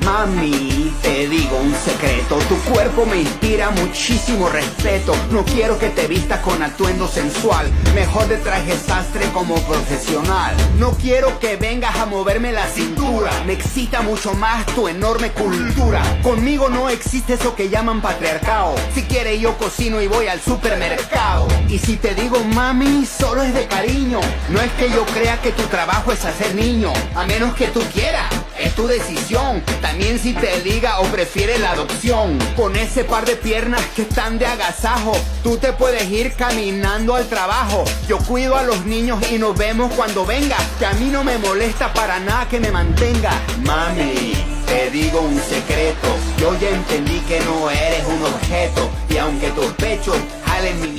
Mami, 0.09 0.91
te 1.03 1.27
digo 1.27 1.55
un 1.57 1.71
secreto, 1.75 2.39
tu 2.49 2.57
cuerpo 2.71 3.05
me 3.05 3.21
inspira 3.21 3.69
muchísimo 3.69 4.49
respeto. 4.49 5.13
No 5.29 5.45
quiero 5.45 5.77
que 5.77 5.89
te 5.89 6.07
vistas 6.07 6.39
con 6.39 6.63
atuendo 6.63 7.07
sensual, 7.07 7.69
mejor 7.93 8.27
de 8.27 8.37
traje 8.37 8.75
sastre 8.75 9.29
como 9.31 9.53
profesional. 9.67 10.55
No 10.79 10.93
quiero 10.93 11.37
que 11.39 11.57
vengas 11.57 11.95
a 11.95 12.07
moverme 12.07 12.51
la 12.51 12.65
cintura, 12.65 13.29
me 13.45 13.53
excita 13.53 14.01
mucho 14.01 14.33
más 14.33 14.65
tu 14.73 14.87
enorme 14.87 15.29
cultura. 15.29 16.01
Conmigo 16.23 16.69
no 16.69 16.89
existe 16.89 17.35
eso 17.35 17.55
que 17.55 17.69
llaman 17.69 18.01
patriarcado. 18.01 18.73
Si 18.95 19.03
quieres 19.03 19.39
yo 19.39 19.59
cocino 19.59 20.01
y 20.01 20.07
voy 20.07 20.25
al 20.25 20.41
supermercado. 20.41 21.47
Y 21.67 21.77
si 21.77 21.97
te 21.97 22.15
digo 22.15 22.43
mami, 22.43 23.05
solo 23.05 23.43
es 23.43 23.53
de 23.53 23.67
cariño. 23.67 24.19
No 24.49 24.59
es 24.59 24.71
que 24.71 24.89
yo 24.89 25.05
crea 25.05 25.39
que 25.39 25.51
tu 25.51 25.63
trabajo 25.67 26.11
es 26.11 26.25
hacer 26.25 26.55
niño, 26.55 26.91
a 27.13 27.27
menos 27.27 27.53
que 27.53 27.67
tú 27.67 27.81
quieras. 27.93 28.25
Es 28.59 28.75
tu 28.75 28.87
decisión, 28.87 29.63
también 29.81 30.19
si 30.19 30.33
te 30.33 30.61
liga 30.63 30.99
o 30.99 31.03
prefieres 31.05 31.59
la 31.59 31.71
adopción. 31.71 32.37
Con 32.55 32.75
ese 32.75 33.03
par 33.03 33.25
de 33.25 33.35
piernas 33.35 33.81
que 33.95 34.01
están 34.01 34.37
de 34.37 34.45
agasajo, 34.45 35.13
tú 35.43 35.57
te 35.57 35.73
puedes 35.73 36.09
ir 36.09 36.33
caminando 36.33 37.15
al 37.15 37.27
trabajo. 37.27 37.85
Yo 38.07 38.17
cuido 38.19 38.57
a 38.57 38.63
los 38.63 38.85
niños 38.85 39.19
y 39.31 39.37
nos 39.37 39.57
vemos 39.57 39.93
cuando 39.93 40.25
venga. 40.25 40.57
Que 40.77 40.85
a 40.85 40.93
mí 40.93 41.09
no 41.09 41.23
me 41.23 41.37
molesta 41.37 41.93
para 41.93 42.19
nada 42.19 42.49
que 42.49 42.59
me 42.59 42.71
mantenga. 42.71 43.31
Mami, 43.63 44.33
te 44.65 44.91
digo 44.91 45.21
un 45.21 45.39
secreto. 45.39 46.07
Yo 46.37 46.57
ya 46.59 46.69
entendí 46.69 47.19
que 47.21 47.39
no 47.41 47.69
eres 47.71 48.05
un 48.05 48.23
objeto. 48.23 48.89
Y 49.09 49.17
aunque 49.17 49.49
tus 49.51 49.67
pechos 49.73 50.17
de 50.61 50.73
mi 50.73 50.97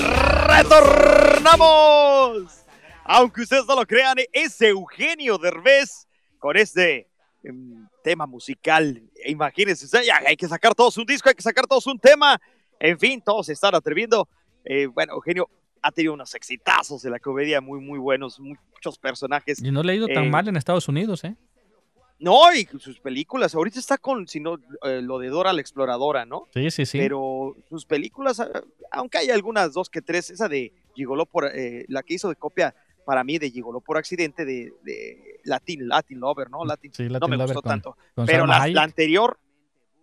¡Retornamos! 0.48 1.60
Aunque 3.04 3.42
ustedes 3.42 3.66
no 3.66 3.76
lo 3.76 3.86
crean, 3.86 4.16
es 4.32 4.58
Eugenio 4.62 5.36
Derbez 5.36 6.06
con 6.38 6.56
este 6.56 7.09
tema 8.02 8.26
musical. 8.26 9.02
Imagínense, 9.26 9.86
hay 10.26 10.36
que 10.36 10.48
sacar 10.48 10.74
todos 10.74 10.96
un 10.98 11.06
disco, 11.06 11.28
hay 11.28 11.34
que 11.34 11.42
sacar 11.42 11.66
todos 11.66 11.86
un 11.86 11.98
tema. 11.98 12.40
En 12.78 12.98
fin, 12.98 13.20
todos 13.20 13.46
se 13.46 13.52
están 13.52 13.74
atreviendo. 13.74 14.28
Eh, 14.64 14.86
bueno, 14.86 15.14
Eugenio 15.14 15.48
ha 15.82 15.92
tenido 15.92 16.14
unos 16.14 16.34
exitazos 16.34 17.02
de 17.02 17.10
la 17.10 17.18
comedia 17.18 17.60
muy, 17.60 17.80
muy 17.80 17.98
buenos, 17.98 18.38
muchos 18.38 18.98
personajes. 18.98 19.62
Y 19.62 19.70
no 19.70 19.82
le 19.82 19.92
ha 19.92 19.96
ido 19.96 20.06
tan 20.08 20.24
Eh, 20.24 20.30
mal 20.30 20.48
en 20.48 20.56
Estados 20.56 20.88
Unidos, 20.88 21.24
¿eh? 21.24 21.36
No, 22.18 22.52
y 22.54 22.68
sus 22.78 23.00
películas. 23.00 23.54
Ahorita 23.54 23.78
está 23.78 23.96
con 23.96 24.28
si 24.28 24.40
no, 24.40 24.58
eh, 24.82 25.00
lo 25.00 25.18
de 25.18 25.28
Dora 25.28 25.54
la 25.54 25.62
Exploradora, 25.62 26.26
¿no? 26.26 26.48
Sí, 26.52 26.70
sí, 26.70 26.84
sí. 26.84 26.98
Pero 26.98 27.56
sus 27.70 27.86
películas, 27.86 28.42
aunque 28.90 29.18
hay 29.18 29.30
algunas 29.30 29.72
dos 29.72 29.88
que 29.88 30.02
tres, 30.02 30.28
esa 30.28 30.46
de 30.46 30.74
Gigoló 30.94 31.24
por, 31.24 31.46
eh, 31.46 31.86
la 31.88 32.02
que 32.02 32.14
hizo 32.14 32.28
de 32.28 32.36
copia 32.36 32.74
para 33.06 33.24
mí 33.24 33.38
de 33.38 33.50
Gigoló 33.50 33.80
por 33.80 33.96
accidente 33.96 34.44
de, 34.44 34.70
de 34.82 35.29
Latin, 35.44 35.88
Latin 35.88 36.20
Lover, 36.20 36.50
¿no? 36.50 36.64
Latin, 36.64 36.92
Sí, 36.94 37.08
no 37.08 37.18
me 37.28 37.36
Lover 37.36 37.54
gustó 37.54 37.62
con- 37.62 37.70
tanto. 37.70 37.96
con 38.14 38.26
pero 38.26 38.46
la, 38.46 38.66
la 38.68 38.82
anterior, 38.82 39.38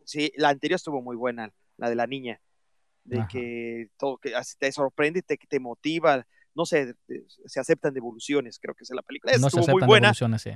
sí, 0.06 0.32
la 0.38 0.49
anterior 0.49 0.75
estuvo 0.75 1.01
muy 1.01 1.16
buena, 1.16 1.51
la 1.77 1.90
de 1.90 1.95
la 1.95 2.07
niña, 2.07 2.41
de 3.03 3.19
Ajá. 3.19 3.27
que 3.27 3.90
todo 3.98 4.17
que 4.17 4.33
te 4.59 4.72
sorprende, 4.72 5.22
te, 5.22 5.38
te 5.38 5.59
motiva, 5.59 6.25
no 6.56 6.66
sé, 6.66 6.95
se 7.45 7.59
aceptan 7.59 7.93
devoluciones, 7.93 8.59
creo 8.59 8.74
que 8.75 8.83
es 8.83 8.90
la 8.91 9.01
película. 9.03 9.33
No 9.33 9.41
se 9.41 9.45
estuvo 9.48 9.61
muy 9.61 9.69
aceptan 9.72 9.88
buena. 9.88 10.07
devoluciones, 10.07 10.41
sí. 10.41 10.51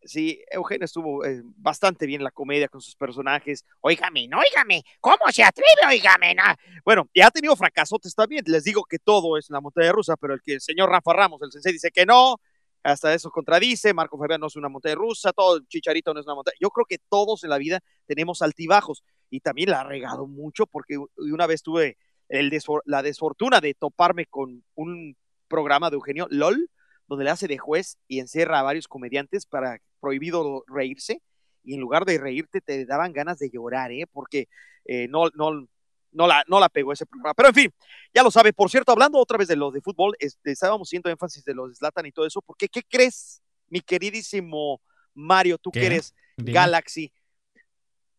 Sí, 0.00 0.40
Eugenio 0.52 0.84
estuvo 0.84 1.24
eh, 1.24 1.42
bastante 1.56 2.06
bien 2.06 2.20
en 2.20 2.24
la 2.24 2.30
comedia 2.30 2.68
con 2.68 2.80
sus 2.80 2.94
personajes. 2.94 3.64
Óigame, 3.80 4.28
no, 4.28 4.38
óigame, 4.38 4.84
¿cómo 5.00 5.18
se 5.30 5.42
atreve, 5.42 5.68
óigame? 5.88 6.34
na? 6.36 6.56
Bueno, 6.84 7.08
y 7.12 7.20
ha 7.20 7.30
tenido 7.32 7.56
fracasotes 7.56 8.14
también. 8.14 8.44
Les 8.46 8.62
digo 8.62 8.84
que 8.84 9.00
todo 9.00 9.36
es 9.36 9.50
una 9.50 9.60
montaña 9.60 9.90
rusa, 9.90 10.16
pero 10.16 10.34
el 10.34 10.40
que 10.40 10.54
el 10.54 10.60
señor 10.60 10.88
Rafa 10.88 11.12
Ramos, 11.12 11.42
el 11.42 11.50
sensei, 11.50 11.72
dice 11.72 11.90
que 11.90 12.06
no. 12.06 12.36
Hasta 12.82 13.12
eso 13.14 13.30
contradice. 13.30 13.92
Marco 13.92 14.18
Fabián 14.18 14.40
no 14.40 14.46
es 14.46 14.56
una 14.56 14.68
montaña 14.68 14.94
rusa, 14.94 15.32
todo 15.32 15.60
Chicharito 15.68 16.14
no 16.14 16.20
es 16.20 16.26
una 16.26 16.36
montaña. 16.36 16.56
Yo 16.60 16.70
creo 16.70 16.86
que 16.86 16.98
todos 17.08 17.44
en 17.44 17.50
la 17.50 17.58
vida 17.58 17.80
tenemos 18.06 18.42
altibajos 18.42 19.02
y 19.30 19.40
también 19.40 19.70
la 19.70 19.80
ha 19.80 19.84
regado 19.84 20.26
mucho 20.26 20.66
porque 20.66 20.96
una 21.16 21.46
vez 21.46 21.62
tuve 21.62 21.98
el 22.28 22.50
desfor- 22.50 22.82
la 22.84 23.02
desfortuna 23.02 23.60
de 23.60 23.74
toparme 23.74 24.26
con 24.26 24.64
un 24.74 25.16
programa 25.48 25.90
de 25.90 25.96
Eugenio 25.96 26.26
LOL, 26.30 26.70
donde 27.06 27.24
le 27.24 27.30
hace 27.30 27.48
de 27.48 27.58
juez 27.58 27.98
y 28.06 28.20
encierra 28.20 28.60
a 28.60 28.62
varios 28.62 28.86
comediantes 28.86 29.46
para 29.46 29.78
prohibido 30.00 30.62
reírse, 30.66 31.22
y 31.64 31.74
en 31.74 31.80
lugar 31.80 32.04
de 32.04 32.18
reírte 32.18 32.60
te 32.60 32.84
daban 32.86 33.12
ganas 33.12 33.38
de 33.38 33.50
llorar, 33.50 33.92
¿eh? 33.92 34.06
porque 34.12 34.48
eh, 34.84 35.08
no, 35.08 35.28
no, 35.34 35.66
no, 36.12 36.26
la, 36.26 36.44
no 36.48 36.60
la 36.60 36.68
pegó 36.68 36.92
ese 36.92 37.06
programa. 37.06 37.34
Pero 37.34 37.48
en 37.48 37.54
fin, 37.54 37.74
ya 38.14 38.22
lo 38.22 38.30
sabe. 38.30 38.52
Por 38.52 38.70
cierto, 38.70 38.92
hablando 38.92 39.18
otra 39.18 39.38
vez 39.38 39.48
de 39.48 39.56
los 39.56 39.72
de 39.72 39.80
fútbol, 39.80 40.16
este, 40.18 40.52
estábamos 40.52 40.88
haciendo 40.88 41.10
énfasis 41.10 41.44
de 41.44 41.54
los 41.54 41.70
de 41.70 41.74
Zlatan 41.76 42.06
y 42.06 42.12
todo 42.12 42.26
eso, 42.26 42.42
porque 42.42 42.68
¿qué 42.68 42.82
crees, 42.82 43.42
mi 43.68 43.80
queridísimo 43.80 44.80
Mario, 45.14 45.58
tú 45.58 45.70
¿Qué? 45.70 45.80
que 45.80 45.86
eres 45.86 46.14
Dime. 46.36 46.52
Galaxy? 46.52 47.12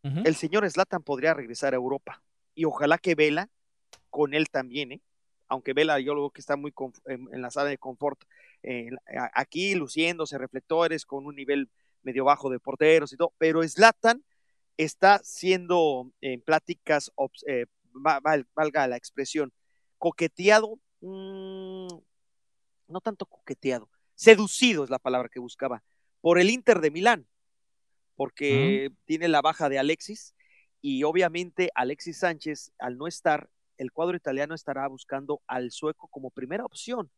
El 0.01 0.35
señor 0.35 0.69
Zlatan 0.69 1.03
podría 1.03 1.34
regresar 1.34 1.74
a 1.74 1.77
Europa, 1.77 2.24
y 2.56 2.64
ojalá 2.64 2.98
que 2.98 3.16
Vela 3.16 3.50
con 4.09 4.34
él 4.34 4.50
también, 4.50 4.93
¿eh? 4.93 5.01
aunque 5.50 5.74
Vela 5.74 6.00
yo 6.00 6.14
lo 6.14 6.22
veo 6.22 6.30
que 6.30 6.40
está 6.40 6.56
muy 6.56 6.74
en, 7.06 7.27
en 7.34 7.42
la 7.42 7.51
sala 7.51 7.69
de 7.69 7.77
confort, 7.77 8.22
eh, 8.64 8.90
aquí 9.34 9.76
luciéndose 9.76 10.38
reflectores 10.38 11.06
con 11.06 11.26
un 11.26 11.35
nivel 11.35 11.69
medio 12.01 12.24
bajo 12.24 12.50
de 12.50 12.59
porteros 12.59 13.11
y 13.11 13.18
todo, 13.18 13.34
pero 13.38 13.61
Zlatan 13.68 14.24
está 14.77 15.19
siendo 15.24 16.09
en 16.22 16.40
pláticas, 16.42 17.11
eh, 17.45 17.66
valga 18.00 18.88
la 18.88 18.98
expresión, 18.98 19.52
coqueteado, 19.98 20.80
mm, 21.02 21.88
no 22.88 23.02
tanto 23.02 23.26
coqueteado, 23.26 23.90
seducido 24.16 24.84
es 24.84 24.90
la 24.90 25.00
palabra 25.00 25.30
que 25.30 25.40
buscaba, 25.40 25.84
por 26.22 26.40
el 26.40 26.50
Inter 26.50 26.82
de 26.82 26.92
Milán, 26.92 27.28
porque 28.16 28.92
tiene 29.06 29.28
la 29.28 29.42
baja 29.42 29.69
de 29.69 29.80
Alexis 29.80 30.36
y 30.82 31.03
obviamente 31.03 31.69
Alexis 31.76 32.19
Sánchez, 32.19 32.72
al 32.80 32.98
no 32.98 33.08
estar, 33.08 33.50
el 33.78 33.92
cuadro 33.92 34.18
italiano 34.18 34.56
estará 34.56 34.88
buscando 34.88 35.42
al 35.48 35.72
sueco 35.72 36.08
como 36.10 36.32
primera 36.32 36.66
opción 36.66 37.10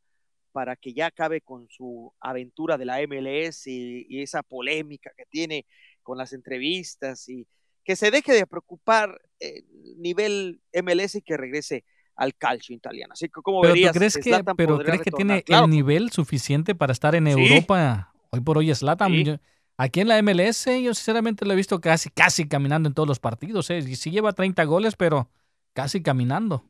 para 0.52 0.76
que 0.76 0.94
ya 0.94 1.08
acabe 1.08 1.42
con 1.42 1.68
su 1.70 2.14
aventura 2.20 2.78
de 2.78 2.86
la 2.86 3.02
MLS 3.02 3.68
y, 3.68 4.06
y 4.10 4.22
esa 4.22 4.44
polémica 4.44 5.12
que 5.16 5.26
tiene 5.26 5.66
con 6.04 6.18
las 6.18 6.34
entrevistas 6.34 7.28
y 7.30 7.48
que 7.84 7.96
se 7.96 8.12
deje 8.12 8.34
de 8.34 8.46
preocupar 8.48 9.22
eh, 9.40 9.64
nivel 9.98 10.62
MLS 10.74 11.16
y 11.16 11.22
que 11.22 11.38
regrese 11.38 11.84
al 12.16 12.36
calcio 12.36 12.76
italiano. 12.76 13.14
Así 13.14 13.26
que 13.28 13.42
como 13.42 13.62
Pero 13.62 13.74
verías, 13.74 13.94
tú 13.94 14.00
crees 14.00 14.18
que, 14.18 14.44
pero 14.56 14.78
crees 14.80 15.02
que 15.02 15.12
tiene 15.12 15.44
Claro, 15.44 15.66
el 15.66 15.72
nivel 15.72 16.12
suficiente 16.12 16.76
para 16.76 16.94
estar 16.94 17.16
en 17.16 17.26
Sí. 17.26 17.32
Europa 17.32 18.14
hoy 18.30 18.42
por 18.42 18.58
hoy 18.58 18.74
Zlatan. 18.76 19.12
Sí. 19.12 19.24
Yo- 19.26 19.38
Aquí 19.78 20.00
en 20.02 20.10
la 20.10 20.20
MLS 20.22 20.66
yo 20.84 20.94
sinceramente 20.94 21.44
lo 21.44 21.54
he 21.54 21.56
visto 21.56 21.82
casi 21.82 22.10
casi 22.12 22.48
caminando 22.48 22.88
en 22.88 22.94
todos 22.94 23.08
los 23.08 23.20
partidos, 23.20 23.68
¿eh? 23.72 23.80
Y 23.80 23.96
sí 23.96 24.12
lleva 24.12 24.32
30 24.34 24.64
goles, 24.66 24.96
pero 24.96 25.32
casi 25.74 26.04
caminando. 26.04 26.70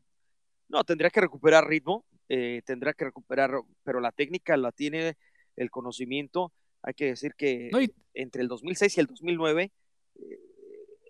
No, 0.68 0.82
tendría 0.84 1.10
que 1.10 1.20
recuperar 1.20 1.66
ritmo, 1.68 2.06
eh, 2.30 2.62
tendrá 2.64 2.94
que 2.94 3.04
recuperar, 3.04 3.50
pero 3.82 4.00
la 4.00 4.12
técnica 4.12 4.56
la 4.56 4.72
tiene, 4.72 5.18
el 5.56 5.70
conocimiento. 5.70 6.52
Hay 6.82 6.94
que 6.94 7.06
decir 7.06 7.34
que 7.36 7.68
No, 7.70 7.82
y- 7.82 7.92
entre 8.14 8.40
el 8.40 8.48
2006 8.48 8.96
y 8.96 9.00
el 9.00 9.06
2009, 9.06 9.72
eh, 10.14 10.38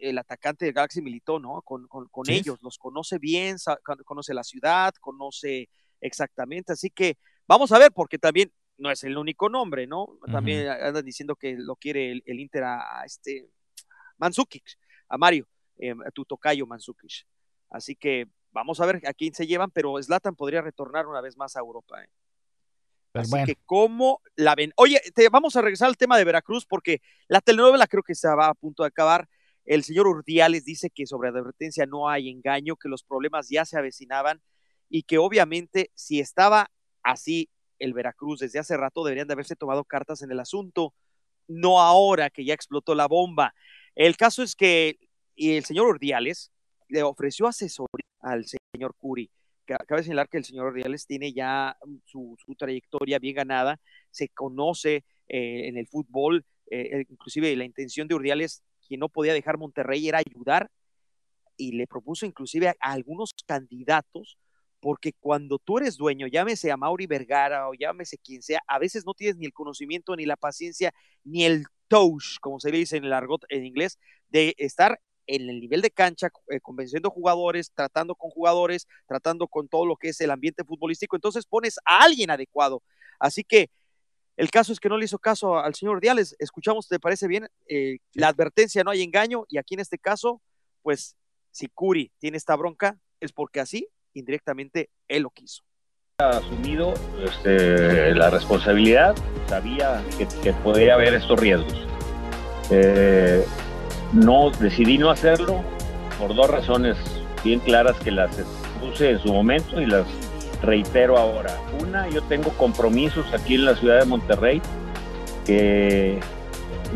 el 0.08 0.18
atacante 0.18 0.64
de 0.64 0.72
Galaxy 0.72 1.00
militó, 1.00 1.38
¿no? 1.38 1.62
Con, 1.62 1.86
con- 1.88 2.08
con 2.08 2.26
Sí. 2.26 2.32
ellos, 2.34 2.62
los 2.62 2.78
conoce 2.78 3.18
bien, 3.18 3.56
conoce 4.04 4.34
la 4.34 4.44
ciudad, 4.44 4.92
conoce 5.00 5.68
exactamente. 6.00 6.72
Así 6.72 6.90
que 6.90 7.16
vamos 7.46 7.72
a 7.72 7.78
ver, 7.78 7.92
porque 7.92 8.18
también 8.18 8.52
no 8.78 8.90
es 8.90 9.04
el 9.04 9.16
único 9.16 9.48
nombre, 9.48 9.86
¿no? 9.86 10.18
También 10.30 10.68
andan 10.68 11.04
diciendo 11.04 11.36
que 11.36 11.54
lo 11.56 11.76
quiere 11.76 12.10
el, 12.12 12.22
el 12.26 12.40
Inter 12.40 12.64
a, 12.64 13.00
a 13.00 13.04
este 13.04 13.48
Mandzukic, 14.18 14.64
a 15.08 15.18
Mario, 15.18 15.46
eh, 15.78 15.94
a 16.06 16.10
tu 16.10 16.24
tocayo 16.24 16.66
Mandzukic. 16.66 17.26
Así 17.70 17.94
que 17.96 18.26
vamos 18.50 18.80
a 18.80 18.86
ver 18.86 19.00
a 19.06 19.14
quién 19.14 19.34
se 19.34 19.46
llevan, 19.46 19.70
pero 19.70 20.02
Zlatan 20.02 20.34
podría 20.36 20.62
retornar 20.62 21.06
una 21.06 21.20
vez 21.20 21.36
más 21.36 21.56
a 21.56 21.60
Europa. 21.60 22.02
¿eh? 22.02 22.08
Pero 23.12 23.22
Así 23.22 23.30
bueno. 23.30 23.46
que, 23.46 23.56
¿cómo 23.66 24.20
la 24.36 24.54
ven? 24.54 24.72
Oye, 24.76 25.00
te, 25.14 25.28
vamos 25.28 25.54
a 25.56 25.62
regresar 25.62 25.88
al 25.88 25.96
tema 25.96 26.18
de 26.18 26.24
Veracruz 26.24 26.66
porque 26.66 27.00
la 27.28 27.40
telenovela 27.40 27.86
creo 27.86 28.02
que 28.02 28.14
se 28.14 28.28
va 28.28 28.48
a 28.48 28.54
punto 28.54 28.82
de 28.82 28.88
acabar. 28.88 29.28
El 29.64 29.84
señor 29.84 30.06
Urdiales 30.08 30.64
dice 30.64 30.90
que 30.90 31.06
sobre 31.06 31.28
advertencia 31.28 31.86
no 31.86 32.08
hay 32.08 32.28
engaño, 32.28 32.76
que 32.76 32.88
los 32.88 33.04
problemas 33.04 33.48
ya 33.48 33.64
se 33.64 33.78
avecinaban 33.78 34.42
y 34.88 35.04
que 35.04 35.18
obviamente 35.18 35.90
si 35.94 36.20
estaba 36.20 36.70
así 37.02 37.48
el 37.78 37.94
Veracruz 37.94 38.40
desde 38.40 38.58
hace 38.58 38.76
rato 38.76 39.04
deberían 39.04 39.26
de 39.28 39.34
haberse 39.34 39.56
tomado 39.56 39.84
cartas 39.84 40.22
en 40.22 40.30
el 40.30 40.40
asunto, 40.40 40.94
no 41.48 41.80
ahora 41.80 42.30
que 42.30 42.44
ya 42.44 42.54
explotó 42.54 42.94
la 42.94 43.06
bomba. 43.08 43.54
El 43.94 44.16
caso 44.16 44.42
es 44.42 44.54
que 44.54 44.98
el 45.36 45.64
señor 45.64 45.86
Urdiales 45.88 46.52
le 46.88 47.02
ofreció 47.02 47.46
asesoría 47.46 48.06
al 48.20 48.44
señor 48.46 48.94
Curi. 48.96 49.30
Ca- 49.64 49.84
Cabe 49.86 50.02
señalar 50.02 50.28
que 50.28 50.38
el 50.38 50.44
señor 50.44 50.66
Urdiales 50.66 51.06
tiene 51.06 51.32
ya 51.32 51.76
su, 52.04 52.36
su 52.44 52.54
trayectoria 52.54 53.18
bien 53.18 53.34
ganada, 53.36 53.80
se 54.10 54.28
conoce 54.28 55.04
eh, 55.28 55.68
en 55.68 55.76
el 55.76 55.86
fútbol, 55.86 56.44
eh, 56.70 57.04
inclusive 57.08 57.54
la 57.56 57.64
intención 57.64 58.06
de 58.08 58.14
Urdiales, 58.14 58.62
no 58.96 59.08
podía 59.08 59.32
dejar 59.32 59.58
Monterrey, 59.58 60.08
era 60.08 60.18
ayudar 60.18 60.70
y 61.56 61.72
le 61.72 61.86
propuso 61.86 62.26
inclusive 62.26 62.68
a, 62.68 62.74
a 62.80 62.92
algunos 62.92 63.34
candidatos, 63.46 64.38
porque 64.80 65.12
cuando 65.20 65.58
tú 65.58 65.78
eres 65.78 65.96
dueño, 65.96 66.26
llámese 66.26 66.72
a 66.72 66.76
Mauri 66.76 67.06
Vergara 67.06 67.68
o 67.68 67.74
llámese 67.74 68.18
quien 68.18 68.42
sea, 68.42 68.60
a 68.66 68.78
veces 68.78 69.04
no 69.06 69.14
tienes 69.14 69.36
ni 69.36 69.46
el 69.46 69.52
conocimiento, 69.52 70.16
ni 70.16 70.26
la 70.26 70.36
paciencia, 70.36 70.92
ni 71.24 71.44
el 71.44 71.64
touch, 71.88 72.38
como 72.40 72.58
se 72.58 72.70
le 72.70 72.78
dice 72.78 72.96
en 72.96 73.04
el 73.04 73.12
argot 73.12 73.44
en 73.48 73.64
inglés, 73.64 73.98
de 74.28 74.54
estar 74.58 74.98
en 75.26 75.48
el 75.48 75.60
nivel 75.60 75.82
de 75.82 75.90
cancha, 75.90 76.30
eh, 76.48 76.60
convenciendo 76.60 77.10
jugadores, 77.10 77.70
tratando 77.74 78.14
con 78.14 78.30
jugadores, 78.30 78.88
tratando 79.06 79.46
con 79.46 79.68
todo 79.68 79.86
lo 79.86 79.96
que 79.96 80.08
es 80.08 80.20
el 80.20 80.30
ambiente 80.30 80.64
futbolístico, 80.64 81.16
entonces 81.16 81.46
pones 81.46 81.78
a 81.84 82.02
alguien 82.02 82.30
adecuado. 82.30 82.82
Así 83.18 83.44
que 83.44 83.70
el 84.36 84.50
caso 84.50 84.72
es 84.72 84.80
que 84.80 84.88
no 84.88 84.96
le 84.96 85.04
hizo 85.04 85.18
caso 85.18 85.58
al 85.58 85.74
señor 85.74 86.00
Diales. 86.00 86.34
Escuchamos, 86.38 86.88
¿te 86.88 86.98
parece 86.98 87.26
bien? 87.28 87.48
Eh, 87.66 87.98
La 88.14 88.28
advertencia 88.28 88.82
no 88.82 88.90
hay 88.90 89.02
engaño 89.02 89.44
y 89.48 89.58
aquí 89.58 89.74
en 89.74 89.80
este 89.80 89.98
caso, 89.98 90.40
pues 90.82 91.16
si 91.50 91.68
Curi 91.68 92.10
tiene 92.18 92.36
esta 92.38 92.56
bronca 92.56 92.98
es 93.20 93.32
porque 93.32 93.60
así 93.60 93.88
indirectamente 94.14 94.90
él 95.08 95.22
lo 95.22 95.30
quiso. 95.30 95.62
asumido 96.18 96.94
este, 97.24 98.14
la 98.14 98.30
responsabilidad, 98.30 99.14
sabía 99.48 100.02
que, 100.18 100.26
que 100.42 100.52
podría 100.52 100.94
haber 100.94 101.14
estos 101.14 101.38
riesgos. 101.38 101.86
Eh, 102.70 103.44
no 104.12 104.50
decidí 104.50 104.98
no 104.98 105.10
hacerlo 105.10 105.62
por 106.18 106.34
dos 106.34 106.48
razones 106.48 106.96
bien 107.44 107.60
claras 107.60 107.98
que 108.00 108.10
las 108.10 108.36
puse 108.80 109.10
en 109.10 109.18
su 109.20 109.32
momento 109.32 109.80
y 109.80 109.86
las 109.86 110.06
reitero 110.62 111.18
ahora. 111.18 111.56
Una, 111.80 112.08
yo 112.08 112.22
tengo 112.22 112.50
compromisos 112.50 113.26
aquí 113.34 113.56
en 113.56 113.64
la 113.66 113.74
ciudad 113.74 114.00
de 114.00 114.06
Monterrey 114.06 114.62
que 115.44 116.18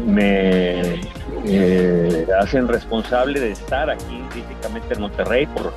me 0.06 1.00
eh, 1.46 2.26
hacen 2.38 2.68
responsable 2.68 3.40
de 3.40 3.52
estar 3.52 3.90
aquí 3.90 4.22
físicamente 4.30 4.94
en 4.94 5.00
Monterrey 5.00 5.46
por 5.46 5.72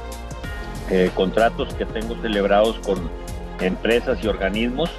eh, 0.89 1.09
contratos 1.15 1.73
que 1.75 1.85
tengo 1.85 2.15
celebrados 2.21 2.79
con 2.79 3.09
empresas 3.61 4.23
y 4.23 4.27
organismos 4.27 4.89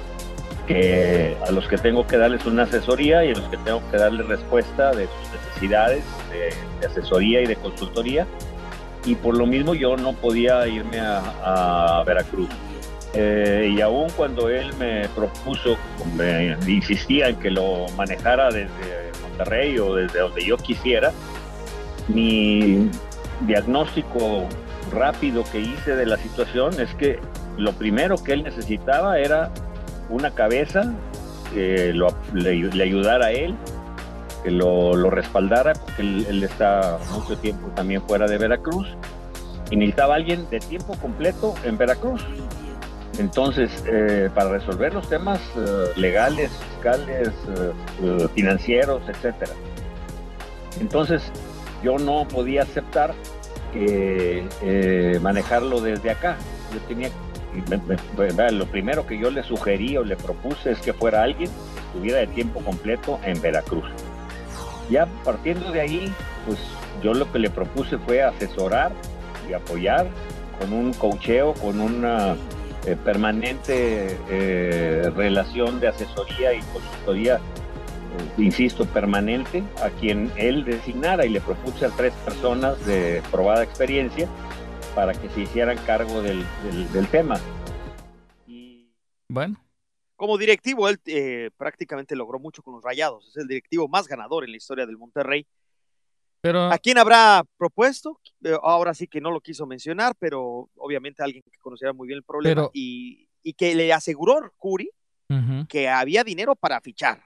que, 0.67 1.35
a 1.47 1.51
los 1.51 1.67
que 1.67 1.77
tengo 1.77 2.05
que 2.07 2.17
darles 2.17 2.45
una 2.45 2.63
asesoría 2.63 3.25
y 3.25 3.31
a 3.31 3.35
los 3.35 3.47
que 3.49 3.57
tengo 3.57 3.81
que 3.89 3.97
darles 3.97 4.27
respuesta 4.27 4.91
de 4.91 5.07
sus 5.07 5.31
necesidades 5.33 6.03
de, 6.31 6.87
asesoría 6.87 7.41
y 7.41 7.45
de 7.45 7.55
consultoría. 7.55 8.25
Y 9.05 9.15
por 9.15 9.35
lo 9.35 9.47
mismo 9.47 9.73
yo 9.73 9.97
no 9.97 10.13
podía 10.13 10.67
irme 10.67 10.99
a 10.99 12.03
Veracruz. 12.05 12.49
Eh, 13.13 13.73
y 13.75 13.81
aún 13.81 14.09
cuando 14.15 14.47
él 14.49 14.73
me 14.79 15.07
propuso, 15.09 15.75
me 16.15 16.55
insistía 16.67 17.27
en 17.27 17.35
que 17.37 17.51
lo 17.51 17.87
manejara 17.97 18.49
desde 18.49 19.11
Monterrey 19.21 19.77
o 19.79 19.95
desde 19.95 20.19
donde 20.19 20.45
yo 20.45 20.55
quisiera, 20.57 21.11
mi 22.07 22.89
diagnóstico 23.41 24.47
rápido 24.91 25.43
que 25.51 25.59
hice 25.59 25.95
de 25.95 26.05
la 26.05 26.17
situación 26.17 26.79
es 26.79 26.93
que 26.95 27.19
lo 27.57 27.73
primero 27.73 28.15
que 28.21 28.33
él 28.33 28.43
necesitaba 28.43 29.19
era 29.19 29.51
una 30.09 30.31
cabeza 30.31 30.93
que 31.53 31.93
lo- 31.93 32.15
le, 32.33 32.55
le 32.55 32.83
ayudara 32.83 33.27
a 33.27 33.31
él, 33.31 33.55
que 34.43 34.51
lo, 34.51 34.93
lo 34.95 35.09
respaldara, 35.09 35.73
porque 35.73 36.01
él, 36.01 36.25
él 36.29 36.43
está 36.43 36.97
mucho 37.13 37.37
tiempo 37.37 37.67
también 37.75 38.01
fuera 38.07 38.25
de 38.25 38.37
Veracruz, 38.37 38.87
y 39.69 39.75
necesitaba 39.75 40.15
alguien 40.15 40.49
de 40.49 40.59
tiempo 40.59 40.95
completo 41.01 41.53
en 41.63 41.77
Veracruz. 41.77 42.21
Entonces, 43.21 43.69
eh, 43.85 44.31
para 44.33 44.49
resolver 44.49 44.95
los 44.95 45.07
temas 45.07 45.39
eh, 45.55 45.91
legales, 45.95 46.49
fiscales, 46.73 47.29
eh, 47.29 48.27
financieros, 48.33 49.03
etcétera. 49.07 49.51
Entonces, 50.79 51.21
yo 51.83 51.99
no 51.99 52.27
podía 52.27 52.63
aceptar 52.63 53.13
que 53.73 54.43
manejarlo 55.21 55.79
desde 55.81 56.09
acá. 56.09 56.35
Yo 56.73 56.79
tenía, 56.87 57.09
me- 57.69 58.51
lo 58.51 58.65
primero 58.65 59.05
que 59.05 59.19
yo 59.19 59.29
le 59.29 59.43
sugerí 59.43 59.95
o 59.97 60.03
le 60.03 60.15
propuse 60.15 60.71
es 60.71 60.79
que 60.79 60.91
fuera 60.93 61.21
alguien 61.23 61.49
que 61.49 61.79
estuviera 61.81 62.19
de 62.19 62.27
tiempo 62.27 62.59
completo 62.61 63.19
en 63.23 63.39
Veracruz. 63.39 63.85
Ya 64.89 65.05
partiendo 65.23 65.71
de 65.71 65.79
ahí, 65.81 66.13
pues 66.47 66.57
yo 67.03 67.13
lo 67.13 67.31
que 67.31 67.37
le 67.39 67.49
propuse 67.51 67.97
fue 67.99 68.23
asesorar 68.23 68.91
y 69.49 69.53
apoyar 69.53 70.07
con 70.59 70.73
un 70.73 70.91
cocheo, 70.93 71.53
con 71.53 71.79
una 71.79 72.35
eh, 72.85 72.95
permanente 73.03 74.17
eh, 74.29 75.09
relación 75.15 75.79
de 75.79 75.87
asesoría 75.89 76.53
y 76.53 76.61
consultoría, 76.73 77.35
eh, 77.37 78.41
insisto, 78.41 78.85
permanente, 78.85 79.63
a 79.83 79.89
quien 79.89 80.31
él 80.35 80.65
designara 80.65 81.25
y 81.25 81.29
le 81.29 81.41
propuse 81.41 81.85
a 81.85 81.89
tres 81.89 82.13
personas 82.25 82.83
de 82.85 83.21
probada 83.31 83.63
experiencia 83.63 84.27
para 84.95 85.13
que 85.13 85.29
se 85.29 85.41
hicieran 85.41 85.77
cargo 85.85 86.21
del, 86.21 86.43
del- 86.63 86.91
del 86.91 87.07
tema. 87.07 87.39
Bueno. 89.27 89.55
Como 90.17 90.37
directivo, 90.37 90.89
él 90.89 90.99
eh, 91.05 91.49
prácticamente 91.57 92.15
logró 92.15 92.37
mucho 92.37 92.61
con 92.61 92.75
los 92.75 92.83
Rayados. 92.83 93.29
Es 93.29 93.37
el 93.37 93.47
directivo 93.47 93.87
más 93.87 94.07
ganador 94.07 94.43
en 94.43 94.51
la 94.51 94.57
historia 94.57 94.85
del 94.85 94.97
Monterrey. 94.97 95.47
Pero 96.41 96.63
¿A 96.71 96.77
quién 96.79 96.97
habrá 96.97 97.43
propuesto? 97.57 98.19
Eh, 98.43 98.55
ahora 98.63 98.93
sí 98.93 99.07
que 99.07 99.21
no 99.21 99.29
lo 99.31 99.41
quiso 99.41 99.65
mencionar, 99.67 100.15
pero 100.17 100.69
obviamente 100.75 101.21
alguien 101.23 101.43
que 101.43 101.57
conociera 101.59 101.93
muy 101.93 102.07
bien 102.07 102.17
el 102.17 102.23
problema 102.23 102.63
Pero- 102.63 102.71
y, 102.73 103.29
y 103.43 103.53
que 103.53 103.75
le 103.75 103.93
aseguró 103.93 104.51
Curi 104.57 104.89
que 105.69 105.87
había 105.87 106.23
dinero 106.25 106.55
para 106.57 106.81
fichar. 106.81 107.23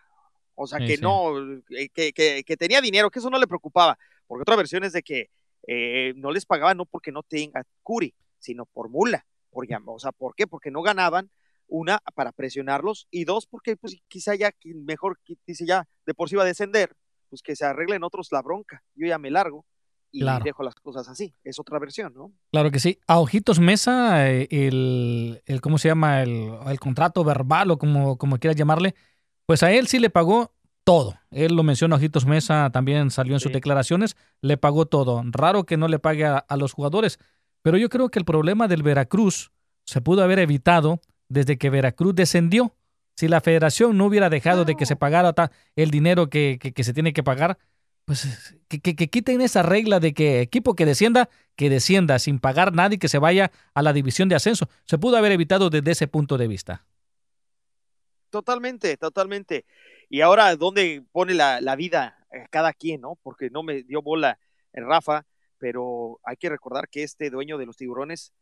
O 0.53 0.68
sea, 0.68 0.77
Sí, 0.80 0.85
que 0.88 0.95
sí. 0.98 1.02
no, 1.02 1.32
eh, 1.72 1.90
que, 1.94 2.14
que- 2.14 2.44
que 2.45 2.58
tenía 2.58 2.80
dinero, 2.82 3.10
que 3.10 3.18
eso 3.19 3.30
no 3.32 3.40
le 3.40 3.48
preocupaba. 3.48 3.98
Porque 4.27 4.44
otra 4.44 4.56
versión 4.56 4.84
es 4.84 4.94
de 4.94 5.02
que 5.02 5.30
eh, 5.68 6.14
no 6.18 6.30
les 6.32 6.45
pagaban 6.45 6.77
no 6.77 6.85
porque 6.85 7.11
no 7.11 7.24
tenga 7.24 7.64
Curi, 7.82 8.14
sino 8.38 8.66
por 8.68 8.90
mula. 8.90 9.26
Por, 9.50 9.66
llam- 9.68 9.84
o 9.88 9.98
sea, 9.98 10.11
¿por 10.11 10.35
qué? 10.35 10.45
Porque 10.45 10.69
no 10.69 10.82
ganaban, 10.84 11.32
una, 11.68 12.00
para 12.14 12.32
presionarlos, 12.32 13.08
y 13.10 13.24
dos, 13.24 13.48
porque 13.48 13.76
pues 13.76 13.95
quizá 14.08 14.35
ya, 14.35 14.52
mejor, 14.64 15.18
dice 15.48 15.66
ya, 15.66 15.88
de 16.06 16.14
por 16.14 16.30
sí 16.30 16.35
va 16.35 16.44
a 16.44 16.45
descender, 16.45 16.95
pues 17.35 17.41
que 17.43 17.55
se 17.57 17.65
arreglen 17.65 18.03
otros 18.05 18.30
la 18.31 18.41
bronca. 18.41 18.81
Yo 18.95 19.05
ya 19.07 19.17
me 19.17 19.30
largo 19.30 19.65
y 20.09 20.22
Claro. 20.22 20.45
dejo 20.45 20.64
las 20.64 20.75
cosas 20.75 21.09
así. 21.09 21.33
Es 21.43 21.59
otra 21.59 21.77
versión, 21.80 22.14
¿no? 22.14 22.31
Claro 22.49 22.72
que 22.72 22.80
sí. 22.80 22.97
A 23.07 23.19
Ojitos 23.19 23.59
Mesa, 23.59 24.31
eh, 24.31 24.47
el, 24.51 25.41
el 25.45 25.59
¿cómo 25.59 25.77
se 25.77 25.89
llama? 25.89 26.23
El, 26.23 26.53
el 26.65 26.80
contrato 26.80 27.25
verbal 27.25 27.72
o 27.72 27.77
como, 27.77 28.17
como 28.17 28.38
quieras 28.38 28.55
llamarle, 28.55 28.95
pues 29.45 29.64
a 29.64 29.72
él 29.73 29.88
sí 29.88 29.99
le 29.99 30.09
pagó 30.09 30.53
todo. 30.85 31.15
Él 31.30 31.55
lo 31.55 31.64
menciona, 31.64 31.97
Ojitos 31.97 32.25
Mesa 32.25 32.69
también 32.72 33.11
salió 33.11 33.33
en 33.33 33.41
sus 33.41 33.51
declaraciones, 33.51 34.15
le 34.41 34.55
pagó 34.55 34.85
todo. 34.85 35.22
Raro 35.25 35.65
que 35.65 35.75
no 35.75 35.89
le 35.89 35.99
pague 35.99 36.23
a, 36.25 36.38
a 36.38 36.55
los 36.55 36.72
jugadores, 36.72 37.19
pero 37.64 37.77
yo 37.77 37.89
creo 37.89 38.07
que 38.07 38.19
el 38.19 38.23
problema 38.25 38.69
del 38.69 38.81
Veracruz 38.83 39.51
se 39.83 39.99
pudo 39.99 40.23
haber 40.23 40.39
evitado 40.39 41.01
desde 41.27 41.57
que 41.57 41.69
Veracruz 41.69 42.15
descendió. 42.15 42.73
Si 43.16 43.27
la 43.27 43.42
federación 43.42 43.98
no 43.98 44.06
hubiera 44.08 44.30
dejado 44.30 44.66
de 44.66 44.76
que 44.76 44.85
se 44.85 44.95
pagara 44.95 45.34
el 45.76 45.92
dinero 45.92 46.30
que, 46.30 46.58
que- 46.61 46.74
que 46.74 46.84
se 46.84 46.94
tiene 46.94 47.14
que 47.14 47.24
pagar, 47.24 47.58
pues 48.06 48.56
que, 48.68 48.82
quiten 49.10 49.42
esa 49.42 49.64
regla 49.64 50.00
de 50.00 50.14
que 50.14 50.42
equipo 50.42 50.76
que 50.76 50.85
descienda, 50.85 51.30
que 51.56 51.69
descienda 51.69 52.19
sin 52.19 52.40
pagar 52.40 52.74
nada 52.74 52.95
y 52.95 52.98
que 53.00 53.10
se 53.10 53.18
vaya 53.19 53.52
a 53.74 53.82
la 53.82 53.94
división 53.94 54.30
de 54.30 54.35
ascenso. 54.35 54.69
Se 54.85 54.98
pudo 55.00 55.18
haber 55.18 55.32
evitado 55.32 55.69
desde 55.69 55.92
ese 55.92 56.08
punto 56.08 56.38
de 56.38 56.48
vista. 56.48 56.85
Totalmente, 58.30 58.98
totalmente. 58.98 59.66
Y 60.10 60.22
ahora, 60.22 60.56
¿dónde 60.58 61.03
pone 61.11 61.34
la, 61.34 61.61
la 61.61 61.76
vida 61.76 62.18
eh, 62.32 62.45
cada 62.52 62.74
quien, 62.74 63.02
no? 63.02 63.18
Porque 63.24 63.50
no 63.50 63.64
me 63.64 63.84
dio 63.84 64.02
bola 64.02 64.40
el 64.74 64.85
Rafa, 64.85 65.26
pero 65.58 66.19
hay 66.24 66.35
que 66.38 66.50
recordar 66.50 66.90
que 66.90 67.03
este 67.03 67.30
dueño 67.30 67.58
de 67.58 67.66
los 67.66 67.77
tiburones 67.77 68.34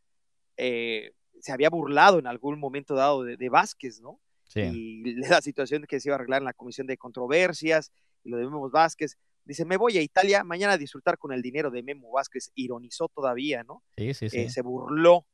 eh, 0.57 1.13
se 1.41 1.51
había 1.53 1.69
burlado 1.69 2.19
en 2.19 2.27
algún 2.27 2.59
momento 2.59 2.95
dado 2.95 3.23
de, 3.23 3.37
de 3.37 3.49
Vázquez, 3.49 4.01
¿no? 4.01 4.19
Y 4.55 5.03
la 5.29 5.41
situación 5.41 5.81
de 5.81 5.87
que 5.87 5.99
se 5.99 6.09
iba 6.09 6.15
a 6.15 6.17
arreglar 6.17 6.41
en 6.41 6.45
la 6.45 6.53
comisión 6.53 6.87
de 6.87 6.97
controversias 6.97 7.91
y 8.23 8.29
lo 8.29 8.37
de 8.37 8.45
Memo 8.45 8.69
Vázquez. 8.69 9.17
Dice, 9.45 9.65
me 9.65 9.77
voy 9.77 9.97
a 9.97 10.01
Italia 10.01 10.43
mañana 10.43 10.73
a 10.73 10.77
disfrutar 10.77 11.17
con 11.17 11.33
el 11.33 11.41
dinero 11.41 11.69
de 11.69 11.83
Memo 11.83 12.11
Vázquez. 12.11 12.51
Ironizó 12.55 13.09
todavía, 13.09 13.63
¿no? 13.63 13.83
Sí, 13.97 14.13
sí, 14.13 14.29
sí. 14.29 14.39
Eh, 14.39 14.49
se 14.49 14.61
burló. 14.61 15.25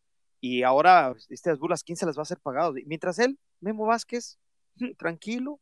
Y 0.42 0.64
ahora 0.64 1.14
estas 1.30 1.60
burlas, 1.60 1.84
¿quién 1.84 1.98
se 1.98 2.06
las 2.06 2.18
va 2.18 2.22
a 2.22 2.24
hacer 2.24 2.40
pagado? 2.40 2.74
Mientras 2.86 3.20
él, 3.20 3.38
Memo 3.60 3.86
Vázquez, 3.86 4.40
tranquilo, 4.98 5.60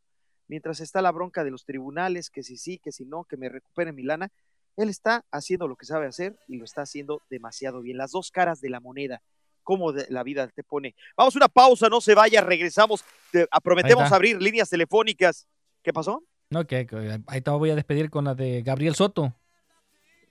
mientras 0.48 0.80
está 0.80 1.02
la 1.02 1.12
bronca 1.12 1.44
de 1.44 1.52
los 1.52 1.66
tribunales, 1.66 2.30
que 2.30 2.44
si 2.44 2.58
sí, 2.58 2.80
que 2.80 2.92
si 2.92 3.06
no, 3.06 3.24
que 3.24 3.38
me 3.38 3.50
recupere 3.50 3.92
mi 3.92 4.04
lana, 4.04 4.32
él 4.78 4.90
está 4.90 5.26
haciendo 5.32 5.68
lo 5.68 5.76
que 5.76 5.86
sabe 5.86 6.06
hacer 6.06 6.38
y 6.48 6.58
lo 6.58 6.66
está 6.66 6.84
haciendo 6.84 7.22
demasiado 7.30 7.82
bien. 7.82 7.98
Las 7.98 8.12
dos 8.12 8.32
caras 8.32 8.62
de 8.62 8.70
la 8.70 8.80
moneda, 8.80 9.22
cómo 9.68 9.92
la 9.92 10.24
vida 10.24 10.48
te 10.48 10.64
pone. 10.64 10.96
Vamos 11.18 11.36
a 11.36 11.40
una 11.40 11.50
pausa, 11.50 11.90
no 11.90 12.00
se 12.00 12.16
vaya, 12.16 12.40
regresamos. 12.40 13.04
Te- 13.34 13.46
prometemos 13.62 14.10
abrir 14.14 14.42
líneas 14.42 14.70
telefónicas. 14.70 15.46
¿Qué 15.84 15.92
pasó? 15.92 16.24
Ok, 16.56 16.72
ok, 16.86 16.94
ahí 17.28 17.42
te 17.42 17.52
voy 17.52 17.72
a 17.72 17.76
despedir 17.76 18.10
con 18.10 18.24
la 18.24 18.34
de 18.34 18.62
Gabriel 18.62 18.96
Soto. 18.96 19.36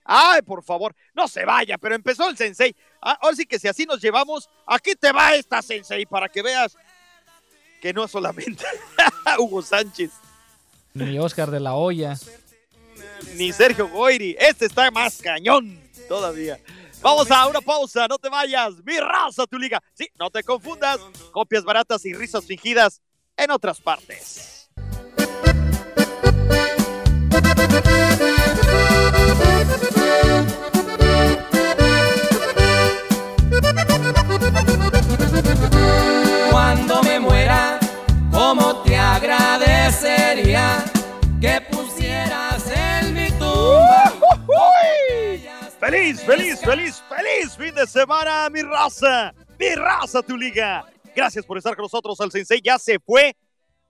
Ay, 0.04 0.40
por 0.40 0.62
favor, 0.62 0.94
no 1.12 1.28
se 1.28 1.44
vaya, 1.44 1.76
pero 1.76 1.94
empezó 1.94 2.30
el 2.30 2.36
sensei. 2.38 2.74
Ah, 3.02 3.18
ahora 3.20 3.36
sí 3.36 3.44
que 3.44 3.58
si 3.58 3.68
así 3.68 3.84
nos 3.84 4.00
llevamos, 4.00 4.48
aquí 4.66 4.94
te 4.94 5.12
va 5.12 5.34
esta 5.34 5.60
sensei 5.60 6.06
para 6.06 6.30
que 6.30 6.40
veas 6.40 6.74
que 7.82 7.92
no 7.92 8.08
solamente 8.08 8.64
Hugo 9.38 9.60
Sánchez 9.60 10.12
Ni 10.94 11.18
Oscar 11.18 11.50
de 11.50 11.60
la 11.60 11.74
Hoya. 11.74 12.14
ni 13.34 13.52
Sergio 13.52 13.86
Goiri. 13.88 14.34
Este 14.38 14.64
está 14.64 14.90
más 14.90 15.18
cañón 15.20 15.78
todavía. 16.08 16.58
Vamos 17.02 17.30
a 17.30 17.46
una 17.46 17.60
pausa, 17.60 18.06
no 18.08 18.18
te 18.18 18.28
vayas. 18.28 18.74
Mi 18.84 18.98
raza, 18.98 19.46
tu 19.46 19.58
liga. 19.58 19.82
Sí, 19.92 20.08
no 20.18 20.30
te 20.30 20.42
confundas. 20.42 21.00
Copias 21.32 21.64
baratas 21.64 22.04
y 22.04 22.12
risas 22.12 22.44
fingidas 22.44 23.00
en 23.36 23.50
otras 23.50 23.80
partes. 23.80 24.70
Feliz, 46.06 46.22
feliz, 46.22 46.60
feliz, 46.60 47.02
feliz 47.08 47.56
fin 47.56 47.74
de 47.74 47.84
semana, 47.84 48.48
mi 48.48 48.62
raza. 48.62 49.34
Mi 49.58 49.74
raza, 49.74 50.22
tu 50.22 50.36
liga. 50.36 50.86
Gracias 51.16 51.44
por 51.44 51.58
estar 51.58 51.74
con 51.74 51.82
nosotros. 51.82 52.20
El 52.20 52.30
sensei 52.30 52.60
ya 52.62 52.78
se 52.78 53.00
fue. 53.00 53.36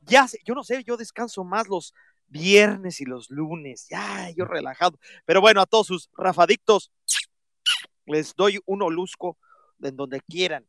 Ya 0.01 0.27
se, 0.27 0.41
yo 0.43 0.55
no 0.55 0.65
sé, 0.65 0.83
yo 0.83 0.97
descanso 0.97 1.45
más 1.45 1.69
los 1.69 1.93
viernes 2.27 3.03
y 3.03 3.05
los 3.05 3.29
lunes. 3.29 3.87
Ya, 3.91 4.31
yo 4.31 4.47
relajado. 4.47 4.99
Pero 5.27 5.43
bueno, 5.43 5.61
a 5.61 5.67
todos 5.67 5.89
sus 5.89 6.09
rafadictos, 6.17 6.91
les 8.07 8.35
doy 8.35 8.61
un 8.65 8.81
olusco 8.81 9.37
en 9.83 9.95
donde 9.95 10.23
quieran. 10.23 10.65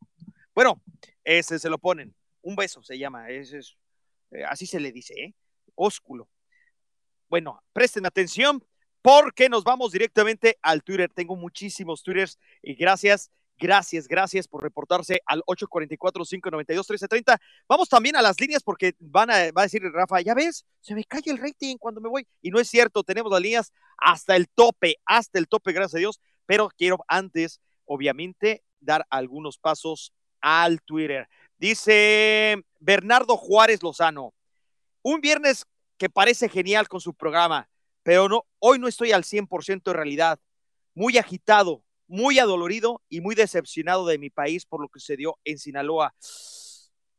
Bueno, 0.54 0.82
ese 1.24 1.58
se 1.58 1.70
lo 1.70 1.78
ponen. 1.78 2.14
Un 2.42 2.56
beso 2.56 2.82
se 2.82 2.98
llama. 2.98 3.30
Ese 3.30 3.60
es, 3.60 3.74
eh, 4.32 4.44
así 4.44 4.66
se 4.66 4.80
le 4.80 4.92
dice, 4.92 5.14
¿eh? 5.16 5.34
Ósculo. 5.76 6.28
Bueno, 7.30 7.62
presten 7.72 8.04
atención 8.04 8.62
porque 9.02 9.48
nos 9.48 9.64
vamos 9.64 9.92
directamente 9.92 10.58
al 10.62 10.82
Twitter. 10.82 11.10
Tengo 11.14 11.36
muchísimos 11.36 12.02
Twitters 12.02 12.38
y 12.62 12.74
gracias, 12.74 13.30
Gracias, 13.60 14.06
gracias 14.06 14.46
por 14.46 14.62
reportarse 14.62 15.20
al 15.26 15.42
844-592-1330. 15.42 17.40
Vamos 17.68 17.88
también 17.88 18.14
a 18.14 18.22
las 18.22 18.40
líneas 18.40 18.62
porque 18.62 18.94
van 19.00 19.30
a, 19.30 19.50
va 19.50 19.62
a 19.62 19.64
decir 19.64 19.82
Rafa, 19.82 20.20
ya 20.20 20.32
ves, 20.34 20.64
se 20.80 20.94
me 20.94 21.02
cae 21.02 21.22
el 21.26 21.38
rating 21.38 21.76
cuando 21.76 22.00
me 22.00 22.08
voy. 22.08 22.24
Y 22.40 22.50
no 22.50 22.60
es 22.60 22.68
cierto, 22.68 23.02
tenemos 23.02 23.32
las 23.32 23.40
líneas 23.40 23.72
hasta 23.96 24.36
el 24.36 24.48
tope, 24.48 24.98
hasta 25.04 25.40
el 25.40 25.48
tope, 25.48 25.72
gracias 25.72 25.96
a 25.96 25.98
Dios. 25.98 26.20
Pero 26.46 26.68
quiero 26.78 26.98
antes, 27.08 27.60
obviamente, 27.84 28.62
dar 28.78 29.04
algunos 29.10 29.58
pasos 29.58 30.12
al 30.40 30.80
Twitter. 30.82 31.28
Dice 31.56 32.62
Bernardo 32.78 33.36
Juárez 33.36 33.82
Lozano, 33.82 34.34
un 35.02 35.20
viernes 35.20 35.66
que 35.96 36.08
parece 36.08 36.48
genial 36.48 36.86
con 36.86 37.00
su 37.00 37.12
programa, 37.12 37.68
pero 38.08 38.26
no, 38.26 38.46
hoy 38.58 38.78
no 38.78 38.88
estoy 38.88 39.12
al 39.12 39.22
100% 39.22 39.90
de 39.90 39.92
realidad. 39.92 40.40
Muy 40.94 41.18
agitado, 41.18 41.84
muy 42.06 42.38
adolorido 42.38 43.02
y 43.10 43.20
muy 43.20 43.34
decepcionado 43.34 44.06
de 44.06 44.16
mi 44.16 44.30
país 44.30 44.64
por 44.64 44.80
lo 44.80 44.88
que 44.88 44.98
sucedió 44.98 45.38
en 45.44 45.58
Sinaloa. 45.58 46.14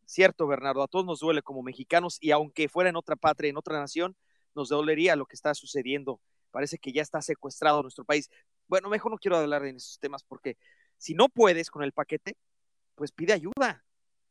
Cierto, 0.05 0.47
Bernardo, 0.47 0.81
a 0.81 0.87
todos 0.87 1.05
nos 1.05 1.19
duele 1.19 1.43
como 1.43 1.61
mexicanos 1.61 2.17
y 2.19 2.31
aunque 2.31 2.69
fuera 2.69 2.89
en 2.89 2.95
otra 2.95 3.15
patria, 3.15 3.51
en 3.51 3.57
otra 3.57 3.77
nación, 3.77 4.17
nos 4.55 4.69
dolería 4.69 5.15
lo 5.15 5.27
que 5.27 5.35
está 5.35 5.53
sucediendo. 5.53 6.21
Parece 6.49 6.79
que 6.79 6.91
ya 6.91 7.03
está 7.03 7.21
secuestrado 7.21 7.83
nuestro 7.83 8.03
país. 8.03 8.27
Bueno, 8.67 8.89
mejor 8.89 9.11
no 9.11 9.19
quiero 9.19 9.37
hablar 9.37 9.67
en 9.67 9.75
esos 9.75 9.99
temas 9.99 10.23
porque 10.23 10.57
si 10.97 11.13
no 11.13 11.29
puedes 11.29 11.69
con 11.69 11.83
el 11.83 11.91
paquete, 11.91 12.35
pues 12.95 13.11
pide 13.11 13.33
ayuda. 13.33 13.85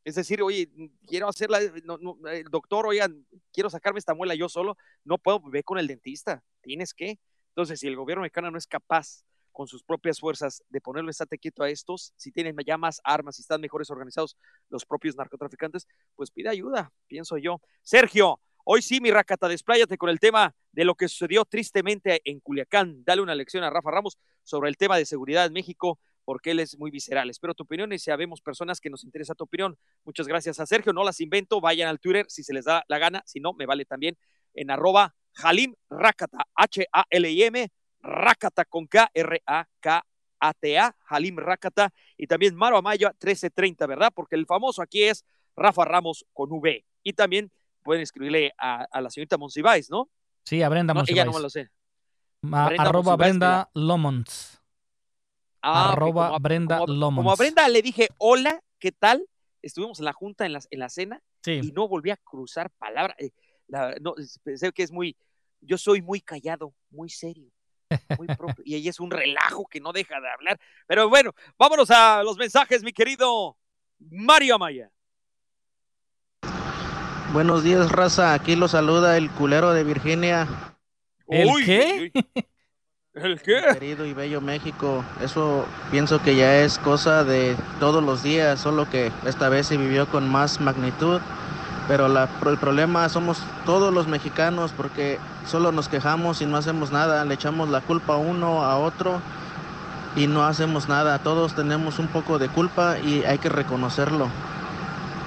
Es 0.08 0.14
decir, 0.14 0.40
oye, 0.40 0.70
quiero 1.06 1.28
hacerla, 1.28 1.60
no, 1.84 2.16
el 2.30 2.44
doctor, 2.44 2.86
oigan, 2.86 3.26
quiero 3.52 3.68
sacarme 3.68 3.98
esta 3.98 4.14
muela 4.14 4.34
yo 4.34 4.48
solo, 4.48 4.78
no 5.04 5.18
puedo, 5.18 5.38
ve 5.50 5.62
con 5.62 5.78
el 5.78 5.86
dentista, 5.86 6.42
tienes 6.62 6.94
que. 6.94 7.18
Entonces, 7.50 7.78
si 7.78 7.88
el 7.88 7.94
gobierno 7.94 8.22
mexicano 8.22 8.50
no 8.50 8.56
es 8.56 8.66
capaz 8.66 9.22
con 9.52 9.68
sus 9.68 9.82
propias 9.82 10.18
fuerzas 10.18 10.62
de 10.70 10.80
ponerle 10.80 11.10
estate 11.10 11.36
quieto 11.36 11.62
a 11.62 11.68
estos, 11.68 12.14
si 12.16 12.32
tienen 12.32 12.56
ya 12.66 12.78
más 12.78 13.02
armas, 13.04 13.36
si 13.36 13.42
están 13.42 13.60
mejores 13.60 13.90
organizados 13.90 14.38
los 14.70 14.86
propios 14.86 15.14
narcotraficantes, 15.14 15.86
pues 16.16 16.30
pide 16.30 16.48
ayuda, 16.48 16.90
pienso 17.06 17.36
yo. 17.36 17.60
Sergio, 17.82 18.40
hoy 18.64 18.80
sí, 18.80 19.02
mi 19.02 19.10
racata, 19.10 19.46
despláyate 19.46 19.98
con 19.98 20.08
el 20.08 20.20
tema 20.20 20.54
de 20.72 20.86
lo 20.86 20.94
que 20.94 21.06
sucedió 21.06 21.44
tristemente 21.44 22.22
en 22.24 22.40
Culiacán. 22.40 23.04
Dale 23.04 23.20
una 23.20 23.34
lección 23.34 23.62
a 23.62 23.68
Rafa 23.68 23.90
Ramos 23.90 24.16
sobre 24.42 24.70
el 24.70 24.78
tema 24.78 24.96
de 24.96 25.04
seguridad 25.04 25.44
en 25.44 25.52
México, 25.52 25.98
porque 26.28 26.50
él 26.50 26.60
es 26.60 26.78
muy 26.78 26.90
visceral. 26.90 27.30
Espero 27.30 27.54
tu 27.54 27.62
opinión 27.62 27.90
y 27.90 27.98
sabemos 27.98 28.42
personas 28.42 28.82
que 28.82 28.90
nos 28.90 29.02
interesa 29.02 29.34
tu 29.34 29.44
opinión. 29.44 29.78
Muchas 30.04 30.26
gracias 30.28 30.60
a 30.60 30.66
Sergio, 30.66 30.92
no 30.92 31.02
las 31.02 31.20
invento, 31.22 31.58
vayan 31.58 31.88
al 31.88 31.98
Twitter 32.00 32.26
si 32.28 32.42
se 32.44 32.52
les 32.52 32.66
da 32.66 32.84
la 32.86 32.98
gana, 32.98 33.22
si 33.24 33.40
no, 33.40 33.54
me 33.54 33.64
vale 33.64 33.86
también 33.86 34.14
en 34.52 34.70
arroba 34.70 35.14
Halim 35.42 35.74
Rakata, 35.88 36.44
H-A-L-I-M, 36.54 37.68
Rakata 38.02 38.66
con 38.66 38.86
K, 38.86 39.10
R-A-K-A-T-A, 39.14 40.96
Halim 41.08 41.38
Rakata, 41.38 41.94
y 42.18 42.26
también 42.26 42.54
Maro 42.54 42.76
Amaya 42.76 43.08
1330, 43.08 43.86
¿verdad? 43.86 44.12
Porque 44.14 44.36
el 44.36 44.44
famoso 44.44 44.82
aquí 44.82 45.04
es 45.04 45.24
Rafa 45.56 45.86
Ramos 45.86 46.26
con 46.34 46.52
V. 46.52 46.84
Y 47.04 47.12
también 47.14 47.50
pueden 47.82 48.02
escribirle 48.02 48.52
a, 48.58 48.86
a 48.90 49.00
la 49.00 49.08
señorita 49.08 49.38
Monsiváis, 49.38 49.90
¿no? 49.90 50.10
Sí, 50.44 50.62
a 50.62 50.68
Brenda 50.68 50.92
No, 50.92 51.04
ella 51.06 51.24
no 51.24 51.32
me 51.32 51.40
lo 51.40 51.48
sé. 51.48 51.70
Ma- 52.42 52.66
Brenda 52.66 52.82
arroba 52.84 53.12
Monsiváis, 53.12 53.30
Brenda 53.30 53.70
Lomons. 53.72 54.57
Ah, 55.62 55.92
arroba 55.92 56.26
como 56.26 56.36
a- 56.36 56.38
Brenda 56.38 56.78
como. 56.78 57.14
Como 57.16 57.32
a 57.32 57.36
Brenda 57.36 57.68
le 57.68 57.82
dije, 57.82 58.08
hola, 58.18 58.60
¿qué 58.78 58.92
tal? 58.92 59.26
Estuvimos 59.62 59.98
en 59.98 60.04
la 60.04 60.12
junta, 60.12 60.46
en 60.46 60.52
la, 60.52 60.60
en 60.70 60.78
la 60.78 60.88
cena, 60.88 61.20
Sí. 61.42 61.60
y 61.62 61.72
no 61.72 61.88
volví 61.88 62.10
a 62.10 62.16
cruzar 62.16 62.70
palabra. 62.78 63.14
eh, 63.18 63.30
la- 63.66 63.96
no, 64.00 64.14
pensé 64.44 64.72
que 64.72 64.82
es 64.82 64.92
muy, 64.92 65.16
yo 65.60 65.76
soy 65.76 66.00
muy 66.00 66.20
callado, 66.20 66.72
muy 66.90 67.10
serio, 67.10 67.50
muy 68.16 68.26
propio, 68.28 68.62
y 68.64 68.76
ella 68.76 68.90
es 68.90 69.00
un 69.00 69.10
relajo 69.10 69.66
que 69.66 69.80
no 69.80 69.92
deja 69.92 70.20
de 70.20 70.30
hablar. 70.30 70.58
Pero 70.86 71.08
bueno, 71.08 71.32
vámonos 71.58 71.90
a 71.90 72.22
los 72.22 72.36
mensajes, 72.38 72.82
mi 72.82 72.92
querido 72.92 73.56
Mario 73.98 74.54
Amaya. 74.54 74.90
Buenos 77.32 77.62
días, 77.62 77.90
raza. 77.92 78.32
Aquí 78.32 78.56
lo 78.56 78.68
saluda 78.68 79.16
el 79.18 79.30
culero 79.30 79.72
de 79.74 79.84
Virginia. 79.84 80.48
¿El 81.28 81.48
Uy, 81.48 81.64
qué? 81.64 82.10
uy, 82.14 82.22
uy. 82.34 82.46
Querido 83.74 84.04
y 84.06 84.14
bello 84.14 84.40
México. 84.40 85.04
Eso 85.20 85.66
pienso 85.90 86.22
que 86.22 86.36
ya 86.36 86.58
es 86.58 86.78
cosa 86.78 87.24
de 87.24 87.56
todos 87.80 88.02
los 88.02 88.22
días, 88.22 88.60
solo 88.60 88.88
que 88.88 89.12
esta 89.26 89.48
vez 89.48 89.66
se 89.66 89.76
vivió 89.76 90.06
con 90.06 90.28
más 90.28 90.60
magnitud. 90.60 91.20
Pero 91.88 92.06
el 92.06 92.58
problema 92.58 93.08
somos 93.08 93.42
todos 93.64 93.92
los 93.94 94.06
mexicanos 94.06 94.72
porque 94.76 95.18
solo 95.46 95.72
nos 95.72 95.88
quejamos 95.88 96.42
y 96.42 96.46
no 96.46 96.58
hacemos 96.58 96.92
nada. 96.92 97.24
Le 97.24 97.34
echamos 97.34 97.70
la 97.70 97.80
culpa 97.80 98.14
a 98.14 98.18
uno, 98.18 98.62
a 98.62 98.76
otro 98.76 99.20
y 100.14 100.26
no 100.26 100.44
hacemos 100.44 100.88
nada. 100.88 101.18
Todos 101.18 101.54
tenemos 101.54 101.98
un 101.98 102.08
poco 102.08 102.38
de 102.38 102.48
culpa 102.48 102.98
y 102.98 103.24
hay 103.24 103.38
que 103.38 103.48
reconocerlo. 103.48 104.28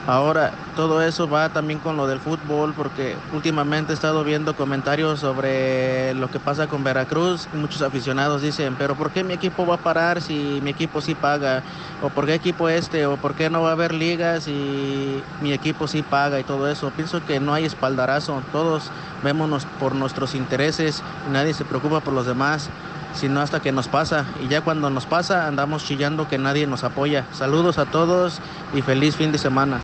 Ahora, 0.07 0.51
todo 0.75 1.03
eso 1.03 1.29
va 1.29 1.49
también 1.49 1.79
con 1.79 1.95
lo 1.95 2.07
del 2.07 2.19
fútbol, 2.19 2.73
porque 2.75 3.15
últimamente 3.33 3.91
he 3.91 3.95
estado 3.95 4.23
viendo 4.23 4.55
comentarios 4.55 5.19
sobre 5.19 6.15
lo 6.15 6.29
que 6.31 6.39
pasa 6.39 6.65
con 6.65 6.83
Veracruz. 6.83 7.47
Muchos 7.53 7.83
aficionados 7.83 8.41
dicen, 8.41 8.75
pero 8.79 8.95
¿por 8.95 9.11
qué 9.11 9.23
mi 9.23 9.33
equipo 9.33 9.63
va 9.65 9.75
a 9.75 9.77
parar 9.77 10.19
si 10.21 10.59
mi 10.63 10.71
equipo 10.71 11.01
sí 11.01 11.13
paga? 11.13 11.61
¿O 12.01 12.09
por 12.09 12.25
qué 12.25 12.33
equipo 12.33 12.67
este? 12.67 13.05
¿O 13.05 13.17
por 13.17 13.35
qué 13.35 13.51
no 13.51 13.61
va 13.61 13.69
a 13.69 13.73
haber 13.73 13.93
ligas 13.93 14.45
si 14.45 15.21
mi 15.39 15.53
equipo 15.53 15.87
sí 15.87 16.01
paga 16.01 16.39
y 16.39 16.43
todo 16.43 16.67
eso? 16.67 16.89
Pienso 16.95 17.23
que 17.23 17.39
no 17.39 17.53
hay 17.53 17.65
espaldarazo. 17.65 18.41
Todos 18.51 18.89
vémonos 19.23 19.67
por 19.79 19.93
nuestros 19.93 20.33
intereses 20.33 21.03
nadie 21.31 21.53
se 21.53 21.63
preocupa 21.63 21.99
por 21.99 22.13
los 22.13 22.25
demás 22.25 22.71
sino 23.13 23.41
hasta 23.41 23.59
que 23.59 23.71
nos 23.71 23.87
pasa. 23.87 24.25
Y 24.41 24.47
ya 24.47 24.61
cuando 24.61 24.89
nos 24.89 25.05
pasa 25.05 25.47
andamos 25.47 25.85
chillando 25.85 26.27
que 26.27 26.37
nadie 26.37 26.65
nos 26.65 26.83
apoya. 26.83 27.25
Saludos 27.33 27.77
a 27.77 27.85
todos 27.85 28.39
y 28.73 28.81
feliz 28.81 29.15
fin 29.15 29.31
de 29.31 29.37
semana. 29.37 29.81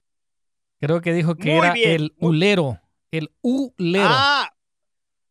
Creo 0.80 1.02
que 1.02 1.14
dijo 1.14 1.36
que 1.36 1.50
Muy 1.50 1.58
era 1.66 1.74
bien, 1.74 1.92
el 1.92 2.16
ulero. 2.20 2.80
El 3.12 3.32
ulero. 3.42 4.06
Ah, 4.10 4.54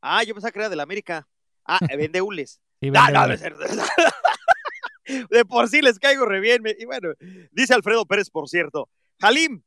ah, 0.01 0.23
yo 0.25 0.35
pensaba 0.35 0.51
que 0.51 0.59
era 0.59 0.69
de 0.69 0.77
la 0.77 0.83
América. 0.83 1.27
Ah, 1.65 1.79
vende 1.97 2.21
hules. 2.23 2.61
Sí, 2.81 2.91
Ah, 2.95 3.07
vende 3.11 3.13
no, 3.19 3.25
hules. 3.25 3.43
De 5.31 5.45
por 5.45 5.69
sí 5.69 5.81
les 5.83 5.99
caigo 5.99 6.27
re 6.27 6.41
bien. 6.41 6.63
Y 6.79 6.85
bueno, 6.85 7.11
dice 7.53 7.75
Alfredo 7.75 8.05
Pérez, 8.07 8.29
por 8.29 8.49
cierto. 8.49 8.89
Halim, 9.21 9.63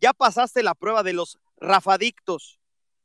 ya 0.00 0.12
pasaste 0.14 0.62
la 0.62 0.74
prueba 0.74 1.02
de 1.02 1.12
los 1.12 1.38
rafadictos. 1.58 2.58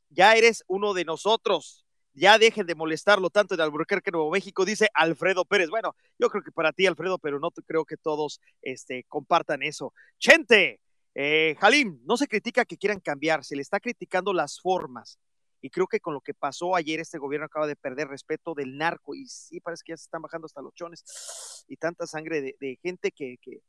Ya 0.10 0.34
eres 0.36 0.64
uno 0.68 0.94
de 0.94 1.04
nosotros. 1.06 1.84
Ya 2.14 2.40
dejen 2.40 2.66
de 2.66 2.74
molestarlo 2.74 3.30
tanto 3.30 3.54
en 3.54 3.62
Albuquerque, 3.62 4.10
Nuevo 4.12 4.32
México, 4.32 4.66
dice 4.66 4.90
Alfredo 4.94 5.46
Pérez. 5.46 5.70
Bueno, 5.70 5.96
yo 6.18 6.30
creo 6.30 6.42
que 6.42 6.52
para 6.52 6.72
ti, 6.72 6.88
Alfredo, 6.88 7.20
pero 7.20 7.40
no 7.40 7.52
te- 7.52 7.62
creo 7.62 7.86
que 7.86 7.96
todos 7.98 8.40
este, 8.64 9.04
compartan 9.08 9.62
eso. 9.62 9.94
Chente, 10.18 10.80
eh, 11.20 11.56
Halim, 11.60 12.00
no 12.06 12.16
se 12.16 12.28
critica 12.28 12.64
que 12.64 12.78
quieran 12.78 13.00
cambiar, 13.00 13.44
se 13.44 13.56
le 13.56 13.64
está 13.64 13.80
criticando 13.80 14.34
las 14.34 14.60
formas. 14.62 15.20
Y 15.62 15.72
creo 15.72 15.88
que 15.88 16.00
con 16.00 16.14
lo 16.14 16.22
que 16.22 16.36
pasó 16.36 16.76
ayer, 16.76 17.00
este 17.00 17.18
gobierno 17.18 17.48
acaba 17.48 17.66
de 17.66 17.76
perder 17.76 18.08
respeto 18.08 18.54
del 18.54 18.78
narco. 18.78 19.16
Y 19.16 19.26
sí, 19.26 19.60
parece 19.60 19.82
que 19.84 19.94
ya 19.94 19.98
se 19.98 20.04
están 20.04 20.22
bajando 20.22 20.46
hasta 20.46 20.62
los 20.62 20.74
chones. 20.76 21.66
Y 21.68 21.78
tanta 21.78 22.06
sangre 22.06 22.42
de, 22.42 22.56
de 22.60 22.78
gente 22.84 23.12
que, 23.12 23.38
que, 23.42 23.62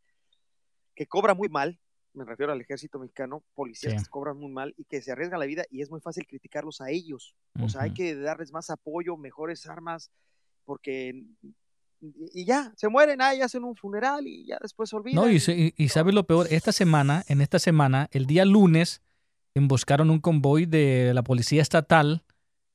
que 0.94 1.06
cobra 1.06 1.32
muy 1.32 1.48
mal. 1.48 1.80
Me 2.12 2.26
refiero 2.26 2.52
al 2.52 2.60
ejército 2.60 2.98
mexicano, 2.98 3.42
policías 3.54 3.94
Sí. 3.94 4.04
que 4.04 4.10
cobran 4.10 4.36
muy 4.36 4.50
mal 4.52 4.74
y 4.76 4.84
que 4.84 5.00
se 5.00 5.12
arriesgan 5.12 5.40
la 5.40 5.46
vida. 5.46 5.64
Y 5.70 5.80
es 5.80 5.90
muy 5.90 6.00
fácil 6.02 6.26
criticarlos 6.26 6.82
a 6.82 6.90
ellos. 6.90 7.34
O 7.62 7.70
sea, 7.70 7.82
hay 7.82 7.94
que 7.94 8.14
darles 8.14 8.52
más 8.52 8.68
apoyo, 8.68 9.16
mejores 9.16 9.66
armas, 9.66 10.10
porque. 10.66 11.24
Y 12.00 12.44
ya, 12.44 12.72
se 12.76 12.88
mueren, 12.88 13.20
ahí 13.20 13.40
hacen 13.40 13.64
un 13.64 13.74
funeral 13.74 14.26
y 14.26 14.46
ya 14.46 14.58
después 14.60 14.88
se 14.90 14.96
olvidan. 14.96 15.16
No, 15.24 15.30
y, 15.30 15.36
y, 15.48 15.74
y 15.76 15.88
sabes 15.88 16.14
lo 16.14 16.24
peor, 16.24 16.46
esta 16.50 16.70
semana, 16.72 17.24
en 17.28 17.40
esta 17.40 17.58
semana, 17.58 18.08
el 18.12 18.26
día 18.26 18.44
lunes, 18.44 19.02
emboscaron 19.54 20.10
un 20.10 20.20
convoy 20.20 20.66
de 20.66 21.12
la 21.14 21.22
policía 21.22 21.60
estatal 21.62 22.22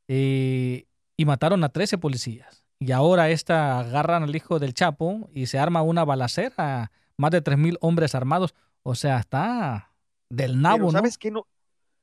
eh, 0.08 0.88
y 1.18 1.26
mataron 1.26 1.64
a 1.64 1.70
13 1.70 1.98
policías. 1.98 2.64
Y 2.80 2.92
ahora 2.92 3.30
esta 3.30 3.80
agarran 3.80 4.24
al 4.24 4.36
hijo 4.36 4.60
del 4.60 4.74
Chapo 4.74 5.30
y 5.34 5.46
se 5.46 5.58
arma 5.58 5.82
una 5.82 6.04
balacera, 6.04 6.92
más 7.18 7.32
de 7.32 7.42
3.000 7.42 7.78
hombres 7.80 8.16
armados. 8.16 8.54
O 8.84 8.96
sea, 8.96 9.20
está 9.20 9.92
del 10.30 10.62
nabo, 10.62 10.76
Pero 10.78 10.86
¿no? 10.88 10.92
¿sabes 10.92 11.18
qué? 11.18 11.32
No, 11.32 11.48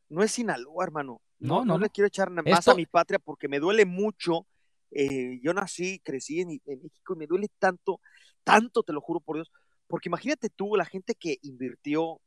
no 0.08 0.22
es 0.22 0.30
Sinaloa, 0.32 0.84
hermano. 0.84 1.20
No, 1.38 1.56
No, 1.56 1.58
no, 1.60 1.64
no, 1.74 1.78
le 1.80 1.86
no. 1.86 1.92
quiero 1.92 2.08
echar 2.08 2.30
más 2.30 2.44
Esto- 2.46 2.70
a 2.70 2.74
mi 2.74 2.86
patria 2.86 3.18
porque 3.18 3.48
me 3.48 3.58
duele 3.58 3.84
mucho. 3.84 4.46
Eh, 4.90 5.38
yo 5.42 5.52
nací, 5.54 6.00
crecí 6.00 6.40
en, 6.40 6.50
en 6.64 6.82
México 6.82 7.14
y 7.14 7.18
me 7.18 7.26
duele 7.26 7.48
tanto, 7.58 8.00
tanto, 8.44 8.82
te 8.82 8.92
lo 8.92 9.00
juro 9.00 9.20
por 9.20 9.36
Dios. 9.36 9.50
Porque 9.86 10.08
imagínate 10.08 10.50
tú, 10.50 10.76
la 10.76 10.84
gente 10.84 11.14
que 11.14 11.38
invirtió 11.42 12.20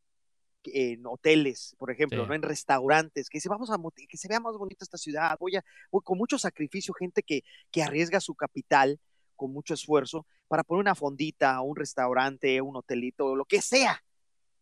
en 0.65 1.05
hoteles, 1.05 1.75
por 1.77 1.91
ejemplo, 1.91 2.23
Sí. 2.23 2.27
¿no? 2.27 2.33
en 2.33 2.41
restaurantes, 2.41 3.29
que 3.29 3.37
dice, 3.37 3.49
vamos 3.49 3.69
a 3.69 3.77
que 4.07 4.17
se 4.17 4.27
vea 4.27 4.39
más 4.39 4.55
bonita 4.55 4.83
esta 4.83 4.97
ciudad, 4.97 5.35
voy 5.39 5.55
a, 5.55 5.63
voy 5.91 6.01
con 6.03 6.17
mucho 6.17 6.37
sacrificio, 6.37 6.93
gente 6.93 7.23
que, 7.23 7.43
que 7.71 7.83
arriesga 7.83 8.19
su 8.19 8.35
capital 8.35 8.99
con 9.35 9.51
mucho 9.51 9.73
esfuerzo 9.73 10.25
para 10.47 10.63
poner 10.63 10.81
una 10.81 10.95
fondita, 10.95 11.59
un 11.61 11.75
restaurante, 11.75 12.61
un 12.61 12.75
hotelito, 12.75 13.35
lo 13.35 13.45
que 13.45 13.61
sea 13.61 14.03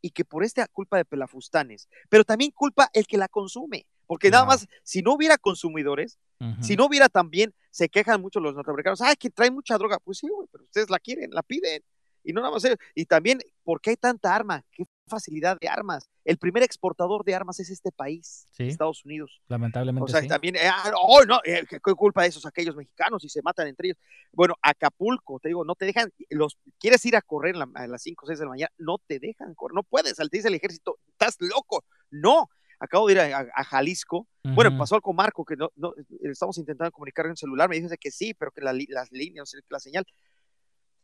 y 0.01 0.11
que 0.11 0.25
por 0.25 0.43
esta 0.43 0.67
culpa 0.67 0.97
de 0.97 1.05
pelafustanes, 1.05 1.87
pero 2.09 2.23
también 2.23 2.51
culpa 2.51 2.89
el 2.93 3.05
que 3.05 3.17
la 3.17 3.27
consume, 3.27 3.85
porque 4.11 4.29
nada 4.29 4.43
más, 4.43 4.67
si 4.83 5.01
no 5.01 5.13
hubiera 5.13 5.37
consumidores, 5.37 6.19
si 6.59 6.75
no 6.75 6.87
hubiera 6.87 7.07
también, 7.07 7.55
se 7.69 7.87
quejan 7.87 8.19
mucho 8.19 8.41
los 8.41 8.53
norteamericanos, 8.53 8.99
ay, 8.99 9.15
que 9.15 9.29
traen 9.29 9.53
mucha 9.53 9.77
droga, 9.77 9.99
pues 10.03 10.17
sí, 10.17 10.27
güey, 10.27 10.49
pero 10.51 10.65
ustedes 10.65 10.89
la 10.89 10.99
quieren, 10.99 11.29
la 11.31 11.41
piden, 11.41 11.81
Y 12.21 12.33
no 12.33 12.41
nada 12.41 12.51
más 12.53 12.65
ellos. 12.65 12.77
Y 12.93 13.05
también, 13.05 13.39
¿por 13.63 13.79
qué 13.79 13.91
hay 13.91 13.95
tanta 13.95 14.35
arma? 14.35 14.65
¿Qué 14.69 14.83
facilidad 15.07 15.57
de 15.61 15.69
armas? 15.69 16.09
El 16.25 16.37
primer 16.37 16.61
exportador 16.61 17.23
de 17.23 17.35
armas 17.35 17.61
es 17.61 17.69
este 17.69 17.93
país, 17.93 18.49
Sí. 18.51 18.63
Estados 18.63 19.05
Unidos. 19.05 19.41
Lamentablemente 19.47 20.03
O 20.03 20.07
sea, 20.09 20.19
sí. 20.19 20.27
también, 20.27 20.57
eh, 20.57 20.67
ah, 20.67 20.91
oh, 21.01 21.23
no, 21.23 21.39
eh, 21.45 21.63
¿qué 21.69 21.79
qué 21.79 21.93
culpa 21.93 22.23
de 22.23 22.27
esos 22.27 22.45
aquellos 22.45 22.75
mexicanos 22.75 23.23
y 23.23 23.29
se 23.29 23.41
matan 23.41 23.67
entre 23.67 23.87
ellos? 23.87 23.97
Bueno, 24.33 24.55
Acapulco, 24.61 25.39
te 25.39 25.47
digo, 25.47 25.63
no 25.63 25.75
te 25.75 25.85
dejan, 25.85 26.11
los, 26.31 26.57
quieres 26.81 27.05
ir 27.05 27.15
a 27.15 27.21
correr 27.21 27.55
a 27.55 27.87
las 27.87 28.01
5 28.01 28.25
o 28.25 28.27
6 28.27 28.39
de 28.39 28.45
la 28.45 28.51
mañana, 28.51 28.71
no 28.77 28.97
te 28.97 29.19
dejan 29.19 29.55
correr, 29.55 29.75
no 29.75 29.83
puedes, 29.83 30.19
al 30.19 30.29
te 30.29 30.35
dice 30.35 30.49
el 30.49 30.55
ejército, 30.55 30.99
estás 31.07 31.37
loco, 31.39 31.85
no. 32.09 32.49
Acabo 32.83 33.05
de 33.07 33.13
ir 33.13 33.19
a, 33.19 33.37
a- 33.39 33.47
a 33.53 33.63
Jalisco, 33.63 34.27
bueno, 34.55 34.71
pasó 34.77 34.95
algo 34.95 35.03
con 35.03 35.15
Marco, 35.15 35.45
que 35.45 35.55
no, 35.55 35.69
no, 35.75 35.93
estamos 36.23 36.57
intentando 36.57 36.91
comunicar 36.91 37.25
en 37.25 37.31
el 37.31 37.37
celular, 37.37 37.69
me 37.69 37.79
dice 37.79 37.95
que 37.97 38.09
sí, 38.09 38.33
pero 38.33 38.51
que 38.51 38.61
la 38.61 38.73
las 38.89 39.11
líneas, 39.11 39.55
la 39.69 39.79
señal. 39.79 40.05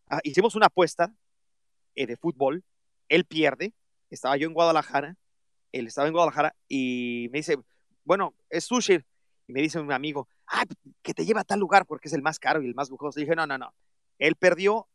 Ah, 0.09 0.19
hicimos 0.23 0.55
una 0.55 0.67
apuesta 0.67 1.13
eh, 1.95 2.07
de 2.07 2.15
fútbol, 2.17 2.63
él 3.09 3.25
pierde, 3.25 3.73
estaba 4.09 4.37
yo 4.37 4.47
en 4.47 4.53
Guadalajara, 4.53 5.17
él 5.71 5.87
estaba 5.87 6.07
en 6.07 6.13
Guadalajara 6.13 6.55
y 6.67 7.27
me 7.31 7.39
dice, 7.39 7.57
bueno, 8.03 8.33
es 8.49 8.63
sushi. 8.65 8.99
Y 9.49 9.53
me 9.53 9.61
dice 9.61 9.79
un 9.79 9.91
amigo, 9.91 10.27
ah, 10.47 10.65
que 11.01 11.13
te 11.13 11.25
lleva 11.25 11.41
a 11.41 11.45
tal 11.45 11.59
lugar 11.59 11.85
porque 11.85 12.07
es 12.07 12.13
el 12.13 12.21
más 12.21 12.39
caro 12.39 12.61
y 12.61 12.65
el 12.67 12.75
más 12.75 12.89
lujoso. 12.89 13.19
Y 13.19 13.23
dije, 13.23 13.35
no, 13.35 13.45
no, 13.47 13.57
no. 13.57 13.73
Él 14.17 14.35
perdió, 14.35 14.87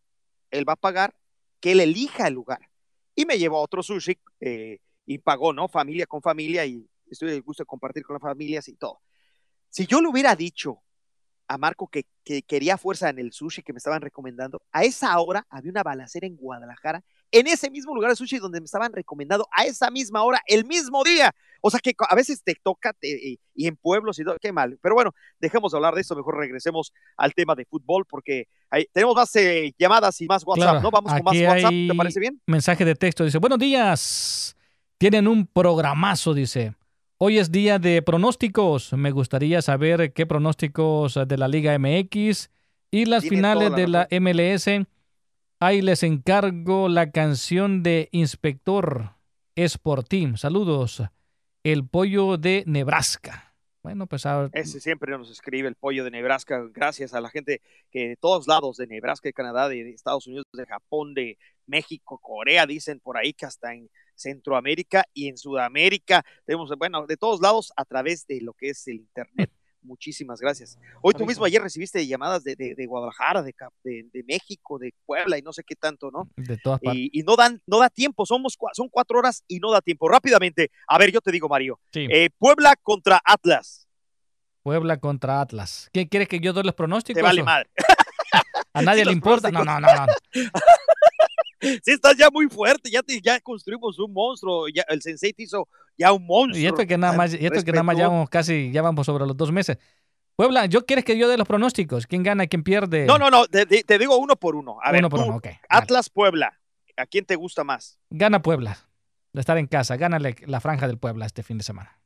él 0.50 0.68
va 0.68 0.74
a 0.74 0.76
pagar, 0.76 1.14
que 1.60 1.72
él 1.72 1.80
elija 1.80 2.26
el 2.26 2.34
lugar. 2.34 2.68
Y 3.14 3.24
me 3.24 3.38
llevó 3.38 3.58
a 3.58 3.62
otro 3.62 3.82
sushi 3.82 4.18
eh, 4.40 4.78
y 5.12 5.18
pagó, 5.18 5.52
¿no? 5.52 5.68
Familia 5.68 6.06
con 6.06 6.22
familia 6.22 6.64
y 6.66 6.86
estoy 7.10 7.30
de 7.30 7.40
gusto 7.40 7.62
de 7.62 7.66
compartir 7.66 8.02
con 8.04 8.14
las 8.14 8.22
familias 8.22 8.68
y 8.68 8.74
todo. 8.74 9.00
Si 9.68 9.86
yo 9.86 10.00
le 10.00 10.08
hubiera 10.08 10.34
dicho 10.36 10.78
a 11.48 11.58
Marco 11.58 11.86
que, 11.88 12.06
que 12.24 12.42
quería 12.42 12.78
fuerza 12.78 13.10
en 13.10 13.18
el 13.18 13.32
sushi 13.32 13.62
que 13.62 13.72
me 13.74 13.78
estaban 13.78 14.00
recomendando, 14.00 14.62
a 14.70 14.84
esa 14.84 15.18
hora 15.20 15.46
había 15.50 15.70
una 15.70 15.82
balacera 15.82 16.26
en 16.26 16.36
Guadalajara, 16.36 17.02
en 17.30 17.46
ese 17.46 17.70
mismo 17.70 17.94
lugar 17.94 18.10
de 18.10 18.16
sushi 18.16 18.38
donde 18.38 18.60
me 18.60 18.64
estaban 18.64 18.92
recomendando 18.92 19.46
a 19.50 19.64
esa 19.64 19.90
misma 19.90 20.22
hora, 20.22 20.40
el 20.46 20.64
mismo 20.64 21.02
día. 21.04 21.34
O 21.60 21.70
sea 21.70 21.78
que 21.80 21.92
a 22.08 22.14
veces 22.14 22.42
te 22.42 22.54
toca 22.62 22.92
te- 22.94 23.08
y, 23.32 23.40
y 23.54 23.66
en 23.66 23.76
pueblos 23.76 24.18
y 24.18 24.24
todo, 24.24 24.36
qué 24.40 24.50
mal. 24.52 24.78
Pero 24.80 24.94
bueno, 24.94 25.14
dejemos 25.38 25.72
de 25.72 25.78
hablar 25.78 25.94
de 25.94 26.00
esto, 26.00 26.16
mejor 26.16 26.38
regresemos 26.38 26.92
al 27.16 27.34
tema 27.34 27.54
de 27.54 27.64
fútbol 27.66 28.06
porque 28.08 28.46
hay- 28.70 28.86
tenemos 28.92 29.14
más 29.14 29.34
eh, 29.36 29.72
llamadas 29.78 30.18
y 30.22 30.26
más 30.26 30.44
WhatsApp, 30.46 30.64
Claro, 30.64 30.80
¿no? 30.80 30.90
Vamos 30.90 31.12
con 31.12 31.24
más 31.24 31.34
WhatsApp, 31.48 31.72
¿te 31.88 31.94
parece 31.96 32.20
bien? 32.20 32.40
Mensaje 32.46 32.84
de 32.84 32.94
texto, 32.94 33.24
dice, 33.24 33.38
buenos 33.38 33.58
días, 33.58 34.56
tienen 35.02 35.26
un 35.26 35.48
programazo, 35.48 36.32
dice. 36.32 36.76
Hoy 37.18 37.38
es 37.38 37.50
día 37.50 37.80
de 37.80 38.02
pronósticos. 38.02 38.92
Me 38.92 39.10
gustaría 39.10 39.60
saber 39.60 40.12
qué 40.12 40.26
pronósticos 40.26 41.18
de 41.26 41.38
la 41.38 41.48
Liga 41.48 41.76
MX 41.76 42.50
y 42.88 43.06
las 43.06 43.22
Tiene 43.22 43.36
finales 43.36 43.70
la 43.70 43.76
de 43.76 43.88
la 43.88 44.08
MLS. 44.20 44.86
Ahí 45.58 45.82
les 45.82 46.04
encargo 46.04 46.88
la 46.88 47.10
canción 47.10 47.82
de 47.82 48.10
Inspector 48.12 49.10
Sportim. 49.58 50.36
Saludos. 50.36 51.02
El 51.64 51.84
pollo 51.84 52.36
de 52.36 52.62
Nebraska. 52.68 53.56
Bueno, 53.82 54.06
pues 54.06 54.24
ahora- 54.24 54.50
Ese 54.52 54.78
siempre 54.78 55.18
nos 55.18 55.32
escribe 55.32 55.66
el 55.66 55.74
pollo 55.74 56.04
de 56.04 56.12
Nebraska, 56.12 56.62
gracias 56.72 57.12
a 57.12 57.20
la 57.20 57.28
gente 57.28 57.60
que 57.90 58.10
de 58.10 58.16
todos 58.16 58.46
lados, 58.46 58.76
de 58.76 58.86
Nebraska, 58.86 59.28
de 59.28 59.32
Canadá, 59.32 59.68
de, 59.68 59.82
de 59.82 59.90
Estados 59.90 60.28
Unidos, 60.28 60.44
de 60.52 60.64
Japón, 60.64 61.14
de 61.14 61.38
México, 61.66 62.20
Corea, 62.22 62.66
dicen 62.66 63.00
por 63.00 63.16
ahí 63.16 63.32
que 63.32 63.46
hasta 63.46 63.74
en 63.74 63.90
Centroamérica 64.22 65.04
y 65.12 65.28
en 65.28 65.36
Sudamérica, 65.36 66.24
tenemos, 66.46 66.70
bueno, 66.78 67.06
de 67.06 67.16
todos 67.16 67.40
lados 67.40 67.72
a 67.76 67.84
través 67.84 68.26
de 68.26 68.40
lo 68.40 68.52
que 68.54 68.70
es 68.70 68.86
el 68.88 68.96
Internet. 68.96 69.50
Muchísimas 69.84 70.40
gracias. 70.40 70.78
Hoy 71.02 71.12
tú 71.12 71.26
mismo 71.26 71.44
ayer 71.44 71.60
recibiste 71.60 72.06
llamadas 72.06 72.44
de, 72.44 72.54
de- 72.54 72.76
de 72.76 72.86
Guadalajara, 72.86 73.42
de, 73.42 73.52
de- 73.82 74.22
México, 74.22 74.78
de 74.78 74.94
Puebla 75.04 75.36
y 75.38 75.42
no 75.42 75.52
sé 75.52 75.64
qué 75.64 75.74
tanto, 75.74 76.12
¿no? 76.12 76.28
de 76.36 76.56
todas 76.56 76.78
partes. 76.80 77.02
Y, 77.02 77.10
y 77.12 77.22
no 77.24 77.34
dan, 77.34 77.60
no 77.66 77.78
da 77.80 77.90
tiempo, 77.90 78.24
somos, 78.24 78.56
son 78.74 78.88
cuatro 78.88 79.18
horas 79.18 79.42
y 79.48 79.58
no 79.58 79.72
da 79.72 79.80
tiempo. 79.80 80.08
Rápidamente, 80.08 80.70
a 80.86 80.98
ver, 80.98 81.10
yo 81.10 81.20
te 81.20 81.32
digo, 81.32 81.48
Mario, 81.48 81.80
Sí. 81.92 82.06
eh, 82.12 82.30
Puebla 82.38 82.76
contra 82.80 83.20
Atlas. 83.24 83.88
Puebla 84.62 84.98
contra 85.00 85.40
Atlas. 85.40 85.90
¿Qué 85.92 86.08
quieres 86.08 86.28
que 86.28 86.38
yo 86.38 86.52
doy 86.52 86.62
los 86.62 86.74
pronósticos? 86.74 87.18
Te 87.18 87.22
vale 87.24 87.42
o? 87.42 87.44
madre. 87.44 87.68
A 88.74 88.82
nadie 88.82 89.04
le 89.04 89.10
importa. 89.12 89.50
No, 89.50 89.64
no, 89.64 89.80
no, 89.80 89.88
no. 89.92 90.06
Sí, 91.62 91.92
estás 91.92 92.16
ya 92.16 92.28
muy 92.30 92.48
fuerte, 92.48 92.90
ya, 92.90 93.02
te, 93.02 93.20
ya 93.20 93.40
construimos 93.40 93.98
un 93.98 94.12
monstruo, 94.12 94.68
ya, 94.68 94.84
el 94.88 95.00
sensei 95.00 95.32
te 95.32 95.44
hizo 95.44 95.68
ya 95.96 96.12
un 96.12 96.26
monstruo. 96.26 96.60
Y 96.60 96.66
esto 96.66 96.86
que 96.86 96.98
nada 96.98 97.12
más, 97.12 97.32
y 97.32 97.46
esto 97.46 97.62
que 97.62 97.72
nada 97.72 97.84
más 97.84 97.96
llevamos 97.96 98.28
casi, 98.28 98.70
ya 98.72 98.82
vamos 98.82 99.06
sobre 99.06 99.26
los 99.26 99.36
dos 99.36 99.52
meses. 99.52 99.78
Puebla, 100.34 100.66
¿yo 100.66 100.84
quieres 100.86 101.04
que 101.04 101.16
yo 101.16 101.28
dé 101.28 101.36
los 101.36 101.46
pronósticos? 101.46 102.06
¿Quién 102.06 102.22
gana, 102.22 102.46
quién 102.46 102.64
pierde? 102.64 103.06
No, 103.06 103.18
no, 103.18 103.30
no, 103.30 103.46
te, 103.46 103.98
digo 103.98 104.16
uno 104.16 104.34
por 104.36 104.56
uno. 104.56 104.78
A 104.82 104.90
ver, 104.90 105.00
Uno 105.00 105.10
por 105.10 105.20
tú, 105.20 105.26
uno, 105.26 105.36
ok. 105.36 105.48
Atlas 105.68 106.10
Puebla, 106.10 106.58
¿a 106.96 107.06
quién 107.06 107.24
te 107.24 107.36
gusta 107.36 107.64
más? 107.64 108.00
Gana 108.10 108.42
Puebla. 108.42 108.78
De 109.32 109.40
estar 109.40 109.56
en 109.56 109.66
casa. 109.66 109.96
Gánale 109.96 110.36
la 110.46 110.60
franja 110.60 110.86
del 110.86 110.98
Puebla 110.98 111.26
este 111.26 111.42
fin 111.42 111.58
de 111.58 111.64
semana. 111.64 111.98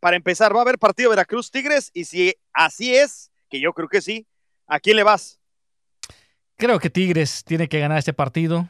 Para 0.00 0.16
empezar, 0.16 0.54
va 0.54 0.60
a 0.60 0.62
haber 0.62 0.78
partido 0.78 1.10
Veracruz 1.10 1.50
Tigres 1.50 1.90
y 1.92 2.04
si 2.04 2.34
así 2.52 2.94
es, 2.94 3.30
que 3.48 3.60
yo 3.60 3.72
creo 3.72 3.88
que 3.88 4.00
sí, 4.00 4.26
¿a 4.66 4.80
quién 4.80 4.96
le 4.96 5.02
vas? 5.02 5.41
Creo 6.62 6.78
que 6.78 6.90
Tigres 6.90 7.42
tiene 7.42 7.68
que 7.68 7.80
ganar 7.80 7.98
este 7.98 8.12
partido. 8.12 8.68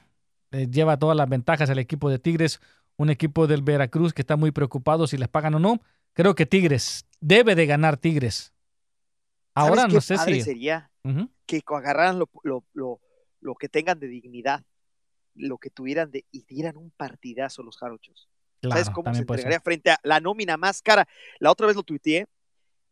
Eh, 0.50 0.66
lleva 0.70 0.96
todas 0.98 1.14
las 1.14 1.28
ventajas 1.28 1.68
el 1.68 1.78
equipo 1.78 2.08
de 2.08 2.18
Tigres. 2.18 2.58
Un 2.96 3.10
equipo 3.10 3.46
del 3.46 3.60
Veracruz 3.60 4.14
que 4.14 4.22
está 4.22 4.36
muy 4.36 4.50
preocupado 4.50 5.06
si 5.06 5.18
les 5.18 5.28
pagan 5.28 5.56
o 5.56 5.58
no. 5.58 5.78
Creo 6.14 6.34
que 6.34 6.46
Tigres 6.46 7.04
debe 7.20 7.54
de 7.54 7.66
ganar 7.66 7.98
Tigres. 7.98 8.54
Ahora 9.54 9.82
¿Sabes 9.82 9.94
no 9.94 10.00
sé 10.00 10.16
si. 10.16 10.40
sería 10.40 10.90
Ujú. 11.04 11.28
que 11.44 11.60
co- 11.60 11.76
agarraran 11.76 12.18
lo, 12.18 12.30
lo, 12.44 12.64
lo, 12.72 12.98
lo 13.42 13.54
que 13.56 13.68
tengan 13.68 14.00
de 14.00 14.06
dignidad, 14.08 14.64
lo 15.34 15.58
que 15.58 15.68
tuvieran 15.68 16.10
de 16.10 16.24
y 16.30 16.44
dieran 16.44 16.78
un 16.78 16.92
partidazo 16.92 17.62
los 17.62 17.76
jarochos. 17.76 18.26
¿Sabes 18.62 18.88
cómo 18.88 19.12
se 19.12 19.20
entregaría 19.20 19.58
ser. 19.58 19.60
frente 19.62 19.90
a 19.90 19.98
la 20.02 20.18
nómina 20.18 20.56
más 20.56 20.80
cara? 20.80 21.06
La 21.40 21.50
otra 21.50 21.66
vez 21.66 21.76
lo 21.76 21.82
tuiteé. 21.82 22.26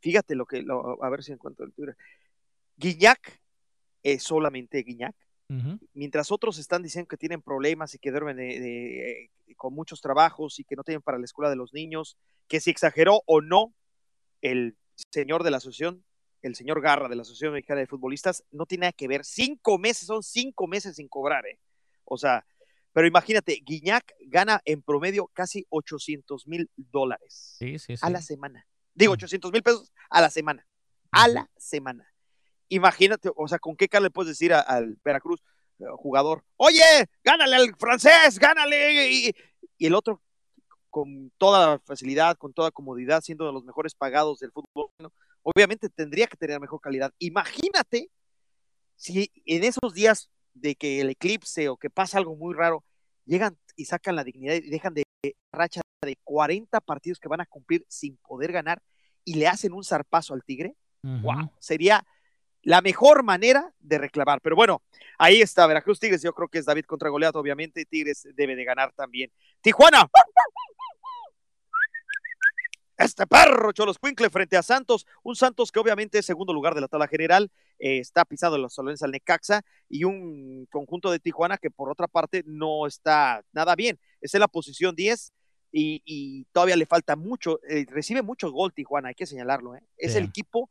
Fíjate 0.01 0.35
lo 0.35 0.45
que, 0.45 0.61
lo- 0.61 1.03
a 1.03 1.09
ver 1.09 1.23
si 1.23 1.33
encuentro 1.33 1.65
el 1.65 1.73
Twitter. 1.73 1.97
Guiñac 2.77 3.40
es 4.03 4.23
solamente 4.23 4.83
Guiñac. 4.83 5.15
Mientras 5.95 6.31
otros 6.31 6.59
están 6.59 6.81
diciendo 6.83 7.09
que 7.09 7.17
tienen 7.17 7.43
problemas 7.43 7.93
y 7.95 7.99
que 7.99 8.13
duermen 8.13 8.37
de- 8.37 8.61
de- 8.61 9.23
eh, 9.25 9.31
con 9.57 9.75
muchos 9.75 10.01
trabajos 10.01 10.61
y 10.61 10.65
que 10.65 10.77
no 10.77 10.85
tienen 10.85 11.03
para 11.03 11.19
la 11.19 11.25
escuela 11.25 11.51
de 11.51 11.57
los 11.57 11.73
niños, 11.75 12.17
que 12.47 12.61
si 12.61 12.71
exageró 12.71 13.23
o 13.27 13.41
no 13.41 13.75
el 14.43 14.77
señor 15.13 15.43
de 15.43 15.51
la 15.51 15.57
asociación, 15.57 16.05
el 16.43 16.55
señor 16.55 16.81
Garra 16.81 17.09
de 17.09 17.17
la 17.17 17.23
Asociación 17.23 17.53
Mexicana 17.55 17.81
de 17.81 17.89
Futbolistas, 17.89 18.45
no 18.53 18.65
tiene 18.65 18.83
nada 18.83 18.93
que 18.93 19.09
ver. 19.09 19.25
Cinco 19.25 19.77
meses, 19.77 20.07
son 20.07 20.23
cinco 20.23 20.69
meses 20.69 20.95
sin 20.97 21.09
cobrar, 21.09 21.45
¿eh? 21.47 21.59
O 22.05 22.17
sea, 22.17 22.47
pero 22.93 23.07
imagínate, 23.09 23.61
Guiñac 23.65 24.15
gana 24.27 24.61
en 24.65 24.83
promedio 24.83 25.27
casi 25.35 25.67
800 25.69 26.47
mil 26.47 26.71
dólares 26.77 27.57
Sí, 27.59 27.79
sí, 27.81 27.97
sí. 27.97 28.03
a 28.07 28.09
la 28.11 28.23
semana. 28.23 28.67
Digo, 28.95 29.13
800 29.15 29.51
mil 29.53 29.63
pesos 29.65 29.93
a 30.09 30.21
la 30.21 30.31
semana. 30.31 30.65
A 31.11 31.27
la 31.29 31.51
semana. 31.57 32.10
Imagínate, 32.71 33.31
o 33.37 33.47
sea, 33.49 33.59
¿con 33.59 33.77
qué 33.77 33.89
cara 33.89 34.05
le 34.05 34.11
puedes 34.11 34.31
decir 34.31 34.55
al 34.55 34.97
Veracruz 35.05 35.43
eh, 35.79 35.85
jugador? 35.97 36.45
Oye, 36.57 37.07
gánale 37.23 37.57
al 37.57 37.77
francés, 37.77 38.39
gánale. 38.39 39.13
Y, 39.13 39.35
y 39.77 39.87
el 39.87 39.95
otro, 39.95 40.23
con 40.89 41.31
toda 41.37 41.79
facilidad, 41.81 42.37
con 42.37 42.53
toda 42.53 42.71
comodidad, 42.71 43.23
siendo 43.23 43.47
de 43.47 43.53
los 43.53 43.65
mejores 43.65 43.95
pagados 43.95 44.39
del 44.39 44.53
fútbol, 44.53 44.89
¿no? 44.99 45.13
obviamente 45.43 45.89
tendría 45.89 46.27
que 46.27 46.37
tener 46.37 46.61
mejor 46.61 46.81
calidad. 46.81 47.13
Imagínate 47.19 48.11
si 48.97 49.31
en 49.47 49.65
esos 49.65 49.95
días 49.95 50.31
de 50.55 50.75
que 50.75 51.01
el 51.01 51.11
eclipse 51.11 51.69
o 51.69 51.77
que 51.77 51.91
pasa 51.91 52.19
algo 52.19 52.37
muy 52.37 52.55
raro, 52.55 52.85
llegan 53.25 53.57
y 53.77 53.87
sacan 53.87 54.17
la 54.17 54.25
dignidad 54.25 54.55
y 54.55 54.69
dejan 54.71 54.95
de 54.95 55.05
racha 55.53 55.81
de 56.03 56.17
40 56.25 56.81
partidos 56.81 57.19
que 57.19 57.29
van 57.29 57.41
a 57.41 57.47
cumplir 57.47 57.85
sin 57.89 58.17
poder 58.19 58.53
ganar 58.53 58.83
y 59.25 59.35
le 59.35 59.49
hacen 59.49 59.73
un 59.73 59.85
zarpazo 59.85 60.35
al 60.35 60.45
Tigre, 60.45 60.77
wow, 61.03 61.51
sería 61.59 62.05
la 62.63 62.81
mejor 62.81 63.23
manera 63.23 63.73
de 63.81 63.99
reclamar. 63.99 64.41
Pero 64.41 64.57
bueno, 64.57 64.83
ahí 65.19 65.41
está 65.41 65.67
Veracruz 65.67 66.01
Tigres, 66.01 66.23
yo 66.23 66.33
creo 66.33 66.49
que 66.49 66.59
es 66.59 66.67
David 66.67 66.85
contra 66.85 67.09
Goliat, 67.09 67.37
obviamente, 67.37 67.85
Tigres 67.85 68.29
debe 68.35 68.57
de 68.57 68.65
ganar 68.65 68.93
también. 68.93 69.31
Tijuana. 69.61 70.09
Este 73.01 73.27
perro 73.27 73.73
Cholos 73.73 73.99
Quincle 73.99 74.29
frente 74.29 74.59
a 74.59 74.63
Santos, 74.63 75.07
un 75.23 75.35
Santos 75.35 75.73
que 75.73 75.81
obviamente 75.81 76.19
es 76.19 76.27
segundo 76.27 76.53
lugar 76.53 76.75
de 76.75 76.83
la 76.83 76.89
tabla 76.89 77.09
general, 77.09 77.51
eh, 77.79 77.99
está 77.99 78.27
pisando 78.27 78.59
los 78.59 78.75
salones 78.75 79.03
al 79.03 79.11
Necaxa 79.11 79.63
y 79.89 80.05
un 80.05 80.67
conjunto 80.71 81.11
de 81.11 81.19
Tijuana 81.19 81.57
que 81.57 81.71
por 81.71 81.91
otra 81.91 82.09
parte 82.09 82.43
no 82.45 82.87
está 82.87 83.43
nada 83.53 83.75
bien, 83.75 83.99
está 84.21 84.37
en 84.37 84.41
la 84.41 84.49
posición 84.49 84.95
10 84.95 85.33
y, 85.73 86.03
y 86.05 86.45
todavía 86.53 86.77
le 86.77 86.85
falta 86.85 87.17
mucho, 87.17 87.59
eh, 87.71 87.87
recibe 87.89 88.21
mucho 88.21 88.53
gol 88.53 88.75
Tijuana, 88.75 89.09
hay 89.09 89.15
que 89.15 89.25
señalarlo, 89.25 89.77
¿eh? 89.77 89.83
es 89.97 90.15
el 90.15 90.25
equipo 90.25 90.69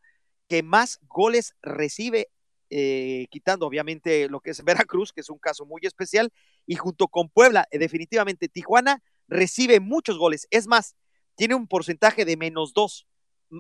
que 0.50 0.64
más 0.64 1.00
goles 1.08 1.56
recibe, 1.62 2.30
eh, 2.72 3.28
quitando 3.30 3.66
obviamente 3.68 4.28
lo 4.28 4.42
que 4.42 4.50
es 4.50 4.64
Veracruz, 4.64 5.14
que 5.14 5.22
es 5.22 5.30
un 5.30 5.38
caso 5.38 5.66
muy 5.66 5.82
especial, 5.84 6.34
y 6.66 6.76
junto 6.76 7.08
con 7.08 7.30
Puebla, 7.30 7.68
eh, 7.72 7.78
definitivamente 7.78 8.50
Tijuana 8.50 9.02
recibe 9.28 9.80
muchos 9.80 10.18
goles, 10.18 10.48
es 10.50 10.68
más, 10.68 10.96
tiene 11.36 11.56
un 11.56 11.68
porcentaje 11.68 12.26
de 12.26 12.36
menos 12.36 12.74
dos, 12.74 13.08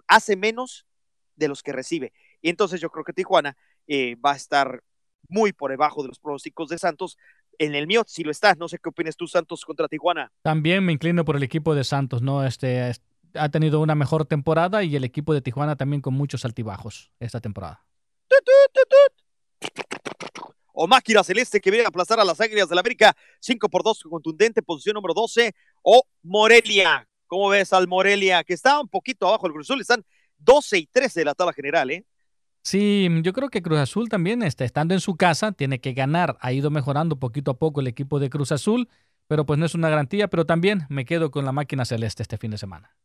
hace 0.08 0.35
menos 0.35 0.85
de 1.35 1.48
los 1.48 1.64
que 1.64 1.72
recibe. 1.72 2.11
Y 2.42 2.50
entonces 2.50 2.82
yo 2.82 2.90
creo 2.90 3.06
que 3.06 3.14
Tijuana 3.14 3.56
eh, 3.88 4.16
va 4.16 4.34
a 4.34 4.35
estar 4.35 4.84
muy 5.30 5.53
por 5.53 5.72
debajo 5.72 6.01
de 6.01 6.09
los 6.09 6.19
pronósticos 6.19 6.69
de 6.69 6.77
Santos. 6.77 7.18
En 7.59 7.76
el 7.76 7.88
mío 7.88 8.03
sí 8.08 8.24
lo 8.24 8.32
está. 8.32 8.56
No 8.56 8.68
sé 8.68 8.80
qué 8.80 8.90
opinas 8.90 9.16
tú, 9.16 9.27
Santos 9.27 9.64
contra 9.64 9.88
Tijuana. 9.88 10.32
También 10.42 10.84
me 10.84 10.92
inclino 10.92 11.24
por 11.24 11.35
el 11.35 11.43
equipo 11.43 11.76
de 11.76 11.84
Santos, 11.84 12.22
¿no? 12.22 12.45
Este 12.45 12.90
es- 12.90 13.01
ha 13.33 13.49
tenido 13.49 13.82
una 13.82 13.95
mejor 13.95 14.25
temporada 14.25 14.83
y 14.83 14.95
el 14.95 15.03
equipo 15.03 15.33
de 15.33 15.41
Tijuana 15.41 15.75
también 15.75 16.01
con 16.01 16.14
muchos 16.14 16.45
altibajos 16.45 17.11
esta 17.19 17.40
temporada. 17.40 17.85
O 20.82 20.88
Máquina 20.88 21.24
Celeste 21.24 21.59
que 21.59 21.72
viene 21.72 21.85
a 21.85 21.90
aplazar 21.90 22.19
a 22.19 22.24
las 22.24 22.40
Águilas 22.40 22.69
del 22.69 22.77
la 22.77 22.82
América 22.82 23.16
5 23.41 23.67
por 23.67 23.83
2 23.83 24.03
contundente, 24.03 24.61
posición 24.61 24.93
número 24.93 25.14
12. 25.14 25.53
O 25.82 26.03
Morelia. 26.24 27.06
¿Cómo 27.27 27.49
ves 27.49 27.74
al 27.74 27.88
Morelia? 27.88 28.43
Que 28.43 28.53
está 28.53 28.80
un 28.80 28.88
poquito 28.88 29.27
abajo 29.27 29.43
del 29.43 29.53
Cruz 29.53 29.67
Azul. 29.67 29.82
Están 29.82 30.06
12 30.38 30.77
y 30.77 30.88
13 30.88 31.19
de 31.19 31.25
la 31.25 31.35
tabla 31.35 31.53
general, 31.53 31.91
¿eh? 31.91 32.06
Sí, 32.61 33.09
yo 33.24 33.33
creo 33.33 33.49
que 33.49 33.61
Cruz 33.61 33.80
Azul 33.80 34.09
también, 34.09 34.41
este, 34.41 34.64
estando 34.64 34.93
en 34.93 34.99
su 34.99 35.16
casa, 35.16 35.51
tiene 35.51 35.80
que 35.80 35.93
ganar. 35.93 36.38
Ha 36.40 36.53
ido 36.53 36.69
mejorando 36.69 37.17
poquito 37.17 37.51
a 37.51 37.59
poco 37.59 37.82
el 37.82 37.88
equipo 37.88 38.19
de 38.19 38.30
Cruz 38.30 38.51
Azul, 38.51 38.88
pero 39.27 39.45
pues 39.45 39.59
no 39.59 39.66
es 39.66 39.75
una 39.75 39.90
garantía. 39.90 40.30
Pero 40.30 40.45
también 40.45 40.85
me 40.88 41.03
quedo 41.03 41.30
con 41.30 41.43
la 41.43 41.51
máquina 41.51 41.83
celeste 41.83 42.24
este 42.24 42.38
fin 42.38 42.51
de 42.51 42.58
semana. 42.58 42.95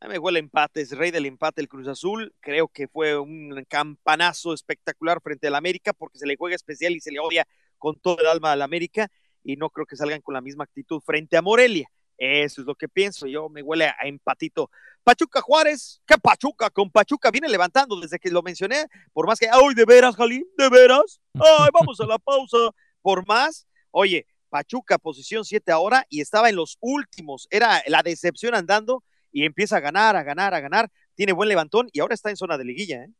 Me 0.00 0.18
huele 0.18 0.38
empate, 0.38 0.82
es 0.82 0.90
rey 0.90 1.10
del 1.10 1.24
empate 1.24 1.62
el 1.62 1.68
Cruz 1.68 1.88
Azul. 1.88 2.34
Creo 2.40 2.68
que 2.68 2.88
fue 2.88 3.18
un 3.18 3.64
campanazo 3.68 4.52
espectacular 4.52 5.20
frente 5.22 5.46
al 5.46 5.54
América 5.54 5.94
porque 5.94 6.18
se 6.18 6.26
le 6.26 6.36
juega 6.36 6.54
especial 6.54 6.92
y 6.92 7.00
se 7.00 7.10
le 7.10 7.20
odia 7.20 7.46
con 7.78 7.98
todo 7.98 8.18
el 8.20 8.26
alma 8.26 8.52
al 8.52 8.62
América 8.62 9.10
y 9.42 9.56
no 9.56 9.70
creo 9.70 9.86
que 9.86 9.96
salgan 9.96 10.20
con 10.20 10.34
la 10.34 10.40
misma 10.42 10.64
actitud 10.64 11.00
frente 11.00 11.36
a 11.36 11.42
Morelia. 11.42 11.90
Eso 12.18 12.60
es 12.60 12.66
lo 12.66 12.74
que 12.74 12.88
pienso. 12.88 13.26
Yo 13.26 13.48
me 13.48 13.62
huele 13.62 13.86
a 13.86 13.96
empatito. 14.04 14.70
Pachuca 15.02 15.40
Juárez, 15.40 16.00
¿qué 16.06 16.16
Pachuca? 16.18 16.70
Con 16.70 16.90
Pachuca 16.90 17.30
viene 17.30 17.48
levantando 17.48 17.98
desde 17.98 18.18
que 18.18 18.30
lo 18.30 18.42
mencioné. 18.42 18.86
Por 19.12 19.26
más 19.26 19.38
que, 19.38 19.48
ay, 19.50 19.74
de 19.74 19.84
veras, 19.84 20.16
Jalín, 20.16 20.44
de 20.56 20.68
veras. 20.68 21.20
Ay, 21.34 21.68
vamos 21.72 22.00
a 22.00 22.06
la 22.06 22.18
pausa. 22.18 22.58
Por 23.02 23.26
más, 23.26 23.66
oye, 23.90 24.26
Pachuca, 24.48 24.98
posición 24.98 25.44
7 25.44 25.72
ahora 25.72 26.06
y 26.08 26.20
estaba 26.20 26.48
en 26.48 26.56
los 26.56 26.78
últimos. 26.80 27.48
Era 27.50 27.82
la 27.86 28.02
decepción 28.02 28.54
andando 28.54 29.02
y 29.34 29.44
empieza 29.44 29.76
a 29.76 29.80
ganar, 29.80 30.16
a 30.16 30.22
ganar, 30.22 30.54
a 30.54 30.60
ganar. 30.60 30.90
Tiene 31.14 31.32
buen 31.32 31.48
levantón 31.48 31.88
y 31.92 32.00
ahora 32.00 32.14
está 32.14 32.30
en 32.30 32.36
zona 32.36 32.56
de 32.56 32.64
liguilla, 32.64 33.04
¿eh? 33.04 33.10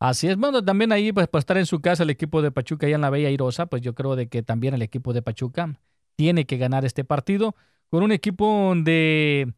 Así 0.00 0.28
es, 0.28 0.36
bueno, 0.36 0.64
también 0.64 0.92
ahí, 0.92 1.12
pues, 1.12 1.26
por 1.26 1.40
estar 1.40 1.58
en 1.58 1.66
su 1.66 1.80
casa 1.80 2.04
el 2.04 2.10
equipo 2.10 2.40
de 2.40 2.52
Pachuca 2.52 2.86
allá 2.86 2.94
en 2.94 3.00
la 3.00 3.10
Bella 3.10 3.30
Irosa, 3.30 3.66
pues 3.66 3.82
yo 3.82 3.94
creo 3.94 4.14
de 4.14 4.28
que 4.28 4.42
también 4.42 4.74
el 4.74 4.82
equipo 4.82 5.12
de 5.12 5.22
Pachuca 5.22 5.74
tiene 6.16 6.46
que 6.46 6.56
ganar 6.56 6.84
este 6.84 7.04
partido 7.04 7.56
con 7.90 8.02
un 8.02 8.12
equipo 8.12 8.74
de 8.76 9.52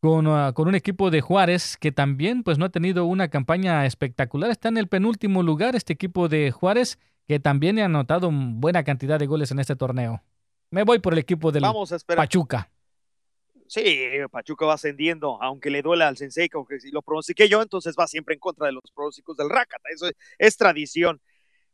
con, 0.00 0.26
ah, 0.26 0.52
con 0.52 0.68
un 0.68 0.74
equipo 0.74 1.10
de 1.10 1.20
Juárez 1.20 1.76
que 1.78 1.90
también 1.90 2.42
pues 2.42 2.58
no 2.58 2.66
ha 2.66 2.68
tenido 2.68 3.06
una 3.06 3.28
campaña 3.28 3.86
espectacular. 3.86 4.50
Está 4.50 4.68
en 4.68 4.76
el 4.76 4.88
penúltimo 4.88 5.42
lugar 5.42 5.76
este 5.76 5.94
equipo 5.94 6.28
de 6.28 6.50
Juárez 6.50 6.98
que 7.26 7.40
también 7.40 7.78
ha 7.78 7.86
anotado 7.86 8.30
buena 8.32 8.84
cantidad 8.84 9.18
de 9.18 9.26
goles 9.26 9.50
en 9.50 9.60
este 9.60 9.76
torneo. 9.76 10.22
Me 10.70 10.82
voy 10.82 10.98
por 10.98 11.14
el 11.14 11.20
equipo 11.20 11.52
del 11.52 11.62
Vamos 11.62 11.92
a 11.92 11.96
esperar. 11.96 12.24
Pachuca. 12.24 12.68
Sí, 13.66 14.08
Pachuca 14.30 14.66
va 14.66 14.74
ascendiendo, 14.74 15.42
aunque 15.42 15.70
le 15.70 15.82
duela 15.82 16.08
al 16.08 16.16
Sensei, 16.16 16.48
aunque 16.52 16.80
si 16.80 16.90
lo 16.90 17.02
pronostiqué 17.02 17.48
yo, 17.48 17.62
entonces 17.62 17.94
va 17.98 18.06
siempre 18.06 18.34
en 18.34 18.40
contra 18.40 18.66
de 18.66 18.72
los 18.72 18.82
pronósticos 18.94 19.36
del 19.36 19.48
Rácata. 19.48 19.88
Eso 19.92 20.10
es, 20.38 20.56
tradición. 20.56 21.20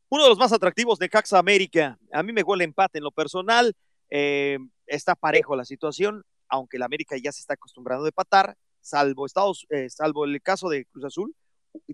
Uno 0.09 0.25
de 0.25 0.29
los 0.29 0.39
más 0.39 0.53
atractivos 0.53 0.99
de 0.99 1.09
Caxa 1.09 1.39
América. 1.39 1.99
A 2.13 2.23
mí 2.23 2.33
me 2.33 2.43
huele 2.43 2.65
empate 2.65 2.99
en 2.99 3.05
lo 3.05 3.11
personal. 3.11 3.75
eh, 4.11 4.59
está 4.91 5.15
parejo 5.15 5.57
la 5.57 5.65
situación, 5.65 6.25
aunque 6.49 6.79
la 6.79 6.87
América 6.87 7.17
ya 7.17 7.33
se 7.33 7.41
está 7.41 7.55
acostumbrando 7.55 8.05
a 8.05 8.09
empatar, 8.09 8.57
salvo 8.81 9.27
Estados, 9.27 9.67
eh, 9.71 9.89
salvo 9.89 10.25
el 10.25 10.43
caso 10.43 10.69
de 10.69 10.85
Cruz 10.87 11.05
Azul, 11.05 11.35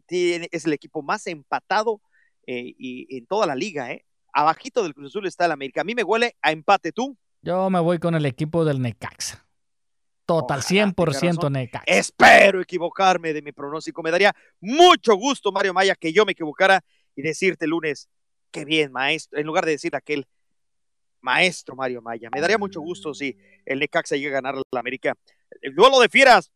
es 0.08 0.64
el 0.64 0.72
equipo 0.72 1.02
más 1.02 1.26
empatado 1.26 2.00
eh, 2.46 2.74
y, 2.78 3.16
en 3.16 3.26
toda 3.26 3.46
la 3.46 3.54
liga. 3.54 3.92
Eh. 3.92 4.04
Abajito 4.32 4.82
del 4.82 4.94
Cruz 4.94 5.08
Azul 5.08 5.26
está 5.26 5.44
el 5.44 5.52
América. 5.52 5.82
A 5.82 5.84
mí 5.84 5.94
me 5.94 6.02
huele 6.02 6.36
a 6.42 6.52
empate 6.52 6.92
tú. 6.92 7.16
Yo 7.42 7.68
me 7.70 7.80
voy 7.80 7.98
con 7.98 8.14
el 8.14 8.26
equipo 8.26 8.64
del 8.64 8.80
Necaxa. 8.80 9.45
Total, 10.26 10.60
100% 10.60 11.04
razón. 11.04 11.52
Necaxa. 11.52 11.84
Espero 11.86 12.60
equivocarme 12.60 13.32
de 13.32 13.42
mi 13.42 13.52
pronóstico. 13.52 14.02
Me 14.02 14.10
daría 14.10 14.34
mucho 14.60 15.14
gusto, 15.14 15.52
Mario 15.52 15.72
Maya, 15.72 15.94
que 15.94 16.12
yo 16.12 16.26
me 16.26 16.32
equivocara 16.32 16.84
y 17.14 17.22
decirte 17.22 17.64
el 17.64 17.70
lunes, 17.70 18.08
qué 18.50 18.64
bien, 18.64 18.90
maestro, 18.90 19.38
en 19.38 19.46
lugar 19.46 19.64
de 19.64 19.72
decir 19.72 19.94
aquel 19.94 20.26
maestro 21.20 21.76
Mario 21.76 22.02
Maya. 22.02 22.28
Me 22.32 22.40
daría 22.40 22.58
mucho 22.58 22.80
gusto 22.80 23.14
si 23.14 23.36
el 23.64 23.78
Necaxa 23.78 24.16
llega 24.16 24.38
a 24.38 24.42
ganar 24.42 24.60
la 24.70 24.80
América. 24.80 25.14
El 25.60 25.74
duelo 25.74 26.00
de 26.00 26.08
fieras. 26.08 26.50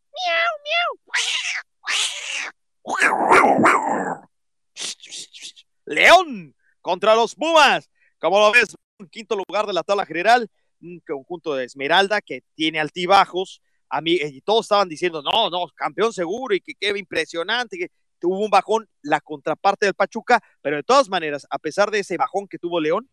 León 5.85 6.55
contra 6.81 7.15
los 7.15 7.35
Pumas. 7.35 7.89
Como 8.19 8.39
lo 8.39 8.53
ves, 8.53 8.75
en 8.99 9.09
quinto 9.09 9.37
lugar 9.37 9.67
de 9.67 9.73
la 9.73 9.83
tabla 9.83 10.05
general, 10.05 10.51
un 10.81 11.00
conjunto 11.00 11.55
de 11.55 11.65
Esmeralda 11.65 12.20
que 12.20 12.42
tiene 12.55 12.81
altibajos. 12.81 13.60
A 13.89 14.00
mí, 14.00 14.18
y 14.20 14.41
todos 14.41 14.67
estaban 14.67 14.89
diciendo, 14.89 15.23
no, 15.23 15.50
no, 15.50 15.67
campeón 15.75 16.12
seguro 16.12 16.55
y 16.55 16.60
que 16.60 16.75
qué 16.78 16.97
impresionante, 16.97 17.76
que 17.76 17.89
tuvo 18.20 18.39
un 18.39 18.50
bajón 18.50 18.89
la 19.02 19.20
contraparte 19.20 19.86
del 19.86 19.94
Pachuca, 19.94 20.41
pero 20.60 20.76
de 20.76 20.83
todas 20.83 21.09
maneras, 21.09 21.47
a 21.50 21.59
pesar 21.59 21.91
de 21.91 22.00
ese 22.00 22.17
bajón 22.17 22.47
que 22.47 22.59
tuvo 22.59 22.81
León, 22.81 23.09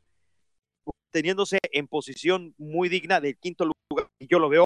teniéndose 1.11 1.57
en 1.71 1.87
posición 1.87 2.53
muy 2.57 2.89
digna 2.89 3.19
del 3.19 3.37
quinto 3.37 3.65
lugar, 3.65 4.09
y 4.19 4.27
yo 4.27 4.37
lo 4.37 4.49
veo 4.49 4.65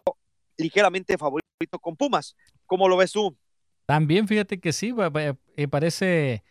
ligeramente 0.58 1.16
favorito 1.16 1.78
con 1.80 1.96
Pumas. 1.96 2.36
¿Cómo 2.66 2.88
lo 2.88 2.96
ves 2.96 3.12
tú? 3.12 3.36
También 3.86 4.28
fíjate 4.28 4.60
que 4.60 4.72
sí, 4.72 4.94
eh, 5.56 5.68
parece, 5.68 6.42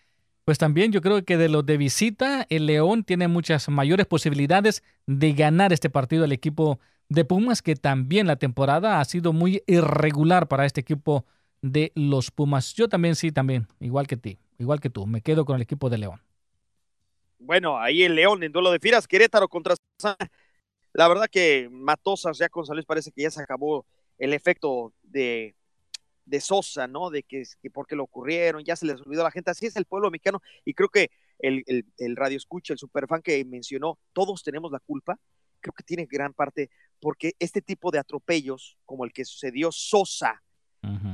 pues 0.46 0.58
también 0.58 0.92
yo 0.92 1.02
creo 1.02 1.24
que 1.24 1.38
de 1.38 1.50
los 1.50 1.66
de 1.66 1.78
visita, 1.78 2.46
el 2.50 2.66
León 2.66 3.04
tiene 3.04 3.28
muchas 3.28 3.70
mayores 3.70 4.06
posibilidades 4.08 4.84
de 5.08 5.34
ganar 5.34 5.74
este 5.74 5.90
partido 5.90 6.24
al 6.26 6.32
equipo 6.32 6.80
de 7.10 7.26
Pumas, 7.26 7.62
que 7.62 7.76
también 7.76 8.28
la 8.28 8.38
temporada 8.38 9.00
ha 9.00 9.06
sido 9.06 9.34
muy 9.34 9.64
irregular 9.68 10.48
para 10.48 10.66
este 10.66 10.82
equipo 10.82 11.26
de 11.62 11.92
los 11.96 12.32
Pumas. 12.32 12.74
Yo 12.74 12.90
también 12.90 13.16
sí, 13.16 13.32
también, 13.32 13.68
igual 13.80 14.08
que 14.08 14.18
ti, 14.18 14.40
igual 14.60 14.80
que 14.80 14.90
tú, 14.90 15.06
me 15.08 15.22
quedo 15.22 15.46
con 15.46 15.58
el 15.58 15.62
equipo 15.64 15.90
de 15.90 15.98
León. 16.00 16.22
Bueno, 17.40 17.80
ahí 17.80 18.04
el 18.04 18.16
León 18.16 18.44
en 18.44 18.52
duelo 18.52 18.72
de 18.72 18.80
fieras, 18.80 19.08
Querétaro 19.08 19.48
contra 19.48 19.76
Sa- 20.00 20.18
La 20.94 21.08
verdad 21.08 21.28
que 21.32 21.70
Matosas 21.72 22.38
ya 22.40 22.50
con 22.50 22.66
San 22.66 22.76
Luis 22.78 22.86
parece 22.88 23.12
que 23.12 23.24
ya 23.24 23.32
se 23.32 23.42
acabó 23.44 23.86
el 24.20 24.34
efecto 24.34 24.94
de, 25.04 25.56
de 26.26 26.42
Sosa, 26.42 26.88
¿no? 26.88 27.10
De 27.10 27.24
que, 27.24 27.44
que 27.62 27.70
por 27.70 27.88
qué 27.88 27.96
lo 27.96 28.04
ocurrieron, 28.04 28.64
ya 28.64 28.76
se 28.76 28.86
les 28.86 29.02
olvidó 29.02 29.22
a 29.22 29.26
la 29.26 29.32
gente. 29.32 29.52
Así 29.52 29.66
es 29.66 29.76
el 29.76 29.86
pueblo 29.86 30.12
mexicano 30.12 30.42
y 30.66 30.74
creo 30.74 30.90
que 30.90 31.12
el, 31.40 31.64
el, 31.68 31.86
el 31.98 32.16
radio 32.16 32.38
escucha, 32.38 32.74
el 32.74 32.80
superfan 32.80 33.22
que 33.22 33.44
mencionó, 33.46 34.00
todos 34.14 34.44
tenemos 34.44 34.72
la 34.72 34.80
culpa, 34.80 35.20
creo 35.60 35.74
que 35.74 35.84
tiene 35.84 36.06
gran 36.06 36.34
parte 36.34 36.70
porque 37.00 37.34
este 37.40 37.62
tipo 37.62 37.92
de 37.92 38.00
atropellos, 38.00 38.78
como 38.86 39.06
el 39.06 39.12
que 39.12 39.26
sucedió 39.26 39.72
Sosa, 39.72 40.42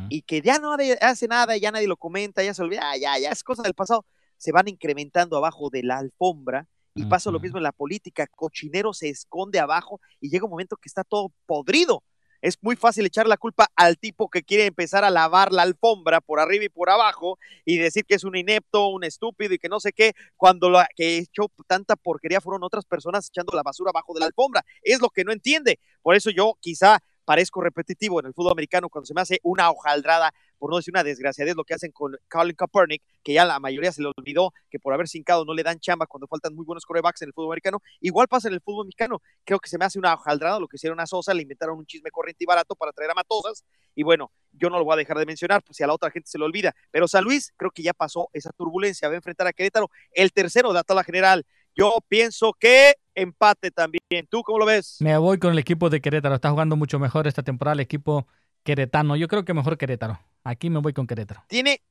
y 0.10 0.22
que 0.22 0.42
ya 0.42 0.60
no 0.60 0.78
hace 1.02 1.28
nada, 1.28 1.58
ya 1.58 1.72
nadie 1.72 1.88
lo 1.88 1.98
comenta, 1.98 2.42
ya 2.42 2.54
se 2.54 2.62
olvida, 2.64 2.90
ah, 2.90 2.96
ya, 2.96 3.20
ya 3.20 3.32
es 3.32 3.44
cosa 3.44 3.64
del 3.64 3.74
pasado, 3.74 4.06
se 4.38 4.54
van 4.54 4.70
incrementando 4.70 5.36
abajo 5.36 5.70
de 5.70 5.84
la 5.84 5.98
alfombra 5.98 6.68
y 6.96 7.06
pasa 7.06 7.32
lo 7.32 7.40
mismo 7.40 7.58
en 7.58 7.64
la 7.64 7.74
política, 7.74 8.28
cochinero 8.28 8.94
se 8.94 9.10
esconde 9.10 9.60
abajo 9.60 10.00
y 10.22 10.30
llega 10.30 10.46
un 10.46 10.52
momento 10.52 10.78
que 10.78 10.88
está 10.88 11.04
todo 11.04 11.34
podrido. 11.46 12.02
Es 12.42 12.58
muy 12.62 12.76
fácil 12.76 13.06
echar 13.06 13.28
la 13.28 13.38
culpa 13.38 13.68
al 13.76 13.98
tipo 13.98 14.30
que 14.30 14.44
quiere 14.44 14.66
empezar 14.66 15.04
a 15.04 15.10
lavar 15.10 15.52
la 15.52 15.64
alfombra 15.64 16.22
por 16.22 16.40
arriba 16.40 16.66
y 16.66 16.70
por 16.70 16.90
abajo 16.90 17.38
y 17.66 17.78
decir 17.78 18.06
que 18.06 18.16
es 18.16 18.24
un 18.24 18.36
inepto, 18.36 18.88
un 18.90 19.04
estúpido 19.04 19.54
y 19.54 19.60
que 19.60 19.70
no 19.70 19.80
sé 19.80 19.94
qué, 19.94 20.14
cuando 20.36 20.70
lo 20.70 20.80
que 20.96 21.18
echó 21.18 21.52
tanta 21.68 21.96
porquería 21.96 22.42
fueron 22.42 22.64
otras 22.64 22.86
personas 22.86 23.28
echando 23.28 23.56
la 23.56 23.64
basura 23.64 23.90
abajo 23.90 24.14
de 24.14 24.22
la 24.22 24.28
alfombra. 24.28 24.64
Es 24.82 25.02
lo 25.02 25.10
que 25.10 25.24
no 25.24 25.32
entiende. 25.32 25.80
Por 26.02 26.16
eso 26.16 26.30
yo 26.30 26.58
quizá 26.60 27.00
parezco 27.28 27.60
repetitivo 27.60 28.22
en 28.22 28.28
el 28.28 28.34
fútbol 28.34 28.54
americano 28.54 28.88
cuando 28.88 29.06
se 29.06 29.14
me 29.14 29.20
hace 29.20 29.40
una 29.44 29.70
hojaldrada, 29.70 30.34
por 30.58 30.72
no 30.72 30.78
decir 30.78 30.92
una 30.94 31.04
desgraciadez, 31.04 31.56
lo 31.56 31.64
que 31.64 31.74
hacen 31.74 31.92
con 31.92 32.16
Colin 32.30 32.56
Kaepernick, 32.56 33.04
que 33.24 33.34
ya 33.34 33.46
la 33.46 33.60
mayoría 33.60 33.92
se 33.92 34.02
le 34.02 34.12
olvidó 34.16 34.54
que 34.70 34.80
por 34.80 34.94
haber 34.94 35.08
cincado 35.08 35.46
no 35.46 35.54
le 35.54 35.64
dan 35.64 35.80
chamba 35.80 36.06
cuando 36.08 36.28
faltan 36.28 36.56
muy 36.56 36.66
buenos 36.66 36.86
corebacks 36.86 37.22
en 37.22 37.30
el 37.30 37.34
fútbol 37.34 37.52
americano. 37.52 37.82
Igual 38.02 38.28
pasa 38.28 38.48
en 38.48 38.54
el 38.54 38.62
fútbol 38.62 38.86
mexicano. 38.86 39.22
Creo 39.44 39.60
que 39.60 39.70
se 39.70 39.78
me 39.78 39.86
hace 39.86 40.00
una 40.00 40.14
hojaldrada 40.14 40.60
lo 40.60 40.68
que 40.68 40.78
hicieron 40.78 41.00
a 41.00 41.06
Sosa, 41.06 41.34
le 41.34 41.42
inventaron 41.42 41.78
un 41.78 41.86
chisme 41.86 42.12
corriente 42.12 42.44
y 42.44 42.48
barato 42.48 42.76
para 42.76 42.92
traer 42.92 43.12
a 43.12 43.14
Matosas. 43.14 43.64
Y 43.96 44.04
bueno, 44.04 44.32
yo 44.52 44.70
no 44.70 44.78
lo 44.78 44.86
voy 44.86 44.94
a 44.94 44.98
dejar 44.98 45.18
de 45.18 45.26
mencionar, 45.26 45.64
pues 45.64 45.78
si 45.78 45.84
a 45.84 45.88
la 45.88 45.94
otra 45.94 46.12
gente 46.12 46.30
se 46.30 46.38
le 46.38 46.46
olvida. 46.46 46.76
Pero 46.92 47.08
San 47.08 47.24
Luis 47.24 47.54
creo 47.58 47.72
que 47.72 47.84
ya 47.84 47.94
pasó 47.94 48.30
esa 48.34 48.52
turbulencia, 48.52 49.08
va 49.08 49.14
a 49.14 49.18
enfrentar 49.18 49.48
a 49.48 49.54
Querétaro, 49.54 49.90
el 50.12 50.32
tercero 50.32 50.70
de 50.70 50.76
la 50.76 50.84
tabla 50.84 51.04
general. 51.04 51.46
Yo 51.76 52.00
pienso 52.08 52.54
que 52.60 52.96
empate 53.14 53.70
también. 53.70 54.02
¿Tú 54.30 54.42
cómo 54.42 54.58
lo 54.58 54.66
ves? 54.66 54.98
Me 55.00 55.16
voy 55.18 55.38
con 55.38 55.52
el 55.52 55.60
equipo 55.60 55.90
de 55.90 56.02
Querétaro, 56.02 56.36
está 56.36 56.50
jugando 56.50 56.76
mucho 56.76 56.98
mejor 56.98 57.28
esta 57.28 57.44
temporada 57.44 57.74
el 57.74 57.82
equipo 57.82 58.28
queretano. 58.68 59.16
Yo 59.16 59.30
creo 59.30 59.46
que 59.46 59.54
mejor 59.54 59.78
Querétaro. 59.78 60.20
Aquí 60.44 60.70
me 60.70 60.80
voy 60.80 60.92
con 60.92 61.08
Querétaro. 61.08 61.42
Tiene, 61.48 61.82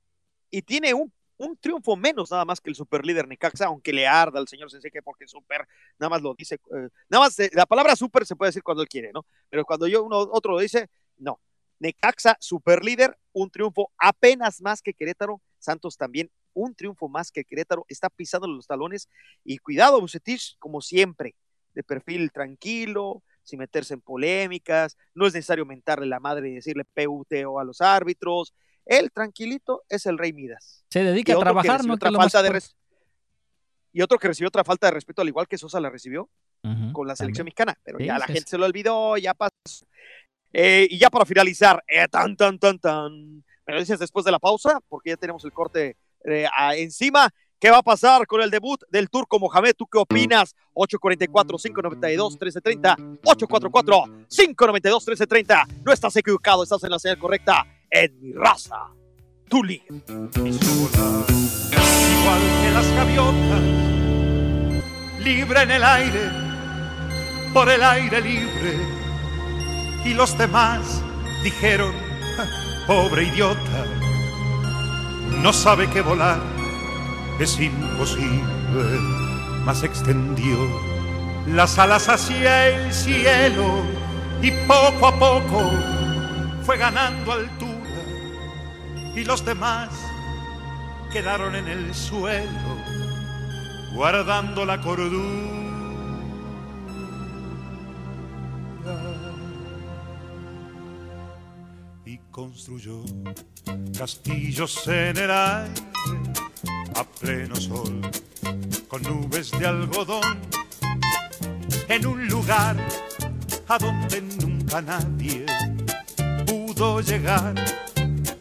y 0.51 0.61
tiene 0.61 0.93
un, 0.93 1.11
un 1.39 1.57
triunfo 1.57 1.97
menos 1.97 2.31
nada 2.31 2.45
más 2.45 2.61
que 2.61 2.69
el 2.69 2.77
superlíder 2.77 3.27
Necaxa, 3.27 3.65
aunque 3.65 3.95
le 3.95 4.07
arda 4.07 4.39
al 4.39 4.47
señor 4.47 4.71
Senseque 4.71 5.01
porque 5.01 5.27
super, 5.27 5.67
nada 5.99 6.11
más 6.11 6.21
lo 6.21 6.35
dice, 6.35 6.57
eh, 6.57 6.89
nada 7.09 7.25
más 7.25 7.39
eh, 7.39 7.49
la 7.55 7.65
palabra 7.65 7.97
super 7.97 8.27
se 8.27 8.37
puede 8.37 8.51
decir 8.51 8.63
cuando 8.63 8.83
él 8.83 8.91
quiere, 8.91 9.11
¿no? 9.11 9.25
Pero 9.49 9.65
cuando 9.65 9.87
yo 9.87 10.05
uno 10.05 10.19
otro 10.19 10.53
lo 10.53 10.59
dice, 10.59 10.91
no. 11.17 11.41
Necaxa, 11.79 12.37
superlíder, 12.41 13.17
un 13.33 13.51
triunfo 13.51 13.91
apenas 13.97 14.61
más 14.61 14.83
que 14.83 14.93
Querétaro, 14.93 15.41
Santos 15.59 15.97
también 15.97 16.31
un 16.53 16.75
triunfo 16.75 17.09
más 17.09 17.31
que 17.31 17.45
Querétaro 17.45 17.87
está 17.89 18.11
pisando 18.11 18.47
los 18.49 18.67
talones 18.67 19.09
y 19.45 19.59
cuidado, 19.59 20.01
Bucetich, 20.01 20.59
como 20.59 20.83
siempre, 20.83 21.35
de 21.75 21.83
perfil 21.83 22.33
tranquilo, 22.33 23.23
sin 23.47 23.59
meterse 23.61 23.95
en 23.95 24.01
polémicas, 24.01 24.97
no 25.15 25.27
es 25.27 25.33
necesario 25.35 25.65
mentarle 25.65 26.07
la 26.07 26.21
madre 26.21 26.51
y 26.51 26.55
decirle 26.55 26.85
PUTO 26.85 27.59
a 27.59 27.65
los 27.65 27.81
árbitros, 27.81 28.53
él 28.85 29.11
tranquilito 29.13 29.83
es 29.89 30.05
el 30.07 30.19
rey 30.19 30.33
Midas. 30.33 30.85
Se 30.91 31.03
dedica 31.03 31.33
a 31.33 31.39
trabajar, 31.39 31.85
¿no? 31.85 31.95
Otra 31.95 32.11
es 32.11 32.17
falta 32.17 32.43
de 32.43 32.51
res- 32.51 32.77
Y 33.93 34.03
otro 34.03 34.19
que 34.19 34.29
recibió 34.29 34.49
otra 34.49 34.65
falta 34.65 34.89
de 34.89 34.91
respeto, 34.93 35.23
al 35.23 35.29
igual 35.29 35.49
que 35.49 35.57
Sosa 35.57 35.81
la 35.81 35.89
recibió 35.91 36.29
con 36.93 37.07
la 37.07 37.17
selección 37.17 37.45
mexicana, 37.47 37.79
pero 37.85 37.99
Sí, 37.99 38.05
ya 38.07 38.19
la 38.19 38.27
sí, 38.27 38.33
gente 38.35 38.51
se 38.51 38.59
lo 38.59 38.67
olvidó, 38.67 39.17
ya 39.17 39.33
pasó. 39.35 39.87
Eh, 40.53 40.87
y 40.91 40.99
ya 40.99 41.09
para 41.11 41.25
finalizar, 41.25 41.83
eh, 41.87 42.07
tan, 42.09 42.37
tan, 42.37 42.59
tan, 42.59 42.79
tan. 42.79 43.37
Me 43.67 43.75
lo 43.75 43.79
dices 43.81 43.99
después 43.99 44.25
de 44.25 44.33
la 44.33 44.39
pausa, 44.39 44.81
porque 44.89 45.11
ya 45.11 45.17
tenemos 45.17 45.45
el 45.45 45.53
corte 45.53 45.97
eh, 46.25 46.47
a- 46.57 46.75
encima. 46.77 47.31
¿Qué 47.59 47.71
va 47.71 47.79
a 47.79 47.83
pasar 47.83 48.27
con 48.27 48.43
el 48.43 48.51
debut 48.51 48.83
del 48.91 49.09
turco 49.09 49.39
Mohamed? 49.39 49.75
¿Tú 49.77 49.87
qué 49.87 49.97
opinas? 49.97 50.55
844-592-1330. 50.75 53.19
844-592-1330. 53.23 55.67
No 55.83 55.91
estás 55.91 56.15
equivocado, 56.17 56.65
estás 56.65 56.85
en 56.85 56.91
la 56.91 56.99
señal 56.99 57.19
correcta. 57.19 57.67
En 57.91 58.21
mi 58.21 58.35
raza, 58.35 58.89
tu 59.49 59.65
igual 59.65 59.81
que 62.63 62.71
las 62.75 62.93
gaviotas, 62.93 63.63
libre 65.21 65.63
en 65.63 65.71
el 65.71 65.85
aire, 65.85 66.31
por 67.55 67.71
el 67.71 67.83
aire 67.83 68.21
libre. 68.21 68.77
Y 70.05 70.13
los 70.13 70.37
demás 70.37 71.03
dijeron, 71.43 71.95
"Ja, 72.37 72.47
pobre 72.87 73.25
idiota, 73.25 73.87
no 75.43 75.55
sabe 75.55 75.89
que 75.89 76.03
volar 76.03 76.56
es 77.39 77.61
imposible, 77.61 79.01
mas 79.65 79.83
extendió 79.83 80.57
las 81.47 81.79
alas 81.79 82.09
hacia 82.09 82.69
el 82.69 82.93
cielo 82.93 83.83
y 84.43 84.51
poco 84.67 85.07
a 85.07 85.19
poco 85.19 85.71
fue 86.63 86.77
ganando 86.77 87.33
altura 87.33 87.77
y 89.15 89.25
los 89.25 89.45
demás 89.45 89.91
quedaron 91.13 91.55
en 91.55 91.69
el 91.69 91.95
suelo, 91.95 92.77
guardando 93.95 94.65
la 94.65 94.81
cordura. 94.81 95.56
Construyó 102.37 103.03
castillos 103.99 104.87
en 104.89 105.17
el 105.17 105.31
aire 105.31 105.73
a 106.95 107.03
pleno 107.03 107.57
sol, 107.57 108.03
con 108.89 109.03
nubes 109.05 109.51
de 109.53 109.67
algodón, 109.67 110.43
en 111.89 112.07
un 112.07 112.29
lugar 112.29 112.77
a 113.69 113.79
donde 113.79 114.21
nunca 114.21 114.83
nadie 114.83 115.47
pudo 116.47 117.01
llegar 117.01 117.55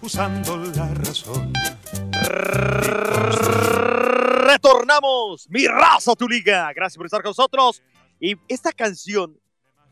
usando 0.02 0.58
la 0.58 0.94
razón. 0.96 1.54
retornamos. 4.46 5.50
Mi 5.50 5.68
raza, 5.68 6.16
tu 6.16 6.28
liga. 6.28 6.74
Gracias 6.74 6.98
por 6.98 7.06
estar 7.06 7.22
con 7.22 7.30
nosotros. 7.30 7.82
Y 8.20 8.36
esta 8.50 8.74
canción 8.74 9.40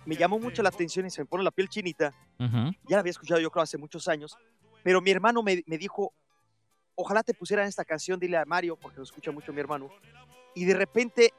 me 0.06 0.16
llamó 0.16 0.40
mucho 0.40 0.62
la 0.62 0.70
atención 0.70 1.06
y 1.06 1.10
se 1.10 1.22
me 1.22 1.26
pone 1.26 1.44
la 1.44 1.52
piel 1.52 1.70
chinita. 1.70 2.14
Ya 2.40 2.96
la 2.96 3.00
había 3.00 3.12
escuchado 3.12 3.40
yo 3.40 3.52
creo 3.52 3.64
hace 3.64 3.78
muchos 3.78 4.08
años. 4.08 4.38
Pero 4.84 5.02
mi 5.02 5.12
hermano 5.12 5.42
me, 5.44 5.64
me 5.66 5.78
dijo, 5.78 6.14
ojalá 6.96 7.24
te 7.24 7.34
pusieran 7.34 7.68
esta 7.68 7.86
canción, 7.86 8.20
dile 8.20 8.38
a 8.38 8.46
Mario, 8.46 8.76
porque 8.76 8.98
lo 8.98 9.04
escucha 9.04 9.32
mucho 9.32 9.54
mi 9.54 9.60
hermano. 9.60 9.90
Y 10.56 10.66
de 10.66 10.74
repente 10.74 11.34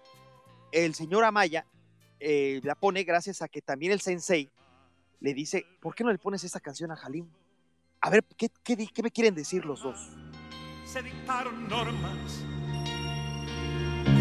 el 0.72 0.94
señor 0.94 1.24
Amaya 1.24 1.66
eh, 2.20 2.60
la 2.62 2.74
pone 2.74 3.04
gracias 3.04 3.42
a 3.42 3.48
que 3.48 3.60
también 3.60 3.92
el 3.92 4.00
sensei 4.00 4.50
le 5.20 5.34
dice, 5.34 5.66
¿por 5.80 5.94
qué 5.94 6.04
no 6.04 6.12
le 6.12 6.18
pones 6.18 6.44
esta 6.44 6.60
canción 6.60 6.90
a 6.90 6.94
Halim? 6.94 7.28
A 8.00 8.10
ver, 8.10 8.24
¿qué, 8.36 8.48
qué, 8.62 8.76
qué 8.76 9.02
me 9.02 9.10
quieren 9.10 9.34
decir 9.34 9.64
los 9.64 9.82
dos? 9.82 10.10
se 10.94 11.02
dictaron 11.02 11.68
normas. 11.68 12.44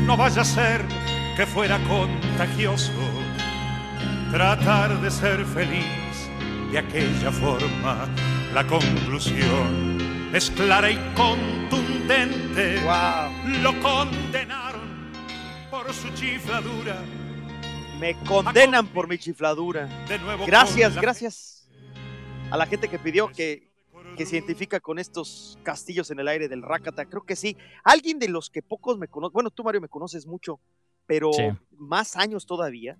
No 0.08 0.18
vaya 0.18 0.42
a 0.42 0.46
ser 0.46 0.82
que 1.38 1.46
fuera 1.46 1.78
contagioso 1.88 2.92
tratar 4.34 5.00
de 5.00 5.12
ser 5.12 5.46
feliz 5.46 6.28
de 6.72 6.80
aquella 6.80 7.32
forma. 7.32 8.10
La 8.52 8.66
conclusión 8.66 10.00
es 10.34 10.50
clara 10.50 10.90
y 10.90 10.98
contundente. 11.16 12.82
Lo 13.62 13.80
condenaron 13.80 15.12
por 15.70 15.94
su 15.94 16.10
chifladura. 16.16 16.96
Me 18.00 18.16
condenan 18.26 18.88
por 18.88 19.08
mi 19.08 19.20
chifladura. 19.20 19.86
De 20.08 20.18
nuevo 20.18 20.48
Gracias, 20.48 20.96
gracias 20.96 21.70
a 22.50 22.58
la 22.58 22.66
gente 22.66 22.88
que 22.88 22.98
pidió 22.98 23.28
que, 23.28 23.72
que 24.18 24.26
se 24.26 24.38
identifica 24.38 24.80
con 24.80 24.98
estos 24.98 25.60
castillos 25.62 26.10
en 26.10 26.20
el 26.20 26.28
aire 26.28 26.48
del 26.48 26.64
Rakata. 26.64 27.06
Creo 27.06 27.22
que 27.22 27.36
sí. 27.36 27.56
Alguien 27.84 28.18
de 28.18 28.30
los 28.30 28.50
que 28.50 28.64
pocos 28.64 28.98
me 28.98 29.08
conocen, 29.08 29.34
bueno, 29.34 29.52
tú 29.52 29.64
Mario 29.64 29.80
me 29.80 29.90
conoces 29.90 30.26
mucho, 30.26 30.60
pero 31.06 31.32
Sí. 31.34 31.44
más 31.78 32.16
años 32.16 32.48
todavía. 32.48 32.98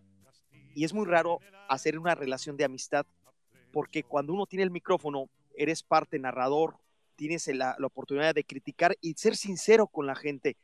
Y 0.74 0.84
es 0.86 0.94
muy 0.94 1.06
raro 1.06 1.40
hacer 1.70 1.98
una 1.98 2.16
relación 2.16 2.58
de 2.58 2.66
amistad 2.66 3.06
porque 3.72 4.04
cuando 4.04 4.34
uno 4.34 4.46
tiene 4.46 4.64
el 4.64 4.72
micrófono, 4.72 5.30
eres 5.56 5.82
parte 5.84 6.20
narrador, 6.20 6.78
tienes 7.16 7.48
la, 7.48 7.76
oportunidad 7.82 8.36
de 8.36 8.44
criticar 8.44 8.96
y 9.02 9.14
ser 9.14 9.36
sincero 9.36 9.88
con 9.88 10.06
la 10.06 10.16
gente. 10.16 10.58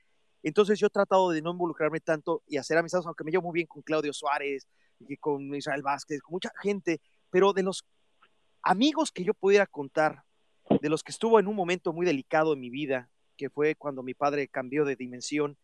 Entonces 0.43 0.79
yo 0.79 0.87
he 0.87 0.91
tratado 0.91 1.31
de 1.31 1.41
no 1.41 1.51
involucrarme 1.51 1.99
tanto 1.99 2.43
y 2.47 2.57
hacer 2.57 2.77
amistades, 2.77 3.05
aunque 3.05 3.23
me 3.23 3.31
llevo 3.31 3.43
muy 3.43 3.53
bien 3.53 3.67
con 3.67 3.81
Claudio 3.81 4.13
Suárez, 4.13 4.67
y 5.07 5.17
con 5.17 5.53
Israel 5.55 5.81
Vázquez, 5.81 6.21
con 6.21 6.33
mucha 6.33 6.51
gente, 6.61 7.01
pero 7.29 7.53
de 7.53 7.63
los 7.63 7.85
amigos 8.61 9.11
que 9.11 9.23
yo 9.23 9.33
pudiera 9.33 9.65
contar, 9.65 10.23
de 10.81 10.89
los 10.89 11.03
que 11.03 11.11
estuvo 11.11 11.39
en 11.39 11.47
un 11.47 11.55
momento 11.55 11.93
muy 11.93 12.05
delicado 12.05 12.53
en 12.53 12.59
mi 12.59 12.69
vida, 12.69 13.09
que 13.37 13.49
fue 13.49 13.75
cuando 13.75 14.03
mi 14.03 14.13
padre 14.13 14.47
cambió 14.47 14.85
de 14.85 14.95
dimensión, 14.95 15.57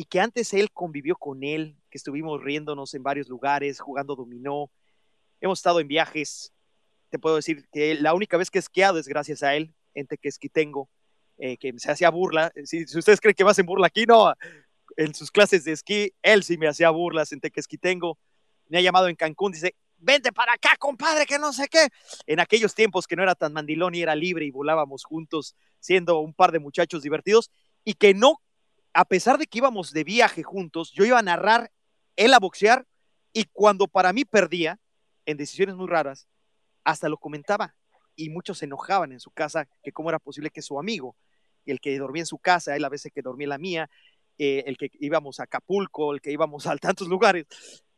y 0.00 0.04
que 0.04 0.18
antes 0.18 0.54
él 0.54 0.70
convivió 0.72 1.14
con 1.14 1.44
él, 1.44 1.76
que 1.90 1.98
estuvimos 1.98 2.42
riéndonos 2.42 2.94
en 2.94 3.02
varios 3.02 3.28
lugares, 3.28 3.80
jugando 3.80 4.16
dominó, 4.16 4.70
hemos 5.42 5.58
estado 5.58 5.78
en 5.78 5.88
viajes, 5.88 6.54
te 7.10 7.18
puedo 7.18 7.36
decir 7.36 7.68
que 7.70 7.94
la 7.96 8.14
única 8.14 8.38
vez 8.38 8.50
que 8.50 8.56
he 8.56 8.60
esquiado 8.60 8.98
es 8.98 9.06
gracias 9.06 9.42
a 9.42 9.54
él, 9.56 9.74
en 9.92 10.06
Tequesquitengo, 10.06 10.88
eh, 11.36 11.58
que 11.58 11.74
se 11.76 11.92
hacía 11.92 12.08
burla, 12.08 12.50
si, 12.64 12.84
ustedes 12.84 13.20
creen 13.20 13.34
que 13.34 13.44
me 13.44 13.50
hacen 13.50 13.66
burla 13.66 13.88
aquí, 13.88 14.06
no, 14.06 14.32
en 14.96 15.14
sus 15.14 15.30
clases 15.30 15.64
de 15.64 15.72
esquí, 15.72 16.14
él 16.22 16.44
sí 16.44 16.56
me 16.56 16.66
hacía 16.66 16.88
burlas 16.88 17.32
en 17.32 17.40
Tequesquitengo, 17.40 18.18
me 18.68 18.78
ha 18.78 18.80
llamado 18.80 19.06
en 19.06 19.16
Cancún, 19.16 19.52
dice, 19.52 19.74
vente 19.98 20.32
para 20.32 20.54
acá, 20.54 20.78
compadre, 20.78 21.26
que 21.26 21.38
no 21.38 21.52
sé 21.52 21.68
qué. 21.68 21.88
En 22.26 22.40
aquellos 22.40 22.74
tiempos 22.74 23.06
que 23.06 23.16
no 23.16 23.22
era 23.22 23.34
tan 23.34 23.52
mandilón 23.52 23.94
y 23.94 24.00
era 24.00 24.14
libre 24.14 24.46
y 24.46 24.50
volábamos 24.50 25.04
juntos, 25.04 25.56
siendo 25.78 26.20
un 26.20 26.32
par 26.32 26.52
de 26.52 26.58
muchachos 26.58 27.02
divertidos, 27.02 27.50
y 27.84 27.92
que 27.92 28.14
no, 28.14 28.40
a 28.92 29.04
pesar 29.04 29.38
de 29.38 29.46
que 29.46 29.58
íbamos 29.58 29.92
de 29.92 30.04
viaje 30.04 30.42
juntos, 30.42 30.92
yo 30.92 31.04
iba 31.04 31.18
a 31.18 31.22
narrar, 31.22 31.70
él 32.16 32.34
a 32.34 32.38
boxear, 32.38 32.86
y 33.32 33.44
cuando 33.44 33.86
para 33.86 34.12
mí 34.12 34.24
perdía, 34.24 34.78
en 35.26 35.36
decisiones 35.36 35.76
muy 35.76 35.86
raras, 35.86 36.28
hasta 36.84 37.08
lo 37.08 37.18
comentaba, 37.18 37.74
y 38.16 38.30
muchos 38.30 38.58
se 38.58 38.64
enojaban 38.64 39.12
en 39.12 39.20
su 39.20 39.30
casa, 39.30 39.68
que 39.82 39.92
cómo 39.92 40.08
era 40.08 40.18
posible 40.18 40.50
que 40.50 40.62
su 40.62 40.78
amigo, 40.78 41.16
el 41.66 41.80
que 41.80 41.96
dormía 41.98 42.22
en 42.22 42.26
su 42.26 42.38
casa, 42.38 42.76
él 42.76 42.84
a 42.84 42.88
veces 42.88 43.12
que 43.12 43.22
dormía 43.22 43.44
en 43.44 43.50
la 43.50 43.58
mía, 43.58 43.90
eh, 44.38 44.64
el 44.66 44.76
que 44.76 44.90
íbamos 45.00 45.38
a 45.38 45.44
Acapulco, 45.44 46.12
el 46.12 46.20
que 46.20 46.32
íbamos 46.32 46.66
a 46.66 46.76
tantos 46.78 47.08
lugares, 47.08 47.46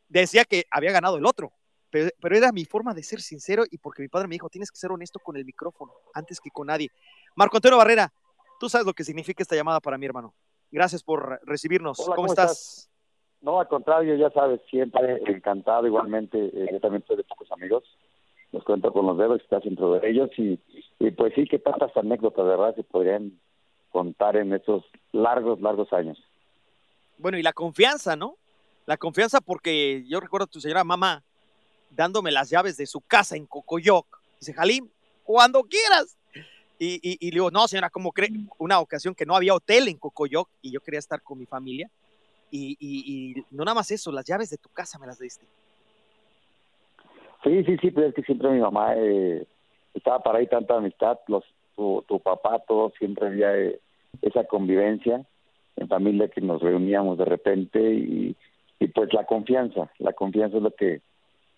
decía 0.07 0.45
que 0.45 0.65
había 0.69 0.91
ganado 0.91 1.17
el 1.17 1.25
otro. 1.25 1.53
Pero, 1.89 2.09
pero 2.19 2.35
era 2.35 2.51
mi 2.51 2.65
forma 2.65 2.93
de 2.93 3.03
ser 3.03 3.21
sincero 3.21 3.65
y 3.69 3.77
porque 3.77 4.01
mi 4.01 4.07
padre 4.07 4.27
me 4.27 4.35
dijo, 4.35 4.49
tienes 4.49 4.71
que 4.71 4.77
ser 4.77 4.91
honesto 4.91 5.19
con 5.19 5.37
el 5.37 5.45
micrófono, 5.45 5.93
antes 6.13 6.39
que 6.39 6.49
con 6.49 6.67
nadie. 6.67 6.89
Marco 7.35 7.57
Antonio 7.57 7.77
Barrera, 7.77 8.11
tú 8.59 8.67
sabes 8.67 8.87
lo 8.87 8.93
que 8.93 9.03
significa 9.03 9.43
esta 9.43 9.55
llamada 9.55 9.79
para 9.79 9.97
mi 9.97 10.07
hermano. 10.07 10.33
Gracias 10.73 11.03
por 11.03 11.39
recibirnos. 11.43 11.99
Hola, 11.99 12.15
¿Cómo, 12.15 12.15
¿cómo 12.15 12.27
estás? 12.33 12.89
No, 13.41 13.59
al 13.59 13.67
contrario, 13.67 14.15
ya 14.15 14.31
sabes, 14.31 14.59
siempre 14.71 15.21
encantado. 15.27 15.85
Igualmente, 15.85 16.47
eh, 16.47 16.67
yo 16.71 16.79
también 16.79 17.03
soy 17.05 17.17
de 17.17 17.23
pocos 17.23 17.51
amigos. 17.51 17.83
Los 18.51 18.63
cuento 18.63 18.91
con 18.91 19.05
los 19.05 19.15
dedos, 19.15 19.39
estás 19.39 19.63
dentro 19.63 19.93
de 19.93 20.09
ellos. 20.09 20.31
Y, 20.35 20.59
y 20.97 21.11
pues 21.11 21.31
sí, 21.35 21.45
que 21.45 21.59
tantas 21.59 21.95
anécdotas, 21.95 22.43
¿verdad? 22.43 22.73
Se 22.75 22.83
podrían 22.83 23.39
contar 23.91 24.35
en 24.35 24.51
esos 24.51 24.83
largos, 25.11 25.61
largos 25.61 25.93
años. 25.93 26.17
Bueno, 27.19 27.37
y 27.37 27.43
la 27.43 27.53
confianza, 27.53 28.15
¿no? 28.15 28.35
La 28.87 28.97
confianza 28.97 29.41
porque 29.41 30.03
yo 30.07 30.19
recuerdo 30.19 30.45
a 30.45 30.47
tu 30.47 30.59
señora 30.59 30.83
mamá 30.83 31.21
dándome 31.91 32.31
las 32.31 32.49
llaves 32.49 32.77
de 32.77 32.87
su 32.87 32.99
casa 32.99 33.35
en 33.35 33.45
Cocoyoc. 33.45 34.07
Dice, 34.39 34.53
Jalim, 34.55 34.89
cuando 35.23 35.61
quieras. 35.65 36.17
Y, 36.85 37.17
y, 37.21 37.31
le 37.31 37.35
digo, 37.35 37.49
no, 37.49 37.65
señora, 37.67 37.89
¿cómo 37.89 38.11
cree? 38.11 38.29
Una 38.57 38.79
ocasión 38.79 39.15
que 39.15 39.25
no 39.25 39.35
había 39.35 39.53
hotel 39.53 39.87
en 39.87 39.97
Cocoyoc 39.97 40.49
y 40.61 40.71
yo 40.71 40.81
quería 40.81 40.99
estar 40.99 41.21
con 41.21 41.39
mi 41.39 41.45
familia. 41.45 41.89
Y, 42.51 43.35
no 43.51 43.63
nada 43.63 43.75
más 43.75 43.89
eso, 43.89 44.11
las 44.11 44.25
llaves 44.25 44.49
de 44.49 44.57
tu 44.57 44.69
casa 44.69 44.99
me 44.99 45.07
las 45.07 45.17
diste. 45.17 45.45
Sí, 47.43 47.63
sí, 47.63 47.77
sí, 47.77 47.91
pero 47.91 48.07
es 48.07 48.13
que 48.13 48.21
siempre 48.23 48.49
mi 48.49 48.59
mamá 48.59 48.95
eh, 48.95 49.47
estaba 49.93 50.19
para 50.21 50.39
ahí 50.39 50.47
tanta 50.47 50.75
amistad, 50.75 51.19
los, 51.27 51.43
tu, 51.75 52.03
tu 52.07 52.19
papá, 52.19 52.59
todos 52.67 52.93
siempre 52.99 53.27
había 53.27 53.57
eh, 53.57 53.79
esa 54.21 54.43
convivencia 54.45 55.25
en 55.77 55.87
familia 55.87 56.27
que 56.27 56.41
nos 56.41 56.61
reuníamos 56.61 57.17
de 57.17 57.25
repente 57.25 57.79
y, 57.81 58.35
y 58.79 58.87
pues 58.89 59.11
la 59.13 59.25
confianza, 59.25 59.91
la 59.99 60.13
confianza 60.13 60.57
es 60.57 60.63
lo 60.63 60.71
que 60.71 61.01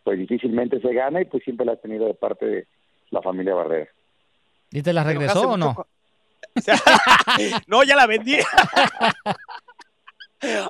pues 0.04 0.18
difícilmente 0.18 0.80
se 0.80 0.94
gana 0.94 1.22
y 1.22 1.26
pues 1.26 1.44
siempre 1.44 1.66
la 1.66 1.74
ha 1.74 1.78
tenido 1.78 2.06
de 2.06 2.14
parte 2.14 2.45
de 2.45 2.68
la 3.12 3.22
familia 3.22 3.54
Barrera. 3.54 3.90
¿Y 4.72 4.82
te 4.82 4.94
la 4.94 5.03
regresó 5.03 5.52
o 5.52 5.58
no? 5.58 5.76
no, 7.68 7.84
ya 7.84 7.95
la 7.95 8.08
vendí. 8.08 8.38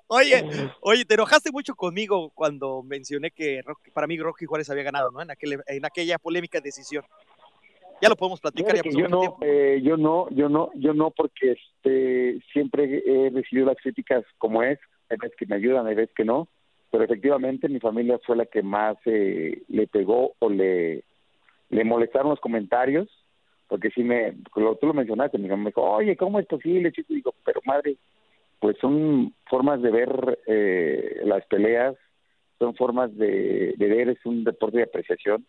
Oye, 0.07 0.45
oye, 0.79 1.03
te 1.05 1.15
enojaste 1.15 1.51
mucho 1.51 1.75
conmigo 1.75 2.29
cuando 2.33 2.81
mencioné 2.81 3.31
que 3.31 3.61
Rocky- 3.61 3.91
para 3.91 4.07
mí 4.07 4.17
Rocky 4.17 4.45
Juárez 4.45 4.69
había 4.69 4.83
ganado, 4.83 5.11
¿no? 5.11 5.21
En, 5.21 5.31
aquel, 5.31 5.59
en 5.67 5.85
aquella 5.85 6.17
polémica 6.17 6.61
decisión. 6.61 7.03
Ya 8.01 8.07
lo 8.09 8.15
podemos 8.15 8.39
platicar. 8.39 8.75
Ya 8.75 8.81
yo 8.89 9.07
no, 9.07 9.37
eh, 9.41 9.81
yo 9.83 9.97
no, 9.97 10.29
yo 10.29 10.47
no, 10.49 10.69
yo 10.75 10.93
no, 10.93 11.11
porque 11.11 11.53
este 11.53 12.39
siempre 12.53 13.03
he 13.05 13.29
recibido 13.31 13.67
las 13.67 13.77
críticas 13.77 14.23
como 14.37 14.63
es, 14.63 14.79
hay 15.09 15.17
veces 15.17 15.35
que 15.37 15.45
me 15.45 15.55
ayudan, 15.55 15.87
hay 15.87 15.95
veces 15.95 16.13
que 16.15 16.25
no, 16.25 16.47
pero 16.91 17.03
efectivamente 17.03 17.67
mi 17.67 17.79
familia 17.79 18.19
fue 18.25 18.35
la 18.37 18.45
que 18.45 18.63
más 18.63 18.97
eh, 19.05 19.63
le 19.67 19.87
pegó 19.87 20.35
o 20.39 20.49
le, 20.49 21.03
le 21.69 21.83
molestaron 21.83 22.29
los 22.29 22.39
comentarios, 22.39 23.09
porque 23.67 23.89
sí 23.91 24.03
me, 24.03 24.35
lo- 24.55 24.75
tú 24.75 24.87
lo 24.87 24.93
mencionaste, 24.93 25.37
me 25.37 25.47
dijo, 25.65 25.81
oye, 25.81 26.15
¿cómo 26.15 26.39
es 26.39 26.45
posible, 26.47 26.91
chico? 26.91 27.13
Y 27.13 27.17
digo, 27.17 27.33
pero 27.43 27.61
madre, 27.65 27.97
pues 28.59 28.77
son 28.79 29.33
formas 29.49 29.81
de 29.81 29.91
ver 29.91 30.39
eh, 30.47 31.21
las 31.25 31.45
peleas, 31.47 31.95
son 32.59 32.75
formas 32.75 33.15
de, 33.17 33.73
de 33.77 33.87
ver, 33.87 34.09
es 34.09 34.25
un 34.25 34.43
deporte 34.43 34.77
de 34.77 34.83
apreciación, 34.83 35.45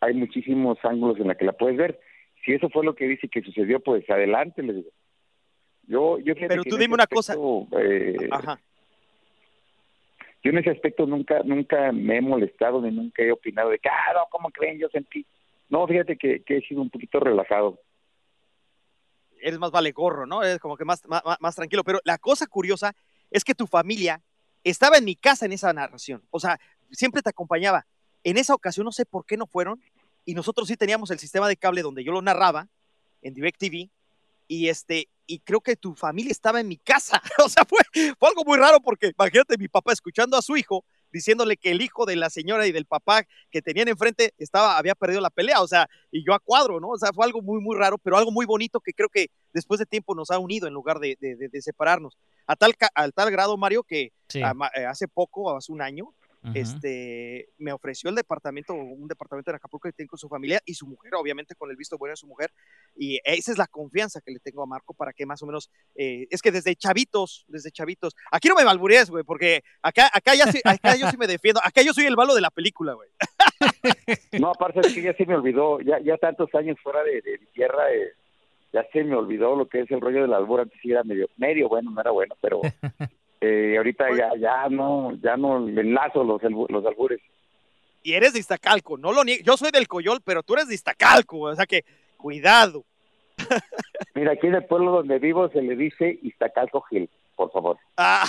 hay 0.00 0.14
muchísimos 0.14 0.78
ángulos 0.82 1.18
en 1.20 1.28
la 1.28 1.34
que 1.36 1.44
la 1.44 1.52
puedes 1.52 1.76
ver. 1.76 1.98
Si 2.44 2.52
eso 2.52 2.68
fue 2.70 2.84
lo 2.84 2.94
que 2.94 3.06
dice 3.08 3.28
que 3.28 3.42
sucedió, 3.42 3.80
pues 3.80 4.08
adelante, 4.10 4.62
le 4.62 4.72
digo. 4.74 4.90
Yo, 5.88 6.18
yo 6.18 6.34
Pero 6.34 6.62
tú 6.64 6.76
dime 6.76 6.94
una 6.94 7.06
cosa. 7.06 7.34
eh, 7.78 8.28
Ajá. 8.30 8.60
yo 10.42 10.50
en 10.50 10.58
ese 10.58 10.70
aspecto 10.70 11.06
nunca 11.06 11.42
nunca 11.44 11.92
me 11.92 12.18
he 12.18 12.20
molestado 12.20 12.80
ni 12.80 12.90
nunca 12.90 13.22
he 13.22 13.32
opinado 13.32 13.70
de 13.70 13.78
que, 13.78 13.88
ah, 13.88 14.12
no, 14.14 14.20
¿cómo 14.30 14.50
creen? 14.50 14.78
Yo 14.78 14.88
sentí. 14.88 15.24
No, 15.68 15.86
fíjate 15.86 16.16
que, 16.16 16.42
he 16.46 16.60
sido 16.62 16.82
un 16.82 16.90
poquito 16.90 17.20
relajado. 17.20 17.80
eres 19.40 19.58
más 19.58 19.70
vale 19.70 19.92
gorro, 19.92 20.26
¿no? 20.26 20.42
Eres 20.42 20.58
como 20.58 20.76
que 20.76 20.84
más 20.84 21.02
tranquilo. 21.54 21.84
Pero 21.84 22.00
la 22.04 22.18
cosa 22.18 22.46
curiosa 22.46 22.94
es 23.30 23.44
que 23.44 23.54
tu 23.54 23.66
familia 23.66 24.22
estaba 24.64 24.98
en 24.98 25.04
mi 25.04 25.16
casa 25.16 25.46
en 25.46 25.52
esa 25.52 25.72
narración. 25.72 26.22
O 26.30 26.40
sea, 26.40 26.58
siempre 26.90 27.22
te 27.22 27.30
acompañaba. 27.30 27.86
En 28.24 28.36
esa 28.36 28.54
ocasión 28.54 28.84
no 28.84 28.92
sé 28.92 29.06
por 29.06 29.24
qué 29.24 29.36
no 29.36 29.46
fueron. 29.46 29.80
Y 30.24 30.34
nosotros 30.34 30.66
sí 30.66 30.76
teníamos 30.76 31.10
el 31.10 31.18
sistema 31.18 31.48
de 31.48 31.56
cable 31.56 31.82
donde 31.82 32.02
yo 32.02 32.12
lo 32.12 32.22
narraba 32.22 32.68
en 33.22 33.34
DirecTV. 33.34 33.90
Y 34.48 34.68
este, 34.68 35.08
y 35.26 35.38
creo 35.40 35.60
que 35.60 35.76
tu 35.76 35.94
familia 35.94 36.32
estaba 36.32 36.60
en 36.60 36.68
mi 36.68 36.76
casa. 36.76 37.22
O 37.44 37.48
sea, 37.48 37.64
fue, 37.64 37.78
fue 38.18 38.28
algo 38.28 38.44
muy 38.44 38.58
raro 38.58 38.80
porque 38.80 39.12
imagínate 39.16 39.58
mi 39.58 39.68
papá 39.68 39.92
escuchando 39.92 40.36
a 40.36 40.42
su 40.42 40.56
hijo 40.56 40.84
diciéndole 41.16 41.56
que 41.56 41.70
el 41.70 41.80
hijo 41.82 42.04
de 42.06 42.16
la 42.16 42.30
señora 42.30 42.66
y 42.66 42.72
del 42.72 42.84
papá 42.86 43.24
que 43.50 43.62
tenían 43.62 43.88
enfrente 43.88 44.32
estaba, 44.38 44.76
había 44.78 44.94
perdido 44.94 45.20
la 45.20 45.30
pelea, 45.30 45.62
o 45.62 45.66
sea, 45.66 45.88
y 46.10 46.24
yo 46.26 46.34
a 46.34 46.38
cuadro, 46.38 46.78
¿no? 46.80 46.88
O 46.90 46.98
sea, 46.98 47.10
fue 47.14 47.24
algo 47.24 47.40
muy, 47.42 47.60
muy 47.60 47.76
raro, 47.76 47.98
pero 47.98 48.16
algo 48.16 48.30
muy 48.30 48.46
bonito 48.46 48.80
que 48.80 48.92
creo 48.92 49.08
que 49.08 49.28
después 49.52 49.78
de 49.80 49.86
tiempo 49.86 50.14
nos 50.14 50.30
ha 50.30 50.38
unido 50.38 50.66
en 50.68 50.74
lugar 50.74 50.98
de, 50.98 51.16
de- 51.20 51.36
de- 51.36 51.48
de 51.48 51.62
separarnos. 51.62 52.16
A 52.46 52.54
tal, 52.56 52.74
al 52.94 53.12
tal 53.12 53.30
grado, 53.30 53.56
Mario, 53.56 53.82
que 53.82 54.12
Sí. 54.28 54.40
eh, 54.40 54.84
hace 54.86 55.08
poco, 55.08 55.56
hace 55.56 55.72
un 55.72 55.80
año, 55.82 56.12
Este, 56.54 57.48
me 57.58 57.72
ofreció 57.72 58.10
el 58.10 58.16
departamento, 58.16 58.74
un 58.74 59.08
departamento 59.08 59.50
en 59.50 59.56
Acapulco 59.56 59.88
que 59.88 59.92
tiene 59.92 60.08
con 60.08 60.18
su 60.18 60.28
familia 60.28 60.60
y 60.64 60.74
su 60.74 60.86
mujer, 60.86 61.14
obviamente 61.14 61.54
con 61.54 61.70
el 61.70 61.76
visto 61.76 61.98
bueno 61.98 62.12
de 62.12 62.16
su 62.16 62.26
mujer. 62.26 62.52
Y 62.94 63.18
esa 63.24 63.52
es 63.52 63.58
la 63.58 63.66
confianza 63.66 64.20
que 64.20 64.32
le 64.32 64.38
tengo 64.40 64.62
a 64.62 64.66
Marco 64.66 64.94
para 64.94 65.12
que 65.12 65.26
más 65.26 65.42
o 65.42 65.46
menos, 65.46 65.70
eh, 65.94 66.26
es 66.30 66.40
que 66.42 66.50
desde 66.52 66.74
chavitos, 66.76 67.44
desde 67.48 67.70
chavitos, 67.70 68.14
aquí 68.30 68.48
no 68.48 68.54
me 68.54 68.64
malburees, 68.64 69.10
güey, 69.10 69.24
porque 69.24 69.62
acá, 69.82 70.08
acá, 70.12 70.34
ya 70.34 70.46
sí- 70.52 70.60
acá 70.64 70.96
yo 70.96 71.10
sí 71.10 71.16
me 71.16 71.26
defiendo, 71.26 71.60
acá 71.64 71.82
yo 71.82 71.92
soy 71.92 72.04
el 72.06 72.16
malo 72.16 72.34
de 72.34 72.40
la 72.40 72.50
película, 72.50 72.92
güey. 72.94 73.08
No, 74.40 74.50
aparte 74.50 74.80
es 74.80 74.94
que 74.94 75.02
ya 75.02 75.14
se 75.14 75.24
me 75.26 75.34
olvidó, 75.34 75.80
ya 75.80 75.98
ya 76.00 76.16
tantos 76.18 76.54
años 76.54 76.76
fuera 76.82 77.02
de, 77.02 77.20
de 77.22 77.38
mi 77.38 77.46
tierra, 77.46 77.92
eh, 77.92 78.12
ya 78.72 78.84
se 78.92 79.02
me 79.04 79.14
olvidó 79.16 79.56
lo 79.56 79.68
que 79.68 79.80
es 79.80 79.90
el 79.90 80.00
rollo 80.00 80.22
del 80.22 80.32
albur. 80.34 80.60
Antes 80.60 80.78
sí 80.82 80.90
era 80.90 81.02
medio, 81.04 81.28
medio 81.36 81.68
bueno, 81.68 81.90
no 81.90 82.00
era 82.00 82.10
bueno, 82.10 82.36
pero 82.40 82.60
eh, 83.40 83.74
ahorita 83.76 84.06
ya 84.16 84.30
ya 84.38 84.68
no 84.68 85.12
ya 85.22 85.36
no 85.36 85.58
enlazo 85.68 86.24
los, 86.24 86.40
los 86.42 86.86
albures. 86.86 87.20
Y 88.02 88.12
eres 88.14 88.32
de 88.34 88.38
Iztacalco, 88.38 88.96
no 88.96 89.12
lo 89.12 89.24
niego, 89.24 89.42
yo 89.44 89.56
soy 89.56 89.70
del 89.72 89.88
Coyol, 89.88 90.20
pero 90.24 90.42
tú 90.42 90.54
eres 90.54 90.68
de 90.68 90.74
Iztacalco, 90.74 91.40
o 91.40 91.54
sea 91.56 91.66
que, 91.66 91.84
cuidado. 92.16 92.84
Mira, 94.14 94.32
aquí 94.32 94.46
en 94.46 94.54
el 94.54 94.64
pueblo 94.64 94.92
donde 94.92 95.18
vivo 95.18 95.48
se 95.50 95.60
le 95.60 95.74
dice 95.76 96.18
Iztacalco 96.22 96.82
Gil, 96.82 97.10
por 97.34 97.50
favor. 97.50 97.78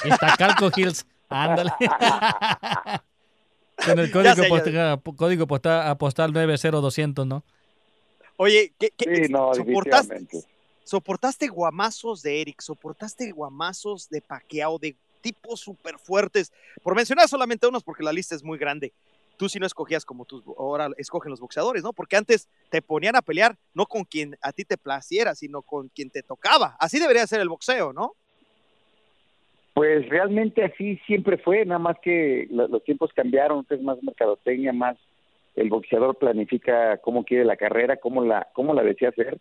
Iztacalco 0.03 0.69
Hills, 0.76 1.06
ándale. 1.30 1.72
Con 3.86 4.00
el 4.00 4.11
código, 4.11 4.34
sé, 4.36 4.48
postal, 4.50 5.02
código 5.16 5.45
postal, 5.48 5.98
postal 5.98 6.34
90200, 6.34 7.27
¿no? 7.27 7.44
Oye, 8.38 8.74
¿qué, 8.80 8.92
qué- 8.98 9.26
Sí, 9.26 9.32
no, 9.32 9.53
soportaste. 9.53 10.26
Soportaste 10.88 11.49
guamazos 11.49 12.22
de 12.22 12.41
Eric, 12.41 12.61
soportaste 12.61 13.30
guamazos 13.32 14.09
de 14.09 14.22
Paqueado, 14.22 14.80
de 14.80 14.95
tipos 15.19 15.59
súper 15.59 15.98
fuertes, 15.99 16.53
por 16.82 16.95
mencionar 16.95 17.27
solamente 17.27 17.67
unos 17.67 17.83
porque 17.83 18.03
la 18.03 18.14
lista 18.14 18.35
es 18.35 18.43
muy 18.43 18.57
grande. 18.57 18.93
Tú 19.35 19.49
sí 19.49 19.59
no 19.59 19.66
escogías 19.66 20.06
como 20.06 20.24
tus, 20.24 20.43
ahora 20.57 20.90
escogen 20.98 21.30
los 21.30 21.41
boxeadores, 21.41 21.83
¿no? 21.83 21.91
Porque 21.91 22.16
antes 22.16 22.48
te 22.69 22.82
ponían 22.82 23.17
a 23.17 23.22
pelear 23.22 23.57
no 23.74 23.85
con 23.85 24.06
quien 24.06 24.38
a 24.41 24.53
ti 24.53 24.64
te 24.64 24.77
placiera, 24.77 25.35
sino 25.35 25.61
con 25.61 25.90
quien 25.90 26.09
te 26.09 26.24
tocaba. 26.24 26.77
Así 26.80 26.99
debería 26.99 27.27
ser 27.27 27.41
el 27.41 27.49
boxeo, 27.49 27.91
¿no? 27.91 28.14
Pues 29.74 30.07
realmente 30.07 30.64
así 30.64 30.95
siempre 31.06 31.38
fue, 31.38 31.66
nada 31.66 31.80
más 31.80 31.98
que 32.01 32.48
lo- 32.49 32.67
los 32.69 32.83
tiempos 32.85 33.11
cambiaron, 33.14 33.66
es 33.69 33.82
más 33.82 34.01
mercadotecnia, 34.01 34.72
más 34.72 34.98
el 35.56 35.69
boxeador 35.69 36.17
planifica 36.17 36.98
cómo 36.99 37.25
quiere 37.25 37.43
la 37.43 37.57
carrera, 37.57 37.98
cómo 37.98 38.24
la 38.24 38.48
cómo 38.53 38.74
la 38.74 38.83
desea 38.83 39.09
hacer. 39.09 39.38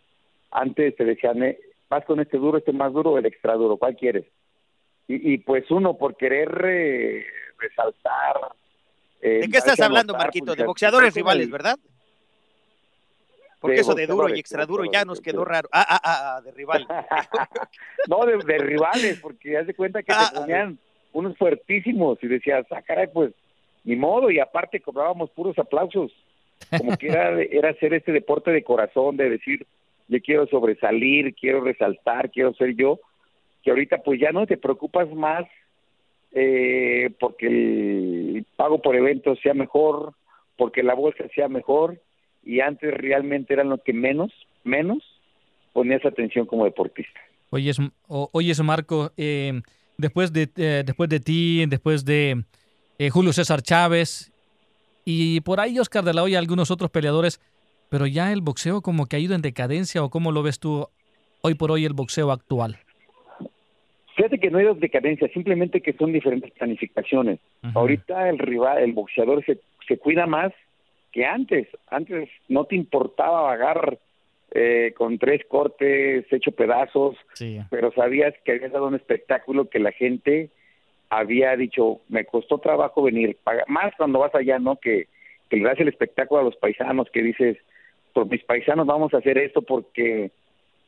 Antes 0.59 0.97
te 0.97 1.05
decían, 1.05 1.43
eh, 1.43 1.59
vas 1.91 2.05
con 2.07 2.19
este 2.21 2.39
duro, 2.39 2.57
este 2.59 2.73
más 2.73 2.93
duro, 2.93 3.11
o 3.13 3.19
el 3.19 3.27
extra 3.27 3.55
duro, 3.55 3.77
¿cuál 3.77 3.95
quieres? 3.95 4.25
Y, 5.07 5.35
y 5.35 5.39
pues 5.39 5.71
uno 5.71 5.97
por 5.99 6.17
querer 6.17 6.49
eh, 6.65 7.27
resaltar. 7.59 8.37
eh, 9.21 9.41
¿De 9.43 9.49
qué 9.49 9.59
estás 9.59 9.79
hablando, 9.81 10.15
Marquito? 10.15 10.47
pues, 10.47 10.59
De 10.59 10.65
boxeadores 10.65 11.15
rivales, 11.15 11.51
¿verdad? 11.51 11.77
Porque 13.61 13.81
eso 13.81 13.95
de 13.95 14.07
duro 14.07 14.29
y 14.35 14.39
extra 14.39 14.65
duro 14.67 14.85
ya 14.91 15.05
nos 15.05 15.21
quedó 15.21 15.45
raro. 15.45 15.69
Ah, 15.73 15.85
ah, 15.89 16.01
ah, 16.05 16.37
ah, 16.37 16.41
de 16.43 16.53
rival. 16.53 16.87
No, 18.09 18.25
de, 18.25 18.37
de 18.39 18.59
rivales, 18.59 19.19
porque 19.21 19.57
haz 19.59 19.67
de 19.67 19.75
cuenta 19.75 20.03
que 20.03 20.13
Ah, 20.15 20.31
te 20.33 20.39
ponían 20.41 20.79
unos 21.13 21.37
fuertísimos 21.37 22.19
y 22.23 22.29
decías, 22.29 22.65
ah, 22.71 22.81
caray, 22.83 23.09
pues 23.13 23.33
ni 23.85 23.97
modo, 23.97 24.31
y 24.31 24.39
aparte 24.39 24.81
cobrábamos 24.81 25.31
puros 25.31 25.59
aplausos. 25.59 26.13
Como 26.79 26.97
que 26.97 27.09
era, 27.09 27.41
era 27.43 27.71
hacer 27.71 27.93
este 27.95 28.13
deporte 28.13 28.51
de 28.53 28.63
corazón, 28.65 29.17
de 29.17 29.31
decir, 29.31 29.67
yo 30.09 30.21
quiero 30.21 30.47
sobresalir, 30.47 31.35
quiero 31.35 31.61
resaltar, 31.63 32.31
quiero 32.31 32.55
ser 32.55 32.75
yo, 32.75 33.01
que 33.63 33.71
ahorita 33.71 33.99
pues 33.99 34.21
ya 34.21 34.33
no 34.33 34.47
te 34.47 34.57
preocupas 34.57 35.11
más 35.13 35.45
eh, 36.33 37.11
porque 37.19 37.47
el 37.47 38.47
pago 38.57 38.83
por 38.83 38.95
eventos 38.95 39.39
sea 39.43 39.55
mejor, 39.55 40.15
porque 40.57 40.83
la 40.83 40.95
bolsa 40.95 41.25
sea 41.35 41.49
mejor, 41.49 42.01
y 42.45 42.61
antes 42.61 42.95
realmente 42.95 43.55
eran 43.55 43.69
los 43.69 43.83
que 43.83 43.93
menos, 43.93 44.33
menos 44.65 45.03
ponías 45.73 46.05
atención 46.05 46.47
como 46.47 46.65
deportista. 46.65 47.21
Oye, 47.51 47.73
oye, 48.09 48.53
Marco, 48.63 49.13
eh, 49.17 49.61
después, 49.99 50.33
de, 50.33 50.49
eh, 50.57 50.83
después 50.85 51.09
de 51.09 51.21
ti, 51.21 51.65
después 51.67 52.05
de 52.05 52.45
eh, 52.99 53.11
Julio 53.11 53.33
César 53.33 53.63
Chávez 53.63 54.33
y 55.05 55.41
por 55.43 55.61
ahí 55.61 55.79
Oscar 55.79 56.05
de 56.05 56.15
la 56.15 56.23
Hoya, 56.23 56.39
algunos 56.39 56.71
otros 56.71 56.91
peleadores, 56.91 57.41
pero 57.89 58.07
ya 58.07 58.33
el 58.33 58.41
boxeo 58.41 58.81
como 58.83 59.07
que 59.07 59.17
ha 59.17 59.19
ido 59.21 59.35
en 59.35 59.43
decadencia 59.43 60.03
o 60.03 60.11
cómo 60.11 60.33
lo 60.33 60.43
ves 60.43 60.59
tú 60.59 60.89
hoy 61.43 61.55
por 61.55 61.71
hoy 61.71 61.85
el 61.85 61.93
boxeo 61.93 62.31
actual. 62.33 62.79
Fíjate 64.17 64.39
que 64.39 64.51
no 64.51 64.59
hay 64.59 64.67
decadencia, 64.77 65.29
simplemente 65.29 65.83
que 65.83 65.93
son 65.93 66.13
diferentes 66.13 66.51
planificaciones. 66.53 67.39
Ahorita 67.75 68.29
el 68.31 68.39
rival, 68.39 68.79
el 68.83 68.93
boxeador 68.95 69.45
se, 69.45 69.59
se 69.87 69.99
cuida 69.99 70.27
más 70.27 70.53
que 71.13 71.27
antes. 71.27 71.69
Antes 71.89 72.31
no 72.49 72.65
te 72.65 72.77
importaba 72.77 73.43
vagar 73.43 73.99
eh, 74.53 74.95
con 74.97 75.19
tres 75.19 75.43
cortes, 75.47 76.25
hecho 76.33 76.53
pedazos, 76.53 77.17
Sí. 77.35 77.59
pero 77.69 77.93
sabías 77.93 78.33
que 78.45 78.53
habías 78.53 78.73
dado 78.73 78.87
un 78.87 78.95
espectáculo 78.95 79.69
que 79.69 79.81
la 79.81 79.93
gente 79.93 80.49
había 81.11 81.55
dicho, 81.57 82.01
me 82.09 82.25
costó 82.25 82.59
trabajo 82.59 83.03
venir, 83.03 83.37
más 83.69 83.93
cuando 83.97 84.19
vas 84.21 84.35
allá, 84.35 84.59
¿no? 84.59 84.77
Que, 84.77 85.09
que 85.51 85.57
le 85.59 85.65
das 85.65 85.79
el 85.79 85.89
espectáculo 85.89 86.41
a 86.41 86.45
los 86.45 86.57
paisanos, 86.57 87.09
que 87.13 87.23
dices, 87.23 87.59
por 88.17 88.31
mis 88.31 88.43
paisanos 88.45 88.87
vamos 88.87 89.13
a 89.13 89.19
hacer 89.19 89.37
esto 89.37 89.61
porque 89.61 90.31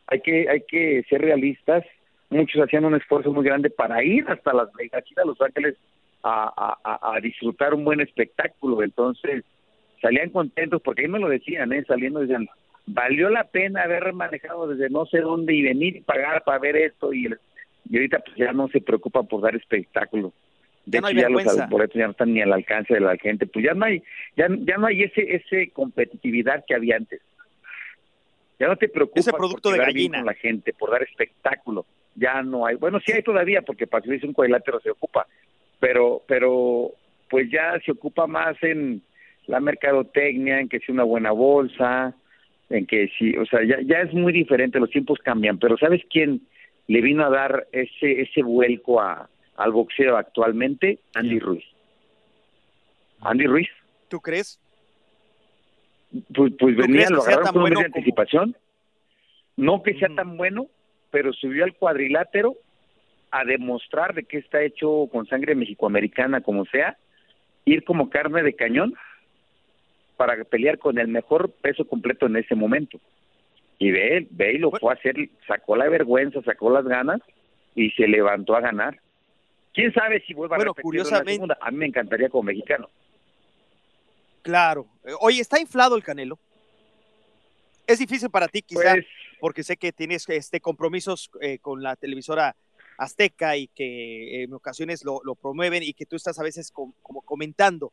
hay 0.07 0.21
que, 0.23 0.49
hay 0.49 0.63
que 0.67 1.03
ser 1.11 1.21
realistas. 1.21 1.85
Muchos 2.31 2.63
hacían 2.63 2.87
un 2.87 2.95
esfuerzo 2.95 3.31
muy 3.35 3.45
grande 3.45 3.69
para 3.69 4.03
ir 4.03 4.25
hasta 4.29 4.55
Las 4.55 4.73
Vegas, 4.73 5.05
ir 5.11 5.21
a 5.21 5.27
Los 5.27 5.39
Ángeles 5.43 5.77
a, 6.23 6.79
a- 6.83 7.15
a- 7.17 7.21
disfrutar 7.21 7.75
un 7.75 7.85
buen 7.85 8.01
espectáculo. 8.01 8.83
Entonces, 8.83 9.45
salían 10.01 10.31
contentos, 10.31 10.81
porque 10.83 11.03
ahí 11.03 11.09
me 11.09 11.19
lo 11.19 11.29
decían, 11.29 11.71
¿eh? 11.75 11.85
Saliendo 11.87 12.21
decían, 12.21 12.49
valió 12.87 13.29
la 13.29 13.45
pena 13.45 13.83
haber 13.83 14.11
manejado 14.15 14.67
desde 14.69 14.89
no 14.89 15.05
sé 15.05 15.19
dónde 15.21 15.53
y 15.55 15.61
venir 15.63 15.97
y 15.97 16.01
pagar 16.01 16.45
para 16.45 16.59
ver 16.59 16.77
esto 16.77 17.13
y, 17.13 17.29
y 17.91 17.95
ahorita 17.97 18.21
pues 18.21 18.37
ya 18.39 18.53
no 18.55 18.69
se 18.69 18.81
preocupa 18.81 19.23
por 19.23 19.43
dar 19.43 19.55
espectáculo. 19.55 20.33
De 20.89 20.97
Ya 20.97 21.01
no 21.03 21.07
hay 21.09 21.19
hecho, 21.19 21.29
ya 21.29 21.61
los 21.61 21.69
boletos 21.69 21.97
ya 21.97 22.05
no 22.07 22.13
están 22.13 22.33
ni 22.33 22.41
al 22.41 22.53
alcance 22.53 22.95
de 22.95 23.01
la 23.01 23.17
gente, 23.19 23.47
pues 23.47 23.63
ya 23.63 23.75
no 23.75 23.85
hay, 23.85 24.03
ya, 24.37 24.49
ya 24.49 24.79
no 24.79 24.87
hay 24.87 25.03
ese, 25.03 25.35
ese 25.37 25.71
competitividad 25.71 26.65
que 26.67 26.75
había 26.75 26.97
antes. 26.97 27.21
Ya 28.59 28.69
no 28.69 28.77
te 28.77 28.89
preocupas 28.89 29.27
Ese 29.27 29.37
producto 29.37 29.69
por 29.69 29.79
de 29.79 29.85
gallina. 29.85 30.19
con 30.19 30.27
la 30.27 30.35
gente, 30.35 30.73
por 30.73 30.91
dar 30.91 31.03
espectáculo. 31.03 31.85
Ya 32.15 32.43
no 32.43 32.67
hay. 32.67 32.77
Bueno, 32.77 33.01
sí 33.05 33.13
hay 33.13 33.23
todavía, 33.23 33.61
porque 33.63 33.87
para 33.87 34.03
subirse 34.03 34.27
un 34.27 34.33
cuadrilátero 34.33 34.81
se 34.81 34.91
ocupa, 34.91 35.27
pero, 35.79 36.23
pero 36.27 36.93
pues 37.29 37.51
ya 37.51 37.79
se 37.85 37.93
ocupa 37.93 38.27
más 38.27 38.57
en 38.63 39.03
la 39.47 39.61
mercadotecnia, 39.61 40.59
en 40.59 40.71
que 40.71 40.81
sea 40.81 40.95
una 40.95 41.05
buena 41.05 41.33
bolsa, 41.33 42.15
en 42.71 42.87
que 42.87 43.11
sí, 43.19 43.37
o 43.37 43.45
sea, 43.45 43.63
ya, 43.63 43.77
ya 43.83 44.01
es 44.01 44.15
muy 44.15 44.33
diferente, 44.33 44.81
los 44.81 44.91
tiempos 44.91 45.19
cambian, 45.23 45.59
pero 45.59 45.77
¿sabes 45.77 46.03
quién 46.11 46.41
le 46.87 47.03
vino 47.03 47.27
a 47.27 47.31
dar 47.31 47.67
ese, 47.73 48.23
ese 48.23 48.43
vuelco 48.43 49.01
a, 49.01 49.29
al 49.59 49.73
boxeo 49.73 50.17
actualmente? 50.17 51.01
Andy 51.15 51.39
Ruiz. 51.39 51.65
Andy 53.21 53.47
Ruiz, 53.47 53.69
¿Tú 54.09 54.21
crees? 54.21 54.59
pues, 56.35 56.53
pues 56.59 56.77
¿Tú 56.77 56.83
venía, 56.83 57.11
lo 57.11 57.23
agarraron 57.23 57.53
con 57.53 57.57
un 57.57 57.63
mes 57.65 57.75
bueno 57.75 57.81
de 57.81 57.87
anticipación, 57.87 58.57
no 59.57 59.83
que 59.83 59.99
sea 59.99 60.09
tan 60.15 60.37
bueno, 60.37 60.69
pero 61.11 61.33
subió 61.33 61.65
al 61.65 61.75
cuadrilátero 61.75 62.57
a 63.31 63.45
demostrar 63.45 64.15
de 64.15 64.25
que 64.25 64.39
está 64.39 64.63
hecho 64.63 65.09
con 65.13 65.27
sangre 65.27 65.55
mexicoamericana 65.55 66.41
como 66.41 66.65
sea, 66.67 66.97
ir 67.65 67.85
como 67.85 68.09
carne 68.09 68.43
de 68.43 68.55
cañón 68.55 68.95
para 70.17 70.43
pelear 70.45 70.79
con 70.79 70.99
el 70.99 71.09
mejor 71.09 71.51
peso 71.61 71.87
completo 71.87 72.27
en 72.27 72.37
ese 72.37 72.55
momento. 72.55 72.99
Y 73.79 73.91
ve, 73.91 74.27
ve 74.31 74.55
y 74.55 74.59
lo 74.59 74.71
fue 74.71 74.93
a 74.93 74.97
hacer, 74.97 75.17
sacó 75.47 75.77
la 75.77 75.89
vergüenza, 75.89 76.41
sacó 76.43 76.71
las 76.71 76.85
ganas 76.85 77.21
y 77.75 77.91
se 77.91 78.09
levantó 78.09 78.57
a 78.57 78.61
ganar. 78.61 78.99
¿Quién 79.79 79.93
sabe 79.95 80.21
si 80.27 80.35
vuelva 80.35 80.57
Bueno, 80.57 80.73
a 80.73 80.75
en 80.75 80.77
la 80.77 80.83
curiosamente- 80.83 81.33
segunda? 81.35 81.59
A 81.61 81.71
mí 81.71 81.77
me 81.77 81.87
encantaría 81.87 82.29
como 82.29 82.43
mexicano. 82.43 82.91
Claro. 84.43 84.89
Eh, 85.05 85.13
Oye, 85.21 85.41
¿está 85.41 85.61
inflado 85.61 85.95
el 85.95 86.03
Canelo? 86.03 86.37
Es 87.87 88.01
difícil 88.01 88.29
para 88.29 88.49
ti, 88.49 88.61
quizá, 88.63 88.95
Pues- 88.95 89.07
porque 89.39 89.63
sé 89.63 89.77
que 89.77 89.93
tienes 89.93 90.29
este 90.29 90.61
compromisos 90.61 91.31
eh, 91.41 91.61
con 91.61 91.81
la 91.81 91.95
televisora 91.95 92.57
azteca 92.97 93.57
y 93.57 93.69
que 93.69 94.41
eh, 94.41 94.43
en 94.43 94.53
ocasiones 94.53 95.05
lo, 95.05 95.21
lo 95.23 95.37
promueven 95.37 95.85
y 95.85 95.93
que 95.93 96.07
tú 96.07 96.17
estás 96.17 96.41
a 96.41 96.43
veces 96.43 96.73
com- 96.73 96.93
como 97.01 97.23
comentando. 97.23 97.93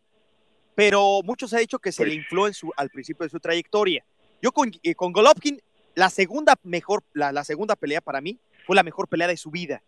Pero 0.73 1.21
muchos 1.23 1.53
han 1.53 1.59
dicho 1.59 1.77
que 1.77 1.91
se 1.91 2.03
le 2.03 2.09
Pues 2.09 2.17
infló 2.17 2.47
en 2.47 2.55
su, 2.55 2.71
al 2.77 2.89
principio 2.89 3.25
de 3.25 3.29
su 3.29 3.39
trayectoria. 3.39 4.03
Yo 4.41 4.51
con, 4.51 4.71
eh, 4.81 4.95
con 4.95 5.11
Golovkin, 5.13 5.61
la 5.93 6.09
segunda 6.09 6.55
mejor, 6.63 7.03
la, 7.13 7.31
la 7.31 7.43
segunda 7.43 7.75
pelea 7.75 8.01
para 8.01 8.21
mí 8.21 8.39
fue 8.65 8.75
la 8.75 8.81
mejor 8.81 9.07
pelea 9.07 9.27
de 9.27 9.37
su 9.37 9.51
vida. 9.51 9.83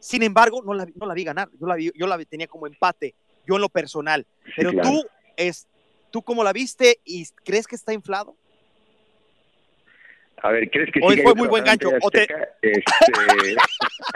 Sin 0.00 0.22
embargo, 0.22 0.62
no 0.64 0.74
la, 0.74 0.84
vi- 0.84 0.92
no 0.96 1.06
la 1.06 1.14
vi 1.14 1.24
ganar. 1.24 1.48
Yo 1.60 1.66
la, 1.66 1.74
vi- 1.74 1.92
yo 1.94 2.06
la 2.06 2.18
tenía 2.24 2.46
como 2.46 2.66
empate, 2.66 3.14
yo 3.46 3.56
en 3.56 3.60
lo 3.62 3.68
personal. 3.68 4.26
Pero 4.56 4.70
claro. 4.70 4.88
tú, 4.90 5.06
es, 5.36 5.66
¿tú 6.10 6.22
cómo 6.22 6.44
la 6.44 6.52
viste 6.52 7.00
y 7.04 7.26
crees 7.44 7.66
que 7.66 7.76
está 7.76 7.92
inflado? 7.92 8.36
A 10.40 10.50
ver, 10.50 10.70
¿crees 10.70 10.90
que 10.92 11.00
Hoy 11.02 11.20
fue 11.20 11.34
muy 11.34 11.48
buen 11.48 11.64
gancho, 11.64 11.90
o 12.00 12.10
te-? 12.12 12.28
Este, 12.62 13.56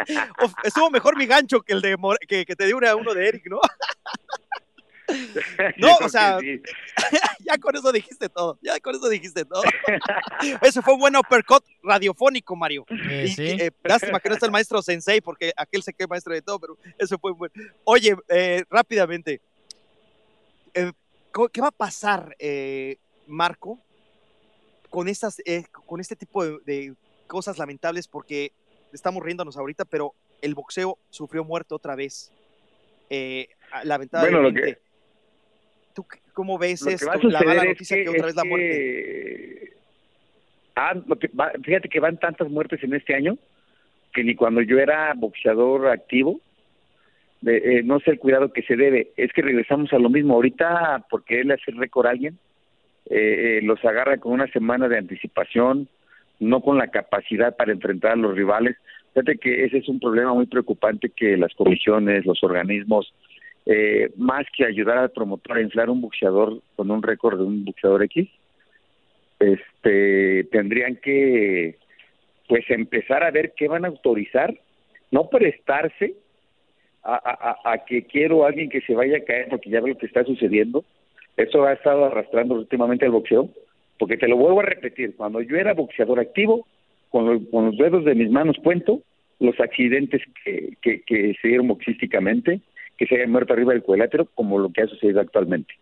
estuvo 0.64 0.88
mejor 0.88 1.16
mi 1.16 1.26
gancho 1.26 1.60
que 1.62 1.72
el 1.72 1.80
de 1.80 1.96
More- 1.96 2.24
que, 2.28 2.44
que 2.44 2.54
te 2.54 2.66
dio 2.66 2.76
uno 2.76 3.12
de 3.12 3.28
Eric, 3.28 3.46
¿no? 3.46 3.60
No, 5.78 5.96
o 6.00 6.08
sea, 6.08 6.38
que 6.40 6.58
sí. 6.58 6.72
ya 7.44 7.58
con 7.58 7.76
eso 7.76 7.92
dijiste 7.92 8.28
todo, 8.28 8.58
ya 8.62 8.78
con 8.80 8.94
eso 8.94 9.08
dijiste 9.08 9.44
todo. 9.44 9.62
Ese 10.62 10.82
fue 10.82 10.94
un 10.94 11.00
buen 11.00 11.16
uppercut 11.16 11.64
radiofónico, 11.82 12.56
Mario. 12.56 12.84
Eh, 12.88 13.26
Y, 13.28 13.34
sí. 13.34 13.46
eh, 13.60 13.70
lástima 13.84 14.20
que 14.20 14.28
no 14.28 14.34
está 14.34 14.46
el 14.46 14.52
maestro 14.52 14.82
Sensei, 14.82 15.20
porque 15.20 15.52
aquel 15.56 15.82
se 15.82 15.92
que 15.92 16.04
es 16.04 16.08
maestro 16.08 16.34
de 16.34 16.42
todo, 16.42 16.58
pero 16.58 16.78
eso 16.98 17.18
fue 17.18 17.32
bueno. 17.32 17.52
Oye, 17.84 18.16
eh, 18.28 18.64
rápidamente, 18.70 19.40
eh, 20.74 20.92
¿qué 21.52 21.60
va 21.60 21.68
a 21.68 21.72
pasar, 21.72 22.34
eh, 22.38 22.96
Marco, 23.26 23.78
con, 24.90 25.08
estas, 25.08 25.40
eh, 25.44 25.64
con 25.86 26.00
este 26.00 26.16
tipo 26.16 26.44
de, 26.44 26.58
de 26.64 26.94
cosas 27.26 27.58
lamentables? 27.58 28.08
Porque 28.08 28.52
estamos 28.92 29.22
riéndonos 29.22 29.56
ahorita, 29.56 29.84
pero 29.84 30.14
el 30.40 30.54
boxeo 30.54 30.98
sufrió 31.10 31.44
muerte 31.44 31.74
otra 31.74 31.94
vez. 31.94 32.30
Eh, 33.10 33.48
lamentablemente. 33.84 34.80
¿Tú 35.94 36.06
cómo 36.32 36.58
ves 36.58 36.86
esto? 36.86 37.28
la 37.28 37.40
mala 37.42 37.62
es 37.62 37.68
noticia 37.70 37.96
que, 37.96 38.04
que- 38.04 38.10
otra 38.10 38.26
vez 38.26 38.36
la 38.36 38.44
muerte. 38.44 38.68
que- 38.68 39.72
Ah, 40.74 40.94
fíjate 41.62 41.88
que 41.90 42.00
van 42.00 42.16
tantas 42.18 42.48
muertes 42.48 42.82
en 42.82 42.94
este 42.94 43.14
año 43.14 43.36
que 44.14 44.24
ni 44.24 44.34
cuando 44.34 44.62
yo 44.62 44.78
era 44.78 45.12
boxeador 45.14 45.88
activo, 45.88 46.40
de, 47.42 47.56
eh, 47.78 47.82
no 47.82 47.98
sé 48.00 48.12
el 48.12 48.18
cuidado 48.18 48.52
que 48.52 48.62
se 48.62 48.76
debe. 48.76 49.08
Es 49.16 49.32
que 49.32 49.42
regresamos 49.42 49.92
a 49.92 49.98
lo 49.98 50.08
mismo. 50.08 50.34
Ahorita, 50.34 51.04
porque 51.10 51.40
él 51.40 51.50
hace 51.50 51.72
récord 51.72 52.06
a 52.06 52.10
alguien, 52.10 52.38
eh, 53.10 53.58
eh, 53.58 53.60
los 53.62 53.84
agarra 53.84 54.16
con 54.18 54.32
una 54.32 54.46
semana 54.48 54.88
de 54.88 54.96
anticipación, 54.98 55.88
no 56.40 56.60
con 56.60 56.78
la 56.78 56.88
capacidad 56.88 57.54
para 57.56 57.72
enfrentar 57.72 58.12
a 58.12 58.16
los 58.16 58.34
rivales. 58.34 58.76
Fíjate 59.12 59.36
que 59.38 59.64
ese 59.64 59.78
es 59.78 59.88
un 59.88 60.00
problema 60.00 60.32
muy 60.32 60.46
preocupante 60.46 61.10
que 61.10 61.36
las 61.36 61.52
comisiones, 61.54 62.24
los 62.24 62.42
organismos, 62.42 63.12
eh, 63.66 64.10
más 64.16 64.44
que 64.56 64.64
ayudar 64.64 64.98
al 64.98 65.10
promotor 65.10 65.56
a 65.58 65.62
inflar 65.62 65.88
un 65.90 66.00
boxeador 66.00 66.60
con 66.76 66.90
un 66.90 67.02
récord 67.02 67.38
de 67.38 67.44
un 67.44 67.64
boxeador 67.64 68.02
X, 68.04 68.28
este, 69.40 70.44
tendrían 70.50 70.96
que 70.96 71.76
pues 72.48 72.64
empezar 72.70 73.24
a 73.24 73.30
ver 73.30 73.52
qué 73.56 73.66
van 73.68 73.84
a 73.84 73.88
autorizar, 73.88 74.54
no 75.10 75.28
prestarse 75.28 76.14
a, 77.02 77.14
a- 77.14 77.72
a- 77.72 77.84
que 77.84 78.04
quiero 78.04 78.44
a 78.44 78.48
alguien 78.48 78.68
que 78.68 78.80
se 78.82 78.94
vaya 78.94 79.18
a 79.18 79.24
caer 79.24 79.48
porque 79.48 79.70
ya 79.70 79.80
ve 79.80 79.90
lo 79.90 79.98
que 79.98 80.06
está 80.06 80.24
sucediendo. 80.24 80.84
Eso 81.36 81.64
ha 81.64 81.72
estado 81.72 82.04
arrastrando 82.04 82.54
últimamente 82.54 83.06
el 83.06 83.10
boxeo, 83.12 83.48
porque 83.98 84.16
te 84.18 84.28
lo 84.28 84.36
vuelvo 84.36 84.60
a 84.60 84.64
repetir, 84.64 85.16
cuando 85.16 85.40
yo 85.40 85.56
era 85.56 85.72
boxeador 85.74 86.20
activo, 86.20 86.66
con, 87.10 87.26
lo- 87.26 87.50
con 87.50 87.66
los 87.66 87.76
dedos 87.78 88.04
de 88.04 88.14
mis 88.14 88.30
manos 88.30 88.56
cuento 88.62 89.00
los 89.40 89.58
accidentes 89.58 90.22
que, 90.44 90.74
que, 90.82 91.00
que 91.02 91.34
se 91.40 91.48
dieron 91.48 91.66
boxísticamente, 91.68 92.60
que 92.96 93.06
se 93.06 93.16
hayan 93.16 93.30
muerto 93.30 93.52
arriba 93.52 93.72
del 93.72 93.82
cuadrilátero, 93.82 94.26
como 94.34 94.58
lo 94.58 94.72
que 94.72 94.82
ha 94.82 94.86
sucedido 94.86 95.20
actualmente. 95.20 95.74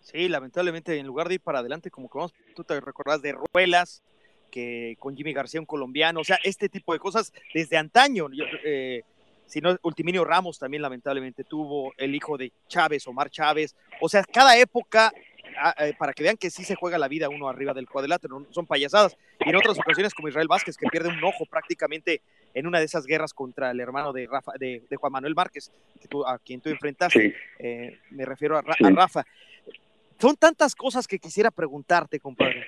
Sí, 0.00 0.28
lamentablemente, 0.28 0.96
en 0.96 1.06
lugar 1.06 1.28
de 1.28 1.34
ir 1.34 1.40
para 1.40 1.58
adelante, 1.58 1.90
como 1.90 2.08
que 2.08 2.16
vamos, 2.16 2.34
tú 2.54 2.62
te 2.62 2.80
recordás 2.80 3.22
de 3.22 3.34
Ruelas, 3.52 4.02
que 4.50 4.96
con 5.00 5.16
Jimmy 5.16 5.32
García, 5.32 5.60
un 5.60 5.66
colombiano, 5.66 6.20
o 6.20 6.24
sea, 6.24 6.38
este 6.44 6.68
tipo 6.68 6.92
de 6.92 6.98
cosas 6.98 7.32
desde 7.52 7.76
antaño. 7.76 8.28
Yo, 8.32 8.44
eh, 8.64 9.02
si 9.46 9.60
no, 9.60 9.76
Ultiminio 9.82 10.24
Ramos 10.24 10.58
también 10.58 10.82
lamentablemente 10.82 11.44
tuvo 11.44 11.92
el 11.96 12.14
hijo 12.14 12.36
de 12.36 12.52
Chávez, 12.68 13.06
Omar 13.06 13.30
Chávez. 13.30 13.74
O 14.00 14.08
sea, 14.08 14.24
cada 14.24 14.58
época, 14.58 15.12
ah, 15.58 15.74
eh, 15.78 15.94
para 15.98 16.12
que 16.12 16.22
vean 16.22 16.36
que 16.36 16.50
sí 16.50 16.64
se 16.64 16.74
juega 16.74 16.98
la 16.98 17.08
vida 17.08 17.28
uno 17.28 17.48
arriba 17.48 17.74
del 17.74 17.88
cuadrilátero, 17.88 18.46
son 18.50 18.66
payasadas. 18.66 19.16
Y 19.44 19.50
en 19.50 19.56
otras 19.56 19.78
ocasiones, 19.78 20.14
como 20.14 20.28
Israel 20.28 20.48
Vázquez, 20.48 20.76
que 20.76 20.88
pierde 20.88 21.08
un 21.08 21.22
ojo 21.24 21.46
prácticamente 21.46 22.22
en 22.56 22.66
una 22.66 22.78
de 22.78 22.86
esas 22.86 23.04
guerras 23.06 23.32
contra 23.34 23.70
el 23.70 23.78
hermano 23.80 24.12
de, 24.12 24.26
Rafa, 24.26 24.52
de, 24.58 24.82
de 24.88 24.96
Juan 24.96 25.12
Manuel 25.12 25.34
Márquez, 25.34 25.70
que 26.00 26.08
tú- 26.08 26.26
a 26.26 26.38
quien 26.38 26.60
tú 26.60 26.70
enfrentaste. 26.70 27.34
Eh, 27.58 27.98
me 28.10 28.24
refiero 28.24 28.56
a, 28.58 28.62
Sí. 28.62 28.84
a 28.84 28.90
Rafa. 28.90 29.24
Son 30.18 30.34
tantas 30.36 30.74
cosas 30.74 31.06
que 31.06 31.18
quisiera 31.18 31.50
preguntarte, 31.50 32.18
compadre. 32.18 32.66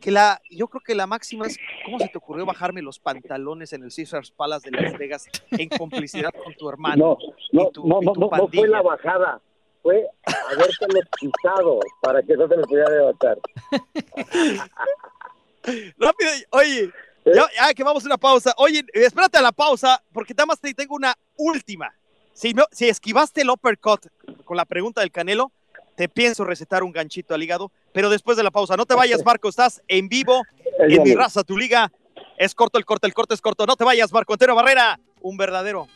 Que 0.00 0.10
la, 0.10 0.40
yo 0.50 0.68
creo 0.68 0.80
que 0.80 0.94
la 0.94 1.06
máxima 1.06 1.46
es, 1.46 1.58
¿cómo 1.84 1.98
se 1.98 2.08
te 2.08 2.16
ocurrió 2.18 2.46
bajarme 2.46 2.80
los 2.82 2.98
pantalones 2.98 3.72
en 3.74 3.82
el 3.82 3.92
Caesars 3.94 4.30
Palace 4.30 4.70
de 4.70 4.80
Las 4.80 4.96
Vegas 4.96 5.26
en 5.50 5.68
complicidad 5.68 6.30
con 6.44 6.54
tu 6.54 6.68
hermano? 6.68 7.18
No, 7.52 7.64
no, 7.64 7.70
tu- 7.70 7.86
no, 7.86 8.00
no, 8.00 8.12
no, 8.14 8.48
fue 8.48 8.68
la 8.68 8.80
bajada, 8.80 9.40
fue 9.82 10.06
habértelo 10.50 11.00
quitado 11.18 11.80
para 12.00 12.22
que 12.22 12.34
no 12.36 12.48
te 12.48 12.56
lo 12.56 12.62
pudiera 12.62 12.88
levantar. 12.90 13.38
Rápido, 15.98 16.30
oye, 16.50 16.90
ya, 17.34 17.46
ya 17.56 17.74
que 17.74 17.82
vamos 17.84 18.04
a 18.04 18.06
una 18.06 18.18
pausa. 18.18 18.54
Oye, 18.56 18.84
espérate 18.92 19.38
a 19.38 19.42
la 19.42 19.52
pausa, 19.52 20.02
porque 20.12 20.34
nada 20.34 20.46
más 20.46 20.60
te 20.60 20.72
tengo 20.74 20.94
una 20.94 21.14
última. 21.36 21.92
Si, 22.32 22.54
si 22.70 22.88
esquivaste 22.88 23.42
el 23.42 23.50
uppercut 23.50 24.06
con 24.44 24.56
la 24.56 24.64
pregunta 24.64 25.00
del 25.00 25.10
Canelo, 25.10 25.52
te 25.96 26.08
pienso 26.08 26.44
recetar 26.44 26.82
un 26.82 26.92
ganchito 26.92 27.34
al 27.34 27.42
hígado, 27.42 27.72
pero 27.92 28.08
después 28.08 28.36
de 28.36 28.44
la 28.44 28.50
pausa. 28.50 28.76
No 28.76 28.86
te 28.86 28.94
vayas, 28.94 29.24
Marco, 29.24 29.48
estás 29.48 29.82
en 29.88 30.08
vivo 30.08 30.42
en 30.78 30.88
mi 30.88 30.98
bien. 31.00 31.18
raza, 31.18 31.42
tu 31.42 31.56
liga. 31.56 31.90
Es 32.36 32.54
corto 32.54 32.78
el 32.78 32.84
corte, 32.84 33.06
el 33.06 33.14
corte 33.14 33.34
es 33.34 33.40
corto. 33.40 33.66
No 33.66 33.74
te 33.74 33.84
vayas, 33.84 34.12
Marco 34.12 34.32
Antonio 34.32 34.54
Barrera, 34.54 35.00
un 35.20 35.36
verdadero, 35.36 35.88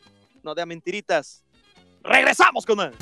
no 0.42 0.54
de 0.54 0.62
a 0.62 0.66
mentiritas. 0.66 1.44
Regresamos 2.02 2.66
con 2.66 2.80
él. 2.80 2.92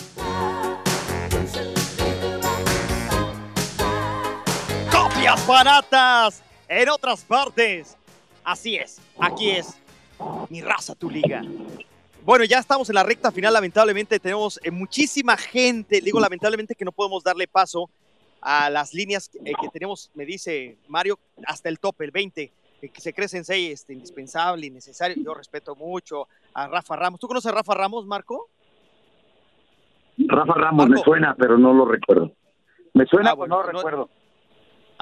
copias 5.21 5.47
baratas 5.47 6.43
en 6.69 6.89
otras 6.89 7.23
partes. 7.25 7.97
Así 8.45 8.77
es, 8.77 9.01
aquí 9.19 9.51
es 9.51 9.79
mi 10.49 10.61
raza, 10.63 10.95
tu 10.95 11.11
liga. 11.11 11.43
Bueno, 12.25 12.45
ya 12.45 12.59
estamos 12.59 12.89
en 12.91 12.95
la 12.95 13.03
recta 13.03 13.31
final, 13.33 13.53
lamentablemente 13.55 14.19
tenemos 14.21 14.61
eh, 14.63 14.71
muchísima 14.71 15.37
gente, 15.37 16.01
digo 16.01 16.21
lamentablemente 16.21 16.75
que 16.75 16.85
no 16.85 16.93
podemos 16.93 17.23
darle 17.23 17.49
paso 17.49 17.89
a 18.43 18.71
las 18.71 18.93
líneas 18.95 19.31
eh, 19.45 19.53
que 19.61 19.69
tenemos, 19.69 20.11
me 20.15 20.25
dice 20.25 20.77
Mario, 20.89 21.19
hasta 21.47 21.69
el 21.69 21.79
tope, 21.79 22.05
el 22.05 22.11
20, 22.11 22.53
eh, 22.83 22.89
que 22.89 23.01
se 23.01 23.13
crece 23.13 23.39
en 23.39 23.45
6, 23.45 23.73
este, 23.73 23.93
indispensable, 23.93 24.67
innecesario. 24.67 25.23
Yo 25.23 25.35
respeto 25.35 25.75
mucho 25.77 26.29
a 26.55 26.67
Rafa 26.67 26.97
Ramos. 26.97 27.21
¿Tú 27.21 27.27
conoces 27.29 27.51
a 27.53 27.55
Rafa 27.55 27.75
Ramos, 27.75 28.07
Marco? 28.07 28.49
Rafa 30.19 30.55
Ramos 30.55 30.89
me 30.89 30.99
suena, 30.99 31.35
pero 31.39 31.57
no 31.59 31.73
lo 31.73 31.85
recuerdo. 31.87 32.33
Me 32.95 33.07
suena, 33.07 33.31
Ah, 33.31 33.35
pero 33.37 33.47
no 33.47 33.63
no- 33.63 33.63
recuerdo. 33.63 34.11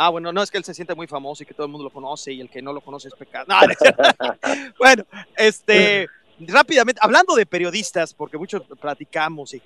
Ah, 0.01 0.11
bueno, 0.11 0.33
no 0.33 0.45
es 0.45 0.51
que 0.53 0.59
él 0.59 0.63
se 0.63 0.75
siente 0.75 0.95
muy 0.95 1.09
famoso 1.09 1.43
y 1.43 1.47
que 1.47 1.55
todo 1.55 1.67
el 1.67 1.73
mundo 1.73 1.83
lo 1.83 1.91
conoce 1.91 2.33
y 2.33 2.41
el 2.41 2.49
que 2.49 2.63
no 2.63 2.73
lo 2.73 2.81
conoce 2.81 3.09
es 3.09 3.15
pecado. 3.15 3.47
Bueno, 4.79 5.05
este, 5.37 6.07
rápidamente, 6.39 7.01
hablando 7.03 7.35
de 7.35 7.45
periodistas, 7.45 8.15
porque 8.15 8.39
muchos 8.39 8.63
platicamos 8.81 9.55
y 9.55 9.63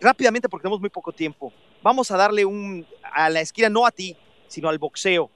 rápidamente 0.00 0.48
porque 0.48 0.62
tenemos 0.64 0.80
muy 0.80 0.90
poco 0.90 1.12
tiempo, 1.12 1.52
vamos 1.80 2.10
a 2.10 2.16
darle 2.16 2.44
un 2.44 2.84
a 3.04 3.30
la 3.30 3.40
esquina, 3.40 3.68
no 3.68 3.86
a 3.86 3.92
ti, 3.92 4.16
sino 4.48 4.68
al 4.68 4.80
boxeo. 4.80 5.30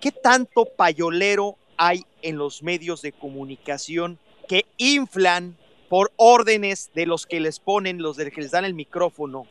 ¿Qué 0.00 0.12
tanto 0.12 0.66
payolero 0.66 1.56
hay 1.76 2.04
en 2.22 2.38
los 2.38 2.62
medios 2.62 3.02
de 3.02 3.10
comunicación 3.10 4.20
que 4.46 4.64
inflan 4.76 5.56
por 5.88 6.12
órdenes 6.14 6.92
de 6.94 7.06
los 7.06 7.26
que 7.26 7.40
les 7.40 7.58
ponen, 7.58 8.00
los 8.00 8.16
de 8.16 8.30
que 8.30 8.42
les 8.42 8.52
dan 8.52 8.64
el 8.64 8.74
micrófono, 8.74 9.48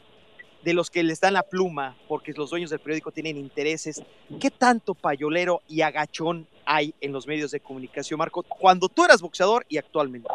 de 0.65 0.73
los 0.73 0.89
que 0.89 1.03
les 1.03 1.21
dan 1.21 1.35
la 1.35 1.43
pluma, 1.43 1.95
porque 2.07 2.33
los 2.33 2.49
dueños 2.49 2.71
del 2.71 2.79
periódico 2.79 3.11
tienen 3.11 3.37
intereses? 3.37 4.03
¿Qué 4.41 4.49
tanto 4.49 4.95
payolero 4.95 5.61
y 5.69 5.81
agachón 5.81 6.47
hay 6.65 6.95
en 7.01 7.13
los 7.13 7.27
medios 7.27 7.51
de 7.51 7.59
comunicación, 7.59 8.17
Marco, 8.17 8.41
cuando 8.41 8.89
tú 8.89 9.05
eras 9.05 9.21
boxeador 9.21 9.63
y 9.69 9.77
actualmente? 9.77 10.27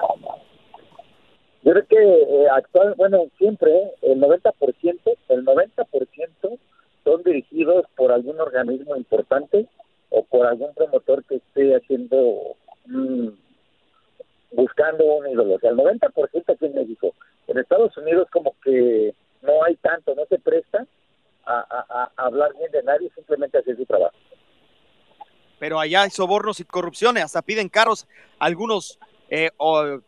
Yo 1.62 1.72
creo 1.72 1.84
que 1.84 1.96
eh, 1.96 2.48
actual, 2.48 2.94
bueno, 2.96 3.24
siempre 3.38 3.72
eh, 3.72 3.92
el 4.02 4.20
90%, 4.20 5.00
el 5.30 5.44
90% 5.44 6.58
son 7.02 7.22
dirigidos 7.24 7.84
por 7.96 8.12
algún 8.12 8.40
organismo 8.40 8.96
importante 8.96 9.66
o 10.10 10.22
por 10.22 10.46
algún 10.46 10.72
promotor 10.74 11.24
que 11.24 11.36
esté 11.36 11.74
haciendo, 11.74 12.54
mm, 12.86 13.28
buscando 14.52 15.04
un 15.04 15.28
ídolo. 15.28 15.54
O 15.56 15.58
sea, 15.58 15.70
el 15.70 15.76
90% 15.76 16.52
aquí 16.52 16.66
en 16.66 16.74
México. 16.76 17.14
En 17.48 17.58
Estados 17.58 17.96
Unidos 17.96 18.28
como 18.30 18.54
que 18.62 19.12
no 19.42 19.64
hay 19.64 19.76
tanto, 19.76 20.14
no 20.14 20.24
se 20.26 20.38
presta 20.38 20.86
a, 21.44 21.60
a- 21.60 22.10
a 22.16 22.26
hablar 22.26 22.52
bien 22.58 22.70
de 22.70 22.82
nadie, 22.82 23.10
simplemente 23.14 23.58
hacer 23.58 23.76
su 23.76 23.84
trabajo. 23.86 24.14
pero 25.58 25.78
allá 25.78 26.02
hay 26.02 26.10
sobornos 26.10 26.58
y 26.60 26.64
corrupciones, 26.64 27.24
hasta 27.24 27.42
piden 27.42 27.68
carros 27.68 28.06
algunos 28.38 28.98
eh, 29.28 29.50
o, 29.58 30.00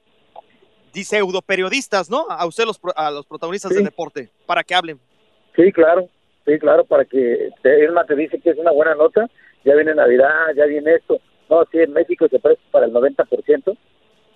periodistas, 1.43 2.11
¿no? 2.11 2.27
A 2.29 2.45
usted 2.47 2.65
los, 2.65 2.81
a 2.97 3.11
los 3.11 3.27
protagonistas 3.27 3.73
del 3.75 3.85
deporte, 3.85 4.31
para 4.47 4.63
que 4.65 4.75
hablen. 4.75 4.99
Sí, 5.57 5.71
claro, 5.73 6.09
sí, 6.47 6.59
claro, 6.59 6.85
para 6.85 7.05
que 7.05 7.51
Irma 7.83 8.05
te 8.05 8.15
dice 8.17 8.41
que 8.41 8.51
es 8.51 8.59
una 8.59 8.71
buena 8.73 8.95
nota, 8.95 9.29
ya 9.65 9.75
viene 9.75 9.95
Navidad, 9.95 10.55
ya 10.57 10.65
viene 10.67 10.95
esto. 10.95 11.19
No, 11.51 11.65
sí, 11.71 11.79
en 11.79 11.93
México 11.93 12.27
se 12.29 12.39
presta 12.39 12.63
para 12.71 12.87
el 12.87 12.93
90% 12.93 13.77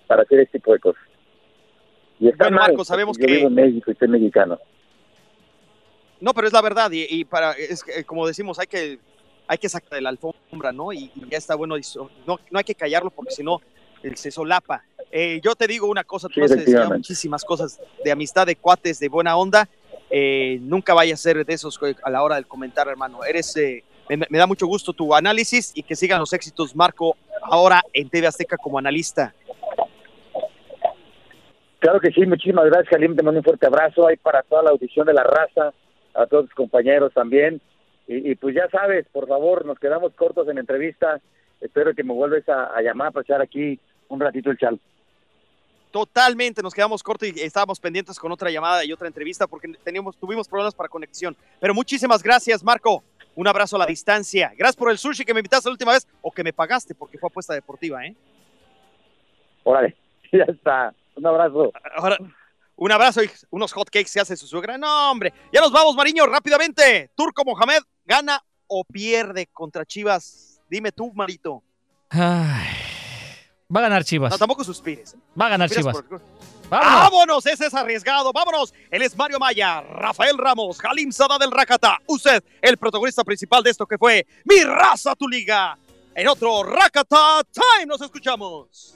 para 0.07 0.21
hacer 0.23 0.39
este 0.39 0.59
tipo 0.59 0.71
de 0.73 0.79
cosas. 0.79 1.01
Y 2.19 2.29
está 2.29 2.45
Bueno, 2.45 2.57
mal, 2.57 2.67
Marco, 2.69 2.85
sabemos 2.85 3.17
yo 3.17 3.25
que- 3.25 3.33
vivo 3.35 3.47
en 3.47 3.55
México 3.55 3.91
y 3.91 3.95
soy 3.95 4.07
mexicano. 4.07 4.59
No, 6.19 6.33
pero 6.33 6.47
es 6.47 6.53
la 6.53 6.61
verdad, 6.61 6.91
y, 6.91 7.05
y 7.09 7.25
para, 7.25 7.51
es 7.51 7.83
que, 7.83 8.03
como 8.03 8.25
decimos, 8.25 8.59
hay 8.59 8.67
que, 8.67 8.99
hay 9.47 9.57
que 9.57 9.69
sacar 9.69 9.91
de 9.91 10.01
la 10.01 10.09
alfombra, 10.09 10.71
¿no? 10.71 10.91
Y, 10.91 11.11
y 11.15 11.29
ya 11.29 11.37
está 11.37 11.55
bueno, 11.55 11.75
no, 12.25 12.39
no 12.49 12.57
hay 12.57 12.63
que 12.63 12.75
callarlo 12.75 13.11
porque 13.11 13.31
si 13.31 13.43
no, 13.43 13.61
se 14.15 14.31
solapa. 14.31 14.83
Eh, 15.11 15.39
yo 15.43 15.55
te 15.55 15.67
digo 15.67 15.87
una 15.87 16.03
cosa, 16.03 16.27
tú 16.27 16.45
Sí, 16.47 16.75
has 16.75 16.89
muchísimas 16.89 17.43
cosas 17.43 17.79
de 18.03 18.11
amistad, 18.11 18.45
de 18.45 18.55
cuates, 18.55 18.99
de 18.99 19.09
buena 19.09 19.37
onda. 19.37 19.67
Eh, 20.09 20.59
nunca 20.61 20.93
vaya 20.93 21.13
a 21.13 21.17
ser 21.17 21.45
de 21.45 21.53
esos 21.53 21.79
eh, 21.83 21.95
a 22.03 22.09
la 22.09 22.23
hora 22.23 22.35
del 22.35 22.47
comentar, 22.47 22.87
hermano. 22.87 23.23
Eres, 23.23 23.55
eh, 23.57 23.83
me, 24.09 24.25
me 24.29 24.37
da 24.37 24.47
mucho 24.47 24.67
gusto 24.67 24.93
tu 24.93 25.13
análisis 25.13 25.71
y 25.75 25.83
que 25.83 25.95
sigan 25.95 26.19
los 26.19 26.33
éxitos, 26.33 26.75
Marco, 26.75 27.15
ahora 27.41 27.81
en 27.93 28.09
TV 28.09 28.27
Azteca 28.27 28.57
como 28.57 28.77
analista. 28.77 29.33
Claro 31.79 31.99
que 31.99 32.11
sí, 32.11 32.25
muchísimas 32.25 32.65
gracias, 32.65 32.89
Jalim, 32.89 33.15
te 33.15 33.21
mando 33.21 33.39
un 33.39 33.43
fuerte 33.43 33.67
abrazo 33.67 34.07
ahí 34.07 34.17
para 34.17 34.41
toda 34.43 34.63
la 34.63 34.71
audición 34.71 35.05
de 35.05 35.13
la 35.13 35.23
raza, 35.23 35.73
a 36.17 36.25
todos 36.25 36.45
tus 36.45 36.55
compañeros 36.55 37.13
también. 37.13 37.61
Y, 38.07 38.31
y 38.31 38.35
pues 38.35 38.55
ya 38.55 38.69
sabes, 38.69 39.05
por 39.11 39.27
favor, 39.27 39.65
nos 39.65 39.79
quedamos 39.79 40.13
cortos 40.13 40.47
en 40.49 40.57
entrevista. 40.57 41.21
Espero 41.61 41.93
que 41.93 42.03
me 42.03 42.13
vuelves 42.13 42.47
a, 42.49 42.75
a 42.75 42.81
llamar 42.81 43.11
para 43.11 43.23
echar 43.23 43.41
aquí 43.41 43.79
un 44.09 44.19
ratito 44.19 44.51
el 44.51 44.57
chal. 44.57 44.79
Totalmente, 45.91 46.61
nos 46.61 46.73
quedamos 46.73 47.01
cortos 47.01 47.29
y 47.29 47.39
estábamos 47.39 47.79
pendientes 47.79 48.19
con 48.19 48.31
otra 48.31 48.51
llamada 48.51 48.83
y 48.83 48.91
otra 48.91 49.07
entrevista 49.07 49.47
porque 49.47 49.69
teníamos, 49.83 50.17
tuvimos 50.17 50.47
problemas 50.47 50.75
para 50.75 50.89
conexión. 50.89 51.35
Pero 51.59 51.73
muchísimas 51.73 52.21
gracias, 52.21 52.63
Marco. 52.63 53.03
Un 53.35 53.47
abrazo 53.47 53.75
a 53.77 53.79
la 53.79 53.85
distancia. 53.85 54.51
Gracias 54.57 54.75
por 54.75 54.91
el 54.91 54.97
sushi 54.97 55.23
que 55.23 55.33
me 55.33 55.39
invitaste 55.39 55.69
la 55.69 55.73
última 55.73 55.93
vez 55.93 56.07
o 56.21 56.31
que 56.31 56.43
me 56.43 56.53
pagaste 56.53 56.93
porque 56.93 57.17
fue 57.17 57.29
apuesta 57.29 57.53
deportiva, 57.53 58.05
¿eh? 58.05 58.15
Órale, 59.63 59.95
ya 60.31 60.43
está. 60.43 60.93
Un 61.15 61.25
abrazo. 61.25 61.71
Ahora, 61.95 62.17
un 62.77 62.91
abrazo 62.91 63.21
y 63.23 63.29
unos 63.49 63.73
hot 63.73 63.89
cakes 63.89 64.09
se 64.09 64.19
hace 64.19 64.37
su 64.37 64.47
suegra. 64.47 64.77
No, 64.77 65.11
hombre. 65.11 65.33
Ya 65.51 65.59
nos 65.61 65.71
vamos, 65.71 65.95
Mariño, 65.95 66.25
rápidamente. 66.25 67.11
Turco 67.15 67.43
Mohamed, 67.43 67.81
¿gana 68.05 68.41
o 68.67 68.83
pierde 68.85 69.47
contra 69.47 69.85
Chivas? 69.85 70.61
Dime 70.69 70.91
tú, 70.91 71.11
Marito. 71.13 71.61
Ay, 72.09 72.67
va 73.75 73.79
a 73.79 73.83
ganar 73.83 74.03
Chivas. 74.03 74.31
No, 74.31 74.37
tampoco 74.37 74.63
suspires. 74.63 75.13
¿eh? 75.13 75.17
Va 75.39 75.47
a 75.47 75.49
ganar 75.49 75.69
Chivas. 75.69 75.95
por- 75.95 76.21
¡Vámonos! 76.69 76.99
¡Vámonos! 77.01 77.45
Ese 77.45 77.67
es 77.67 77.73
arriesgado. 77.73 78.33
¡Vámonos! 78.33 78.73
Él 78.91 79.01
es 79.01 79.15
Mario 79.15 79.39
Maya, 79.39 79.79
Rafael 79.81 80.37
Ramos, 80.37 80.77
Halim 80.83 81.13
Sada 81.13 81.37
del 81.37 81.49
Rakata. 81.49 81.97
Usted, 82.07 82.43
el 82.61 82.75
protagonista 82.77 83.23
principal 83.23 83.63
de 83.63 83.69
esto 83.69 83.85
que 83.85 83.97
fue 83.97 84.27
Mi 84.43 84.61
Raza, 84.65 85.15
tu 85.15 85.29
Liga. 85.29 85.77
En 86.13 86.27
otro 86.27 86.63
Rakata 86.63 87.41
Time 87.51 87.85
nos 87.85 88.01
escuchamos. 88.01 88.95